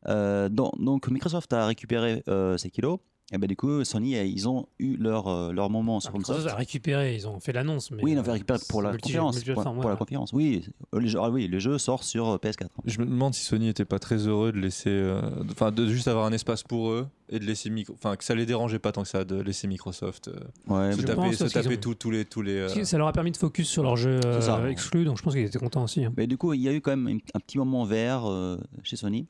Euh, 0.08 0.50
donc, 0.50 0.72
donc, 0.80 1.08
Microsoft 1.10 1.52
a 1.54 1.66
récupéré 1.66 2.24
euh, 2.28 2.58
kilos. 2.72 3.00
Et 3.34 3.38
ben 3.38 3.46
du 3.48 3.58
coup, 3.58 3.84
Sony, 3.84 4.16
euh, 4.16 4.24
ils 4.24 4.48
ont 4.48 4.68
eu 4.80 4.96
leur, 4.96 5.28
euh, 5.28 5.52
leur 5.52 5.70
moment 5.70 6.00
sur 6.00 6.14
Microsoft 6.14 6.38
Microsoft. 6.40 6.54
a 6.56 6.58
récupéré, 6.58 7.14
ils 7.16 7.28
ont 7.28 7.42
fait 7.42 7.52
l'annonce. 7.52 7.92
Mais 7.92 8.02
Oui, 8.02 8.12
ils 8.14 8.18
euh, 8.18 8.22
ont 8.22 8.24
fait 8.24 8.32
récupérer 8.32 8.60
pour 8.70 8.82
la 8.82 8.96
conférence. 8.98 9.36
Pour, 9.36 9.46
multiplateforme, 9.46 9.76
pour 9.76 9.86
ouais, 9.86 9.92
la 9.92 9.98
conférence, 9.98 10.32
oui. 10.32 10.64
Euh, 10.96 11.00
Le 11.02 11.08
jeu, 11.08 11.20
ah 11.22 11.30
oui, 11.30 11.48
le 11.50 11.60
jeu 11.60 11.78
sort 11.78 12.06
sur 12.06 12.30
euh, 12.30 12.38
PS4. 12.38 12.68
Je 12.86 13.00
me 13.00 13.06
demande 13.06 13.34
si 13.34 13.44
Sony 13.44 13.68
était 13.68 13.84
pas 13.84 14.00
très 14.00 14.16
heureux 14.28 14.54
de 14.54 14.60
laisser, 14.60 14.90
euh, 14.92 15.20
enfin 15.52 15.74
de 15.74 15.88
juste 15.88 16.08
avoir 16.08 16.24
un 16.26 16.32
espace 16.32 16.64
pour 16.64 16.90
eux 16.92 17.08
et 17.28 17.40
de 17.40 17.44
laisser 17.44 17.70
micro, 17.70 17.94
enfin 17.96 18.16
que 18.16 18.24
ça 18.24 18.34
les 18.34 18.46
dérangeait 18.46 18.80
pas 18.80 18.94
tant 18.94 19.02
que 19.04 19.10
ça 19.10 19.26
de 19.26 19.36
laisser 19.42 19.68
Microsoft 19.68 20.30
euh, 20.30 20.40
Ouais, 20.74 20.94
se 20.94 21.02
taper, 21.02 21.34
se 21.34 21.44
taper 21.54 21.76
ont- 21.76 21.80
tous 21.82 21.96
tous 21.96 22.12
les 22.12 22.24
tous 22.24 22.42
les. 22.42 22.54
euh, 22.56 22.84
Ça 22.86 22.98
leur 22.98 23.08
a 23.08 23.12
permis 23.12 23.32
de 23.34 23.38
focus 23.38 23.68
sur 23.68 23.84
leur 23.84 23.98
jeu 23.98 24.22
euh, 24.24 24.68
exclu, 24.70 25.04
donc 25.04 25.18
je 25.18 25.24
pense 25.24 25.34
qu'ils 25.34 25.44
étaient 25.44 25.60
contents 25.60 25.84
aussi. 25.84 26.06
hein. 26.06 26.14
Mais 26.16 26.28
du 26.28 26.38
coup, 26.38 26.54
il 26.54 26.62
y 26.62 26.70
a 26.70 26.74
eu 26.74 26.80
quand 26.80 26.96
même 26.96 27.20
un 27.34 27.40
petit 27.42 27.58
moment 27.58 27.84
vert 27.84 28.24
euh, 28.26 28.58
chez 28.84 28.96
Sony 28.96 29.28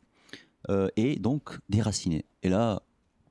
euh, 0.69 0.87
et 0.97 1.15
donc 1.15 1.57
déraciné. 1.69 2.25
Et 2.43 2.49
là, 2.49 2.83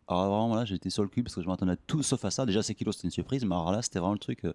alors 0.09 0.27
vraiment 0.29 0.55
là, 0.55 0.65
j'étais 0.65 0.91
sur 0.91 1.03
le 1.03 1.09
cul 1.09 1.23
parce 1.23 1.35
que 1.35 1.43
je 1.43 1.47
m'attendais 1.49 1.73
à 1.73 1.77
tout 1.77 2.03
sauf 2.03 2.25
à 2.25 2.31
ça. 2.31 2.47
Déjà, 2.47 2.63
ces 2.63 2.75
kilos, 2.75 2.95
c'était 2.97 3.09
une 3.09 3.13
surprise, 3.13 3.45
mais 3.45 3.55
alors 3.55 3.73
là, 3.73 3.83
c'était 3.83 3.99
vraiment 3.99 4.13
le 4.13 4.19
truc. 4.19 4.45
euh. 4.45 4.53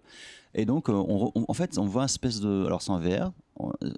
Et 0.54 0.64
donc, 0.64 0.88
euh, 0.88 0.92
on, 0.92 1.26
re- 1.26 1.32
on- 1.34 1.44
en 1.48 1.54
fait, 1.54 1.76
on 1.78 1.84
voit 1.84 2.02
un 2.02 2.06
espèce 2.06 2.40
de. 2.40 2.64
Alors, 2.66 2.80
c'est 2.82 2.90
en 2.90 2.98
VR. 2.98 3.32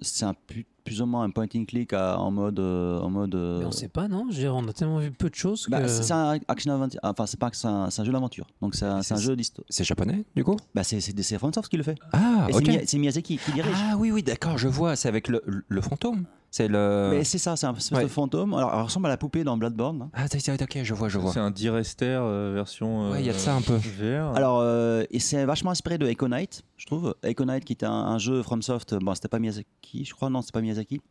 C'est 0.01 0.25
un 0.25 0.33
plus, 0.33 0.65
plus 0.83 1.01
ou 1.01 1.05
moins 1.05 1.23
un 1.23 1.29
point 1.29 1.45
and 1.55 1.63
click 1.65 1.93
à- 1.93 2.19
en 2.19 2.29
mode. 2.29 2.59
euh, 2.59 2.99
en 2.99 3.09
mode 3.09 3.33
euh, 3.35 3.59
Mais 3.59 3.65
on 3.65 3.71
sait 3.71 3.87
pas, 3.87 4.07
non? 4.09 4.25
Je 4.29 4.35
veux 4.35 4.41
dire, 4.41 4.53
On 4.55 4.67
a 4.67 4.73
tellement 4.73 4.99
vu 4.99 5.11
peu 5.11 5.29
de 5.29 5.35
choses 5.35 5.65
bah, 5.69 5.81
que. 5.81 5.87
c'est 5.87 6.03
c'est 6.03 6.13
un 6.13 6.37
action 6.49 6.73
adventure. 6.73 6.99
Enfin, 7.03 7.25
c'est 7.25 7.39
pas 7.39 7.49
que 7.49 7.55
c'est 7.57 7.67
un, 7.67 7.89
c'est 7.89 8.01
un 8.01 8.05
jeu 8.05 8.11
d'aventure. 8.11 8.47
Donc, 8.61 8.75
c'est 8.75 8.85
un, 8.85 8.99
un 9.09 9.15
jeu 9.17 9.35
d'histoire. 9.35 9.65
C'est 9.69 9.83
japonais, 9.85 10.25
du 10.35 10.43
coup? 10.43 10.57
Bah, 10.75 10.83
c'est 10.83 10.99
c'est 10.99 11.17
c'est 11.23 11.37
FromSoft 11.37 11.69
qui 11.69 11.77
le 11.77 11.83
fait. 11.83 11.97
Ah, 12.11 12.47
Mia- 12.49 12.81
c'est 12.85 12.97
Miyazaki 12.97 13.37
qui 13.37 13.51
dirige. 13.53 13.75
Ah 13.77 13.95
oui, 13.97 14.11
oui, 14.11 14.23
d'accord, 14.23 14.57
je 14.57 14.67
vois. 14.67 14.95
C'est 14.97 15.07
avec 15.07 15.29
le, 15.29 15.41
le 15.67 15.81
fantôme. 15.81 16.25
C'est 16.57 16.69
le. 16.69 17.09
Mais 17.11 17.25
c'est 17.25 17.37
ça, 17.37 17.57
c'est 17.57 17.65
un 17.65 17.73
espèce 17.75 17.97
ouais. 17.97 18.03
de 18.05 18.07
fantôme. 18.07 18.53
Alors, 18.53 18.71
elle 18.73 18.79
ressemble 18.83 19.07
à 19.07 19.09
la 19.09 19.17
poupée 19.17 19.43
dans 19.43 19.57
Bloodborne. 19.57 20.03
hein. 20.03 20.09
Ah, 20.13 20.25
c'est- 20.29 20.63
ok, 20.63 20.83
je 20.83 20.93
vois, 20.93 21.09
je 21.09 21.17
vois. 21.19 21.33
C'est 21.33 21.41
un 21.41 21.51
Direster 21.51 22.05
euh, 22.05 22.53
version. 22.55 23.11
Ouais, 23.11 23.19
il 23.19 23.25
y 23.25 23.29
a 23.29 23.33
de 23.33 23.37
ça 23.37 23.55
un 23.57 23.61
peu. 23.61 23.75
VR. 23.75 24.33
Alors, 24.37 24.61
euh, 24.61 25.03
et 25.11 25.19
c'est 25.19 25.43
vachement 25.43 25.71
inspiré 25.71 25.97
de 25.97 26.07
Echo 26.07 26.29
Knight, 26.29 26.63
je 26.77 26.85
trouve. 26.85 27.13
Echo 27.23 27.43
Knight, 27.43 27.65
qui 27.65 27.73
était 27.73 27.85
un, 27.85 27.91
un 27.91 28.17
jeu 28.19 28.41
FromSoft, 28.41 28.95
bon, 29.01 29.13
c'était 29.15 29.27
pas 29.27 29.39
Miyazaki, 29.39 30.05
je 30.05 30.13
crois, 30.13 30.29
non, 30.29 30.41
c'était 30.41 30.53
pas 30.53 30.61
Miyazaki, 30.61 31.01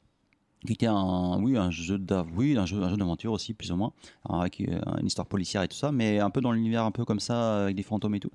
qui 0.67 0.73
était 0.73 0.87
un, 0.87 1.39
oui, 1.43 1.59
un 1.59 1.71
jeu 1.71 1.99
d'av- 1.99 2.25
oui, 2.35 2.57
un 2.57 2.65
jeu, 2.65 2.83
un 2.83 2.89
jeu 2.89 2.97
d'aventure 2.97 3.33
aussi, 3.33 3.53
plus 3.53 3.71
ou 3.71 3.77
moins, 3.77 3.93
hein, 4.31 4.41
avec 4.41 4.63
euh, 4.63 4.81
une 4.99 5.07
histoire 5.09 5.27
policière 5.27 5.63
et 5.63 5.69
tout 5.69 5.77
ça, 5.77 5.93
mais 5.93 6.21
un 6.21 6.31
peu 6.31 6.41
dans 6.41 6.53
l'univers 6.53 6.85
un 6.85 6.91
peu 6.91 7.05
comme 7.05 7.21
ça, 7.21 7.65
avec 7.65 7.77
des 7.77 7.83
fantômes 7.83 8.15
et 8.15 8.21
tout. 8.21 8.31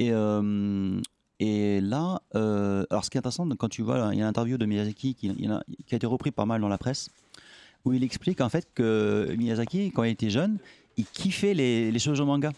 Et, 0.00 0.10
euh, 0.10 1.00
et 1.40 1.80
là, 1.80 2.20
euh, 2.34 2.84
alors 2.90 3.04
ce 3.04 3.10
qui 3.10 3.16
est 3.16 3.20
intéressant, 3.20 3.48
quand 3.56 3.70
tu 3.70 3.80
vois, 3.80 4.10
il 4.12 4.18
y 4.18 4.20
a 4.20 4.24
une 4.24 4.28
interview 4.28 4.58
de 4.58 4.66
Miyazaki 4.66 5.14
qui 5.14 5.30
a 5.48 5.96
été 5.96 6.06
repris 6.06 6.30
pas 6.30 6.44
mal 6.44 6.60
dans 6.60 6.68
la 6.68 6.76
presse, 6.76 7.08
où 7.86 7.94
il 7.94 8.04
explique 8.04 8.42
en 8.42 8.50
fait 8.50 8.68
que 8.74 9.34
Miyazaki, 9.38 9.90
quand 9.90 10.04
il 10.04 10.10
était 10.10 10.28
jeune, 10.28 10.58
il 10.98 11.06
kiffait 11.06 11.54
les, 11.54 11.90
les 11.90 11.98
shoujo 11.98 12.26
manga 12.26 12.52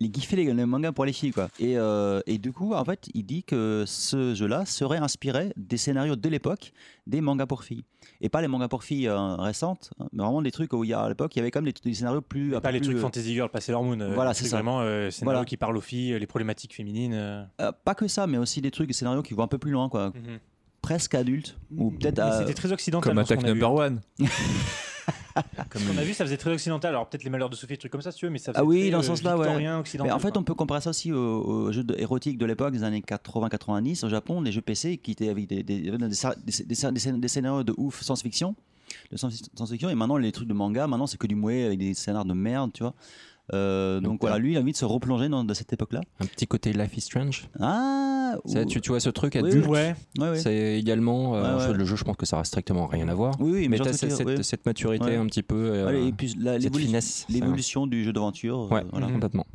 il 0.00 0.12
kiffait 0.12 0.36
les, 0.36 0.52
les 0.54 0.64
mangas 0.66 0.92
pour 0.92 1.04
les 1.04 1.12
filles 1.12 1.32
quoi. 1.32 1.48
Et, 1.58 1.76
euh, 1.76 2.20
et 2.26 2.38
du 2.38 2.52
coup 2.52 2.72
en 2.74 2.84
fait 2.84 3.08
il 3.14 3.24
dit 3.24 3.42
que 3.42 3.82
ce 3.86 4.34
jeu-là 4.34 4.64
serait 4.64 4.98
inspiré 4.98 5.52
des 5.56 5.76
scénarios 5.76 6.14
de 6.16 6.28
l'époque 6.28 6.72
des 7.06 7.20
mangas 7.20 7.46
pour 7.46 7.64
filles 7.64 7.82
et 8.20 8.28
pas 8.28 8.40
les 8.40 8.46
mangas 8.48 8.68
pour 8.68 8.84
filles 8.84 9.08
euh, 9.08 9.34
récentes 9.36 9.90
hein, 9.98 10.06
mais 10.12 10.22
vraiment 10.22 10.40
des 10.42 10.52
trucs 10.52 10.72
où 10.72 10.84
il 10.84 10.90
y 10.90 10.92
a 10.92 11.00
à 11.00 11.08
l'époque 11.08 11.34
il 11.34 11.40
y 11.40 11.42
avait 11.42 11.50
quand 11.50 11.60
même 11.62 11.72
des, 11.72 11.80
des 11.90 11.94
scénarios 11.94 12.20
plus 12.20 12.52
Pas 12.60 12.70
les 12.70 12.78
plus, 12.78 12.86
trucs 12.86 12.98
euh, 12.98 13.00
Fantasy 13.00 13.34
Girl, 13.34 13.48
pas 13.50 13.60
Sailor 13.60 13.82
Moon. 13.82 13.98
euh, 14.00 14.14
Voilà, 14.14 14.34
c'est. 14.34 14.48
Vraiment, 14.48 14.80
euh, 14.82 15.10
scénarios 15.10 15.36
Voilà. 15.38 15.44
qui 15.44 15.56
parlent 15.56 15.76
aux 15.76 15.80
filles, 15.80 16.16
les 16.18 16.26
problématiques 16.26 16.74
féminines. 16.74 17.14
euh. 17.14 17.42
euh, 17.60 17.72
pas 17.84 17.94
que 17.96 18.06
ça 18.08 18.26
mais 18.28 18.38
aussi 18.38 18.60
des 18.60 18.70
trucs 18.70 18.86
des 18.86 18.92
scénarios 18.94 19.22
qui 19.22 19.34
vont 19.34 19.42
un 19.42 19.48
peu 19.48 19.58
plus 19.58 19.72
loin 19.72 19.88
quoi 19.88 20.08
Mhm. 20.10 20.38
presque 20.80 21.14
adultes 21.16 21.58
ou 21.76 21.90
peut-être 21.90 22.22
C'était 22.38 22.54
très 22.54 22.70
occidental. 22.72 23.10
Comme 23.10 23.18
Attack. 23.18 23.42
Number 23.42 23.72
One. 23.72 24.00
Comme 25.70 25.82
on 25.94 25.98
a 25.98 26.02
vu, 26.02 26.14
ça 26.14 26.24
faisait 26.24 26.36
très 26.36 26.52
occidental. 26.52 26.90
Alors 26.90 27.08
peut-être 27.08 27.24
les 27.24 27.30
malheurs 27.30 27.50
de 27.50 27.56
Sophie, 27.56 27.74
des 27.74 27.78
trucs 27.78 27.92
comme 27.92 28.02
ça, 28.02 28.12
si 28.12 28.18
tu 28.18 28.26
veux, 28.26 28.30
mais 28.30 28.38
ça 28.38 28.52
Ah 28.54 28.60
faisait 28.60 28.66
oui, 28.68 28.80
très, 28.82 28.90
dans 28.90 29.02
ce 29.02 29.06
euh, 29.06 29.08
sens-là, 29.16 29.36
ouais. 29.36 29.82
Mais 30.02 30.10
en 30.10 30.18
fait, 30.18 30.36
on 30.36 30.42
peut 30.42 30.54
comparer 30.54 30.80
ça 30.80 30.90
aussi 30.90 31.12
aux, 31.12 31.16
aux 31.18 31.72
jeux 31.72 31.84
érotiques 31.96 32.38
de 32.38 32.46
l'époque, 32.46 32.72
des 32.72 32.84
années 32.84 33.02
80-90 33.06 34.04
au 34.04 34.08
Japon, 34.08 34.40
les 34.40 34.52
jeux 34.52 34.60
PC 34.60 34.98
qui 34.98 35.12
étaient 35.12 35.28
avec 35.28 35.46
des, 35.48 35.62
des, 35.62 37.28
scénarios 37.28 37.64
de 37.64 37.74
ouf 37.76 38.02
science-fiction, 38.02 38.54
de 39.12 39.16
science- 39.16 39.42
science-fiction, 39.54 39.90
et 39.90 39.94
maintenant 39.94 40.16
les 40.16 40.32
trucs 40.32 40.48
de 40.48 40.54
manga, 40.54 40.86
maintenant 40.86 41.06
c'est 41.06 41.18
que 41.18 41.26
du 41.26 41.34
mouet 41.34 41.64
avec 41.64 41.78
des 41.78 41.94
scénarios 41.94 42.28
de 42.28 42.34
merde, 42.34 42.72
tu 42.72 42.82
vois. 42.82 42.94
Euh, 43.54 44.00
donc, 44.00 44.04
Donc, 44.12 44.20
voilà, 44.20 44.38
lui, 44.38 44.52
il 44.52 44.56
a 44.56 44.60
envie 44.60 44.72
de 44.72 44.76
se 44.76 44.84
replonger 44.84 45.28
dans 45.28 45.42
de 45.44 45.54
cette 45.54 45.72
époque-là. 45.72 46.00
Un 46.20 46.26
petit 46.26 46.46
côté 46.46 46.72
Life 46.72 46.96
is 46.96 47.00
Strange. 47.02 47.48
Ah 47.60 48.34
Ça, 48.44 48.62
ou- 48.62 48.64
tu, 48.66 48.80
tu 48.80 48.90
vois 48.90 49.00
ce 49.00 49.08
truc 49.10 49.38
Oui, 49.40 49.48
adulte 49.48 49.66
Ouais. 49.66 49.94
ouais, 50.18 50.28
ouais. 50.30 50.38
C'est 50.38 50.78
également. 50.78 51.34
euh, 51.36 51.56
Ouais, 51.58 51.66
jeu- 51.68 51.72
Le 51.72 51.84
jeu, 51.84 51.96
je 51.96 52.04
pense 52.04 52.16
que 52.16 52.26
ça 52.26 52.36
n'a 52.36 52.44
strictement 52.44 52.86
rien 52.86 53.08
à 53.08 53.14
voir. 53.14 53.34
Oui, 53.40 53.52
oui, 53.52 53.60
mais, 53.68 53.78
mais 53.78 53.84
tu 53.84 53.92
cette, 53.92 54.02
veux 54.02 54.08
dire, 54.08 54.16
cette- 54.18 54.26
ouais. 54.26 54.42
cette 54.42 54.66
maturité 54.66 55.04
Ouais. 55.06 55.16
un 55.16 55.26
petit 55.26 55.42
peu. 55.42 55.56
euh, 55.56 56.06
et 56.08 56.12
puis 56.12 56.34
la- 56.38 56.54
cette 56.54 56.64
l'évolution 56.64 56.88
finesse. 56.88 57.24
ça- 57.26 57.32
l'évolution 57.32 57.86
du 57.86 58.04
jeu 58.04 58.12
d'aventure. 58.12 58.64
euh, 58.70 58.74
Ouais, 58.74 58.84
voilà. 58.90 59.06
Mhm. 59.06 59.14
complètement. 59.14 59.46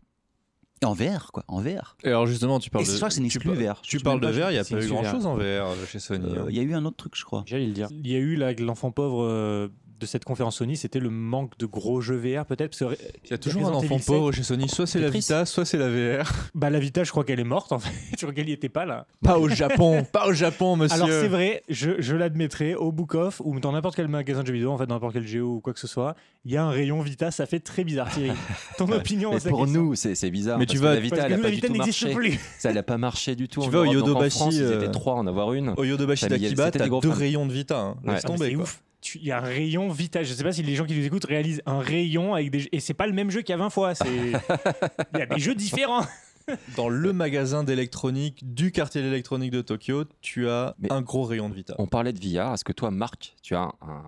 Et 0.82 0.86
en 0.86 0.94
VR, 0.94 1.32
quoi, 1.32 1.46
en 1.48 1.62
VR. 1.62 1.96
Et 2.04 2.08
alors 2.10 2.26
justement, 2.28 2.60
tu 2.60 2.70
parles 2.70 2.84
Et 2.84 2.88
de. 2.88 2.92
je 2.92 2.98
crois 2.98 3.08
que 3.08 3.14
c'est 3.14 3.22
une 3.22 3.26
exclu 3.28 3.50
VR. 3.54 3.80
Tu 3.84 4.00
parles 4.00 4.20
de 4.20 4.28
VR, 4.28 4.50
il 4.50 4.54
n'y 4.54 4.58
a 4.60 4.64
c'est 4.66 4.74
pas 4.76 4.82
eu 4.82 4.84
exclu 4.84 4.94
grand 5.02 5.10
chose 5.12 5.26
en 5.26 5.36
VR 5.38 5.76
chez 5.88 6.00
Sony. 6.00 6.26
Euh, 6.28 6.42
hein. 6.42 6.46
Il 6.50 6.56
y 6.58 6.60
a 6.60 6.64
eu 6.64 6.74
un 6.74 6.84
autre 6.84 6.98
truc, 6.98 7.14
je 7.16 7.24
crois. 7.24 7.44
J'allais 7.46 7.68
le 7.68 7.72
dire. 7.74 7.88
Il 7.92 8.12
y 8.12 8.16
a 8.16 8.20
eu 8.20 8.36
l'enfant 8.60 8.92
pauvre 8.92 9.24
euh, 9.24 9.70
de 10.04 10.08
cette 10.08 10.24
conférence 10.26 10.58
Sony, 10.58 10.78
c'était 10.78 11.00
le 11.00 11.10
manque 11.10 11.58
de 11.58 11.66
gros 11.66 12.02
jeux 12.02 12.16
VR 12.18 12.46
peut-être. 12.46 12.78
Parce 12.78 12.96
que 12.96 13.02
Il 13.26 13.32
y 13.32 13.34
a 13.34 13.38
toujours 13.38 13.68
un 13.68 13.72
enfant 13.74 13.98
pauvre 14.00 14.32
chez 14.32 14.44
Sony. 14.44 14.70
Soit 14.70 14.86
c'est 14.88 15.00
la. 15.00 15.10
Vita, 15.10 15.46
soit 15.46 15.66
c'est 15.66 15.78
la 15.78 15.90
VR. 15.90 16.32
bah, 16.56 16.70
la 16.70 16.80
Vita, 16.80 17.04
je 17.04 17.12
crois 17.12 17.24
qu'elle 17.24 17.40
est 17.40 17.44
morte 17.46 17.72
en 17.72 17.80
fait. 17.80 17.92
je 18.12 18.18
crois 18.18 18.34
qu'elle 18.34 18.46
n'y 18.46 18.52
était 18.52 18.70
pas 18.70 18.86
là. 18.86 19.08
Pas 19.24 19.40
au 19.40 19.48
Japon, 19.50 20.06
pas 20.12 20.28
au 20.28 20.34
Japon, 20.34 20.76
monsieur. 20.78 20.96
Alors 20.96 21.08
c'est 21.10 21.28
vrai, 21.28 21.64
je, 21.70 21.92
je 22.00 22.16
l'admettrai, 22.16 22.76
au 22.76 22.92
Book 22.92 23.16
Off 23.16 23.42
ou 23.44 23.60
dans 23.60 23.72
n'importe 23.72 23.96
quel 23.96 24.08
magasin 24.08 24.42
de 24.42 24.48
jeux 24.48 24.54
vidéo, 24.54 24.72
en 24.72 24.78
fait, 24.78 24.86
dans 24.86 24.96
n'importe 24.96 25.14
quel 25.14 25.26
géo 25.26 25.56
ou 25.56 25.60
quoi 25.62 25.74
que 25.74 25.80
ce 25.80 25.88
soit, 25.88 26.16
il 26.46 26.52
y 26.52 26.58
a 26.58 26.64
un 26.64 26.70
rayon 26.70 27.02
Vita, 27.02 27.32
ça 27.32 27.46
fait 27.46 27.60
très 27.62 27.84
bizarre 27.84 28.10
Thierry. 28.12 28.32
Ton 28.78 28.92
opinion 28.92 29.32
Mais 29.34 29.50
pour 29.50 29.66
nous, 29.68 29.96
c'est 29.96 30.16
c'est 30.16 30.30
bizarre. 30.32 30.58
Mais 30.60 30.66
parce 30.66 30.74
tu 30.76 30.80
que 30.80 30.84
vas- 30.86 30.94
la 30.96 31.00
Vita, 31.00 31.16
Parce 31.16 31.26
elle 31.26 31.30
que 31.30 31.34
a 31.34 31.38
nous, 31.38 31.44
pas 31.44 31.48
la 31.48 31.52
du 31.52 31.56
Vita 31.56 31.68
tout 31.68 31.74
n'existe 31.74 32.02
marché. 32.04 32.16
plus. 32.16 32.40
Ça 32.60 32.74
n'a 32.74 32.84
pas 32.84 32.98
marché 32.98 33.36
du 33.36 33.48
tout. 33.48 33.62
Tu 33.62 33.70
vas 33.70 33.80
au 33.82 33.86
Yodobashi, 33.86 34.48
étaient 34.50 34.62
euh, 34.62 34.88
trois 34.90 35.14
en 35.14 35.26
avoir 35.28 35.54
une. 35.54 35.74
Au 35.78 35.84
Yodobashi 35.84 36.28
d'Akiba, 36.28 36.66
c'était 36.66 36.80
t'as 36.80 36.90
deux 37.00 37.10
rayons 37.10 37.46
de 37.46 37.54
Vita. 37.54 37.80
hein. 37.80 37.96
Laisse 38.04 38.22
Ah, 38.24 38.28
tomber. 38.28 38.50
c'est 38.50 38.56
ouf. 38.56 38.82
Il 39.16 39.24
y 39.26 39.32
a 39.32 39.38
un 39.38 39.42
rayon 39.42 39.90
Vita. 39.90 40.24
Je 40.24 40.34
sais 40.34 40.44
pas 40.44 40.52
si 40.52 40.64
les 40.64 40.76
gens 40.76 40.86
qui 40.86 40.96
nous 40.98 41.06
écoutent 41.06 41.26
réalisent 41.26 41.62
un 41.66 41.80
rayon 41.80 42.34
avec 42.34 42.52
des 42.52 42.68
et 42.72 42.80
c'est 42.80 42.94
pas 42.94 43.08
le 43.08 43.14
même 43.14 43.30
jeu 43.30 43.42
qu'il 43.42 43.52
y 43.54 43.56
a 43.56 43.58
20 43.58 43.70
fois. 43.70 43.94
Il 44.06 45.20
y 45.20 45.22
a 45.22 45.26
des 45.26 45.40
jeux 45.40 45.56
différents. 45.56 46.06
Dans 46.76 46.90
le 46.90 47.14
magasin 47.14 47.64
d'électronique 47.64 48.54
du 48.54 48.72
quartier 48.74 49.02
d'électronique 49.02 49.52
de 49.52 49.62
Tokyo, 49.62 50.04
tu 50.22 50.50
as 50.50 50.76
Mais- 50.80 50.92
un 50.92 51.02
gros 51.02 51.24
rayon 51.24 51.48
de 51.50 51.56
Vita. 51.56 51.74
On 51.80 51.88
parlait 51.88 52.12
de 52.12 52.20
VR. 52.20 52.54
Est-ce 52.54 52.66
que 52.66 52.74
toi, 52.74 52.92
Marc, 52.92 53.36
tu 53.42 53.56
as 53.56 53.62
un, 53.82 54.04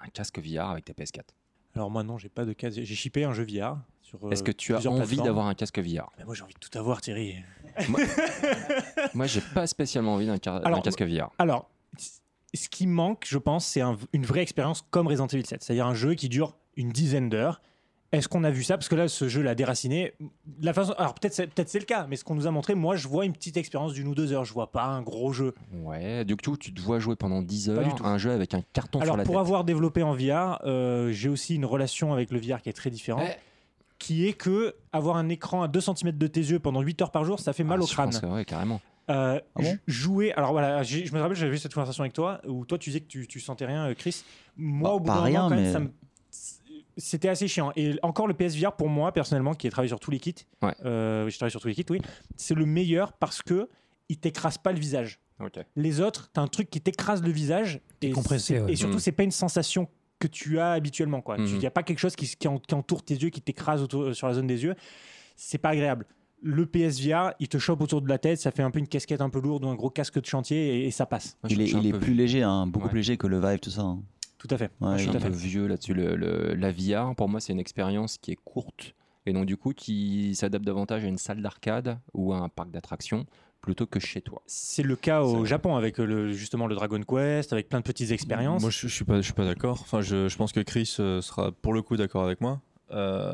un 0.00 0.08
casque 0.12 0.38
VR 0.38 0.70
avec 0.70 0.84
ta 0.84 0.92
PS4 0.92 1.22
Alors 1.74 1.90
moi 1.90 2.04
non, 2.04 2.18
j'ai 2.18 2.28
pas 2.28 2.44
de 2.44 2.52
cas. 2.52 2.70
J'ai 2.70 2.84
shippé 2.84 3.24
un 3.24 3.32
jeu 3.32 3.44
VR. 3.44 3.78
sur, 4.00 4.24
euh, 4.24 4.30
Est-ce 4.30 4.44
que 4.44 4.52
tu 4.52 4.74
as 4.76 4.86
envie 4.88 5.16
d'avoir 5.16 5.46
un 5.46 5.54
casque 5.54 5.78
VR 5.80 6.10
Mais 6.18 6.24
Moi 6.24 6.34
j'ai 6.36 6.42
envie 6.42 6.54
de 6.54 6.58
tout 6.60 6.78
avoir 6.78 7.00
Thierry. 7.00 7.36
Moi, 9.14 9.26
j'ai 9.26 9.40
pas 9.40 9.66
spécialement 9.66 10.14
envie 10.14 10.26
d'un 10.26 10.38
casque 10.38 11.02
VR. 11.02 11.30
Alors, 11.38 11.68
ce 12.54 12.68
qui 12.68 12.86
manque, 12.86 13.24
je 13.28 13.38
pense, 13.38 13.64
c'est 13.66 13.80
un- 13.80 13.96
une 14.12 14.24
vraie 14.26 14.42
expérience 14.42 14.84
comme 14.90 15.06
Resident 15.06 15.26
Evil 15.28 15.46
7. 15.46 15.62
C'est-à-dire 15.62 15.86
un 15.86 15.94
jeu 15.94 16.14
qui 16.14 16.28
dure 16.28 16.56
une 16.76 16.90
dizaine 16.90 17.28
d'heures. 17.28 17.60
Est-ce 18.12 18.28
qu'on 18.28 18.44
a 18.44 18.50
vu 18.50 18.62
ça? 18.62 18.76
Parce 18.76 18.90
que 18.90 18.94
là, 18.94 19.08
ce 19.08 19.26
jeu 19.26 19.40
l'a 19.40 19.54
déraciné. 19.54 20.12
La 20.60 20.74
façon, 20.74 20.92
alors 20.98 21.14
peut-être 21.14 21.32
c'est, 21.32 21.46
peut-être 21.46 21.70
c'est 21.70 21.78
le 21.78 21.86
cas, 21.86 22.06
mais 22.10 22.16
ce 22.16 22.24
qu'on 22.24 22.34
nous 22.34 22.46
a 22.46 22.50
montré, 22.50 22.74
moi, 22.74 22.94
je 22.94 23.08
vois 23.08 23.24
une 23.24 23.32
petite 23.32 23.56
expérience 23.56 23.94
d'une 23.94 24.06
ou 24.06 24.14
deux 24.14 24.32
heures. 24.34 24.44
Je 24.44 24.52
vois 24.52 24.70
pas 24.70 24.84
un 24.84 25.00
gros 25.00 25.32
jeu. 25.32 25.54
Ouais, 25.72 26.22
du 26.26 26.36
coup, 26.36 26.58
tu 26.58 26.74
te 26.74 26.80
vois 26.82 26.98
jouer 26.98 27.16
pendant 27.16 27.40
10 27.40 27.68
Pas 27.74 27.82
du 27.84 27.88
heures 27.88 27.94
tout. 27.94 28.04
un 28.04 28.18
jeu 28.18 28.30
avec 28.32 28.52
un 28.52 28.60
carton 28.74 29.00
alors 29.00 29.14
sur 29.14 29.16
la 29.16 29.24
pour 29.24 29.36
tête. 29.36 29.40
avoir 29.40 29.64
développé 29.64 30.02
en 30.02 30.12
VR, 30.14 30.60
euh, 30.66 31.10
j'ai 31.10 31.30
aussi 31.30 31.54
une 31.54 31.64
relation 31.64 32.12
avec 32.12 32.30
le 32.32 32.38
VR 32.38 32.60
qui 32.60 32.68
est 32.68 32.74
très 32.74 32.90
différente. 32.90 33.24
Eh. 33.26 33.34
Qui 33.98 34.26
est 34.28 34.34
que 34.34 34.74
avoir 34.92 35.16
un 35.16 35.30
écran 35.30 35.62
à 35.62 35.68
2 35.68 35.80
cm 35.80 36.12
de 36.18 36.26
tes 36.26 36.40
yeux 36.40 36.58
pendant 36.58 36.82
8 36.82 37.00
heures 37.00 37.12
par 37.12 37.24
jour, 37.24 37.40
ça 37.40 37.54
fait 37.54 37.64
mal 37.64 37.78
Ah, 37.80 37.84
au 37.84 37.86
crâne. 37.86 38.10
que 38.10 38.26
ouais, 38.26 38.44
carrément. 38.44 38.82
Euh, 39.12 39.40
Ah 39.56 39.62
bon 39.62 39.78
jouer. 39.86 40.32
Alors 40.32 40.52
voilà, 40.52 40.82
je 40.82 41.12
me 41.14 41.20
rappelle, 41.20 41.36
j'avais 41.36 41.54
eu 41.54 41.58
cette 41.58 41.74
conversation 41.74 42.02
avec 42.02 42.12
toi 42.14 42.40
où 42.46 42.64
toi 42.64 42.78
tu 42.78 42.90
disais 42.90 43.00
que 43.00 43.06
tu, 43.08 43.26
tu 43.26 43.40
sentais 43.40 43.66
rien, 43.66 43.88
euh, 43.88 43.94
Chris. 43.94 44.24
Moi, 44.56 44.88
Bah, 44.90 44.94
au 44.94 45.00
bout 45.00 45.06
pas 45.06 45.14
d'un 45.16 45.20
rien, 45.22 45.42
moment, 45.42 45.48
quand 45.50 45.54
même, 45.56 45.64
mais- 45.66 45.72
ça 45.72 45.80
me- 45.80 45.90
C'était 46.98 47.28
assez 47.30 47.48
chiant. 47.48 47.72
Et 47.74 47.94
encore 48.02 48.26
le 48.26 48.34
PSVR, 48.34 48.72
pour 48.76 48.88
moi, 48.90 49.12
personnellement, 49.12 49.54
qui 49.54 49.66
ai 49.66 49.70
travaillé 49.70 49.88
sur 49.88 49.98
tous 49.98 50.10
les 50.10 50.18
kits, 50.20 50.34
Ouais. 50.60 50.74
euh, 50.84 51.26
j'ai 51.28 51.36
travaillé 51.38 51.50
sur 51.50 51.60
tous 51.60 51.68
les 51.68 51.74
kits, 51.74 51.86
oui, 51.88 52.02
c'est 52.36 52.54
le 52.54 52.66
meilleur 52.66 53.14
parce 53.14 53.40
que 53.40 53.68
il 54.10 54.18
t'écrase 54.18 54.58
pas 54.58 54.72
le 54.72 54.78
visage. 54.78 55.18
Les 55.74 56.00
autres, 56.00 56.28
t'as 56.34 56.42
un 56.42 56.48
truc 56.48 56.68
qui 56.68 56.80
t'écrase 56.82 57.22
le 57.22 57.30
visage. 57.32 57.80
Et, 58.02 58.12
ouais. 58.60 58.76
surtout, 58.76 58.96
Mm. 58.96 59.00
c'est 59.00 59.12
pas 59.12 59.22
une 59.22 59.30
sensation 59.30 59.88
que 60.18 60.28
tu 60.28 60.60
as 60.60 60.72
habituellement. 60.72 61.24
Il 61.38 61.44
Mhm. 61.44 61.58
n'y 61.58 61.66
a 61.66 61.70
pas 61.70 61.82
quelque 61.82 61.98
chose 61.98 62.14
qui, 62.14 62.26
qui 62.36 62.46
en- 62.46 62.58
qui 62.58 62.74
entoure 62.74 63.02
tes 63.02 63.14
yeux, 63.14 63.30
qui 63.30 63.40
t'écrase 63.40 63.86
sur 64.12 64.28
la 64.28 64.34
zone 64.34 64.46
des 64.46 64.62
yeux. 64.62 64.74
C'est 65.34 65.58
pas 65.58 65.70
agréable. 65.70 66.06
Le 66.42 66.66
PSVR, 66.66 67.32
il 67.38 67.48
te 67.48 67.58
chope 67.58 67.80
autour 67.82 68.02
de 68.02 68.08
la 68.08 68.18
tête, 68.18 68.38
ça 68.40 68.50
fait 68.50 68.62
un 68.62 68.70
peu 68.72 68.78
une 68.80 68.88
casquette 68.88 69.20
un 69.20 69.30
peu 69.30 69.40
lourde 69.40 69.64
ou 69.64 69.68
un 69.68 69.74
gros 69.76 69.90
casque 69.90 70.20
de 70.20 70.26
chantier 70.26 70.80
et, 70.80 70.86
et 70.86 70.90
ça 70.90 71.06
passe. 71.06 71.36
Moi, 71.42 71.48
je- 71.50 71.54
Il 71.54 71.66
je 71.68 71.76
est, 71.76 71.80
il 71.84 71.92
plus 71.98 72.14
léger, 72.14 72.42
hein, 72.42 72.66
beaucoup 72.66 72.86
Ouais. 72.86 72.90
plus 72.90 72.98
léger 72.98 73.16
que 73.16 73.26
le 73.28 73.38
Vive, 73.40 73.60
tout 73.60 73.70
ça. 73.70 73.82
hein. 73.82 74.00
Tout 74.38 74.48
à 74.50 74.58
fait. 74.58 74.70
Ouais, 74.80 74.94
Je 74.98 75.02
suis 75.02 75.08
un 75.10 75.12
peu 75.12 75.18
fait. 75.20 75.30
vieux 75.30 75.68
là-dessus. 75.68 75.94
Le, 75.94 76.16
le- 76.16 76.54
la 76.54 76.72
VR, 76.72 77.14
pour 77.14 77.28
moi, 77.28 77.38
c'est 77.40 77.52
une 77.52 77.60
expérience 77.60 78.18
qui 78.18 78.32
est 78.32 78.38
courte 78.44 78.94
et 79.24 79.32
donc 79.32 79.46
du 79.46 79.56
coup 79.56 79.72
qui 79.72 80.34
s'adapte 80.34 80.64
davantage 80.64 81.04
à 81.04 81.06
une 81.06 81.16
salle 81.18 81.40
d'arcade 81.42 81.96
ou 82.12 82.32
à 82.32 82.38
un 82.38 82.48
parc 82.48 82.72
d'attractions 82.72 83.24
plutôt 83.60 83.86
que 83.86 84.00
chez 84.00 84.20
toi. 84.20 84.42
C'est 84.46 84.82
le 84.82 84.96
cas 84.96 85.22
au 85.22 85.44
Japon 85.44 85.76
avec 85.76 86.00
euh, 86.00 86.04
le, 86.04 86.32
justement 86.32 86.66
le 86.66 86.74
Dragon 86.74 87.00
Quest, 87.08 87.52
avec 87.52 87.68
plein 87.68 87.78
de 87.78 87.84
petites 87.84 88.10
expériences. 88.10 88.60
Moi, 88.62 88.70
je, 88.70 88.88
je 88.88 88.92
suis 88.92 89.04
pas, 89.04 89.18
je 89.18 89.20
suis 89.22 89.32
pas 89.32 89.44
d'accord. 89.44 89.78
Enfin, 89.82 90.00
je, 90.00 90.26
je 90.28 90.36
pense 90.36 90.50
que 90.50 90.58
Chris 90.58 90.96
euh, 90.98 91.20
sera 91.20 91.52
pour 91.52 91.72
le 91.72 91.82
coup 91.82 91.96
d'accord 91.96 92.24
avec 92.24 92.40
moi. 92.40 92.60
Euh, 92.92 93.32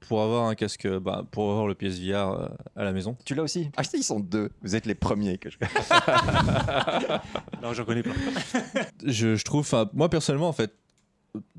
pour 0.00 0.22
avoir 0.22 0.46
un 0.48 0.54
casque, 0.54 0.86
bah, 0.98 1.24
pour 1.30 1.50
avoir 1.50 1.66
le 1.66 1.74
PSVR 1.74 2.14
euh, 2.32 2.48
à 2.76 2.84
la 2.84 2.92
maison. 2.92 3.16
Tu 3.24 3.34
l'as 3.34 3.42
aussi? 3.42 3.70
Ah, 3.76 3.82
ils 3.94 4.02
sont 4.02 4.20
deux. 4.20 4.50
Vous 4.62 4.76
êtes 4.76 4.84
les 4.84 4.94
premiers 4.94 5.38
que 5.38 5.48
je 5.48 5.56
Non, 7.62 7.72
j'en 7.72 7.84
connais 7.84 8.02
pas. 8.02 8.10
je, 9.06 9.36
je 9.36 9.44
trouve, 9.44 9.68
moi 9.94 10.08
personnellement, 10.08 10.48
en 10.48 10.52
fait, 10.52 10.74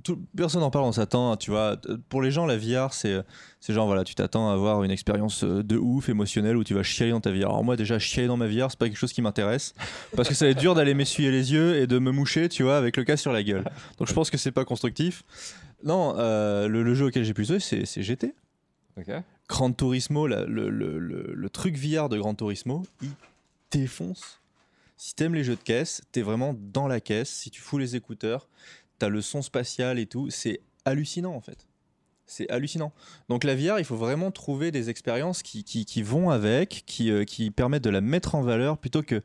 tout- 0.03 0.19
personne 0.37 0.61
n'en 0.61 0.69
parle, 0.69 0.85
on 0.85 0.91
s'attend, 0.91 1.35
tu 1.37 1.49
vois. 1.49 1.77
Pour 2.09 2.21
les 2.21 2.29
gens, 2.29 2.45
la 2.45 2.57
VR, 2.57 2.93
c'est, 2.93 3.23
c'est 3.59 3.73
genre, 3.73 3.87
voilà, 3.87 4.03
tu 4.03 4.13
t'attends 4.13 4.51
à 4.51 4.53
avoir 4.53 4.83
une 4.83 4.91
expérience 4.91 5.43
euh, 5.43 5.63
de 5.63 5.77
ouf, 5.77 6.09
émotionnelle, 6.09 6.57
où 6.57 6.63
tu 6.63 6.75
vas 6.75 6.83
chialer 6.83 7.11
dans 7.11 7.21
ta 7.21 7.31
VR. 7.31 7.45
Alors 7.45 7.63
moi, 7.63 7.75
déjà, 7.75 7.97
chialer 7.97 8.27
dans 8.27 8.37
ma 8.37 8.47
VR, 8.47 8.69
c'est 8.69 8.77
pas 8.77 8.85
quelque 8.87 8.97
chose 8.97 9.13
qui 9.13 9.21
m'intéresse, 9.21 9.73
parce 10.15 10.29
que 10.29 10.35
ça 10.35 10.45
va 10.45 10.51
être 10.51 10.59
dur 10.59 10.75
d'aller 10.75 10.93
m'essuyer 10.93 11.31
les 11.31 11.53
yeux 11.53 11.77
et 11.77 11.87
de 11.87 11.97
me 11.97 12.11
moucher, 12.11 12.49
tu 12.49 12.63
vois, 12.63 12.77
avec 12.77 12.97
le 12.97 13.03
cas 13.03 13.17
sur 13.17 13.31
la 13.31 13.41
gueule. 13.41 13.63
Donc 13.97 14.07
je 14.07 14.13
pense 14.13 14.29
que 14.29 14.37
c'est 14.37 14.51
pas 14.51 14.65
constructif. 14.65 15.23
Non, 15.83 16.15
euh, 16.17 16.67
le, 16.67 16.81
le 16.83 16.93
jeu 16.95 17.05
auquel 17.07 17.23
j'ai 17.25 17.33
pu 17.33 17.45
jouer, 17.45 17.59
c'est, 17.59 17.85
GT. 18.01 18.33
Ok. 18.97 19.11
Gran 19.49 19.71
Turismo, 19.73 20.27
la- 20.27 20.45
le, 20.45 20.69
le- 20.69 20.97
le- 20.99 21.33
le 21.33 21.49
truc 21.49 21.75
VR 21.77 22.07
de 22.09 22.17
Gran 22.17 22.33
Turismo, 22.35 22.85
il 23.01 23.09
défonce. 23.71 24.39
Si 24.97 25.15
t'aimes 25.15 25.35
les 25.35 25.43
jeux 25.43 25.55
de 25.55 25.61
caisse, 25.61 26.01
t'es 26.11 26.21
vraiment 26.21 26.55
dans 26.73 26.87
la 26.87 27.01
caisse. 27.01 27.29
Si 27.29 27.49
tu 27.49 27.59
fous 27.61 27.77
les 27.77 27.95
écouteurs, 27.95 28.47
t'as 28.99 29.09
le 29.09 29.21
son 29.21 29.41
spatial 29.41 29.99
et 29.99 30.05
tout. 30.05 30.29
C'est 30.29 30.61
hallucinant 30.85 31.33
en 31.33 31.41
fait. 31.41 31.65
C'est 32.25 32.49
hallucinant. 32.49 32.93
Donc 33.27 33.43
la 33.43 33.55
VR, 33.55 33.79
il 33.79 33.85
faut 33.85 33.97
vraiment 33.97 34.31
trouver 34.31 34.71
des 34.71 34.89
expériences 34.89 35.43
qui, 35.43 35.63
qui- 35.65 35.85
qui 35.85 36.01
vont 36.03 36.29
avec, 36.29 36.83
qui, 36.85 37.11
euh, 37.11 37.25
qui 37.25 37.51
permettent 37.51 37.83
de 37.83 37.89
la 37.89 37.99
mettre 38.01 38.35
en 38.35 38.41
valeur 38.41 38.77
plutôt 38.77 39.01
que 39.03 39.21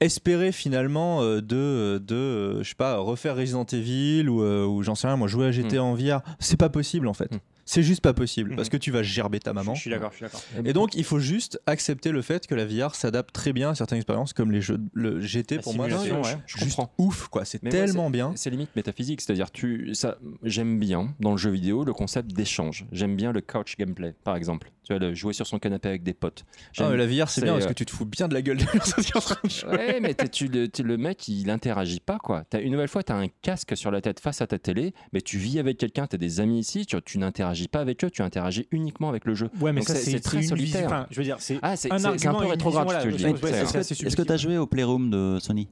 espérer 0.00 0.52
finalement 0.52 1.22
euh, 1.22 1.40
de, 1.40 2.02
de 2.04 2.14
euh, 2.14 2.62
je 2.62 2.68
sais 2.70 2.74
pas, 2.74 2.98
refaire 2.98 3.36
Resident 3.36 3.64
Evil 3.64 4.28
ou, 4.28 4.42
euh, 4.42 4.64
ou 4.64 4.82
j'en 4.82 4.94
sais 4.94 5.06
rien, 5.06 5.16
moi 5.16 5.28
jouer 5.28 5.46
à 5.46 5.52
GTA 5.52 5.82
en 5.82 5.94
VR. 5.94 6.20
C'est 6.38 6.58
pas 6.58 6.68
possible 6.68 7.08
en 7.08 7.14
fait. 7.14 7.32
Mm. 7.32 7.38
C'est 7.70 7.82
juste 7.82 8.00
pas 8.00 8.14
possible 8.14 8.56
parce 8.56 8.68
Mhm. 8.68 8.72
que 8.72 8.76
tu 8.78 8.90
vas 8.90 9.02
gerber 9.02 9.40
ta 9.40 9.52
maman. 9.52 9.74
Je 9.74 9.80
suis 9.82 9.90
d'accord, 9.90 10.10
je 10.10 10.16
suis 10.16 10.24
d'accord. 10.24 10.40
Et 10.64 10.72
donc, 10.72 10.94
il 10.94 11.04
faut 11.04 11.18
juste 11.18 11.60
accepter 11.66 12.12
le 12.12 12.22
fait 12.22 12.46
que 12.46 12.54
la 12.54 12.64
VR 12.64 12.94
s'adapte 12.94 13.34
très 13.34 13.52
bien 13.52 13.70
à 13.70 13.74
certaines 13.74 13.98
expériences, 13.98 14.32
comme 14.32 14.50
les 14.50 14.62
jeux. 14.62 14.80
Le 14.94 15.20
GT, 15.20 15.56
La 15.56 15.62
pour 15.62 15.74
moi, 15.74 15.86
c'est 15.90 15.96
simulation, 15.98 16.22
ouais, 16.22 16.38
je 16.46 16.56
juste 16.64 16.76
comprends. 16.76 16.94
ouf, 16.96 17.28
quoi. 17.28 17.44
C'est 17.44 17.58
tellement 17.58 18.08
bien. 18.08 18.32
C'est 18.36 18.48
limite 18.48 18.74
métaphysique, 18.74 19.20
c'est-à-dire 19.20 19.50
tu 19.50 19.94
ça 19.94 20.16
j'aime 20.42 20.78
bien 20.78 21.14
dans 21.20 21.32
le 21.32 21.36
jeu 21.36 21.50
vidéo 21.50 21.84
le 21.84 21.92
concept 21.92 22.32
d'échange. 22.32 22.86
J'aime 22.90 23.16
bien 23.16 23.32
le 23.32 23.42
couch 23.42 23.76
gameplay 23.76 24.14
par 24.24 24.34
exemple. 24.36 24.70
Tu 24.84 24.94
vois 24.94 25.00
le 25.06 25.14
jouer 25.14 25.34
sur 25.34 25.46
son 25.46 25.58
canapé 25.58 25.88
avec 25.90 26.02
des 26.02 26.14
potes. 26.14 26.46
Ah, 26.78 26.88
la 26.96 27.06
VR, 27.06 27.28
c'est 27.28 27.42
bien 27.42 27.52
parce 27.52 27.66
euh, 27.66 27.68
que 27.68 27.74
tu 27.74 27.84
te 27.84 27.90
fous 27.90 28.06
bien 28.06 28.26
de 28.26 28.32
la 28.32 28.40
gueule 28.40 28.56
des 28.56 28.64
personnes 28.64 29.04
qui 29.04 29.10
sont 29.10 29.18
en 29.18 29.20
train 29.20 29.36
de 29.44 29.50
jouer. 29.50 29.68
Ouais, 29.70 30.00
mais 30.00 30.14
t'es- 30.14 30.28
tu, 30.30 30.48
le, 30.48 30.66
tu- 30.68 30.82
le 30.82 30.96
mec, 30.96 31.28
il 31.28 31.50
interagit 31.50 32.00
pas, 32.00 32.18
quoi. 32.18 32.44
As, 32.54 32.60
une 32.60 32.72
nouvelle 32.72 32.88
fois, 32.88 33.02
tu 33.02 33.12
as 33.12 33.16
un 33.16 33.28
casque 33.42 33.76
sur 33.76 33.90
la 33.90 34.00
tête 34.00 34.18
face 34.20 34.40
à 34.40 34.46
ta 34.46 34.58
télé, 34.58 34.94
mais 35.12 35.20
tu 35.20 35.36
vis 35.36 35.58
avec 35.58 35.76
quelqu'un, 35.76 36.06
tu 36.06 36.14
as 36.14 36.18
des 36.18 36.40
amis 36.40 36.58
ici, 36.60 36.86
tu, 36.86 36.96
tu 37.02 37.18
n'interagis 37.18 37.57
pas 37.66 37.80
avec 37.80 38.04
eux, 38.04 38.10
tu 38.10 38.22
interagis 38.22 38.68
uniquement 38.70 39.08
avec 39.08 39.24
le 39.24 39.34
jeu. 39.34 39.50
Ouais, 39.60 39.72
mais 39.72 39.80
Donc 39.80 39.88
ça, 39.88 39.96
c'est- 39.96 40.20
très 40.20 40.42
solitaire. 40.42 40.86
enfin, 40.86 41.06
je 41.10 41.16
veux 41.18 41.24
dire, 41.24 41.36
c'est 41.40 41.58
Ah, 41.62 41.74
un 41.90 42.04
un 42.04 42.12
peu 42.16 42.46
rétrograde, 42.46 42.88
ce 43.00 43.04
que 43.04 43.10
je 43.10 43.16
dis. 43.16 43.24
Est-ce 43.26 44.14
que- 44.16 44.22
tu 44.22 44.32
as 44.32 44.36
joué 44.36 44.58
au 44.58 44.66
Playroom 44.66 45.10
de 45.10 45.38
Sony? 45.40 45.66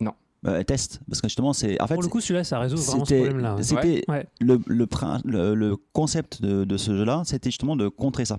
Non. 0.00 0.12
Euh, 0.46 0.62
test, 0.62 1.00
parce 1.08 1.20
que 1.20 1.28
justement, 1.28 1.52
c'est. 1.52 1.80
En 1.82 1.86
fait, 1.88 1.94
Pour 1.94 2.02
le 2.04 2.08
coup, 2.08 2.20
celui-là, 2.20 2.44
ça 2.44 2.60
résout 2.60 2.76
vraiment 2.76 3.04
ce 3.04 3.14
problème-là. 3.14 3.56
ouais. 3.56 3.62
c'était 3.64 4.04
Ouais. 4.08 4.26
le, 4.40 4.60
le, 4.66 4.86
le, 5.24 5.54
le 5.54 5.76
concept 5.92 6.40
de, 6.40 6.64
de 6.64 6.76
ce 6.76 6.96
jeu-là, 6.96 7.22
c'était 7.24 7.50
justement 7.50 7.74
de 7.76 7.88
contrer 7.88 8.24
ça. 8.24 8.38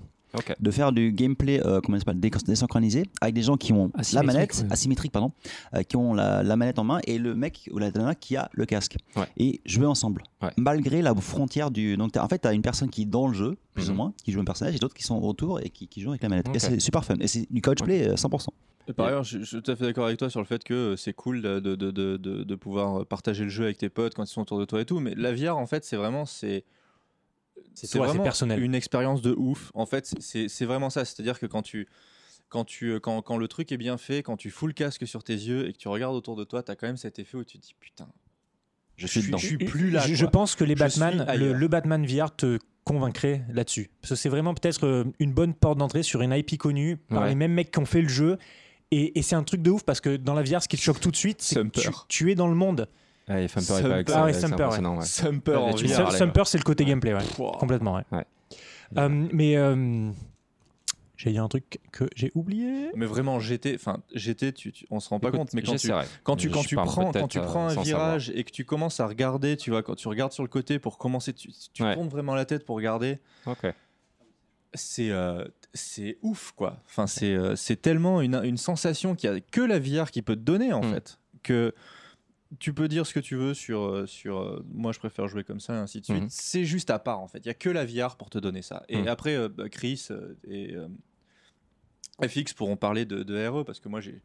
De 0.60 0.70
faire 0.70 0.92
du 0.92 1.12
gameplay 1.12 1.60
euh, 1.66 1.80
comment 1.80 1.98
ça 1.98 2.12
désynchronisé 2.14 3.04
avec 3.20 3.34
des 3.34 3.42
gens 3.42 3.56
qui 3.56 3.72
ont 3.72 3.90
la 4.12 4.22
manette, 4.22 4.62
ouais. 4.64 4.72
asymétrique, 4.72 5.12
pardon, 5.12 5.32
euh, 5.74 5.82
qui 5.82 5.96
ont 5.96 6.14
la, 6.14 6.42
la 6.42 6.56
manette 6.56 6.78
en 6.78 6.84
main 6.84 7.00
et 7.06 7.18
le 7.18 7.34
mec 7.34 7.68
ou 7.72 7.78
la 7.78 7.90
nana 7.90 8.14
qui 8.14 8.36
a 8.36 8.48
le 8.52 8.64
casque. 8.66 8.96
Ouais. 9.16 9.26
Et 9.36 9.60
jouer 9.66 9.86
ensemble. 9.86 10.22
Ouais. 10.42 10.50
Malgré 10.56 11.02
la 11.02 11.14
frontière 11.14 11.70
du. 11.70 11.96
Donc, 11.96 12.16
en 12.16 12.28
fait, 12.28 12.38
tu 12.40 12.48
as 12.48 12.52
une 12.52 12.62
personne 12.62 12.90
qui 12.90 13.02
est 13.02 13.06
dans 13.06 13.26
le 13.28 13.34
jeu, 13.34 13.56
plus 13.74 13.88
ou 13.88 13.92
Mhm. 13.92 13.96
moins, 13.96 14.12
qui 14.24 14.32
joue 14.32 14.40
un 14.40 14.44
personnage, 14.44 14.74
et 14.76 14.78
d'autres 14.78 14.94
qui 14.94 15.02
sont 15.02 15.20
autour 15.22 15.60
et 15.60 15.70
qui, 15.70 15.88
qui 15.88 16.00
jouent 16.00 16.10
avec 16.10 16.22
la 16.22 16.28
manette. 16.28 16.46
Et 16.54 16.58
c'est 16.58 16.78
super 16.80 17.04
fun. 17.04 17.16
Et 17.20 17.26
c'est 17.28 17.46
du 17.50 17.60
couchplay 17.60 18.08
euh, 18.08 18.14
100%. 18.14 18.48
Et 18.88 18.92
par 18.92 19.06
ailleurs, 19.06 19.24
je, 19.24 19.38
je 19.40 19.44
suis 19.44 19.62
tout 19.62 19.70
à 19.70 19.76
fait 19.76 19.84
d'accord 19.84 20.06
avec 20.06 20.18
toi 20.18 20.30
sur 20.30 20.40
le 20.40 20.46
fait 20.46 20.64
que 20.64 20.74
euh, 20.74 20.96
c'est 20.96 21.12
cool 21.12 21.42
de, 21.42 21.60
de, 21.60 21.76
de, 21.76 21.90
de, 21.90 22.16
de- 22.16 22.42
de 22.44 22.54
pouvoir 22.54 23.04
partager 23.06 23.44
le 23.44 23.50
jeu 23.50 23.64
avec 23.64 23.78
tes 23.78 23.88
potes 23.88 24.14
quand 24.14 24.24
ils 24.24 24.32
sont 24.32 24.40
autour 24.42 24.58
de 24.58 24.64
toi 24.64 24.80
et 24.80 24.84
tout. 24.84 24.98
Mais 25.00 25.14
la 25.16 25.32
VR, 25.32 25.56
en 25.58 25.66
fait, 25.66 25.84
c'est 25.84 25.96
vraiment. 25.96 26.24
C'est 26.26 26.64
C'est 27.74 27.98
vraiment 27.98 28.22
personnel. 28.22 28.62
une 28.62 28.74
expérience 28.74 29.22
de 29.22 29.32
ouf. 29.36 29.70
En 29.74 29.86
fait, 29.86 30.12
c'est 30.20 30.48
c'est 30.48 30.64
vraiment 30.64 30.90
ça. 30.90 31.04
C'est-à-dire 31.04 31.38
que 31.38 31.46
quand 31.46 31.62
tu. 31.62 31.88
Quand, 32.48 32.64
tu, 32.64 32.98
quand, 32.98 33.22
quand 33.22 33.36
le 33.36 33.46
truc 33.46 33.70
est 33.70 33.76
bien 33.76 33.96
fait, 33.96 34.24
quand 34.24 34.36
tu 34.36 34.50
fous 34.50 34.66
le 34.66 34.72
casque 34.72 35.06
sur 35.06 35.22
tes 35.22 35.34
yeux 35.34 35.68
et 35.68 35.72
que 35.72 35.78
tu 35.78 35.86
regardes 35.86 36.16
autour 36.16 36.34
de 36.34 36.42
toi, 36.42 36.64
tu 36.64 36.72
as 36.72 36.74
quand 36.74 36.88
même 36.88 36.96
cet 36.96 37.20
effet 37.20 37.36
où 37.36 37.44
tu 37.44 37.60
te 37.60 37.62
dis 37.64 37.76
putain, 37.78 38.08
Je 38.96 39.06
suis 39.06 39.22
dedans. 39.22 39.38
je 39.38 39.46
suis 39.46 39.56
plus 39.56 39.90
là. 39.92 40.00
Je, 40.04 40.26
pense 40.26 40.56
que 40.56 40.64
les 40.64 40.74
Je 40.74 40.80
Batman, 40.80 41.24
le, 41.38 41.68
Batman 41.68 42.04
VR 42.04 42.34
te 42.34 42.58
convaincrait 42.82 43.44
là-dessus. 43.52 43.92
Parce 44.00 44.08
que 44.10 44.14
c'est 44.16 44.28
vraiment 44.28 44.52
peut-être 44.54 44.84
euh, 44.84 45.04
une 45.20 45.32
bonne 45.32 45.54
porte 45.54 45.78
d'entrée 45.78 46.02
sur 46.02 46.22
une 46.22 46.32
IP 46.32 46.58
connue 46.58 46.96
par 46.96 47.22
Ouais. 47.22 47.28
les 47.28 47.34
mêmes 47.36 47.52
mecs 47.52 47.70
qui 47.70 47.78
ont 47.78 47.86
fait 47.86 48.02
le 48.02 48.08
jeu. 48.08 48.36
Et, 48.90 49.16
et 49.16 49.22
c'est 49.22 49.36
un 49.36 49.44
truc 49.44 49.62
de 49.62 49.70
ouf 49.70 49.84
parce 49.84 50.00
que 50.00 50.16
dans 50.16 50.34
la 50.34 50.42
VR, 50.42 50.60
ce 50.60 50.66
qui 50.66 50.76
te 50.76 50.82
choque 50.82 50.98
tout 50.98 51.12
de 51.12 51.16
suite, 51.16 51.42
c'est 51.42 51.54
que 51.54 51.68
tu, 51.80 51.88
tu 52.08 52.30
es 52.32 52.34
dans 52.34 52.48
le 52.48 52.56
monde. 52.56 52.88
Fumper 53.48 53.72
est 53.78 53.82
Sumper. 53.82 54.04
pas 54.04 54.12
Ah 54.16 54.24
ouais, 54.24 54.32
c'est 54.32 54.40
Sumper, 54.40 54.64
ouais. 54.70 54.78
ouais. 54.78 54.86
En 55.56 55.70
Et 55.70 55.86
VR. 55.86 56.46
C'est 56.46 56.58
le 56.58 56.62
côté 56.64 56.84
gameplay, 56.84 57.14
ouais. 57.14 57.20
Wow. 57.38 57.52
complètement. 57.52 57.94
Ouais. 57.96 58.04
Ouais. 58.12 58.26
Euh, 58.98 59.08
mais 59.32 59.56
euh, 59.56 60.10
j'ai 61.16 61.30
dit 61.30 61.38
un 61.38 61.48
truc 61.48 61.78
que 61.92 62.04
j'ai 62.16 62.32
oublié. 62.34 62.90
Mais 62.96 63.06
vraiment 63.06 63.38
GT, 63.38 63.74
enfin 63.76 63.98
GT, 64.14 64.52
tu, 64.52 64.72
tu- 64.72 64.86
on 64.90 64.98
se 65.00 65.08
rend 65.10 65.20
pas 65.20 65.28
Écoute, 65.28 65.38
compte, 65.40 65.52
mais 65.54 65.62
quand 65.62 65.76
tu, 65.76 65.90
quand 66.24 66.36
tu, 66.36 66.48
Je 66.48 66.52
quand 66.54 66.62
tu 66.62 66.74
prends, 66.76 66.86
quand 66.86 67.12
peut-être, 67.12 67.28
tu 67.28 67.38
euh, 67.38 67.42
prends 67.42 67.68
un 67.68 67.80
virage 67.82 68.32
et 68.34 68.42
que 68.42 68.50
tu 68.50 68.64
commences 68.64 68.98
à 69.00 69.06
regarder, 69.06 69.56
tu 69.56 69.70
vois, 69.70 69.82
quand 69.82 69.94
tu 69.94 70.08
regardes 70.08 70.32
sur 70.32 70.42
le 70.42 70.48
côté 70.48 70.78
pour 70.78 70.98
commencer, 70.98 71.32
tu, 71.32 71.50
tu 71.72 71.82
Ouais. 71.84 71.94
tournes 71.94 72.08
vraiment 72.08 72.34
la 72.34 72.44
tête 72.46 72.64
pour 72.64 72.74
regarder. 72.76 73.18
Ok. 73.46 73.66
c'est 74.74 75.10
euh, 75.10 75.44
c'est 75.74 76.18
ouf 76.22 76.52
quoi. 76.56 76.78
Enfin 76.86 77.06
c'est 77.06 77.32
euh, 77.34 77.54
c'est 77.56 77.80
tellement 77.80 78.20
une, 78.20 78.40
une 78.44 78.56
sensation 78.56 79.14
qu'il 79.14 79.30
y 79.30 79.32
a 79.36 79.40
que 79.40 79.60
la 79.60 79.78
VR 79.78 80.10
qui 80.10 80.22
peut 80.22 80.36
te 80.36 80.40
donner 80.40 80.72
en 80.72 80.80
Mm. 80.82 80.94
fait 80.94 81.18
que 81.42 81.74
tu 82.58 82.72
peux 82.74 82.88
dire 82.88 83.06
ce 83.06 83.14
que 83.14 83.20
tu 83.20 83.36
veux 83.36 83.54
sur 83.54 83.82
euh, 83.82 84.06
sur 84.06 84.38
euh, 84.40 84.64
moi 84.72 84.92
je 84.92 84.98
préfère 84.98 85.28
jouer 85.28 85.44
comme 85.44 85.60
ça 85.60 85.74
et 85.74 85.78
ainsi 85.78 86.00
de 86.00 86.04
suite. 86.04 86.22
Mhm. 86.22 86.28
C'est 86.30 86.64
juste 86.64 86.90
à 86.90 86.98
part 86.98 87.20
en 87.20 87.28
fait. 87.28 87.38
Il 87.38 87.46
y 87.46 87.50
a 87.50 87.54
que 87.54 87.70
la 87.70 87.84
VR 87.86 88.16
pour 88.16 88.28
te 88.30 88.38
donner 88.38 88.62
ça. 88.62 88.82
Et 88.88 89.02
Mm. 89.02 89.08
après 89.08 89.36
euh, 89.36 89.48
bah, 89.48 89.68
Chris 89.68 90.08
et 90.48 90.74
euh, 90.74 90.88
FX 92.26 92.52
pourront 92.52 92.76
parler 92.76 93.04
de, 93.04 93.22
de 93.22 93.46
RE 93.46 93.64
parce 93.64 93.80
que 93.80 93.88
moi 93.88 94.00
j'ai 94.00 94.20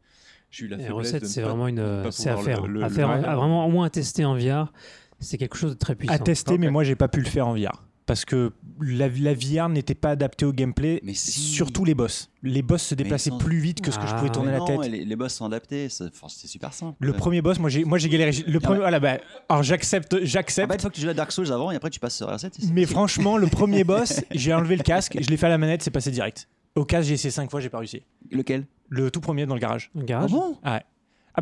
j'ai 0.50 0.64
eu 0.66 0.68
la 0.68 0.76
Et 0.76 0.80
faiblesse 0.80 0.96
recette, 0.96 1.22
de 1.22 1.26
ne 1.26 1.30
c'est 1.30 1.42
vraiment 1.42 1.66
une, 1.68 2.10
c'est 2.12 2.30
à 2.30 2.36
faire, 2.36 2.66
le- 2.66 2.72
le- 2.74 2.82
à 2.84 2.88
le- 2.88 2.94
faire, 2.94 3.08
le- 3.16 3.26
à 3.28 3.36
vraiment 3.36 3.66
au 3.66 3.70
moins 3.70 3.86
à 3.86 3.90
tester 3.90 4.24
en 4.24 4.36
VR. 4.36 4.72
C'est 5.18 5.38
quelque 5.38 5.56
chose 5.56 5.72
de 5.72 5.78
très 5.78 5.94
puissant. 5.94 6.14
À 6.14 6.18
tester, 6.18 6.58
mais 6.58 6.70
moi, 6.70 6.84
j'ai 6.84 6.94
pas 6.94 7.08
pu 7.08 7.20
le 7.20 7.26
faire 7.26 7.48
en 7.48 7.54
VR. 7.54 7.84
Parce 8.06 8.24
que 8.24 8.52
la, 8.80 9.08
la 9.08 9.34
VR 9.34 9.68
n'était 9.68 9.96
pas 9.96 10.10
adaptée 10.10 10.44
au 10.44 10.52
gameplay, 10.52 11.00
Mais 11.02 11.12
si. 11.14 11.40
surtout 11.40 11.84
les 11.84 11.94
boss. 11.94 12.30
Les 12.44 12.62
boss 12.62 12.80
se 12.82 12.94
déplaçaient 12.94 13.32
plus 13.36 13.58
vite 13.58 13.80
que 13.80 13.90
ce 13.90 13.98
que 13.98 14.06
je 14.06 14.12
Ah, 14.12 14.18
pouvais 14.18 14.30
tourner 14.30 14.52
Mais 14.52 14.58
la 14.60 14.64
tête. 14.64 14.90
Les, 14.92 15.04
les 15.04 15.16
boss 15.16 15.34
sont 15.34 15.44
adaptés, 15.44 15.88
c'est 15.88 16.04
enfin, 16.04 16.28
super 16.28 16.72
simple. 16.72 16.96
Le 17.00 17.10
Ouais. 17.10 17.16
premier 17.18 17.42
boss, 17.42 17.58
moi 17.58 17.68
j'ai, 17.68 17.84
moi 17.84 17.98
j'ai 17.98 18.08
galéré. 18.08 18.30
Le 18.46 18.60
premier, 18.60 18.78
voilà, 18.78 19.00
bah, 19.00 19.18
alors 19.48 19.64
j'accepte, 19.64 20.14
Ah 20.14 20.18
j'accepte. 20.22 20.68
bah, 20.68 20.76
une 20.76 20.80
fois 20.80 20.90
que 20.90 20.94
tu 20.94 21.00
joues 21.00 21.08
à 21.08 21.14
Dark 21.14 21.32
Souls 21.32 21.50
avant 21.50 21.72
et 21.72 21.76
après 21.76 21.90
tu 21.90 21.98
passes 21.98 22.16
sur 22.16 22.28
R7. 22.30 22.52
c'est- 22.60 22.72
mais 22.72 22.86
franchement, 22.86 23.36
le 23.38 23.48
premier 23.48 23.82
boss, 23.82 24.20
j'ai 24.30 24.54
enlevé 24.54 24.76
le 24.76 24.84
casque, 24.84 25.18
je 25.20 25.28
l'ai 25.28 25.36
fait 25.36 25.46
à 25.46 25.50
la 25.50 25.58
manette, 25.58 25.82
c'est 25.82 25.90
passé 25.90 26.12
direct. 26.12 26.48
Au 26.76 26.84
casque, 26.84 27.08
j'ai 27.08 27.14
essayé 27.14 27.32
5 27.32 27.50
fois, 27.50 27.58
j'ai 27.60 27.70
pas 27.70 27.78
réussi. 27.78 28.02
Lequel? 28.30 28.66
Le 28.88 29.10
tout 29.10 29.20
premier 29.20 29.46
dans 29.46 29.54
le 29.54 29.60
garage. 29.60 29.90
Le 29.96 30.02
Ah 30.02 30.04
garage. 30.04 30.30
bon? 30.30 30.56
Ah 30.62 30.80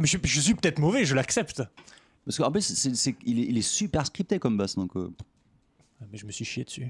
mais 0.00 0.06
je, 0.06 0.16
je 0.24 0.40
suis 0.40 0.54
peut-être 0.54 0.78
mauvais, 0.78 1.04
je 1.04 1.14
l'accepte. 1.14 1.62
Parce 2.24 2.38
qu'en 2.38 2.50
plus, 2.50 2.86
il, 3.26 3.38
est, 3.38 3.42
il 3.50 3.58
est 3.58 3.62
super 3.62 4.06
scripté 4.06 4.38
comme 4.38 4.56
boss. 4.56 4.76
Donc, 4.76 4.96
euh, 4.96 5.10
Ah, 5.20 5.24
Mais 6.12 6.18
je 6.18 6.26
me 6.26 6.30
suis 6.32 6.44
chié 6.44 6.64
dessus. 6.64 6.88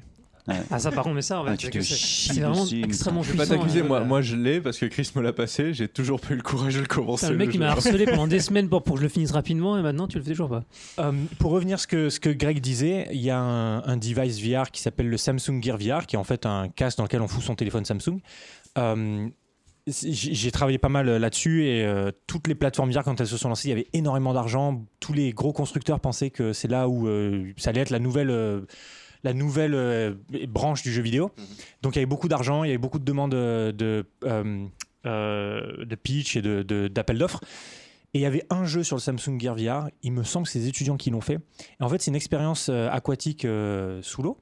Ah 0.70 0.78
ça 0.78 0.90
par 0.92 1.04
contre, 1.04 1.14
mais 1.14 1.22
ça, 1.22 1.40
en 1.40 1.44
fait, 1.46 1.52
Ah, 1.52 1.56
tu 1.56 1.82
c'est 1.82 2.34
te 2.34 2.40
vraiment 2.40 2.64
dessus, 2.64 2.82
extrêmement 2.84 3.22
Je 3.22 3.32
vais 3.32 3.38
pas 3.38 3.46
t'accuser, 3.46 3.80
hein. 3.80 3.84
moi, 3.84 4.00
moi 4.04 4.20
je 4.20 4.36
l'ai 4.36 4.60
parce 4.60 4.76
que 4.76 4.84
Chris 4.84 5.10
me 5.14 5.22
l'a 5.22 5.32
passé, 5.32 5.72
j'ai 5.72 5.88
toujours 5.88 6.20
pas 6.20 6.34
eu 6.34 6.36
le 6.36 6.42
courage 6.42 6.74
de 6.74 6.80
le 6.80 6.86
commencer. 6.86 7.24
Putain, 7.28 7.32
le 7.32 7.38
mec 7.38 7.48
il 7.48 7.54
jeu. 7.54 7.58
m'a 7.60 7.70
harcelé 7.70 8.04
pendant 8.04 8.26
des 8.26 8.40
semaines 8.40 8.68
pour, 8.68 8.82
pour 8.82 8.96
que 8.96 9.00
je 9.00 9.04
le 9.04 9.08
finisse 9.08 9.30
rapidement 9.30 9.78
et 9.78 9.82
maintenant 9.82 10.06
tu 10.06 10.18
le 10.18 10.22
fais 10.24 10.32
toujours 10.32 10.50
pas. 10.50 10.64
Euh, 10.98 11.12
pour 11.38 11.52
revenir 11.52 11.76
à 11.76 11.78
ce 11.78 11.86
que, 11.86 12.10
ce 12.10 12.20
que 12.20 12.28
Greg 12.28 12.60
disait, 12.60 13.08
il 13.12 13.22
y 13.22 13.30
a 13.30 13.38
un, 13.38 13.82
un 13.84 13.96
device 13.96 14.38
VR 14.38 14.70
qui 14.70 14.82
s'appelle 14.82 15.08
le 15.08 15.16
Samsung 15.16 15.62
Gear 15.62 15.78
VR, 15.78 16.04
qui 16.06 16.16
est 16.16 16.18
en 16.18 16.24
fait 16.24 16.44
un 16.44 16.68
casque 16.68 16.98
dans 16.98 17.04
lequel 17.04 17.22
on 17.22 17.28
fout 17.28 17.42
son 17.42 17.54
téléphone 17.54 17.86
Samsung. 17.86 18.20
Euh, 18.76 19.28
j'ai 19.86 20.50
travaillé 20.50 20.78
pas 20.78 20.88
mal 20.88 21.08
euh, 21.08 21.18
là-dessus 21.18 21.66
et 21.66 21.84
euh, 21.84 22.10
toutes 22.26 22.48
les 22.48 22.54
plateformes 22.54 22.90
VR, 22.90 23.02
quand 23.04 23.20
elles 23.20 23.26
se 23.26 23.36
sont 23.36 23.50
lancées, 23.50 23.68
il 23.68 23.70
y 23.70 23.72
avait 23.72 23.88
énormément 23.92 24.32
d'argent. 24.32 24.82
Tous 24.98 25.12
les 25.12 25.32
gros 25.32 25.52
constructeurs 25.52 26.00
pensaient 26.00 26.30
que 26.30 26.52
c'est 26.54 26.68
là 26.68 26.88
où 26.88 27.06
euh, 27.06 27.52
ça 27.58 27.70
allait 27.70 27.82
être 27.82 27.90
la 27.90 27.98
nouvelle, 27.98 28.30
euh, 28.30 28.62
la 29.24 29.34
nouvelle 29.34 30.16
branche 30.48 30.82
du 30.82 30.90
jeu 30.92 31.02
vidéo. 31.02 31.30
Donc 31.82 31.96
il 31.96 31.96
y 31.96 32.00
avait 32.00 32.06
beaucoup 32.06 32.28
d'argent, 32.28 32.64
il 32.64 32.68
y 32.68 32.70
avait 32.70 32.78
beaucoup 32.78 32.98
de 32.98 33.04
demandes 33.04 33.32
de, 33.32 33.74
de 35.04 35.94
pitch 36.02 36.36
et 36.36 36.42
de- 36.42 36.88
d'appels 36.88 37.18
d'offres. 37.18 37.40
Et 38.14 38.18
il 38.18 38.22
y 38.22 38.26
avait 38.26 38.44
un 38.48 38.64
jeu 38.64 38.84
sur 38.84 38.96
le 38.96 39.00
Samsung 39.00 39.38
Gear 39.40 39.56
VR, 39.56 39.88
il 40.02 40.12
me 40.12 40.22
semble 40.22 40.46
que 40.46 40.52
c'est 40.52 40.60
les 40.60 40.68
étudiants 40.68 40.96
qui 40.96 41.10
l'ont 41.10 41.20
fait. 41.20 41.40
Et 41.80 41.82
en 41.82 41.88
fait, 41.88 42.00
c'est 42.00 42.10
une 42.10 42.16
expérience 42.16 42.68
aquatique 42.68 43.46
sous 44.02 44.22
l'eau. 44.22 44.38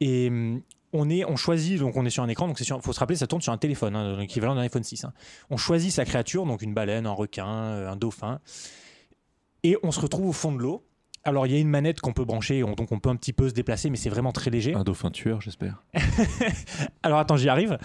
Et 0.00 0.28
hum, 0.28 0.62
on 0.96 1.08
est, 1.10 1.24
on 1.24 1.36
choisit, 1.36 1.78
donc 1.78 1.96
on 1.96 2.04
est 2.04 2.10
sur 2.10 2.22
un 2.22 2.28
écran, 2.28 2.48
donc 2.48 2.58
il 2.60 2.66
faut 2.82 2.92
se 2.92 2.98
rappeler, 3.00 3.16
ça 3.16 3.26
tourne 3.26 3.42
sur 3.42 3.52
un 3.52 3.58
téléphone, 3.58 3.94
hein, 3.94 4.16
l'équivalent 4.18 4.54
d'un 4.54 4.62
iPhone 4.62 4.82
6. 4.82 5.04
hein. 5.04 5.12
On 5.50 5.56
choisit 5.56 5.92
sa 5.92 6.04
créature, 6.04 6.46
donc 6.46 6.62
une 6.62 6.74
baleine, 6.74 7.06
un 7.06 7.12
requin, 7.12 7.46
euh, 7.48 7.88
un 7.90 7.96
dauphin, 7.96 8.40
et 9.62 9.76
on 9.82 9.90
se 9.92 10.00
retrouve 10.00 10.28
au 10.28 10.32
fond 10.32 10.52
de 10.52 10.58
l'eau. 10.58 10.84
Alors 11.24 11.46
il 11.46 11.52
y 11.52 11.56
a 11.56 11.58
une 11.58 11.68
manette 11.68 12.00
qu'on 12.00 12.12
peut 12.12 12.24
brancher, 12.24 12.62
on- 12.62 12.74
donc 12.74 12.92
on 12.92 13.00
peut 13.00 13.08
un 13.10 13.16
petit 13.16 13.32
peu 13.32 13.48
se 13.48 13.54
déplacer, 13.54 13.90
mais 13.90 13.96
c'est 13.96 14.10
vraiment 14.10 14.32
très 14.32 14.50
léger. 14.50 14.74
Un 14.74 14.84
dauphin 14.84 15.10
tueur, 15.10 15.40
j'espère. 15.40 15.82
Alors 17.02 17.18
attends, 17.18 17.36
j'y 17.36 17.48
arrive. 17.48 17.78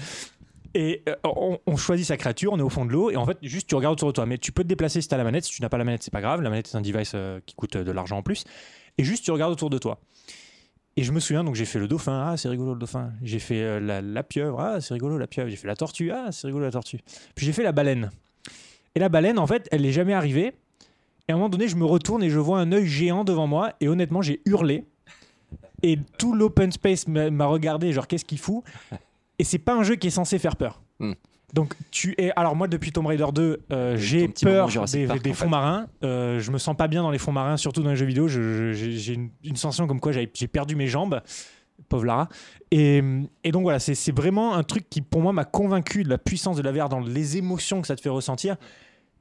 Et 0.74 1.04
euh, 1.10 1.16
on, 1.26 1.60
on 1.66 1.76
choisit 1.76 2.06
sa 2.08 2.16
créature, 2.18 2.54
on 2.54 2.60
est 2.60 2.62
au 2.64 2.70
fond 2.70 2.86
de 2.86 2.92
l'eau, 2.92 3.10
et 3.12 3.18
en 3.18 3.26
fait, 3.26 3.38
juste 3.42 3.68
tu 3.68 3.76
regardes 3.76 3.94
autour 3.94 4.10
de 4.10 4.14
toi. 4.14 4.26
Mais 4.26 4.38
tu 4.38 4.52
peux 4.52 4.64
te 4.64 4.68
déplacer 4.70 5.02
si 5.02 5.08
tu 5.08 5.14
as 5.14 5.18
la 5.18 5.24
manette. 5.26 5.44
Si 5.44 5.52
tu 5.52 5.62
n'as 5.62 5.70
pas 5.70 5.78
la 5.78 5.84
manette, 5.84 6.04
c'est 6.04 6.12
pas 6.14 6.22
grave. 6.22 6.42
La 6.42 6.50
manette 6.50 6.70
est 6.70 6.78
un 6.78 6.82
device 6.82 7.12
euh, 7.16 7.40
qui 7.46 7.56
coûte 7.56 7.76
de 7.76 7.92
l'argent 7.92 8.18
en 8.18 8.24
plus. 8.24 8.46
Et 8.98 9.04
juste 9.04 9.24
tu 9.26 9.32
regardes 9.32 9.52
autour 9.52 9.70
de 9.70 9.78
toi. 9.78 10.00
Et 10.98 11.04
je 11.04 11.12
me 11.12 11.20
souviens, 11.20 11.44
donc 11.44 11.56
j'ai 11.56 11.66
fait 11.66 11.80
le 11.80 11.88
dauphin, 11.88 12.28
ah 12.28 12.38
c'est 12.38 12.50
rigolo 12.50 12.74
le 12.74 12.80
dauphin. 12.80 13.12
J'ai 13.24 13.40
fait 13.40 13.62
euh, 13.62 14.02
la, 14.02 14.24
pieuvre, 14.24 14.60
ah 14.60 14.82
c'est 14.82 14.94
rigolo 14.94 15.18
la 15.18 15.28
pieuvre. 15.28 15.50
J'ai 15.50 15.56
fait 15.56 15.68
la 15.68 15.76
tortue, 15.76 16.12
ah 16.12 16.32
c'est 16.32 16.48
rigolo 16.48 16.66
la 16.66 16.72
tortue. 16.72 17.00
Puis 17.36 17.46
j'ai 17.46 17.54
fait 17.54 17.64
la 17.64 17.72
baleine. 17.72 18.10
Et 18.96 19.00
la 19.00 19.08
baleine, 19.08 19.40
en 19.40 19.48
fait, 19.48 19.70
elle 19.72 19.84
n'est 19.84 19.94
jamais 19.94 20.14
arrivée. 20.14 20.54
Et 21.28 21.32
à 21.32 21.36
un 21.36 21.38
moment 21.38 21.50
donné, 21.50 21.70
je 21.70 21.78
me 21.78 21.86
retourne 21.86 22.24
et 22.24 22.30
je 22.30 22.40
vois 22.40 22.60
un 22.60 22.72
œil 22.74 22.88
géant 22.88 23.24
devant 23.24 23.48
moi. 23.48 23.74
Et 23.80 23.88
honnêtement, 23.88 24.22
j'ai 24.22 24.42
hurlé. 24.46 24.84
Et 25.82 25.98
tout 26.18 26.34
l'open 26.34 26.72
space 26.72 27.08
m'a 27.08 27.32
m'a 27.32 27.46
regardé, 27.46 27.94
genre 27.94 28.08
qu'est-ce 28.08 28.26
qu'il 28.26 28.38
fout? 28.38 28.64
Et 29.40 29.44
c'est 29.44 29.60
pas 29.60 29.74
un 29.74 29.84
jeu 29.84 29.96
qui 29.96 30.08
est 30.08 30.12
censé 30.12 30.40
faire 30.40 30.58
peur. 30.58 30.82
Hmm. 31.00 31.14
Donc 31.54 31.74
tu 31.92 32.16
es. 32.18 32.32
Alors 32.36 32.56
moi, 32.56 32.68
depuis 32.68 32.92
Tomb 32.92 33.06
Raider 33.06 33.26
2, 33.34 33.62
euh, 33.72 33.96
Et 33.96 33.98
j'ai 33.98 34.28
peur 34.28 34.68
des, 34.68 35.06
Park, 35.08 35.22
des 35.22 35.32
en 35.32 35.34
fonds 35.34 35.46
fait. 35.46 35.50
marins. 35.50 35.88
Euh, 36.04 36.40
je 36.40 36.52
me 36.52 36.58
sens 36.58 36.76
pas 36.78 36.88
bien 36.88 37.02
dans 37.04 37.12
les 37.12 37.18
fonds 37.18 37.32
marins, 37.34 37.58
surtout 37.58 37.84
dans 37.84 37.90
les 37.90 37.96
jeux 37.96 38.06
vidéo. 38.06 38.28
J'ai 38.28 39.14
une, 39.14 39.30
une 39.44 39.56
sensation 39.56 39.88
comme 39.88 40.00
quoi 40.00 40.12
j'ai 40.12 40.28
perdu 40.48 40.76
mes 40.76 40.88
jambes. 40.88 41.22
Pauvre 41.90 42.06
Lara. 42.06 42.30
Et, 42.70 43.02
et 43.44 43.52
donc 43.52 43.64
voilà, 43.64 43.80
c'est 43.80 44.16
vraiment 44.16 44.54
un 44.56 44.64
truc 44.64 44.90
qui 44.90 45.02
pour 45.02 45.20
moi 45.22 45.34
m'a 45.34 45.46
convaincu 45.46 46.04
de 46.04 46.10
la 46.10 46.18
puissance 46.18 46.56
de 46.56 46.62
la 46.62 46.72
VR 46.72 46.88
dans 46.90 47.00
les 47.00 47.38
émotions 47.38 47.82
que 47.82 47.88
ça 47.88 47.96
te 47.96 48.02
fait 48.02 48.10
ressentir. 48.10 48.56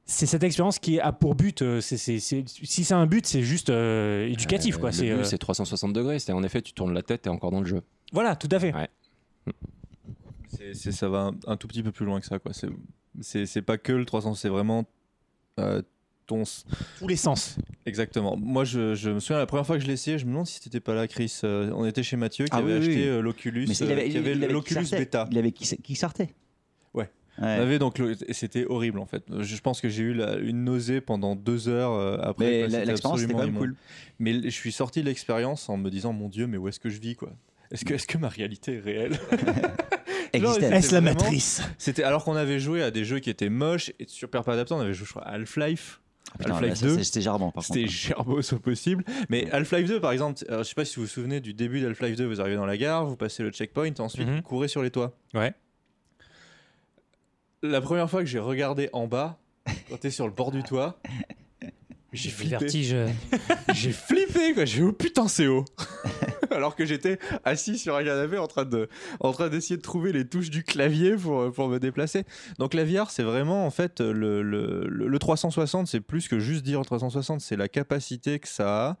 C'est 0.05 0.25
cette 0.25 0.43
expérience 0.43 0.79
qui 0.79 0.99
a 0.99 1.11
pour 1.11 1.35
but, 1.35 1.61
euh, 1.61 1.79
si 1.81 1.97
c'est 2.19 2.93
un 2.93 3.05
but, 3.07 3.25
c'est 3.25 3.43
juste 3.43 3.69
euh, 3.69 4.27
éducatif. 4.27 4.75
Euh, 4.75 4.79
quoi. 4.79 4.91
C'est 4.91 5.03
but, 5.05 5.11
euh, 5.11 5.23
c'est 5.23 5.37
360 5.37 5.91
degrés. 5.93 6.19
C'est 6.19 6.33
en 6.33 6.43
effet, 6.43 6.61
tu 6.61 6.73
tournes 6.73 6.93
la 6.93 7.01
tête, 7.01 7.23
t'es 7.23 7.29
encore 7.29 7.51
dans 7.51 7.61
le 7.61 7.65
jeu. 7.67 7.81
Voilà, 8.13 8.35
tout 8.35 8.49
à 8.51 8.59
fait. 8.59 8.73
Ouais. 8.73 8.89
C'est- 10.73 10.91
ça 10.91 11.09
va 11.09 11.19
un, 11.27 11.35
un 11.47 11.57
tout 11.57 11.67
petit 11.67 11.83
peu 11.83 11.91
plus 11.91 12.05
loin 12.05 12.19
que 12.19 12.25
ça. 12.25 12.39
quoi. 12.39 12.51
C'est- 12.53 13.61
pas 13.61 13.77
que 13.77 13.91
le 13.93 14.05
300, 14.05 14.35
c'est 14.35 14.49
vraiment 14.49 14.85
euh, 15.59 15.81
ton. 16.27 16.43
Tous 16.99 17.07
les 17.07 17.15
sens. 17.17 17.57
Exactement. 17.85 18.37
Moi, 18.37 18.63
je, 18.63 18.95
je 18.95 19.09
me 19.09 19.19
souviens 19.19 19.39
la 19.39 19.45
première 19.45 19.65
fois 19.65 19.75
que 19.77 19.81
je 19.81 19.87
l'ai 19.87 19.93
essayé, 19.93 20.17
je 20.17 20.25
me 20.25 20.31
demande 20.31 20.47
si 20.47 20.61
t'étais 20.61 20.79
pas 20.79 20.93
là, 20.93 21.07
Chris. 21.07 21.39
Euh, 21.43 21.71
on 21.75 21.85
était 21.85 22.03
chez 22.03 22.15
Mathieu 22.15 22.45
qui 22.45 22.51
Ah 22.53 22.57
avait 22.57 22.73
oui, 22.75 22.79
oui. 22.79 22.87
acheté 22.87 23.07
euh, 23.07 23.21
l'Oculus, 23.21 23.63
euh, 23.69 23.73
qui 24.09 24.17
avait 24.17 24.35
l'Oculus. 24.35 24.85
Beta. 24.91 25.27
Il 25.31 25.37
avait 25.37 25.51
qui, 25.51 25.77
qui 25.77 25.95
sortait 25.95 26.33
Ouais. 26.93 27.09
On 27.37 27.43
avait 27.45 27.79
donc 27.79 27.97
le- 27.97 28.15
c'était 28.31 28.65
horrible 28.65 28.99
en 28.99 29.05
fait. 29.05 29.23
Je 29.39 29.57
pense 29.61 29.79
que 29.81 29.89
j'ai 29.89 30.03
eu 30.03 30.13
la- 30.13 30.37
une 30.37 30.63
nausée 30.65 31.01
pendant 31.01 31.35
deux 31.35 31.69
heures 31.69 32.21
après. 32.23 32.45
C'était 32.69 32.85
l'expérience 32.85 32.91
était 32.91 33.01
quand 33.01 33.11
absolument 33.13 33.39
même 33.39 33.49
immonde. 33.49 33.61
cool. 33.63 33.75
Mais 34.19 34.41
je 34.43 34.49
suis 34.49 34.71
sorti 34.71 35.01
de 35.01 35.05
l'expérience 35.07 35.67
en 35.69 35.77
me 35.77 35.89
disant 35.89 36.13
mon 36.13 36.27
Dieu, 36.29 36.45
mais 36.47 36.57
où 36.57 36.67
est-ce 36.67 36.79
que 36.79 36.89
je 36.89 36.99
vis 36.99 37.15
quoi? 37.15 37.31
Est-ce 37.71 37.85
que, 37.85 37.93
est 37.93 38.05
que 38.05 38.17
ma 38.17 38.27
réalité 38.29 38.75
est 38.75 38.79
réelle? 38.79 39.17
Existait. 40.33 40.65
Est-ce 40.71 40.93
la 40.93 41.01
vraiment- 41.01 41.19
matrice 41.19 41.61
C'était 41.77 42.03
alors 42.03 42.23
qu'on 42.23 42.35
avait 42.35 42.59
joué 42.59 42.81
à 42.83 42.91
des 42.91 43.03
jeux 43.05 43.19
qui 43.19 43.29
étaient 43.29 43.49
moches 43.49 43.91
et 43.99 44.05
super 44.07 44.43
pas 44.43 44.53
adaptés. 44.53 44.73
On 44.73 44.79
avait 44.79 44.93
joué 44.93 45.05
je 45.05 45.11
crois, 45.11 45.23
à 45.23 45.31
Half-Life. 45.33 45.99
Ah, 46.39 46.43
Half-Life 46.51 46.69
là, 46.69 46.75
ça, 46.75 46.85
2, 46.85 46.97
c'est- 46.97 47.03
C'était 47.03 47.21
gerbant 47.21 47.51
par 47.51 47.63
contre. 47.65 47.77
C'était 47.79 47.87
gerbos 47.87 48.53
au 48.53 48.59
possible. 48.59 49.03
Mais 49.29 49.49
Half-Life 49.51 49.87
2, 49.87 49.99
par 49.99 50.11
exemple, 50.13 50.41
alors, 50.47 50.63
je 50.63 50.69
sais 50.69 50.75
pas 50.75 50.85
si 50.85 50.95
vous 50.95 51.01
vous 51.01 51.07
souvenez 51.07 51.41
du 51.41 51.53
début 51.53 51.81
d'Half-Life 51.81 52.15
2, 52.15 52.25
vous 52.25 52.39
arrivez 52.39 52.55
dans 52.55 52.65
la 52.65 52.77
gare, 52.77 53.05
vous 53.05 53.17
passez 53.17 53.43
le 53.43 53.49
checkpoint, 53.51 53.91
ensuite 53.99 54.27
Mhm. 54.27 54.35
vous 54.37 54.41
courez 54.41 54.67
sur 54.69 54.81
les 54.81 54.91
toits. 54.91 55.13
Ouais. 55.33 55.53
La 57.63 57.81
première 57.81 58.09
fois 58.09 58.21
que 58.21 58.27
j'ai 58.27 58.39
regardé 58.39 58.89
en 58.93 59.07
bas, 59.07 59.37
quand 59.89 59.97
t'es 59.99 60.09
sur 60.09 60.25
le 60.25 60.33
bord 60.33 60.51
du 60.51 60.63
toit, 60.63 60.99
j'ai 62.13 62.29
flippé. 62.29 62.57
vertige. 62.57 62.93
euh, 62.93 63.07
J'ai 63.73 63.91
flippé 63.91 64.53
quoi, 64.53 64.65
j'ai 64.65 64.83
oh 64.83 64.91
putain 64.91 65.27
c'est 65.27 65.47
haut. 65.47 65.65
Alors 66.51 66.75
que 66.75 66.85
j'étais 66.85 67.17
assis 67.45 67.77
sur 67.77 67.95
un 67.95 68.03
canapé 68.03 68.37
en 68.37 68.47
train 68.47 68.65
de, 68.65 68.89
en 69.21 69.31
train 69.31 69.47
d'essayer 69.47 69.77
de 69.77 69.81
trouver 69.81 70.11
les 70.11 70.27
touches 70.27 70.49
du 70.49 70.63
clavier 70.63 71.15
pour, 71.15 71.51
pour 71.53 71.69
me 71.69 71.79
déplacer. 71.79 72.25
Donc 72.59 72.73
la 72.73 72.83
VR 72.83 73.09
c'est 73.11 73.23
vraiment 73.23 73.65
en 73.65 73.71
fait 73.71 74.01
le, 74.01 74.41
le, 74.41 74.85
le- 74.87 75.07
le 75.07 75.19
360 75.19 75.87
c'est 75.87 76.01
plus 76.01 76.27
que 76.27 76.39
juste 76.39 76.63
dire 76.63 76.81
360 76.83 77.39
c'est 77.39 77.55
la 77.55 77.69
capacité 77.69 78.39
que 78.39 78.47
ça 78.49 78.89
a 78.89 78.97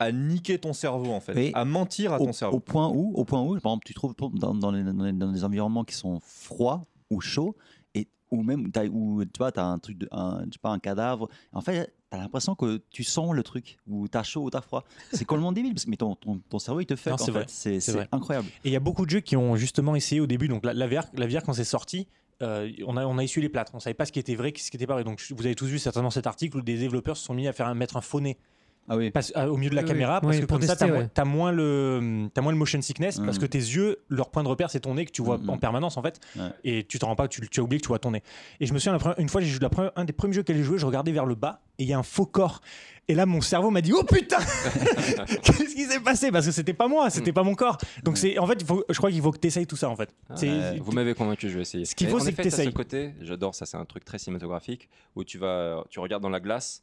à 0.00 0.10
niquer 0.12 0.58
ton 0.58 0.72
cerveau 0.72 1.12
en 1.12 1.20
fait, 1.20 1.34
Oui. 1.36 1.50
à 1.54 1.64
mentir 1.64 2.12
à 2.12 2.20
au, 2.20 2.26
ton 2.26 2.32
cerveau. 2.32 2.56
au 2.56 2.60
point 2.60 2.88
où, 2.88 3.12
au 3.14 3.24
point 3.24 3.40
où, 3.42 3.48
par 3.60 3.72
exemple, 3.72 3.86
tu 3.86 3.94
trouves 3.94 4.14
dans, 4.34 4.52
dans, 4.54 4.70
les, 4.72 4.82
dans 4.82 5.04
les- 5.04 5.12
dans 5.12 5.44
environnements 5.44 5.84
qui 5.84 5.94
sont 5.94 6.20
froids 6.20 6.82
ou 7.10 7.20
chauds, 7.20 7.54
et 7.94 8.08
ou 8.32 8.42
même 8.42 8.72
t'as- 8.72 8.86
où 8.86 9.24
tu 9.24 9.38
vois, 9.38 9.52
as 9.56 9.62
un 9.64 9.78
truc, 9.78 9.98
de, 9.98 10.08
un, 10.10 10.40
je 10.46 10.52
sais 10.54 10.58
pas, 10.60 10.70
un 10.70 10.80
cadavre. 10.80 11.28
En 11.52 11.60
fait, 11.60 11.94
tu 12.10 12.16
as 12.16 12.20
l'impression 12.20 12.54
que 12.54 12.82
tu 12.90 13.02
sens 13.04 13.32
le 13.34 13.42
truc, 13.42 13.76
ou 13.86 14.06
t'as 14.08 14.22
chaud 14.22 14.42
ou 14.44 14.50
t'as 14.50 14.60
froid. 14.60 14.84
C'est 15.12 15.24
complètement 15.24 15.52
débile, 15.52 15.72
parce 15.74 15.84
que 15.84 15.90
mais 15.90 15.96
ton, 15.96 16.14
ton, 16.14 16.38
ton 16.48 16.58
cerveau 16.58 16.80
il 16.80 16.86
te 16.86 16.96
fait. 16.96 17.10
En 17.10 17.16
c'est 17.18 17.26
fait. 17.26 17.30
vrai. 17.32 17.44
C'est 17.48 18.08
incroyable. 18.12 18.48
Et 18.64 18.68
il 18.68 18.72
y 18.72 18.76
a 18.76 18.80
beaucoup 18.80 19.04
de 19.04 19.10
jeux 19.10 19.20
qui 19.20 19.36
ont 19.36 19.56
justement 19.56 19.96
essayé 19.96 20.20
au 20.20 20.26
début. 20.26 20.48
Donc 20.48 20.64
la, 20.64 20.72
la 20.74 20.86
VR, 20.86 21.04
la 21.14 21.26
VR, 21.26 21.42
quand 21.42 21.52
c'est 21.54 21.64
sorti, 21.64 22.06
euh, 22.42 22.70
on, 22.86 22.96
a, 22.96 23.06
on 23.06 23.18
a 23.18 23.24
essuyé 23.24 23.42
les 23.42 23.48
plâtres. 23.48 23.72
On 23.74 23.80
savait 23.80 23.94
pas 23.94 24.04
ce 24.06 24.12
qui 24.12 24.18
était 24.18 24.34
vrai, 24.34 24.52
ce 24.56 24.70
qui 24.70 24.76
était 24.76 24.86
pas 24.86 24.94
vrai. 24.94 25.04
Donc 25.04 25.22
vous 25.30 25.46
avez 25.46 25.54
tous 25.54 25.66
vu 25.66 25.78
certainement 25.78 26.10
cet 26.10 26.26
article 26.26 26.58
où 26.58 26.62
des 26.62 26.76
développeurs 26.78 27.16
se 27.16 27.24
sont 27.24 27.34
mis 27.34 27.48
à 27.48 27.52
faire 27.52 27.66
un- 27.68 27.74
mettre 27.74 27.96
un 27.96 28.00
faux 28.00 28.20
nez 28.20 28.38
Ah 28.88 28.96
oui. 28.96 29.10
à- 29.34 29.50
au 29.50 29.56
milieu 29.56 29.70
de 29.70 29.74
la 29.76 29.82
Oui, 29.82 29.88
caméra 29.88 30.16
oui. 30.16 30.20
parce 30.22 30.34
Oui, 30.36 30.40
que 30.42 30.46
pour 30.46 30.58
comme 30.58 30.66
ça, 30.66 30.74
tester, 30.76 30.86
t'as 30.86 30.92
moins- 30.92 31.02
ouais. 31.02 31.10
t'as 31.14 31.24
moins 31.24 31.52
le 31.52 32.28
t'as 32.34 32.40
moins 32.42 32.52
le 32.52 32.58
motion 32.58 32.80
sickness 32.82 33.18
parce 33.18 33.36
Mhm. 33.38 33.42
que 33.42 33.46
tes 33.46 33.58
yeux, 33.58 33.98
leur 34.10 34.30
point 34.30 34.42
de 34.42 34.48
repère, 34.48 34.70
c'est 34.70 34.80
ton 34.80 34.94
nez 34.94 35.06
que 35.06 35.10
tu 35.12 35.22
vois 35.22 35.38
en 35.48 35.56
permanence 35.58 35.96
en 35.96 36.02
fait. 36.02 36.20
Ouais. 36.36 36.42
Et 36.64 36.84
tu 36.84 36.98
t'en 36.98 37.06
rends 37.08 37.16
pas, 37.16 37.26
tu, 37.28 37.40
tu 37.48 37.60
as 37.60 37.62
oublié 37.62 37.80
que 37.80 37.84
tu 37.84 37.88
vois 37.88 37.98
ton 37.98 38.10
nez. 38.10 38.22
Et 38.60 38.66
je 38.66 38.74
me 38.74 38.78
souviens 38.78 38.92
la 38.92 38.98
première- 38.98 39.18
une 39.18 39.28
fois, 39.28 39.40
j'ai 39.40 39.46
joué 39.48 39.60
la 39.60 39.70
première- 39.70 39.92
un 39.96 40.04
des 40.04 40.12
premiers 40.12 40.34
jeux 40.34 40.42
qu'elle 40.42 40.56
j'ai 40.56 40.62
joué, 40.64 40.78
je 40.78 40.84
regardais 40.86 41.12
vers 41.12 41.24
le 41.26 41.34
bas 41.34 41.62
et 41.78 41.84
il 41.84 41.88
y 41.88 41.92
a 41.94 41.98
un 41.98 42.02
faux 42.02 42.26
corps. 42.26 42.60
Et 43.08 43.14
là, 43.14 43.26
mon 43.26 43.40
cerveau 43.40 43.70
m'a 43.70 43.80
dit 43.80 43.92
Oh 43.94 44.02
putain 44.04 44.38
Qu'est-ce 45.42 45.74
qui 45.74 45.84
s'est 45.84 46.00
passé? 46.00 46.30
Parce 46.30 46.46
que 46.46 46.52
c'était 46.52 46.72
pas 46.74 46.88
moi, 46.88 47.10
c'était 47.10 47.32
pas 47.32 47.42
mon 47.42 47.54
corps. 47.54 47.78
Donc 48.02 48.18
c'est 48.18 48.38
en 48.38 48.46
fait, 48.46 48.62
faut- 48.64 48.84
je 48.88 48.96
crois 48.96 49.10
qu'il 49.10 49.20
faut 49.22 49.30
que 49.30 49.38
tu 49.38 49.46
essayes 49.46 49.66
tout 49.66 49.76
ça 49.76 49.88
en 49.88 49.96
fait. 49.96 50.14
C'est- 50.34 50.48
Ouais, 50.48 50.78
vous 50.78 50.92
m'avez 50.92 51.14
convaincu, 51.14 51.48
je 51.48 51.54
vais 51.56 51.62
essayer. 51.62 51.84
Ce 51.84 51.94
qu'il 51.94 52.08
faut, 52.08 52.18
c'est 52.20 52.32
que 52.32 52.36
t'as 52.36 52.42
t'essayes. 52.44 52.66
ce 52.66 52.70
côté, 52.70 53.14
j'adore 53.20 53.54
ça, 53.54 53.66
c'est 53.66 53.76
un 53.76 53.84
truc 53.84 54.04
très 54.04 54.18
cinématographique 54.18 54.88
où 55.16 55.24
tu 55.24 55.38
vas, 55.38 55.84
tu 55.90 56.00
regardes 56.00 56.22
dans 56.22 56.28
la 56.30 56.40
glace 56.40 56.82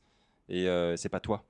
et 0.49 0.67
euh, 0.67 0.95
c'est 0.95 1.09
pas 1.09 1.19
toi. 1.19 1.43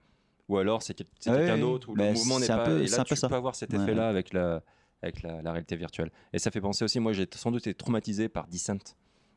Ou 0.51 0.57
alors 0.57 0.81
c'est 0.83 0.99
Ouais, 0.99 1.05
quelqu'un 1.23 1.53
ouais. 1.53 1.59
d'autre 1.59 1.89
où 1.89 1.95
Bah, 1.95 2.07
le 2.07 2.13
mouvement 2.13 2.39
n'est 2.39 2.47
pas. 2.47 2.65
peu- 2.65 2.81
et 2.83 2.87
c'est 2.87 2.97
là, 2.97 3.01
un 3.01 3.05
peu 3.05 3.15
tu 3.15 3.19
ça. 3.21 3.29
peux 3.29 3.35
avoir 3.35 3.55
cet 3.55 3.73
effet-là 3.73 4.03
ouais. 4.03 4.09
avec 4.09 4.33
la 4.33 4.61
avec 5.03 5.23
la, 5.23 5.41
la 5.41 5.51
réalité 5.51 5.75
virtuelle. 5.75 6.11
Et 6.33 6.37
ça 6.39 6.51
fait 6.51 6.61
penser 6.61 6.83
aussi, 6.85 6.99
moi 6.99 7.13
j'ai 7.13 7.27
sans 7.35 7.51
doute 7.51 7.65
été 7.65 7.73
traumatisé 7.73 8.27
par 8.29 8.45
Descent 8.47 8.77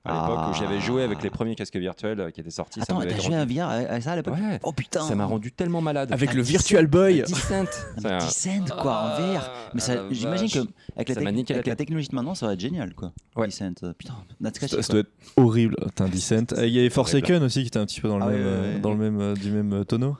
à 0.06 0.12
l'époque 0.12 0.38
Ah. 0.38 0.50
où 0.50 0.54
j'avais 0.54 0.78
joué 0.80 1.02
avec 1.02 1.22
les 1.22 1.30
premiers 1.30 1.54
casques 1.54 1.76
virtuels 1.78 2.20
euh, 2.20 2.30
qui 2.30 2.40
étaient 2.42 2.50
sortis. 2.50 2.80
Attends, 2.82 2.98
t'as 3.00 3.08
rendu- 3.14 3.20
joué 3.22 3.36
à 3.36 3.44
VR 3.46 3.70
à 3.90 3.98
ça 4.02 4.12
à 4.12 4.16
l'époque 4.16 4.34
Ouais. 4.34 4.60
Oh 4.62 4.72
putain 4.72 5.00
Ça 5.00 5.14
m'a 5.14 5.24
rendu 5.24 5.52
tellement 5.52 5.80
malade. 5.80 6.12
Avec 6.12 6.30
Ah, 6.32 6.34
le. 6.34 6.42
Virtual 6.42 6.86
Boy. 6.86 7.22
Descent. 7.22 7.64
Ah, 8.04 8.18
Descent, 8.18 8.64
quoi, 8.82 8.92
en 8.98 9.08
VR 9.16 9.50
Mais 9.72 9.80
Ah, 9.88 10.02
j'imagine 10.10 10.50
que 10.50 10.58
avec, 10.96 11.08
la, 11.08 11.14
tec- 11.32 11.50
avec 11.52 11.76
technologie 11.78 12.08
de 12.08 12.14
maintenant, 12.16 12.34
ça 12.34 12.46
va 12.48 12.52
être 12.52 12.60
génial, 12.60 12.92
quoi. 12.94 13.12
Ouais. 13.36 13.46
Descent, 13.46 13.72
euh, 13.84 13.94
putain, 13.96 14.14
Natsukashi, 14.40 14.74
Ça, 14.76 14.82
ça 14.82 14.92
doit 14.92 15.00
être 15.00 15.12
horrible. 15.36 15.76
Putain, 15.86 16.08
Descent. 16.08 16.52
Il 16.58 16.68
y 16.68 16.80
avait 16.80 16.90
Forsaken 16.90 17.42
aussi 17.44 17.62
qui 17.62 17.68
était 17.68 17.78
un 17.78 17.86
petit 17.86 18.02
peu 18.02 18.08
dans 18.08 18.18
le 18.18 18.24
Ah 18.24 18.28
même, 18.28 18.44
ouais, 18.46 18.74
ouais. 18.74 18.80
dans 18.80 18.92
le 18.92 19.10
même, 19.10 19.34
du 19.38 19.50
même 19.52 19.84
tonneau. 19.86 20.18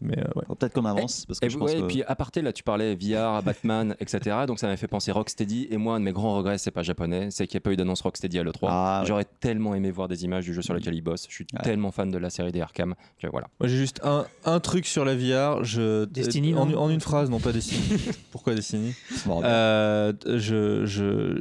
Mais 0.00 0.18
euh, 0.18 0.24
ouais. 0.36 0.44
Peut-être 0.56 0.74
qu'on 0.74 0.84
avance, 0.84 1.24
parce 1.26 1.40
que 1.40 1.46
Et, 1.46 1.50
je 1.50 1.54
vous- 1.54 1.60
pense 1.64 1.72
ouais, 1.72 1.78
que... 1.80 1.84
et 1.84 1.86
puis 1.88 2.02
à 2.04 2.14
parté 2.14 2.40
là 2.42 2.52
tu 2.52 2.62
parlais 2.62 2.94
VR, 2.94 3.42
Batman, 3.44 3.96
etc. 3.98 4.36
Donc 4.46 4.58
ça 4.60 4.68
m'a 4.68 4.76
fait 4.76 4.86
penser 4.86 5.10
Rocksteady. 5.10 5.66
Et 5.70 5.76
moi 5.76 5.96
un 5.96 5.98
de 6.00 6.04
mes 6.04 6.12
grands 6.12 6.36
regrets 6.36 6.58
c'est 6.58 6.70
pas 6.70 6.82
japonais, 6.84 7.28
c'est 7.30 7.46
qu'il 7.48 7.56
n'y 7.56 7.62
a 7.62 7.64
pas 7.64 7.72
eu 7.72 7.76
d'annonce 7.76 8.02
Rocksteady 8.02 8.38
à 8.38 8.44
l'E3. 8.44 8.66
Ah, 8.68 9.00
ouais. 9.00 9.06
J'aurais 9.08 9.24
tellement 9.40 9.74
aimé 9.74 9.90
voir 9.90 10.06
des 10.06 10.24
images 10.24 10.44
du 10.44 10.54
jeu 10.54 10.62
sur 10.62 10.74
lequel 10.74 10.94
il 10.94 11.00
bosse. 11.00 11.26
Je 11.28 11.34
suis 11.34 11.46
Ouais. 11.54 11.62
tellement 11.64 11.90
fan 11.90 12.10
de 12.10 12.18
la 12.18 12.30
série 12.30 12.52
des 12.52 12.60
Arkham 12.60 12.94
que 13.20 13.26
voilà. 13.28 13.48
Moi 13.58 13.68
j'ai 13.68 13.76
juste 13.78 14.00
un, 14.04 14.26
un 14.44 14.60
truc 14.60 14.86
sur 14.86 15.04
la 15.04 15.16
VR. 15.16 15.64
Je, 15.64 16.04
Destiny, 16.04 16.54
en, 16.54 16.90
une 16.90 17.00
phrase, 17.00 17.28
non 17.30 17.40
pas 17.40 17.50
Destiny. 17.52 17.98
Pourquoi 18.30 18.54
Destiny? 18.54 18.94
Euh, 19.26 20.12
je, 20.26 21.40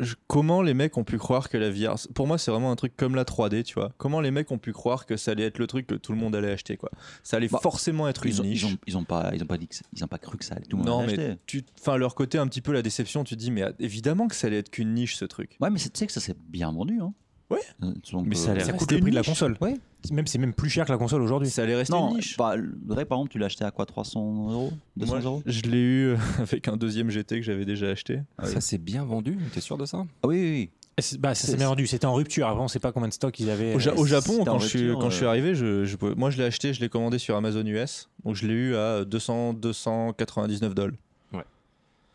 je- 0.00 0.14
comment 0.26 0.62
les 0.62 0.74
mecs 0.74 0.96
ont 0.98 1.04
pu 1.04 1.18
croire 1.18 1.48
que 1.48 1.56
la 1.56 1.70
VR, 1.70 1.94
pour 2.14 2.26
moi 2.26 2.38
c'est 2.38 2.50
vraiment 2.50 2.70
un 2.70 2.76
truc 2.76 2.96
comme 2.96 3.14
la 3.14 3.24
3D, 3.24 3.62
tu 3.62 3.74
vois. 3.74 3.92
Comment 3.98 4.20
les 4.20 4.30
mecs 4.30 4.50
ont 4.50 4.58
pu 4.58 4.72
croire 4.72 5.06
que 5.06 5.16
ça 5.16 5.30
allait 5.32 5.44
être 5.44 5.58
le 5.58 5.66
truc 5.66 5.86
que 5.86 5.94
tout 5.94 6.12
le 6.12 6.18
monde 6.18 6.34
allait 6.36 6.50
acheter, 6.52 6.76
quoi. 6.76 6.90
Ça 7.22 7.36
allait 7.38 7.48
Bah, 7.48 7.58
forcément 7.62 8.08
être 8.08 8.26
ils, 8.26 8.34
une 8.34 8.40
ont, 8.40 8.44
niche. 8.44 8.62
ils, 8.62 8.66
ont, 8.66 8.78
ils 8.86 8.96
ont 8.98 9.04
pas, 9.04 9.30
ils 9.34 9.42
ont 9.42 9.46
pas 9.46 9.58
dit 9.58 9.68
que, 9.68 9.74
ils 9.92 10.04
ont 10.04 10.08
pas 10.08 10.18
cru 10.18 10.36
que 10.38 10.44
ça 10.44 10.54
allait 10.54 10.64
tout 10.66 10.76
le 10.76 10.82
monde 10.82 10.88
non 10.92 11.00
allait 11.00 11.16
mais 11.16 11.38
tu, 11.46 11.64
enfin 11.80 11.96
leur 11.96 12.14
côté 12.14 12.38
un 12.38 12.46
petit 12.48 12.60
peu 12.60 12.72
la 12.72 12.82
déception, 12.82 13.24
tu 13.24 13.34
te 13.34 13.40
dis 13.40 13.50
mais 13.50 13.64
évidemment 13.78 14.28
que 14.28 14.34
ça 14.34 14.46
allait 14.48 14.58
être 14.58 14.70
qu'une 14.70 14.94
niche 14.94 15.16
ce 15.16 15.24
truc. 15.24 15.56
Ouais, 15.60 15.70
mais 15.70 15.78
tu 15.78 15.88
sais 15.92 16.06
que 16.06 16.12
ça 16.12 16.20
s'est 16.20 16.36
bien 16.48 16.72
vendu, 16.72 17.00
hein. 17.00 17.12
Ouais. 17.50 17.60
Donc, 17.80 18.26
Mais 18.26 18.34
ça 18.34 18.54
coûte 18.72 18.90
le 18.92 19.00
prix 19.00 19.10
de 19.10 19.14
la 19.14 19.20
niche. 19.20 19.28
console. 19.28 19.56
Ouais. 19.60 19.76
Même 20.10 20.26
c'est 20.26 20.38
même 20.38 20.52
plus 20.54 20.68
cher 20.70 20.84
que 20.86 20.92
la 20.92 20.98
console 20.98 21.22
aujourd'hui. 21.22 21.48
Ça 21.50 21.62
allait 21.62 21.76
rester 21.76 21.94
Non, 21.94 22.10
une 22.10 22.16
niche. 22.16 22.36
bah, 22.36 22.54
par 22.86 22.98
exemple, 23.18 23.28
tu 23.30 23.38
l'as 23.38 23.46
acheté 23.46 23.64
à 23.64 23.70
quoi 23.70 23.86
300 23.86 24.50
euros? 24.50 24.72
200 24.96 25.12
Moi, 25.14 25.22
euros? 25.24 25.42
je 25.46 25.62
l'ai 25.62 25.78
eu 25.78 26.04
euh, 26.08 26.16
avec 26.38 26.68
un 26.68 26.76
deuxième 26.76 27.10
GT 27.10 27.36
que 27.40 27.42
j'avais 27.42 27.64
déjà 27.64 27.88
acheté. 27.88 28.20
Ah. 28.38 28.46
Ça 28.46 28.60
c'est 28.60 28.78
bien 28.78 29.04
vendu, 29.04 29.38
t'es 29.52 29.60
sûr 29.60 29.76
de 29.78 29.84
ça? 29.86 30.04
Ah 30.22 30.26
oui, 30.28 30.36
oui, 30.36 30.50
oui. 30.50 30.70
Et 30.96 31.02
c'est- 31.02 31.18
Bah, 31.18 31.34
ça 31.34 31.44
C'est- 31.46 31.52
s'est 31.52 31.56
bien 31.58 31.68
vendu. 31.68 31.86
C'était 31.86 32.06
en 32.06 32.14
rupture. 32.14 32.46
Avant, 32.48 32.64
on 32.64 32.68
sait 32.68 32.78
pas 32.80 32.92
combien 32.92 33.08
de 33.08 33.12
stocks 33.14 33.38
ils 33.40 33.50
avaient. 33.50 33.74
Au, 33.74 33.78
Ja- 33.80 33.92
euh, 33.92 33.96
au 33.96 34.06
Japon, 34.06 34.44
quand, 34.44 34.58
je 34.58 34.66
suis, 34.68 34.78
rupture, 34.80 34.98
quand 35.00 35.10
je 35.10 35.16
suis 35.16 35.24
euh. 35.24 35.28
arrivé, 35.28 35.54
je, 35.54 35.96
moi 36.16 36.30
je 36.30 36.38
l'ai 36.38 36.44
acheté, 36.44 36.72
je 36.72 36.80
l'ai 36.80 36.88
commandé 36.88 37.18
sur 37.18 37.34
Amazon 37.36 37.64
US. 37.66 38.08
Donc 38.24 38.36
je 38.36 38.46
l'ai 38.46 38.54
eu 38.54 38.76
à 38.76 39.04
200, 39.04 39.54
299 39.54 40.74
dollars. 40.74 40.96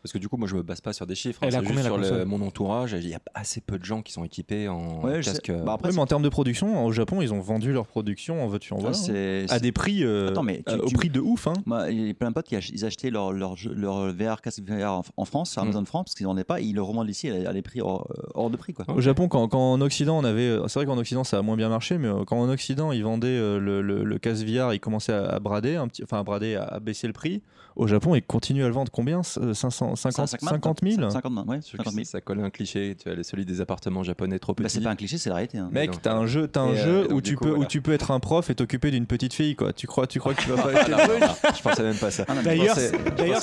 Parce 0.02 0.12
que 0.12 0.18
du 0.18 0.28
coup, 0.28 0.36
moi, 0.38 0.48
je 0.48 0.56
me 0.56 0.62
base 0.62 0.80
pas 0.80 0.92
sur 0.94 1.06
des 1.06 1.14
chiffres. 1.14 1.40
hein, 1.42 1.48
Elle 1.48 1.56
a 1.56 1.58
c'est 1.60 1.64
combien, 1.66 1.82
juste 1.82 1.94
la 1.98 2.04
sur 2.06 2.14
le- 2.16 2.24
mon 2.24 2.40
entourage. 2.40 2.92
Il 2.98 3.06
y 3.08 3.14
a 3.14 3.20
assez 3.34 3.60
peu 3.60 3.78
de 3.78 3.84
gens 3.84 4.00
qui 4.00 4.12
sont 4.12 4.24
équipés 4.24 4.66
en 4.68 5.02
Ouais, 5.02 5.20
casque. 5.20 5.50
euh, 5.50 5.62
Bah, 5.62 5.74
après, 5.74 5.88
Ouais, 5.90 5.94
mais 5.94 6.00
en 6.00 6.06
termes 6.06 6.22
de 6.22 6.28
production, 6.30 6.86
au 6.86 6.92
Japon, 6.92 7.20
ils 7.20 7.34
ont 7.34 7.40
vendu 7.40 7.72
leur 7.72 7.86
production 7.86 8.42
en 8.42 8.46
voiture 8.46 8.76
en 8.76 8.78
Ah, 8.78 8.82
voilà, 8.82 8.96
c'est- 8.96 9.44
à 9.50 9.58
des 9.58 9.72
prix, 9.72 10.02
euh, 10.04 10.28
Attends, 10.30 10.42
mais 10.42 10.62
tu- 10.66 10.72
euh, 10.74 10.78
au 10.78 10.86
tu- 10.86 10.94
prix 10.94 11.10
de 11.10 11.20
ouf. 11.20 11.46
Hein. 11.48 11.52
Moi, 11.66 11.90
il 11.90 12.06
y 12.06 12.10
a 12.10 12.14
plein 12.14 12.30
de 12.30 12.34
potes 12.34 12.46
qui 12.46 12.56
ach- 12.56 12.70
ils 12.70 12.84
achetaient 12.86 13.10
leur, 13.10 13.32
leur, 13.32 13.56
leur 13.74 14.10
VR, 14.12 14.40
casque 14.40 14.62
VR 14.66 14.90
en, 14.92 15.02
en 15.18 15.24
France, 15.26 15.50
sur 15.50 15.62
Mm. 15.62 15.66
Amazon 15.68 15.84
France, 15.84 16.04
parce 16.06 16.14
qu'ils 16.14 16.26
n'en 16.26 16.32
avaient 16.32 16.44
pas, 16.44 16.60
et 16.60 16.64
ils 16.64 16.74
le 16.74 16.82
revendent 16.82 17.10
ici 17.10 17.28
à, 17.28 17.50
à 17.50 17.52
des 17.52 17.62
prix 17.62 17.82
hors, 17.82 18.08
hors 18.34 18.48
de 18.48 18.56
prix. 18.56 18.72
Quoi. 18.72 18.86
Au 18.88 19.00
Japon, 19.02 19.28
quand, 19.28 19.48
quand 19.48 19.72
en 19.74 19.80
Occident, 19.82 20.18
on 20.18 20.24
avait. 20.24 20.56
C'est 20.68 20.78
vrai 20.78 20.86
qu'en 20.86 20.96
Occident, 20.96 21.24
ça 21.24 21.38
a 21.38 21.42
moins 21.42 21.56
bien 21.56 21.68
marché, 21.68 21.98
mais 21.98 22.08
quand 22.26 22.40
en 22.40 22.48
Occident, 22.48 22.90
ils 22.92 23.02
vendaient 23.04 23.38
le, 23.38 23.82
le, 23.82 24.02
le 24.04 24.18
casque 24.18 24.46
VR, 24.46 24.72
ils 24.72 24.80
commençaient 24.80 25.12
à, 25.12 25.26
à 25.26 25.38
brader, 25.40 25.76
un 25.76 25.88
petit, 25.88 26.02
enfin 26.02 26.20
à 26.20 26.22
brader, 26.22 26.54
à, 26.56 26.80
baisser 26.80 27.06
le 27.06 27.12
prix. 27.12 27.42
Au 27.76 27.86
Japon, 27.86 28.14
ils 28.16 28.22
continuent 28.22 28.64
à 28.64 28.68
le 28.68 28.74
vendre 28.74 28.90
combien? 28.90 29.20
Euh, 29.38 29.54
500, 29.54 29.89
50, 29.96 30.28
50 30.28 30.80
000 30.82 31.10
50 31.10 31.32
000, 31.32 31.46
ouais, 31.46 31.56
je 31.62 31.66
trouve 31.68 31.78
50 31.78 31.84
que 31.86 31.90
000. 31.92 32.04
Ça 32.04 32.20
colle 32.20 32.40
à 32.40 32.44
un 32.44 32.50
cliché. 32.50 32.96
Tu 33.02 33.08
as 33.08 33.22
celui 33.22 33.44
des 33.44 33.60
appartements 33.60 34.02
japonais 34.02 34.38
trop 34.38 34.52
Bah, 34.54 34.64
petits. 34.64 34.74
c'est 34.76 34.80
pas 34.82 34.90
un 34.90 34.96
cliché, 34.96 35.18
c'est 35.18 35.28
la 35.30 35.36
réalité. 35.36 35.58
hein. 35.58 35.68
Mec, 35.72 36.00
t'as 36.02 36.14
un 36.14 36.26
jeu, 36.26 36.48
t'as 36.48 36.62
un 36.62 36.72
Et, 36.74 36.78
euh, 36.80 36.84
jeu 36.84 37.08
donc, 37.08 37.18
où 37.18 37.20
tu 37.20 37.36
coup, 37.36 37.44
peux, 37.44 37.54
où 37.56 37.64
tu 37.64 37.82
peux 37.82 37.92
être 37.92 38.10
un 38.10 38.20
prof 38.20 38.48
et 38.50 38.54
t'occuper 38.54 38.90
d'une 38.90 39.06
petite 39.06 39.34
fille, 39.34 39.56
quoi. 39.56 39.72
Tu 39.72 39.86
crois, 39.86 40.06
tu 40.06 40.18
crois 40.20 40.34
que 40.34 40.42
tu 40.42 40.50
vas 40.50 40.62
pas 40.62 40.72
être 40.72 40.90
Ah, 40.92 41.06
non, 41.06 41.52
je 41.56 41.62
pensais 41.62 41.82
même 41.82 41.96
pas 41.96 42.10
ça. 42.10 42.24
Ah, 42.28 42.42
D'ailleurs, 42.42 42.76
c'est- 42.76 42.90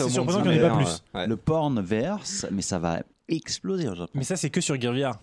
surprenant 0.10 0.42
qu'il 0.42 0.52
n'y 0.52 0.60
en 0.60 0.66
ait 0.66 0.70
pas 0.70 0.76
plus. 0.78 1.28
Le 1.28 1.36
porn 1.38 1.86
ça- 2.24 2.48
mais 2.52 2.62
ça 2.62 2.80
va 2.80 3.02
exploser 3.28 3.88
au 3.90 3.96
Japon. 3.96 4.12
Mais 4.16 4.24
ça, 4.24 4.36
c'est 4.36 4.50
que 4.50 4.62
sur 4.62 4.80
Gear 4.80 4.94
VR. 4.94 5.20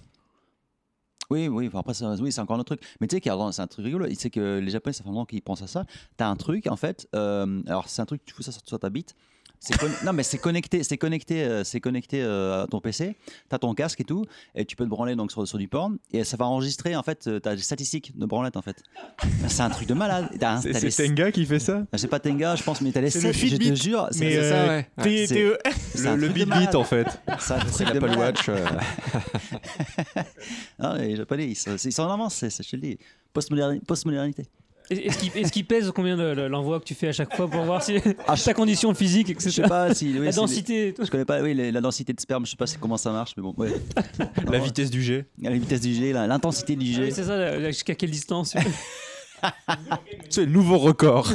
Oui, 1.31 1.49
oui, 1.49 1.67
enfin, 1.69 1.79
après, 1.81 1.95
ça- 1.95 2.15
oui, 2.21 2.31
c'est 2.31 2.41
encore 2.43 2.57
un 2.57 2.61
autre 2.61 2.77
truc. 2.77 2.87
Mais 3.01 3.07
tu 3.07 3.17
sais 3.17 3.21
qu'il 3.21 3.33
y 3.33 3.35
a- 3.35 3.53
c'est 3.53 3.63
un 3.63 3.67
truc 3.67 3.85
rigolo. 3.87 4.07
C'est 4.15 4.29
que 4.31 4.59
les 4.59 4.71
Japonais, 4.71 4.93
ça 4.93 5.03
fait 5.03 5.09
longtemps 5.09 5.25
qu'ils 5.25 5.41
pensent 5.43 5.63
à 5.63 5.67
ça. 5.67 5.85
T'as 6.19 6.29
un 6.29 6.37
truc, 6.37 6.67
en 6.67 6.77
fait, 6.77 7.09
euh, 7.15 7.63
alors 7.67 7.89
c'est 7.89 8.03
un 8.03 8.07
truc, 8.07 8.23
tu 8.27 8.35
fous 8.35 8.43
ça 8.43 8.53
sur, 8.53 8.61
sur 8.65 8.79
ta 8.79 8.91
bite. 8.91 9.15
Non, 10.05 10.13
mais 10.13 10.23
c'est 10.23 10.37
connecté, 10.39 10.83
c'est 10.83 10.99
connecté, 10.99 11.43
euh, 11.43 11.65
c'est 11.65 11.81
connecté 11.81 12.21
euh, 12.23 12.65
à 12.65 12.67
ton 12.67 12.81
PC. 12.81 13.17
T'as 13.49 13.59
ton 13.59 13.73
casque 13.75 14.01
et 14.01 14.05
tout, 14.05 14.25
et 14.55 14.65
tu 14.67 14.77
peux 14.77 14.85
te 14.85 14.91
branler 14.91 15.17
donc 15.17 15.33
sur, 15.33 15.47
sur 15.49 15.57
du 15.57 15.69
porn, 15.69 15.97
et 16.13 16.23
ça 16.25 16.37
va 16.37 16.45
enregistrer 16.47 16.95
en 16.97 17.03
fait, 17.03 17.27
euh, 17.27 17.41
t'as 17.41 17.57
des 17.57 17.63
statistiques 17.63 18.17
de 18.19 18.27
branlette 18.27 18.57
en 18.59 18.63
fait. 18.63 18.77
C'est 19.49 19.63
un 19.63 19.71
truc 19.71 19.89
de 19.89 19.95
malade. 19.95 20.29
C'est 20.61 20.73
les- 20.83 20.91
Tenga 21.09 21.33
qui 21.33 21.47
fait 21.47 21.59
ça 21.59 21.83
C'est 21.95 22.09
pas 22.09 22.21
Tenga, 22.21 22.57
je 22.57 22.63
pense, 22.63 22.83
mais 22.83 22.93
t'as 22.93 23.01
les 23.01 23.09
C'est 23.11 23.21
sept, 23.21 23.41
le 23.43 23.49
je 23.49 23.57
te 23.57 23.75
jure. 23.75 24.09
c'est- 24.11 24.21
Mais 24.21 24.33
c'est 24.33 24.39
euh, 24.39 24.67
ça, 24.67 24.69
ouais. 24.69 24.89
T- 25.03 25.27
c'est- 25.27 25.35
Le, 26.05 26.17
le 26.17 26.29
Beat 26.29 26.75
en 26.75 26.85
fait. 26.85 27.07
C'est 27.71 27.85
l'Apple. 27.85 28.19
Watch. 28.19 28.49
euh, 28.51 28.57
Non, 30.79 30.95
les 30.95 31.17
Japonais, 31.17 31.49
ils 31.49 31.55
sont, 31.57 31.77
ils 31.77 31.93
sont 31.93 32.03
en 32.03 32.13
avance, 32.13 32.41
je 32.43 32.49
te 32.71 32.77
le 32.77 32.83
dis. 32.83 32.99
Postmoderni- 33.35 33.81
Postmodernité. 33.85 34.47
Est-ce 34.91 35.19
qu'il 35.19 35.31
est-ce 35.37 35.51
qu'il 35.51 35.65
pèse 35.67 35.91
combien 35.95 36.17
l'envoi 36.49 36.79
que 36.79 36.85
tu 36.85 36.95
fais 36.95 37.09
à 37.09 37.13
chaque 37.13 37.35
fois 37.35 37.49
pour 37.49 37.63
voir 37.65 37.83
si 37.83 37.95
ta 38.45 38.55
condition 38.55 38.93
physique, 38.95 39.29
Je 39.29 39.39
sais 39.41 39.49
etc. 39.49 39.69
pas 39.69 39.95
si. 39.95 40.15
oui, 40.19 40.27
La 40.27 40.33
densité. 40.33 40.93
tout. 40.95 41.05
Je 41.05 41.11
connais 41.11 41.25
pas, 41.25 41.41
oui, 41.41 41.55
les- 41.55 41.73
la 41.73 41.81
densité 41.81 42.13
de 42.13 42.21
sperme, 42.21 42.45
je 42.45 42.51
sais 42.51 42.57
pas 42.57 42.67
comment 42.81 42.97
ça 42.99 43.11
marche, 43.11 43.33
mais 43.37 43.43
bon, 43.43 43.55
ouais. 43.57 43.73
La 44.51 44.59
vitesse 44.59 44.91
du 44.91 45.03
jet. 45.03 45.27
La 45.41 45.51
vitesse 45.51 45.81
du 45.81 45.95
jet, 45.95 46.13
l'intensité 46.13 46.77
du 46.77 46.91
Ah 46.93 46.97
jet. 46.97 47.03
oui, 47.05 47.13
c'est 47.13 47.25
ça, 47.25 47.61
jusqu'à 47.71 47.95
quelle 47.95 48.11
distance 48.11 48.55
C'est 50.31 50.45
le 50.47 50.53
nouveau 50.53 50.79
record. 50.79 51.31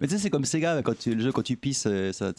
mais 0.00 0.06
tu 0.08 0.14
sais, 0.14 0.18
c'est 0.22 0.30
comme 0.30 0.44
Sega, 0.44 0.82
quand 0.82 0.96
tu, 0.98 1.14
le 1.14 1.22
jeu, 1.22 1.32
quand 1.32 1.42
tu 1.42 1.56
pisses, 1.56 1.84
euh, 1.86 2.12
ça. 2.12 2.32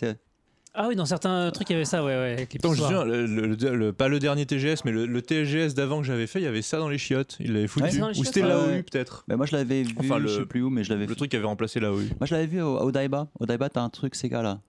Ah 0.76 0.88
oui, 0.88 0.96
dans 0.96 1.06
certains 1.06 1.50
trucs, 1.52 1.70
il 1.70 1.74
y 1.74 1.76
avait 1.76 1.84
ça, 1.86 2.04
ouais, 2.04 2.12
ouais. 2.16 2.34
avec 2.34 2.54
les 2.54 2.60
Attends, 2.60 2.74
je 2.74 2.82
souviens, 2.84 3.04
le, 3.04 3.26
le- 3.26 3.76
le- 3.76 3.92
pas 3.94 4.08
le 4.08 4.20
dernier 4.20 4.46
TGS, 4.46 4.86
mais 4.86 4.92
le, 4.92 5.06
le 5.08 5.22
TGS 5.22 5.74
d'avant 5.74 6.00
que 6.00 6.06
j'avais 6.06 6.28
fait, 6.28 6.40
il 6.40 6.44
y 6.44 6.48
avait 6.48 6.62
ça 6.62 6.78
dans 6.78 6.90
les 6.90 6.98
chiottes. 7.00 7.36
Il 7.40 7.48
l'avait 7.54 7.62
Ouais, 7.62 7.68
foutu. 7.68 7.88
les 7.90 8.20
Ou 8.20 8.24
c'était 8.24 8.44
ouais, 8.44 8.48
l'AOU 8.50 8.68
ouais. 8.68 8.84
peut-être. 8.84 9.24
Bah, 9.28 9.36
moi, 9.36 9.46
je 9.48 9.56
l'avais 9.56 9.82
vu, 9.84 9.94
Enfin, 9.98 10.20
le- 10.20 10.28
je 10.28 10.40
sais 10.42 10.46
plus 10.46 10.62
où, 10.62 10.70
mais 10.70 10.84
je 10.84 10.90
l'avais 10.94 11.08
Le 11.08 11.16
truc 11.16 11.32
qui 11.32 11.38
avait 11.38 11.48
remplacé 11.48 11.80
l'AOU. 11.80 11.98
Moi, 12.20 12.26
je 12.26 12.34
l'avais 12.36 12.48
vu 12.48 12.62
au, 12.62 12.78
au 12.78 12.92
Daiba. 12.92 13.28
Au 13.40 13.46
Daiba, 13.48 13.68
t'as 13.70 13.82
un 13.82 13.90
truc 13.90 14.14
Sega 14.16 14.42
là. 14.44 14.60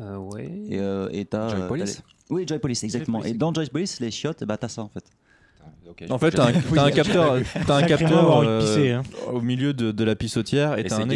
Euh, 0.00 0.16
ouais. 0.16 0.46
Et 0.70 0.78
euh, 0.78 1.08
t'as. 1.28 1.48
Joy 1.48 1.60
euh, 1.62 1.68
Police 1.68 2.02
les- 2.30 2.34
Oui, 2.36 2.44
Joy 2.46 2.58
Police, 2.60 2.84
exactement. 2.84 3.18
Police. 3.20 3.34
Et 3.34 3.38
dans 3.38 3.52
Joy 3.52 3.66
Police, 3.66 4.00
les 4.00 4.10
chiottes, 4.10 4.44
bah, 4.44 4.56
t'as 4.58 4.68
ça 4.68 4.82
en 4.82 4.88
fait. 4.88 5.04
En 6.10 6.18
fait, 6.18 6.30
t'as 6.30 6.46
un, 6.46 6.90
capteur, 6.90 7.36
t'as 7.66 7.76
un 7.76 7.82
capteur 7.82 8.38
euh, 8.40 8.60
pisser, 8.60 8.92
hein. 8.92 9.02
au 9.32 9.40
milieu 9.40 9.72
de, 9.72 9.90
de 9.90 10.04
la 10.04 10.14
pissotière 10.14 10.78
et 10.78 10.82
Et 10.82 10.84
t'as 10.84 10.96
c'est 10.96 11.02
un, 11.02 11.10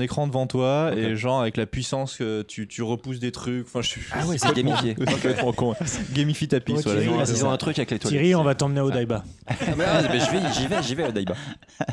écran, 0.00 0.24
un 0.24 0.26
devant 0.28 0.46
toi 0.46 0.92
et 0.96 1.14
genre 1.14 1.42
avec 1.42 1.56
la 1.56 1.66
puissance 1.66 2.16
que 2.16 2.42
tu, 2.42 2.66
tu 2.66 2.82
repousses 2.82 3.18
des 3.18 3.32
trucs. 3.32 3.66
Enfin, 3.66 3.82
je 3.82 3.88
suis. 3.88 4.02
Ah 4.12 4.26
ouais, 4.26 4.38
c'est 4.38 4.54
gamifié. 4.54 4.94
C'est 4.98 5.04
complètement 5.12 5.52
con. 5.52 5.74
Gamifie 6.14 6.48
ta 6.48 6.60
pisse. 6.60 6.76
Ouais, 6.76 6.82
voilà, 7.06 7.24
Thierry, 7.24 7.38
ils 7.38 7.44
ont- 7.44 7.50
un 7.50 7.56
truc 7.58 7.78
avec 7.78 7.90
les 7.90 7.98
toilettes. 7.98 8.20
Thierry, 8.20 8.34
on 8.34 8.44
va 8.44 8.54
t'emmener 8.54 8.80
au 8.80 8.90
Daiba. 8.90 9.24
Ah, 9.46 9.54
mais, 9.76 9.84
mais 10.10 10.20
je 10.20 10.30
vais, 10.30 10.40
j'y 10.54 10.66
vais, 10.66 10.82
j'y 10.82 10.94
vais 10.94 11.04
à 11.04 11.12
Daiba. 11.12 11.34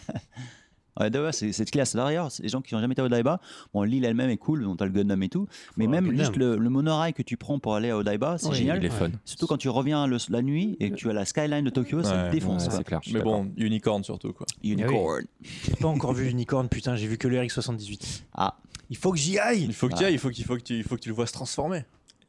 C'est 1.32 1.52
c'est 1.53 1.69
classe. 1.69 1.95
D'ailleurs, 1.95 2.32
c'est 2.32 2.44
les 2.44 2.49
gens 2.49 2.61
qui 2.61 2.73
n'ont 2.76 2.82
jamais 2.82 2.91
été 2.94 3.02
au 3.02 3.10
Daiba, 3.10 3.40
bon, 3.73 3.84
l'île 3.84 4.06
elle-même 4.06 4.30
est 4.30 4.38
cool, 4.38 4.65
on 4.68 4.76
t'as 4.76 4.86
le 4.86 4.91
Gundam 4.91 5.22
et 5.23 5.30
tout, 5.30 5.48
mais 5.78 5.88
même 5.88 6.06
Gundam. 6.06 6.19
juste 6.19 6.36
le, 6.36 6.57
le 6.57 6.69
monorail 6.69 7.14
que 7.14 7.22
tu 7.23 7.38
prends 7.38 7.60
pour 7.60 7.76
aller 7.76 7.91
au 7.91 8.03
Daiba, 8.03 8.38
c'est 8.38 8.49
Oui, 8.49 8.56
génial. 8.56 8.78
Il 8.80 8.86
est 8.86 8.90
fun. 8.90 9.10
Surtout 9.26 9.48
quand 9.48 9.57
tu 9.57 9.69
reviens 9.69 10.07
le- 10.07 10.18
la 10.30 10.41
nuit 10.41 10.78
et 10.80 10.90
que 10.91 10.95
tu 10.95 11.10
as 11.10 11.14
la 11.14 11.26
skyline 11.26 11.64
de 11.65 11.69
Tokyo, 11.69 12.03
ça 12.03 12.28
te 12.28 12.32
défonce. 12.32 12.64
Ouais, 12.64 12.69
quoi. 12.69 12.78
c'est 12.78 12.84
clair. 12.84 12.99
Mais 13.14 13.22
bon, 13.22 13.52
unicorn 13.57 14.03
surtout 14.03 14.34
quoi. 14.34 14.45
Unicorn. 14.64 15.23
J'ai 15.65 15.73
pas 15.76 15.88
encore 15.88 16.14
vu 16.14 16.30
Unicorn, 16.30 16.68
putain, 16.69 16.95
j'ai 16.95 17.07
vu 17.07 17.18
que 17.18 17.28
le 17.28 17.38
RX78. 17.41 18.23
Ah, 18.34 18.57
Il 18.90 18.98
faut 18.98 19.11
que 19.11 19.18
j'y 19.18 19.40
aille 19.40 19.64
Il 19.64 19.73
faut 19.73 19.88
que 19.88 19.95
tu 19.95 20.03
ailles, 20.03 20.14
il 20.14 20.19
faut, 20.19 20.30
qu'il 20.30 20.44
faut, 20.45 20.56
que 20.57 20.61
tu, 20.61 20.76
il 20.78 20.84
faut 20.84 20.95
que 20.95 21.02
tu 21.02 21.10
le 21.10 21.15
vois 21.15 21.26
se 21.28 21.34
transformer. 21.34 21.84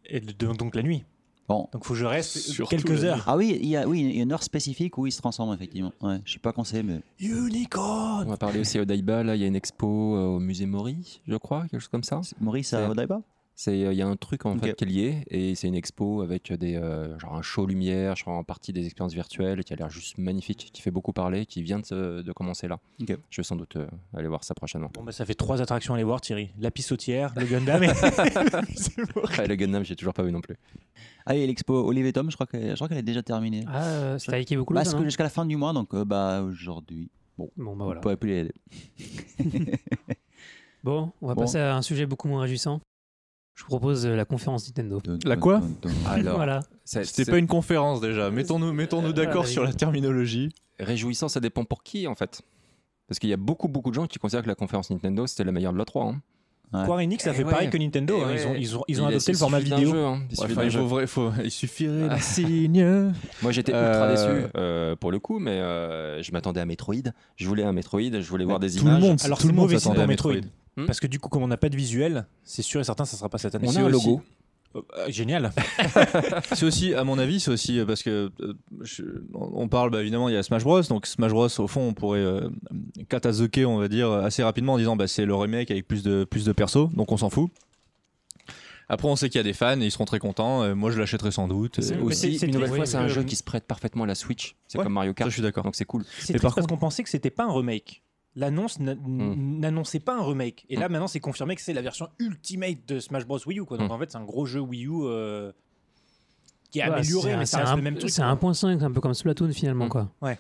Et 0.07 0.21
de- 0.21 0.33
donc 0.53 0.75
la 0.75 0.83
nuit. 0.83 1.05
Bon. 1.49 1.69
Donc 1.73 1.85
faut 1.85 1.95
que 1.95 1.99
je 2.01 2.05
reste 2.05 2.39
Surtout 2.39 2.77
quelques 2.77 3.05
heures. 3.05 3.25
Ah 3.27 3.37
oui, 3.37 3.59
il 3.61 3.69
y 3.69 3.77
a, 3.77 3.87
oui, 3.89 4.01
il 4.01 4.17
y 4.17 4.21
a 4.21 4.23
une 4.23 4.33
heure 4.33 4.43
spécifique 4.43 4.99
où 4.99 5.07
il 5.07 5.13
se 5.13 5.19
transforme 5.19 5.53
effectivement. 5.55 5.93
Ouais, 6.01 6.19
je 6.25 6.31
suis 6.31 6.41
pas 6.41 6.53
conseillé, 6.53 6.83
mais 6.83 7.01
Unicorn 7.21 8.25
On 8.27 8.31
va 8.31 8.37
parler 8.37 8.61
aussi 8.61 8.79
au 8.79 8.85
Daiba. 8.85 9.23
Là, 9.23 9.35
il 9.37 9.41
y 9.43 9.45
a 9.45 9.49
une 9.49 9.57
expo 9.57 10.17
euh, 10.17 10.25
au 10.37 10.39
musée 10.41 10.67
Mori, 10.67 11.21
je 11.27 11.37
crois, 11.37 11.63
quelque 11.63 11.81
chose 11.81 11.89
comme 11.89 12.05
ça. 12.05 12.21
Maurice 12.41 12.73
à 12.73 12.85
C'est- 12.85 12.91
Odaiba 12.91 13.21
C'est, 13.55 13.85
euh, 13.85 13.93
il 13.93 13.99
y 13.99 14.03
a 14.03 14.07
un 14.07 14.17
truc 14.17 14.47
en 14.47 14.57
fait 14.57 14.75
qui 14.75 14.85
est 14.85 14.87
lié 14.87 15.25
et 15.29 15.55
c'est 15.55 15.69
une 15.69 15.75
expo 15.75 16.23
avec 16.23 16.53
des, 16.53 16.75
euh, 16.77 17.19
genre 17.19 17.35
un 17.37 17.43
show 17.43 17.67
lumière, 17.67 18.17
genre 18.17 18.31
en 18.39 18.45
partie 18.45 18.73
des 18.73 18.87
expériences 18.87 19.13
virtuelles 19.13 19.63
qui 19.63 19.73
a 19.75 19.77
l'air 19.77 19.91
juste 19.91 20.17
magnifique, 20.19 20.71
qui 20.73 20.81
fait 20.81 20.91
beaucoup 20.91 21.13
parler, 21.13 21.45
qui 21.45 21.63
vient 21.63 21.79
de, 21.79 21.85
se- 21.85 22.23
de 22.23 22.33
commencer 22.33 22.67
là. 22.67 22.79
Je 22.99 23.15
vais 23.37 23.43
sans 23.43 23.57
doute 23.57 23.77
euh, 23.77 23.87
aller 24.17 24.27
voir 24.29 24.43
ça 24.43 24.55
prochainement. 24.55 24.91
Bon 24.95 25.03
bah 25.05 25.13
ça 25.13 25.27
fait 25.27 25.35
trois 25.35 25.61
attractions 25.61 25.93
à 25.95 25.97
aller 25.99 26.05
voir 26.05 26.21
Thierry. 26.23 26.51
La 26.59 26.71
pissotière, 26.71 27.35
le 27.37 27.45
Gundam 27.45 27.83
et... 27.85 27.89
Ouais, 29.39 29.47
le 29.47 29.55
Gundam, 29.57 29.85
j'ai 29.85 29.97
toujours 29.97 30.15
pas 30.15 30.23
vu 30.23 30.33
non 30.33 30.41
plus. 30.41 30.57
Ah 31.27 31.35
et 31.37 31.47
l'expo 31.47 31.75
Olive 31.87 32.07
et 32.07 32.13
Tom, 32.13 32.31
je 32.31 32.37
crois 32.37 32.47
qu'elle 32.47 32.99
est 32.99 33.03
déjà 33.03 33.23
terminée. 33.23 33.65
Ah, 33.69 33.85
euh, 33.85 34.19
c'était 34.19 34.35
avec 34.35 34.55
beaucoup 34.57 34.75
Bah, 34.75 34.85
que 34.85 35.05
jusqu'à 35.05 35.23
la 35.25 35.31
fin 35.31 35.47
du 35.47 35.57
mois, 35.57 35.73
donc 35.73 35.95
euh, 35.95 36.05
bah 36.05 36.43
aujourd'hui. 36.43 37.11
Bon, 37.39 37.51
bah 37.57 37.65
On 37.67 37.75
voilà. 37.77 38.01
pourrait 38.01 38.17
plus 38.17 38.29
les 38.31 38.39
aider. 38.41 38.55
Bon, 40.85 41.13
on 41.23 41.29
va 41.29 41.35
Bon. 41.35 41.43
passer 41.43 41.59
à 41.59 41.77
un 41.77 41.83
sujet 41.83 42.07
beaucoup 42.07 42.27
moins 42.29 42.43
réjouissant. 42.43 42.81
Je 43.55 43.63
vous 43.63 43.69
propose 43.69 44.05
euh, 44.07 44.17
la 44.17 44.25
conférence 44.25 44.67
Nintendo. 44.67 45.01
La 45.25 45.37
quoi 45.37 45.63
Alors, 46.07 46.37
Voilà. 46.37 46.61
C'était 46.85 47.31
pas 47.31 47.39
une 47.39 47.47
conférence 47.47 48.01
déjà. 48.01 48.31
Mettons-nous 48.31 48.73
mettons 48.73 49.05
Euh, 49.05 49.13
d'accord 49.13 49.43
voilà, 49.43 49.51
sur 49.53 49.63
la 49.63 49.73
terminologie. 49.73 50.49
réjouissant, 50.81 51.29
ça 51.29 51.39
dépend 51.39 51.65
pour 51.65 51.83
qui 51.85 52.07
en 52.09 52.15
fait. 52.17 52.43
Parce 53.07 53.19
qu'il 53.21 53.31
y 53.31 53.33
a 53.33 53.37
beaucoup, 53.37 53.69
beaucoup 53.69 53.91
de 53.91 53.95
gens 53.95 54.07
qui 54.07 54.19
considèrent 54.19 54.43
que 54.43 54.49
la 54.49 54.55
conférence 54.57 54.91
Nintendo 54.91 55.27
c'était 55.27 55.45
la 55.45 55.53
meilleure 55.53 55.73
de 55.73 55.79
la 55.79 55.85
3. 55.85 56.07
Hein. 56.07 56.21
Ouais. 56.73 56.83
Square 56.85 56.99
Enix, 57.01 57.23
ça 57.23 57.31
Eh 57.33 57.37
fait 57.37 57.45
pareil 57.45 57.69
que 57.71 57.77
Nintendo. 57.77 58.17
Eh 58.19 58.23
hein. 58.25 58.35
Ils, 58.35 58.47
ont, 58.47 58.55
ils, 58.55 58.77
ont, 58.79 58.85
ils 58.89 59.03
ont 59.03 59.09
Il- 59.09 59.15
adopté 59.15 59.33
le 59.33 59.39
format 59.39 59.59
vidéo. 59.61 59.91
jeu, 59.93 60.05
hein. 60.05 60.23
Il 60.31 60.31
Ouais, 60.31 60.37
suffit 60.37 60.53
enfin, 60.53 60.55
d'un 60.61 60.65
il, 60.67 60.71
jeu. 60.71 60.81
faut 60.81 60.87
vrai- 60.87 61.07
faut- 61.07 61.33
il 61.45 61.51
suffirait 61.51 62.09
d'un 62.09 62.19
signe. 62.21 63.13
Moi 63.43 63.53
j'étais 63.53 63.73
Euh, 63.75 63.89
ultra 63.93 64.09
déçu 64.11 64.47
euh, 64.57 64.97
pour 64.97 65.11
le 65.13 65.19
coup, 65.19 65.39
mais 65.39 65.51
euh, 65.53 66.23
je 66.23 66.33
m'attendais 66.33 66.61
à 66.61 66.65
Metroid. 66.67 66.95
Je 67.37 67.47
voulais 67.47 67.63
un 67.65 67.73
Metroid, 67.73 68.01
je 68.21 68.29
voulais 68.29 68.45
voir 68.45 68.59
des 68.59 68.71
Tout 68.71 68.85
le 68.85 68.91
images. 68.91 69.03
monde, 69.03 69.19
Alors 69.25 69.39
tout 69.39 69.43
c'est 69.43 69.49
le 69.49 69.55
monde 69.55 69.65
mauvais 69.65 69.75
signe 69.79 69.93
s'attendait 69.93 70.17
pour 70.17 70.31
à 70.31 70.35
Metroid. 70.35 70.51
Hmm 70.79 70.87
Parce 70.87 71.01
que 71.01 71.07
du 71.07 71.19
coup, 71.19 71.29
comme 71.29 71.43
on 71.43 71.49
n'a 71.49 71.59
pas 71.59 71.69
de 71.69 71.77
visuel, 71.77 72.25
c'est 72.45 72.63
sûr 72.63 72.81
et 72.81 72.85
certain, 72.85 73.05
ça 73.05 73.19
sera 73.19 73.29
pas 73.29 73.37
cette 73.37 73.55
année. 73.55 73.67
On 73.69 73.77
a 73.77 73.81
un 73.81 73.89
logo. 73.91 74.23
Euh, 74.75 74.81
génial. 75.09 75.53
C'est 76.55 76.65
aussi, 76.65 76.95
à 76.95 77.05
mon 77.05 77.19
avis, 77.19 77.41
c'est 77.41 77.51
aussi 77.51 77.79
euh, 77.79 77.85
parce 77.85 78.03
que 78.03 78.31
euh, 78.41 78.55
je- 78.83 79.03
on 79.35 79.69
parle 79.69 79.91
bah, 79.91 80.01
évidemment, 80.01 80.29
il 80.29 80.35
y 80.35 80.39
a 80.39 80.43
Smash 80.43 80.65
Bros. 80.65 80.81
Donc 80.83 81.07
Smash 81.07 81.31
Bros. 81.33 81.49
Au 81.61 81.67
fond, 81.69 81.81
on 81.83 81.95
pourrait 81.95 82.21
euh, 82.21 82.49
katazuke, 83.09 83.61
on 83.67 83.77
va 83.79 83.89
dire, 83.89 84.11
assez 84.11 84.43
rapidement 84.43 84.75
en 84.75 84.79
disant 84.79 84.97
bah, 84.97 85.07
c'est 85.07 85.25
le 85.27 85.35
remake 85.35 85.71
avec 85.71 85.87
plus 85.87 86.03
de 86.03 86.25
plus 86.25 86.45
de 86.45 86.53
persos, 86.53 86.89
donc 86.95 87.13
on 87.13 87.17
s'en 87.17 87.31
fout. 87.31 87.51
Après, 88.89 89.09
on 89.09 89.17
sait 89.17 89.31
qu'il 89.31 89.39
y 89.39 89.41
a 89.41 89.45
des 89.45 89.53
fans 89.55 89.81
et 89.81 89.85
ils 89.85 89.91
seront 89.91 90.05
très 90.05 90.19
contents. 90.19 90.63
Euh, 90.65 90.75
moi, 90.75 90.91
je 90.91 90.99
l'achèterai 90.99 91.31
sans 91.31 91.49
doute. 91.49 91.81
C'est- 91.81 91.97
Aussi, 91.99 92.37
une 92.37 92.53
nouvelle 92.53 92.69
fois, 92.69 92.85
c'est 92.85 92.97
un 92.99 93.09
jeu 93.09 93.23
qui 93.23 93.37
se 93.37 93.43
prête 93.43 93.65
parfaitement 93.65 94.05
à 94.05 94.07
la 94.07 94.15
Switch. 94.15 94.55
C'est 94.69 94.77
Ouais, 94.79 94.85
comme 94.85 94.93
Mario 94.93 95.13
ça, 95.13 95.15
Kart. 95.15 95.31
je 95.31 95.35
suis 95.35 95.43
d'accord. 95.43 95.65
Donc 95.65 95.77
c'est 95.77 95.85
cool. 95.87 96.05
C'est 96.19 96.35
par 96.35 96.43
parce 96.43 96.55
contre- 96.57 96.69
qu'on 96.69 96.77
pensait 96.77 97.03
que 97.03 97.09
c'était 97.09 97.31
pas 97.31 97.45
un 97.45 97.53
remake. 97.53 98.03
L'annonce 98.35 98.79
Hmm. 98.79 99.59
n'annonçait 99.61 100.01
pas 100.01 100.17
un 100.17 100.23
remake. 100.25 100.65
Et 100.71 100.77
là, 100.77 100.89
maintenant, 100.89 101.07
c'est 101.07 101.21
confirmé 101.21 101.55
que 101.55 101.61
c'est 101.61 101.75
la 101.75 101.83
version 101.83 102.09
ultimate 102.19 102.79
de 102.89 102.99
Smash 102.99 103.27
Bros. 103.27 103.39
Wii 103.47 103.59
U. 103.61 103.65
Quoi. 103.65 103.77
Donc 103.77 103.91
Hmm. 103.91 103.93
en 103.93 103.99
fait, 103.99 104.11
c'est 104.11 104.19
un 104.19 104.25
gros 104.25 104.47
jeu 104.47 104.61
Wii 104.61 104.87
U 104.87 104.91
euh, 105.05 105.53
qui 106.71 106.79
est 106.79 106.83
Ouais, 106.85 106.89
amélioré, 106.95 107.31
c'est 107.33 107.37
mais 107.37 107.43
un- 107.43 107.47
ça 107.47 107.51
c'est 107.51 107.57
reste 107.59 107.73
un- 107.73 107.77
le 107.77 107.83
même 107.83 107.99
truc. 107.99 108.11
C'est 108.11 108.23
quoi. 108.23 108.31
1.5, 108.31 108.83
un 108.83 108.91
peu 108.91 109.01
comme 109.03 109.13
Splatoon 109.13 109.53
finalement. 109.53 109.89
Quoi. 109.89 110.09
Ouais, 110.23 110.39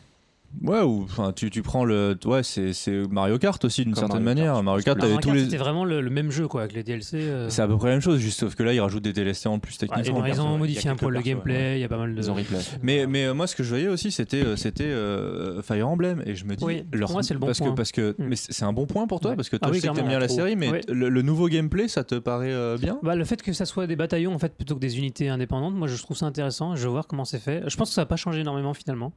ou 0.61 1.03
enfin, 1.05 1.33
tu, 1.35 1.51
tu 1.51 1.62
prends 1.62 1.85
le. 1.85 2.16
Ouais, 2.24 2.43
c'est 2.43 2.73
c'est 2.73 3.03
Mario 3.11 3.39
Kart 3.39 3.65
aussi 3.65 3.85
d'une 3.85 3.95
certaine 3.95 4.23
Mario 4.23 4.24
manière. 4.24 4.53
Kart, 4.55 4.65
Mario 4.65 4.83
Kart, 4.85 4.99
Mario 4.99 5.16
tous 5.16 5.23
Kart, 5.29 5.37
les. 5.37 5.45
C'était 5.45 5.57
vraiment 5.57 5.85
le, 5.85 6.01
le 6.01 6.11
même 6.11 6.31
jeu 6.31 6.47
quoi, 6.47 6.62
avec 6.62 6.74
les 6.74 6.83
DLC. 6.83 7.16
euh. 7.23 7.49
C'est 7.49 7.62
à 7.62 7.66
peu 7.66 7.77
près 7.79 7.89
la 7.89 7.95
même 7.95 8.03
chose, 8.03 8.19
juste 8.20 8.39
sauf 8.41 8.55
que 8.55 8.62
là, 8.62 8.73
ils 8.74 8.81
rajoutent 8.81 9.03
des 9.03 9.12
DLC 9.12 9.49
en 9.49 9.59
plus 9.59 9.73
Ouais, 9.81 9.89
techniquement. 9.89 10.24
ils 10.27 10.41
ont 10.41 10.59
modifié 10.59 10.91
un 10.91 10.97
peu 10.97 11.09
le 11.09 11.20
gameplay, 11.20 11.79
il 11.79 11.81
y 11.81 11.85
a 11.85 11.89
pas 11.89 11.97
mal 11.99 12.15
de. 12.15 12.23
Mais, 12.83 13.07
mais 13.07 13.27
euh, 13.27 13.35
moi, 13.35 13.47
ce 13.47 13.57
que 13.57 13.62
je 13.62 13.70
voyais 13.70 13.89
aussi, 13.89 14.11
c'était 14.11 14.45
euh, 14.45 14.57
c'était 14.57 14.85
euh, 14.85 15.62
Fire 15.62 15.89
Emblem. 15.89 16.23
Et 16.27 16.35
je 16.35 16.45
me 16.45 16.55
dis. 16.55 16.65
Oui, 16.65 16.83
pour 17.01 17.12
moi, 17.12 17.23
c'est 17.23 17.35
le 17.35 17.41
bon 17.41 17.47
parce 17.47 17.59
point. 17.59 17.70
Que, 17.70 17.74
parce 17.77 17.93
que, 17.93 18.15
Mm. 18.19 18.24
Mais 18.29 18.37
c'est 18.37 18.53
c'est 18.53 18.65
un 18.65 18.73
bon 18.73 18.87
point 18.87 19.07
pour 19.07 19.20
toi, 19.20 19.31
Ouais. 19.31 19.37
parce 19.37 19.49
que 19.49 19.57
Ah 19.57 19.61
toi, 19.66 19.70
oui, 19.70 19.77
je 19.79 19.83
sais 19.83 19.89
que 19.89 19.95
t'aimes 19.95 20.09
bien 20.09 20.19
la 20.19 20.29
série, 20.29 20.55
mais 20.57 20.70
Ouais. 20.70 20.81
le, 20.89 21.09
le 21.09 21.23
nouveau 21.23 21.49
gameplay, 21.49 21.89
ça 21.89 22.05
te 22.05 22.16
paraît 22.16 22.77
bien? 22.79 22.99
Bah, 23.03 23.15
le 23.16 23.24
fait 23.24 23.41
que 23.43 23.53
ça 23.53 23.65
soit 23.65 23.87
des 23.87 23.97
bataillons 23.97 24.35
en 24.35 24.39
fait 24.39 24.55
plutôt 24.55 24.74
que 24.74 24.81
des 24.81 24.99
unités 24.99 25.29
indépendantes, 25.29 25.74
moi 25.74 25.89
je 25.89 25.97
trouve 26.03 26.16
ça 26.16 26.27
intéressant. 26.27 26.77
Je 26.77 26.83
veux 26.85 26.91
voir 26.91 27.07
comment 27.07 27.24
c'est 27.24 27.39
fait. 27.39 27.62
Je 27.66 27.77
pense 27.77 27.89
que 27.89 27.95
ça 27.95 28.03
va 28.03 28.07
pas 28.07 28.16
changer 28.16 28.41
énormément 28.41 28.74
finalement. 28.74 29.12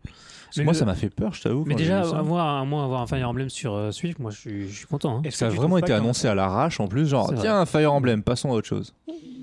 Mais 0.57 0.63
Moi, 0.65 0.73
le- 0.73 0.79
ça 0.79 0.85
m'a 0.85 0.95
fait 0.95 1.09
peur, 1.09 1.33
je 1.33 1.41
t'avoue. 1.43 1.63
Mais 1.65 1.75
déjà 1.75 2.01
avoir 2.01 2.47
un, 2.47 2.65
moi, 2.65 2.83
avoir 2.83 3.01
un 3.01 3.07
Fire 3.07 3.27
Emblem 3.29 3.49
sur 3.49 3.73
euh, 3.73 3.91
Switch, 3.91 4.17
moi 4.17 4.31
je 4.31 4.37
suis, 4.39 4.67
je 4.69 4.75
suis 4.77 4.87
content. 4.87 5.17
hein. 5.17 5.21
Est-ce 5.23 5.37
Ça 5.37 5.47
a 5.47 5.49
que 5.49 5.55
vraiment 5.55 5.77
été 5.77 5.93
annoncé 5.93 6.27
à 6.27 6.35
l'arrache 6.35 6.79
en 6.79 6.87
plus, 6.87 7.07
genre 7.07 7.29
C'est 7.29 7.41
tiens, 7.41 7.65
Fire 7.65 7.91
Emblem, 7.93 8.23
passons 8.23 8.49
à 8.51 8.53
autre 8.53 8.67
chose. 8.67 8.93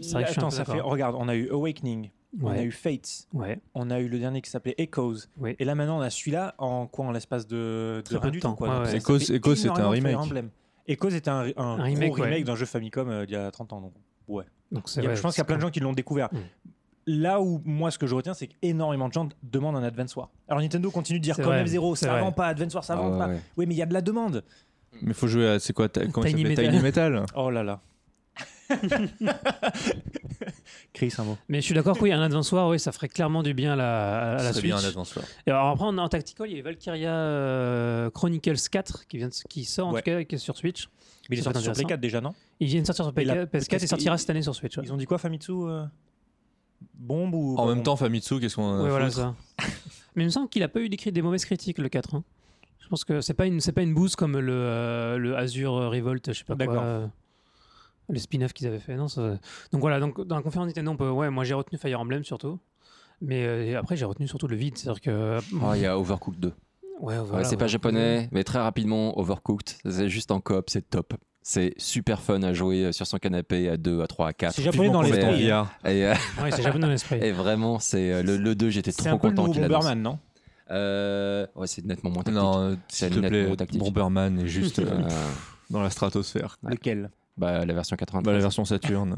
C'est 0.00 0.12
vrai 0.12 0.22
que 0.22 0.28
je 0.28 0.32
suis 0.32 0.40
un 0.40 0.48
Attends, 0.48 0.50
peu 0.50 0.56
ça 0.56 0.64
fait. 0.64 0.80
Regarde, 0.80 1.16
on 1.18 1.28
a 1.28 1.34
eu 1.36 1.48
Awakening, 1.50 2.10
on 2.42 2.48
a 2.48 2.52
Ouais. 2.54 2.64
eu 2.64 2.70
Fates, 2.72 3.26
Ouais. 3.32 3.60
on 3.74 3.90
a 3.90 4.00
eu 4.00 4.08
le 4.08 4.18
dernier 4.18 4.40
qui 4.42 4.50
s'appelait 4.50 4.74
Echoes. 4.78 5.26
Oui. 5.38 5.54
Et 5.58 5.64
là 5.64 5.74
maintenant, 5.74 5.98
on 5.98 6.02
a 6.02 6.10
celui-là 6.10 6.54
en 6.58 6.86
quoi 6.86 7.06
En 7.06 7.12
l'espace 7.12 7.46
de, 7.46 7.98
de 7.98 8.02
Très 8.04 8.14
peu 8.16 8.20
rien 8.22 8.26
de 8.30 8.32
du 8.32 8.40
temps. 8.40 8.54
Quoi. 8.54 8.68
Ouais, 8.80 8.86
ouais. 8.86 8.96
Echoes- 8.98 9.54
c'était 9.54 9.70
un 9.80 9.88
remake. 9.90 10.16
Echoes 10.88 11.10
était 11.14 11.30
un, 11.30 11.46
un, 11.56 11.78
Un 11.78 11.82
remake, 11.82 12.14
remake, 12.16 12.30
ouais. 12.38 12.42
d'un 12.42 12.56
jeu 12.56 12.66
Famicom 12.66 13.08
euh, 13.08 13.24
d'il 13.26 13.34
y 13.34 13.36
a 13.36 13.50
30 13.52 13.72
ans. 13.72 13.80
Donc, 13.80 13.92
ouais. 14.28 14.44
Donc 14.72 14.88
c'est 14.88 15.00
Il 15.00 15.04
a- 15.04 15.08
vrai, 15.10 15.16
je 15.16 15.22
pense 15.22 15.34
qu'il 15.34 15.40
y 15.40 15.42
a 15.42 15.44
plein 15.44 15.56
de 15.56 15.60
gens 15.60 15.70
qui 15.70 15.78
l'ont 15.80 15.92
découvert. 15.92 16.28
Mm. 16.32 16.38
Là 17.06 17.40
où 17.40 17.60
moi 17.64 17.90
ce 17.90 17.98
que 17.98 18.06
je 18.06 18.14
retiens 18.14 18.34
c'est 18.34 18.46
qu'énormément 18.46 19.08
de 19.08 19.12
gens 19.12 19.28
demandent 19.42 19.76
un 19.76 19.82
Advance 19.82 20.14
War. 20.16 20.30
Alors 20.48 20.60
Nintendo 20.62 20.90
continue 20.90 21.18
de 21.18 21.24
dire 21.24 21.34
comme 21.36 21.46
vrai, 21.46 21.64
F0 21.64 21.96
c'est 21.96 22.06
ça 22.06 22.12
vrai. 22.12 22.20
vend 22.20 22.30
pas 22.32 22.46
Advance 22.46 22.74
War 22.74 22.84
ça 22.84 22.94
Ah 22.94 22.96
vend 22.96 23.10
ouais, 23.12 23.18
pas. 23.18 23.28
ouais. 23.28 23.40
Oui 23.56 23.66
mais 23.66 23.74
il 23.74 23.78
y 23.78 23.82
a 23.82 23.86
de 23.86 23.94
la 23.94 24.00
demande. 24.02 24.44
Mais 25.00 25.12
faut 25.14 25.26
jouer 25.26 25.48
à. 25.48 25.58
C'est 25.58 25.72
quoi 25.72 25.88
ta- 25.88 26.06
Comment 26.06 26.26
il 26.26 26.34
Tiny 26.36 26.44
Metal. 26.48 26.64
Tiny 26.70 26.80
Metal 26.82 27.26
Oh 27.34 27.50
là 27.50 27.62
là. 27.64 27.80
Chris 30.92 31.12
un 31.18 31.24
mot. 31.24 31.38
Mais 31.48 31.60
je 31.60 31.64
suis 31.66 31.74
d'accord 31.74 31.96
oui, 32.00 32.12
un 32.12 32.20
Advance 32.22 32.52
War, 32.52 32.68
oui, 32.68 32.78
ça 32.78 32.92
ferait 32.92 33.08
clairement 33.08 33.42
du 33.42 33.54
bien 33.54 33.72
à 33.72 33.76
la, 33.76 34.32
à 34.34 34.38
Ça 34.38 34.52
Switch. 34.52 34.64
bien 34.64 34.76
un 34.76 34.84
Advance 34.84 35.14
War. 35.16 35.24
Et 35.46 35.50
alors 35.50 35.68
après, 35.68 35.84
en, 35.86 35.98
en 35.98 36.08
tactical, 36.08 36.48
il 36.50 36.56
y 36.56 36.60
a 36.60 36.62
Valkyria 36.62 37.10
euh, 37.12 38.10
Chronicles 38.10 38.56
4 38.70 39.06
qui, 39.06 39.18
vient 39.18 39.28
de- 39.28 39.34
qui 39.48 39.64
sort 39.64 39.88
en 39.88 39.92
Ouais. 39.92 40.00
tout 40.02 40.10
cas 40.10 40.24
qui 40.24 40.34
est 40.34 40.38
sur 40.38 40.56
Switch. 40.56 40.88
Mais 41.30 41.36
il 41.36 41.40
est 41.40 41.42
sorti 41.42 41.60
sur 41.60 41.70
être 41.70 41.78
intéressant. 41.78 41.86
Play 41.86 41.94
4 41.94 42.00
déjà 42.00 42.20
non? 42.20 42.34
Il 42.60 42.68
vient 42.68 42.80
de 42.80 42.86
sortir 42.86 43.04
sur 43.06 43.18
Et 43.18 43.24
la- 43.24 43.46
PS4 43.46 43.50
PS4 43.50 43.84
et 43.84 43.86
sortira 43.86 44.18
cette 44.18 44.30
année 44.30 44.42
sur 44.42 44.54
Switch. 44.54 44.76
ouais. 44.76 44.84
Ils 44.84 44.92
ont 44.92 44.96
dit 44.96 45.06
quoi 45.06 45.18
Famitsu 45.18 45.52
euh? 45.52 45.84
Bombe 47.02 47.34
ou 47.34 47.56
En 47.58 47.66
même 47.66 47.82
temps, 47.82 47.96
Famitsu, 47.96 48.38
qu'est-ce 48.40 48.56
qu'on 48.56 48.78
a 48.78 48.82
Ouais, 48.84 48.90
voilà 48.90 49.10
ça. 49.10 49.34
Mais 50.14 50.22
il 50.22 50.26
me 50.26 50.30
semble 50.30 50.48
qu'il 50.48 50.62
a 50.62 50.68
pas 50.68 50.80
eu 50.80 50.88
d'écrit 50.88 51.10
des 51.10 51.22
mauvaises 51.22 51.44
critiques 51.44 51.78
le 51.78 51.88
4. 51.88 52.14
hein. 52.14 52.24
Je 52.78 52.88
pense 52.88 53.04
que 53.04 53.20
c'est 53.20 53.34
pas 53.34 53.46
une 53.46 53.60
c'est 53.60 53.72
pas 53.72 53.82
une 53.82 53.94
bouse 53.94 54.14
comme 54.16 54.38
le 54.38 54.52
euh, 54.52 55.16
le 55.18 55.36
Azure 55.36 55.72
Revolt, 55.90 56.32
je 56.32 56.38
sais 56.38 56.44
pas 56.44 56.54
quoi. 56.56 56.82
Euh, 56.82 57.06
le 58.08 58.18
spin-off 58.18 58.52
qu'ils 58.52 58.66
avaient 58.66 58.78
fait. 58.80 58.94
Non, 58.96 59.08
ça- 59.08 59.38
Donc 59.72 59.80
voilà, 59.80 59.98
donc 60.00 60.20
dans 60.20 60.36
la 60.36 60.42
conférence 60.42 60.66
Nintendo, 60.68 60.90
on 60.90 60.96
peut 60.96 61.08
ouais, 61.10 61.30
moi 61.30 61.44
j'ai 61.44 61.54
retenu 61.54 61.78
Fire 61.78 62.00
Emblem 62.00 62.24
surtout. 62.24 62.58
Mais 63.20 63.44
euh, 63.46 63.78
après 63.78 63.96
j'ai 63.96 64.04
retenu 64.04 64.28
surtout 64.28 64.46
le 64.48 64.56
vide, 64.56 64.76
c'est-à-dire 64.76 65.00
que 65.00 65.38
Oh, 65.62 65.72
il 65.74 65.80
y 65.82 65.86
a 65.86 65.98
Overcooked 65.98 66.38
2. 66.40 66.48
ouais, 66.48 66.54
Ouais, 67.00 67.18
voilà, 67.24 67.44
c'est 67.44 67.56
pas 67.56 67.64
ouais. 67.64 67.68
japonais, 67.68 68.28
mais 68.32 68.44
très 68.44 68.58
rapidement, 68.58 69.18
Overcooked, 69.18 69.76
c'est 69.88 70.08
juste 70.08 70.30
en 70.30 70.40
coop, 70.40 70.68
c'est 70.68 70.88
top. 70.90 71.14
C'est 71.44 71.74
super 71.76 72.22
fun 72.22 72.42
à 72.42 72.52
jouer 72.52 72.92
sur 72.92 73.06
son 73.06 73.18
canapé 73.18 73.68
à 73.68 73.76
2, 73.76 74.00
à 74.02 74.06
3, 74.06 74.28
à 74.28 74.32
4. 74.32 74.54
C'est 74.54 74.62
japonais 74.62 74.90
dans 74.90 75.02
l'esprit. 75.02 75.46
Et, 75.46 75.52
euh, 75.52 76.14
Ouais, 76.42 76.50
c'est 76.52 76.62
japonais 76.62 76.82
dans 76.82 76.90
l'esprit. 76.90 77.18
et 77.22 77.32
vraiment, 77.32 77.78
c'est 77.80 78.12
euh, 78.12 78.22
le, 78.22 78.36
le 78.36 78.54
2, 78.54 78.70
j'étais 78.70 78.92
C'est 78.92 79.08
trop 79.08 79.18
content 79.18 79.50
qu'il 79.50 79.60
l'annonce. 79.62 79.84
Bomberman 79.84 80.02
non 80.02 80.18
Euh, 80.70 81.46
ouais, 81.56 81.66
c'est 81.66 81.84
nettement 81.84 82.10
moins 82.10 82.22
tactique. 82.22 82.40
Non, 82.40 82.58
euh, 82.60 82.76
C'est 82.88 83.06
s'il 83.08 83.16
te 83.16 83.20
nettement 83.26 83.56
plaît. 83.56 83.78
Bomberman 83.78 84.38
est 84.40 84.46
juste 84.46 84.78
euh, 84.78 84.86
Euh, 84.88 85.08
dans 85.70 85.82
la 85.82 85.90
stratosphère. 85.90 86.58
Lequel 86.62 87.10
bah, 87.36 87.64
la 87.64 87.74
version 87.74 87.96
93. 87.96 88.24
Bah, 88.24 88.32
la 88.36 88.42
version 88.42 88.64
Saturn, 88.64 89.16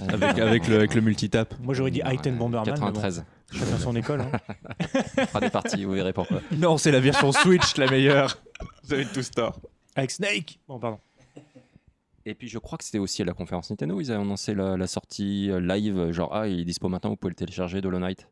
Euh, 0.00 0.04
avec, 0.08 0.38
avec, 0.38 0.68
le, 0.68 0.76
avec 0.76 0.94
le 0.94 1.02
multitap. 1.02 1.54
Moi 1.62 1.74
j'aurais 1.74 1.90
dit 1.90 2.00
Item 2.06 2.38
Bomberman. 2.38 2.64
mais 2.72 2.80
bon, 2.80 2.86
93. 2.86 3.24
chacun 3.52 3.78
son 3.78 3.94
école. 3.94 4.20
hein. 4.22 4.30
On 5.18 5.26
fera 5.26 5.40
des 5.40 5.50
parties, 5.50 5.84
vous 5.84 5.92
verrez 5.92 6.14
pourquoi. 6.14 6.40
Non, 6.56 6.78
c'est 6.78 6.90
la 6.92 7.00
version 7.00 7.30
Switch 7.32 7.76
la 7.76 7.90
meilleure. 7.90 8.38
Vous 8.84 8.94
avez 8.94 9.04
tout 9.04 9.22
store. 9.22 9.58
Avec 9.94 10.10
Snake. 10.12 10.58
Bon 10.66 10.78
pardon. 10.78 10.98
Et 12.26 12.34
puis 12.34 12.48
je 12.48 12.58
crois 12.58 12.78
que 12.78 12.84
c'était 12.84 12.98
aussi 12.98 13.22
à 13.22 13.24
la 13.24 13.32
conférence 13.34 13.70
Nintendo, 13.70 14.00
ils 14.00 14.10
avaient 14.12 14.20
annoncé 14.22 14.54
la, 14.54 14.76
la 14.76 14.86
sortie 14.86 15.50
euh, 15.50 15.60
live, 15.60 16.12
genre 16.12 16.32
ah 16.34 16.46
il 16.48 16.60
est 16.60 16.64
dispo 16.64 16.88
maintenant, 16.88 17.10
vous 17.10 17.16
pouvez 17.16 17.30
le 17.30 17.36
télécharger 17.36 17.80
de 17.80 17.88
Hollow 17.88 17.98
Knight. 17.98 18.28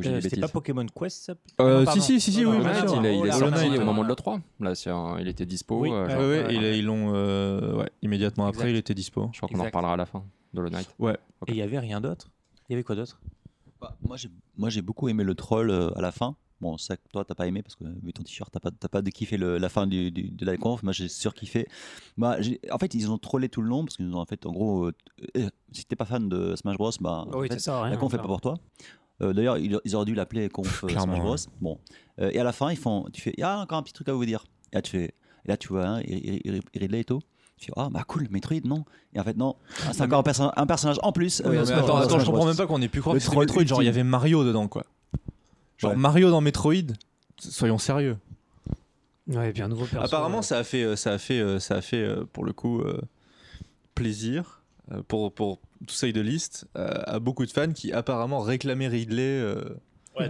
J'ai 0.00 0.10
Euh, 0.10 0.20
C'était 0.20 0.40
pas 0.42 0.48
Pokémon 0.48 0.84
Quest 0.94 1.24
ça 1.24 1.34
Euh, 1.60 1.78
Non, 1.78 1.84
pardon. 1.86 2.00
si, 2.02 2.20
si, 2.20 2.20
si, 2.20 2.32
si, 2.32 2.42
Non, 2.44 2.50
oui, 2.50 2.56
non, 2.58 2.64
bien 2.64 2.72
non, 2.74 2.88
sûr. 2.88 3.00
Knight, 3.00 3.04
il, 3.04 3.06
est- 3.06 3.18
il 3.18 3.26
est 3.26 3.30
Oh 3.34 3.38
sorti 3.38 3.78
au 3.78 3.84
moment 3.84 4.04
de 4.04 4.08
l'E3. 4.08 4.40
Là, 4.60 4.74
c'est 4.74 4.90
un- 4.90 5.18
il 5.18 5.26
était 5.28 5.46
dispo. 5.46 5.80
Oui, 5.80 5.90
euh, 5.90 5.94
euh, 6.04 6.08
genre, 6.10 6.18
Ouais, 6.20 6.26
ouais, 6.26 6.44
Ouais, 6.44 6.56
ouais. 6.58 6.78
ils 6.78 6.84
l'ont. 6.84 7.12
euh, 7.14 7.76
ouais, 7.76 7.90
immédiatement 8.02 8.46
après, 8.46 8.70
il 8.70 8.76
était 8.76 8.92
dispo. 8.94 9.30
je 9.32 9.38
crois 9.38 9.48
qu'on 9.48 9.58
en 9.60 9.64
reparlera 9.64 9.94
à 9.94 9.96
la 9.96 10.04
fin 10.06 10.22
de 10.52 10.60
Hollow 10.60 10.68
Knight. 10.70 10.88
Et 11.46 11.52
il 11.52 11.56
y 11.56 11.62
avait 11.62 11.78
rien 11.78 12.00
d'autre? 12.02 12.28
Il 12.68 12.72
y 12.72 12.74
avait 12.74 12.84
quoi 12.84 12.94
d'autre? 12.94 13.18
Bah, 13.80 13.96
moi, 14.02 14.16
j'ai, 14.18 14.28
moi, 14.58 14.68
j'ai 14.68 14.82
beaucoup 14.82 15.08
aimé 15.08 15.24
le 15.24 15.34
troll 15.34 15.70
euh, 15.70 15.90
à 15.96 16.00
la 16.02 16.12
fin. 16.12 16.36
Bon, 16.60 16.78
ça, 16.78 16.96
toi, 17.12 17.24
t'as 17.24 17.34
pas 17.34 17.46
aimé 17.46 17.62
parce 17.62 17.74
que 17.76 17.84
vu 17.84 18.12
ton 18.14 18.22
t-shirt, 18.22 18.50
t'as 18.52 18.60
pas, 18.60 18.70
t'as 18.70 18.88
pas 18.88 19.02
de 19.02 19.10
kiffé 19.10 19.36
le- 19.36 19.58
la 19.58 19.68
fin 19.68 19.86
du, 19.86 20.10
du- 20.10 20.30
de 20.30 20.46
la 20.46 20.56
conf. 20.56 20.82
Moi, 20.82 20.92
j'ai 20.92 21.08
surkiffé. 21.08 21.68
Bah, 22.16 22.40
j'ai, 22.40 22.58
en 22.70 22.78
fait, 22.78 22.94
ils 22.94 23.10
ont 23.10 23.18
trollé 23.18 23.48
tout 23.50 23.60
le 23.60 23.68
long 23.68 23.84
parce 23.84 23.96
qu'ils 23.98 24.10
ont 24.14 24.18
en 24.20 24.24
fait, 24.24 24.46
en 24.46 24.52
gros, 24.52 24.86
euh, 24.86 24.92
euh, 25.36 25.48
si 25.72 25.84
t'es 25.84 25.96
pas 25.96 26.06
fan 26.06 26.28
de 26.30 26.56
Smash 26.56 26.76
Bros, 26.78 26.90
bah, 27.00 27.26
en 27.30 27.38
Oui, 27.38 27.48
fait, 27.48 27.54
c'est 27.54 27.60
ça. 27.60 27.82
rien, 27.82 27.90
la 27.90 27.96
conf 27.98 28.14
est 28.14 28.16
pas 28.18 28.22
pour 28.24 28.40
toi. 28.40 28.54
Euh, 29.22 29.32
D'ailleurs, 29.34 29.58
ils, 29.58 29.78
ils 29.84 29.94
auraient 29.96 30.04
dû 30.06 30.14
l'appeler 30.14 30.48
conf 30.48 30.84
euh, 30.84 30.88
Smash 30.88 31.20
Bros. 31.20 31.36
Bon, 31.60 31.78
Euh, 32.20 32.30
et 32.32 32.38
à 32.38 32.44
la 32.44 32.52
fin, 32.52 32.70
ils 32.70 32.78
font, 32.78 33.04
tu 33.12 33.20
fais, 33.20 33.34
il 33.36 33.40
y 33.40 33.44
a 33.44 33.58
encore 33.60 33.76
un 33.78 33.82
petit 33.82 33.92
truc 33.92 34.08
à 34.08 34.14
vous 34.14 34.24
dire. 34.24 34.44
Et 34.72 34.76
là, 34.76 34.82
tu 34.82 34.92
fais, 34.92 35.04
et 35.44 35.48
là, 35.48 35.56
tu 35.58 35.68
vois, 35.68 35.86
hein, 35.86 35.98
Ri- 35.98 36.40
Ri- 36.44 36.60
Ridley 36.74 37.00
et 37.00 37.04
tout. 37.04 37.20
Tu 37.58 37.66
fais, 37.66 37.72
ah 37.76 37.88
bah 37.90 38.04
cool, 38.06 38.26
Metroid, 38.30 38.60
non? 38.64 38.84
Et 39.14 39.20
en 39.20 39.24
fait, 39.24 39.36
non, 39.36 39.56
Ah, 39.86 39.92
c'est 39.92 40.02
encore 40.02 40.18
un, 40.20 40.22
perso- 40.22 40.50
un 40.56 40.66
personnage 40.66 40.98
en 41.02 41.12
plus. 41.12 41.40
Oui, 41.44 41.56
euh, 41.56 41.60
mais 41.60 41.64
Smash 41.66 41.84
attends, 41.84 42.18
je 42.18 42.24
comprends 42.26 42.46
même 42.46 42.56
pas 42.56 42.66
qu'on 42.66 42.80
ait 42.82 42.88
pu 42.88 43.00
croire 43.00 43.14
Le 43.14 43.20
que 43.20 43.38
Metroid. 43.38 43.64
Genre, 43.64 43.82
il 43.82 43.86
y 43.86 43.88
avait 43.88 44.02
Mario 44.04 44.44
dedans, 44.44 44.68
quoi. 44.68 44.84
Genre, 45.78 45.90
Ouais. 45.92 45.96
Mario 45.96 46.30
dans 46.30 46.40
Metroid, 46.40 46.92
soyons 47.38 47.78
sérieux. 47.78 48.16
Ouais, 49.28 49.50
et 49.50 49.52
puis 49.52 49.62
un 49.62 49.68
nouveau 49.68 49.84
perso. 49.86 50.04
Apparemment, 50.06 50.38
euh, 50.38 50.42
ça 50.42 50.58
a 50.58 50.64
fait, 50.64 50.82
euh, 50.84 50.96
ça 50.96 51.12
a 51.12 51.18
fait, 51.18 51.40
euh, 51.40 51.58
ça 51.58 51.76
a 51.76 51.80
fait 51.82 52.02
euh, 52.02 52.24
pour 52.32 52.44
le 52.44 52.52
coup 52.52 52.80
euh, 52.80 53.00
plaisir 53.94 54.62
euh, 54.92 55.02
pour, 55.06 55.32
pour 55.32 55.58
tout 55.86 55.94
ça 55.94 56.10
de 56.10 56.20
liste 56.20 56.66
euh, 56.76 56.88
à 57.06 57.18
beaucoup 57.18 57.44
de 57.44 57.50
fans 57.50 57.72
qui 57.72 57.92
apparemment 57.92 58.40
réclamaient 58.40 58.86
Ridley. 58.88 59.22
euh, 59.22 59.64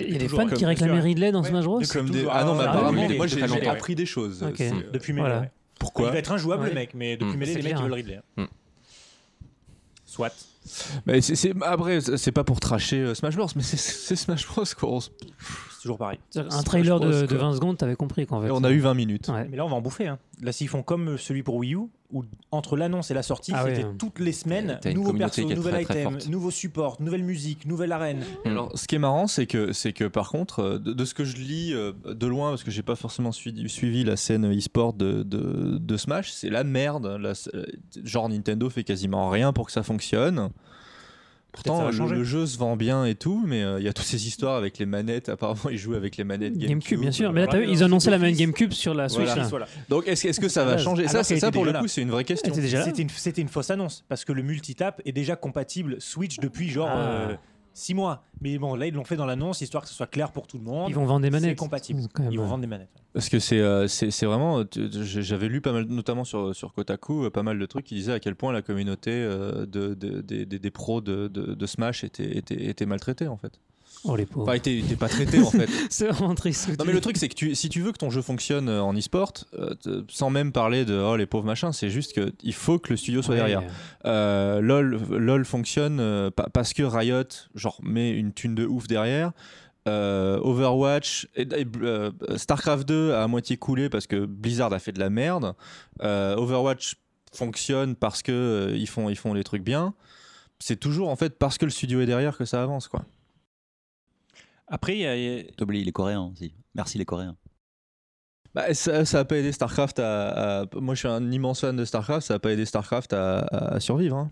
il 0.00 0.10
y 0.12 0.16
a 0.16 0.18
des 0.18 0.28
fans 0.28 0.48
qui 0.48 0.64
réclamaient. 0.66 0.98
Ridley 1.00 1.30
dans 1.30 1.42
Ouais. 1.42 1.48
Smash 1.50 1.64
Bros. 1.64 1.80
Comme 1.92 2.10
des... 2.10 2.26
Ah 2.30 2.42
non, 2.44 2.54
mais 2.56 2.64
Ah, 2.66 2.70
apparemment, 2.70 3.06
oui, 3.06 3.16
moi 3.16 3.26
depuis 3.26 3.46
j'ai 3.60 3.68
appris 3.68 3.94
des 3.94 4.06
choses. 4.06 4.42
Ok. 4.42 4.54
C'est- 4.56 4.90
Depuis 4.92 5.12
Voilà. 5.12 5.40
Melee. 5.40 5.50
Il 5.52 5.78
Pourquoi 5.78 6.10
va 6.10 6.18
être 6.18 6.32
injouable 6.32 6.62
Ouais. 6.64 6.68
le 6.70 6.74
mec, 6.74 6.94
mais 6.94 7.16
depuis 7.18 7.36
Mm. 7.36 7.38
Melee, 7.38 7.52
C'est 7.52 7.58
les 7.60 7.68
mecs 7.68 7.78
ils 7.78 7.82
veulent 7.82 7.92
Ridley. 7.92 8.20
hein. 8.38 8.46
Soit. 10.06 10.32
Mais 11.06 11.20
c'est- 11.20 11.52
Après, 11.62 12.00
c'est 12.00 12.32
pas 12.32 12.44
pour 12.44 12.60
tracher 12.60 12.98
euh, 13.00 13.14
Smash 13.14 13.36
Bros, 13.36 13.46
mais 13.56 13.62
c'est- 13.62 14.16
Smash 14.16 14.46
Bros. 14.46 14.64
Quoi. 14.78 14.98
C'est 15.00 15.82
toujours 15.82 15.98
pareil. 15.98 16.18
Un 16.36 16.62
trailer 16.62 16.98
Bros, 16.98 17.08
de, 17.08 17.22
de 17.22 17.26
quoi. 17.26 17.38
20 17.38 17.54
secondes, 17.54 17.78
t'avais 17.78 17.96
compris 17.96 18.26
qu'en 18.26 18.42
fait. 18.42 18.50
on 18.50 18.64
a 18.64 18.70
eu 18.70 18.80
20 18.80 18.94
minutes. 18.94 19.28
Ouais. 19.28 19.46
Mais 19.50 19.56
là, 19.56 19.64
on 19.64 19.68
va 19.68 19.76
en 19.76 19.80
bouffer. 19.80 20.08
hein. 20.08 20.18
Là, 20.42 20.52
s'ils 20.52 20.68
font 20.68 20.82
comme 20.82 21.16
celui 21.18 21.42
pour 21.42 21.54
Wii 21.56 21.74
U, 21.74 21.80
où 22.12 22.24
entre 22.50 22.76
l'annonce 22.76 23.10
et 23.10 23.14
la 23.14 23.22
sortie, 23.22 23.52
Ah 23.54 23.64
c'était 23.66 23.84
ouais. 23.84 23.90
toutes 23.98 24.18
les 24.20 24.32
semaines, 24.32 24.78
nouveaux 24.94 25.12
persos, 25.12 25.44
nouvel 25.44 25.82
item, 25.82 26.18
nouveau 26.28 26.50
support, 26.50 26.96
nouvelle 27.00 27.24
musique, 27.24 27.66
nouvelle 27.66 27.92
arène. 27.92 28.22
Alors, 28.44 28.70
ce 28.78 28.86
qui 28.86 28.94
est 28.94 28.98
marrant, 28.98 29.26
c'est 29.26 29.46
que, 29.46 29.72
c'est 29.72 29.92
que 29.92 30.04
par 30.04 30.30
contre, 30.30 30.60
euh, 30.60 30.78
de, 30.78 30.92
de 30.92 31.04
ce 31.04 31.14
que 31.14 31.24
je 31.24 31.36
lis 31.36 31.72
euh, 31.74 31.92
de 32.06 32.26
loin, 32.26 32.50
parce 32.50 32.62
que 32.64 32.70
j'ai 32.70 32.82
pas 32.82 32.96
forcément 32.96 33.32
suivi, 33.32 33.68
suivi 33.68 34.04
la 34.04 34.16
scène 34.16 34.50
e-sport 34.56 34.92
de, 34.92 35.22
de, 35.22 35.78
de 35.78 35.96
Smash, 35.96 36.30
c'est 36.30 36.50
la 36.50 36.64
merde. 36.64 37.06
La- 37.20 37.32
euh, 37.54 37.64
genre 38.04 38.28
Nintendo 38.28 38.70
fait 38.70 38.84
quasiment 38.84 39.28
rien 39.30 39.52
pour 39.52 39.66
que 39.66 39.72
ça 39.72 39.82
fonctionne. 39.82 40.50
Pourtant, 41.56 41.90
le, 41.90 42.24
jeu 42.24 42.46
se 42.46 42.58
vend 42.58 42.76
bien 42.76 43.04
et 43.06 43.14
tout, 43.14 43.42
mais 43.46 43.62
euh, 43.62 43.80
il 43.80 43.84
y 43.84 43.88
a 43.88 43.92
toutes 43.92 44.06
ces 44.06 44.26
histoires 44.26 44.56
avec 44.56 44.78
les 44.78 44.86
manettes. 44.86 45.28
Apparemment, 45.28 45.70
ils 45.70 45.78
jouent 45.78 45.94
avec 45.94 46.16
les 46.16 46.24
manettes 46.24 46.52
GameCube. 46.52 46.68
GameCube, 46.68 47.00
bien 47.00 47.12
sûr. 47.12 47.32
Mais 47.32 47.40
là, 47.40 47.46
t'as 47.46 47.58
vu, 47.58 47.66
ils 47.68 47.82
ont 47.82 47.86
annoncé 47.86 48.10
la 48.10 48.18
manette 48.18 48.36
GameCube 48.36 48.72
sur 48.72 48.94
la 48.94 49.08
Switch. 49.08 49.26
Voilà. 49.26 49.42
là. 49.42 49.48
Voilà. 49.48 49.66
Donc, 49.88 50.06
est-ce, 50.06 50.40
que 50.40 50.48
ça 50.48 50.64
va 50.64 50.72
Alors 50.72 50.84
changer 50.84 51.08
Ça, 51.08 51.24
c'est 51.24 51.38
ça 51.38 51.50
pour 51.50 51.64
le 51.64 51.72
coup, 51.72 51.88
c'est 51.88 52.02
une 52.02 52.10
vraie 52.10 52.24
question. 52.24 52.54
Déjà 52.54 52.80
là. 52.80 52.84
C'était 52.84 53.02
une, 53.02 53.42
une 53.44 53.48
fausse 53.48 53.70
annonce 53.70 54.04
parce 54.08 54.24
que 54.24 54.32
le 54.32 54.42
multitap 54.42 55.00
est 55.04 55.12
déjà 55.12 55.36
compatible 55.36 55.96
Switch 56.00 56.38
depuis 56.38 56.68
genre 56.68 56.88
Ah. 56.90 57.38
6 57.76 57.94
mois. 57.94 58.22
Mais 58.40 58.58
bon, 58.58 58.74
là, 58.74 58.86
ils 58.86 58.94
l'ont 58.94 59.04
fait 59.04 59.16
dans 59.16 59.26
l'annonce 59.26 59.60
histoire 59.60 59.82
que 59.82 59.88
ce 59.88 59.94
soit 59.94 60.06
clair 60.06 60.32
pour 60.32 60.46
tout 60.46 60.56
le 60.58 60.64
monde. 60.64 60.88
Ils 60.88 60.94
vont 60.94 61.04
vendre 61.04 61.20
des 61.20 61.28
C'est 61.28 61.40
manettes. 61.40 61.58
compatible. 61.58 62.00
Quand 62.12 62.22
même, 62.24 62.32
Ils 62.32 62.38
vont 62.38 62.46
vendre 62.46 62.62
des 62.62 62.66
manettes. 62.66 62.88
Parce 63.12 63.28
que 63.28 63.38
c'est 63.38 63.60
euh, 63.60 63.86
c'est 63.88 64.10
c'est 64.10 64.26
vraiment. 64.26 64.64
tu- 64.64 64.88
J'avais 64.92 65.48
lu 65.48 65.60
pas 65.60 65.72
mal, 65.72 65.84
notamment 65.86 66.24
sur, 66.24 66.54
sur 66.54 66.72
Kotaku, 66.74 67.24
euh, 67.24 67.30
pas 67.30 67.42
mal 67.42 67.58
de 67.58 67.66
trucs 67.66 67.84
qui 67.84 67.94
disaient 67.94 68.12
à 68.12 68.20
quel 68.20 68.34
point 68.34 68.52
la 68.52 68.62
communauté 68.62 69.10
euh, 69.12 69.66
de, 69.66 69.94
de- 69.94 70.20
des- 70.20 70.44
des- 70.46 70.58
des 70.58 70.70
pros 70.70 71.00
de, 71.00 71.28
de- 71.28 71.54
de 71.54 71.66
Smash 71.66 72.04
était, 72.04 72.36
était, 72.36 72.66
était 72.66 72.86
maltraitée 72.86 73.28
en 73.28 73.36
fait. 73.36 73.60
Oh 74.04 74.14
les 74.14 74.26
pauvres. 74.26 74.44
Enfin, 74.46 74.52
était, 74.54 74.76
était 74.78 74.94
pas 74.96 75.08
traitée 75.08 75.40
en 75.40 75.50
fait. 75.50 75.68
C'est 75.90 76.06
vraiment 76.08 76.34
triste. 76.34 76.68
Non 76.78 76.84
mais 76.84 76.92
le 76.92 77.00
truc 77.00 77.16
c'est 77.16 77.28
que 77.28 77.34
tu, 77.34 77.54
si 77.54 77.68
tu 77.68 77.80
veux 77.80 77.90
que 77.92 77.98
ton 77.98 78.10
jeu 78.10 78.22
fonctionne 78.22 78.68
euh, 78.68 78.80
en 78.82 78.94
e-sport, 78.96 79.32
euh, 79.58 79.74
sans 80.08 80.30
même 80.30 80.52
parler 80.52 80.84
de 80.84 80.94
oh, 80.94 81.16
les 81.16 81.26
pauvres 81.26 81.44
machins, 81.46 81.72
c'est 81.72 81.90
juste 81.90 82.12
que 82.12 82.32
il 82.42 82.54
faut 82.54 82.78
que 82.78 82.90
le 82.90 82.96
studio 82.96 83.22
soit 83.22 83.34
Ouais. 83.34 83.40
derrière. 83.40 83.62
Euh, 84.04 84.60
LOL, 84.60 85.00
LOL 85.10 85.44
fonctionne 85.44 85.98
euh, 86.00 86.30
pa- 86.30 86.48
parce 86.52 86.72
que 86.72 86.82
Riot 86.84 87.24
genre 87.54 87.78
met 87.82 88.10
une 88.10 88.32
thune 88.32 88.54
de 88.54 88.64
ouf 88.66 88.86
derrière. 88.86 89.32
euh, 89.88 90.38
Overwatch, 90.40 91.28
et, 91.36 91.46
euh, 91.82 92.10
Starcraft 92.36 92.86
2 92.88 93.12
a 93.12 93.22
à 93.22 93.26
moitié 93.28 93.56
coulé 93.56 93.88
parce 93.88 94.06
que 94.06 94.24
Blizzard 94.26 94.72
a 94.72 94.78
fait 94.78 94.92
de 94.92 94.98
la 95.00 95.10
merde. 95.10 95.54
Euh, 96.02 96.34
Overwatch 96.36 96.96
fonctionne 97.32 97.94
parce 97.96 98.22
que 98.22 98.72
ils 98.76 98.88
font 98.88 99.08
ils 99.10 99.16
font 99.16 99.32
les 99.34 99.44
trucs 99.44 99.62
bien. 99.62 99.94
C'est 100.58 100.76
toujours 100.76 101.08
en 101.08 101.16
fait 101.16 101.38
parce 101.38 101.58
que 101.58 101.64
le 101.66 101.70
studio 101.70 102.00
est 102.00 102.06
derrière 102.06 102.36
que 102.38 102.44
ça 102.44 102.62
avance 102.62 102.88
quoi. 102.88 103.04
Après, 104.68 104.96
il 104.96 105.00
y 105.00 105.06
a- 105.06 105.52
T'oublies 105.56 105.84
les 105.84 105.92
Coréens 105.92 106.30
aussi. 106.32 106.54
Merci 106.74 106.98
les 106.98 107.04
Coréens. 107.04 107.36
Bah, 108.54 108.72
ça, 108.74 109.04
ça 109.04 109.20
a 109.20 109.24
pas 109.24 109.36
aidé 109.36 109.52
Starcraft 109.52 109.98
à, 109.98 110.60
à- 110.62 110.66
Moi, 110.80 110.94
je 110.94 111.00
suis 111.00 111.08
un 111.08 111.30
immense 111.30 111.60
fan 111.60 111.76
de 111.76 111.84
Starcraft. 111.84 112.26
Ça 112.26 112.34
a 112.34 112.38
pas 112.38 112.52
aidé 112.52 112.64
Starcraft 112.64 113.12
à, 113.12 113.40
à- 113.40 113.74
à 113.74 113.80
survivre. 113.80 114.16
hein. 114.16 114.30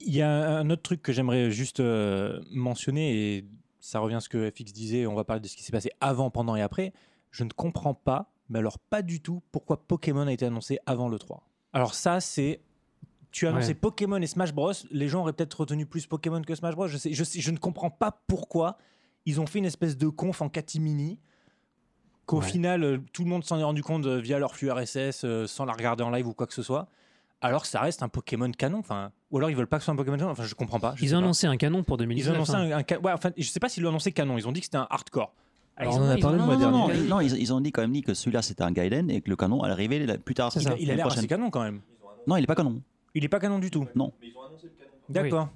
Il 0.00 0.14
y 0.14 0.22
a 0.22 0.58
un 0.58 0.68
autre 0.70 0.82
truc 0.82 1.02
que 1.02 1.12
j'aimerais 1.12 1.50
juste 1.50 1.80
euh, 1.80 2.40
mentionner, 2.50 3.36
et 3.36 3.44
ça 3.80 4.00
revient 4.00 4.16
à 4.16 4.20
ce 4.20 4.28
que 4.28 4.50
FX 4.50 4.72
disait, 4.72 5.06
on 5.06 5.14
va 5.14 5.24
parler 5.24 5.40
de 5.40 5.46
ce 5.48 5.56
qui 5.56 5.62
s'est 5.62 5.72
passé 5.72 5.90
avant, 6.00 6.30
pendant 6.30 6.56
et 6.56 6.62
après. 6.62 6.92
Je 7.30 7.44
ne 7.44 7.50
comprends 7.50 7.94
pas, 7.94 8.32
mais 8.48 8.58
alors 8.58 8.78
pas 8.78 9.02
du 9.02 9.20
tout, 9.20 9.42
pourquoi 9.52 9.86
Pokémon 9.86 10.26
a 10.26 10.32
été 10.32 10.44
annoncé 10.46 10.78
avant 10.86 11.08
le 11.08 11.18
3. 11.18 11.46
Alors 11.72 11.94
ça, 11.94 12.20
c'est... 12.20 12.60
Tu 13.30 13.46
as 13.46 13.50
annoncé 13.50 13.68
Ouais. 13.68 13.74
Pokémon 13.74 14.16
et 14.20 14.26
Smash 14.26 14.52
Bros. 14.54 14.72
Les 14.90 15.08
gens 15.08 15.20
auraient 15.22 15.32
peut-être 15.32 15.60
retenu 15.60 15.86
plus 15.86 16.06
Pokémon 16.06 16.40
que 16.42 16.54
Smash 16.54 16.74
Bros. 16.74 16.86
Je, 16.86 16.96
sais, 16.96 17.12
je, 17.12 17.24
sais- 17.24 17.40
je 17.40 17.50
ne 17.50 17.56
comprends 17.58 17.90
pas 17.90 18.22
pourquoi 18.28 18.78
ils 19.26 19.40
ont 19.40 19.46
fait 19.46 19.58
une 19.58 19.64
espèce 19.66 19.96
de 19.96 20.08
conf 20.08 20.40
en 20.42 20.48
catimini 20.48 21.18
qu'au 22.26 22.40
Ouais. 22.40 22.46
final, 22.46 22.84
euh, 22.84 22.98
tout 23.12 23.22
le 23.24 23.28
monde 23.30 23.44
s'en 23.44 23.58
est 23.58 23.62
rendu 23.64 23.82
compte 23.82 24.06
euh, 24.06 24.18
via 24.20 24.38
leur 24.38 24.54
flux 24.56 24.70
RSS, 24.70 25.24
euh, 25.24 25.46
sans 25.46 25.64
la 25.64 25.72
regarder 25.74 26.02
en 26.04 26.10
live 26.10 26.26
ou 26.26 26.32
quoi 26.34 26.46
que 26.46 26.54
ce 26.54 26.62
soit. 26.62 26.88
Alors 27.40 27.62
que 27.62 27.68
ça 27.68 27.80
reste 27.80 28.02
un 28.02 28.08
Pokémon 28.08 28.50
canon. 28.52 28.78
Enfin, 28.78 29.12
ou 29.30 29.36
alors 29.36 29.50
ils 29.50 29.56
veulent 29.56 29.66
pas 29.66 29.76
que 29.76 29.82
ce 29.82 29.86
soit 29.86 29.94
un 29.94 29.96
Pokémon 29.98 30.16
canon. 30.16 30.30
Enfin, 30.30 30.44
je 30.44 30.54
comprends 30.54 30.80
pas. 30.80 30.94
je 30.96 31.04
Ils 31.04 31.14
ont 31.14 31.18
pas. 31.18 31.24
annoncé 31.24 31.46
un 31.46 31.56
canon 31.58 31.82
pour 31.82 31.96
Ils 31.96 32.00
2019. 32.00 32.32
ont 32.32 32.36
annoncé 32.36 32.54
hein. 32.54 32.70
un, 32.72 32.78
un 32.78 32.84
ca- 32.88 32.98
ouais, 33.00 33.12
enfin, 33.12 33.30
je 33.36 33.42
sais 33.48 33.60
pas 33.60 33.68
s'ils 33.68 33.82
l'ont 33.82 33.90
annoncé 33.90 34.12
canon. 34.12 34.38
Ils 34.38 34.48
ont 34.48 34.52
dit 34.52 34.60
que 34.60 34.66
c'était 34.66 34.78
un 34.78 34.86
hardcore. 34.88 35.34
Alors, 35.76 35.96
on 35.98 36.02
en 36.04 36.08
a 36.08 36.16
ils 36.16 36.22
parlé 36.22 36.38
le 36.38 36.44
mois 36.44 36.56
dernier. 36.56 36.96
non, 37.08 37.20
ils, 37.20 37.36
ils 37.36 37.52
ont 37.52 37.60
dit 37.60 37.72
quand 37.72 37.82
même 37.82 37.92
dit 37.92 38.02
que 38.02 38.14
celui-là 38.14 38.40
c'était 38.42 38.62
un 38.62 38.70
Gaiden 38.70 39.10
et 39.10 39.20
que 39.20 39.28
le 39.28 39.34
canon 39.36 39.62
allait 39.62 39.72
arriver 39.72 40.06
plus 40.18 40.34
tard. 40.34 40.52
Il, 40.54 40.62
ça. 40.62 40.70
a- 40.70 40.76
il 40.76 40.90
a 40.90 40.94
l'air 40.94 41.06
assez 41.08 41.26
canon 41.26 41.50
quand 41.50 41.62
même. 41.62 41.80
Non, 42.26 42.36
il 42.36 42.44
est 42.44 42.46
pas 42.46 42.54
canon. 42.54 42.80
Il 43.14 43.24
est 43.24 43.28
pas 43.28 43.40
canon 43.40 43.58
du 43.58 43.70
tout. 43.70 43.86
Non. 43.94 44.12
D'accord. 45.10 45.48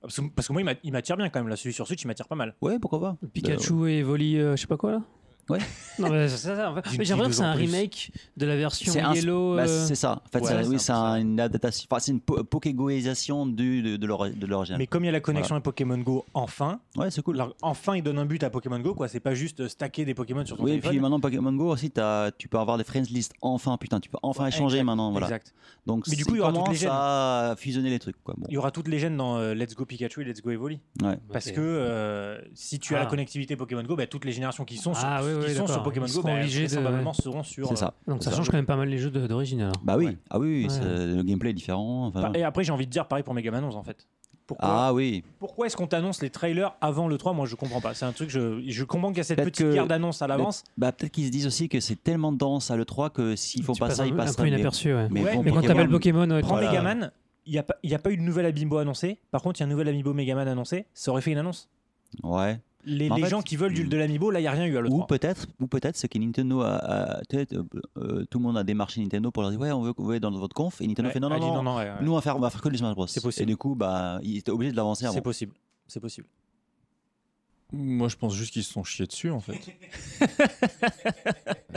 Parce, 0.00 0.20
que, 0.20 0.26
parce 0.28 0.48
que 0.48 0.52
moi, 0.52 0.62
il 0.62 0.64
m'a- 0.64 0.74
il 0.84 0.92
m'attire 0.92 1.16
bien 1.16 1.28
quand 1.28 1.40
même. 1.40 1.48
Là, 1.48 1.56
celui 1.56 1.72
sur 1.72 1.86
Switch, 1.86 2.02
il 2.04 2.06
m'attire 2.06 2.28
pas 2.28 2.36
mal. 2.36 2.54
Ouais, 2.60 2.78
pourquoi 2.78 3.00
pas. 3.00 3.16
Pikachu 3.32 3.88
et 3.90 3.98
Evoli, 3.98 4.38
euh, 4.38 4.54
je 4.56 4.60
sais 4.60 4.66
pas 4.68 4.76
quoi 4.76 4.92
là 4.92 5.02
Ouais. 5.48 5.58
Non, 5.98 6.10
mais 6.10 6.28
c'est 6.28 6.36
ça. 6.54 6.70
en 6.70 6.74
fait. 6.74 6.82
J'ai 6.90 6.98
l'impression 6.98 7.26
que 7.28 7.32
c'est 7.32 7.42
un 7.42 7.54
plus. 7.56 7.64
remake 7.66 8.10
de 8.36 8.46
la 8.46 8.56
version 8.56 8.92
C'est 8.92 9.00
un- 9.00 9.14
Yellow. 9.14 9.56
Bah, 9.56 9.62
euh, 9.66 9.86
c'est 9.86 9.94
ça. 9.94 10.22
En 10.24 10.28
fait, 10.30 10.40
ouais, 10.40 10.46
c'est- 10.46 10.62
c'est 10.62 10.68
oui, 10.68 10.78
c'est 10.78 10.84
ça. 10.86 10.96
un- 10.98 11.20
une 11.20 11.40
adaptation. 11.40 11.86
Enfin, 11.90 12.00
c'est 12.00 12.12
une 12.12 12.20
po- 12.20 12.44
pokégoisation 12.44 13.46
du 13.46 13.82
de, 13.82 13.96
de 13.96 14.06
l'ori- 14.06 14.32
de 14.34 14.46
l'original. 14.46 14.78
Mais 14.78 14.86
comme 14.86 15.04
il 15.04 15.06
y 15.06 15.10
a 15.10 15.12
la 15.12 15.20
connexion 15.20 15.54
avec 15.56 15.64
Pokémon 15.64 15.98
Go, 15.98 16.24
enfin, 16.34 16.80
Ouais, 16.96 17.10
c'est 17.10 17.22
cool. 17.22 17.36
alors, 17.40 17.54
enfin, 17.62 17.96
ils 17.96 18.02
donnent 18.02 18.18
un 18.18 18.26
but 18.26 18.42
à 18.44 18.50
Pokémon 18.50 18.78
Go. 18.80 18.94
quoi. 18.94 19.08
C'est 19.08 19.20
pas 19.20 19.34
juste 19.34 19.60
euh, 19.60 19.68
stacker 19.68 20.04
des 20.04 20.14
Pokémon 20.14 20.44
sur 20.46 20.56
ton 20.56 20.64
Oui, 20.64 20.70
et 20.70 20.74
téléphone. 20.74 20.90
puis 20.90 21.00
maintenant 21.00 21.20
Pokémon 21.20 21.52
Go 21.52 21.70
aussi, 21.72 21.90
t'as- 21.90 22.30
tu 22.36 22.48
peux 22.48 22.58
avoir 22.58 22.78
des 22.78 22.84
friends 22.84 23.02
list. 23.10 23.32
Enfin, 23.40 23.76
putain, 23.78 23.98
tu 24.00 24.08
peux 24.08 24.18
enfin 24.22 24.44
Ouais, 24.44 24.48
échanger 24.50 24.76
exact, 24.76 24.84
maintenant. 24.86 25.10
Voilà. 25.10 25.26
Exact. 25.26 25.54
Donc, 25.86 26.06
Mais 26.08 26.16
du 26.16 26.24
coup, 26.26 26.34
il 26.34 26.38
y 26.38 26.40
aura 26.40 26.50
toutes 26.50 26.60
commence 26.60 26.74
les 26.74 26.80
gènes. 26.80 26.90
à 26.92 27.54
fusionner 27.56 27.90
les 27.90 27.98
trucs. 27.98 28.22
Quoi. 28.22 28.34
Bon. 28.36 28.46
Il 28.50 28.54
y 28.54 28.58
aura 28.58 28.70
toutes 28.70 28.88
les 28.88 28.98
gènes 28.98 29.16
dans 29.16 29.36
euh, 29.38 29.54
Let's 29.54 29.74
Go 29.74 29.84
Pikachu 29.86 30.20
et 30.22 30.24
Let's 30.24 30.42
Go 30.42 30.50
Evoli. 30.50 30.80
Ouais. 31.02 31.18
Parce 31.32 31.50
que 31.50 32.38
si 32.54 32.78
tu 32.78 32.94
as 32.94 32.98
Ah. 32.98 33.00
la 33.04 33.06
connectivité 33.06 33.56
Pokémon 33.56 33.82
Go, 33.82 33.96
bah, 33.96 34.06
toutes 34.06 34.24
les 34.24 34.32
générations 34.32 34.64
qui 34.64 34.76
sont 34.76 34.92
qui 35.46 35.54
sont 35.54 35.66
sur. 35.66 35.82
Pokémon 35.82 36.06
Ils 36.06 36.12
Go 36.14 36.20
seront 36.22 36.34
obligés 36.34 36.62
de- 36.62 36.66
vraisemblablement 36.66 37.12
seront 37.12 37.42
sur. 37.42 37.68
C'est 37.68 37.76
ça. 37.76 37.94
Donc 38.06 38.22
ça 38.22 38.30
change 38.32 38.48
quand 38.50 38.56
même 38.56 38.66
pas 38.66 38.76
mal 38.76 38.88
les 38.88 38.98
jeux 38.98 39.10
d'origine 39.10 39.60
alors. 39.62 39.74
Bah 39.82 39.96
oui, 39.96 40.16
ah 40.30 40.38
oui, 40.38 40.66
le 40.80 41.22
gameplay 41.22 41.50
est 41.50 41.54
différent. 41.54 42.12
Et 42.34 42.42
après, 42.44 42.64
j'ai 42.64 42.72
envie 42.72 42.86
de 42.86 42.90
dire 42.90 43.06
pareil 43.06 43.24
pour 43.24 43.34
Mega 43.34 43.50
Man 43.50 43.64
11 43.64 43.76
en 43.76 43.82
fait. 43.82 44.06
Pourquoi, 44.46 44.68
ah 44.70 44.94
oui, 44.94 45.22
pourquoi 45.38 45.66
est-ce 45.66 45.76
qu'on 45.76 45.86
t'annonce 45.86 46.22
les 46.22 46.30
trailers 46.30 46.72
avant 46.80 47.06
le 47.06 47.18
3 47.18 47.34
Moi, 47.34 47.44
je 47.44 47.54
comprends 47.54 47.82
pas. 47.82 47.92
C'est 47.92 48.06
un 48.06 48.12
truc, 48.12 48.30
je, 48.30 48.62
je 48.66 48.84
comprends 48.84 49.08
qu'il 49.10 49.18
y 49.18 49.20
a 49.20 49.24
cette 49.24 49.44
petite 49.44 49.70
guerre 49.72 49.86
d'annonce 49.86 50.22
à 50.22 50.26
l'avance. 50.26 50.64
bah 50.78 50.90
peut-être 50.90 51.12
qu'ils 51.12 51.26
se 51.26 51.30
disent 51.30 51.46
aussi 51.46 51.68
que 51.68 51.80
c'est 51.80 52.02
tellement 52.02 52.32
dense 52.32 52.70
à 52.70 52.76
l'E3 52.78 53.10
que 53.10 53.36
s'ils 53.36 53.62
font 53.62 53.74
Tu 53.74 53.80
pas 53.80 53.88
passes 53.88 53.98
ça, 53.98 54.04
un, 54.04 54.06
ils 54.06 54.14
un 54.14 54.16
passent 54.16 54.36
peu 54.36 54.46
inaperçu. 54.48 54.94
Ouais. 54.94 55.06
Mais, 55.10 55.22
Ouais, 55.22 55.34
bon, 55.36 55.42
Mais 55.42 55.50
quand 55.50 55.60
t'appelles 55.60 55.90
Pokémon, 55.90 56.30
ouais, 56.30 56.40
Prends 56.40 56.54
Voilà. 56.54 56.68
Mega 56.70 56.80
Man, 56.80 57.10
il 57.44 57.52
n'y 57.52 57.58
a, 57.58 57.62
pas- 57.62 57.76
il 57.82 57.90
y 57.90 57.94
a 57.94 57.98
pas 57.98 58.10
eu 58.10 58.16
de 58.16 58.22
nouvel 58.22 58.46
Amiibo 58.46 58.78
annoncé. 58.78 59.18
Par 59.30 59.42
contre, 59.42 59.60
il 59.60 59.64
y 59.64 59.64
a 59.64 59.66
un 59.66 59.70
nouvel 59.70 59.86
Amiibo 59.88 60.14
Mega 60.14 60.34
Man 60.34 60.48
annoncé. 60.48 60.86
Ça 60.94 61.10
aurait 61.10 61.20
fait 61.20 61.32
une 61.32 61.36
annonce. 61.38 61.68
Ouais. 62.22 62.58
Les, 62.84 63.08
les 63.08 63.22
fait, 63.22 63.28
gens 63.28 63.42
qui 63.42 63.56
veulent 63.56 63.74
du, 63.74 63.84
de 63.84 63.96
l'Amiibo, 63.96 64.30
là, 64.30 64.38
il 64.38 64.42
n'y 64.42 64.48
a 64.48 64.52
rien 64.52 64.64
eu 64.66 64.76
à 64.76 64.80
Ou 64.80 64.84
l'E3. 64.84 65.06
peut-être, 65.08 65.46
ou 65.60 65.66
peut-être 65.66 65.96
ce 65.96 66.06
que 66.06 66.16
Nintendo 66.18 66.62
a, 66.62 67.20
euh, 67.34 67.44
euh, 67.96 68.24
tout 68.30 68.38
le 68.38 68.44
monde 68.44 68.56
a 68.56 68.62
démarché 68.64 69.00
Nintendo 69.00 69.30
pour 69.30 69.42
leur 69.42 69.50
dire 69.50 69.60
ouais 69.60 69.72
on 69.72 69.82
veut 69.82 69.92
que 69.92 69.98
vous 69.98 70.04
voyez 70.04 70.20
dans 70.20 70.30
votre 70.30 70.54
conf 70.54 70.80
et 70.80 70.86
Nintendo 70.86 71.08
Ouais, 71.08 71.12
fait 71.12 71.20
non 71.20 71.28
non 71.28 71.62
non, 71.62 71.76
ouais, 71.76 71.84
ouais. 71.84 71.92
nous 72.02 72.12
on 72.12 72.14
va 72.14 72.20
faire 72.20 72.36
on 72.36 72.40
va 72.40 72.50
faire 72.50 72.60
que 72.62 72.68
du 72.68 72.78
Smash 72.78 72.94
Bros. 72.94 73.06
C'est 73.06 73.20
possible. 73.22 73.42
Et 73.42 73.46
du 73.46 73.56
coup 73.56 73.74
bah 73.74 74.20
ils 74.22 74.38
étaient 74.38 74.50
obligés 74.52 74.70
de 74.72 74.76
l'avancer 74.76 75.04
avant. 75.06 75.14
C'est 75.14 75.20
possible. 75.20 75.52
C'est 75.86 76.00
possible. 76.00 76.26
Moi, 77.72 78.08
je 78.08 78.16
pense 78.16 78.34
juste 78.34 78.54
qu'ils 78.54 78.64
se 78.64 78.72
sont 78.72 78.82
chiés 78.82 79.06
dessus 79.06 79.30
en 79.30 79.40
fait. 79.40 79.58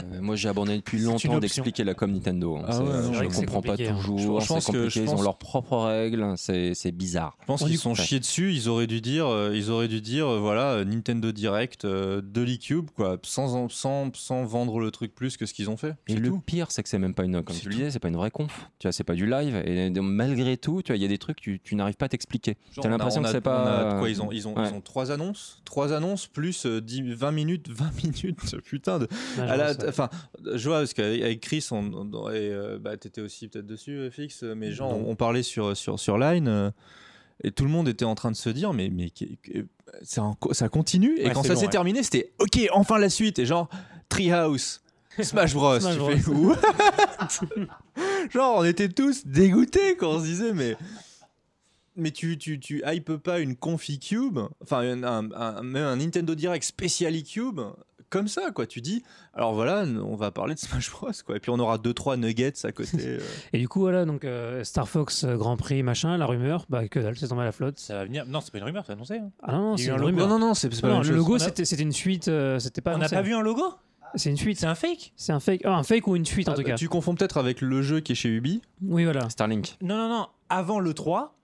Euh, 0.02 0.20
moi, 0.22 0.36
j'ai 0.36 0.48
abandonné 0.48 0.78
depuis 0.78 0.98
longtemps 0.98 1.38
d'expliquer 1.38 1.84
la 1.84 1.92
com 1.94 2.10
Nintendo. 2.10 2.56
hein. 2.56 2.64
Ah 2.66 2.72
C'est- 2.72 2.78
ouais, 2.80 3.02
non, 3.02 3.12
je 3.12 3.24
ne 3.24 3.28
comprends 3.28 3.60
pas 3.60 3.68
compliqué, 3.72 3.88
hein. 3.90 3.98
toujours. 4.02 4.40
Je- 4.40 4.48
pense 4.48 4.66
que- 4.66 4.72
compliqué, 4.72 4.90
je 4.90 5.00
Ils 5.00 5.04
pense- 5.04 5.20
ont 5.20 5.22
leurs 5.22 5.36
propres 5.38 5.76
règles. 5.76 6.32
C'est 6.36 6.72
c'est 6.74 6.92
bizarre. 6.92 7.36
Je 7.42 7.46
pense 7.46 7.62
qu'ils 7.62 7.76
se 7.76 7.82
sont 7.82 7.94
chiés 7.94 8.18
dessus. 8.18 8.52
Ils 8.52 8.68
auraient 8.70 8.86
dû 8.86 9.00
dire, 9.02 9.26
euh, 9.26 9.52
ils 9.54 9.70
auraient 9.70 9.88
dû 9.88 10.00
dire, 10.00 10.26
euh, 10.26 10.38
voilà, 10.40 10.82
Nintendo 10.84 11.30
Direct 11.30 11.84
euh, 11.84 12.22
de 12.24 12.40
l'eCube, 12.40 12.88
quoi, 12.96 13.18
sans, 13.22 13.68
sans, 13.68 14.08
sans 14.14 14.44
vendre 14.44 14.80
le 14.80 14.90
truc 14.90 15.14
plus 15.14 15.36
que 15.36 15.44
ce 15.46 15.52
qu'ils 15.52 15.68
ont 15.68 15.76
fait. 15.76 15.94
Et 16.08 16.14
le 16.16 16.30
tout. 16.30 16.40
pire, 16.40 16.70
c'est 16.70 16.82
que 16.82 16.88
c'est 16.88 16.98
même 16.98 17.14
pas 17.14 17.24
une, 17.24 17.42
comme 17.42 17.56
tu 17.56 17.68
le 17.68 17.74
disais, 17.74 17.90
c'est 17.90 18.00
pas 18.00 18.08
une 18.08 18.16
vraie 18.16 18.30
conf. 18.30 18.70
Tu 18.78 18.86
vois, 18.88 18.92
c'est 18.92 19.04
pas 19.04 19.14
du 19.14 19.26
live. 19.26 19.62
Et 19.66 19.90
donc, 19.90 20.04
malgré 20.04 20.56
tout, 20.56 20.80
tu 20.82 20.92
vois, 20.92 20.96
il 20.96 21.02
y 21.02 21.06
a 21.06 21.08
des 21.08 21.18
trucs 21.18 21.36
que 21.36 21.42
tu, 21.42 21.60
tu 21.62 21.74
n'arrives 21.76 21.96
pas 21.96 22.06
à 22.06 22.08
t'expliquer. 22.08 22.56
Genre, 22.72 22.82
T'as 22.82 22.88
on 22.88 22.92
a- 22.92 22.96
l'impression 22.96 23.20
on 23.20 23.24
que 23.24 23.30
c'est 23.30 23.40
pas. 23.42 23.96
quoi, 23.98 24.08
ils 24.08 24.22
ont, 24.22 24.32
ils 24.32 24.48
ont, 24.48 24.56
Ouais. 24.56 24.68
ils 24.68 24.74
ont 24.74 24.80
trois 24.80 25.10
annonces, 25.12 25.60
trois 25.66 25.81
annonces 25.90 26.26
plus 26.28 26.66
euh, 26.66 26.80
10 26.80 27.14
20 27.14 27.32
minutes, 27.32 27.68
20 27.70 28.04
minutes, 28.04 28.60
putain 28.64 28.98
de. 29.00 29.08
Ça. 29.36 29.74
Enfin, 29.88 30.08
je 30.54 30.68
vois 30.68 30.78
parce 30.78 30.92
qu'avec 30.94 31.22
avec 31.22 31.40
Chris, 31.40 31.66
on, 31.72 31.92
on- 31.92 32.28
et, 32.30 32.34
euh, 32.50 32.78
bah, 32.78 32.96
t'étais 32.96 33.20
aussi 33.22 33.48
peut-être 33.48 33.66
dessus, 33.66 34.10
FX, 34.10 34.44
mais 34.54 34.70
genre, 34.72 34.92
on, 34.96 35.10
on 35.10 35.16
parlait 35.16 35.42
sur 35.42 35.76
sur 35.76 35.98
sur 35.98 36.18
Line. 36.18 36.46
euh, 36.48 36.70
et 37.44 37.50
tout 37.50 37.64
le 37.64 37.70
monde 37.70 37.88
était 37.88 38.04
en 38.04 38.14
train 38.14 38.30
de 38.30 38.36
se 38.36 38.50
dire, 38.50 38.72
mais, 38.72 38.88
mais 38.88 39.10
ça, 40.02 40.30
ça 40.52 40.68
continue. 40.68 41.18
Et 41.18 41.26
Ouais, 41.26 41.32
quand 41.32 41.42
ça 41.42 41.56
s'est 41.56 41.62
ouais. 41.64 41.70
terminé, 41.70 42.02
c'était 42.04 42.32
OK, 42.38 42.60
enfin 42.72 42.98
la 42.98 43.10
suite. 43.10 43.40
Et 43.40 43.46
genre, 43.46 43.68
Treehouse, 44.08 44.80
Smash 45.20 45.52
Bros. 45.54 45.80
Smash 45.80 45.94
tu 45.94 45.98
Bros. 45.98 46.10
fais 46.10 46.30
what 46.30 46.58
Genre, 48.32 48.58
on 48.58 48.64
était 48.64 48.88
tous 48.88 49.26
dégoûtés 49.26 49.96
quand 49.96 50.10
on 50.12 50.18
se 50.20 50.24
disait, 50.24 50.52
mais. 50.52 50.76
Mais 51.96 52.10
tu, 52.10 52.38
tu, 52.38 52.58
tu 52.58 52.82
hype 52.86 53.16
pas 53.16 53.38
une 53.40 53.54
Confi 53.56 53.98
Cube, 53.98 54.38
enfin 54.62 54.78
un, 54.80 55.02
un- 55.02 55.30
un- 55.32 55.62
même 55.62 55.84
un 55.84 55.96
Nintendo 55.96 56.34
Direct 56.34 56.64
spécial 56.64 57.14
eCube, 57.14 57.60
comme 58.08 58.28
ça 58.28 58.50
quoi. 58.50 58.66
Tu 58.66 58.80
dis, 58.80 59.02
alors 59.34 59.52
voilà, 59.54 59.84
on 59.84 60.16
va 60.16 60.30
parler 60.30 60.54
de 60.54 60.58
Smash 60.58 60.90
Bros 60.90 61.10
quoi. 61.26 61.36
Et 61.36 61.40
puis 61.40 61.50
on 61.50 61.58
aura 61.58 61.76
deux 61.78 61.92
trois 61.92 62.16
nuggets 62.16 62.52
à 62.64 62.72
côté. 62.72 62.96
euh. 63.00 63.18
Et 63.52 63.58
du 63.58 63.68
coup, 63.68 63.80
voilà, 63.80 64.04
donc 64.06 64.24
euh, 64.24 64.64
Star 64.64 64.88
Fox 64.88 65.24
euh, 65.24 65.36
Grand 65.36 65.56
Prix, 65.58 65.82
machin, 65.82 66.16
la 66.16 66.24
rumeur, 66.26 66.64
bah 66.70 66.88
que 66.88 66.98
dalle, 66.98 67.16
c'est 67.16 67.28
tombé 67.28 67.42
à 67.42 67.46
la 67.46 67.52
flotte. 67.52 67.78
Ça 67.78 67.94
va 67.94 68.04
venir. 68.06 68.24
Non, 68.26 68.40
c'est 68.40 68.52
pas 68.52 68.58
une 68.58 68.64
rumeur, 68.64 68.84
c'est 68.86 68.92
annoncé. 68.92 69.18
hein. 69.18 69.30
Ah 69.42 69.52
non, 69.52 69.62
non, 69.72 69.76
c'est 69.76 69.84
une 69.86 69.90
logo. 69.92 70.06
rumeur. 70.06 70.28
non 70.28 70.38
non 70.38 70.46
non, 70.48 70.54
c'est 70.54 70.68
pas 70.70 70.76
Non, 70.88 70.94
la 70.94 71.00
même 71.00 71.02
le 71.02 71.08
chose. 71.08 71.16
logo, 71.16 71.34
a- 71.34 71.38
c'était 71.40 71.64
c'était 71.66 71.82
une 71.82 71.92
suite, 71.92 72.28
euh, 72.28 72.58
c'était 72.58 72.80
pas. 72.80 72.94
On 72.94 72.98
n'a 72.98 73.08
pas 73.10 73.20
vu 73.22 73.34
un 73.34 73.42
logo 73.42 73.64
C'est 74.14 74.30
une 74.30 74.36
suite. 74.38 74.58
C'est 74.58 74.66
un 74.66 74.74
fake 74.74 75.12
C'est 75.16 75.32
un 75.32 75.40
fake, 75.40 75.60
ah, 75.64 75.74
un 75.76 75.82
fake 75.82 76.06
ou 76.06 76.16
une 76.16 76.24
suite 76.26 76.48
en 76.48 76.52
Ah, 76.52 76.54
tout 76.54 76.62
bah, 76.62 76.70
cas. 76.70 76.74
Tu 76.76 76.88
confonds 76.88 77.14
peut-être 77.14 77.36
avec 77.36 77.60
le 77.60 77.82
jeu 77.82 78.00
qui 78.00 78.12
est 78.12 78.14
chez 78.14 78.30
Ubi. 78.30 78.62
Oui, 78.82 79.04
voilà. 79.04 79.28
Starlink. 79.28 79.76
Non, 79.82 79.96
non, 79.96 80.08
non. 80.08 80.26
Avant 80.50 80.80
le 80.80 80.92
3, 80.92 81.34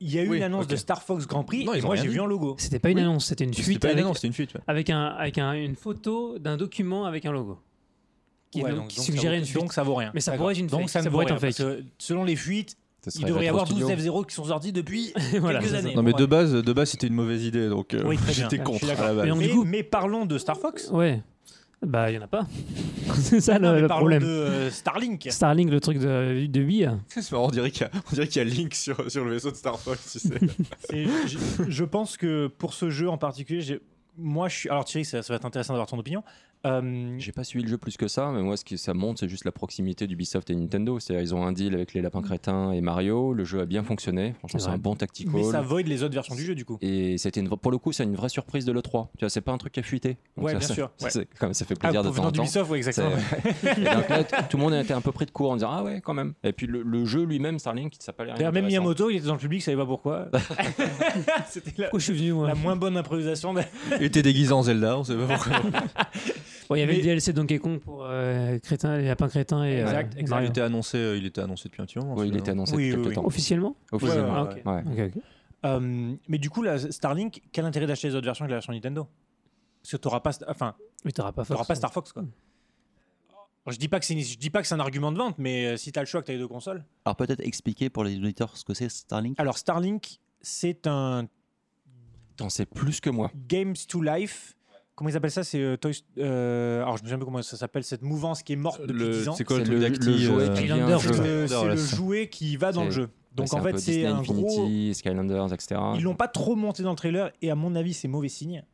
il 0.00 0.12
y 0.14 0.18
a 0.18 0.22
eu 0.24 0.28
Oui, 0.28 0.36
une 0.38 0.42
annonce 0.42 0.66
de 0.66 0.76
Star 0.76 1.02
Fox 1.02 1.26
Grand 1.26 1.42
Prix. 1.44 1.64
Non, 1.64 1.72
et 1.74 1.80
moi, 1.80 1.96
j'ai 1.96 2.08
vu 2.08 2.20
un 2.20 2.26
logo. 2.26 2.54
C'était 2.58 2.78
pas 2.78 2.90
une 2.90 2.98
Oui. 2.98 3.02
annonce, 3.04 3.26
c'était 3.26 3.44
une 3.44 3.52
C'était 3.52 3.64
suite 3.64 3.80
pas 3.80 3.88
une 3.88 3.92
avec, 3.94 4.04
annonce, 4.04 4.16
c'était 4.18 4.26
une 4.28 4.32
fuite. 4.34 4.54
ouais. 4.54 4.60
avec 4.66 4.90
un 4.90 5.04
avec 5.06 5.38
un- 5.38 5.52
une 5.52 5.74
photo 5.76 6.38
d'un 6.38 6.56
document 6.56 7.04
avec 7.06 7.24
un 7.26 7.32
logo. 7.32 7.58
Qui, 8.50 8.62
Ouais, 8.62 8.70
donc, 8.70 8.78
donc- 8.80 8.88
qui 8.88 8.96
donc 8.96 9.04
suggérait 9.06 9.38
une 9.38 9.44
suite. 9.44 9.58
Donc 9.58 9.72
ça 9.72 9.82
vaut 9.82 9.94
rien. 9.94 10.10
Mais 10.14 10.20
ça 10.20 10.32
pourrait 10.36 10.52
être 10.54 10.60
une 10.60 10.66
Donc 10.68 10.82
fake, 10.82 10.88
ça, 10.90 11.10
pourrait 11.10 11.24
être 11.24 11.36
rien, 11.36 11.48
un 11.48 11.52
fake. 11.52 11.84
selon 11.98 12.24
les 12.24 12.36
fuites, 12.36 12.76
il 13.18 13.24
devrait 13.24 13.44
y 13.44 13.48
avoir 13.48 13.64
12 13.66 13.78
Studio. 13.84 13.96
F0 14.22 14.26
qui 14.26 14.34
sont 14.34 14.44
sortis 14.44 14.72
depuis 14.72 15.12
Voilà, 15.40 15.60
quelques 15.60 15.74
années. 15.74 15.94
Non 15.94 16.02
mais 16.02 16.12
de 16.12 16.26
base, 16.26 16.52
de 16.52 16.72
base 16.72 16.90
c'était 16.90 17.06
une 17.08 17.14
mauvaise 17.14 17.44
idée 17.44 17.68
donc 17.68 17.92
euh, 17.94 18.02
Oui, 18.06 18.16
j'étais 18.32 18.58
contre 18.58 18.84
à 18.90 18.94
la 18.94 19.14
base. 19.14 19.38
Mais 19.66 19.82
parlons 19.82 20.26
de 20.26 20.38
Star 20.38 20.56
Fox. 20.58 20.90
Ouais. 20.90 21.22
Bah, 21.82 22.10
il 22.10 22.14
y 22.14 22.18
en 22.18 22.22
a 22.22 22.26
pas. 22.26 22.46
c'est 23.16 23.40
ça 23.40 23.58
Non, 23.58 23.68
le, 23.70 23.74
mais 23.76 23.80
le 23.82 23.88
parlons 23.88 24.00
problème. 24.02 24.22
de 24.22 24.26
euh, 24.28 24.70
Starlink. 24.70 25.26
Starlink, 25.30 25.70
le 25.70 25.80
truc 25.80 25.98
de, 25.98 26.46
de 26.46 26.60
Wii. 26.62 26.88
C'est 27.08 27.30
marrant, 27.32 27.46
on 27.46 27.50
dirait 27.50 27.70
qu'il 27.70 27.82
y, 27.82 27.84
a- 27.84 27.90
on 28.10 28.14
dirait 28.14 28.26
qu'il 28.28 28.42
y 28.42 28.46
a 28.46 28.48
Link 28.48 28.74
sur, 28.74 29.10
sur 29.10 29.24
le 29.24 29.32
vaisseau 29.32 29.50
de 29.50 29.56
Star 29.56 29.78
Fox. 29.78 30.12
Tu 30.12 30.18
sais. 30.18 30.38
Et 30.96 31.06
je, 31.26 31.38
je 31.68 31.84
pense 31.84 32.16
que 32.16 32.46
pour 32.46 32.72
ce 32.74 32.88
jeu 32.90 33.08
en 33.10 33.18
particulier, 33.18 33.60
j'ai- 33.60 33.80
moi, 34.18 34.48
je 34.48 34.56
suis. 34.56 34.68
Alors 34.70 34.86
Thierry, 34.86 35.04
ça, 35.04 35.22
ça 35.22 35.32
va 35.32 35.36
être 35.36 35.44
intéressant 35.44 35.74
d'avoir 35.74 35.86
ton 35.88 35.98
opinion. 35.98 36.24
Euh, 36.64 37.14
J'ai 37.18 37.32
pas 37.32 37.44
suivi 37.44 37.64
le 37.64 37.70
jeu 37.70 37.78
plus 37.78 37.96
que 37.96 38.08
ça, 38.08 38.30
mais 38.34 38.42
moi, 38.42 38.56
ce 38.56 38.64
que 38.64 38.76
ça 38.76 38.92
montre, 38.94 39.20
c'est 39.20 39.28
juste 39.28 39.44
la 39.44 39.52
proximité 39.52 40.06
d'Ubisoft 40.06 40.50
et 40.50 40.54
Nintendo. 40.54 40.98
C'est-à-dire, 40.98 41.22
ils 41.22 41.34
ont 41.34 41.44
un 41.46 41.52
deal 41.52 41.74
avec 41.74 41.94
les 41.94 42.00
lapins 42.02 42.22
crétins 42.22 42.72
et 42.72 42.80
Mario. 42.80 43.32
Le 43.32 43.44
jeu 43.44 43.60
a 43.60 43.66
bien 43.66 43.84
fonctionné. 43.84 44.34
Franchement, 44.38 44.58
C'est 44.60 44.68
un 44.70 44.78
bon 44.78 44.96
tactical. 44.96 45.32
mais 45.34 45.44
ça 45.44 45.60
void 45.62 45.82
les 45.82 46.02
autres 46.02 46.14
versions 46.14 46.34
du 46.34 46.44
jeu, 46.44 46.54
du 46.54 46.64
coup. 46.64 46.78
Et 46.80 47.18
c'était 47.18 47.40
une, 47.40 47.48
pour 47.48 47.70
le 47.70 47.78
coup, 47.78 47.92
c'est 47.92 48.04
une 48.04 48.16
vraie 48.16 48.28
surprise 48.28 48.64
de 48.64 48.72
l'E3. 48.72 49.08
Tu 49.16 49.20
vois, 49.24 49.30
c'est 49.30 49.40
pas 49.42 49.52
un 49.52 49.58
truc 49.58 49.72
qui 49.74 49.80
a 49.80 49.82
fuité. 49.82 50.16
Donc 50.36 50.46
Ouais, 50.46 50.52
ça, 50.52 50.58
bien 50.58 50.68
ça- 50.68 50.74
sûr, 50.74 50.90
Ça, 50.96 51.04
ouais. 51.04 51.10
c'est- 51.10 51.28
quand 51.38 51.46
même, 51.46 51.54
ça 51.54 51.64
fait 51.66 51.74
Ah, 51.78 51.88
plaisir 51.88 52.02
de 52.02 52.08
pour 52.08 52.16
temps 52.16 52.22
en 52.22 52.32
temps. 52.32 52.42
d'Ubisoft, 52.42 52.70
ouais, 52.70 52.78
exactement. 52.78 53.10
Et 53.64 53.84
donc 53.84 54.08
là, 54.08 54.24
tout 54.24 54.56
le 54.56 54.62
monde 54.62 54.74
était 54.74 54.94
un 54.94 55.00
peu 55.00 55.12
pris 55.12 55.26
de 55.26 55.30
court 55.30 55.50
en 55.52 55.56
disant 55.56 55.70
Ah 55.70 55.84
ouais, 55.84 56.00
quand 56.00 56.14
même. 56.14 56.34
Et 56.42 56.52
puis 56.52 56.66
le, 56.66 56.82
le 56.82 57.04
jeu 57.04 57.22
lui-même, 57.24 57.58
Starlink, 57.60 57.94
ça 58.00 58.10
n'a 58.10 58.16
pas 58.16 58.24
l'air. 58.24 58.34
D'ailleurs, 58.36 58.52
même. 58.52 58.66
Miyamoto, 58.66 59.10
il 59.10 59.16
était 59.18 59.26
dans 59.26 59.34
le 59.34 59.38
public, 59.38 59.60
il 59.60 59.62
savait 59.62 59.76
pas 59.76 59.86
pourquoi. 59.86 60.28
C'était 61.48 61.70
la, 61.76 61.84
Pourquoi 61.84 62.00
je 62.00 62.04
suis 62.04 62.14
venu 62.14 62.32
moi 62.32 62.48
la 62.48 62.54
moins 62.54 62.74
bonne 62.76 62.96
improvisation. 62.96 63.54
de- 63.54 63.62
Il 64.00 64.02
était 64.04 64.22
déguisé 64.22 64.52
en 64.52 64.62
Zelda, 64.62 64.98
on 64.98 65.04
sait 65.04 65.14
pas 65.16 65.26
pourquoi. 65.36 65.60
Bon, 66.68 66.74
Il 66.74 66.80
y 66.80 66.82
avait 66.82 66.92
Mais- 66.92 66.98
le 66.98 67.04
DLC 67.04 67.32
Donkey 67.32 67.58
Kong 67.58 67.78
pour 67.80 68.04
euh, 68.04 68.58
Crétin, 68.58 68.96
les 68.98 69.06
lapins 69.06 69.28
crétins 69.28 69.64
et, 69.64 69.78
Exact, 69.80 70.14
euh, 70.14 70.18
exact. 70.20 70.42
il, 70.42 70.48
était 70.48 70.60
annoncé, 70.60 70.98
euh, 70.98 71.16
il 71.16 71.26
était 71.26 71.40
annoncé 71.40 71.68
depuis 71.68 71.82
un 71.82 71.86
petit 71.86 71.98
moment. 71.98 72.14
Oui, 72.16 72.28
il 72.28 72.36
était 72.36 72.50
annoncé 72.50 72.74
Oui, 72.74 72.86
depuis 72.88 72.96
oui, 72.96 73.02
quelques 73.04 73.08
oui. 73.10 73.14
temps. 73.22 73.26
Officiellement 73.26 73.76
Officiellement. 73.92 74.42
Ouais, 74.42 74.62
ouais, 74.64 74.82
Ouais. 74.94 75.08
Ok, 75.08 75.14
ok. 75.16 75.22
Euh, 75.64 76.14
mais 76.28 76.38
du 76.38 76.50
coup, 76.50 76.62
la 76.62 76.78
Starlink, 76.78 77.42
quel 77.52 77.64
intérêt 77.64 77.86
d'acheter 77.86 78.08
les 78.08 78.14
autres 78.14 78.24
versions 78.26 78.44
que 78.44 78.50
la 78.50 78.56
version 78.56 78.72
Nintendo? 78.72 79.06
Parce 79.82 79.92
que 79.92 79.96
t'auras 79.96 80.20
pas, 80.20 80.32
enfin, 80.48 80.74
Mais 81.04 81.12
t'auras 81.12 81.32
pas 81.32 81.44
Star 81.74 81.92
Fox, 81.92 82.12
quoi. 82.12 82.22
Alors, 82.22 83.72
Je 83.72 83.78
dis 83.78 83.88
pas 83.88 83.98
que 83.98 84.04
c'est, 84.06 84.14
une- 84.14 84.22
je 84.22 84.36
dis 84.38 84.50
pas 84.50 84.62
que 84.62 84.68
c'est 84.68 84.74
un 84.76 84.80
argument 84.80 85.10
de 85.10 85.18
vente, 85.18 85.36
mais 85.38 85.66
euh, 85.66 85.76
si 85.76 85.90
t'as 85.90 86.00
le 86.00 86.06
choix 86.06 86.20
que 86.22 86.26
t'as 86.28 86.32
les 86.34 86.38
deux 86.38 86.46
consoles. 86.46 86.84
Alors 87.04 87.16
peut-être 87.16 87.40
expliquer 87.40 87.90
pour 87.90 88.04
les 88.04 88.16
auditeurs 88.16 88.56
ce 88.56 88.64
que 88.64 88.74
c'est 88.74 88.88
Starlink? 88.88 89.38
Alors 89.40 89.58
Starlink, 89.58 90.18
c'est 90.40 90.86
un 90.86 91.26
T'en 92.36 92.48
sais 92.50 92.66
plus 92.66 93.00
que 93.00 93.08
moi. 93.10 93.30
Games 93.48 93.74
to 93.88 94.02
Life. 94.02 94.54
Comment 94.96 95.10
ils 95.10 95.16
appellent 95.16 95.30
ça 95.30 95.44
C'est 95.44 95.60
euh, 95.60 95.76
Toy- 95.76 96.02
euh, 96.18 96.82
alors 96.82 96.96
je 96.96 97.02
me 97.02 97.06
souviens 97.06 97.18
plus 97.18 97.26
comment 97.26 97.42
ça 97.42 97.56
s'appelle 97.56 97.84
cette 97.84 98.02
mouvance 98.02 98.42
qui 98.42 98.54
est 98.54 98.56
morte 98.56 98.80
depuis 98.80 98.98
Le- 98.98 99.12
10 99.12 99.28
ans. 99.28 99.34
C'est 99.34 99.44
quoi 99.44 99.58
le 99.58 99.64
le- 99.64 99.88
le 99.88 100.02
jouet 100.18 100.38
euh, 100.40 100.54
C'est 100.98 101.64
le, 101.68 101.76
ça. 101.76 101.96
jouet 101.96 102.28
qui 102.28 102.56
va 102.56 102.72
dans 102.72 102.84
le 102.84 102.90
jeu. 102.90 103.10
Donc 103.34 103.52
Ouais, 103.52 103.60
en 103.60 103.62
fait 103.62 103.78
c'est 103.78 104.06
un 104.06 104.22
gros. 104.22 104.46
Infinity, 104.62 104.94
Skylanders, 104.94 105.52
etc. 105.52 105.78
Ils 105.96 106.02
l'ont 106.02 106.14
pas 106.14 106.28
trop 106.28 106.56
monté 106.56 106.82
dans 106.82 106.90
le 106.90 106.96
trailer 106.96 107.30
et 107.42 107.50
à 107.50 107.54
mon 107.54 107.74
avis 107.76 107.92
c'est 107.92 108.08
mauvais 108.08 108.30
signe. 108.30 108.64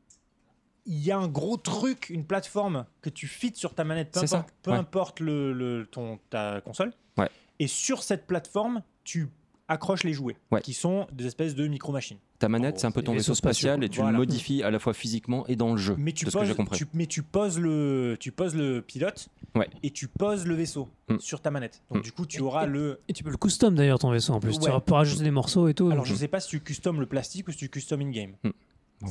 Il 0.87 0.99
y 1.01 1.11
a 1.13 1.19
un 1.19 1.29
gros 1.29 1.57
truc, 1.57 2.09
une 2.11 2.25
plateforme 2.25 2.87
que 3.03 3.11
tu 3.11 3.27
fites 3.27 3.57
sur 3.57 3.75
ta 3.75 3.83
manette, 3.85 4.11
peu 4.13 4.21
importe, 4.21 4.49
peu 4.63 4.71
ouais. 4.73 4.77
importe 4.77 5.21
le, 5.21 5.53
le- 5.53 5.87
ton, 5.91 6.19
ta 6.31 6.61
console. 6.61 6.93
Ouais. 7.19 7.29
Et 7.59 7.67
sur 7.69 8.03
cette 8.05 8.27
plateforme, 8.27 8.83
tu 9.05 9.29
accroches 9.69 10.03
les 10.05 10.13
jouets, 10.13 10.37
Ouais. 10.51 10.61
qui 10.61 10.75
sont 10.75 11.07
des 11.13 11.27
espèces 11.27 11.55
de 11.55 11.67
micro-machines. 11.69 12.19
Ta 12.43 12.49
manette, 12.49 12.81
c'est 12.81 12.89
un 12.89 12.91
peu 12.91 13.03
ton 13.03 13.13
vaisseau 13.13 13.35
spatial 13.35 13.85
et 13.85 13.89
tu 13.89 13.99
Voilà. 14.01 14.11
le 14.11 14.19
modifies 14.19 14.65
à 14.65 14.71
la 14.73 14.81
fois 14.81 14.95
physiquement 14.95 15.47
et 15.47 15.55
dans 15.55 15.71
le 15.71 15.77
jeu. 15.77 15.95
Mais 15.97 16.11
tu, 16.11 16.25
que 16.27 16.31
poses, 16.33 16.45
j'ai 16.49 16.55
compris. 16.57 16.77
tu- 16.77 16.87
mais 16.93 17.07
tu 17.07 17.23
poses 17.23 17.57
le, 17.61 18.17
tu 18.19 18.33
poses 18.33 18.57
le 18.57 18.83
pilote 18.83 19.29
Ouais. 19.55 19.71
et 19.85 19.91
tu 19.93 20.09
poses 20.09 20.45
le 20.45 20.57
vaisseau 20.57 20.89
Mm. 21.09 21.19
sur 21.21 21.41
ta 21.41 21.53
manette. 21.53 21.83
Donc 21.93 22.01
Mm. 22.01 22.03
du 22.03 22.11
coup, 22.11 22.27
tu 22.27 22.41
auras 22.41 22.67
le. 22.67 22.99
Et 23.09 23.13
tu 23.13 23.23
peux 23.23 23.31
le 23.31 23.37
custom 23.37 23.77
d'ailleurs 23.77 24.01
ton 24.01 24.11
vaisseau 24.11 24.33
en 24.33 24.41
plus. 24.41 24.59
Tu 24.59 24.69
Ouais. 24.69 24.81
peux 24.85 24.95
rajouter 24.95 25.23
des 25.23 25.31
morceaux 25.31 25.69
et 25.69 25.75
tout. 25.75 25.87
Alors 25.87 25.99
donc- 25.99 26.07
je 26.07 26.15
sais 26.17 26.27
pas 26.27 26.41
si 26.41 26.49
tu 26.49 26.59
custom 26.59 26.99
le 26.99 27.07
plastique 27.07 27.47
ou 27.47 27.53
si 27.53 27.59
tu 27.59 27.69
custom 27.69 28.01
in-game. 28.01 28.33
Bon, 28.43 28.51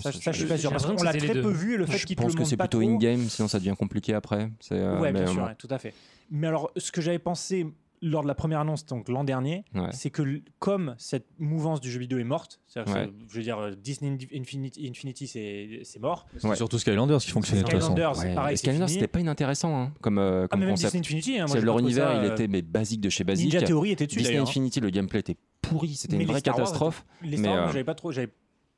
Ça, 0.02 0.12
ça, 0.12 0.20
ça, 0.20 0.32
je 0.34 0.40
suis 0.40 0.45
pas 0.48 0.58
sûr. 0.58 0.70
Parce 0.72 0.86
qu'on 0.86 1.02
l'a 1.02 1.14
que 1.14 1.18
très 1.20 1.41
peu 1.41 1.52
vu 1.52 1.76
et 1.76 1.78
le 1.78 1.86
fait 1.86 1.98
je 1.99 2.06
qu'ils 2.06 2.18
te 2.18 2.22
le 2.22 2.28
pense 2.28 2.36
que 2.36 2.44
c'est 2.44 2.58
plutôt 2.58 2.80
in-game, 2.82 3.30
sinon 3.30 3.48
ça 3.48 3.60
devient 3.60 3.76
compliqué 3.80 4.14
après. 4.14 4.49
C'est, 4.60 4.76
euh, 4.76 4.99
Ouais, 4.99 5.14
bien 5.14 5.26
sûr, 5.28 5.41
euh, 5.41 5.48
ouais, 5.48 5.56
tout 5.58 5.68
à 5.70 5.78
fait. 5.80 5.94
Mais 6.32 6.48
alors, 6.48 6.70
ce 6.76 6.91
que 6.91 6.99
j'avais 6.99 7.20
pensé 7.20 7.66
lors 8.03 8.23
de 8.23 8.28
la 8.28 8.34
première 8.36 8.60
annonce, 8.61 8.86
donc 8.86 9.10
l'an 9.10 9.23
dernier, 9.23 9.64
ouais. 9.76 9.90
c'est 9.91 10.10
que 10.10 10.41
comme 10.60 10.95
cette 10.98 11.28
mouvance 11.38 11.80
du 11.82 11.91
jeu 11.91 11.99
vidéo 11.99 12.18
est 12.18 12.23
morte, 12.23 12.60
que 12.73 12.82
je 13.30 13.36
veux 13.38 13.44
dire, 13.44 13.60
euh, 13.60 13.72
Disney 13.76 14.18
Infinity, 14.34 14.88
Infinity 14.90 15.28
c'est 15.28 15.99
mort. 15.99 16.26
C'est 16.38 16.48
Ouais. 16.48 16.56
surtout 16.56 16.80
Skylanders 16.80 17.19
qui 17.19 17.30
fonctionnait 17.32 17.61
de 17.61 17.68
toute 17.68 17.80
façon. 17.80 17.94
Pareil, 18.36 18.57
Skylanders, 18.57 18.90
c'était 18.90 19.07
pas 19.07 19.19
inintéressant 19.19 19.76
hein, 19.80 19.94
comme, 20.02 20.18
euh, 20.18 20.48
Ah, 20.49 20.57
même 20.57 20.69
concept. 20.69 20.94
Disney 20.94 21.02
Infinity, 21.19 21.40
hein, 21.40 21.45
moi, 21.48 21.60
leur 21.60 21.78
univers, 21.80 22.07
ça, 22.07 22.23
il 22.23 22.30
euh, 22.30 22.34
était 22.34 22.48
mais 22.48 22.61
basique 22.64 23.02
de 23.02 23.10
chez 23.10 23.23
basique. 23.23 23.53
Ninja 23.53 23.65
Theory 23.65 23.91
était 23.91 24.07
dessus 24.07 24.19
Disney. 24.19 24.38
Infinity, 24.38 24.80
le 24.80 24.90
gameplay 24.90 25.19
était 25.19 25.38
pourri, 25.61 25.94
c'était 25.95 26.18
une 26.18 26.26
vraie 26.26 26.41
catastrophe. 26.41 27.06
Les 27.22 27.32
Mais, 27.32 27.38
Star 27.38 27.53
Wars, 27.53 27.64
euh, 27.65 27.68
j'avais 27.72 27.84
pas 27.84 27.95
trop, 27.95 28.11
j'avais 28.11 28.32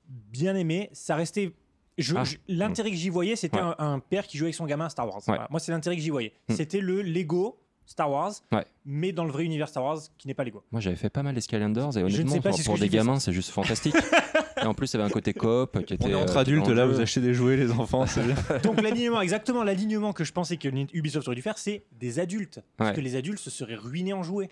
bien 0.09 0.55
aimé. 0.55 0.89
Ça 0.93 1.15
restait. 1.15 1.53
je- 1.97 2.15
Ah. 2.17 2.23
L'intérêt 2.47 2.89
que 2.89 2.97
j'y 2.97 3.09
voyais, 3.09 3.35
c'était 3.35 3.57
Ouais. 3.57 3.73
un, 3.77 3.93
un 3.93 3.99
père 3.99 4.25
qui 4.27 4.37
jouait 4.37 4.47
avec 4.47 4.55
son 4.55 4.65
gamin 4.65 4.85
à 4.87 4.89
Star 4.89 5.07
Wars. 5.07 5.21
Voilà. 5.27 5.47
Moi, 5.51 5.59
c'est 5.59 5.71
l'intérêt 5.71 5.95
que 5.95 6.01
j'y 6.01 6.09
voyais. 6.09 6.33
Hmm. 6.49 6.53
C'était 6.55 6.81
le 6.81 7.01
Lego 7.03 7.59
Star 7.85 8.09
Wars, 8.09 8.33
Ouais. 8.51 8.65
mais 8.85 9.11
dans 9.11 9.25
le 9.25 9.31
vrai 9.31 9.43
univers 9.43 9.67
Star 9.67 9.83
Wars 9.83 9.99
qui 10.17 10.27
n'est 10.27 10.33
pas 10.33 10.43
Lego. 10.43 10.63
Moi, 10.71 10.81
j'avais 10.81 10.95
fait 10.95 11.09
pas 11.09 11.23
mal 11.23 11.35
les 11.35 11.41
et 11.41 12.03
honnêtement, 12.03 12.39
pour, 12.41 12.53
si 12.55 12.63
pour 12.63 12.77
des 12.77 12.89
gamins, 12.89 13.19
c'est 13.19 13.33
juste 13.33 13.49
fantastique. 13.51 13.95
et 14.61 14.65
en 14.65 14.73
plus, 14.73 14.91
il 14.91 14.97
y 14.97 14.99
avait 14.99 15.09
un 15.09 15.13
côté 15.13 15.33
coop 15.33 15.83
qui 15.85 15.93
était. 15.93 16.05
On 16.05 16.09
est 16.09 16.13
euh, 16.13 16.21
entre 16.21 16.37
adultes 16.37 16.67
là, 16.69 16.85
jeu. 16.87 16.93
vous 16.93 17.01
achetez 17.01 17.21
des 17.21 17.33
jouets 17.33 17.57
les 17.57 17.71
enfants, 17.71 18.05
c'est 18.05 18.23
bien. 18.23 18.35
Donc 18.63 18.81
l'alignement, 18.81 19.21
exactement 19.21 19.63
l'alignement 19.63 20.13
que 20.13 20.23
je 20.23 20.31
pensais 20.31 20.57
que 20.57 20.69
Ubisoft 20.93 21.27
aurait 21.27 21.35
dû 21.35 21.41
faire, 21.41 21.57
c'est 21.57 21.83
des 21.91 22.19
adultes. 22.19 22.61
Parce 22.77 22.95
que 22.95 23.01
les 23.01 23.15
adultes 23.15 23.39
se 23.39 23.49
seraient 23.49 23.75
ruinés 23.75 24.13
en 24.13 24.23
jouets. 24.23 24.49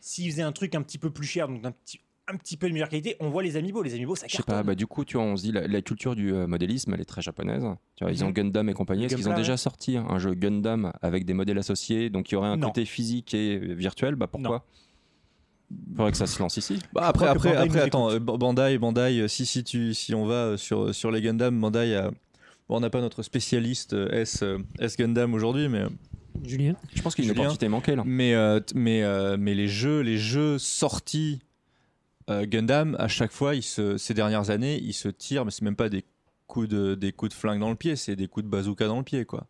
S'ils 0.00 0.30
faisaient 0.30 0.42
un 0.42 0.52
truc 0.52 0.74
un 0.74 0.82
petit 0.82 0.98
peu 0.98 1.10
plus 1.10 1.26
cher, 1.26 1.46
donc 1.46 1.62
d'un 1.62 1.70
petit, 1.70 2.00
un 2.28 2.36
petit 2.36 2.56
peu 2.56 2.68
de 2.68 2.72
meilleure 2.72 2.88
qualité, 2.88 3.16
on 3.20 3.30
voit 3.30 3.42
les 3.42 3.56
amiibo. 3.56 3.82
Les 3.82 3.94
amiibo, 3.94 4.14
ça 4.14 4.26
Je 4.26 4.32
sais 4.32 4.38
cartonne. 4.38 4.54
pas, 4.56 4.62
bah, 4.62 4.74
du 4.74 4.86
coup, 4.86 5.04
tu 5.04 5.16
vois, 5.16 5.26
on 5.26 5.36
se 5.36 5.42
dit 5.42 5.52
la, 5.52 5.66
la 5.66 5.82
culture 5.82 6.14
du 6.14 6.32
euh, 6.32 6.46
modélisme, 6.46 6.94
elle 6.94 7.00
est 7.00 7.04
très 7.04 7.20
japonaise. 7.22 7.64
Tu 7.96 8.04
vois, 8.04 8.12
Ils 8.12 8.22
ont 8.24 8.28
Mhm. 8.28 8.32
Gundam 8.34 8.68
et 8.68 8.74
compagnie. 8.74 9.04
Est-ce 9.04 9.16
qu'ils 9.16 9.28
ont 9.28 9.34
déjà 9.36 9.52
ouais. 9.54 9.56
sorti 9.58 9.96
un 9.96 10.18
jeu 10.18 10.34
Gundam 10.34 10.92
avec 11.02 11.24
des 11.24 11.34
modèles 11.34 11.58
associés 11.58 12.10
Donc 12.10 12.30
il 12.30 12.34
y 12.34 12.36
aurait 12.36 12.48
un 12.48 12.56
Non. 12.56 12.68
côté 12.68 12.84
physique 12.84 13.34
et 13.34 13.58
virtuel? 13.58 14.14
Bah 14.14 14.28
pourquoi? 14.28 14.64
Faudrait 15.96 16.10
que 16.12 16.18
ça 16.18 16.26
se 16.26 16.38
lance 16.40 16.56
ici. 16.58 16.78
Bah 16.92 17.02
après, 17.06 17.26
après, 17.26 17.48
Bandai 17.54 17.62
après, 17.64 17.80
attends, 17.80 18.10
euh, 18.10 18.18
Ba- 18.18 18.36
Bandai, 18.36 18.78
Bandai, 18.78 19.20
euh, 19.20 19.28
si, 19.28 19.46
si, 19.46 19.64
tu, 19.64 19.94
si 19.94 20.14
on 20.14 20.26
va 20.26 20.34
euh, 20.34 20.56
sur, 20.58 20.94
sur 20.94 21.10
les 21.10 21.22
Gundam, 21.22 21.58
Bandai 21.60 21.96
a. 21.96 22.10
Bon, 22.68 22.76
on 22.76 22.80
n'a 22.80 22.90
pas 22.90 23.00
notre 23.00 23.22
spécialiste 23.22 23.94
euh, 23.94 24.08
S, 24.12 24.42
euh, 24.42 24.58
S 24.78 24.96
Gundam 24.96 25.32
aujourd'hui, 25.34 25.68
mais, 25.68 25.84
Julien 26.44 26.74
Je 26.94 27.00
pense 27.02 27.14
qu'il 27.14 27.24
y 27.24 27.28
a 27.28 27.32
une 27.32 27.38
opportunité 27.38 27.68
manquée 27.68 27.96
là. 27.96 28.02
mais, 28.06 28.34
euh, 28.34 28.60
mais, 28.74 29.02
euh, 29.02 29.36
mais 29.38 29.54
les 29.54 29.66
jeux, 29.68 30.00
les 30.00 30.18
jeux 30.18 30.58
sortis 30.58 31.40
euh, 32.30 32.46
Gundam, 32.46 32.96
à 32.98 33.08
chaque 33.08 33.32
fois, 33.32 33.60
se, 33.60 33.96
ces 33.96 34.14
dernières 34.14 34.50
années, 34.50 34.78
ils 34.82 34.92
se 34.94 35.08
tirent, 35.08 35.44
mais 35.44 35.50
c'est 35.50 35.62
même 35.62 35.76
pas 35.76 35.88
des 35.88 36.04
coups, 36.46 36.68
de, 36.68 36.94
des 36.94 37.12
coups 37.12 37.30
de 37.30 37.34
flingue 37.36 37.60
dans 37.60 37.70
le 37.70 37.76
pied, 37.76 37.96
c'est 37.96 38.16
des 38.16 38.28
coups 38.28 38.44
de 38.44 38.50
bazooka 38.50 38.86
dans 38.86 38.98
le 38.98 39.04
pied, 39.04 39.24
quoi. 39.24 39.46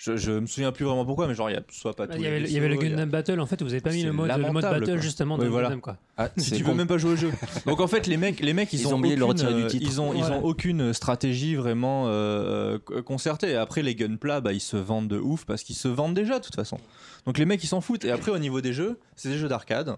Je, 0.00 0.16
je 0.16 0.30
me 0.30 0.46
souviens 0.46 0.70
plus 0.70 0.84
vraiment 0.84 1.04
pourquoi, 1.04 1.26
mais 1.26 1.34
genre, 1.34 1.50
il 1.50 1.54
y 1.54 1.56
a 1.56 1.62
soit 1.70 1.92
pas 1.92 2.06
Il 2.14 2.20
y 2.20 2.26
avait, 2.28 2.40
il 2.42 2.52
y 2.52 2.56
avait 2.56 2.68
le 2.68 2.76
il 2.76 2.86
a- 2.86 2.90
Gundam 2.90 3.10
Battle 3.10 3.40
en 3.40 3.46
fait, 3.46 3.60
vous 3.62 3.72
avez 3.72 3.80
pas 3.80 3.90
mis 3.90 4.04
le 4.04 4.12
mode, 4.12 4.28
le 4.28 4.34
mode 4.34 4.42
lamentable, 4.46 4.78
battle 4.78 4.92
quoi. 4.92 5.00
justement 5.00 5.36
dans 5.36 5.48
voilà. 5.48 5.66
Gundam 5.70 5.80
quoi. 5.80 5.96
Ah, 6.16 6.28
tu 6.28 6.62
veux 6.62 6.72
même 6.74 6.86
pas 6.86 6.98
jouer 6.98 7.14
au 7.14 7.16
jeu. 7.16 7.32
Donc 7.66 7.80
en 7.80 7.88
fait, 7.88 8.06
les 8.06 8.16
mecs, 8.16 8.38
les 8.38 8.52
mecs, 8.52 8.72
ils, 8.72 8.78
Ils 8.82 8.86
ont, 8.86 8.92
ont 8.92 8.98
oublié 8.98 9.16
de 9.16 9.20
le 9.20 9.26
aucune, 9.26 9.48
du 9.48 9.62
euh, 9.64 9.66
titre. 9.66 9.84
Ils 9.84 10.00
ont, 10.00 10.12
ils 10.14 10.20
Voilà. 10.20 10.36
ont 10.36 10.44
aucune 10.44 10.92
stratégie 10.92 11.56
vraiment 11.56 12.04
euh, 12.06 12.78
euh, 12.92 13.02
concertée. 13.02 13.50
Et 13.50 13.56
après, 13.56 13.82
les 13.82 13.96
gunpla, 13.96 14.40
bah, 14.40 14.52
ils 14.52 14.60
se 14.60 14.76
vendent 14.76 15.08
de 15.08 15.18
ouf 15.18 15.44
parce 15.46 15.64
qu'ils 15.64 15.74
se 15.74 15.88
vendent 15.88 16.14
déjà 16.14 16.38
de 16.38 16.44
toute 16.44 16.54
façon. 16.54 16.78
Donc 17.26 17.36
les 17.36 17.44
mecs, 17.44 17.64
ils 17.64 17.68
s'en 17.68 17.80
foutent. 17.80 18.04
Et 18.04 18.12
après, 18.12 18.30
au 18.30 18.38
niveau 18.38 18.60
des 18.60 18.72
jeux, 18.72 19.00
c'est 19.16 19.30
des 19.30 19.38
jeux 19.38 19.48
d'arcade. 19.48 19.96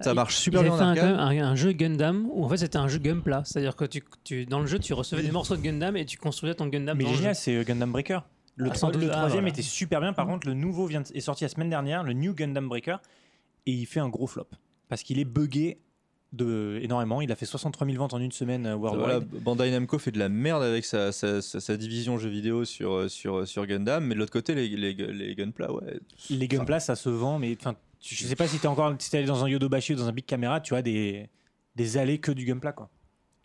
Ça 0.00 0.12
Ils- 0.12 0.14
marche 0.14 0.36
super 0.36 0.62
bien 0.62 0.72
en 0.72 0.76
fait 0.76 0.82
un, 0.84 0.88
arcade. 0.90 1.16
un- 1.18 1.44
un 1.50 1.54
jeu 1.54 1.72
Gundam 1.72 2.26
où 2.32 2.44
en 2.44 2.48
fait 2.48 2.56
c'était 2.58 2.78
un 2.78 2.88
jeu 2.88 2.98
Gunpla, 2.98 3.42
c'est-à-dire 3.44 3.76
que 3.76 3.84
tu, 3.84 4.02
tu- 4.24 4.46
dans 4.46 4.60
le 4.60 4.66
jeu 4.66 4.78
tu 4.78 4.92
recevais 4.94 5.22
des 5.22 5.30
morceaux 5.32 5.56
de 5.56 5.62
Gundam 5.62 5.96
et 5.96 6.04
tu 6.06 6.16
construisais 6.18 6.54
ton 6.54 6.66
Gundam. 6.68 6.96
Mais 6.96 7.04
dans 7.04 7.12
génial, 7.14 7.34
c'est 7.34 7.54
euh, 7.56 7.64
Gundam 7.64 7.92
Breaker. 7.92 8.20
Le, 8.56 8.66
Ah, 8.66 8.72
Ah, 8.74 8.76
troisième 8.78 9.30
voilà. 9.30 9.48
était 9.48 9.62
super 9.62 10.00
bien. 10.00 10.12
Par 10.12 10.26
contre, 10.26 10.46
le 10.46 10.54
nouveau 10.54 10.86
vient 10.86 11.00
de- 11.00 11.06
est 11.14 11.20
sorti 11.20 11.44
la 11.44 11.48
semaine 11.48 11.70
dernière, 11.70 12.02
le 12.02 12.12
New 12.12 12.34
Gundam 12.34 12.68
Breaker, 12.68 12.96
et 13.66 13.72
il 13.72 13.86
fait 13.86 14.00
un 14.00 14.08
gros 14.08 14.26
flop. 14.26 14.48
Parce 14.88 15.02
qu'il 15.02 15.18
est 15.18 15.24
buggé 15.24 15.78
de, 16.32 16.78
énormément. 16.82 17.20
Il 17.22 17.32
a 17.32 17.36
fait 17.36 17.46
63 17.46 17.86
000 17.86 17.98
ventes 17.98 18.14
en 18.14 18.20
une 18.20 18.32
semaine 18.32 18.66
euh, 18.66 18.74
worldwide. 18.76 19.04
Voilà, 19.04 19.20
Bandai 19.42 19.70
Namco 19.70 19.98
fait 19.98 20.12
de 20.12 20.18
la 20.18 20.28
merde 20.28 20.62
avec 20.62 20.84
sa, 20.84 21.10
sa, 21.12 21.40
sa- 21.42 21.58
sa 21.60 21.76
division 21.76 22.18
jeux 22.18 22.28
vidéo 22.28 22.64
sur, 22.64 22.92
euh, 22.92 23.08
sur, 23.08 23.46
sur 23.48 23.66
Gundam, 23.66 24.04
mais 24.04 24.14
de 24.14 24.20
l'autre 24.20 24.32
côté, 24.32 24.54
les, 24.54 24.68
les, 24.68 24.92
les 24.94 25.34
Gunpla, 25.34 25.72
ouais. 25.72 25.98
Les 26.28 26.46
Gunpla, 26.48 26.80
ça 26.80 26.94
se 26.96 27.08
vend, 27.08 27.38
mais 27.38 27.56
enfin, 27.58 27.74
je 28.00 28.24
sais 28.26 28.36
pas 28.36 28.46
si 28.48 28.58
t'es 28.58 28.68
encore 28.68 28.94
si 28.98 29.10
t'es 29.10 29.18
allé 29.18 29.26
dans 29.26 29.44
un 29.44 29.48
Yodobashi 29.48 29.94
ou 29.94 29.96
dans 29.96 30.08
un 30.08 30.12
Big 30.12 30.24
Camera, 30.26 30.60
tu 30.60 30.74
as 30.74 30.82
des, 30.82 31.28
des 31.76 31.96
allées 31.98 32.18
que 32.18 32.32
du 32.32 32.44
Gunpla, 32.44 32.72
quoi. 32.72 32.88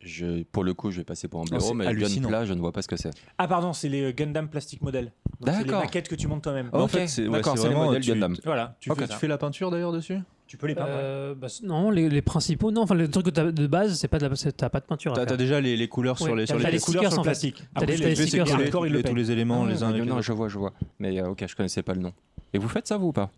Je, 0.02 0.44
pour 0.44 0.64
le 0.64 0.73
coup, 0.73 0.91
je 0.91 0.98
vais 0.98 1.03
passer 1.03 1.27
pour 1.27 1.41
un 1.41 1.45
blaireau, 1.45 1.65
Oh, 1.73 1.77
c'est 1.82 1.94
mais. 1.94 1.95
Gunpla, 1.95 2.45
je 2.45 2.53
ne 2.53 2.60
vois 2.60 2.72
pas 2.72 2.82
ce 2.84 2.88
que 2.88 2.95
c'est. 2.95 3.10
Ah, 3.40 3.48
pardon, 3.48 3.73
c'est 3.73 3.90
les 3.90 4.03
euh, 4.03 4.11
Gundam 4.11 4.49
Plastic 4.49 4.82
Model. 4.82 5.11
Donc, 5.40 5.49
C'est 5.49 5.60
les 5.60 5.64
D'accord. 5.65 5.80
maquettes 5.82 6.07
que 6.07 6.15
tu 6.15 6.27
montes 6.27 6.44
toi-même. 6.44 6.69
En 6.73 6.84
Ok, 6.84 6.91
fait, 6.91 7.07
c'est 7.07 7.27
ouais, 7.27 7.34
d'accord, 7.38 7.56
les 7.56 7.61
vraiment, 7.61 7.86
modèles 7.86 8.03
tu- 8.03 8.11
Gundam. 8.11 8.36
Voilà, 8.44 8.77
tu 8.80 8.91
Oh, 8.91 8.95
fais 8.95 9.07
tu 9.07 9.14
fais 9.15 9.27
la 9.27 9.38
peinture 9.40 9.72
d'ailleurs 9.72 9.91
dessus? 9.91 10.19
Tu 10.48 10.57
peux 10.57 10.68
les 10.68 10.76
peindre. 10.76 10.90
ouais. 10.90 10.94
Euh, 10.95 11.34
bah, 11.36 11.48
non, 11.64 11.90
les, 11.90 12.07
les 12.07 12.22
principaux, 12.22 12.69
non, 12.72 12.82
enfin 12.84 12.94
les 12.94 13.10
trucs 13.10 13.26
que 13.26 13.30
t'as 13.32 13.52
de 13.52 13.68
base, 13.68 13.98
c'est 13.98 14.07
pas 14.07 14.19
de 14.19 14.27
la, 14.27 14.36
t'as 14.36 14.69
pas 14.69 14.80
de 14.80 14.86
peinture. 14.86 15.14
T'as 15.14 15.26
t'as 15.26 15.38
déjà 15.38 15.60
les, 15.60 15.76
les 15.76 15.88
couleurs 15.88 16.18
sur 16.19 16.27
Ouais, 16.27 16.36
les, 16.41 16.45
sur 16.45 16.56
les 16.57 16.64
T'as 16.64 16.69
les 16.69 16.77
les 16.77 16.82
couleurs 16.84 17.03
sur 17.11 17.14
en 17.14 17.23
le 17.23 17.26
plastique. 17.26 17.56
T'as 17.73 17.82
Après, 17.82 17.98
les- 17.98 18.15
stickers, 18.15 18.45
le 18.57 18.65
le 18.90 19.03
tous 19.03 19.15
les 19.15 19.32
éléments 19.32 19.64
Ah, 19.65 19.69
les 19.69 19.82
uns 19.82 19.91
les 19.91 20.02
non, 20.06 20.14
autres. 20.18 20.22
je 20.22 20.34
vois, 20.34 20.48
je 20.49 20.60
vois. 20.60 20.73
Mais 20.99 21.19
euh, 21.19 21.30
ok, 21.30 21.45
je 21.48 21.56
connaissais 21.56 21.82
pas 21.82 21.95
le 21.95 22.02
nom. 22.02 22.14
Et 22.53 22.60
vous 22.60 22.69
faites 22.69 22.86
ça, 22.88 22.98
vous 22.98 23.07
ou 23.07 23.11
pas? 23.11 23.32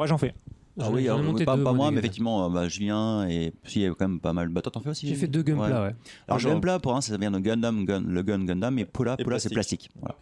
Moi, 0.00 0.06
j'en 0.06 0.16
fais. 0.16 0.32
Ah 0.80 0.88
oui, 0.90 1.06
alors, 1.06 1.22
monté 1.22 1.44
pas, 1.44 1.58
deux, 1.58 1.62
pas 1.62 1.74
moi, 1.74 1.90
mais 1.90 1.98
effectivement, 1.98 2.46
euh, 2.46 2.48
bah, 2.48 2.66
Julien 2.68 3.28
et 3.28 3.52
puis 3.64 3.80
il 3.80 3.82
y 3.82 3.86
a 3.86 3.90
quand 3.90 4.08
même 4.08 4.18
pas 4.18 4.32
mal. 4.32 4.48
Bah, 4.48 4.62
toi, 4.62 4.72
t'en 4.72 4.80
fais 4.80 4.88
aussi 4.88 5.06
J'ai 5.06 5.14
fait 5.14 5.26
deux 5.26 5.42
Gunpla, 5.42 5.82
ouais. 5.82 5.94
Alors, 6.26 6.38
Genre- 6.38 6.54
Gunpla, 6.54 6.78
pour 6.78 6.96
un, 6.96 7.02
ça 7.02 7.18
vient 7.18 7.30
de 7.30 7.38
Gundam, 7.38 7.84
gun, 7.84 8.00
le 8.06 8.22
gun 8.22 8.42
Gundam, 8.46 8.78
et 8.78 8.86
Pola, 8.86 9.16
Et 9.18 9.24
Pola, 9.24 9.38
c'est 9.38 9.50
plastique. 9.50 9.90
Voilà. 10.00 10.16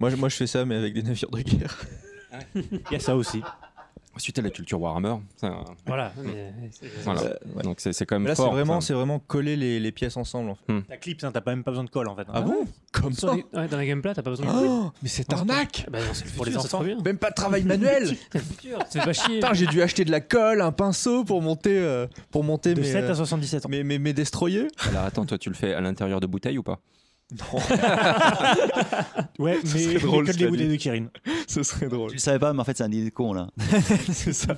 Moi, 0.00 0.10
je- 0.10 0.16
moi, 0.16 0.28
je 0.28 0.34
fais 0.34 0.48
ça, 0.48 0.64
mais 0.64 0.74
avec 0.74 0.92
des 0.92 1.04
navires 1.04 1.30
de 1.30 1.40
guerre. 1.42 1.78
Il 2.56 2.80
y 2.90 2.96
a 2.96 2.98
ça 2.98 3.14
aussi. 3.14 3.42
Ensuite, 4.14 4.36
t'as 4.36 4.42
la 4.42 4.50
culture 4.50 4.78
Warhammer. 4.80 5.16
un- 5.42 5.64
Voilà. 5.86 6.12
mais 6.22 6.52
c'est- 6.70 6.86
Voilà. 7.02 7.22
Euh, 7.22 7.34
ouais. 7.56 7.62
Donc 7.62 7.80
c'est 7.80 7.92
quand 8.04 8.16
même 8.16 8.22
Mais 8.24 8.28
là, 8.28 8.34
c'est 8.34 8.42
fort. 8.42 8.52
vraiment, 8.52 8.80
c'est 8.82 8.92
vraiment 8.92 9.18
coller 9.18 9.56
les, 9.56 9.80
les 9.80 9.90
pièces 9.92 10.16
ensemble. 10.18 10.50
En 10.50 10.54
fait. 10.54 10.82
Ta 10.88 10.96
clip, 10.98 11.24
hein, 11.24 11.30
t'as 11.32 11.40
pas 11.40 11.52
même 11.54 11.64
pas 11.64 11.70
besoin 11.70 11.84
de 11.84 11.90
colle 11.90 12.08
en 12.08 12.14
fait. 12.16 12.26
Ah 12.32 12.42
bon 12.42 12.66
Comme 12.92 13.14
Sur 13.14 13.30
ça 13.30 13.36
les- 13.36 13.58
ouais, 13.58 13.68
dans 13.68 13.76
la 13.78 13.86
gameplay, 13.86 14.12
t'as 14.14 14.22
pas 14.22 14.30
besoin 14.30 14.46
de. 14.46 14.66
Oh, 14.68 14.90
Mais 15.02 15.08
c'est 15.08 15.32
arnaque 15.32 15.86
Bah 15.90 15.98
non, 16.00 16.06
c'est 16.12 16.30
Pour 16.34 16.44
les 16.44 16.52
futur, 16.52 16.66
enfants. 16.66 16.84
Même 17.04 17.16
pas 17.18 17.30
de 17.30 17.34
travail 17.34 17.62
manuel 17.64 18.14
C'est 18.90 19.02
pas 19.04 19.12
chier. 19.14 19.36
Putain, 19.36 19.54
j'ai 19.54 19.66
dû 19.66 19.80
acheter 19.80 20.04
de 20.04 20.10
la 20.10 20.20
colle, 20.20 20.60
un 20.60 20.72
pinceau 20.72 21.24
pour 21.24 21.40
monter, 21.40 21.78
euh, 21.78 22.06
pour 22.30 22.44
monter 22.44 22.74
De 22.74 22.80
mes, 22.80 22.86
7 22.92 23.04
euh, 23.04 23.12
à 23.12 23.14
77 23.14 23.64
ans. 23.64 23.68
mes, 23.70 23.82
mes, 23.82 23.98
mes 23.98 24.12
destroyers. 24.12 24.68
Alors 24.90 25.04
attends, 25.04 25.24
toi 25.24 25.38
tu 25.38 25.48
le 25.48 25.54
fais 25.54 25.72
à 25.72 25.80
l'intérieur 25.80 26.20
de 26.20 26.26
bouteilles 26.26 26.58
ou 26.58 26.62
pas? 26.62 26.80
Ouais, 29.38 29.58
mais 29.62 29.68
serait 29.68 29.98
drôle, 29.98 30.26
que 30.26 30.32
cela 30.32 30.44
des 30.44 30.50
bouteilles 30.50 30.66
dit. 30.68 30.72
de 30.72 30.76
Kirin. 30.82 31.06
Ce 31.48 31.62
serait 31.62 31.88
drôle. 31.88 32.10
Tu 32.10 32.16
le 32.16 32.20
savais 32.20 32.38
pas, 32.38 32.52
mais 32.52 32.60
en 32.60 32.64
fait, 32.64 32.76
c'est 32.76 32.84
un 32.84 32.92
idée 32.92 33.10
de 33.10 33.14
con 33.14 33.32
là. 33.32 33.48
c'est 34.12 34.32
ça. 34.32 34.56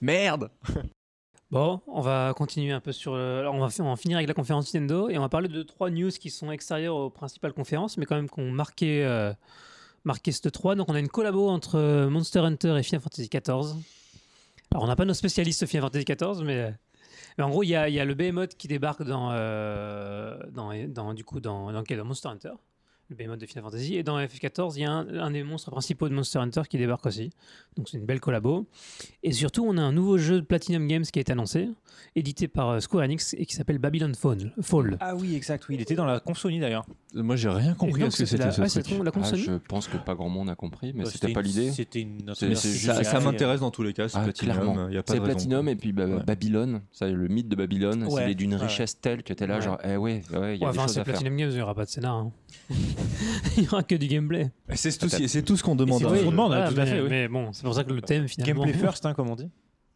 Merde 0.00 0.50
Bon, 1.50 1.80
on 1.86 2.00
va 2.00 2.32
continuer 2.36 2.72
un 2.72 2.80
peu 2.80 2.90
sur. 2.90 3.14
le- 3.14 3.38
Alors, 3.38 3.54
on 3.54 3.60
va, 3.64 3.68
on 3.78 3.90
va 3.90 3.96
finir 3.96 4.16
avec 4.16 4.26
la 4.26 4.34
conférence 4.34 4.72
Nintendo 4.74 5.08
et 5.08 5.16
on 5.16 5.20
va 5.20 5.28
parler 5.28 5.46
de 5.48 5.62
trois 5.62 5.90
news 5.90 6.10
qui 6.10 6.30
sont 6.30 6.50
extérieures 6.50 6.96
aux 6.96 7.10
principales 7.10 7.52
conférences, 7.52 7.96
mais 7.98 8.04
quand 8.04 8.16
même 8.16 8.28
qui 8.28 8.40
ont 8.40 8.50
marqué, 8.50 9.04
euh, 9.04 9.32
marqué 10.04 10.32
cette 10.32 10.50
3. 10.50 10.74
Donc, 10.74 10.88
on 10.90 10.94
a 10.94 10.98
une 10.98 11.08
collabo 11.08 11.48
entre 11.48 11.76
euh, 11.78 12.10
Monster 12.10 12.40
Hunter 12.40 12.76
et 12.78 12.82
Final 12.82 13.00
Fantasy 13.00 13.28
XIV. 13.28 13.76
Alors, 14.72 14.82
on 14.82 14.86
n'a 14.88 14.96
pas 14.96 15.04
nos 15.04 15.14
spécialistes 15.14 15.64
Final 15.66 15.82
Fantasy 15.82 16.04
XIV, 16.04 16.44
mais, 16.44 16.56
euh, 16.58 16.70
mais 17.38 17.44
en 17.44 17.50
gros, 17.50 17.62
il 17.62 17.68
y 17.68 17.76
a, 17.76 17.88
y 17.88 18.00
a 18.00 18.04
le 18.04 18.14
Behemoth 18.14 18.56
qui 18.56 18.68
débarque 18.68 19.02
dans, 19.02 19.30
euh, 19.32 20.38
dans, 20.50 20.72
dans, 20.88 21.14
du 21.14 21.24
coup, 21.24 21.40
dans, 21.40 21.72
dans, 21.72 21.82
dans 21.82 22.04
Monster 22.04 22.28
Hunter. 22.28 22.52
Le 23.08 23.14
Behemoth 23.16 23.38
de 23.40 23.46
Final 23.46 23.62
Fantasy. 23.64 23.94
Et 23.94 24.02
dans 24.02 24.18
FF14, 24.18 24.72
il 24.76 24.80
y 24.82 24.84
a 24.84 24.90
un, 24.90 25.06
un 25.18 25.30
des 25.30 25.44
monstres 25.44 25.70
principaux 25.70 26.08
de 26.08 26.14
Monster 26.14 26.40
Hunter 26.40 26.62
qui 26.68 26.76
débarque 26.76 27.06
aussi. 27.06 27.30
Donc, 27.76 27.88
c'est 27.88 27.98
une 27.98 28.04
belle 28.06 28.18
collabo. 28.20 28.66
Et 29.22 29.30
surtout, 29.32 29.64
on 29.64 29.76
a 29.76 29.80
un 29.82 29.92
nouveau 29.92 30.18
jeu 30.18 30.40
de 30.40 30.44
Platinum 30.46 30.88
Games 30.88 31.04
qui 31.04 31.18
a 31.18 31.22
été 31.22 31.30
annoncé, 31.32 31.68
édité 32.16 32.48
par 32.48 32.70
euh, 32.70 32.80
Square 32.80 33.04
Enix 33.04 33.34
et 33.38 33.46
qui 33.46 33.54
s'appelle 33.54 33.78
Babylon 33.78 34.12
Fall. 34.14 34.52
Fall. 34.60 34.96
Ah 35.00 35.14
oui, 35.14 35.36
exact, 35.36 35.68
oui. 35.68 35.76
Il 35.76 35.82
était 35.82 35.94
dans 35.94 36.04
la 36.04 36.18
console 36.18 36.58
d'ailleurs. 36.58 36.84
Moi, 37.14 37.36
j'ai 37.36 37.48
rien 37.48 37.74
compris 37.74 38.00
donc, 38.00 38.08
à 38.08 38.10
ce 38.10 38.18
que 38.18 38.24
c'était 38.26 38.42
c'était 38.42 38.44
la, 38.46 38.52
ce 38.52 38.60
ouais, 38.60 38.68
truc. 38.68 38.84
c'est 38.86 39.04
la 39.04 39.10
Ah. 39.14 39.34
Je 39.36 39.66
pense 39.68 39.86
que 39.88 39.96
pas 39.98 40.14
grand 40.14 40.28
monde 40.28 40.50
a 40.50 40.54
compris, 40.56 40.92
mais 40.94 41.04
Bah, 41.04 41.10
c'était 41.10 41.32
pas 41.32 41.42
l'idée. 41.42 41.70
C'était 41.70 42.00
une. 42.00 42.32
C'est- 42.34 42.54
c'est 42.54 42.68
Ça, 42.68 42.68
juste- 42.68 43.04
ça 43.10 43.18
c'est- 43.20 43.24
m'intéresse 43.24 43.60
dans 43.60 43.70
tous 43.70 43.82
les 43.84 43.92
cas, 43.92 44.08
c'est 44.08 44.18
Ah, 44.18 44.24
Platinum, 44.24 44.54
clairement. 44.56 44.88
il 44.88 44.94
y 44.94 44.98
a 44.98 45.02
pas 45.02 45.12
C'est 45.12 45.18
de 45.20 45.24
raison. 45.24 45.34
Platinum 45.34 45.68
et 45.68 45.76
puis 45.76 45.92
bah, 45.92 46.06
Ouais. 46.06 46.22
Babylone, 46.24 46.82
ça, 46.92 47.08
le 47.08 47.28
mythe 47.28 47.48
de 47.48 47.56
Babylone, 47.56 48.04
Ouais, 48.04 48.26
c'est 48.26 48.34
d'une 48.34 48.54
richesse 48.56 49.00
telle 49.00 49.22
que 49.22 49.32
t'es 49.32 49.46
là, 49.46 49.60
genre, 49.60 49.78
eh 49.84 49.96
ouais, 49.96 50.22
ouais, 50.32 50.56
il 50.56 50.60
y 50.60 50.64
a 50.64 50.72
des 50.72 50.78
enfin, 50.78 50.82
choses 50.82 50.92
c'est 50.94 51.00
à 51.00 51.04
faire. 51.04 51.14
Platinum 51.14 51.36
Games, 51.36 51.50
il 51.50 51.56
n'y 51.56 51.62
aura 51.62 51.74
pas 51.74 51.84
de 51.84 51.90
scénar. 51.90 52.26
hein. 52.98 53.48
il 53.56 53.62
n'y 53.62 53.68
aura 53.68 53.82
que 53.82 53.94
du 53.94 54.06
gameplay. 54.06 54.50
C'est 54.74 54.96
tout, 54.98 55.08
ce 55.08 55.62
qu'on 55.62 55.76
demande. 55.76 56.00
c'est 56.00 56.06
hein. 56.06 56.08
tout 56.10 56.16
ce 56.16 56.24
qu'on 56.24 56.30
demande. 56.30 56.52
Voilà, 56.52 56.68
tout 56.68 56.80
à 56.80 56.84
mais, 56.84 56.90
fait, 56.90 57.00
oui. 57.00 57.08
mais 57.08 57.28
bon, 57.28 57.52
c'est 57.52 57.62
pour 57.62 57.74
ça 57.74 57.84
que 57.84 57.92
le 57.92 58.02
thème 58.02 58.28
finalement. 58.28 58.64
Gameplay 58.64 58.78
first, 58.78 59.06
hein, 59.06 59.14
comme 59.14 59.30
on 59.30 59.36
dit. 59.36 59.48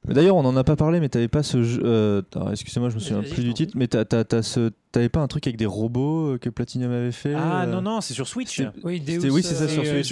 Mais 0.08 0.14
D'ailleurs, 0.14 0.36
on 0.36 0.44
en 0.46 0.56
a 0.56 0.64
pas 0.64 0.76
parlé, 0.76 0.98
mais 0.98 1.10
t'avais 1.10 1.28
pas 1.28 1.42
ce 1.42 1.62
jeu. 1.62 1.82
euh, 1.84 2.22
Excusez-moi, 2.50 2.88
je 2.88 2.94
me 2.94 3.00
souviens 3.00 3.22
plus 3.22 3.44
du 3.44 3.52
titre, 3.52 3.74
mais 3.76 3.86
t'as 3.86 4.42
ce- 4.42 4.70
t'avais 4.92 5.10
pas 5.10 5.20
un 5.20 5.26
truc 5.28 5.46
avec 5.46 5.58
des 5.58 5.66
robots 5.66 6.32
euh, 6.32 6.38
que 6.38 6.48
Platinum 6.48 6.90
avait 6.90 7.12
fait 7.12 7.34
Ah 7.34 7.62
euh, 7.62 7.66
non, 7.66 7.82
non, 7.82 8.00
c'est 8.00 8.14
sur 8.14 8.26
Switch. 8.26 8.62
Oui, 8.82 9.02
c'est 9.06 9.20
ça, 9.54 9.64
euh, 9.64 9.68
sur 9.68 9.84
Switch, 9.86 10.08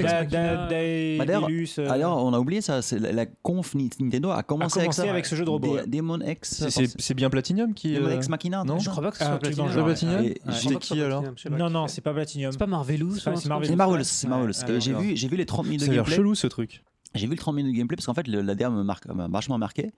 d'ailleurs- 1.24 2.18
euh, 2.18 2.22
on 2.22 2.34
a 2.34 2.38
oublié 2.38 2.60
ça, 2.60 2.82
c'est 2.82 2.98
la, 2.98 3.12
la 3.12 3.24
conf 3.26 3.74
Ni- 3.74 3.88
Nintendo 3.98 4.30
a 4.30 4.42
commencé, 4.42 4.78
a 4.78 4.82
avec 4.82 4.92
ça. 4.92 5.08
avec 5.10 5.24
ce 5.24 5.34
jeu 5.34 5.44
de 5.46 5.50
robot. 5.50 5.68
Dé- 5.68 5.80
ouais. 5.80 5.86
Demon 5.86 6.18
X. 6.20 6.48
C'est- 6.68 6.70
C'est 6.70 7.00
c'est 7.00 7.14
bien 7.14 7.30
Platinum 7.30 7.72
qui. 7.72 7.94
Demon 7.94 8.08
euh, 8.08 8.14
X 8.14 8.28
Machina. 8.28 8.64
non 8.64 8.78
Je 8.78 8.90
crois 8.90 9.02
pas 9.02 9.10
que 9.10 9.16
ce 9.16 9.24
Ah, 9.24 9.26
soit 9.26 9.34
dans 9.36 9.38
Platinum. 9.40 9.72
genre, 9.72 9.84
Platinum 9.86 10.78
qui, 10.80 11.00
alors 11.00 11.24
Non, 11.50 11.70
non, 11.70 11.88
c'est 11.88 12.02
pas 12.02 12.12
Platinum. 12.12 12.52
C'est 12.52 12.58
pas 12.58 12.66
Marvelous. 12.66 13.14
C'est 13.14 13.20
c'est 13.36 13.42
c'est 13.64 13.76
Marvelous. 13.78 14.04
C'est 14.04 14.26
c'est 14.66 14.80
j'ai 15.16 15.28
vu, 15.28 15.36
les 15.36 15.46
30 15.46 15.64
minutes 15.66 15.80
Ça 15.80 15.86
de 15.86 15.92
a 15.92 15.94
l'air 15.94 16.02
gameplay. 16.04 16.16
chelou 16.16 16.34
ce 16.34 16.46
truc. 16.46 16.82
J'ai 17.14 17.26
vu 17.26 17.32
le 17.32 17.38
30 17.38 17.54
minutes 17.56 17.72
de 17.72 17.78
gameplay 17.78 17.96
parce 17.96 18.06
qu'en 18.06 18.14
fait, 18.14 18.28
le- 18.28 18.42
la 18.42 18.54
DA 18.54 18.68
m'a 18.70 18.96
vachement 19.28 19.58
marqué. 19.58 19.90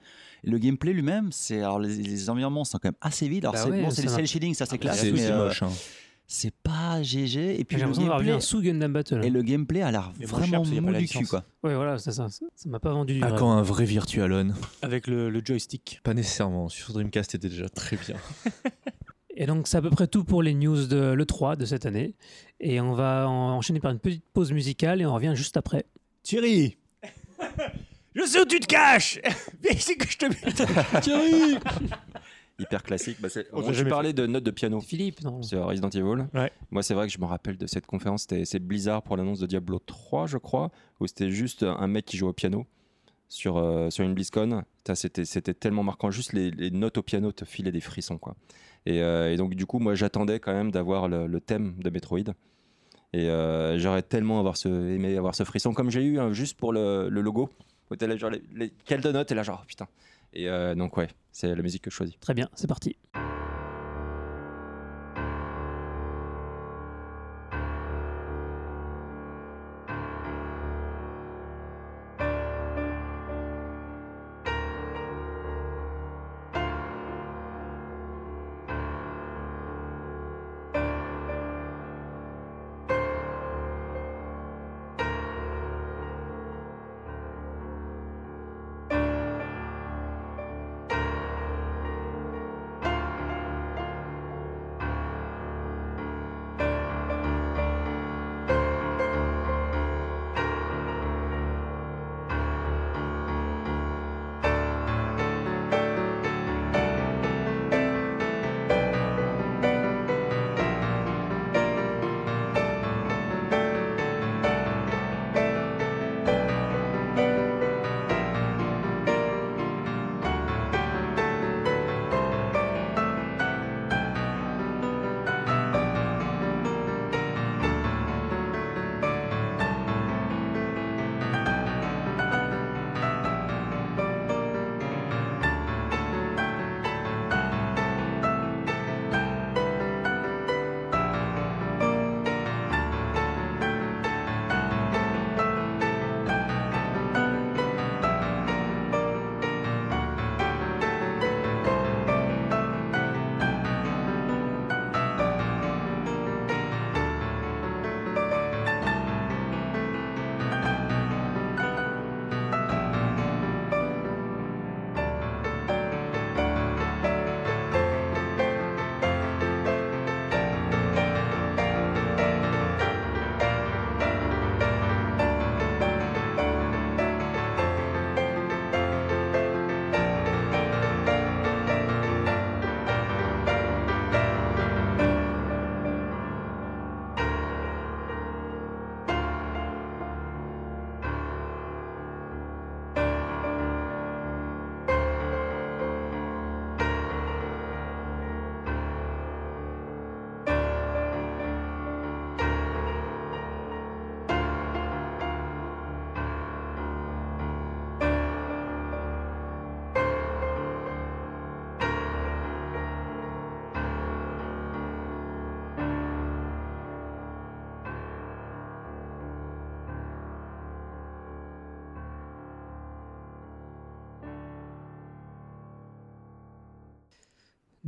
Et 0.45 0.51
le 0.51 0.59
gameplay 0.59 0.93
lui-même, 0.93 1.33
c'est 1.33 1.59
alors 1.61 1.79
les, 1.81 1.95
les 1.97 2.31
environnements 2.31 2.65
sont 2.65 2.79
quand 2.79 2.89
même 2.89 2.95
assez 3.01 3.29
vides. 3.29 3.45
Alors 3.45 3.55
Bah 3.55 3.61
c'est 3.65 3.71
ouais, 3.71 3.83
bon, 3.83 3.91
c'est 3.91 4.09
cel 4.09 4.27
shading, 4.27 4.55
ça 4.55 4.65
c'est 4.67 4.79
classe, 4.79 5.01
C'est 5.01 5.13
mais 5.13 5.19
c'est 5.19 5.31
euh, 5.33 5.45
moche. 5.47 5.63
hein. 5.63 5.71
c'est 6.29 6.55
pas 6.63 7.03
GG. 7.03 7.59
Et 7.61 7.65
puis 7.65 7.77
J'ai 7.77 7.83
le 7.83 7.87
l'impression 7.89 8.03
d'avoir 8.03 8.21
vu 8.21 8.27
gameplay, 8.27 8.37
un 8.37 8.41
sous 8.41 8.63
Gundam 8.63 8.93
Battle. 8.93 9.25
et 9.25 9.31
le 9.31 9.43
gameplay 9.43 9.83
a 9.83 9.91
l'air 9.91 10.13
vraiment 10.21 10.63
cher, 10.65 10.81
mou 10.83 10.93
du 10.93 11.09
cul, 11.09 11.27
quoi. 11.27 11.45
Ouais, 11.65 11.75
voilà, 11.75 11.99
c'est 11.99 12.13
ça. 12.13 12.29
Ça 12.29 12.47
ça 12.55 12.69
m'a 12.69 12.79
pas 12.79 12.93
vendu 12.93 13.15
du 13.15 13.21
Ah, 13.23 13.31
rêve. 13.31 13.39
quand 13.39 13.51
un 13.53 13.63
vrai 13.63 13.85
Virtualon 13.85 14.53
Avec 14.83 15.07
le, 15.09 15.29
le 15.31 15.43
joystick. 15.45 16.01
Pas 16.05 16.15
nécessairement. 16.15 16.69
Sur 16.69 16.93
Dreamcast, 16.93 17.33
c'était 17.33 17.49
déjà 17.49 17.69
très 17.69 17.97
bien. 17.97 18.17
Et 19.37 19.47
donc, 19.47 19.67
c'est 19.69 19.77
à 19.79 19.83
peu 19.83 19.91
près 19.91 20.07
tout 20.07 20.23
pour 20.25 20.43
les 20.43 20.55
news 20.55 20.87
de 20.87 21.13
l'E3 21.13 21.57
de 21.57 21.65
cette 21.65 21.87
année. 21.87 22.15
Et 22.61 22.81
on 22.81 22.93
va 22.93 23.27
en- 23.29 23.57
enchaîner 23.57 23.81
par 23.81 23.91
une 23.91 23.99
petite 23.99 24.25
pause 24.33 24.53
musicale 24.53 25.01
et 25.01 25.07
on 25.07 25.15
revient 25.15 25.33
juste 25.35 25.57
après. 25.57 25.87
Thierry 26.23 26.77
Je 28.15 28.23
sais 28.27 28.41
où 28.41 28.45
tu 28.45 28.59
te 28.61 28.67
caches 28.67 29.21
Viens 29.63 29.73
ici 29.73 29.97
que 29.97 30.09
je 30.09 30.19
te 30.19 30.27
Thierry 31.01 31.59
Hyper 32.59 32.83
classique. 32.83 33.17
Bah, 33.21 33.29
c'est- 33.31 33.47
On 33.53 33.73
je 33.73 33.85
parlais 33.85 34.13
de 34.13 34.27
notes 34.27 34.45
de 34.45 34.51
piano. 34.51 34.81
C'est 34.81 34.87
Philippe, 34.89 35.23
non? 35.23 35.43
sur 35.43 35.65
Resident 35.65 35.89
Evil. 35.89 36.27
Ouais. 36.35 36.53
Moi, 36.71 36.83
c'est 36.83 36.93
vrai 36.93 37.07
que 37.07 37.13
je 37.13 37.19
me 37.19 37.25
rappelle 37.25 37.57
de 37.57 37.67
cette 37.67 37.87
conférence. 37.87 38.23
C'était 38.23 38.45
c'est 38.45 38.59
Blizzard 38.59 39.03
pour 39.03 39.17
l'annonce 39.17 39.39
de 39.39 39.47
Diablo 39.47 39.79
3, 39.79 40.27
je 40.27 40.37
crois, 40.37 40.71
où 40.99 41.07
c'était 41.07 41.31
juste 41.31 41.63
un 41.63 41.87
mec 41.87 42.05
qui 42.05 42.19
joue 42.19 42.29
au 42.29 42.33
piano 42.35 42.67
sur, 43.29 43.57
euh, 43.57 43.89
sur 43.89 44.05
une 44.05 44.13
BlizzCon. 44.13 44.63
C'était 44.93 45.25
c'était 45.25 45.55
tellement 45.55 45.85
marquant. 45.85 46.11
Juste 46.11 46.33
les, 46.35 46.51
les 46.51 46.71
notes 46.71 46.99
au 46.99 47.03
piano 47.03 47.33
te 47.33 47.45
filaient 47.47 47.73
des 47.73 47.81
frissons. 47.81 48.19
Quoi. 48.19 48.37
Et, 48.85 49.01
euh, 49.01 49.33
et 49.33 49.37
donc, 49.37 49.55
du 49.55 49.65
coup, 49.65 49.79
moi, 49.79 49.95
j'attendais 49.95 50.39
quand 50.41 50.53
même 50.53 50.71
d'avoir 50.71 51.09
le, 51.09 51.27
le 51.29 51.41
thème 51.41 51.77
de 51.79 51.89
Metroid. 51.89 52.35
Et 53.13 53.29
euh, 53.29 53.79
j'aurais 53.79 54.03
tellement 54.03 54.41
aimé 54.65 55.17
avoir 55.17 55.35
ce 55.35 55.45
frisson, 55.45 55.73
comme 55.73 55.91
j'ai 55.91 56.03
eu 56.03 56.19
hein, 56.19 56.33
juste 56.33 56.57
pour 56.57 56.73
le, 56.73 57.09
logo. 57.09 57.51
Quelle 57.99 59.01
de 59.01 59.13
notes 59.13 59.33
Et 59.33 59.35
là, 59.35 59.43
genre, 59.43 59.61
oh, 59.63 59.67
putain. 59.67 59.89
Et 60.33 60.49
euh, 60.49 60.77
donc, 60.77 60.97
ouais, 60.97 61.09
c'est 61.33 61.55
la 61.55 61.63
musique 61.63 61.83
que 61.83 61.91
je 61.91 61.97
choisis. 61.97 62.19
Très 62.21 62.35
bien, 62.35 62.49
c'est 62.55 62.69
parti. 62.69 62.97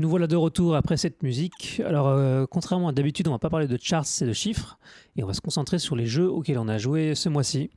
Nous 0.03 0.09
voilà 0.09 0.27
de 0.27 0.35
retour 0.35 0.75
après 0.75 0.97
cette 0.97 1.23
musique. 1.23 1.81
Alors, 1.87 2.09
euh, 2.09 2.45
contrairement 2.51 2.89
à 2.89 2.93
d'habitude, 2.93 3.29
on 3.29 3.31
va 3.31 3.39
pas 3.39 3.51
parler 3.51 3.69
de 3.69 3.79
charts 3.81 4.05
et 4.21 4.25
de 4.25 4.33
chiffres, 4.33 4.77
et 5.15 5.23
on 5.23 5.29
va 5.29 5.33
se 5.33 5.41
concentrer 5.41 5.79
sur 5.79 5.95
les 5.95 6.07
jeux 6.07 6.29
auxquels 6.29 6.59
on 6.59 6.67
a 6.67 6.77
joué 6.77 7.15
ce 7.15 7.29
mois-ci. 7.29 7.71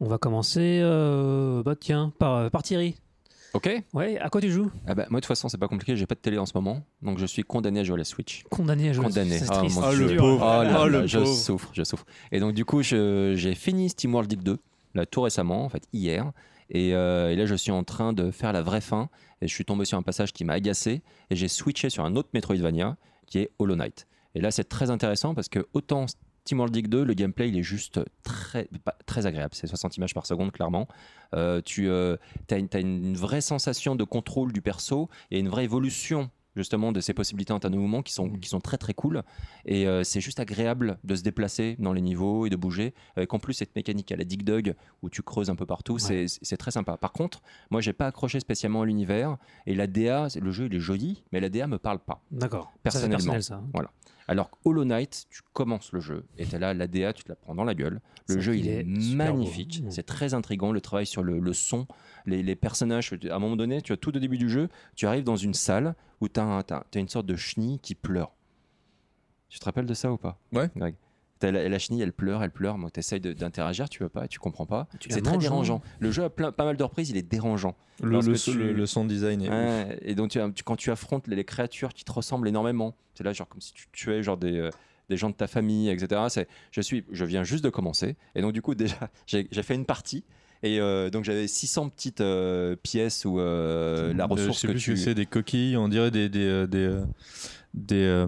On 0.00 0.08
va 0.08 0.18
commencer, 0.18 0.80
euh, 0.82 1.62
bah 1.62 1.76
tiens, 1.78 2.12
par, 2.18 2.50
par 2.50 2.64
Thierry. 2.64 2.96
Ok. 3.54 3.70
Ouais, 3.94 4.18
à 4.18 4.28
quoi 4.28 4.40
tu 4.40 4.50
joues? 4.50 4.72
Ah 4.88 4.96
bah, 4.96 5.06
moi, 5.08 5.20
de 5.20 5.24
toute 5.24 5.28
façon, 5.28 5.48
c'est 5.48 5.56
pas 5.56 5.68
compliqué. 5.68 5.94
J'ai 5.94 6.06
pas 6.06 6.16
de 6.16 6.20
télé 6.20 6.36
en 6.36 6.46
ce 6.46 6.52
moment, 6.52 6.82
donc 7.00 7.18
je 7.20 7.26
suis 7.26 7.44
condamné 7.44 7.78
à 7.78 7.84
jouer 7.84 7.94
à 7.94 7.98
la 7.98 8.04
Switch. 8.04 8.42
Condamné 8.50 8.88
à 8.88 8.92
jouer. 8.92 9.04
Condamné. 9.04 9.38
C'est 9.38 9.46
Ah, 9.48 9.58
triste. 9.58 9.76
mon 9.76 9.82
Ah, 9.84 9.94
Dieu. 9.94 10.08
le 10.08 10.16
pauvre. 10.16 10.40
Oh 10.42 10.62
là 10.64 10.80
Ah, 10.80 10.88
là, 10.88 11.02
le 11.02 11.06
je 11.06 11.18
pauvre. 11.20 11.32
souffre, 11.32 11.70
je 11.74 11.84
souffre. 11.84 12.06
Et 12.32 12.40
donc, 12.40 12.54
du 12.54 12.64
coup, 12.64 12.82
j'ai 12.82 13.54
fini 13.54 13.88
SteamWorld 13.88 14.28
Dig 14.28 14.42
2, 14.42 14.58
là, 14.96 15.06
tout 15.06 15.20
récemment, 15.22 15.64
en 15.64 15.68
fait, 15.68 15.84
hier. 15.92 16.32
Et, 16.70 16.94
euh, 16.94 17.30
et 17.30 17.36
là, 17.36 17.46
je 17.46 17.54
suis 17.54 17.70
en 17.70 17.84
train 17.84 18.12
de 18.12 18.30
faire 18.30 18.52
la 18.52 18.62
vraie 18.62 18.80
fin. 18.80 19.08
Et 19.40 19.48
je 19.48 19.54
suis 19.54 19.64
tombé 19.64 19.84
sur 19.84 19.98
un 19.98 20.02
passage 20.02 20.32
qui 20.32 20.44
m'a 20.44 20.54
agacé. 20.54 21.02
Et 21.30 21.36
j'ai 21.36 21.48
switché 21.48 21.90
sur 21.90 22.04
un 22.04 22.16
autre 22.16 22.30
Metroidvania, 22.34 22.96
qui 23.26 23.38
est 23.38 23.50
Hollow 23.58 23.76
Knight. 23.76 24.06
Et 24.34 24.40
là, 24.40 24.50
c'est 24.50 24.64
très 24.64 24.90
intéressant 24.90 25.34
parce 25.34 25.48
que 25.48 25.66
autant 25.72 26.06
SteamWorld 26.44 26.72
Dig 26.72 26.88
2, 26.88 27.04
le 27.04 27.14
gameplay, 27.14 27.48
il 27.48 27.58
est 27.58 27.62
juste 27.62 28.00
très, 28.22 28.68
très 29.06 29.26
agréable. 29.26 29.54
C'est 29.54 29.66
60 29.66 29.96
images 29.96 30.14
par 30.14 30.26
seconde, 30.26 30.52
clairement. 30.52 30.86
Euh, 31.34 31.60
tu 31.64 31.90
as, 31.90 32.18
une, 32.50 32.68
t'as 32.68 32.80
une 32.80 33.16
vraie 33.16 33.40
sensation 33.40 33.96
de 33.96 34.04
contrôle 34.04 34.52
du 34.52 34.62
perso 34.62 35.08
et 35.30 35.38
une 35.38 35.48
vraie 35.48 35.64
évolution 35.64 36.30
justement 36.56 36.92
de 36.92 37.00
ses 37.00 37.14
possibilités 37.14 37.52
en 37.52 37.60
termes 37.60 37.74
de 37.74 37.78
mouvement 37.78 38.02
qui 38.02 38.12
sont, 38.12 38.30
qui 38.30 38.48
sont 38.48 38.60
très 38.60 38.78
très 38.78 38.94
cool. 38.94 39.22
Et 39.64 39.86
euh, 39.86 40.02
c'est 40.02 40.20
juste 40.20 40.40
agréable 40.40 40.98
de 41.04 41.14
se 41.14 41.22
déplacer 41.22 41.76
dans 41.78 41.92
les 41.92 42.00
niveaux 42.00 42.46
et 42.46 42.50
de 42.50 42.56
bouger. 42.56 42.94
Avec 43.16 43.32
en 43.34 43.38
plus 43.38 43.54
cette 43.54 43.76
mécanique 43.76 44.10
à 44.12 44.16
la 44.16 44.24
Dig 44.24 44.42
Dug 44.42 44.74
où 45.02 45.10
tu 45.10 45.22
creuses 45.22 45.50
un 45.50 45.56
peu 45.56 45.66
partout 45.66 45.98
c'est 45.98 46.26
c'est 46.28 46.56
très 46.56 46.70
sympa. 46.70 46.96
Par 46.96 47.12
contre 47.12 47.42
moi 47.70 47.80
j'ai 47.80 47.92
pas 47.92 48.06
accroché 48.06 48.40
spécialement 48.40 48.82
à 48.82 48.86
l'univers. 48.86 49.36
Et 49.66 49.74
la 49.74 49.86
DA 49.86 50.28
le 50.40 50.50
jeu 50.50 50.66
il 50.66 50.74
est 50.74 50.80
joli 50.80 51.22
mais 51.32 51.40
la 51.40 51.48
DA 51.48 51.66
me 51.66 51.78
parle 51.78 51.98
pas. 51.98 52.22
D'accord. 52.30 52.66
Ça, 52.66 52.80
Personnellement. 52.82 53.32
personnel, 53.32 53.42
ça. 53.42 53.62
Alors 54.28 54.50
que 54.50 54.56
Hollow 54.64 54.84
Knight, 54.84 55.26
tu 55.30 55.40
commences 55.52 55.92
le 55.92 56.00
jeu 56.00 56.24
et 56.36 56.46
t'es 56.46 56.58
là, 56.58 56.74
la 56.74 56.86
DA, 56.86 57.12
tu 57.12 57.24
te 57.24 57.28
la 57.28 57.36
prends 57.36 57.54
dans 57.54 57.64
la 57.64 57.74
gueule. 57.74 58.00
Le 58.28 58.40
jeu, 58.40 58.56
il 58.56 58.68
est, 58.68 58.84
magnifique. 58.84 59.82
Mm. 59.82 59.90
C'est 59.90 60.02
très 60.02 60.34
intriguant. 60.34 60.72
Le 60.72 60.80
travail 60.80 61.06
sur 61.06 61.22
le, 61.22 61.38
le 61.38 61.52
son, 61.52 61.86
les, 62.24 62.42
les 62.42 62.56
personnages. 62.56 63.12
À 63.30 63.36
un 63.36 63.38
moment 63.38 63.56
donné, 63.56 63.82
tu 63.82 63.92
as 63.92 63.96
tout 63.96 64.16
au 64.16 64.18
début 64.18 64.38
du 64.38 64.48
jeu, 64.48 64.68
tu 64.96 65.06
arrives 65.06 65.24
dans 65.24 65.36
une 65.36 65.54
salle 65.54 65.94
où 66.20 66.28
tu 66.28 66.40
as, 66.40 66.64
une 66.94 67.08
sorte 67.08 67.26
de 67.26 67.36
chenille 67.36 67.78
qui 67.78 67.94
pleure. 67.94 68.32
Tu 69.48 69.60
te 69.60 69.64
rappelles 69.64 69.86
de 69.86 69.94
ça 69.94 70.12
ou 70.12 70.16
pas 70.16 70.40
Ouais. 70.52 70.68
Greg? 70.74 70.96
T'as 70.96 71.05
la, 71.42 71.68
la 71.68 71.78
chenille, 71.78 72.02
elle 72.02 72.12
pleure, 72.12 72.42
elle 72.42 72.50
pleure. 72.50 72.78
Moi, 72.78 72.90
t'essayes 72.90 73.20
de- 73.20 73.32
d'interagir, 73.32 73.88
tu 73.88 74.02
veux 74.02 74.08
pas, 74.08 74.26
tu 74.28 74.38
comprends 74.38 74.66
pas. 74.66 74.88
C'est 75.14 75.20
très 75.22 75.32
manges, 75.34 75.42
dérangeant. 75.42 75.82
hein. 75.84 75.88
Le 76.00 76.10
jeu 76.10 76.24
a 76.24 76.30
plein, 76.30 76.52
pas 76.52 76.64
mal 76.64 76.76
de 76.76 76.82
reprises, 76.82 77.10
il 77.10 77.16
est 77.16 77.22
dérangeant. 77.22 77.76
Le, 78.02 78.10
le, 78.32 78.38
tu- 78.52 78.58
le- 78.58 78.72
le 78.72 78.86
sound 78.86 79.08
design 79.08 79.42
est 79.42 79.48
ouf. 79.48 79.54
Ouais, 79.54 79.98
et 80.02 80.14
donc 80.14 80.30
tu, 80.30 80.40
as- 80.40 80.50
tu- 80.50 80.62
quand 80.64 80.76
tu 80.76 80.90
affrontes 80.90 81.26
les, 81.28 81.36
les 81.36 81.44
créatures 81.44 81.92
qui 81.94 82.04
te 82.04 82.12
ressemblent 82.12 82.48
énormément, 82.48 82.94
c'est 83.14 83.24
là 83.24 83.32
genre 83.32 83.48
comme 83.48 83.60
si 83.60 83.72
tu 83.72 83.86
tuais 83.92 84.22
genre 84.22 84.36
des, 84.36 84.56
euh, 84.58 84.70
des 85.08 85.16
gens 85.16 85.30
de 85.30 85.34
ta 85.34 85.46
famille, 85.46 85.88
etc. 85.90 86.20
C'est, 86.30 86.48
je 86.72 86.80
suis, 86.80 87.04
je 87.12 87.24
viens 87.24 87.44
juste 87.44 87.62
de 87.64 87.70
commencer, 87.70 88.16
et 88.34 88.40
donc 88.42 88.52
du 88.52 88.62
coup 88.62 88.74
déjà 88.74 89.10
j'ai 89.26 89.46
fait 89.62 89.74
une 89.74 89.86
partie. 89.86 90.24
Et 90.66 90.80
euh, 90.80 91.10
donc 91.10 91.24
j'avais 91.24 91.46
600 91.46 91.88
petites 91.90 92.20
euh, 92.20 92.76
pièces 92.76 93.24
ou 93.24 93.38
euh, 93.40 94.12
la 94.14 94.26
ressource 94.26 94.56
je 94.56 94.60
sais 94.62 94.66
que 94.68 94.72
plus 94.72 94.80
tu 94.80 94.96
c'est 94.96 95.14
des 95.14 95.26
coquilles, 95.26 95.76
on 95.76 95.88
dirait 95.88 96.10
des 96.10 96.28
des 96.28 96.66
des 96.66 97.00
des, 97.74 98.26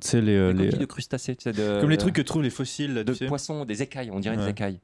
tu 0.00 0.08
sais 0.08 0.20
les, 0.20 0.52
les- 0.52 0.64
coquilles 0.66 0.78
de 0.78 0.84
crustacés, 0.86 1.34
tu 1.36 1.44
sais, 1.44 1.52
de- 1.52 1.80
comme 1.80 1.90
les 1.90 1.96
trucs 1.96 2.14
que 2.14 2.22
trouvent 2.22 2.42
les 2.42 2.50
fossiles 2.50 2.94
là, 2.94 3.04
de 3.04 3.14
sais. 3.14 3.26
poissons, 3.26 3.64
des 3.64 3.82
écailles, 3.82 4.10
on 4.10 4.20
dirait 4.20 4.36
des 4.36 4.48
écailles. 4.48 4.80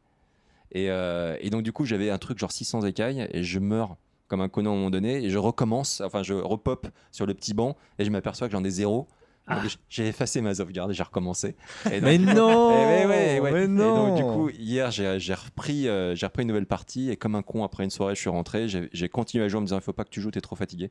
Et, 0.73 0.87
et 0.87 1.51
donc 1.51 1.63
du 1.63 1.73
coup 1.73 1.85
j'avais 1.85 2.11
un 2.11 2.19
truc 2.19 2.39
genre 2.39 2.53
600 2.53 2.83
écailles 2.83 3.27
et 3.33 3.43
je 3.43 3.59
meurs 3.59 3.97
comme 4.29 4.41
un 4.43 4.49
connard 4.49 4.73
à 4.73 4.77
un 4.77 4.79
moment 4.79 4.91
donné 4.91 5.25
et 5.25 5.31
je 5.31 5.39
recommence, 5.39 6.03
enfin 6.03 6.23
je 6.23 6.35
repop 6.35 6.87
sur 7.13 7.25
le 7.27 7.33
petit 7.35 7.55
banc 7.55 7.77
et 7.99 8.05
je 8.05 8.11
m'aperçois 8.11 8.49
que 8.49 8.53
j'en 8.53 8.65
ai 8.65 8.71
zéro. 8.71 9.07
Ah. 9.51 9.63
J'ai 9.89 10.09
effacé 10.09 10.41
ma 10.43 10.55
sauvegarde 10.55 10.91
et 10.91 10.95
j'ai 10.95 11.03
recommencé. 11.03 11.57
Et 11.91 12.01
donc- 12.01 12.03
Mais 12.03 12.19
non, 12.19 12.71
Eh 12.75 13.07
ouais, 13.07 13.07
ouais, 13.07 13.41
ouais. 13.41 13.53
mais 13.53 13.65
Et 13.65 13.69
non. 13.69 14.09
donc 14.09 14.17
du 14.17 14.23
coup 14.23 14.49
hier 14.51 14.91
j'ai 14.91 15.17
repris, 15.35 15.89
euh, 15.89 16.15
j'ai 16.15 16.27
repris 16.27 16.43
une 16.43 16.49
nouvelle 16.49 16.67
partie 16.67 17.11
et 17.11 17.17
comme 17.17 17.35
un 17.35 17.43
con 17.43 17.65
après 17.65 17.85
une 17.85 17.91
soirée 17.91 18.15
je 18.15 18.21
suis 18.21 18.29
rentré, 18.31 18.67
j'ai 18.69 19.09
continué 19.09 19.45
à 19.45 19.49
jouer 19.49 19.59
en 19.59 19.61
me 19.63 19.67
disant 19.67 19.79
il 19.79 19.83
faut 19.83 19.93
pas 19.93 20.05
que 20.05 20.11
tu 20.11 20.21
joues, 20.21 20.31
t'es 20.31 20.41
trop 20.43 20.55
fatigué. 20.57 20.91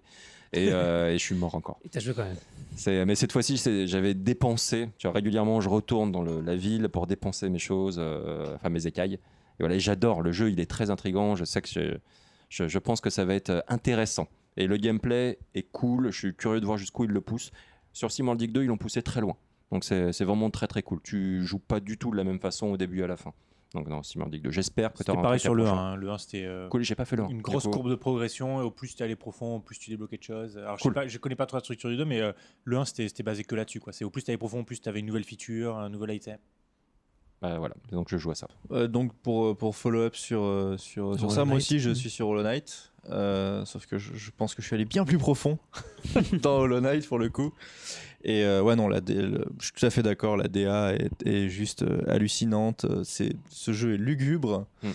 Et, 0.53 0.69
euh, 0.71 1.09
et 1.11 1.17
je 1.17 1.23
suis 1.23 1.35
mort 1.35 1.55
encore. 1.55 1.77
Et 1.85 1.89
t'as 1.89 1.99
joué 1.99 2.13
quand 2.13 2.23
même. 2.25 3.05
Mais 3.05 3.15
cette 3.15 3.31
fois-ci, 3.31 3.57
j'avais 3.87 4.13
dépensé. 4.13 4.89
Tu 4.97 5.07
vois, 5.07 5.13
régulièrement, 5.13 5.61
je 5.61 5.69
retourne 5.69 6.11
dans 6.11 6.21
le- 6.23 6.41
la 6.41 6.55
ville 6.55 6.89
pour 6.89 7.05
dépenser 7.07 7.49
mes 7.49 7.59
choses, 7.59 7.97
euh, 7.99 8.55
enfin 8.55 8.69
mes 8.69 8.87
écailles. 8.87 9.15
Et 9.15 9.19
voilà, 9.63 9.75
et 9.75 9.79
j'adore. 9.79 10.21
Le 10.21 10.31
jeu, 10.31 10.49
il 10.51 10.59
est 10.59 10.69
très 10.69 10.89
intrigant. 10.89 11.35
Je 11.35 11.43
sais 11.43 11.61
que 11.61 11.67
je, 11.69 11.97
je, 12.49 12.67
je 12.67 12.79
pense 12.79 13.01
que 13.01 13.09
ça 13.09 13.25
va 13.25 13.33
être 13.33 13.63
intéressant. 13.67 14.27
Et 14.55 14.67
le 14.67 14.77
gameplay 14.77 15.37
est 15.55 15.63
cool. 15.71 16.11
Je 16.11 16.17
suis 16.17 16.35
curieux 16.35 16.59
de 16.61 16.65
voir 16.65 16.77
jusqu'où 16.77 17.03
ils 17.05 17.11
le 17.11 17.21
poussent. 17.21 17.51
Sur 17.97 18.11
Simon 18.11 18.35
Dick 18.35 18.51
2, 18.51 18.63
ils 18.63 18.67
l'ont 18.67 18.77
poussé 18.77 19.01
très 19.01 19.21
loin. 19.21 19.35
Donc 19.71 19.83
c'est 19.83 20.13
c'est 20.13 20.23
vraiment 20.23 20.49
très 20.51 20.67
très 20.67 20.83
cool. 20.83 20.99
Tu 21.03 21.43
joues 21.45 21.57
pas 21.59 21.79
du 21.79 21.97
tout 21.97 22.11
de 22.11 22.15
la 22.17 22.23
même 22.23 22.39
façon 22.39 22.67
au 22.67 22.77
début 22.77 22.99
et 22.99 23.03
à 23.03 23.07
la 23.07 23.17
fin. 23.17 23.33
Donc 23.73 23.87
non, 23.89 24.03
Simon 24.03 24.27
Dick 24.27 24.43
2. 24.43 24.51
J'espère 24.51 24.93
que 24.93 24.99
tu 24.99 25.03
C'était 25.03 25.19
pareil 25.21 25.39
sur 25.39 25.55
le 25.55 25.63
1. 25.63 25.65
approchant. 25.67 25.83
hein. 25.83 25.95
Le 25.97 26.09
1, 26.11 26.17
c'était 26.19 26.45
euh, 26.45 26.69
Cool, 26.69 26.83
j'ai 26.83 26.95
pas 26.95 27.05
fait 27.05 27.15
le 27.15 27.23
1. 27.23 27.29
une 27.29 27.41
grosse 27.41 27.63
coup. 27.65 27.71
courbe 27.71 27.89
de 27.89 27.95
progression. 27.95 28.61
Et 28.61 28.63
au 28.63 28.71
plus 28.71 28.95
tu 28.95 29.01
allais 29.03 29.15
profond, 29.17 29.55
au 29.55 29.59
plus 29.59 29.77
tu 29.79 29.89
débloquais 29.89 30.17
de 30.17 30.23
choses. 30.23 30.57
Alors, 30.57 30.77
je, 30.77 30.83
Cool. 30.83 30.91
sais 30.91 30.99
pas, 31.01 31.07
je 31.07 31.17
connais 31.17 31.35
pas 31.35 31.47
trop 31.47 31.57
la 31.57 31.61
structure 31.63 31.89
du 31.89 31.97
2, 31.97 32.05
mais 32.05 32.21
euh, 32.21 32.31
le 32.65 32.77
1, 32.77 32.85
c'était 32.85 33.07
c'était 33.09 33.23
basé 33.23 33.43
que 33.43 33.55
là-dessus. 33.55 33.79
quoi. 33.79 33.91
C'est 33.93 34.05
Au 34.05 34.09
plus 34.11 34.23
tu 34.23 34.29
allais 34.31 34.37
profond, 34.37 34.59
au 34.59 34.63
plus 34.63 34.79
tu 34.79 34.87
avais 34.87 34.99
une 35.01 35.05
nouvelle 35.07 35.25
feature, 35.25 35.75
un 35.77 35.89
nouvel 35.89 36.11
item. 36.15 36.37
Bah, 37.41 37.59
voilà, 37.59 37.75
donc 37.91 38.07
je 38.09 38.17
joue 38.17 38.31
à 38.31 38.35
ça. 38.35 38.47
Euh, 38.71 38.87
donc 38.87 39.13
pour, 39.13 39.55
pour 39.55 39.75
follow-up 39.75 40.15
sur, 40.15 40.41
euh, 40.41 40.75
sur, 40.77 41.13
sur 41.15 41.25
Hollow 41.25 41.29
ça, 41.29 41.45
moi 41.45 41.53
Knight. 41.55 41.57
aussi 41.65 41.79
je 41.79 41.91
suis 41.91 42.09
sur 42.09 42.27
Hollow 42.29 42.41
Knight. 42.43 42.91
Euh, 43.09 43.63
sauf 43.65 43.85
que 43.85 43.97
je, 43.97 44.15
je 44.15 44.31
pense 44.35 44.53
que 44.55 44.61
je 44.61 44.67
suis 44.67 44.73
allé 44.75 44.83
bien 44.85 45.05
plus 45.05 45.17
profond 45.19 45.57
dans 46.41 46.57
Hollow 46.59 46.81
Knight 46.81 47.07
pour 47.07 47.19
le 47.19 47.29
coup. 47.29 47.53
Et 48.23 48.43
euh, 48.43 48.61
ouais, 48.63 48.75
non, 48.75 48.87
la 48.89 48.99
le- 48.99 49.45
je 49.59 49.65
suis 49.65 49.73
tout 49.73 49.85
à 49.85 49.89
fait 49.91 50.01
d'accord, 50.03 50.35
la 50.35 50.47
DA 50.47 50.93
est, 50.95 51.25
est 51.25 51.47
juste 51.47 51.83
euh, 51.83 52.01
hallucinante. 52.09 52.85
Euh, 52.85 53.03
C'est, 53.03 53.33
ce 53.49 53.71
jeu 53.71 53.93
est 53.93 53.97
lugubre. 53.97 54.65
Mm. 54.83 54.87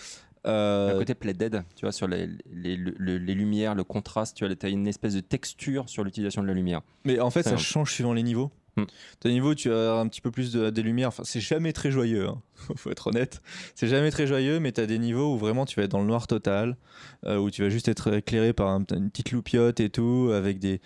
Euh, 0.44 0.90
À 0.90 0.98
côté 0.98 1.14
Play 1.14 1.34
Dead, 1.34 1.62
tu 1.76 1.84
vois, 1.86 1.92
sur 1.92 2.08
les, 2.08 2.28
les, 2.52 2.76
le- 2.76 3.16
les 3.18 3.34
lumières, 3.34 3.76
le 3.76 3.84
contraste, 3.84 4.36
tu 4.36 4.44
as 4.44 4.68
une 4.68 4.88
espèce 4.88 5.14
de 5.14 5.20
texture 5.20 5.88
sur 5.88 6.02
l'utilisation 6.02 6.42
de 6.42 6.48
la 6.48 6.54
lumière. 6.54 6.82
Mais 7.04 7.20
en 7.20 7.30
fait, 7.30 7.44
ça 7.44 7.56
change 7.56 7.92
suivant 7.92 8.12
les 8.12 8.24
niveaux. 8.24 8.50
Hmm. 8.76 8.84
T'as 9.20 9.28
des 9.28 9.34
niveaux, 9.34 9.54
tu 9.54 9.70
as 9.70 9.92
un 9.92 10.08
petit 10.08 10.22
peu 10.22 10.30
plus 10.30 10.50
de, 10.52 10.70
des 10.70 10.82
lumières. 10.82 11.08
Enfin, 11.08 11.24
c'est 11.26 11.40
jamais 11.40 11.74
très 11.74 11.90
joyeux, 11.90 12.26
hein. 12.28 12.40
faut 12.76 12.90
être 12.90 13.08
honnête. 13.08 13.42
C'est 13.74 13.86
jamais 13.86 14.10
très 14.10 14.26
joyeux, 14.26 14.60
mais 14.60 14.72
t'as 14.72 14.86
des 14.86 14.98
niveaux 14.98 15.34
où 15.34 15.38
vraiment 15.38 15.66
tu 15.66 15.78
vas 15.78 15.84
être 15.84 15.90
dans 15.90 16.00
le 16.00 16.06
noir 16.06 16.26
total, 16.26 16.78
euh, 17.26 17.36
où 17.36 17.50
tu 17.50 17.62
vas 17.62 17.68
juste 17.68 17.88
être 17.88 18.14
éclairé 18.14 18.54
par 18.54 18.68
un- 18.68 18.84
une 18.94 19.10
petite 19.10 19.32
loupiote 19.32 19.78
et 19.80 19.90
tout, 19.90 20.30
avec 20.32 20.58
des. 20.58 20.80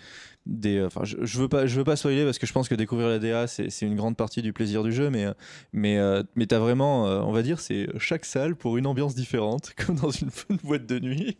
des 0.45 0.85
je, 1.03 1.15
je 1.21 1.39
veux 1.39 1.47
pas, 1.47 1.65
je 1.65 1.77
veux 1.77 1.85
pas 1.85 1.95
spoiler 1.95 2.25
parce 2.25 2.39
que 2.39 2.45
je 2.47 2.51
pense 2.51 2.67
que 2.67 2.75
découvrir 2.75 3.07
la 3.07 3.19
DA, 3.19 3.47
c'est 3.47 3.69
une 3.81 3.95
grande 3.95 4.17
partie 4.17 4.41
du 4.41 4.51
plaisir 4.51 4.83
du 4.83 4.91
jeu, 4.91 5.09
mais, 5.09 5.25
euh, 5.25 5.33
mais, 5.71 5.97
euh, 5.97 6.23
mais 6.35 6.45
t'as 6.45 6.59
vraiment, 6.59 7.03
on 7.03 7.31
va 7.31 7.41
dire, 7.41 7.61
c'est 7.61 7.87
chaque 7.99 8.25
salle 8.25 8.55
pour 8.57 8.75
une 8.77 8.85
ambiance 8.87 9.15
différente, 9.15 9.71
comme 9.85 9.95
dans 9.95 10.11
une, 10.11 10.29
une 10.49 10.57
boîte 10.57 10.85
de 10.87 10.99
nuit. 10.99 11.37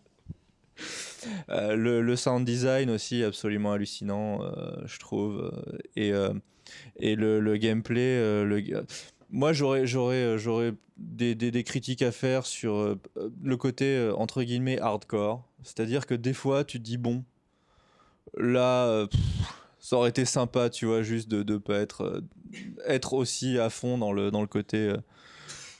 Euh, 1.50 1.76
le, 1.76 2.16
sound 2.16 2.46
design 2.46 2.90
aussi 2.90 3.24
absolument 3.24 3.74
hallucinant, 3.74 4.44
euh, 4.44 4.76
je 4.86 5.00
trouve. 5.00 5.52
euh, 5.98 6.34
et, 7.00 7.12
et 7.12 7.16
le, 7.16 7.58
gameplay, 7.58 8.44
le, 8.44 8.86
moi 9.30 9.54
j'aurais 9.54 9.88
j'aurais 9.88 10.38
j'aurais 10.38 10.74
des, 10.98 11.36
des, 11.36 11.64
critiques 11.64 12.02
à 12.02 12.12
faire 12.12 12.46
sur 12.46 12.98
le 13.44 13.58
côté 13.58 14.12
entre 14.16 14.44
guillemets 14.44 14.80
hardcore. 14.80 15.48
C'est-à-dire 15.64 16.06
que 16.06 16.14
des 16.14 16.34
fois 16.34 16.64
tu 16.64 16.80
te 16.80 16.84
dis 16.84 16.98
bon, 16.98 17.24
là 18.38 19.08
ça 19.80 19.96
aurait 19.96 20.10
été 20.10 20.26
sympa, 20.26 20.70
tu 20.70 20.86
vois, 20.86 21.02
juste 21.02 21.30
de 21.30 21.44
ne 21.54 21.58
pas 21.58 21.80
être 21.80 22.22
être 22.86 23.14
aussi 23.14 23.58
à 23.58 23.70
fond 23.70 23.98
dans 23.98 24.12
le 24.12 24.32
dans 24.32 24.42
le 24.42 24.48
côté. 24.48 24.94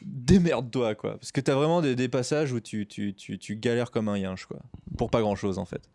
Démerde-toi 0.02 0.96
quoi. 0.96 1.18
Parce 1.18 1.32
que 1.32 1.42
t'as 1.42 1.56
vraiment 1.56 1.82
des, 1.82 2.08
passages 2.08 2.52
où 2.54 2.60
tu, 2.60 2.88
tu, 2.88 3.14
tu, 3.14 3.56
galères 3.56 3.92
comme 3.92 4.10
un 4.10 4.18
yinche 4.18 4.46
quoi. 4.46 4.60
Pour 4.98 5.10
pas 5.10 5.22
grand 5.22 5.36
chose 5.36 5.58
en 5.58 5.66
fait. 5.66 5.90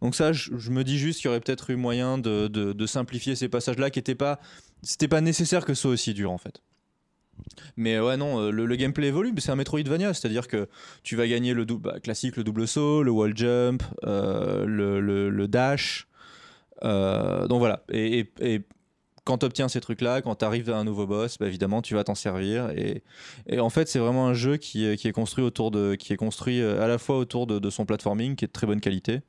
Donc 0.00 0.14
ça 0.14 0.32
je, 0.32 0.70
me 0.70 0.84
dis 0.84 0.98
juste 0.98 1.20
qu'il 1.20 1.26
y 1.26 1.30
aurait 1.30 1.40
peut-être 1.40 1.70
eu 1.70 1.76
moyen 1.76 2.18
de, 2.18 2.48
de, 2.48 2.86
simplifier 2.86 3.36
ces 3.36 3.48
passages 3.48 3.78
là 3.78 3.90
qui 3.90 3.98
étaient 3.98 4.14
pas 4.14 4.40
c'était 4.82 5.08
pas 5.08 5.20
nécessaire 5.20 5.64
que 5.64 5.74
ce 5.74 5.82
soit 5.82 5.90
aussi 5.92 6.14
dur 6.14 6.30
en 6.30 6.38
fait. 6.38 6.62
Mais 7.76 7.98
ouais 7.98 8.16
non 8.16 8.40
euh, 8.40 8.50
le, 8.50 8.76
gameplay 8.76 9.08
évolue 9.08 9.32
mais 9.32 9.40
c'est 9.40 9.52
un 9.52 9.56
Metroidvania. 9.56 10.14
C'est 10.14 10.26
à 10.26 10.30
dire 10.30 10.48
que 10.48 10.68
tu 11.02 11.16
vas 11.16 11.26
gagner 11.26 11.54
le 11.54 11.64
bah, 11.64 12.00
classique 12.00 12.36
le 12.36 12.44
double 12.44 12.66
saut 12.66 13.02
le 13.02 13.10
wall 13.10 13.36
jump 13.36 13.82
euh, 14.04 14.64
le, 14.66 15.00
le, 15.00 15.30
le 15.30 15.48
dash 15.48 16.08
Euh, 16.84 17.46
donc 17.46 17.60
voilà. 17.60 17.84
Et, 17.90 18.20
et, 18.20 18.54
et 18.54 18.62
quand 19.24 19.38
tu 19.38 19.46
obtiens 19.46 19.68
ces 19.68 19.80
trucs-là, 19.80 20.20
quand 20.22 20.34
tu 20.36 20.44
arrives 20.44 20.68
à 20.70 20.76
un 20.76 20.84
nouveau 20.84 21.06
boss, 21.06 21.38
bah, 21.38 21.46
évidemment, 21.46 21.80
tu 21.82 21.94
vas 21.94 22.04
t'en 22.04 22.14
servir. 22.14 22.70
Et, 22.70 23.02
en 23.60 23.70
fait, 23.70 23.88
c'est 23.88 23.98
vraiment 23.98 24.26
un 24.26 24.34
jeu 24.34 24.56
qui, 24.56 24.84
est- 24.84 25.12
construit 25.12 25.44
autour 25.44 25.70
de, 25.70 25.94
qui 25.94 26.12
est 26.12 26.16
construit 26.16 26.60
euh, 26.60 26.82
à 26.82 26.88
la 26.88 26.98
fois 26.98 27.18
autour 27.18 27.46
de, 27.46 27.70
son 27.70 27.84
platforming, 27.86 28.34
qui 28.36 28.44
est 28.44 28.48
de 28.48 28.52
très 28.52 28.66
bonne 28.66 28.80
qualité, 28.80 29.20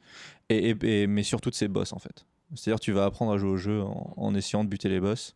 et, 0.50 0.76
et- 0.84 1.08
mais 1.08 1.24
surtout 1.24 1.50
de 1.50 1.56
ses 1.56 1.68
boss, 1.68 1.94
en 1.94 2.00
fait. 2.00 2.26
C'est-à-dire, 2.56 2.80
tu 2.80 2.92
vas 2.92 3.06
apprendre 3.06 3.32
à 3.32 3.38
jouer 3.38 3.50
au 3.50 3.58
jeu 3.58 3.82
en, 3.82 4.14
en 4.16 4.36
essayant 4.36 4.64
de 4.64 4.70
buter 4.70 4.88
les 4.90 5.00
boss. 5.00 5.36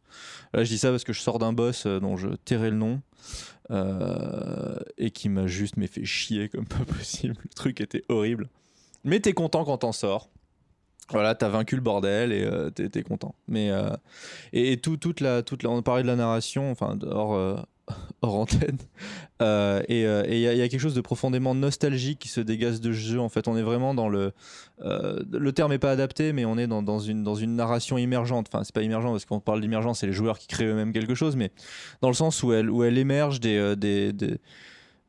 Là, 0.53 0.64
je 0.64 0.69
dis 0.69 0.77
ça 0.77 0.92
parce 0.92 1.03
que 1.03 1.14
je 1.14 1.22
sors 1.22 1.40
d'un 1.40 1.52
boss 1.53 1.86
euh, 1.88 2.00
dont 2.00 2.16
je 2.16 2.27
tairai 2.30 2.69
le 2.69 2.76
nom. 2.77 3.02
euh, 3.72 4.77
et 4.98 5.11
qui 5.11 5.30
m'a 5.30 5.48
juste 5.48 5.76
fait 5.88 6.06
chier 6.06 6.50
comme 6.50 6.66
pas 6.68 6.84
possible. 6.86 7.36
Le 7.44 7.50
truc 7.50 7.82
était 7.82 8.03
horrible. 8.10 8.50
Mais 9.03 9.19
t'es 9.19 9.34
content 9.34 9.64
quand 9.66 9.80
t'en 9.80 9.92
sors. 9.92 10.30
Voilà, 11.11 11.36
t'as 11.36 11.48
vaincu 11.50 11.76
le 11.76 11.82
bordel 11.82 12.34
et 12.34 12.44
euh, 12.44 12.69
t'es 12.69 13.03
content. 13.03 13.34
Mais 13.48 13.72
euh, 13.72 13.90
et, 14.52 14.74
et 14.74 14.77
tout, 14.77 14.98
toute 14.98 15.22
la, 15.22 15.42
toute 15.42 15.64
la, 15.64 15.69
on 15.69 15.82
parlait 15.82 16.03
de 16.03 16.08
la 16.08 16.18
narration, 16.18 16.69
enfin 16.69 17.00
hors, 17.10 17.34
euh, 17.36 17.56
hors 18.22 18.36
antenne. 18.36 18.77
Et 19.88 20.02
il 20.02 20.40
y, 20.40 20.48
a- 20.61 20.68
quelque 20.68 20.80
chose 20.82 20.95
de 20.95 21.00
profondément 21.02 21.56
nostalgique 21.56 22.19
qui 22.19 22.27
se 22.27 22.42
dégage 22.42 22.82
de 22.82 22.92
jeu. 22.92 23.22
En 23.22 23.30
fait, 23.30 23.48
on 23.48 23.56
est 23.56 23.61
vraiment 23.61 23.94
dans 23.94 24.10
le, 24.10 24.34
le 24.84 25.52
terme 25.53 25.72
est 25.72 25.80
pas 25.80 25.92
adapté, 25.92 26.34
mais 26.34 26.44
on 26.44 26.58
est 26.58 26.68
dans, 26.68 27.00
une 27.00 27.24
dans 27.24 27.36
une 27.36 27.56
narration 27.56 27.98
émergente. 27.98 28.48
Enfin, 28.52 28.66
c'est 28.66 28.76
pas 28.76 28.82
émergent 28.84 29.10
parce 29.11 29.24
qu'on 29.26 29.40
parle 29.40 29.61
d'émergence, 29.61 30.00
c'est 30.00 30.08
les 30.08 30.14
joueurs 30.14 30.38
qui 30.40 30.48
créent 30.48 30.66
eux-mêmes 30.66 30.92
quelque 30.92 31.16
chose, 31.16 31.38
mais 31.38 31.52
dans 32.02 32.10
le 32.10 32.16
sens 32.16 32.44
où 32.44 32.52
elle 32.52 32.69
où 32.69 32.84
elle 32.84 32.98
émerge 32.98 33.40
des 33.40 33.76
des, 33.77 34.11
des 34.11 34.40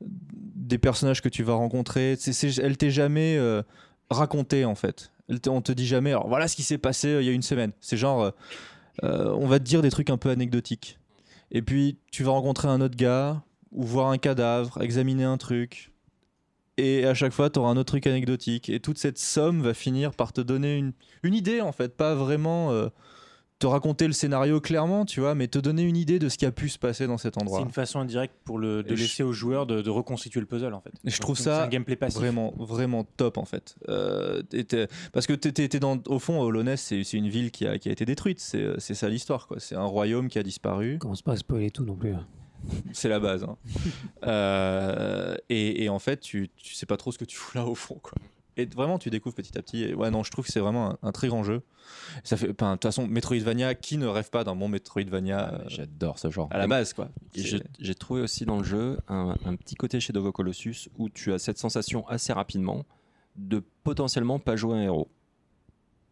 des 0.00 0.78
personnages 0.78 1.22
que 1.22 1.28
tu 1.28 1.42
vas 1.42 1.54
rencontrer. 1.54 2.14
C'est, 2.18 2.32
c'est- 2.32 2.58
elle 2.58 2.76
t'est 2.76 2.90
jamais 2.90 3.36
racontée 4.10 4.64
en 4.64 4.74
fait. 4.74 5.12
On 5.48 5.60
te 5.60 5.72
dit 5.72 5.86
jamais. 5.86 6.10
Alors 6.10 6.28
voilà 6.28 6.48
ce 6.48 6.56
qui 6.56 6.62
s'est 6.62 6.78
passé 6.78 7.08
euh, 7.08 7.22
il 7.22 7.26
y 7.26 7.28
a 7.28 7.32
une 7.32 7.42
semaine. 7.42 7.72
C'est 7.80 7.96
genre, 7.96 8.22
euh, 8.22 8.30
euh, 9.04 9.34
on 9.34 9.46
va 9.46 9.58
te 9.58 9.64
dire 9.64 9.82
des 9.82 9.90
trucs 9.90 10.10
un 10.10 10.16
peu 10.16 10.30
anecdotiques. 10.30 10.98
Et 11.50 11.62
puis 11.62 11.98
tu 12.10 12.24
vas 12.24 12.32
rencontrer 12.32 12.68
un 12.68 12.80
autre 12.80 12.96
gars 12.96 13.42
ou 13.72 13.84
voir 13.84 14.08
un 14.08 14.18
cadavre, 14.18 14.80
examiner 14.82 15.24
un 15.24 15.36
truc. 15.36 15.92
Et 16.78 17.04
à 17.04 17.12
chaque 17.12 17.32
fois, 17.32 17.50
tu 17.50 17.58
auras 17.58 17.70
un 17.70 17.76
autre 17.76 17.92
truc 17.92 18.06
anecdotique. 18.06 18.70
Et 18.70 18.78
toute 18.78 18.98
cette 18.98 19.18
somme 19.18 19.62
va 19.62 19.74
finir 19.74 20.14
par 20.14 20.32
te 20.32 20.40
donner 20.40 20.76
une, 20.76 20.92
une 21.24 21.34
idée, 21.34 21.60
en 21.60 21.72
fait. 21.72 21.96
Pas 21.96 22.14
vraiment 22.14 22.70
te 23.58 23.66
raconter 23.66 24.06
le 24.06 24.12
scénario 24.12 24.60
clairement, 24.60 25.04
tu 25.04 25.18
vois, 25.20 25.34
mais 25.34 25.48
te 25.48 25.58
donner 25.58 25.82
une 25.82 25.96
idée 25.96 26.18
de 26.20 26.28
ce 26.28 26.38
qui 26.38 26.46
a 26.46 26.52
pu 26.52 26.68
se 26.68 26.78
passer 26.78 27.06
dans 27.08 27.18
cet 27.18 27.34
C'est 27.34 27.42
endroit. 27.42 27.60
une 27.60 27.70
façon 27.70 27.98
indirecte 27.98 28.34
pour 28.44 28.58
le, 28.58 28.82
de 28.84 28.92
Et 28.92 28.96
je- 28.96 29.02
laisser 29.02 29.22
aux 29.24 29.32
joueurs 29.32 29.66
de, 29.66 29.82
de 29.82 29.90
reconstituer 29.90 30.38
le 30.40 30.46
puzzle 30.46 30.72
en 30.74 30.80
fait. 30.80 30.90
Et 31.04 31.10
je 31.10 31.16
Donc, 31.16 31.20
trouve 31.22 31.36
c'est 31.36 31.44
ça 31.44 31.64
un 31.64 31.68
gameplay 31.68 31.96
passif. 31.96 32.18
Vraiment, 32.20 32.54
vraiment 32.56 33.04
top 33.16 33.36
en 33.36 33.44
fait. 33.44 33.74
Euh, 33.88 34.42
parce 35.12 35.26
que 35.26 35.32
t'es- 35.32 35.50
t'es 35.52 35.68
t'es 35.68 35.80
dans, 35.80 35.98
au 36.06 36.18
fond, 36.20 36.40
Hollow 36.40 36.62
Nest, 36.62 36.84
c'est 36.86 37.02
c'est 37.02 37.16
une 37.16 37.28
ville 37.28 37.50
qui 37.50 37.66
a, 37.66 37.78
qui 37.78 37.88
a 37.88 37.92
été 37.92 38.04
détruite. 38.04 38.38
C'est 38.40 38.62
euh, 38.62 38.76
c'est 38.78 38.94
ça 38.94 39.08
l'histoire, 39.08 39.46
quoi. 39.48 39.58
C'est 39.58 39.74
un 39.74 39.84
royaume 39.84 40.28
qui 40.28 40.38
a 40.38 40.42
disparu. 40.44 40.98
Commence 40.98 41.22
pas 41.22 41.32
à 41.32 41.36
spoiler 41.36 41.70
tout 41.72 41.84
non 41.84 41.96
plus. 41.96 42.12
hein. 42.12 42.26
C'est 42.92 43.08
la 43.08 43.20
base. 43.20 43.44
hein. 43.44 43.56
Euh, 44.26 45.36
et, 45.48 45.84
et 45.84 45.88
en 45.88 45.98
fait, 45.98 46.20
tu, 46.20 46.50
tu 46.56 46.74
sais 46.74 46.86
pas 46.86 46.96
trop 46.96 47.12
ce 47.12 47.18
que 47.18 47.24
tu 47.24 47.36
fous 47.36 47.56
là 47.56 47.64
au 47.66 47.74
fond, 47.74 47.98
quoi. 48.02 48.12
Et 48.58 48.66
vraiment, 48.66 48.98
tu 48.98 49.08
découvres 49.08 49.34
petit 49.36 49.56
à 49.56 49.62
petit. 49.62 49.84
Et 49.84 49.94
ouais, 49.94 50.10
non, 50.10 50.24
je 50.24 50.30
trouve 50.32 50.44
que 50.44 50.50
c'est 50.52 50.58
vraiment 50.60 50.90
un, 50.90 50.98
un 51.02 51.12
très 51.12 51.28
grand 51.28 51.44
jeu. 51.44 51.62
Ça 52.24 52.36
fait, 52.36 52.48
de 52.48 52.52
toute 52.52 52.82
façon, 52.82 53.06
Metroidvania, 53.06 53.74
qui 53.76 53.96
ne 53.98 54.06
rêve 54.06 54.30
pas 54.30 54.42
d'un 54.44 54.56
bon 54.56 54.68
Metroidvania 54.68 55.54
euh, 55.54 55.58
J'adore 55.68 56.18
ce 56.18 56.28
genre. 56.30 56.48
à 56.50 56.58
la 56.58 56.66
base, 56.66 56.92
quoi. 56.92 57.08
J'ai- 57.34 57.94
trouvé 57.94 58.20
aussi 58.20 58.44
dans 58.44 58.58
le 58.58 58.64
jeu 58.64 58.98
un, 59.08 59.36
un 59.46 59.54
petit 59.56 59.76
côté 59.76 60.00
chez 60.00 60.12
Dovo 60.12 60.32
Colossus 60.32 60.88
où 60.98 61.08
tu 61.08 61.32
as 61.32 61.38
cette 61.38 61.58
sensation 61.58 62.06
assez 62.08 62.32
rapidement 62.32 62.84
de 63.36 63.62
potentiellement 63.84 64.38
pas 64.40 64.56
jouer 64.56 64.76
un 64.78 64.82
héros. 64.82 65.08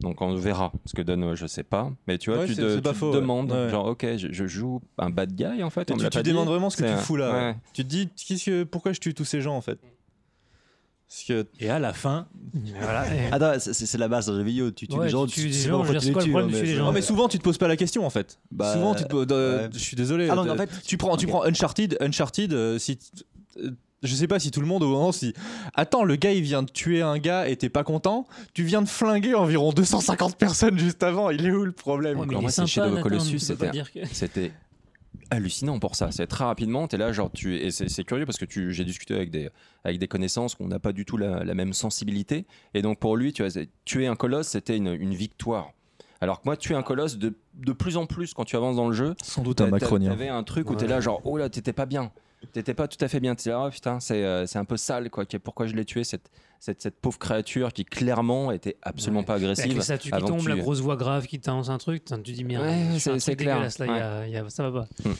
Donc 0.00 0.20
on 0.20 0.34
verra 0.36 0.73
ce 0.84 0.92
que 0.94 1.00
donne, 1.02 1.34
je 1.34 1.47
sais 1.47 1.62
pas, 1.65 1.91
mais 2.07 2.18
tu 2.18 2.31
vois, 2.31 2.41
Ouais, 2.41 2.47
tu, 2.47 2.55
c'est- 2.55 2.60
te, 2.60 2.75
c'est 2.76 2.83
pas 2.83 2.92
tu 2.92 2.99
faux, 2.99 3.10
te 3.10 3.16
ouais. 3.16 3.23
demandes, 3.23 3.50
Ouais. 3.50 3.70
genre 3.70 3.86
ok, 3.86 4.07
je, 4.18 4.28
je 4.31 4.47
joue 4.47 4.83
un 4.99 5.08
bad 5.10 5.33
guy 5.34 5.62
en 5.62 5.70
fait. 5.70 5.91
Et 5.91 5.94
on 5.94 5.97
tu, 5.97 6.23
dit. 6.23 6.23
demandes 6.31 6.49
vraiment 6.49 6.68
ce 6.70 6.76
que 6.76 6.84
tu 6.84 7.02
fous 7.02 7.16
là. 7.16 7.55
Tu 7.73 7.83
te 7.83 7.89
dis, 7.89 8.08
que, 8.44 8.62
pourquoi 8.65 8.92
je 8.92 9.00
tue 9.00 9.15
tous 9.15 9.25
ces 9.25 9.41
gens 9.41 9.57
en 9.57 9.62
fait? 9.62 9.78
Que 11.28 11.46
Et 11.60 11.70
à 11.70 11.78
la 11.78 11.92
fin, 11.92 12.26
Voilà. 12.80 13.04
et- 13.14 13.32
Attends, 13.32 13.58
c'est 13.60 13.72
c'est 13.74 13.98
la 13.98 14.08
base 14.08 14.26
dans 14.26 14.36
les 14.36 14.44
vidéo. 14.44 14.70
Tu 14.70 14.88
tues 14.88 14.96
Ouais, 14.96 15.06
des 15.06 15.10
gens, 15.10 15.26
tu 15.26 15.40
tues 15.40 15.46
les 15.48 16.74
gens 16.74 16.86
Non, 16.86 16.92
mais 16.92 17.02
souvent 17.02 17.28
tu 17.28 17.38
te 17.38 17.44
poses 17.44 17.58
pas 17.58 17.68
la 17.68 17.76
question 17.76 18.04
en 18.04 18.10
fait. 18.10 18.38
Bah, 18.50 18.72
souvent 18.72 18.94
tu 18.94 19.04
te 19.04 19.08
poses. 19.08 19.26
euh, 19.30 19.64
ouais. 19.64 19.70
Je 19.72 19.78
suis 19.78 19.96
désolé. 19.96 20.28
Ah 20.30 20.34
non, 20.34 20.42
mais 20.44 20.50
euh, 20.50 20.54
en 20.54 20.56
fait- 20.56 20.70
tu 20.86 20.96
prends, 20.96 21.16
tu 21.16 21.26
prends 21.26 21.44
Uncharted. 21.44 21.96
Uncharted, 22.00 22.52
euh, 22.52 22.78
si. 22.78 22.98
euh, 23.58 23.70
Je 24.02 24.14
sais 24.14 24.26
pas 24.28 24.38
si 24.38 24.50
tout 24.50 24.60
le 24.60 24.66
monde 24.66 24.82
au 24.82 24.88
moment 24.88 25.10
si 25.10 25.32
attends 25.74 26.04
le 26.04 26.16
gars 26.16 26.32
il 26.32 26.42
vient 26.42 26.62
de 26.62 26.70
tuer 26.70 27.00
un 27.02 27.18
gars 27.18 27.48
et 27.48 27.56
t'es 27.56 27.70
pas 27.70 27.82
content 27.82 28.26
tu 28.52 28.62
viens 28.62 28.82
de 28.82 28.88
flinguer 28.88 29.34
environ 29.34 29.72
250 29.72 30.36
personnes 30.36 30.78
juste 30.78 31.02
avant 31.02 31.30
il 31.30 31.46
est 31.46 31.50
où 31.50 31.64
le 31.64 31.72
problème? 31.72 32.18
Ouais, 32.20 32.26
mais 32.28 32.34
moi, 32.34 32.50
est 32.50 32.52
c'est 32.52 32.62
Nathan, 32.80 33.00
Colossus, 33.02 33.38
C'était 34.12 34.52
hallucinant 35.30 35.78
pour 35.78 35.96
ça. 35.96 36.10
C'est 36.10 36.26
très 36.26 36.44
rapidement, 36.44 36.88
tu 36.88 36.96
es 36.96 36.98
là, 36.98 37.12
genre, 37.12 37.30
tu, 37.32 37.56
et 37.56 37.70
c'est 37.70 38.05
curieux 38.05 38.26
parce 38.26 38.38
que 38.38 38.44
tu, 38.44 38.72
j'ai 38.72 38.84
discuté 38.84 39.14
avec 39.14 39.30
des, 39.30 39.50
avec 39.84 39.98
des 39.98 40.08
connaissances 40.08 40.55
qu'on 40.55 40.68
n'a 40.68 40.78
pas 40.78 40.92
du 40.92 41.05
tout 41.05 41.16
la, 41.16 41.44
la 41.44 41.55
même 41.55 41.72
sensibilité. 41.72 42.46
Et 42.74 42.82
donc 42.82 42.98
pour 42.98 43.16
lui, 43.16 43.32
tu 43.32 43.42
vois, 43.46 43.62
tuer 43.84 44.06
un 44.06 44.16
colosse, 44.16 44.48
c'était 44.48 44.76
une, 44.76 44.88
une 44.88 45.14
victoire. 45.14 45.70
Alors 46.20 46.40
que 46.40 46.46
moi, 46.48 46.56
tuer 46.56 46.74
un 46.74 46.82
colosse, 46.82 47.18
de, 47.18 47.34
de 47.55 47.72
plus 47.72 47.96
en 47.96 48.06
plus, 48.06 48.32
quand 48.34 48.44
tu 48.44 48.56
avances 48.56 48.76
dans 48.76 48.88
le 48.88 48.94
jeu, 48.94 49.14
sans 49.22 49.42
doute 49.42 49.60
un 49.60 49.68
macronien 49.68 50.10
T'avais 50.10 50.28
un 50.28 50.42
truc 50.44 50.68
où 50.70 50.72
Ouais. 50.72 50.78
t'es 50.78 50.86
là, 50.86 51.00
genre, 51.00 51.20
oh 51.24 51.36
là, 51.36 51.48
t'étais 51.50 51.74
pas 51.74 51.86
bien. 51.86 52.10
T'étais 52.52 52.74
pas 52.74 52.86
tout 52.88 53.02
à 53.05 53.08
fait 53.08 53.20
bien. 53.20 53.34
T'es 53.34 53.50
là, 53.50 53.66
oh 53.66 53.70
putain, 53.70 54.00
c'est 54.00 54.24
euh, 54.24 54.46
c'est 54.46 54.58
un 54.58 54.64
peu 54.64 54.76
sale, 54.76 55.10
quoi. 55.10 55.24
Pourquoi 55.42 55.66
je 55.66 55.74
l'ai 55.74 55.84
tué, 55.84 56.05
cette, 56.05 56.30
cette, 56.60 56.82
cette 56.82 57.00
pauvre 57.00 57.18
créature 57.18 57.72
qui 57.72 57.84
clairement 57.84 58.50
était 58.52 58.76
absolument 58.82 59.20
Ouais. 59.20 59.26
pas 59.26 59.34
Avec 59.34 59.44
agressive. 59.50 59.74
les 59.76 59.80
statues 59.82 60.08
qui 60.10 60.14
avant 60.14 60.26
que 60.26 60.32
tombent, 60.32 60.40
tu- 60.42 60.48
la 60.48 60.56
grosse 60.56 60.80
voix 60.80 60.96
grave 60.96 61.26
qui 61.26 61.38
t'annonce 61.40 61.68
un 61.68 61.78
truc, 61.78 62.04
tu 62.04 62.32
dis 62.32 62.44
merde, 62.44 62.64
Ouais, 62.64 62.98
fais 62.98 63.18
c'est- 63.20 63.36
clair. 63.36 63.60
là, 63.60 63.68
il 63.78 63.86
y 63.86 63.90
a- 63.90 64.26
il 64.26 64.32
y 64.32 64.36
a- 64.36 64.48
ça 64.50 64.68
va 64.70 64.82
pas. 64.82 65.10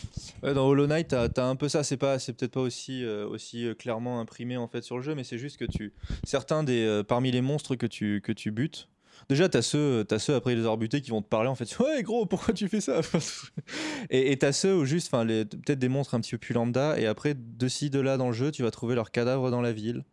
Ouais, 0.43 0.55
dans 0.55 0.67
Hollow 0.67 0.87
Knight, 0.87 1.09
t'as 1.09 1.29
as 1.37 1.45
un 1.47 1.57
peu 1.57 1.69
ça. 1.69 1.83
C'est 1.85 1.97
pas, 1.97 2.19
c'est 2.19 2.33
peut-être 2.33 2.53
pas 2.53 2.61
aussi 2.61 3.05
euh, 3.05 3.27
aussi 3.29 3.67
euh, 3.67 3.75
clairement 3.75 4.21
imprimé 4.21 4.57
en 4.57 4.69
fait 4.69 4.83
sur 4.83 4.97
le 4.97 5.03
jeu, 5.03 5.15
mais 5.15 5.25
c'est 5.25 5.39
juste 5.39 5.57
que 5.59 5.65
tu 5.65 5.93
certains 6.25 6.63
des 6.65 6.85
euh, 6.85 7.03
parmi 7.03 7.31
les 7.31 7.41
monstres 7.43 7.77
que 7.77 7.87
tu 7.87 8.21
que 8.23 8.33
tu 8.33 8.51
butes. 8.51 8.89
Déjà, 9.31 9.49
t'as 9.49 9.63
ceux, 9.63 10.05
t'as 10.07 10.19
ceux 10.19 10.35
après 10.35 10.55
les 10.55 10.61
avoir 10.61 10.77
butés 10.77 11.01
qui 11.01 11.11
vont 11.11 11.23
te 11.23 11.29
parler 11.29 11.49
en 11.49 11.55
fait. 11.55 11.65
Ouais, 11.81 12.03
gros, 12.03 12.27
pourquoi 12.27 12.53
tu 12.55 12.69
fais 12.69 12.81
ça? 12.83 13.01
Et 14.11 14.33
et 14.33 14.37
t'as 14.37 14.53
ceux 14.53 14.77
où 14.77 14.85
juste, 14.85 15.13
enfin, 15.13 15.27
peut-être 15.27 15.79
des 15.79 15.89
monstres 15.89 16.15
un 16.15 16.21
petit 16.21 16.33
peu 16.33 16.39
plus 16.39 16.53
lambda. 16.55 16.99
Et 16.99 17.07
après, 17.07 17.35
de 17.35 17.69
ci 17.69 17.91
de 17.91 17.99
là 18.01 18.17
dans 18.19 18.27
le 18.29 18.33
jeu, 18.35 18.51
tu 18.53 18.63
vas 18.63 18.71
trouver 18.71 18.95
leurs 18.95 19.11
cadavres 19.11 19.51
dans 19.51 19.63
la 19.63 19.73
ville. 19.73 20.05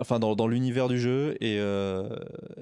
Enfin, 0.00 0.18
dans, 0.18 0.46
l'univers 0.48 0.88
du 0.88 0.98
jeu. 0.98 1.36
Et, 1.40 1.58
euh, 1.60 2.08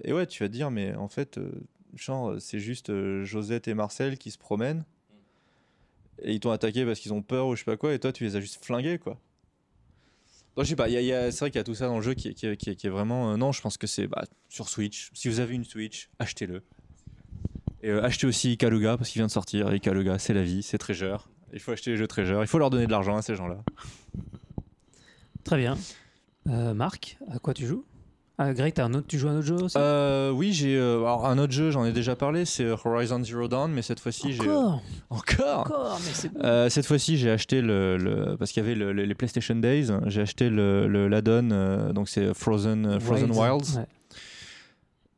et 0.04 0.12
ouais, 0.12 0.26
tu 0.26 0.42
vas 0.42 0.48
te 0.48 0.52
dire, 0.52 0.70
mais 0.70 0.94
en 0.94 1.08
fait, 1.08 1.38
euh, 1.38 1.50
genre, 1.94 2.34
c'est 2.38 2.58
juste 2.58 2.90
euh, 2.90 3.24
Josette 3.24 3.68
et 3.68 3.74
Marcel 3.74 4.18
qui 4.18 4.30
se 4.30 4.38
promènent 4.38 4.84
et 6.22 6.32
ils 6.34 6.40
t'ont 6.40 6.50
attaqué 6.50 6.84
parce 6.84 7.00
qu'ils 7.00 7.12
ont 7.12 7.22
peur 7.22 7.46
ou 7.46 7.54
je 7.54 7.60
sais 7.60 7.64
pas 7.64 7.76
quoi, 7.76 7.92
et 7.92 7.98
toi 7.98 8.12
tu 8.12 8.24
les 8.24 8.36
as 8.36 8.40
juste 8.40 8.64
flingués 8.64 8.98
quoi. 8.98 9.18
Donc 10.56 10.64
je 10.64 10.70
sais 10.70 10.76
pas, 10.76 10.88
y 10.88 10.92
y 10.92 11.12
a- 11.12 11.30
c'est 11.32 11.40
vrai 11.40 11.50
qu'il 11.50 11.58
y 11.58 11.60
a 11.60 11.64
tout 11.64 11.74
ça 11.74 11.86
dans 11.86 11.96
le 11.96 12.02
jeu 12.02 12.14
qui, 12.14 12.28
est- 12.28 12.86
vraiment. 12.88 13.36
non, 13.36 13.52
je 13.52 13.60
pense 13.62 13.78
que 13.78 13.86
c'est 13.86 14.06
bah, 14.06 14.24
sur 14.48 14.68
Switch. 14.68 15.10
Si 15.14 15.28
vous 15.28 15.40
avez 15.40 15.54
une 15.54 15.64
Switch, 15.64 16.10
achetez-le. 16.18 16.62
Et 17.82 17.90
achetez 17.90 18.26
aussi 18.26 18.52
Ikaluga 18.52 18.96
parce 18.96 19.10
qu'il 19.10 19.20
vient 19.20 19.26
de 19.26 19.32
sortir. 19.32 19.74
Ikaluga, 19.74 20.18
c'est 20.18 20.34
la 20.34 20.42
vie, 20.42 20.62
c'est 20.62 20.78
Treasure. 20.78 21.28
Il 21.52 21.60
faut 21.60 21.72
acheter 21.72 21.90
les 21.90 21.96
jeux 21.96 22.06
Treasure, 22.06 22.42
il 22.42 22.46
faut 22.46 22.58
leur 22.58 22.70
donner 22.70 22.86
de 22.86 22.90
l'argent 22.92 23.16
à 23.16 23.22
ces 23.22 23.34
gens-là. 23.34 23.62
Très 25.44 25.56
bien. 25.56 25.76
Euh, 26.48 26.74
Marc, 26.74 27.18
à 27.30 27.38
quoi 27.38 27.54
tu 27.54 27.66
joues? 27.66 27.84
Ah, 28.38 28.52
Greg, 28.54 28.72
t'as 28.74 28.86
un 28.86 28.94
autre, 28.94 29.06
tu 29.06 29.18
joues 29.18 29.28
à 29.28 29.32
un 29.32 29.36
autre 29.38 29.46
jeu 29.46 29.54
aussi? 29.56 29.76
Euh, 29.78 30.30
oui, 30.30 30.52
j'ai 30.52 30.76
euh, 30.76 30.96
alors 31.00 31.26
un 31.26 31.38
autre 31.38 31.52
jeu, 31.52 31.70
j'en 31.70 31.84
ai 31.84 31.92
déjà 31.92 32.16
parlé, 32.16 32.44
c'est 32.44 32.66
Horizon 32.66 33.22
Zero 33.22 33.46
Dawn, 33.46 33.70
mais 33.70 33.82
cette 33.82 34.00
fois-ci 34.00 34.32
j'ai. 34.32 34.40
Encore? 34.50 34.82
Encore? 35.10 35.60
Encore 35.60 36.00
Mais. 36.34 36.44
Euh, 36.44 36.68
cette 36.70 36.86
fois-ci, 36.86 37.18
j'ai 37.18 37.30
acheté 37.30 37.60
le, 37.60 37.96
le- 37.98 38.36
parce 38.36 38.50
qu'il 38.50 38.62
y 38.62 38.66
avait 38.66 38.74
le- 38.74 38.92
le- 38.92 39.04
les 39.04 39.14
PlayStation 39.14 39.54
Days, 39.54 39.88
j'ai 40.06 40.22
acheté 40.22 40.48
le, 40.50 40.88
l'add-on, 41.08 41.92
donc 41.92 42.08
c'est 42.08 42.32
Frozen 42.34 42.98
Wilds. 43.06 43.76
Ouais. 43.78 43.86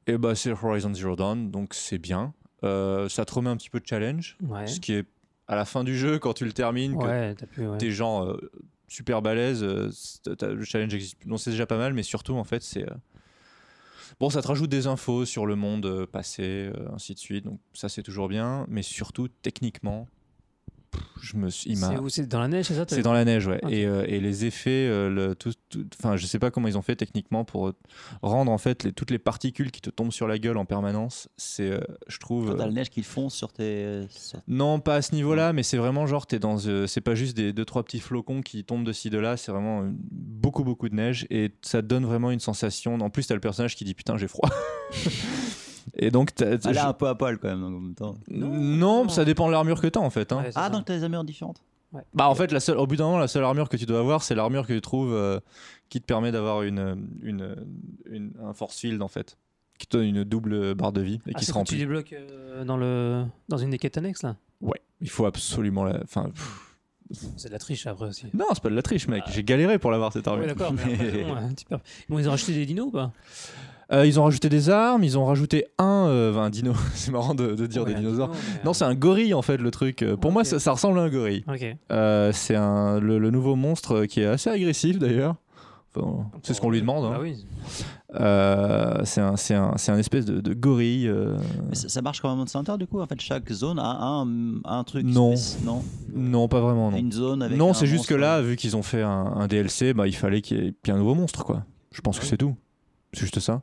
Et 0.06 0.18
bah 0.18 0.34
c'est 0.34 0.50
Horizon 0.50 0.92
Zero 0.92 1.16
Dawn, 1.16 1.50
donc 1.50 1.72
c'est 1.72 1.98
bien. 1.98 2.34
Ça 2.62 3.24
te 3.24 3.32
remet 3.34 3.48
un 3.48 3.56
petit 3.56 3.70
peu 3.70 3.80
de 3.80 3.86
challenge, 3.86 4.36
Ouais. 4.46 4.66
ce 4.66 4.80
qui 4.80 4.92
est 4.92 5.06
à 5.46 5.56
la 5.56 5.64
fin 5.64 5.84
du 5.84 5.96
jeu 5.96 6.18
quand 6.18 6.32
tu 6.34 6.44
le 6.44 6.52
termines, 6.52 6.98
que 6.98 7.04
Ouais, 7.04 7.34
ouais. 7.58 7.78
t'es 7.78 7.90
genre 7.90 8.36
super 8.94 9.22
balèze, 9.22 9.62
euh, 9.64 9.90
le 10.26 10.64
challenge 10.64 10.94
existe. 10.94 11.26
Donc 11.26 11.40
c'est 11.40 11.50
déjà 11.50 11.66
pas 11.66 11.76
mal, 11.76 11.92
mais 11.94 12.02
surtout 12.04 12.34
en 12.34 12.44
fait 12.44 12.62
c'est 12.62 12.88
euh, 12.88 12.94
bon, 14.20 14.30
ça 14.30 14.40
te 14.40 14.46
rajoute 14.46 14.70
des 14.70 14.86
infos 14.86 15.24
sur 15.24 15.46
le 15.46 15.56
monde 15.56 15.86
euh, 15.86 16.06
passé, 16.06 16.70
ainsi 16.92 17.14
de 17.14 17.18
suite. 17.18 17.44
Donc 17.44 17.58
ça 17.72 17.88
c'est 17.88 18.02
toujours 18.02 18.28
bien, 18.28 18.66
mais 18.68 18.82
surtout 18.82 19.28
techniquement, 19.28 20.06
je 21.20 21.36
me 21.36 21.48
suis, 21.50 21.74
C'est 21.76 21.98
où 21.98 22.08
C'est 22.08 22.26
dans 22.26 22.40
la 22.40 22.48
neige, 22.48 22.66
c'est 22.66 22.74
ça 22.74 22.84
c'est 22.88 23.02
dans 23.02 23.12
la 23.12 23.24
neige, 23.24 23.46
ouais. 23.46 23.60
Et, 23.70 23.86
euh, 23.86 24.04
et 24.06 24.20
les 24.20 24.44
effets, 24.44 24.86
euh, 24.88 25.08
le, 25.08 25.34
tout, 25.34 25.52
tout- 25.70 25.86
enfin, 25.98 26.16
je 26.16 26.26
sais 26.26 26.38
pas 26.38 26.50
comment 26.50 26.68
ils 26.68 26.76
ont 26.76 26.82
fait 26.82 26.96
techniquement 26.96 27.44
pour 27.44 27.68
euh, 27.68 27.74
rendre 28.22 28.52
en 28.52 28.58
fait 28.58 28.84
les, 28.84 28.92
toutes 28.92 29.10
les 29.10 29.18
particules 29.18 29.70
qui 29.70 29.80
te 29.80 29.90
tombent 29.90 30.12
sur 30.12 30.28
la 30.28 30.38
gueule 30.38 30.56
en 30.58 30.64
permanence. 30.66 31.28
C'est, 31.36 31.70
euh, 31.70 31.80
je 32.08 32.18
trouve. 32.18 32.54
T'as 32.56 32.62
euh, 32.64 32.66
la 32.66 32.72
neige 32.72 32.90
qui 32.90 33.02
fonce 33.02 33.34
sur 33.34 33.52
tes. 33.52 34.02
sur- 34.10 34.38
non, 34.48 34.80
pas 34.80 34.96
à 34.96 35.02
ce 35.02 35.14
niveau-là, 35.14 35.52
mais 35.52 35.62
c'est 35.62 35.78
vraiment 35.78 36.06
genre, 36.06 36.26
t'es 36.26 36.38
dans, 36.38 36.58
euh, 36.66 36.86
c'est 36.86 37.00
pas 37.00 37.14
juste 37.14 37.36
des 37.36 37.52
deux 37.52 37.64
trois 37.64 37.82
petits 37.84 38.00
flocons 38.00 38.42
qui 38.42 38.64
tombent 38.64 38.84
de 38.84 38.92
ci 38.92 39.08
de 39.10 39.18
là. 39.18 39.36
C'est 39.36 39.50
vraiment 39.52 39.82
beaucoup 40.10 40.64
beaucoup 40.64 40.88
de 40.88 40.94
neige 40.94 41.26
et 41.30 41.52
ça 41.62 41.80
donne 41.82 42.04
vraiment 42.04 42.30
une 42.30 42.40
sensation. 42.40 42.94
En 43.00 43.10
plus, 43.10 43.26
t'as 43.26 43.34
le 43.34 43.40
personnage 43.40 43.76
qui 43.76 43.84
dit 43.84 43.94
putain 43.94 44.16
j'ai 44.18 44.28
froid. 44.28 44.50
et 45.94 46.10
donc, 46.10 46.34
t'as- 46.34 46.46
Elle 46.46 46.54
est 46.70 46.74
je- 46.74 46.78
un 46.80 46.92
peu 46.92 47.08
à 47.08 47.14
poil 47.14 47.38
quand 47.38 47.48
même, 47.48 47.60
donc 47.60 47.74
en 47.76 47.80
même 47.80 47.94
temps. 47.94 48.14
non, 48.30 48.48
non. 48.48 49.08
ça 49.08 49.24
dépend 49.24 49.46
de 49.46 49.52
l'armure 49.52 49.80
que 49.80 49.86
t'as 49.86 50.00
en 50.00 50.10
fait. 50.10 50.32
hein. 50.32 50.38
Ouais, 50.38 50.52
c'est 50.52 50.58
Ah, 50.58 50.64
ça. 50.64 50.70
donc 50.70 50.84
t'as 50.84 50.96
des 50.96 51.04
armures 51.04 51.24
différentes 51.24 51.62
Bah 52.12 52.28
en 52.28 52.34
fait, 52.34 52.50
la 52.52 52.58
seule, 52.60 52.76
au 52.78 52.86
bout 52.86 52.96
d'un 52.96 53.04
moment, 53.04 53.18
la 53.18 53.28
seule 53.28 53.44
armure 53.44 53.68
que 53.68 53.76
tu 53.76 53.86
dois 53.86 54.00
avoir, 54.00 54.22
c'est 54.22 54.34
l'armure 54.34 54.66
que 54.66 54.72
tu 54.72 54.80
trouves 54.80 55.12
euh, 55.14 55.38
qui 55.88 56.00
te 56.00 56.06
permet 56.06 56.32
d'avoir 56.32 56.62
une, 56.62 57.06
une, 57.22 57.54
une- 58.10 58.32
un 58.42 58.52
force 58.52 58.78
field 58.80 59.00
en 59.00 59.08
fait, 59.08 59.36
qui 59.78 59.86
te 59.86 59.96
donne 59.96 60.06
une 60.06 60.24
double 60.24 60.74
barre 60.74 60.92
de 60.92 61.00
vie 61.02 61.20
et 61.26 61.32
Ah, 61.34 61.38
qui 61.38 61.44
c'est 61.44 61.50
se 61.50 61.52
quand 61.52 61.62
tu 61.64 61.74
remplit. 61.74 61.78
débloques 61.78 62.12
euh, 62.12 62.64
dans, 62.64 62.76
le... 62.76 63.24
dans 63.48 63.58
une 63.58 63.70
des 63.70 63.78
quêtes 63.78 63.96
annexes, 63.98 64.22
là? 64.24 64.34
Ouais, 64.60 64.80
il 65.00 65.08
faut 65.10 65.26
absolument 65.26 65.84
la. 65.84 66.00
Enfin, 66.02 66.30
pff, 66.30 66.70
C'est 67.36 67.48
de 67.48 67.52
la 67.52 67.58
triche 67.60 67.86
après 67.86 68.08
aussi. 68.08 68.26
non, 68.34 68.46
c'est 68.54 68.62
pas 68.62 68.70
de 68.70 68.74
la 68.74 68.82
triche, 68.82 69.06
mec. 69.06 69.22
J'ai 69.28 69.44
galéré 69.44 69.78
pour 69.78 69.90
l'avoir 69.92 70.12
cette 70.12 70.26
Ouais, 70.26 70.32
armure. 70.32 70.46
d'accord, 70.48 70.72
mais 70.72 70.82
après, 70.94 71.22
bon, 71.24 71.34
ouais, 71.34 71.38
un 71.42 71.52
petit 71.52 71.64
peu. 71.66 71.76
Bon, 72.08 72.18
ils 72.18 72.26
ont 72.26 72.30
racheté 72.32 72.54
des 72.54 72.66
dinos 72.66 72.86
ou 72.88 72.90
pas? 72.90 73.12
Euh, 73.92 74.06
ils 74.06 74.18
ont 74.18 74.24
rajouté 74.24 74.48
des 74.48 74.70
armes, 74.70 75.04
ils 75.04 75.18
ont 75.18 75.24
rajouté 75.26 75.66
un, 75.78 76.06
euh, 76.08 76.36
un 76.38 76.50
dino. 76.50 76.72
c'est 76.94 77.10
marrant 77.10 77.34
de, 77.34 77.54
de 77.54 77.66
dire 77.66 77.82
Ouais, 77.84 77.92
des 77.94 78.00
dinosaures. 78.00 78.28
dino, 78.30 78.40
mais, 78.54 78.60
Non, 78.64 78.72
c'est 78.72 78.84
un 78.84 78.94
gorille 78.94 79.34
en 79.34 79.42
fait 79.42 79.58
le 79.58 79.70
truc. 79.70 80.02
Euh, 80.02 80.16
Pour 80.16 80.32
moi, 80.32 80.44
ça, 80.44 80.58
ça 80.58 80.72
ressemble 80.72 80.98
à 80.98 81.02
un 81.02 81.10
gorille. 81.10 81.44
euh, 81.48 81.54
Ok. 81.54 81.76
Euh, 81.92 82.32
c'est 82.32 82.56
un, 82.56 82.98
le, 83.00 83.18
le 83.18 83.30
nouveau 83.30 83.56
monstre 83.56 84.04
qui 84.06 84.20
est 84.20 84.26
assez 84.26 84.48
agressif 84.50 84.98
d'ailleurs. 84.98 85.36
Enfin, 85.96 86.26
c'est 86.42 86.54
ce 86.54 86.60
qu'on 86.60 86.70
lui 86.70 86.80
demande. 86.80 87.04
hein. 87.04 87.10
Bah 87.12 87.18
oui. 87.22 87.36
Euh, 88.16 89.00
c'est 89.04 89.20
un, 89.20 89.36
c'est 89.36 89.54
un, 89.54 89.74
c'est 89.76 89.92
un 89.92 89.98
espèce 89.98 90.24
de, 90.24 90.40
de 90.40 90.54
gorille. 90.54 91.08
euh, 91.08 91.36
Mais 91.68 91.74
ça, 91.74 91.88
ça 91.88 92.02
marche 92.02 92.20
comme 92.20 92.30
un 92.30 92.36
Monster 92.36 92.58
Hunter 92.58 92.74
du 92.78 92.86
coup 92.86 93.00
En 93.00 93.06
fait, 93.06 93.20
chaque 93.20 93.50
zone 93.52 93.78
a 93.78 93.98
un, 94.00 94.26
un 94.64 94.84
truc. 94.84 95.04
Non. 95.04 95.34
Non. 95.64 95.82
Non, 96.14 96.48
pas 96.48 96.60
vraiment. 96.60 96.90
Non, 96.90 96.96
Une 96.98 97.12
zone 97.12 97.42
avec. 97.42 97.56
non 97.58 97.74
c'est 97.74 97.86
juste 97.86 98.06
que 98.06 98.14
là, 98.14 98.40
vu 98.40 98.56
qu'ils 98.56 98.76
ont 98.76 98.82
fait 98.82 99.02
un, 99.02 99.08
un 99.36 99.46
DLC, 99.46 99.94
bah, 99.94 100.06
il 100.06 100.14
fallait 100.14 100.40
qu'il 100.42 100.64
y 100.64 100.66
ait 100.68 100.72
puis 100.72 100.92
un 100.92 100.96
nouveau 100.98 101.14
monstre. 101.14 101.44
quoi. 101.44 101.64
Je 101.92 102.00
pense 102.00 102.18
que 102.18 102.24
c'est 102.24 102.36
tout. 102.36 102.54
C'est 103.12 103.20
juste 103.20 103.38
ça. 103.40 103.62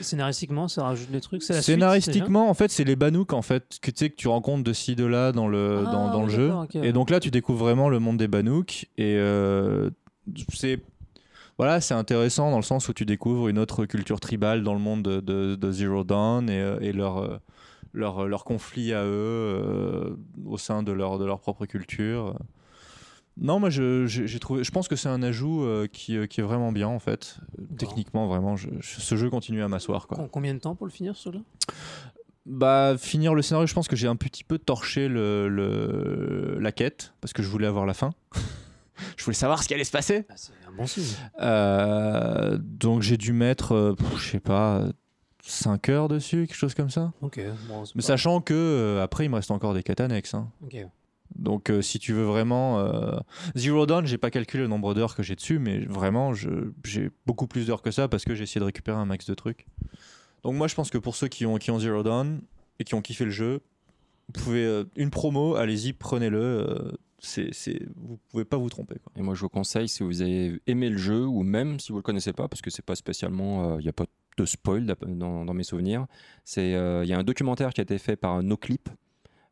Scénaristiquement, 0.00 0.68
ça 0.68 0.84
rajoute 0.84 1.10
des 1.10 1.20
trucs. 1.20 1.42
Suite, 1.42 1.56
Scénaristiquement, 1.62 2.48
en 2.48 2.54
fait, 2.54 2.70
c'est 2.70 2.84
les 2.84 2.96
Banouks 2.96 3.32
en 3.32 3.42
fait 3.42 3.78
que 3.80 3.90
tu 3.90 3.96
sais 3.98 4.10
que 4.10 4.16
tu 4.16 4.28
rencontres 4.28 4.64
de 4.64 4.72
ci 4.72 4.94
de 4.96 5.04
là 5.04 5.32
dans 5.32 5.48
le 5.48 5.84
Ah, 5.86 5.90
dans, 5.92 6.10
dans 6.10 6.22
le 6.22 6.28
jeu. 6.28 6.52
ouais. 6.52 6.86
Et 6.86 6.92
donc 6.92 7.10
là, 7.10 7.20
tu 7.20 7.30
découvres 7.30 7.64
vraiment 7.64 7.88
le 7.88 7.98
monde 7.98 8.16
des 8.18 8.28
Banouks 8.28 8.86
et 8.98 9.16
euh, 9.16 9.90
c'est 10.52 10.80
voilà, 11.58 11.80
c'est 11.80 11.94
intéressant 11.94 12.50
dans 12.50 12.56
le 12.56 12.62
sens 12.62 12.88
où 12.88 12.92
tu 12.92 13.04
découvres 13.04 13.48
une 13.48 13.58
autre 13.58 13.84
culture 13.86 14.20
tribale 14.20 14.62
dans 14.62 14.72
le 14.74 14.80
monde 14.80 15.02
de, 15.02 15.20
de- 15.20 15.54
de 15.54 15.72
Zero 15.72 16.02
Dawn 16.04 16.48
et, 16.48 16.60
euh, 16.60 16.78
et 16.80 16.92
leur 16.92 17.18
euh, 17.18 17.36
leur 17.92 18.26
leur 18.26 18.44
conflit 18.44 18.92
à 18.94 19.04
eux 19.04 19.08
euh, 19.10 20.16
au 20.46 20.56
sein 20.58 20.82
de 20.82 20.92
leur 20.92 21.18
de 21.18 21.24
leur 21.26 21.40
propre 21.40 21.66
culture. 21.66 22.34
Non, 23.38 23.58
moi 23.58 23.70
je, 23.70 24.06
j'ai 24.06 24.38
trouvé, 24.38 24.62
je 24.62 24.70
pense 24.70 24.88
que 24.88 24.96
c'est 24.96 25.08
un 25.08 25.22
ajout 25.22 25.62
euh, 25.64 25.86
qui, 25.90 26.16
euh, 26.16 26.26
qui 26.26 26.40
est 26.40 26.44
vraiment 26.44 26.70
bien 26.70 26.88
en 26.88 26.98
fait. 26.98 27.38
Techniquement, 27.78 28.26
vraiment, 28.26 28.56
je- 28.56 28.68
je- 28.80 29.00
ce 29.00 29.16
jeu 29.16 29.30
continue 29.30 29.62
à 29.62 29.68
m'asseoir 29.68 30.06
quoi. 30.06 30.18
Com- 30.18 30.28
Combien 30.30 30.52
de 30.54 30.58
temps 30.58 30.74
pour 30.74 30.86
le 30.86 30.92
finir, 30.92 31.16
celui-là 31.16 31.42
Bah, 32.44 32.96
finir 32.98 33.34
le 33.34 33.40
scénario, 33.42 33.66
je 33.66 33.72
pense 33.74 33.88
que 33.88 33.96
j'ai 33.96 34.08
un 34.08 34.16
petit 34.16 34.44
peu 34.44 34.58
torché 34.58 35.08
le, 35.08 35.48
le- 35.48 36.58
la 36.60 36.72
quête 36.72 37.14
parce 37.20 37.32
que 37.32 37.42
je 37.42 37.48
voulais 37.48 37.66
avoir 37.66 37.86
la 37.86 37.94
fin. 37.94 38.10
je 39.16 39.24
voulais 39.24 39.34
savoir 39.34 39.62
ce 39.62 39.68
qui 39.68 39.74
allait 39.74 39.84
se 39.84 39.92
passer. 39.92 40.26
Ah, 40.28 40.34
C'est 40.36 40.52
un 40.68 40.72
bon 40.76 40.86
signe. 40.86 41.04
Euh, 41.40 42.58
donc 42.60 43.02
j'ai 43.02 43.16
dû 43.16 43.32
mettre, 43.32 43.94
je 44.16 44.28
sais 44.30 44.40
pas, 44.40 44.84
5 45.44 45.88
heures 45.88 46.08
dessus, 46.08 46.46
quelque 46.46 46.54
chose 46.56 46.74
comme 46.74 46.90
ça. 46.90 47.12
Ok. 47.22 47.40
Bon, 47.68 47.84
Mais 47.94 48.02
pas- 48.02 48.06
sachant 48.06 48.40
que 48.40 49.00
après, 49.02 49.24
il 49.24 49.28
me 49.30 49.36
reste 49.36 49.50
encore 49.50 49.72
des 49.74 49.82
quêtes 49.82 50.00
annexes. 50.00 50.34
hein. 50.34 50.48
Ok. 50.64 50.76
Donc 51.36 51.70
euh, 51.70 51.82
si 51.82 51.98
tu 51.98 52.12
veux 52.12 52.24
vraiment... 52.24 52.78
euh, 52.80 53.18
Zero 53.56 53.86
Dawn, 53.86 54.06
j'ai 54.06 54.18
pas 54.18 54.30
calculé 54.30 54.62
le 54.62 54.68
nombre 54.68 54.94
d'heures 54.94 55.14
que 55.14 55.22
j'ai 55.22 55.34
dessus, 55.34 55.58
mais 55.58 55.78
vraiment, 55.80 56.32
j'ai 56.34 57.10
beaucoup 57.26 57.46
plus 57.46 57.66
d'heures 57.66 57.82
que 57.82 57.90
ça 57.90 58.08
parce 58.08 58.24
que 58.24 58.34
j'ai 58.34 58.44
essayé 58.44 58.60
de 58.60 58.66
récupérer 58.66 58.98
un 58.98 59.06
max 59.06 59.26
de 59.26 59.34
trucs. 59.34 59.66
Donc 60.42 60.54
moi, 60.54 60.68
je 60.68 60.74
pense 60.74 60.90
que 60.90 60.98
pour 60.98 61.16
ceux 61.16 61.28
qui 61.28 61.46
ont, 61.46 61.56
qui 61.58 61.70
ont 61.70 61.78
Zero 61.78 62.02
Dawn 62.02 62.40
et 62.78 62.84
qui 62.84 62.94
ont 62.94 63.02
kiffé 63.02 63.24
le 63.24 63.30
jeu, 63.30 63.60
vous 64.28 64.42
pouvez... 64.42 64.64
euh, 64.64 64.84
une 64.96 65.10
promo, 65.10 65.56
allez-y, 65.56 65.92
prenez-le. 65.92 66.96
c'est, 67.18 67.50
vous 67.96 68.18
pouvez 68.30 68.44
pas 68.44 68.56
vous 68.56 68.68
tromper. 68.68 68.96
Et 69.16 69.22
moi, 69.22 69.34
je 69.34 69.40
vous 69.40 69.48
conseille, 69.48 69.88
si 69.88 70.02
vous 70.02 70.22
avez 70.22 70.60
aimé 70.66 70.90
le 70.90 70.98
jeu, 70.98 71.24
ou 71.24 71.42
même 71.42 71.78
si 71.78 71.92
vous 71.92 71.98
le 71.98 72.02
connaissez 72.02 72.32
pas, 72.32 72.48
parce 72.48 72.60
que 72.62 72.70
c'est 72.70 72.84
pas 72.84 72.96
spécialement, 72.96 73.78
il 73.78 73.82
n'y 73.82 73.88
a 73.88 73.92
pas 73.92 74.06
de 74.38 74.44
spoil 74.44 74.86
dans, 74.86 75.44
dans 75.44 75.54
mes 75.54 75.62
souvenirs, 75.62 76.06
c'est 76.44 76.70
il 76.70 77.08
y 77.08 77.12
a 77.12 77.18
un 77.18 77.22
documentaire 77.22 77.72
qui 77.74 77.80
a 77.80 77.84
été 77.84 77.98
fait 77.98 78.16
par 78.16 78.42
NoClip, 78.42 78.88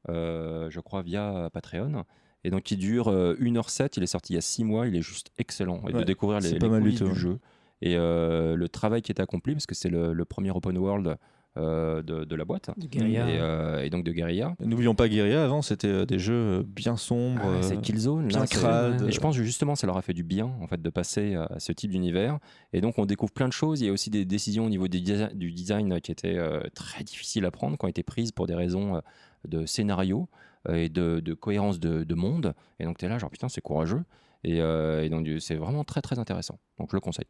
je 0.08 0.80
crois 0.80 1.02
via 1.02 1.50
Patreon, 1.52 2.04
et 2.44 2.50
donc 2.50 2.62
qui 2.62 2.76
dure 2.76 3.08
euh, 3.08 3.34
1h07, 3.40 3.94
il 3.96 4.02
est 4.02 4.06
sorti 4.06 4.32
il 4.32 4.36
y 4.36 4.38
a 4.38 4.42
6 4.42 4.64
mois, 4.64 4.86
il 4.86 4.96
est 4.96 5.02
juste 5.02 5.30
excellent, 5.38 5.82
et 5.88 5.92
de 5.92 6.02
découvrir 6.02 6.40
les, 6.40 6.52
les 6.52 6.58
du 6.58 6.68
coulisses 6.68 6.98
tout, 6.98 7.08
du 7.08 7.14
jeu, 7.14 7.38
et 7.82 7.96
euh, 7.96 8.56
le 8.56 8.68
travail 8.68 9.02
qui 9.02 9.12
est 9.12 9.20
accompli, 9.20 9.54
parce 9.54 9.66
que 9.66 9.74
c'est 9.74 9.90
le, 9.90 10.12
le 10.12 10.24
premier 10.24 10.50
open 10.50 10.76
world 10.78 11.16
euh, 11.56 12.00
de, 12.02 12.24
de 12.24 12.36
la 12.36 12.44
boîte, 12.44 12.70
guérilla. 12.78 13.28
et, 13.28 13.38
euh, 13.40 13.82
et 13.82 13.90
donc 13.90 14.04
de 14.04 14.12
Guerilla. 14.12 14.54
N'oublions 14.60 14.94
pas 14.94 15.08
Guerilla, 15.08 15.44
avant, 15.44 15.62
c'était 15.62 15.88
euh, 15.88 16.06
des 16.06 16.20
jeux 16.20 16.60
euh, 16.60 16.62
bien 16.64 16.96
sombres. 16.96 17.42
Ah, 17.44 17.62
c'est 17.62 17.76
euh, 17.76 17.80
Killzone, 17.80 18.28
bien 18.28 18.38
là, 18.38 18.46
crade. 18.46 19.02
Et 19.08 19.10
je 19.10 19.18
pense 19.18 19.36
que 19.36 19.42
justement, 19.42 19.74
ça 19.74 19.88
leur 19.88 19.96
a 19.96 20.02
fait 20.02 20.14
du 20.14 20.22
bien 20.22 20.46
en 20.60 20.68
fait 20.68 20.80
de 20.80 20.90
passer 20.90 21.34
à 21.34 21.58
ce 21.58 21.72
type 21.72 21.90
d'univers. 21.90 22.38
Et 22.72 22.80
donc, 22.80 22.98
on 22.98 23.04
découvre 23.04 23.32
plein 23.32 23.48
de 23.48 23.52
choses. 23.52 23.80
Il 23.80 23.86
y 23.86 23.88
a 23.88 23.92
aussi 23.92 24.10
des 24.10 24.24
décisions 24.24 24.64
au 24.66 24.68
niveau 24.68 24.86
des 24.86 25.00
du 25.34 25.50
design 25.50 25.94
euh, 25.94 25.98
qui 25.98 26.12
étaient 26.12 26.38
euh, 26.38 26.60
très 26.72 27.02
difficiles 27.02 27.44
à 27.44 27.50
prendre, 27.50 27.76
qui 27.76 27.84
ont 27.84 27.88
été 27.88 28.04
prises 28.04 28.30
pour 28.30 28.46
des 28.46 28.54
raisons 28.54 28.94
euh, 28.94 29.00
de 29.46 29.66
scénario 29.66 30.28
euh, 30.68 30.74
et 30.74 30.88
de, 30.88 31.20
de 31.20 31.34
cohérence 31.34 31.80
de, 31.80 32.04
de 32.04 32.14
monde. 32.14 32.54
Et 32.78 32.84
donc, 32.84 32.98
tu 32.98 33.04
es 33.04 33.08
là, 33.08 33.18
genre 33.18 33.30
putain, 33.30 33.48
c'est 33.48 33.60
courageux. 33.60 34.02
Et, 34.44 34.60
euh, 34.60 35.02
et 35.04 35.08
donc, 35.10 35.26
c'est 35.40 35.54
vraiment 35.56 35.84
très 35.84 36.00
très 36.02 36.18
intéressant. 36.18 36.58
Donc, 36.78 36.90
je 36.90 36.96
le 36.96 37.00
conseille. 37.00 37.26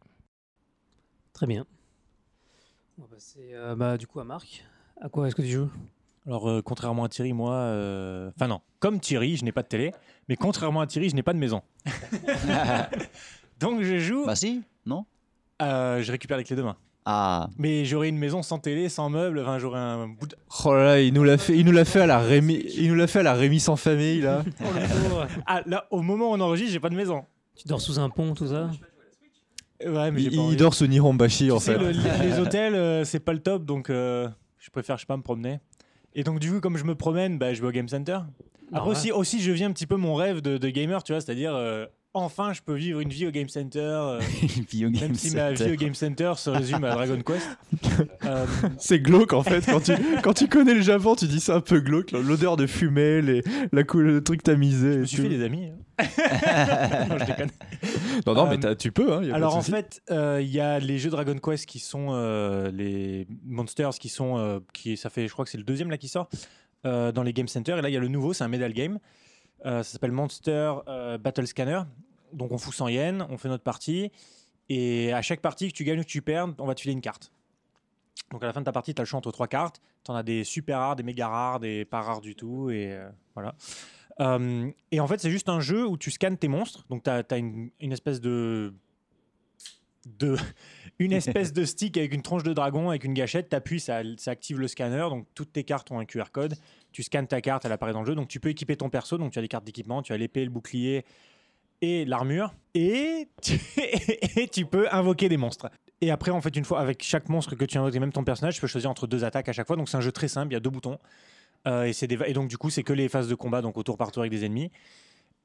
Très 1.32 1.46
bien. 1.46 1.66
On 2.98 3.02
va 3.02 3.08
passer 3.08 3.50
euh, 3.54 3.74
bah, 3.74 3.96
du 3.96 4.06
coup 4.06 4.20
à 4.20 4.24
Marc. 4.24 4.64
À 5.00 5.08
quoi 5.08 5.26
est-ce 5.26 5.34
que 5.34 5.42
tu 5.42 5.48
joues? 5.48 5.70
Alors, 6.26 6.48
euh, 6.50 6.60
contrairement 6.62 7.04
à 7.04 7.08
Thierry, 7.08 7.32
moi. 7.32 7.54
euh, 7.54 8.30
Enfin, 8.36 8.46
non. 8.48 8.60
Comme 8.78 9.00
Thierry, 9.00 9.36
je 9.36 9.44
n'ai 9.44 9.52
pas 9.52 9.62
de 9.62 9.68
télé. 9.68 9.92
Mais 10.28 10.36
contrairement 10.36 10.80
à 10.82 10.86
Thierry, 10.86 11.08
je 11.08 11.14
n'ai 11.14 11.22
pas 11.22 11.32
de 11.32 11.38
maison. 11.38 11.62
Donc, 13.58 13.82
je 13.82 13.98
joue. 13.98 14.26
Bah 14.26 14.36
si, 14.36 14.62
non? 14.86 15.06
Euh, 15.62 16.02
je 16.02 16.12
récupère 16.12 16.36
les 16.38 16.44
clés 16.44 16.56
demain. 16.56 16.76
Ah, 17.12 17.50
Mais 17.58 17.84
j'aurai 17.84 18.08
une 18.08 18.18
maison 18.18 18.42
sans 18.42 18.58
télé, 18.58 18.88
sans 18.88 19.10
meubles. 19.10 19.40
Enfin, 19.40 19.58
j'aurai 19.58 19.80
un 19.80 20.06
bout 20.08 20.26
de. 20.28 20.36
Oh 20.64 20.72
là 20.74 20.84
là, 20.84 21.00
il 21.00 21.12
nous 21.12 21.24
l'a 21.24 21.38
fait, 21.38 21.56
il 21.58 21.64
nous 21.66 21.72
l'a 21.72 21.84
fait 21.84 22.00
à 22.02 22.06
la 22.06 22.18
Rémi, 22.18 22.62
il 22.76 22.88
nous 22.88 22.94
l'a 22.94 23.06
fait 23.08 23.18
à 23.20 23.22
la 23.24 23.34
Rémi 23.34 23.58
sans 23.58 23.76
famille 23.76 24.20
là. 24.20 24.44
Oh 24.60 24.64
le 24.74 25.26
Ah, 25.46 25.62
là, 25.66 25.86
au 25.90 26.02
moment 26.02 26.30
où 26.30 26.34
on 26.34 26.40
enregistre, 26.40 26.72
j'ai 26.72 26.80
pas 26.80 26.90
de 26.90 26.94
maison. 26.96 27.24
Tu 27.56 27.66
dors 27.66 27.80
sous 27.80 27.98
un 27.98 28.08
pont, 28.10 28.34
tout 28.34 28.46
ça 28.46 28.70
Ouais, 29.84 30.10
mais 30.10 30.20
j'ai 30.20 30.26
il, 30.30 30.36
pas 30.36 30.42
il 30.50 30.56
dort 30.56 30.74
sous 30.74 30.86
Nihonbashi 30.86 31.46
Tu 31.46 31.52
en 31.52 31.58
sais, 31.58 31.72
fait. 31.72 31.78
le- 31.78 31.90
les, 31.90 32.38
hôtels, 32.40 32.74
euh, 32.74 33.04
c'est 33.04 33.20
pas 33.20 33.32
le 33.32 33.40
top, 33.40 33.64
donc 33.64 33.88
euh, 33.90 34.28
je 34.58 34.70
préfère, 34.70 34.96
je 34.96 35.00
sais 35.02 35.06
pas, 35.06 35.16
me 35.16 35.22
promener. 35.22 35.58
Et 36.14 36.22
donc, 36.22 36.38
du 36.38 36.50
coup, 36.50 36.60
comme 36.60 36.76
je 36.76 36.84
me 36.84 36.94
promène, 36.94 37.38
bah, 37.38 37.54
je 37.54 37.60
vais 37.62 37.68
au 37.68 37.70
Game 37.72 37.88
Center. 37.88 38.12
Après 38.72 38.72
Normal. 38.72 38.92
aussi, 38.92 39.10
aussi, 39.12 39.40
je 39.40 39.50
vis 39.52 39.64
un 39.64 39.72
petit 39.72 39.86
peu 39.86 39.96
mon 39.96 40.14
rêve 40.14 40.42
de, 40.42 40.58
de 40.58 40.68
gamer, 40.68 41.02
tu 41.02 41.12
vois, 41.12 41.20
c'est-à-dire, 41.20 41.54
euh, 41.54 41.86
enfin, 42.14 42.52
je 42.52 42.60
peux 42.62 42.74
vivre 42.74 43.00
une 43.00 43.08
vie 43.10 43.26
au 43.26 43.30
Game 43.30 43.48
Center, 43.48 43.78
euh, 43.80 44.20
Video 44.70 44.90
Game 44.90 45.00
même 45.08 45.14
si 45.14 45.34
ma 45.34 45.52
vie 45.52 45.72
au 45.72 45.76
Game 45.76 45.94
Center 45.94 46.32
se 46.36 46.50
résume 46.50 46.84
à 46.84 46.92
Dragon 46.94 47.20
Quest. 47.24 47.48
Euh, 48.24 48.46
C'est 48.78 49.00
glauque 49.00 49.32
en 49.32 49.42
fait. 49.42 49.64
Quand 49.66 49.80
tu, 49.80 49.92
quand 50.22 50.32
tu 50.32 50.46
connais 50.48 50.74
le 50.74 50.80
Japon, 50.82 51.14
tu 51.16 51.26
dis 51.26 51.40
c'est 51.40 51.52
un 51.52 51.60
peu 51.60 51.80
glauque. 51.80 52.12
L'odeur 52.12 52.56
de 52.56 52.66
fumée, 52.66 53.20
les, 53.22 53.42
la 53.72 53.82
cou- 53.84 53.98
le 54.00 54.22
truc 54.22 54.42
tamisé. 54.42 54.92
je 54.92 54.96
et 54.96 54.98
me 55.00 55.04
suis 55.06 55.16
tout. 55.16 55.22
fait 55.24 55.28
des 55.30 55.42
amis. 55.44 55.66
hein. 55.98 56.04
non, 57.08 57.18
je 57.18 57.24
déconne. 57.24 57.50
Non, 58.26 58.34
non, 58.34 58.46
Euh, 58.46 58.50
mais 58.50 58.58
t'as- 58.58 58.74
tu 58.76 58.92
peux. 58.92 59.12
Hein, 59.12 59.22
y 59.24 59.28
a 59.28 59.30
pas 59.30 59.36
Alors 59.36 59.56
en 59.56 59.62
fait, 59.62 60.02
euh, 60.10 60.38
il 60.42 60.48
y 60.50 60.60
a 60.60 60.78
les 60.78 60.98
jeux 60.98 61.10
Dragon 61.10 61.36
Quest 61.38 61.66
qui 61.66 61.78
sont 61.78 62.08
euh, 62.10 62.70
les 62.72 63.26
Monsters 63.46 63.90
qui 63.98 64.08
sont 64.08 64.38
euh, 64.38 64.60
qui 64.72 64.96
ça 64.96 65.10
fait 65.10 65.26
je 65.26 65.32
crois 65.32 65.44
que 65.44 65.50
c'est 65.50 65.58
le 65.58 65.64
deuxième 65.64 65.90
là 65.90 65.98
qui 65.98 66.08
sort 66.08 66.28
euh, 66.86 67.12
dans 67.12 67.22
les 67.22 67.32
Game 67.32 67.48
Center 67.48 67.76
et 67.78 67.82
là 67.82 67.88
il 67.88 67.92
y 67.92 67.96
a 67.96 68.00
le 68.00 68.08
nouveau, 68.08 68.32
c'est 68.32 68.44
un 68.44 68.48
medal 68.48 68.72
game. 68.72 68.98
Euh, 69.66 69.82
ça 69.82 69.92
s'appelle 69.92 70.12
Monster 70.12 70.74
euh, 70.88 71.18
Battle 71.18 71.46
Scanner. 71.46 71.82
Donc 72.32 72.52
on 72.52 72.58
fout 72.58 72.74
100 72.74 72.88
yens, 72.88 73.26
on 73.28 73.36
fait 73.36 73.48
notre 73.48 73.64
partie 73.64 74.10
et 74.68 75.12
à 75.12 75.20
chaque 75.20 75.40
partie 75.40 75.68
que 75.68 75.76
tu 75.76 75.84
gagnes 75.84 75.98
ou 75.98 76.02
que 76.02 76.08
tu 76.08 76.22
perds, 76.22 76.54
on 76.58 76.66
va 76.66 76.74
te 76.74 76.80
filer 76.80 76.92
une 76.92 77.00
carte. 77.00 77.32
Donc 78.30 78.42
à 78.44 78.46
la 78.46 78.52
fin 78.52 78.60
de 78.60 78.64
ta 78.64 78.72
partie, 78.72 78.94
tu 78.94 79.00
as 79.00 79.04
le 79.04 79.06
choix 79.06 79.18
entre 79.18 79.32
trois 79.32 79.48
cartes. 79.48 79.80
Tu 80.04 80.12
en 80.12 80.14
as 80.14 80.22
des 80.22 80.44
super 80.44 80.78
rares, 80.78 80.96
des 80.96 81.02
méga 81.02 81.28
rares, 81.28 81.60
des 81.60 81.84
pas 81.84 82.00
rares 82.00 82.20
du 82.20 82.36
tout 82.36 82.70
et 82.70 82.92
euh, 82.92 83.10
voilà. 83.34 83.54
Et 84.92 85.00
en 85.00 85.06
fait, 85.06 85.18
c'est 85.18 85.30
juste 85.30 85.48
un 85.48 85.60
jeu 85.60 85.86
où 85.86 85.96
tu 85.96 86.10
scannes 86.10 86.36
tes 86.36 86.48
monstres. 86.48 86.84
Donc, 86.90 87.02
tu 87.04 87.10
as, 87.10 87.38
une, 87.38 87.70
espèce 87.80 88.20
de. 88.20 88.74
une 90.98 91.12
espèce 91.12 91.54
de 91.54 91.64
stick 91.64 91.96
avec 91.96 92.12
une 92.12 92.20
tronche 92.20 92.42
de 92.42 92.52
dragon, 92.52 92.90
avec 92.90 93.04
une 93.04 93.14
gâchette. 93.14 93.48
Tu 93.48 93.56
appuies, 93.56 93.80
ça, 93.80 94.02
ça 94.18 94.32
active 94.32 94.60
le 94.60 94.68
scanner. 94.68 95.06
Donc, 95.08 95.26
toutes 95.34 95.54
tes 95.54 95.64
cartes 95.64 95.90
ont 95.90 95.98
un 95.98 96.04
QR 96.04 96.30
code. 96.32 96.54
Tu 96.92 97.02
scannes 97.02 97.26
ta 97.26 97.40
carte, 97.40 97.64
elle 97.64 97.72
apparaît 97.72 97.92
dans 97.92 98.00
le 98.00 98.06
jeu. 98.06 98.14
Donc, 98.14 98.28
tu 98.28 98.40
peux 98.40 98.48
équiper 98.48 98.76
ton 98.76 98.90
perso. 98.90 99.18
Donc, 99.18 99.32
tu 99.32 99.38
as 99.38 99.42
des 99.42 99.48
cartes 99.48 99.64
d'équipement, 99.64 100.02
tu 100.02 100.12
as 100.12 100.16
l'épée, 100.16 100.44
le 100.44 100.50
bouclier 100.50 101.04
et 101.82 102.04
l'armure. 102.04 102.54
Et 102.74 103.28
tu, 104.52 104.66
peux 104.66 104.86
invoquer 104.92 105.28
des 105.28 105.36
monstres. 105.36 105.70
Et 106.00 106.10
après, 106.10 106.30
en 106.30 106.40
fait, 106.40 106.56
une 106.56 106.64
fois, 106.64 106.80
avec 106.80 107.02
chaque 107.02 107.28
monstre 107.28 107.56
que 107.56 107.64
tu 107.64 107.78
invoques, 107.78 107.94
et 107.94 108.00
même 108.00 108.12
ton 108.12 108.24
personnage, 108.24 108.54
tu 108.54 108.60
peux 108.60 108.66
choisir 108.66 108.90
entre 108.90 109.06
deux 109.06 109.24
attaques 109.24 109.48
à 109.48 109.52
chaque 109.52 109.66
fois. 109.66 109.76
Donc, 109.76 109.88
c'est 109.88 109.96
un 109.96 110.00
jeu 110.00 110.12
très 110.12 110.28
simple. 110.28 110.52
Il 110.52 110.54
y 110.54 110.56
a 110.56 110.60
deux 110.60 110.70
boutons. 110.70 110.98
Euh, 111.66 111.84
et, 111.84 112.06
des, 112.06 112.18
et 112.26 112.32
donc, 112.32 112.48
du 112.48 112.58
coup, 112.58 112.70
c'est 112.70 112.82
que 112.82 112.92
les 112.92 113.08
phases 113.08 113.28
de 113.28 113.34
combat, 113.34 113.60
donc 113.60 113.76
au 113.76 113.82
tour 113.82 113.96
par 113.96 114.12
tour 114.12 114.22
avec 114.22 114.30
des 114.30 114.44
ennemis. 114.44 114.70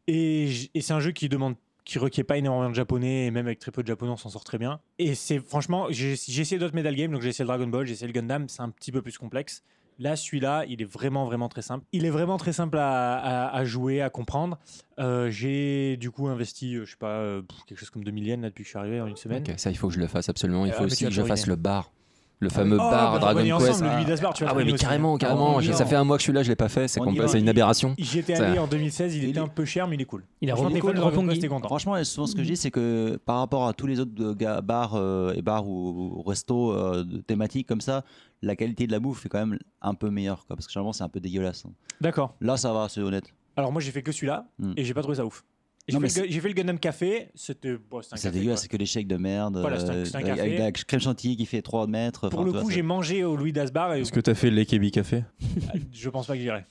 Et, 0.07 0.69
c'est 0.79 0.93
un 0.93 0.99
jeu 0.99 1.11
qui 1.11 1.29
demande 1.29 1.55
qui 1.83 1.99
requiert 1.99 2.25
pas 2.25 2.37
énormément 2.37 2.71
de 2.71 2.75
japonais 2.75 3.27
et 3.27 3.31
même 3.31 3.45
avec 3.45 3.59
très 3.59 3.71
peu 3.71 3.83
de 3.83 3.87
japonais 3.87 4.11
on 4.11 4.17
s'en 4.17 4.29
sort 4.29 4.43
très 4.43 4.57
bien 4.57 4.79
et 4.97 5.13
c'est 5.13 5.37
franchement 5.37 5.85
j'ai 5.91 6.13
essayé 6.13 6.57
d'autres 6.57 6.73
medal 6.73 6.95
games 6.95 7.11
donc 7.11 7.21
j'ai 7.21 7.29
essayé 7.29 7.43
le 7.43 7.47
Dragon 7.47 7.67
Ball 7.67 7.85
j'ai 7.85 7.93
essayé 7.93 8.07
le 8.07 8.13
Gundam 8.19 8.49
c'est 8.49 8.63
un 8.63 8.71
petit 8.71 8.91
peu 8.91 9.03
plus 9.03 9.19
complexe 9.19 9.61
là 9.99 10.15
celui-là 10.15 10.65
il 10.67 10.81
est 10.81 10.85
vraiment 10.91 11.25
vraiment 11.25 11.47
très 11.49 11.61
simple 11.61 11.85
il 11.93 12.05
est 12.05 12.09
vraiment 12.09 12.37
très 12.37 12.53
simple 12.53 12.77
à, 12.77 13.15
à- 13.17 13.55
à 13.55 13.63
jouer 13.65 14.01
à 14.01 14.09
comprendre 14.09 14.57
Euh, 14.99 15.29
j'ai 15.29 15.97
du 15.97 16.09
coup 16.11 16.27
investi 16.27 16.75
euh, 16.75 16.85
je 16.85 16.91
sais 16.91 16.97
pas 16.97 17.07
euh, 17.19 17.41
pff, 17.41 17.59
quelque 17.67 17.77
chose 17.79 17.89
comme 17.89 18.03
2000 18.03 18.27
yens 18.27 18.41
là 18.41 18.49
depuis 18.49 18.63
que 18.63 18.67
je 18.67 18.69
suis 18.71 18.79
arrivé 18.79 19.01
en 19.01 19.07
une 19.07 19.17
semaine 19.17 19.43
Ok, 19.47 19.53
ça, 19.57 19.69
il 19.71 19.77
faut 19.77 19.87
que 19.89 19.93
je 19.93 19.99
le 19.99 20.07
fasse 20.07 20.29
absolument. 20.29 20.65
Il 20.65 20.71
Ah, 20.71 20.75
faut 20.75 20.85
aussi 20.85 21.03
que 21.05 21.11
je 21.11 21.21
fasse 21.23 21.47
le 21.47 21.55
bar. 21.55 21.91
Le 22.39 22.49
fameux 22.49 22.75
Oh, 22.75 22.89
bar 22.91 23.13
bah, 23.13 23.19
Dragon 23.19 23.39
Quest. 23.57 23.69
ensemble, 23.71 23.89
le 23.89 23.95
Louis 23.95 24.05
Dasbar, 24.05 24.33
tu 24.33 24.43
vas 24.43 24.49
Ah 24.51 24.55
ouais, 24.55 24.65
mais 24.65 24.73
aussi. 24.73 24.83
carrément, 24.83 25.17
carrément. 25.17 25.61
Ça 25.61 25.85
fait 25.85 25.95
un 25.95 26.03
mois 26.03 26.17
que 26.17 26.21
je 26.21 26.25
suis 26.25 26.33
là, 26.33 26.43
je 26.43 26.49
l'ai 26.49 26.55
pas 26.57 26.67
fait. 26.67 26.87
C'est 26.89 26.99
une 27.39 27.49
aberration. 27.49 27.95
J'y 27.97 28.19
étais 28.19 28.35
Ça- 28.35 28.47
allé 28.49 28.59
en 28.59 28.67
2016, 28.67 29.15
il 29.15 29.23
Il 29.23 29.29
était 29.29 29.39
est- 29.39 29.41
un 29.41 29.47
peu 29.47 29.63
cher, 29.65 29.87
mais 29.87 29.95
il 29.95 30.01
est 30.01 30.05
cool. 30.05 30.23
Il 30.41 30.49
a 30.51 30.53
Franchement, 30.55 30.69
rendu 30.79 30.93
de 30.93 30.99
Dragon. 31.01 31.27
Quest, 31.27 31.47
content. 31.47 31.67
Franchement, 31.69 32.03
souvent 32.03 32.27
ce 32.27 32.35
que 32.35 32.43
je 32.43 32.47
dis, 32.49 32.57
c'est 32.57 32.71
que 32.71 33.17
par 33.25 33.37
rapport 33.39 33.67
à 33.67 33.73
tous 33.73 33.87
les 33.87 33.99
autres 34.01 34.33
bars 34.61 34.95
euh, 34.95 35.33
et 35.33 35.41
bars 35.41 35.65
ou, 35.67 36.13
ou 36.17 36.23
restos 36.23 36.73
euh, 36.73 37.03
thématiques 37.25 37.67
comme 37.67 37.81
ça, 37.81 38.03
la 38.45 38.55
qualité 38.55 38.87
de 38.87 38.91
la 38.91 38.99
bouffe 38.99 39.25
est 39.25 39.29
quand 39.29 39.45
même 39.45 39.57
un 39.81 39.93
peu 39.95 40.09
meilleure, 40.09 40.45
quoi, 40.45 40.55
parce 40.55 40.67
que 40.67 40.71
généralement 40.73 40.93
c'est 40.93 41.03
un 41.03 41.09
peu 41.09 41.19
dégueulasse. 41.19 41.65
hein. 41.65 41.73
D'accord. 42.01 42.35
Là, 42.41 42.57
ça 42.57 42.71
va, 42.73 42.87
c'est 42.89 43.01
honnête. 43.01 43.25
Alors 43.57 43.71
moi 43.71 43.81
j'ai 43.81 43.91
fait 43.91 44.03
que 44.03 44.11
celui-là 44.11 44.47
Hmm. 44.59 44.73
et 44.77 44.83
j'ai 44.85 44.93
pas 44.93 45.01
trouvé 45.01 45.17
ça 45.17 45.25
ouf. 45.25 45.43
J'ai 45.87 45.93
Non, 45.97 46.01
fait, 46.07 46.19
mais 46.21 46.27
le- 46.27 46.33
j'ai 46.33 46.39
fait 46.41 46.47
le 46.47 46.53
Gundam 46.55 46.79
Café, 46.79 47.29
c'était 47.35 47.77
bon, 47.77 48.01
c'était 48.01 48.15
un 48.15 48.17
C'est 48.17 48.27
café, 48.29 48.39
dégueulasse, 48.39 48.59
quoi. 48.59 48.61
c'est 48.63 48.67
que 48.69 48.77
des 48.77 48.85
shakes 48.87 49.07
de 49.07 49.17
merde. 49.17 49.59
Voilà, 49.59 49.79
c'est 49.79 49.89
un- 49.89 49.93
euh, 49.93 50.05
c'est 50.05 50.15
un 50.15 50.19
avec- 50.19 50.29
café. 50.35 50.41
Avec 50.41 50.57
de 50.57 50.63
la 50.63 50.71
crème 50.71 50.99
chantilly 50.99 51.37
qui 51.37 51.45
fait 51.45 51.61
3 51.61 51.85
mètres. 51.85 52.27
Pour 52.29 52.39
enfin, 52.39 52.45
le 52.45 52.51
tu 52.51 52.53
vois, 52.55 52.61
coup, 52.63 52.69
c'est- 52.69 52.75
j'ai 52.75 52.81
mangé 52.81 53.23
au 53.23 53.35
Louis 53.35 53.53
Dasbar 53.53 53.93
et 53.93 54.01
Est-ce 54.01 54.11
que 54.11 54.19
t'as 54.19 54.33
fait 54.33 54.49
l'Ekebi 54.49 54.89
Café? 54.91 55.23
Je 55.91 56.09
pense 56.09 56.25
pas 56.27 56.33
que 56.35 56.39
j'irai. 56.41 56.65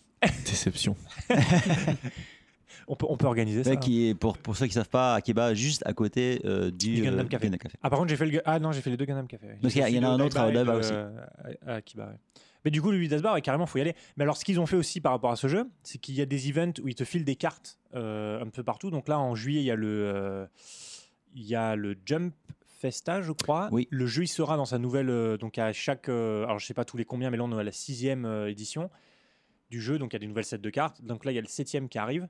Déception. 0.45 0.97
On 2.89 2.97
peut, 2.97 3.07
on 3.09 3.17
peut 3.17 3.27
organiser 3.27 3.65
ça. 3.65 3.71
Ouais, 3.71 3.79
qui 3.79 4.09
est, 4.09 4.15
pour, 4.15 4.37
pour 4.39 4.57
ceux 4.57 4.67
qui 4.67 4.73
savent 4.73 4.89
pas, 4.89 5.15
Akiba, 5.15 5.55
juste 5.55 5.83
à 5.87 5.93
côté 5.93 6.41
euh, 6.45 6.71
du 6.71 6.95
Du 6.95 7.03
Gundam 7.03 7.27
euh, 7.27 7.29
Café. 7.29 7.51
Ah 7.83 7.91
par 7.91 7.99
contre 7.99 8.11
j'ai 8.11 8.17
fait 8.17 8.27
le 8.27 8.43
ah 8.45 8.59
non 8.59 8.73
j'ai 8.73 8.81
fait 8.83 8.91
les 8.91 8.97
deux 8.97 9.05
Gundam 9.07 9.27
Café. 9.27 9.47
Parce 9.63 9.73
qu'il 9.75 9.89
y 9.89 9.99
en 9.99 10.03
a 10.03 10.09
un 10.09 10.21
autre 10.21 10.39
à 10.39 10.51
de- 10.51 10.71
aussi. 10.71 10.93
à- 10.93 11.11
à 11.67 11.75
Akiba, 11.77 12.07
ouais. 12.07 12.17
Mais 12.65 12.71
du 12.71 12.81
coup 12.81 12.91
le 12.91 12.97
Louis 12.97 13.09
Dasbar 13.09 13.35
ouais, 13.35 13.43
carrément 13.43 13.67
faut 13.67 13.77
y 13.79 13.83
aller. 13.83 13.95
Mais 14.17 14.23
alors 14.25 14.37
ce 14.37 14.45
qu'ils 14.45 14.59
ont 14.59 14.67
fait 14.67 14.77
aussi 14.77 15.01
par 15.01 15.13
rapport 15.13 15.31
à 15.31 15.37
ce 15.37 15.49
jeu, 15.49 15.65
c'est 15.83 15.99
qu'il 15.99 16.15
y 16.15 16.23
a 16.23 16.27
des 16.27 16.49
events 16.49 16.73
où 16.83 16.89
ils 16.89 16.95
te 16.95 17.05
filent 17.05 17.25
des 17.25 17.37
cartes 17.37 17.79
euh, 17.95 18.41
un 18.43 18.49
peu 18.49 18.63
partout. 18.63 18.91
Donc 18.91 19.09
là 19.09 19.19
en 19.19 19.35
juillet 19.35 19.61
il 19.61 19.67
y 19.67 19.71
a 19.71 19.77
le 19.77 19.87
euh, 19.89 20.47
il 21.35 21.43
y 21.45 21.55
a 21.55 21.77
le 21.77 21.95
Jump 22.07 22.35
Festa 22.67 23.21
je 23.23 23.33
crois. 23.33 23.69
Oui. 23.73 23.87
Le 23.91 24.07
jeu 24.07 24.23
il 24.25 24.29
sera 24.29 24.57
dans 24.57 24.65
sa 24.67 24.79
nouvelle 24.79 25.11
euh, 25.11 25.37
donc 25.37 25.59
à 25.59 25.73
chaque 25.73 26.09
euh, 26.09 26.45
alors 26.45 26.59
je 26.59 26.67
sais 26.67 26.75
pas 26.75 26.85
tous 26.85 26.97
les 26.97 27.05
combien 27.05 27.31
mais 27.31 27.37
là 27.37 27.45
on 27.45 27.53
est 27.57 27.61
à 27.61 27.65
la 27.65 27.73
sixième 27.73 28.25
euh, 28.25 28.51
édition 28.51 28.91
du 29.71 29.81
jeu 29.81 29.99
donc 29.99 30.13
il 30.13 30.15
y 30.15 30.17
a 30.17 30.21
des 30.21 30.27
nouvelles 30.27 30.45
sets 30.45 30.59
de 30.59 30.71
cartes. 30.71 31.03
Donc 31.03 31.25
là 31.27 31.33
il 31.33 31.35
y 31.35 31.39
a 31.39 31.43
le 31.43 31.49
septième 31.49 31.89
qui 31.91 31.99
arrive. 31.99 32.29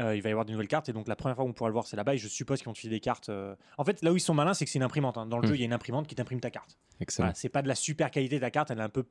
Euh, 0.00 0.14
il 0.14 0.22
va 0.22 0.28
y 0.28 0.32
avoir 0.32 0.44
des 0.44 0.52
nouvelles 0.52 0.68
cartes 0.68 0.88
et 0.88 0.92
donc 0.92 1.08
la 1.08 1.16
première 1.16 1.34
fois 1.34 1.44
où 1.44 1.48
on 1.48 1.52
pourra 1.52 1.68
le 1.68 1.72
voir 1.72 1.86
c'est 1.86 1.96
là-bas 1.96 2.14
et 2.14 2.18
je 2.18 2.28
suppose 2.28 2.58
qu'ils 2.58 2.66
vont 2.66 2.72
te 2.72 2.78
filer 2.78 2.96
des 2.96 3.00
cartes. 3.00 3.30
euh. 3.30 3.56
En 3.78 3.84
fait 3.84 4.00
là 4.02 4.12
où 4.12 4.16
ils 4.16 4.20
sont 4.20 4.32
malins 4.34 4.54
c'est 4.54 4.64
que 4.64 4.70
c'est 4.70 4.78
une 4.78 4.84
imprimante. 4.84 5.18
hein. 5.18 5.26
Dans 5.26 5.38
le 5.38 5.42
Mm. 5.42 5.48
jeu 5.48 5.54
il 5.56 5.58
y 5.60 5.62
a 5.62 5.66
une 5.66 5.72
imprimante 5.72 6.06
qui 6.06 6.14
t'imprime 6.14 6.38
ta 6.40 6.50
carte. 6.50 6.78
Excellent. 7.00 7.26
Voilà, 7.26 7.34
c'est 7.34 7.48
pas 7.48 7.62
de 7.62 7.68
la 7.68 7.74
super 7.74 8.10
qualité 8.12 8.38
ta 8.38 8.50
carte, 8.52 8.70
elle 8.70 8.78
est 8.78 8.82
un 8.82 8.88
peu 8.88 9.04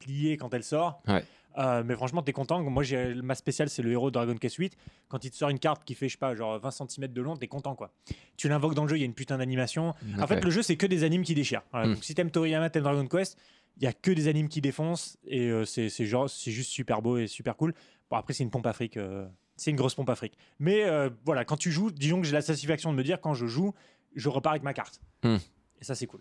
pliée 0.00 0.36
quand 0.36 0.52
elle 0.54 0.64
sort. 0.64 1.02
Ouais. 1.06 1.22
Euh, 1.56 1.84
mais 1.86 1.94
franchement, 1.94 2.20
t'es 2.20 2.32
content. 2.32 2.60
Moi, 2.64 2.82
j'ai 2.82 3.14
ma 3.14 3.36
spéciale, 3.36 3.70
c'est 3.70 3.80
le 3.82 3.92
héros 3.92 4.10
de 4.10 4.14
Dragon 4.14 4.34
Quest 4.34 4.56
8. 4.56 4.76
Quand 5.08 5.24
il 5.24 5.30
te 5.30 5.36
sort 5.36 5.50
une 5.50 5.60
carte 5.60 5.84
qui 5.84 5.94
fait, 5.94 6.08
je 6.08 6.14
sais 6.14 6.18
pas, 6.18 6.34
genre 6.34 6.58
20 6.58 6.72
cm 6.72 7.06
de 7.12 7.22
long, 7.22 7.36
t'es 7.36 7.46
content 7.46 7.76
quoi. 7.76 7.92
Tu 8.36 8.48
l'invoques 8.48 8.74
dans 8.74 8.82
le 8.82 8.88
jeu, 8.88 8.96
il 8.96 9.00
y 9.00 9.02
a 9.04 9.06
une 9.06 9.14
putain 9.14 9.38
d'animation. 9.38 9.94
En 10.20 10.26
fait, 10.26 10.40
le 10.44 10.50
jeu, 10.50 10.62
c'est 10.62 10.74
que 10.76 10.86
des 10.86 11.04
animes 11.04 11.22
qui 11.22 11.36
déchirent. 11.36 11.62
Voilà, 11.70 11.86
Mm. 11.86 11.94
donc, 11.94 12.02
si 12.04 12.12
t'aimes 12.16 12.32
Toriyama, 12.32 12.70
t'aimes 12.70 12.82
Dragon 12.82 13.06
Quest, 13.06 13.38
il 13.76 13.84
y 13.84 13.86
a 13.86 13.92
que 13.92 14.10
des 14.10 14.26
animes 14.26 14.48
qui 14.48 14.60
défoncent 14.60 15.16
et 15.26 15.48
euh, 15.48 15.64
c'est 15.64 15.88
c'est 15.90 16.06
genre, 16.06 16.28
c'est 16.28 16.50
juste 16.50 16.70
super 16.72 17.02
beau 17.02 17.18
et 17.18 17.28
super 17.28 17.54
cool. 17.56 17.72
Bon, 18.10 18.16
après, 18.16 18.32
c'est 18.34 18.42
une 18.42 18.50
pompe 18.50 18.66
afrique. 18.66 18.96
euh, 18.96 19.24
c'est 19.56 19.70
une 19.70 19.76
grosse 19.76 19.94
pompe 19.94 20.10
afrique. 20.10 20.36
Mais 20.58 20.84
euh, 20.84 21.10
voilà, 21.24 21.44
quand 21.44 21.56
tu 21.56 21.70
joues, 21.70 21.90
disons 21.90 22.20
que 22.20 22.26
j'ai 22.26 22.32
la 22.32 22.42
satisfaction 22.42 22.92
de 22.92 22.96
me 22.96 23.02
dire, 23.04 23.20
quand 23.20 23.34
je 23.34 23.46
joue, 23.46 23.74
je 24.16 24.28
repars 24.28 24.52
avec 24.52 24.62
ma 24.62 24.72
carte. 24.74 25.00
Mm. 25.22 25.36
Et 25.80 25.84
ça, 25.84 25.94
c'est 25.94 26.06
cool. 26.06 26.20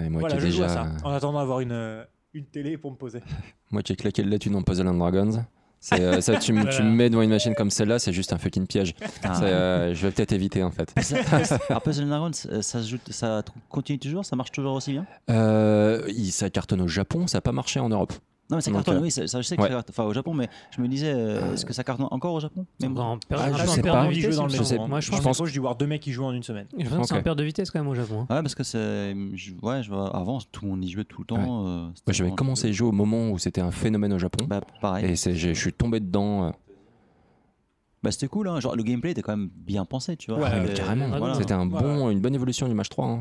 Et 0.00 0.08
moi, 0.08 0.20
voilà, 0.20 0.36
qui 0.36 0.42
je 0.42 0.46
ai 0.46 0.50
joue 0.50 0.62
à 0.62 0.66
déjà, 0.68 0.84
ça. 0.84 0.92
En 1.04 1.10
attendant 1.12 1.38
d'avoir 1.40 1.60
une, 1.60 1.72
euh, 1.72 2.04
une 2.34 2.44
télé 2.46 2.78
pour 2.78 2.90
me 2.90 2.96
poser. 2.96 3.20
moi 3.70 3.82
qui 3.82 3.92
ai 3.92 3.96
claqué 3.96 4.22
le 4.22 4.38
thune 4.38 4.54
en 4.56 4.62
Puzzle 4.62 4.86
and 4.88 4.94
Dragons. 4.94 5.44
Euh, 5.92 6.20
ça, 6.20 6.36
tu, 6.38 6.52
me- 6.52 6.68
tu 6.68 6.82
me 6.82 6.90
mets 6.90 7.08
devant 7.08 7.22
une 7.22 7.30
machine 7.30 7.54
comme 7.54 7.70
celle-là, 7.70 8.00
c'est 8.00 8.12
juste 8.12 8.32
un 8.32 8.38
fucking 8.38 8.66
piège. 8.66 8.94
Ah. 9.22 9.40
Euh, 9.44 9.94
je 9.94 10.06
vais 10.06 10.12
peut-être 10.12 10.32
éviter 10.32 10.64
en 10.64 10.72
fait. 10.72 10.92
Alors, 11.70 11.82
Puzzle 11.82 12.02
and 12.04 12.08
Dragons, 12.08 12.32
ça, 12.32 12.62
ça, 12.62 12.82
se 12.82 12.88
joue- 12.88 12.98
ça 13.10 13.44
continue 13.68 14.00
toujours 14.00 14.24
Ça 14.24 14.34
marche 14.34 14.50
toujours 14.50 14.74
aussi 14.74 14.90
bien? 14.92 15.06
Euh, 15.30 16.02
il- 16.08 16.32
ça 16.32 16.50
cartonne 16.50 16.80
au 16.80 16.88
Japon, 16.88 17.28
ça 17.28 17.38
n'a 17.38 17.42
pas 17.42 17.52
marché 17.52 17.78
en 17.78 17.88
Europe. 17.90 18.12
Non, 18.50 18.56
mais 18.56 18.62
ça 18.62 18.70
cartonne, 18.70 18.96
euh, 18.96 19.00
oui, 19.02 19.10
ça, 19.10 19.26
ça, 19.26 19.42
je 19.42 19.46
sais 19.46 19.56
que 19.56 19.60
ouais. 19.62 19.68
ça 19.68 19.74
cartonne 19.74 19.92
enfin, 19.94 20.04
au 20.08 20.14
Japon, 20.14 20.32
mais 20.32 20.48
je 20.74 20.80
me 20.80 20.88
disais, 20.88 21.12
euh, 21.14 21.52
est-ce 21.52 21.66
que 21.66 21.74
ça 21.74 21.84
cartonne 21.84 22.08
encore 22.10 22.32
au 22.32 22.40
Japon? 22.40 22.64
C'est 22.80 22.88
Même- 22.88 22.96
en 22.96 23.18
per- 23.18 23.36
Ah, 23.38 23.44
un 23.44 23.52
je 23.58 23.66
sais 23.66 23.82
pas. 23.82 24.08
vitesse, 24.08 24.36
dans 24.36 24.44
le 24.46 24.50
je 24.50 24.62
sais. 24.62 24.78
Moi, 24.78 25.00
je 25.00 25.06
Je 25.06 25.10
pense 25.10 25.20
pense 25.22 25.38
que 25.40 25.46
j'ai 25.46 25.52
dû 25.52 25.58
voir 25.60 25.76
deux 25.76 25.86
mecs 25.86 26.00
qui 26.00 26.12
jouent 26.12 26.24
en 26.24 26.32
une 26.32 26.42
semaine. 26.42 26.66
je 26.78 26.88
pense 26.88 26.98
que 27.00 27.06
c'est 27.08 27.14
en 27.14 27.22
perte 27.22 27.38
de 27.38 27.44
vitesse 27.44 27.70
quand 27.70 27.78
même 27.78 27.88
au 27.88 27.94
Japon. 27.94 28.20
hein. 28.28 28.34
Ouais, 28.36 28.42
parce 28.42 28.54
que 28.54 28.62
c'est. 28.64 29.14
Ouais, 29.62 29.82
je 29.82 29.90
vois, 29.90 30.16
avant, 30.16 30.38
tout 30.50 30.64
le 30.64 30.70
monde 30.70 30.84
y 30.84 30.90
jouait 30.90 31.04
tout 31.04 31.20
le 31.20 31.26
temps. 31.26 31.66
euh, 31.66 31.88
c'était 31.94 32.02
Moi, 32.06 32.12
j'avais 32.14 32.30
commencé 32.32 32.68
à 32.68 32.72
jouer 32.72 32.88
au 32.88 32.92
moment 32.92 33.30
où 33.30 33.38
c'était 33.38 33.60
un 33.60 33.70
phénomène 33.70 34.14
au 34.14 34.18
Japon. 34.18 34.46
Bah, 34.48 34.62
pareil. 34.80 35.04
Et 35.04 35.14
je 35.14 35.52
suis 35.52 35.72
tombé 35.74 36.00
dedans. 36.00 36.44
euh, 36.46 36.50
Bah, 38.02 38.12
c'était 38.12 38.28
cool, 38.28 38.48
hein. 38.48 38.60
Genre, 38.60 38.76
le 38.76 38.82
gameplay 38.82 39.10
était 39.10 39.22
quand 39.22 39.36
même 39.36 39.50
bien 39.54 39.84
pensé, 39.84 40.16
tu 40.16 40.30
vois. 40.30 40.40
Ouais, 40.40 40.72
carrément. 40.74 41.08
voilà. 41.18 41.34
C'était 41.34 41.52
un 41.52 41.68
Ouais. 41.68 41.82
bon, 41.82 42.08
une 42.10 42.20
bonne 42.20 42.34
évolution 42.34 42.66
du 42.68 42.74
match 42.74 42.88
3. 42.88 43.06
hein. 43.06 43.20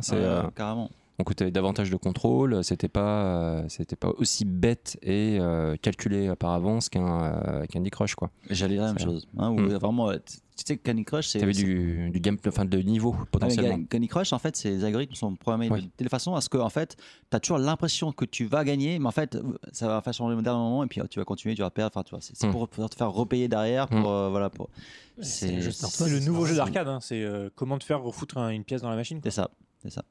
Carrément. 1.18 1.20
on 1.20 1.24
coûtait 1.24 1.52
davantage 1.52 1.90
de 1.90 1.96
contrôle. 1.96 2.64
C'était 2.64 2.88
pas, 2.88 3.24
euh, 3.26 3.66
c'était 3.70 3.96
pas 3.96 4.10
aussi 4.18 4.46
bête 4.46 4.98
et 5.02 5.38
euh, 5.40 5.76
calculé 5.82 6.34
par 6.38 6.52
avance 6.52 6.90
qu'un 6.90 7.24
euh, 7.24 7.66
Candy 7.72 7.90
Crush. 7.90 8.16
Quoi. 8.16 8.30
J'allais 8.50 8.76
dire 8.76 8.84
la 8.84 8.94
même 8.94 9.00
chose. 9.00 9.28
Hein, 9.38 9.50
où 9.52 9.60
Mm. 9.60 9.74
Vraiment, 9.76 10.12
tu 10.14 10.38
tu 10.58 10.64
sais 10.66 10.78
que 10.78 10.90
Candy 10.90 11.06
Crush, 11.06 11.28
c'est. 11.28 11.38
T'avais 11.40 11.54
c'est- 11.54 11.64
du, 11.64 12.10
du 12.10 12.20
game, 12.20 12.36
enfin 12.48 12.66
de 12.66 12.80
niveau 12.80 13.16
Ah, 13.20 13.26
potentiellement. 13.32 13.78
Ga- 13.78 13.86
Candy 13.92 14.08
Crush, 14.08 14.34
en 14.34 14.40
fait, 14.40 14.56
ces 14.56 14.84
algorithmes 14.84 15.14
sont 15.14 15.36
programmés 15.36 15.70
Oui. 15.70 15.84
de 15.84 15.88
telle 15.96 16.10
façon 16.10 16.34
à 16.34 16.42
ce 16.42 16.50
que, 16.50 16.58
en 16.58 16.70
fait, 16.70 16.96
tu 17.30 17.38
as 17.38 17.40
toujours 17.40 17.60
l'impression 17.60 18.12
que 18.12 18.26
tu 18.26 18.46
vas 18.46 18.64
gagner, 18.64 18.98
mais 18.98 19.06
en 19.06 19.12
fait, 19.12 19.38
ça 19.72 19.88
va 19.88 20.02
faire 20.02 20.14
changer 20.16 20.36
au 20.36 20.42
dernier 20.42 20.58
moment 20.60 20.84
et 20.84 20.88
puis 20.88 21.00
euh, 21.00 21.06
tu 21.08 21.20
vas 21.20 21.26
continuer, 21.26 21.54
tu 21.54 21.62
vas 21.62 21.70
perdre. 21.70 21.92
Enfin, 21.96 22.02
tu 22.04 22.10
vois, 22.10 22.22
c'est 22.22 22.36
c'est 22.36 22.48
Mm. 22.48 22.52
pour, 22.54 22.68
pour 22.70 22.90
te 22.90 22.96
faire 22.96 23.12
repayer 23.12 23.48
derrière. 23.48 23.88
Pour, 23.88 24.00
Mm. 24.00 24.06
euh, 24.08 24.30
voilà, 24.32 24.50
pour... 24.50 24.70
c'est 25.22 25.52
le 25.52 26.10
le 26.12 26.20
nouveau 26.26 26.46
jeu 26.48 26.56
d'arcade. 26.56 26.88
hein. 26.88 27.00
C'est 27.02 27.22
euh, 27.22 27.50
comment 27.56 27.78
te 27.78 27.84
faire 27.84 28.02
refoutre 28.02 28.40
un- 28.40 28.50
une 28.50 28.64
pièce 28.64 28.82
dans 28.82 28.90
la 28.90 28.96
machine. 28.96 29.22
quoi. 29.22 29.30
C'est 29.30 29.36
ça. 29.36 29.52
C'est 29.84 29.92
ça. 29.92 30.04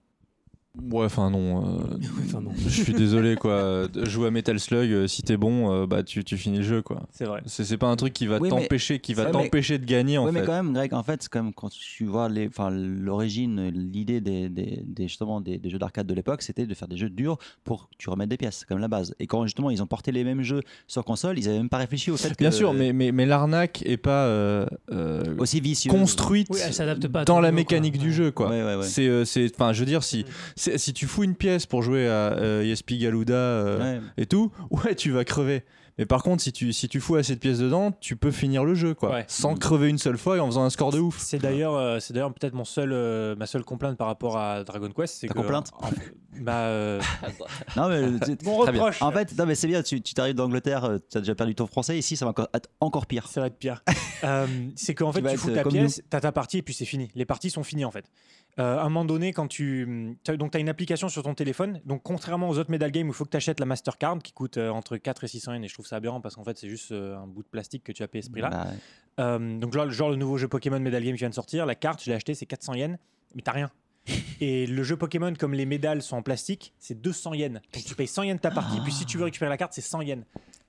Ouais, 0.90 1.04
enfin 1.06 1.30
non. 1.30 1.64
euh, 1.64 1.78
Enfin, 2.26 2.40
non. 2.40 2.50
je 2.56 2.68
suis 2.68 2.92
désolé 2.92 3.36
quoi. 3.36 3.84
Jouer 4.04 4.28
à 4.28 4.30
Metal 4.30 4.58
Slug, 4.60 4.90
euh, 4.90 5.06
si 5.06 5.22
t'es 5.22 5.36
bon, 5.36 5.72
euh, 5.72 5.86
bah 5.86 6.02
tu, 6.02 6.22
tu 6.24 6.36
finis 6.36 6.58
le 6.58 6.62
jeu 6.64 6.82
quoi. 6.82 7.02
C'est 7.12 7.24
vrai. 7.24 7.40
C'est 7.46 7.64
c'est 7.64 7.78
pas 7.78 7.86
un 7.88 7.96
truc 7.96 8.12
qui 8.12 8.26
va 8.26 8.36
Oui, 8.38 8.50
mais- 8.52 8.60
t'empêcher, 8.62 8.98
qui 8.98 9.14
va 9.14 9.24
mais- 9.26 9.30
t'empêcher 9.30 9.78
de 9.78 9.84
gagner 9.86 10.18
en 10.18 10.26
Oui, 10.26 10.32
mais 10.32 10.40
fait. 10.40 10.46
quand 10.46 10.52
même, 10.52 10.72
Greg, 10.72 10.92
en 10.94 11.02
fait, 11.02 11.22
c'est 11.22 11.30
comme 11.30 11.52
quand 11.54 11.70
tu 11.70 12.04
vois 12.04 12.28
l'origine, 12.70 13.68
l'idée 13.68 14.20
des, 14.20 14.48
des, 14.48 14.82
des- 14.84 15.08
justement 15.08 15.40
des, 15.40 15.58
des 15.58 15.70
jeux 15.70 15.78
d'arcade 15.78 16.06
de 16.06 16.14
l'époque, 16.14 16.42
c'était 16.42 16.66
de 16.66 16.74
faire 16.74 16.88
des 16.88 16.96
jeux 16.96 17.10
durs 17.10 17.38
pour 17.64 17.88
que 17.88 17.94
tu 17.98 18.10
remettes 18.10 18.28
des 18.28 18.36
pièces, 18.36 18.58
c'est 18.60 18.68
comme 18.68 18.78
la 18.78 18.88
base. 18.88 19.14
Et 19.18 19.26
quand 19.26 19.44
justement 19.44 19.70
ils 19.70 19.82
ont 19.82 19.86
porté 19.86 20.12
les 20.12 20.24
mêmes 20.24 20.42
jeux 20.42 20.62
sur 20.86 21.04
console, 21.04 21.38
ils 21.38 21.48
avaient 21.48 21.58
même 21.58 21.68
pas 21.68 21.78
réfléchi 21.78 22.10
au 22.10 22.16
fait 22.16 22.30
que 22.30 22.34
Bien 22.36 22.50
sûr, 22.50 22.72
mais, 22.74 22.92
mais, 22.92 23.12
mais 23.12 23.26
l'arnaque 23.26 23.82
est 23.86 23.96
pas 23.96 24.26
euh, 24.26 24.66
euh, 24.92 25.22
aussi 25.38 25.60
vicieux. 25.60 25.90
construite 25.90 26.48
Oui, 26.50 26.58
elle 26.64 26.74
s'adapte 26.74 27.08
pas 27.08 27.24
dans 27.24 27.40
la 27.40 27.52
mécanique 27.52 27.94
quoi. 27.94 28.02
du 28.02 28.08
Ouais. 28.08 28.14
jeu 28.14 28.30
quoi. 28.30 28.48
Ouais, 28.50 28.62
ouais, 28.62 28.76
ouais. 28.76 28.84
C'est, 28.86 29.08
euh, 29.08 29.24
c'est, 29.24 29.50
enfin, 29.54 29.72
je 29.72 29.80
veux 29.80 29.86
dire, 29.86 30.02
si, 30.02 30.24
si 30.76 30.92
tu 30.92 31.06
fous 31.06 31.22
une 31.24 31.34
pièce 31.34 31.66
pour 31.66 31.82
jouer 31.82 32.06
à 32.08 32.32
euh, 32.34 32.62
Yespi 32.64 32.98
Galuda 32.98 33.34
euh, 33.34 33.78
Ouais. 33.98 34.00
et 34.16 34.26
tout, 34.26 34.50
ouais, 34.70 34.94
tu 34.94 35.10
vas 35.10 35.24
crever. 35.24 35.64
Mais 35.98 36.04
par 36.04 36.22
contre, 36.22 36.42
si 36.42 36.52
tu, 36.52 36.74
si 36.74 36.88
tu 36.90 37.00
fous 37.00 37.14
assez 37.16 37.34
de 37.34 37.40
pièces 37.40 37.58
dedans, 37.58 37.90
tu 38.00 38.16
peux 38.16 38.30
finir 38.30 38.64
le 38.64 38.74
jeu, 38.74 38.92
quoi, 38.92 39.12
Ouais. 39.12 39.24
sans 39.28 39.54
crever 39.54 39.88
une 39.88 39.96
seule 39.96 40.18
fois 40.18 40.36
et 40.36 40.40
en 40.40 40.46
faisant 40.46 40.62
un 40.64 40.68
score 40.68 40.92
de 40.92 40.98
ouf. 40.98 41.16
C'est 41.18 41.38
d'ailleurs, 41.38 41.74
euh, 41.74 42.00
c'est 42.00 42.12
d'ailleurs 42.12 42.34
peut-être 42.34 42.52
mon 42.52 42.66
seul, 42.66 42.90
euh, 42.92 43.34
ma 43.36 43.46
seule 43.46 43.64
complainte 43.64 43.96
par 43.96 44.06
rapport 44.06 44.36
à 44.36 44.62
Dragon 44.62 44.90
Quest, 44.94 45.14
c'est 45.20 45.26
Ta 45.26 45.32
que 45.32 45.38
complainte 45.38 45.70
en- 45.80 45.88
bah, 46.42 46.52
euh, 46.66 47.00
Non, 47.78 47.88
mais 47.88 48.02
c'est- 48.26 48.42
mon 48.44 48.60
Très 48.62 48.72
bien. 48.72 48.82
reproche. 48.82 49.00
en 49.00 49.10
fait, 49.10 49.34
non, 49.38 49.46
mais 49.46 49.54
c'est 49.54 49.68
bien. 49.68 49.82
Tu, 49.82 50.02
tu 50.02 50.12
t'arrives 50.12 50.34
d'Angleterre, 50.34 50.98
tu 51.10 51.16
as 51.16 51.20
déjà 51.22 51.34
perdu 51.34 51.54
ton 51.54 51.66
français. 51.66 51.96
Ici, 51.98 52.14
ça 52.14 52.26
va 52.26 52.32
encore 52.32 52.48
être 52.52 52.68
encore 52.80 53.06
pire. 53.06 53.26
Ça 53.28 53.40
va 53.40 53.46
être 53.46 53.58
pire. 53.58 53.82
Euh, 54.24 54.46
c'est 54.76 54.94
qu'en 54.94 55.12
fait, 55.12 55.20
vas 55.20 55.32
tu 55.32 55.36
fous 55.36 55.50
ta 55.50 55.62
comme 55.62 55.72
pièce, 55.72 56.02
t'as 56.08 56.20
ta 56.20 56.32
partie 56.32 56.56
et 56.58 56.62
puis 56.62 56.72
c'est 56.72 56.86
fini. 56.86 57.10
Les 57.14 57.26
parties 57.26 57.50
sont 57.50 57.62
finies 57.62 57.84
en 57.84 57.90
fait. 57.90 58.06
Euh, 58.58 58.78
à 58.78 58.82
un 58.82 58.84
moment 58.84 59.04
donné, 59.04 59.32
quand 59.34 59.48
tu. 59.48 60.16
t'as- 60.24 60.36
Donc, 60.38 60.52
tu 60.52 60.56
as 60.56 60.60
une 60.60 60.68
application 60.70 61.08
sur 61.10 61.22
ton 61.22 61.34
téléphone. 61.34 61.80
Donc, 61.84 62.02
contrairement 62.02 62.48
aux 62.48 62.58
autres 62.58 62.70
medal 62.70 62.90
games 62.90 63.06
où 63.06 63.10
il 63.10 63.14
faut 63.14 63.24
que 63.26 63.30
tu 63.30 63.36
achètes 63.36 63.60
la 63.60 63.66
Mastercard 63.66 64.18
qui 64.22 64.32
coûte 64.32 64.56
euh, 64.56 64.70
entre 64.70 64.96
4 64.96 65.24
et 65.24 65.28
600 65.28 65.52
yens. 65.54 65.64
Et 65.64 65.68
je 65.68 65.74
trouve 65.74 65.86
ça 65.86 65.96
aberrant 65.96 66.20
parce 66.22 66.36
qu'en 66.36 66.44
fait, 66.44 66.56
c'est 66.56 66.68
juste 66.70 66.90
euh, 66.92 67.16
un 67.18 67.26
bout 67.26 67.42
de 67.42 67.48
plastique 67.48 67.84
que 67.84 67.92
tu 67.92 68.02
as 68.02 68.08
payé 68.08 68.22
ce 68.22 68.30
prix-là. 68.30 68.48
Bah, 68.48 68.64
ouais. 68.70 68.76
Euh, 69.20 69.58
donc, 69.58 69.72
genre, 69.74 69.90
genre 69.90 70.08
le 70.10 70.16
nouveau 70.16 70.38
jeu 70.38 70.48
Pokémon 70.48 70.80
Medal 70.80 71.02
Game 71.04 71.12
qui 71.14 71.18
vient 71.18 71.28
de 71.28 71.34
sortir, 71.34 71.66
la 71.66 71.74
carte, 71.74 72.02
je 72.02 72.08
l'ai 72.10 72.16
acheté, 72.16 72.34
c'est 72.34 72.46
400 72.46 72.74
yens, 72.74 72.96
mais 73.34 73.42
t'as 73.42 73.52
rien. 73.52 73.70
Et 74.40 74.66
le 74.66 74.82
jeu 74.84 74.96
Pokémon, 74.96 75.34
comme 75.38 75.52
les 75.52 75.66
médailles 75.66 76.00
sont 76.00 76.16
en 76.16 76.22
plastique, 76.22 76.72
c'est 76.78 76.98
200 77.00 77.34
yens. 77.34 77.52
Donc, 77.74 77.84
tu 77.84 77.94
payes 77.94 78.06
100 78.06 78.22
yens 78.22 78.40
ta 78.40 78.50
partie. 78.50 78.80
Puis, 78.80 78.92
si 78.92 79.04
tu 79.04 79.18
veux 79.18 79.24
récupérer 79.24 79.50
la 79.50 79.56
carte, 79.58 79.72
c'est 79.74 79.80
100 79.82 80.00
yens. 80.02 80.24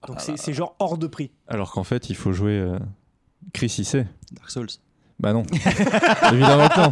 Donc, 0.07 0.19
c'est 0.19 0.37
c'est 0.37 0.53
genre 0.53 0.75
hors 0.79 0.97
de 0.97 1.07
prix. 1.07 1.31
Alors 1.47 1.71
qu'en 1.71 1.83
fait, 1.83 2.09
il 2.09 2.15
faut 2.15 2.31
jouer 2.33 2.51
euh, 2.59 2.77
Chris 3.53 3.73
Issei. 3.79 4.05
Dark 4.33 4.49
Souls. 4.51 4.67
Bah 5.19 5.33
non. 5.33 5.43
Évidemment 6.31 6.67
que 6.69 6.79
non. 6.81 6.91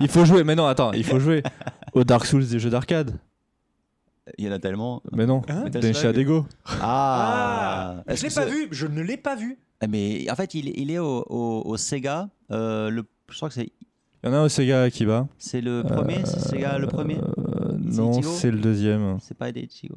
Il 0.00 0.08
faut 0.08 0.24
jouer, 0.24 0.44
mais 0.44 0.54
non, 0.54 0.66
attends, 0.66 0.92
il 0.92 1.04
faut 1.04 1.18
jouer 1.18 1.42
au 1.94 2.04
Dark 2.04 2.24
Souls 2.26 2.46
des 2.46 2.58
jeux 2.58 2.70
d'arcade. 2.70 3.18
Il 4.38 4.44
y 4.44 4.48
en 4.48 4.52
a 4.52 4.58
tellement. 4.58 5.02
Mais 5.12 5.26
non, 5.26 5.42
Hein 5.48 5.64
Metal 5.64 5.82
Densha 5.82 6.00
Slug. 6.00 6.14
Dego. 6.16 6.46
Ah, 6.80 8.02
Je 8.08 8.12
Est-ce 8.12 8.22
l'ai 8.24 8.28
que 8.28 8.34
pas 8.34 8.44
vu, 8.46 8.68
je 8.70 8.86
ne 8.86 9.00
l'ai 9.00 9.16
pas 9.16 9.36
vu. 9.36 9.58
Eh, 9.82 9.86
Mais 9.86 10.30
en 10.30 10.34
fait, 10.34 10.54
il, 10.54 10.68
il 10.78 10.90
est 10.90 10.98
au, 10.98 11.24
au- 11.28 11.62
au 11.64 11.76
Sega. 11.76 12.28
euh, 12.50 12.88
le, 12.90 13.04
je 13.30 13.36
crois 13.36 13.48
que 13.48 13.54
c'est 13.54 13.70
Il 14.24 14.26
y 14.26 14.28
en 14.28 14.32
a 14.32 14.42
au 14.42 14.48
Sega 14.48 14.82
Akiba. 14.82 15.26
c'est 15.38 15.60
le 15.60 15.82
premier. 15.84 16.20
c'est 16.24 16.40
Sega 16.40 16.78
le 16.78 16.86
premier? 16.86 17.18
Euh, 17.18 17.72
non, 17.78 18.12
Ichigo 18.12 18.32
c'est 18.34 18.50
le 18.50 18.58
deuxième. 18.58 19.18
C'est 19.20 19.36
pas 19.36 19.48
Ichigo. 19.50 19.96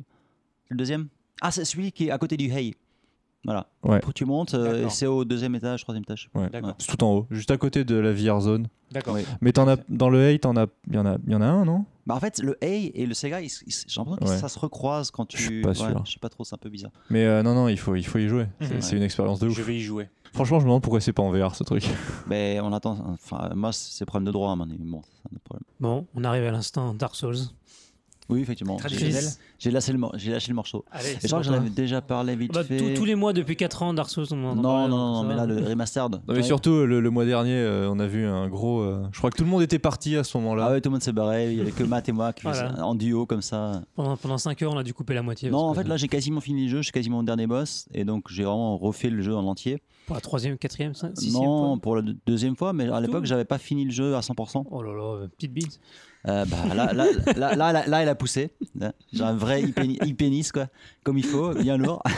C'est 0.67 0.71
le 0.71 0.77
deuxième? 0.77 1.07
Ah, 1.41 1.51
c'est 1.51 1.65
celui 1.65 1.91
qui 1.91 2.07
est 2.07 2.11
à 2.11 2.17
côté 2.17 2.35
du 2.37 2.51
Hey. 2.51 2.75
Voilà. 3.45 3.67
Ouais. 3.83 4.01
Tu 4.13 4.25
montes, 4.25 4.53
euh, 4.53 4.73
D'accord. 4.75 4.91
c'est 4.91 5.05
au 5.07 5.23
deuxième 5.23 5.55
étage, 5.55 5.81
troisième 5.83 6.03
étage. 6.03 6.29
Ouais. 6.35 6.49
C'est 6.77 6.87
tout 6.97 7.03
en 7.05 7.13
haut, 7.13 7.27
juste 7.31 7.51
à 7.51 7.57
côté 7.57 7.85
de 7.85 7.95
la 7.95 8.11
VR 8.11 8.41
Zone. 8.41 8.67
D'accord. 8.91 9.15
Oui. 9.15 9.21
Mais 9.41 9.53
t'en 9.53 9.67
as, 9.67 9.77
dans 9.87 10.09
le 10.09 10.29
8, 10.31 10.39
t'en 10.39 10.57
as, 10.57 10.65
il 10.89 10.95
y 10.95 10.97
en 10.99 11.05
a, 11.05 11.17
y 11.25 11.35
en 11.35 11.41
a 11.41 11.45
un, 11.45 11.63
non? 11.63 11.85
Bah, 12.05 12.15
en 12.15 12.19
fait, 12.19 12.39
le 12.39 12.57
A 12.61 12.65
et 12.67 13.05
le 13.05 13.13
Sega, 13.13 13.39
j'ai 13.39 13.47
l'impression 13.95 14.15
que 14.17 14.25
ça 14.27 14.49
se 14.49 14.59
recroise 14.59 15.11
quand 15.11 15.25
tu. 15.25 15.37
Je 15.37 15.43
suis 15.43 15.61
pas 15.61 15.69
Ouais, 15.69 15.75
sûr. 15.75 16.05
je 16.05 16.11
sais 16.13 16.19
pas 16.19 16.27
trop, 16.29 16.43
c'est 16.43 16.55
un 16.55 16.57
peu 16.57 16.69
bizarre. 16.69 16.91
Mais 17.09 17.23
euh, 17.25 17.41
non, 17.43 17.53
non, 17.53 17.67
il 17.69 17.77
faut, 17.79 17.95
il 17.95 18.03
faut 18.05 18.17
y 18.17 18.27
jouer. 18.27 18.47
C'est 18.61 18.73
Mhm. 18.75 18.81
c'est 18.81 18.97
une 18.97 19.03
expérience 19.03 19.39
de 19.39 19.47
ouf. 19.47 19.55
Je 19.55 19.61
vais 19.61 19.75
y 19.77 19.81
jouer. 19.81 20.09
Franchement, 20.33 20.59
je 20.59 20.65
me 20.65 20.69
demande 20.69 20.81
pourquoi 20.83 21.01
c'est 21.01 21.13
pas 21.13 21.23
en 21.23 21.31
VR 21.31 21.55
ce 21.55 21.63
truc. 21.63 21.87
Mais 22.27 22.59
on 22.63 22.73
attend. 22.73 22.97
Enfin, 23.13 23.49
moi, 23.55 23.71
c'est 23.71 24.05
problème 24.05 24.25
de 24.25 24.31
droit, 24.31 24.51
à 24.51 24.55
mon 24.55 24.63
avis. 24.69 24.77
Bon, 24.79 25.01
c'est 25.03 25.31
un 25.31 25.35
autre 25.35 25.43
problème. 25.45 25.63
Bon, 25.79 26.07
on 26.15 26.23
arrive 26.23 26.43
à 26.43 26.51
l'instant 26.51 26.93
Dark 26.93 27.15
Souls. 27.15 27.37
Oui, 28.29 28.41
effectivement. 28.41 28.77
Traditionnel. 28.77 29.23
J'ai- 29.23 29.29
J'ai 29.57 29.71
lâché, 29.71 29.91
le 29.91 29.97
mor- 29.97 30.13
j'ai 30.15 30.31
lâché 30.31 30.49
le 30.49 30.55
morceau. 30.55 30.85
Allez, 30.91 31.09
Et 31.11 31.17
je 31.21 31.27
crois 31.27 31.39
que 31.39 31.45
j'en 31.45 31.53
avais 31.53 31.69
déjà 31.69 31.99
parlé 32.01 32.35
vite 32.35 32.53
Bah, 32.53 32.63
fait. 32.63 32.77
tous- 32.77 32.93
tous 32.99 33.05
les 33.05 33.15
mois 33.15 33.33
depuis 33.33 33.55
4 33.55 33.83
ans, 33.83 33.93
Dark 33.93 34.09
Souls, 34.09 34.25
on 34.31 34.43
en 34.45 34.55
Non, 34.55 34.87
non, 34.87 34.87
non, 34.87 35.21
ça 35.23 35.27
mais 35.27 35.35
va. 35.35 35.45
là, 35.45 35.53
le 35.53 35.65
remastered. 35.67 36.11
Non, 36.13 36.19
mais 36.27 36.35
Ouais. 36.35 36.43
surtout, 36.43 36.85
le, 36.85 36.99
le 37.01 37.09
mois 37.09 37.25
dernier, 37.25 37.55
euh, 37.55 37.89
on 37.91 37.99
a 37.99 38.07
vu 38.07 38.25
un 38.25 38.47
gros. 38.47 38.81
euh, 38.81 39.03
je 39.11 39.17
crois 39.17 39.31
que 39.31 39.37
tout 39.37 39.43
le 39.43 39.49
monde 39.49 39.61
était 39.63 39.79
parti 39.79 40.15
à 40.15 40.23
ce 40.23 40.37
moment-là. 40.37 40.67
Ah 40.69 40.71
ouais, 40.73 40.81
tout 40.81 40.89
le 40.89 40.93
monde 40.93 41.01
s'est 41.01 41.11
barré. 41.11 41.51
Il 41.51 41.57
y 41.57 41.61
avait 41.61 41.71
que 41.71 41.83
Matt 41.83 42.07
et 42.07 42.11
moi 42.11 42.31
qui 42.31 42.43
Voilà. 42.43 42.69
faisaient 42.69 42.81
en 42.81 42.95
duo 42.95 43.25
comme 43.25 43.41
ça. 43.41 43.81
Pendant, 43.95 44.15
pendant 44.15 44.37
5 44.37 44.61
heures, 44.61 44.73
on 44.73 44.77
a 44.77 44.83
dû 44.83 44.93
couper 44.93 45.13
la 45.15 45.23
moitié. 45.23 45.49
Non, 45.49 45.57
parce 45.57 45.69
en 45.69 45.73
que 45.73 45.81
fait, 45.83 45.89
là, 45.89 45.97
j'ai 45.97 46.07
quasiment 46.07 46.39
fini 46.39 46.63
le 46.65 46.69
jeu. 46.69 46.77
Je 46.77 46.83
suis 46.83 46.91
quasiment 46.91 47.19
au 47.19 47.23
dernier 47.23 47.47
boss. 47.47 47.87
Et 47.93 48.05
donc, 48.05 48.25
j'ai 48.29 48.43
vraiment 48.43 48.77
refait 48.77 49.09
le 49.09 49.21
jeu 49.21 49.35
en 49.35 49.45
entier. 49.45 49.81
Pour 50.05 50.15
la 50.15 50.21
troisième, 50.21 50.57
quatrième, 50.57 50.93
cin- 50.93 51.15
sixième 51.15 51.43
non, 51.43 51.73
fois. 51.73 51.81
pour 51.81 51.95
la 51.95 52.01
deux- 52.03 52.15
deuxième 52.25 52.55
fois. 52.55 52.73
Mais 52.73 52.87
à 52.89 52.99
l'époque, 52.99 53.21
Tout. 53.23 53.25
j'avais 53.27 53.45
pas 53.45 53.57
fini 53.57 53.85
le 53.85 53.91
jeu 53.91 54.15
à 54.15 54.21
100%. 54.21 54.65
Oh 54.71 54.81
là 54.81 54.91
là, 54.93 55.27
petite 55.37 55.53
bite. 55.53 55.79
Euh, 56.27 56.45
bah, 56.45 56.57
là, 56.73 56.93
là, 56.93 57.55
là, 57.55 57.87
là, 57.87 58.01
elle 58.01 58.09
a 58.09 58.15
poussé. 58.15 58.51
J'ai 59.13 59.23
un 59.23 59.35
vrai 59.35 59.63
e-pénis, 59.63 60.51
quoi, 60.51 60.67
comme 61.03 61.17
il 61.17 61.25
faut, 61.25 61.53
bien 61.53 61.77
lourd. 61.77 62.03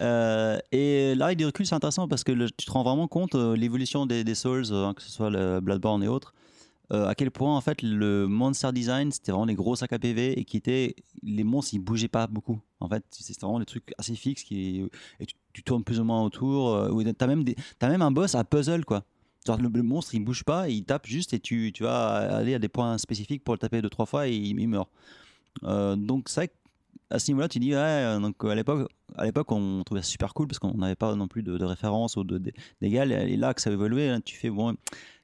Euh, 0.00 0.58
et 0.70 1.14
là, 1.14 1.34
du 1.34 1.44
recul, 1.44 1.66
c'est 1.66 1.74
intéressant 1.74 2.08
parce 2.08 2.24
que 2.24 2.32
tu 2.56 2.66
te 2.66 2.70
rends 2.70 2.82
vraiment 2.82 3.08
compte 3.08 3.34
euh, 3.34 3.54
l'évolution 3.54 4.06
des, 4.06 4.34
Souls, 4.34 4.64
euh, 4.70 4.86
hein, 4.86 4.94
que 4.94 5.02
ce 5.02 5.10
soit 5.10 5.30
le 5.30 5.60
Bloodborne 5.60 6.02
et 6.02 6.08
autres, 6.08 6.34
euh, 6.92 7.06
à 7.06 7.14
quel 7.14 7.30
point 7.30 7.54
en 7.54 7.60
fait 7.60 7.82
le 7.82 8.26
monster 8.26 8.70
design 8.72 9.12
c'était 9.12 9.32
vraiment 9.32 9.46
des 9.46 9.54
gros 9.54 9.76
sacs 9.76 9.92
à 9.92 9.98
PV 9.98 10.38
et 10.38 10.44
qui 10.44 10.56
étaient 10.56 10.96
les 11.22 11.44
monstres 11.44 11.74
ils 11.74 11.78
bougeaient 11.78 12.08
pas 12.08 12.26
beaucoup. 12.26 12.60
En 12.80 12.88
fait, 12.88 13.04
c'était 13.10 13.40
vraiment 13.40 13.60
des 13.60 13.66
trucs 13.66 13.92
assez 13.98 14.14
fixes 14.14 14.42
qui 14.42 14.88
et 15.20 15.26
tu, 15.26 15.34
tu 15.52 15.62
tournes 15.62 15.84
plus 15.84 16.00
ou 16.00 16.04
moins 16.04 16.22
autour. 16.22 16.90
Où 16.90 17.02
t'as 17.04 17.26
même 17.26 17.44
t'as 17.78 17.88
même 17.88 18.02
un 18.02 18.10
boss 18.10 18.34
à 18.34 18.44
puzzle 18.44 18.84
quoi. 18.84 19.04
Le, 19.48 19.68
le 19.68 19.82
monstre 19.82 20.14
il 20.14 20.20
bouge 20.20 20.44
pas, 20.44 20.68
il 20.68 20.84
tape 20.84 21.06
juste 21.06 21.32
et 21.34 21.40
tu, 21.40 21.72
tu 21.72 21.82
vas 21.82 22.36
aller 22.36 22.54
à 22.54 22.58
des 22.58 22.68
points 22.68 22.96
spécifiques 22.98 23.42
pour 23.42 23.54
le 23.54 23.58
taper 23.58 23.82
deux 23.82 23.90
trois 23.90 24.06
fois 24.06 24.28
et 24.28 24.36
il, 24.36 24.60
il 24.60 24.68
meurt. 24.68 24.88
Euh, 25.64 25.96
donc 25.96 26.28
c'est 26.28 26.40
vrai 26.42 26.48
qu'à 27.10 27.18
ce 27.18 27.30
niveau-là 27.30 27.48
tu 27.48 27.58
dis 27.58 27.74
ouais 27.74 28.18
donc 28.20 28.42
à 28.44 28.54
l'époque 28.54 28.88
à 29.16 29.24
l'époque 29.24 29.50
on 29.52 29.82
trouvait 29.84 30.02
ça 30.02 30.08
super 30.08 30.32
cool 30.32 30.46
parce 30.46 30.58
qu'on 30.58 30.74
n'avait 30.74 30.94
pas 30.94 31.14
non 31.16 31.28
plus 31.28 31.42
de, 31.42 31.58
de 31.58 31.64
référence 31.64 32.16
ou 32.16 32.24
d'égal. 32.80 33.12
Et 33.12 33.36
là 33.36 33.52
que 33.52 33.60
ça 33.60 33.70
a 33.70 33.72
évolué 33.72 34.08
là, 34.08 34.20
tu 34.20 34.36
fais 34.36 34.48
bon 34.50 34.76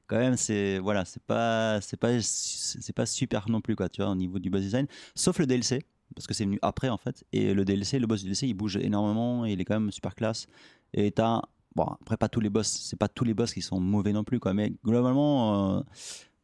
quand 0.08 0.18
même 0.18 0.36
c'est 0.36 0.78
voilà 0.78 1.04
c'est 1.04 1.22
pas 1.22 1.80
c'est 1.80 1.96
pas 1.96 2.20
c'est 2.20 2.92
pas 2.94 3.06
super 3.06 3.48
non 3.48 3.60
plus 3.60 3.76
quoi 3.76 3.88
tu 3.88 4.02
vois 4.02 4.10
au 4.10 4.16
niveau 4.16 4.38
du 4.38 4.50
boss 4.50 4.62
design. 4.62 4.86
Sauf 5.14 5.38
le 5.38 5.46
DLC 5.46 5.84
parce 6.14 6.26
que 6.26 6.34
c'est 6.34 6.44
venu 6.44 6.58
après 6.62 6.88
en 6.88 6.96
fait. 6.96 7.24
Et 7.32 7.54
le 7.54 7.64
DLC 7.64 7.98
le 7.98 8.06
boss 8.06 8.20
du 8.20 8.26
DLC 8.26 8.48
il 8.48 8.54
bouge 8.54 8.76
énormément 8.78 9.44
il 9.44 9.60
est 9.60 9.64
quand 9.64 9.78
même 9.78 9.92
super 9.92 10.14
classe. 10.14 10.46
Et 10.92 11.12
t'as 11.12 11.42
bon 11.74 11.84
après 11.84 12.16
pas 12.16 12.28
tous 12.28 12.40
les 12.40 12.50
boss 12.50 12.66
c'est 12.68 12.96
pas 12.98 13.08
tous 13.08 13.24
les 13.24 13.34
boss 13.34 13.52
qui 13.54 13.62
sont 13.62 13.78
mauvais 13.80 14.12
non 14.12 14.24
plus 14.24 14.40
quoi 14.40 14.54
mais 14.54 14.72
globalement 14.84 15.76
euh, 15.78 15.82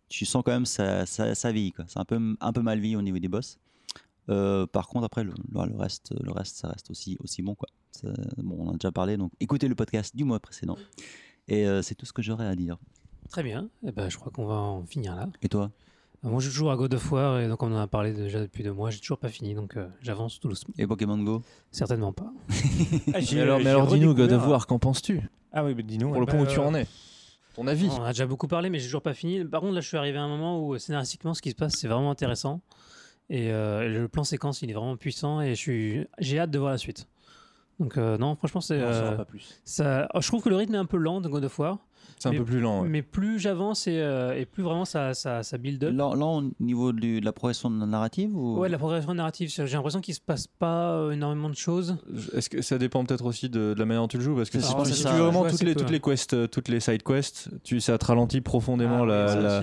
tu 0.08 0.24
sens 0.26 0.42
quand 0.44 0.52
même 0.52 0.66
ça 0.66 1.06
ça, 1.06 1.34
ça 1.34 1.50
vieillit 1.52 1.72
quoi. 1.72 1.84
C'est 1.88 1.98
un 1.98 2.04
peu 2.04 2.36
un 2.40 2.52
peu 2.52 2.62
mal 2.62 2.78
vieilli 2.78 2.96
au 2.96 3.02
niveau 3.02 3.18
des 3.18 3.28
boss. 3.28 3.58
Euh, 4.30 4.66
par 4.66 4.88
contre 4.88 5.04
après 5.04 5.22
le, 5.24 5.34
le 5.52 5.76
reste 5.76 6.14
le 6.22 6.32
reste 6.32 6.56
ça 6.56 6.68
reste 6.68 6.90
aussi 6.90 7.16
aussi 7.20 7.42
bon 7.42 7.54
quoi. 7.54 7.68
Ça- 7.90 8.08
bon 8.38 8.56
on 8.60 8.68
en 8.68 8.70
a 8.70 8.72
déjà 8.74 8.92
parlé 8.92 9.16
donc 9.16 9.32
écoutez 9.40 9.68
le 9.68 9.74
podcast 9.74 10.14
du 10.16 10.24
mois 10.24 10.40
précédent. 10.40 10.76
Et 11.48 11.66
euh, 11.66 11.82
c'est 11.82 11.94
tout 11.94 12.06
ce 12.06 12.12
que 12.14 12.22
j'aurais 12.22 12.46
à 12.46 12.54
dire. 12.56 12.78
Très 13.28 13.42
bien. 13.42 13.68
Eh 13.86 13.92
ben, 13.92 14.08
je 14.10 14.16
crois 14.16 14.30
qu'on 14.32 14.46
va 14.46 14.54
en 14.54 14.84
finir 14.86 15.14
là. 15.16 15.28
et 15.42 15.48
toi? 15.48 15.70
Moi, 16.24 16.40
je 16.40 16.48
joue 16.48 16.70
à 16.70 16.76
God 16.76 16.94
of 16.94 17.12
War 17.12 17.38
et 17.40 17.48
donc 17.48 17.62
on 17.62 17.70
en 17.70 17.78
a 17.78 17.86
parlé 17.86 18.12
déjà 18.12 18.40
depuis 18.40 18.62
deux 18.62 18.72
mois. 18.72 18.90
J'ai 18.90 18.98
toujours 18.98 19.18
pas 19.18 19.28
fini, 19.28 19.54
donc 19.54 19.76
euh, 19.76 19.86
j'avance 20.00 20.40
tout 20.40 20.48
doucement. 20.48 20.74
et 20.78 20.86
Pokémon 20.86 21.18
Go? 21.18 21.42
Certainement 21.70 22.12
pas. 22.12 22.32
Ah, 23.14 23.18
Mais 23.32 23.40
alors, 23.40 23.58
mais 23.58 23.64
j'ai 23.64 23.70
alors 23.70 23.86
dis-nous, 23.86 24.14
God 24.14 24.32
of 24.32 24.46
War, 24.46 24.66
qu'en 24.66 24.78
penses-tu? 24.78 25.20
Ah 25.52 25.64
oui, 25.64 25.74
mais 25.76 25.82
dis-nous. 25.82 26.10
Pour 26.10 26.20
le 26.20 26.26
bah, 26.26 26.32
point 26.32 26.42
où 26.42 26.46
tu 26.46 26.58
euh, 26.58 26.62
en 26.62 26.74
es 26.74 26.86
Ton 27.54 27.66
avis 27.66 27.88
On 27.90 28.00
en 28.00 28.04
a 28.04 28.12
déjà 28.12 28.26
beaucoup 28.26 28.48
parlé, 28.48 28.70
mais 28.70 28.78
j'ai 28.78 28.86
toujours 28.86 29.02
pas 29.02 29.12
fini. 29.12 29.44
Par 29.44 29.60
contre, 29.60 29.74
là, 29.74 29.82
je 29.82 29.86
suis 29.86 29.98
arrivé 29.98 30.16
à 30.16 30.22
un 30.22 30.28
moment 30.28 30.66
où 30.66 30.78
scénaristiquement, 30.78 31.34
ce 31.34 31.42
qui 31.42 31.50
se 31.50 31.54
passe, 31.54 31.74
c'est 31.74 31.88
vraiment 31.88 32.10
intéressant. 32.10 32.62
Et, 33.30 33.52
euh, 33.52 33.88
le 33.88 34.08
plan 34.08 34.24
séquence, 34.24 34.62
il 34.62 34.70
est 34.70 34.74
vraiment 34.74 34.96
puissant 34.96 35.40
et 35.40 35.50
je 35.50 35.60
suis, 35.60 36.06
j'ai 36.18 36.38
hâte 36.38 36.50
de 36.50 36.58
voir 36.58 36.72
la 36.72 36.78
suite. 36.78 37.06
Donc 37.80 37.98
euh, 37.98 38.16
non, 38.18 38.36
franchement, 38.36 38.60
c'est 38.60 38.82
on 38.82 38.88
en 38.88 38.92
saura 38.92 39.12
euh, 39.12 39.16
pas 39.16 39.24
plus. 39.24 39.60
ça. 39.64 40.08
oh, 40.14 40.20
je 40.20 40.28
trouve 40.28 40.42
que 40.42 40.48
le 40.48 40.56
rythme 40.56 40.74
est 40.74 40.78
un 40.78 40.86
peu 40.86 40.96
lent 40.96 41.20
de 41.20 41.28
God 41.28 41.44
of 41.44 41.58
War, 41.58 41.78
C'est 42.18 42.28
un 42.28 42.32
mais- 42.32 42.38
peu 42.38 42.44
plus 42.44 42.60
lent. 42.60 42.82
ouais. 42.82 42.88
mais 42.88 43.02
plus 43.02 43.38
j'avance 43.38 43.86
et, 43.86 43.98
euh, 43.98 44.38
et 44.38 44.46
plus 44.46 44.62
vraiment 44.62 44.84
ça, 44.84 45.14
ça, 45.14 45.42
ça 45.42 45.58
build 45.58 45.82
up. 45.84 45.92
là, 45.94 46.14
là, 46.16 46.24
au 46.26 46.42
niveau 46.60 46.92
de 46.92 47.22
la 47.24 47.32
progression 47.32 47.70
narrative 47.70 48.34
ou? 48.34 48.58
Ouais, 48.58 48.68
la 48.68 48.78
progression 48.78 49.12
narrative, 49.14 49.50
j'ai 49.50 49.64
l'impression 49.66 50.00
qu'il 50.00 50.14
se 50.14 50.20
passe 50.20 50.46
pas 50.46 50.92
euh, 50.92 51.10
énormément 51.10 51.50
de 51.50 51.56
choses. 51.56 51.96
Est-ce 52.34 52.48
que 52.48 52.62
ça 52.62 52.78
dépend 52.78 53.04
peut-être 53.04 53.24
aussi 53.24 53.48
de, 53.48 53.74
de 53.74 53.78
la 53.78 53.84
manière 53.84 54.02
dont 54.02 54.08
tu 54.08 54.16
le 54.18 54.22
joues 54.22 54.36
Parce 54.36 54.50
que 54.50 54.58
Alors, 54.58 54.86
si, 54.86 54.92
c'est 54.92 54.96
si 54.98 55.02
ça, 55.02 55.10
tu 55.10 55.16
veux 55.16 55.22
vraiment 55.22 55.44
toutes 55.48 55.62
les, 55.62 55.74
peu. 55.74 55.80
toutes 55.80 55.90
les 55.90 56.00
quests, 56.00 56.34
euh, 56.34 56.46
toutes 56.46 56.68
les 56.68 56.80
side 56.80 57.02
quests, 57.02 57.50
tu, 57.62 57.80
ça 57.80 57.98
te 57.98 58.04
ralentit 58.06 58.40
profondément 58.40 59.02
Ah, 59.02 59.06
la, 59.06 59.34
la-. 59.36 59.62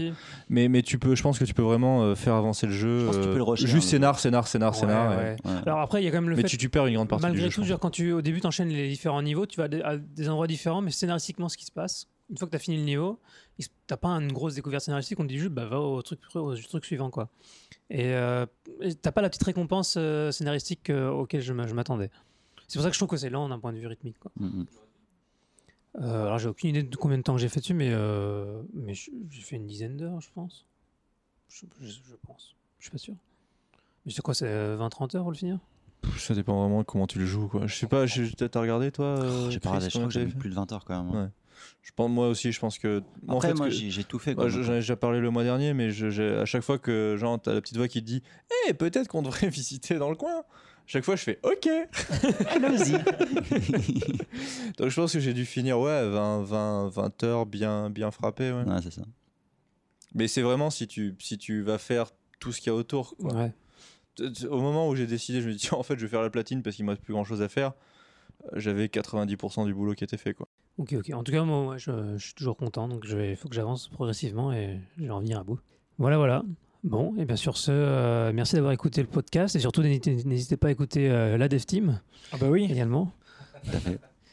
Mais, 0.49 0.67
mais 0.67 0.81
tu 0.81 0.99
peux, 0.99 1.15
je 1.15 1.23
pense 1.23 1.39
que 1.39 1.45
tu 1.45 1.53
peux 1.53 1.61
vraiment 1.63 2.15
faire 2.15 2.35
avancer 2.35 2.67
le 2.67 2.73
jeu. 2.73 2.99
Je 3.01 3.05
pense 3.05 3.17
que 3.17 3.21
tu 3.23 3.27
peux 3.29 3.35
le 3.37 3.43
rusher, 3.43 3.67
juste 3.67 3.87
hein, 3.87 3.91
scénar, 3.91 4.19
scénar, 4.19 4.47
scénar, 4.47 4.71
Ouais, 4.73 4.79
scénar. 4.79 5.13
et- 5.13 5.15
ouais. 5.17 5.35
Ouais. 5.45 5.51
Alors 5.65 5.79
après, 5.79 6.01
il 6.01 6.05
y 6.05 6.07
a 6.07 6.11
quand 6.11 6.17
même 6.21 6.29
le 6.29 6.35
Mais 6.35 6.41
fait 6.43 6.47
tu, 6.49 6.57
tu 6.57 6.69
perds 6.69 6.85
une 6.87 6.95
grande 6.95 7.07
partie 7.09 7.23
Malgré 7.23 7.47
du 7.47 7.53
tout, 7.53 7.61
jeu. 7.61 7.65
je 7.65 7.69
genre, 7.69 7.79
quand 7.79 7.89
tu, 7.89 8.11
au 8.11 8.21
début, 8.21 8.41
tu 8.41 8.47
enchaînes 8.47 8.69
les 8.69 8.89
différents 8.89 9.21
niveaux, 9.21 9.45
tu 9.45 9.57
vas 9.59 9.67
à 9.83 9.97
des 9.97 10.29
endroits 10.29 10.47
différents, 10.47 10.81
mais 10.81 10.91
scénaristiquement, 10.91 11.49
ce 11.49 11.57
qui 11.57 11.65
se 11.65 11.71
passe, 11.71 12.07
une 12.31 12.37
fois 12.37 12.47
que 12.47 12.51
tu 12.51 12.55
as 12.55 12.59
fini 12.59 12.77
le 12.77 12.83
niveau, 12.83 13.19
t'as 13.87 13.97
pas 13.97 14.09
une 14.09 14.31
grosse 14.31 14.55
découverte 14.55 14.83
scénaristique, 14.83 15.19
on 15.19 15.23
te 15.23 15.27
dit 15.29 15.37
juste, 15.37 15.51
bah, 15.51 15.65
va 15.65 15.79
au 15.79 16.01
truc, 16.01 16.19
au 16.33 16.55
truc 16.55 16.85
suivant. 16.85 17.09
quoi. 17.11 17.29
Et 17.89 18.13
euh, 18.13 18.45
t'as 19.01 19.11
pas 19.11 19.21
la 19.21 19.29
petite 19.29 19.43
récompense 19.43 19.95
euh, 19.97 20.31
scénaristique 20.31 20.89
euh, 20.89 21.09
auquel 21.09 21.41
je 21.41 21.51
m'a- 21.53 21.67
je 21.67 21.73
m'attendais. 21.73 22.09
C'est 22.67 22.77
pour 22.79 22.83
ça 22.83 22.89
que 22.89 22.93
je 22.95 22.99
trouve 22.99 23.09
que 23.09 23.17
c'est 23.17 23.29
lent 23.29 23.49
d'un 23.49 23.59
point 23.59 23.73
de 23.73 23.77
vue 23.79 23.87
rythmique. 23.87 24.17
Quoi. 24.19 24.31
Mhm. 24.39 24.65
Euh, 25.99 26.25
alors, 26.25 26.39
j'ai 26.39 26.47
aucune 26.47 26.69
idée 26.69 26.83
de 26.83 26.95
combien 26.95 27.17
de 27.17 27.23
temps 27.23 27.37
j'ai 27.37 27.49
fait 27.49 27.59
dessus, 27.59 27.73
mais, 27.73 27.89
euh, 27.91 28.61
j'ai 29.29 29.41
fait 29.41 29.57
une 29.57 29.67
dizaine 29.67 29.97
d'heures, 29.97 30.21
je 30.21 30.29
pense. 30.33 30.65
Je, 31.49 31.65
je- 31.81 31.91
je 31.91 32.15
pense. 32.25 32.55
Je 32.79 32.85
suis 32.85 32.91
pas 32.91 32.97
sûr. 32.97 33.15
Mais 34.05 34.13
c'est 34.13 34.21
quoi, 34.21 34.33
c'est 34.33 34.47
euh, 34.47 34.77
20-30 34.77 35.15
heures 35.15 35.23
pour 35.23 35.31
le 35.31 35.37
finir? 35.37 35.59
Ça 36.17 36.33
dépend 36.33 36.59
vraiment 36.61 36.79
de 36.79 36.85
comment 36.85 37.07
tu 37.07 37.19
le 37.19 37.25
joues. 37.25 37.47
Quoi. 37.49 37.67
Je 37.67 37.75
sais 37.75 37.87
pas, 37.87 38.05
t'as 38.07 38.59
regardé 38.61 38.91
toi 38.91 39.05
euh, 39.05 39.49
j'ai 39.51 39.59
pas 39.59 39.69
regardé, 39.69 39.89
je 39.89 39.97
crois 39.97 40.07
que 40.07 40.13
fait? 40.13 40.25
plus 40.37 40.49
de 40.49 40.55
20 40.55 40.71
heures 40.71 40.85
quand 40.85 41.03
même. 41.03 41.13
Ouais. 41.13 41.29
Je 41.81 41.91
pense, 41.95 42.09
moi 42.09 42.27
aussi, 42.29 42.51
je 42.51 42.59
pense 42.59 42.77
que. 42.79 43.01
en 43.27 43.35
Après, 43.35 43.49
fait, 43.49 43.53
moi, 43.55 43.69
j'ai 43.69 44.03
tout 44.03 44.19
fait. 44.19 44.35
J'en 44.37 44.73
ai 44.73 44.75
déjà 44.77 44.95
parlé 44.95 45.19
le 45.19 45.29
mois 45.29 45.43
dernier, 45.43 45.73
mais 45.73 45.91
je- 45.91 46.39
à 46.39 46.45
chaque 46.45 46.63
fois 46.63 46.77
que 46.77 47.15
genre, 47.17 47.41
t'as 47.41 47.53
la 47.53 47.61
petite 47.61 47.77
voix 47.77 47.87
qui 47.87 48.01
te 48.01 48.05
dit 48.07 48.23
Eh, 48.67 48.73
peut-être 48.73 49.07
qu'on 49.07 49.21
devrait 49.21 49.49
visiter 49.49 49.95
dans 49.95 50.09
le 50.09 50.15
coin. 50.15 50.43
Chaque 50.87 51.03
fois, 51.05 51.15
je 51.15 51.23
fais 51.23 51.39
OK. 51.43 51.67
Allons-y. 52.49 52.91
Donc, 54.77 54.89
je 54.89 54.95
pense 54.95 55.13
que 55.13 55.19
j'ai 55.19 55.33
dû 55.33 55.45
finir 55.45 55.79
ouais, 55.79 56.09
20, 56.09 56.43
20, 56.43 56.89
20 56.89 57.23
heures 57.23 57.45
bien, 57.45 57.89
bien 57.89 58.11
frappé. 58.11 58.51
Ouais. 58.51 58.63
Ouais, 58.63 58.81
c'est 58.83 58.91
ça. 58.93 59.03
Mais 60.13 60.27
c'est 60.27 60.41
vraiment 60.41 60.69
si 60.69 60.87
tu, 60.87 61.15
si 61.19 61.37
tu 61.37 61.61
vas 61.61 61.77
faire 61.77 62.07
tout 62.39 62.51
ce 62.51 62.59
qu'il 62.59 62.67
y 62.67 62.69
a 62.71 62.75
autour. 62.75 63.15
quoi. 63.17 63.33
Ouais. 63.33 63.53
Au 64.49 64.59
moment 64.59 64.89
où 64.89 64.95
j'ai 64.95 65.07
décidé, 65.07 65.41
je 65.41 65.47
me 65.47 65.53
dis 65.53 65.59
tiens, 65.59 65.77
en 65.77 65.83
fait, 65.83 65.95
je 65.97 66.01
vais 66.01 66.09
faire 66.09 66.21
la 66.21 66.29
platine 66.29 66.61
parce 66.61 66.75
qu'il 66.75 66.83
me 66.85 66.89
reste 66.91 67.01
plus 67.03 67.13
grand 67.13 67.23
chose 67.23 67.41
à 67.41 67.47
faire. 67.47 67.71
J'avais 68.55 68.87
90% 68.87 69.65
du 69.65 69.73
boulot 69.73 69.93
qui 69.93 70.03
était 70.03 70.17
fait. 70.17 70.33
Quoi. 70.33 70.47
Ok, 70.77 70.93
ok. 70.97 71.11
En 71.13 71.23
tout 71.23 71.31
cas, 71.31 71.43
moi, 71.43 71.67
ouais, 71.67 71.79
je, 71.79 71.91
je 72.17 72.23
suis 72.25 72.33
toujours 72.33 72.57
content, 72.57 72.87
donc 72.87 73.05
il 73.07 73.35
faut 73.35 73.49
que 73.49 73.55
j'avance 73.55 73.87
progressivement 73.89 74.51
et 74.53 74.79
je 74.97 75.03
vais 75.03 75.09
en 75.11 75.19
venir 75.19 75.39
à 75.39 75.43
bout. 75.43 75.59
Voilà, 75.97 76.17
voilà. 76.17 76.43
Bon, 76.83 77.13
et 77.19 77.25
bien 77.25 77.35
sur 77.35 77.57
ce, 77.57 77.69
euh, 77.71 78.31
merci 78.33 78.55
d'avoir 78.55 78.73
écouté 78.73 79.01
le 79.01 79.07
podcast 79.07 79.55
et 79.55 79.59
surtout 79.59 79.83
n'hésitez 79.83 80.57
pas 80.57 80.69
à 80.69 80.71
écouter 80.71 81.11
euh, 81.11 81.37
la 81.37 81.47
Dev 81.47 81.59
Team 81.63 81.99
Ah 82.31 82.37
bah 82.39 82.47
oui. 82.49 82.67
également. 82.71 83.11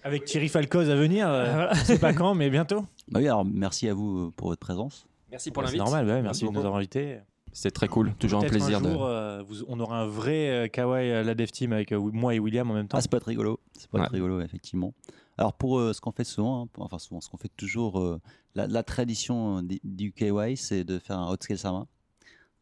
Avec 0.04 0.24
Thierry 0.24 0.48
Falcoz 0.48 0.88
à 0.88 0.94
venir. 0.96 1.28
euh, 1.28 1.44
Ah, 1.46 1.52
voilà. 1.54 1.74
sais 1.74 1.98
pas 1.98 2.12
quand, 2.14 2.34
mais 2.34 2.48
bientôt. 2.50 2.84
Bah 3.10 3.20
oui, 3.20 3.26
alors 3.26 3.44
merci 3.44 3.88
à 3.88 3.94
vous 3.94 4.18
euh, 4.26 4.32
pour 4.36 4.48
votre 4.48 4.60
présence. 4.60 5.06
Merci 5.30 5.50
pour 5.50 5.62
C'est 5.62 5.76
l'invite. 5.76 5.80
normal, 5.82 6.06
ouais, 6.06 6.22
merci 6.22 6.44
de 6.46 6.50
nous 6.50 6.58
avoir 6.58 6.76
invités. 6.76 7.18
C'était 7.52 7.70
très 7.70 7.88
cool. 7.88 8.12
Toujours 8.18 8.42
un 8.44 8.46
plaisir 8.46 8.80
de. 8.82 8.90
jour, 8.90 9.04
euh, 9.06 9.42
vous- 9.46 9.64
on 9.66 9.80
aura 9.80 10.00
un 10.02 10.06
vrai 10.06 10.48
euh, 10.50 10.68
Kawaii 10.68 11.10
euh, 11.10 11.22
la 11.22 11.34
Dev 11.34 11.46
Team 11.46 11.72
avec 11.72 11.92
euh, 11.92 11.98
moi 11.98 12.34
et 12.34 12.38
William 12.38 12.70
en 12.70 12.74
même 12.74 12.86
temps. 12.86 12.98
Ah, 12.98 13.00
c'est 13.00 13.10
pas 13.10 13.16
être 13.16 13.24
rigolo. 13.26 13.60
C'est 13.78 13.90
pas 13.90 13.98
Ouais. 13.98 14.04
être 14.04 14.12
rigolo, 14.12 14.40
effectivement. 14.42 14.92
Alors, 15.38 15.52
pour 15.54 15.78
euh, 15.78 15.92
ce 15.92 16.00
qu'on 16.00 16.12
fait 16.12 16.24
souvent, 16.24 16.64
hein, 16.64 16.68
enfin, 16.78 16.98
souvent, 16.98 17.20
ce 17.20 17.28
qu'on 17.30 17.36
fait 17.36 17.50
toujours, 17.56 18.00
euh, 18.00 18.20
la, 18.54 18.66
la 18.66 18.82
tradition 18.82 19.58
euh, 19.58 19.62
du- 19.62 19.80
du 19.84 20.12
KY, 20.12 20.56
c'est 20.56 20.82
de 20.84 20.98
faire 20.98 21.18
un 21.18 21.30
Otsuke 21.30 21.56
Sama. 21.56 21.86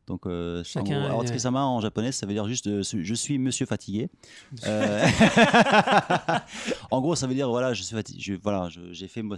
Donc, 0.06 0.26
euh, 0.26 0.62
Chacun 0.62 1.10
en 1.10 1.18
Otsuke 1.20 1.40
Sama 1.40 1.64
en 1.64 1.80
japonais, 1.80 2.12
ça 2.12 2.26
veut 2.26 2.32
dire 2.34 2.46
juste 2.46 2.66
euh, 2.68 2.82
je 2.84 3.14
suis 3.14 3.38
monsieur 3.38 3.66
fatigué. 3.66 4.08
Euh, 4.66 5.04
en 6.90 7.00
gros, 7.00 7.14
ça 7.16 7.26
veut 7.26 7.34
dire 7.34 7.48
voilà, 7.48 7.72
je 7.72 7.82
suis 7.82 7.94
fatigué, 7.94 8.20
je- 8.20 8.34
voilà, 8.34 8.68
je- 8.68 8.92
j'ai 8.92 9.08
fait 9.08 9.22
mo- 9.22 9.36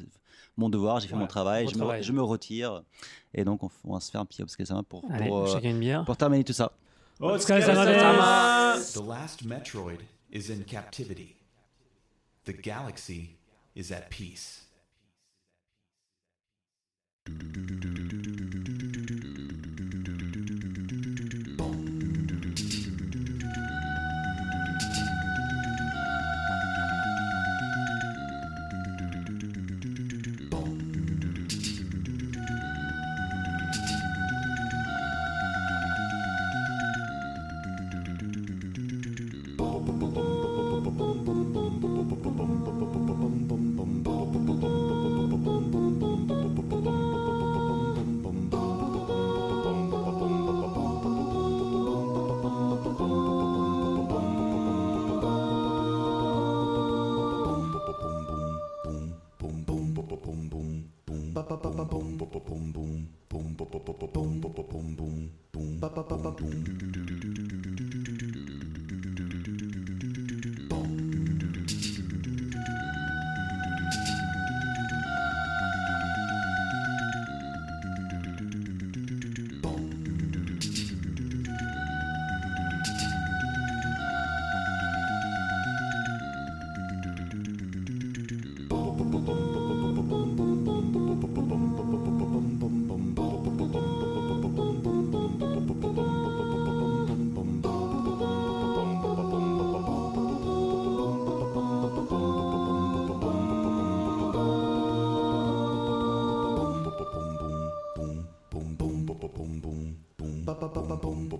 mon 0.56 0.68
devoir, 0.68 1.00
j'ai 1.00 1.06
fait 1.06 1.12
Voilà, 1.12 1.22
mon 1.24 1.28
travail, 1.28 1.66
je 1.68 1.74
me, 1.74 1.78
travail. 1.78 2.02
je 2.02 2.12
me 2.12 2.22
retire. 2.22 2.82
Et 3.34 3.44
donc, 3.44 3.62
on, 3.84 3.94
va 3.94 4.00
se 4.00 4.10
faire 4.10 4.20
un 4.20 4.26
petit 4.26 4.42
Otsuke 4.42 4.66
Sama 4.66 4.82
pour, 4.82 5.04
Allez, 5.10 5.30
euh, 5.30 5.72
bière. 5.78 6.04
terminer 6.18 6.44
tout 6.44 6.52
ça. 6.52 6.72
The 8.94 9.06
last 9.06 9.44
Metroid 9.44 10.00
is 10.32 10.50
in 10.52 10.62
captivity. 10.66 11.34
The 12.48 12.54
galaxy 12.54 13.36
is 13.74 13.92
at 13.92 14.08
peace. 14.08 14.62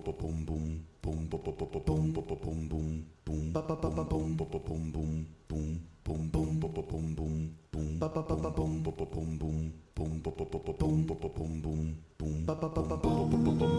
bum 0.05 0.45
bum 0.45 0.79
bum 13.59 13.78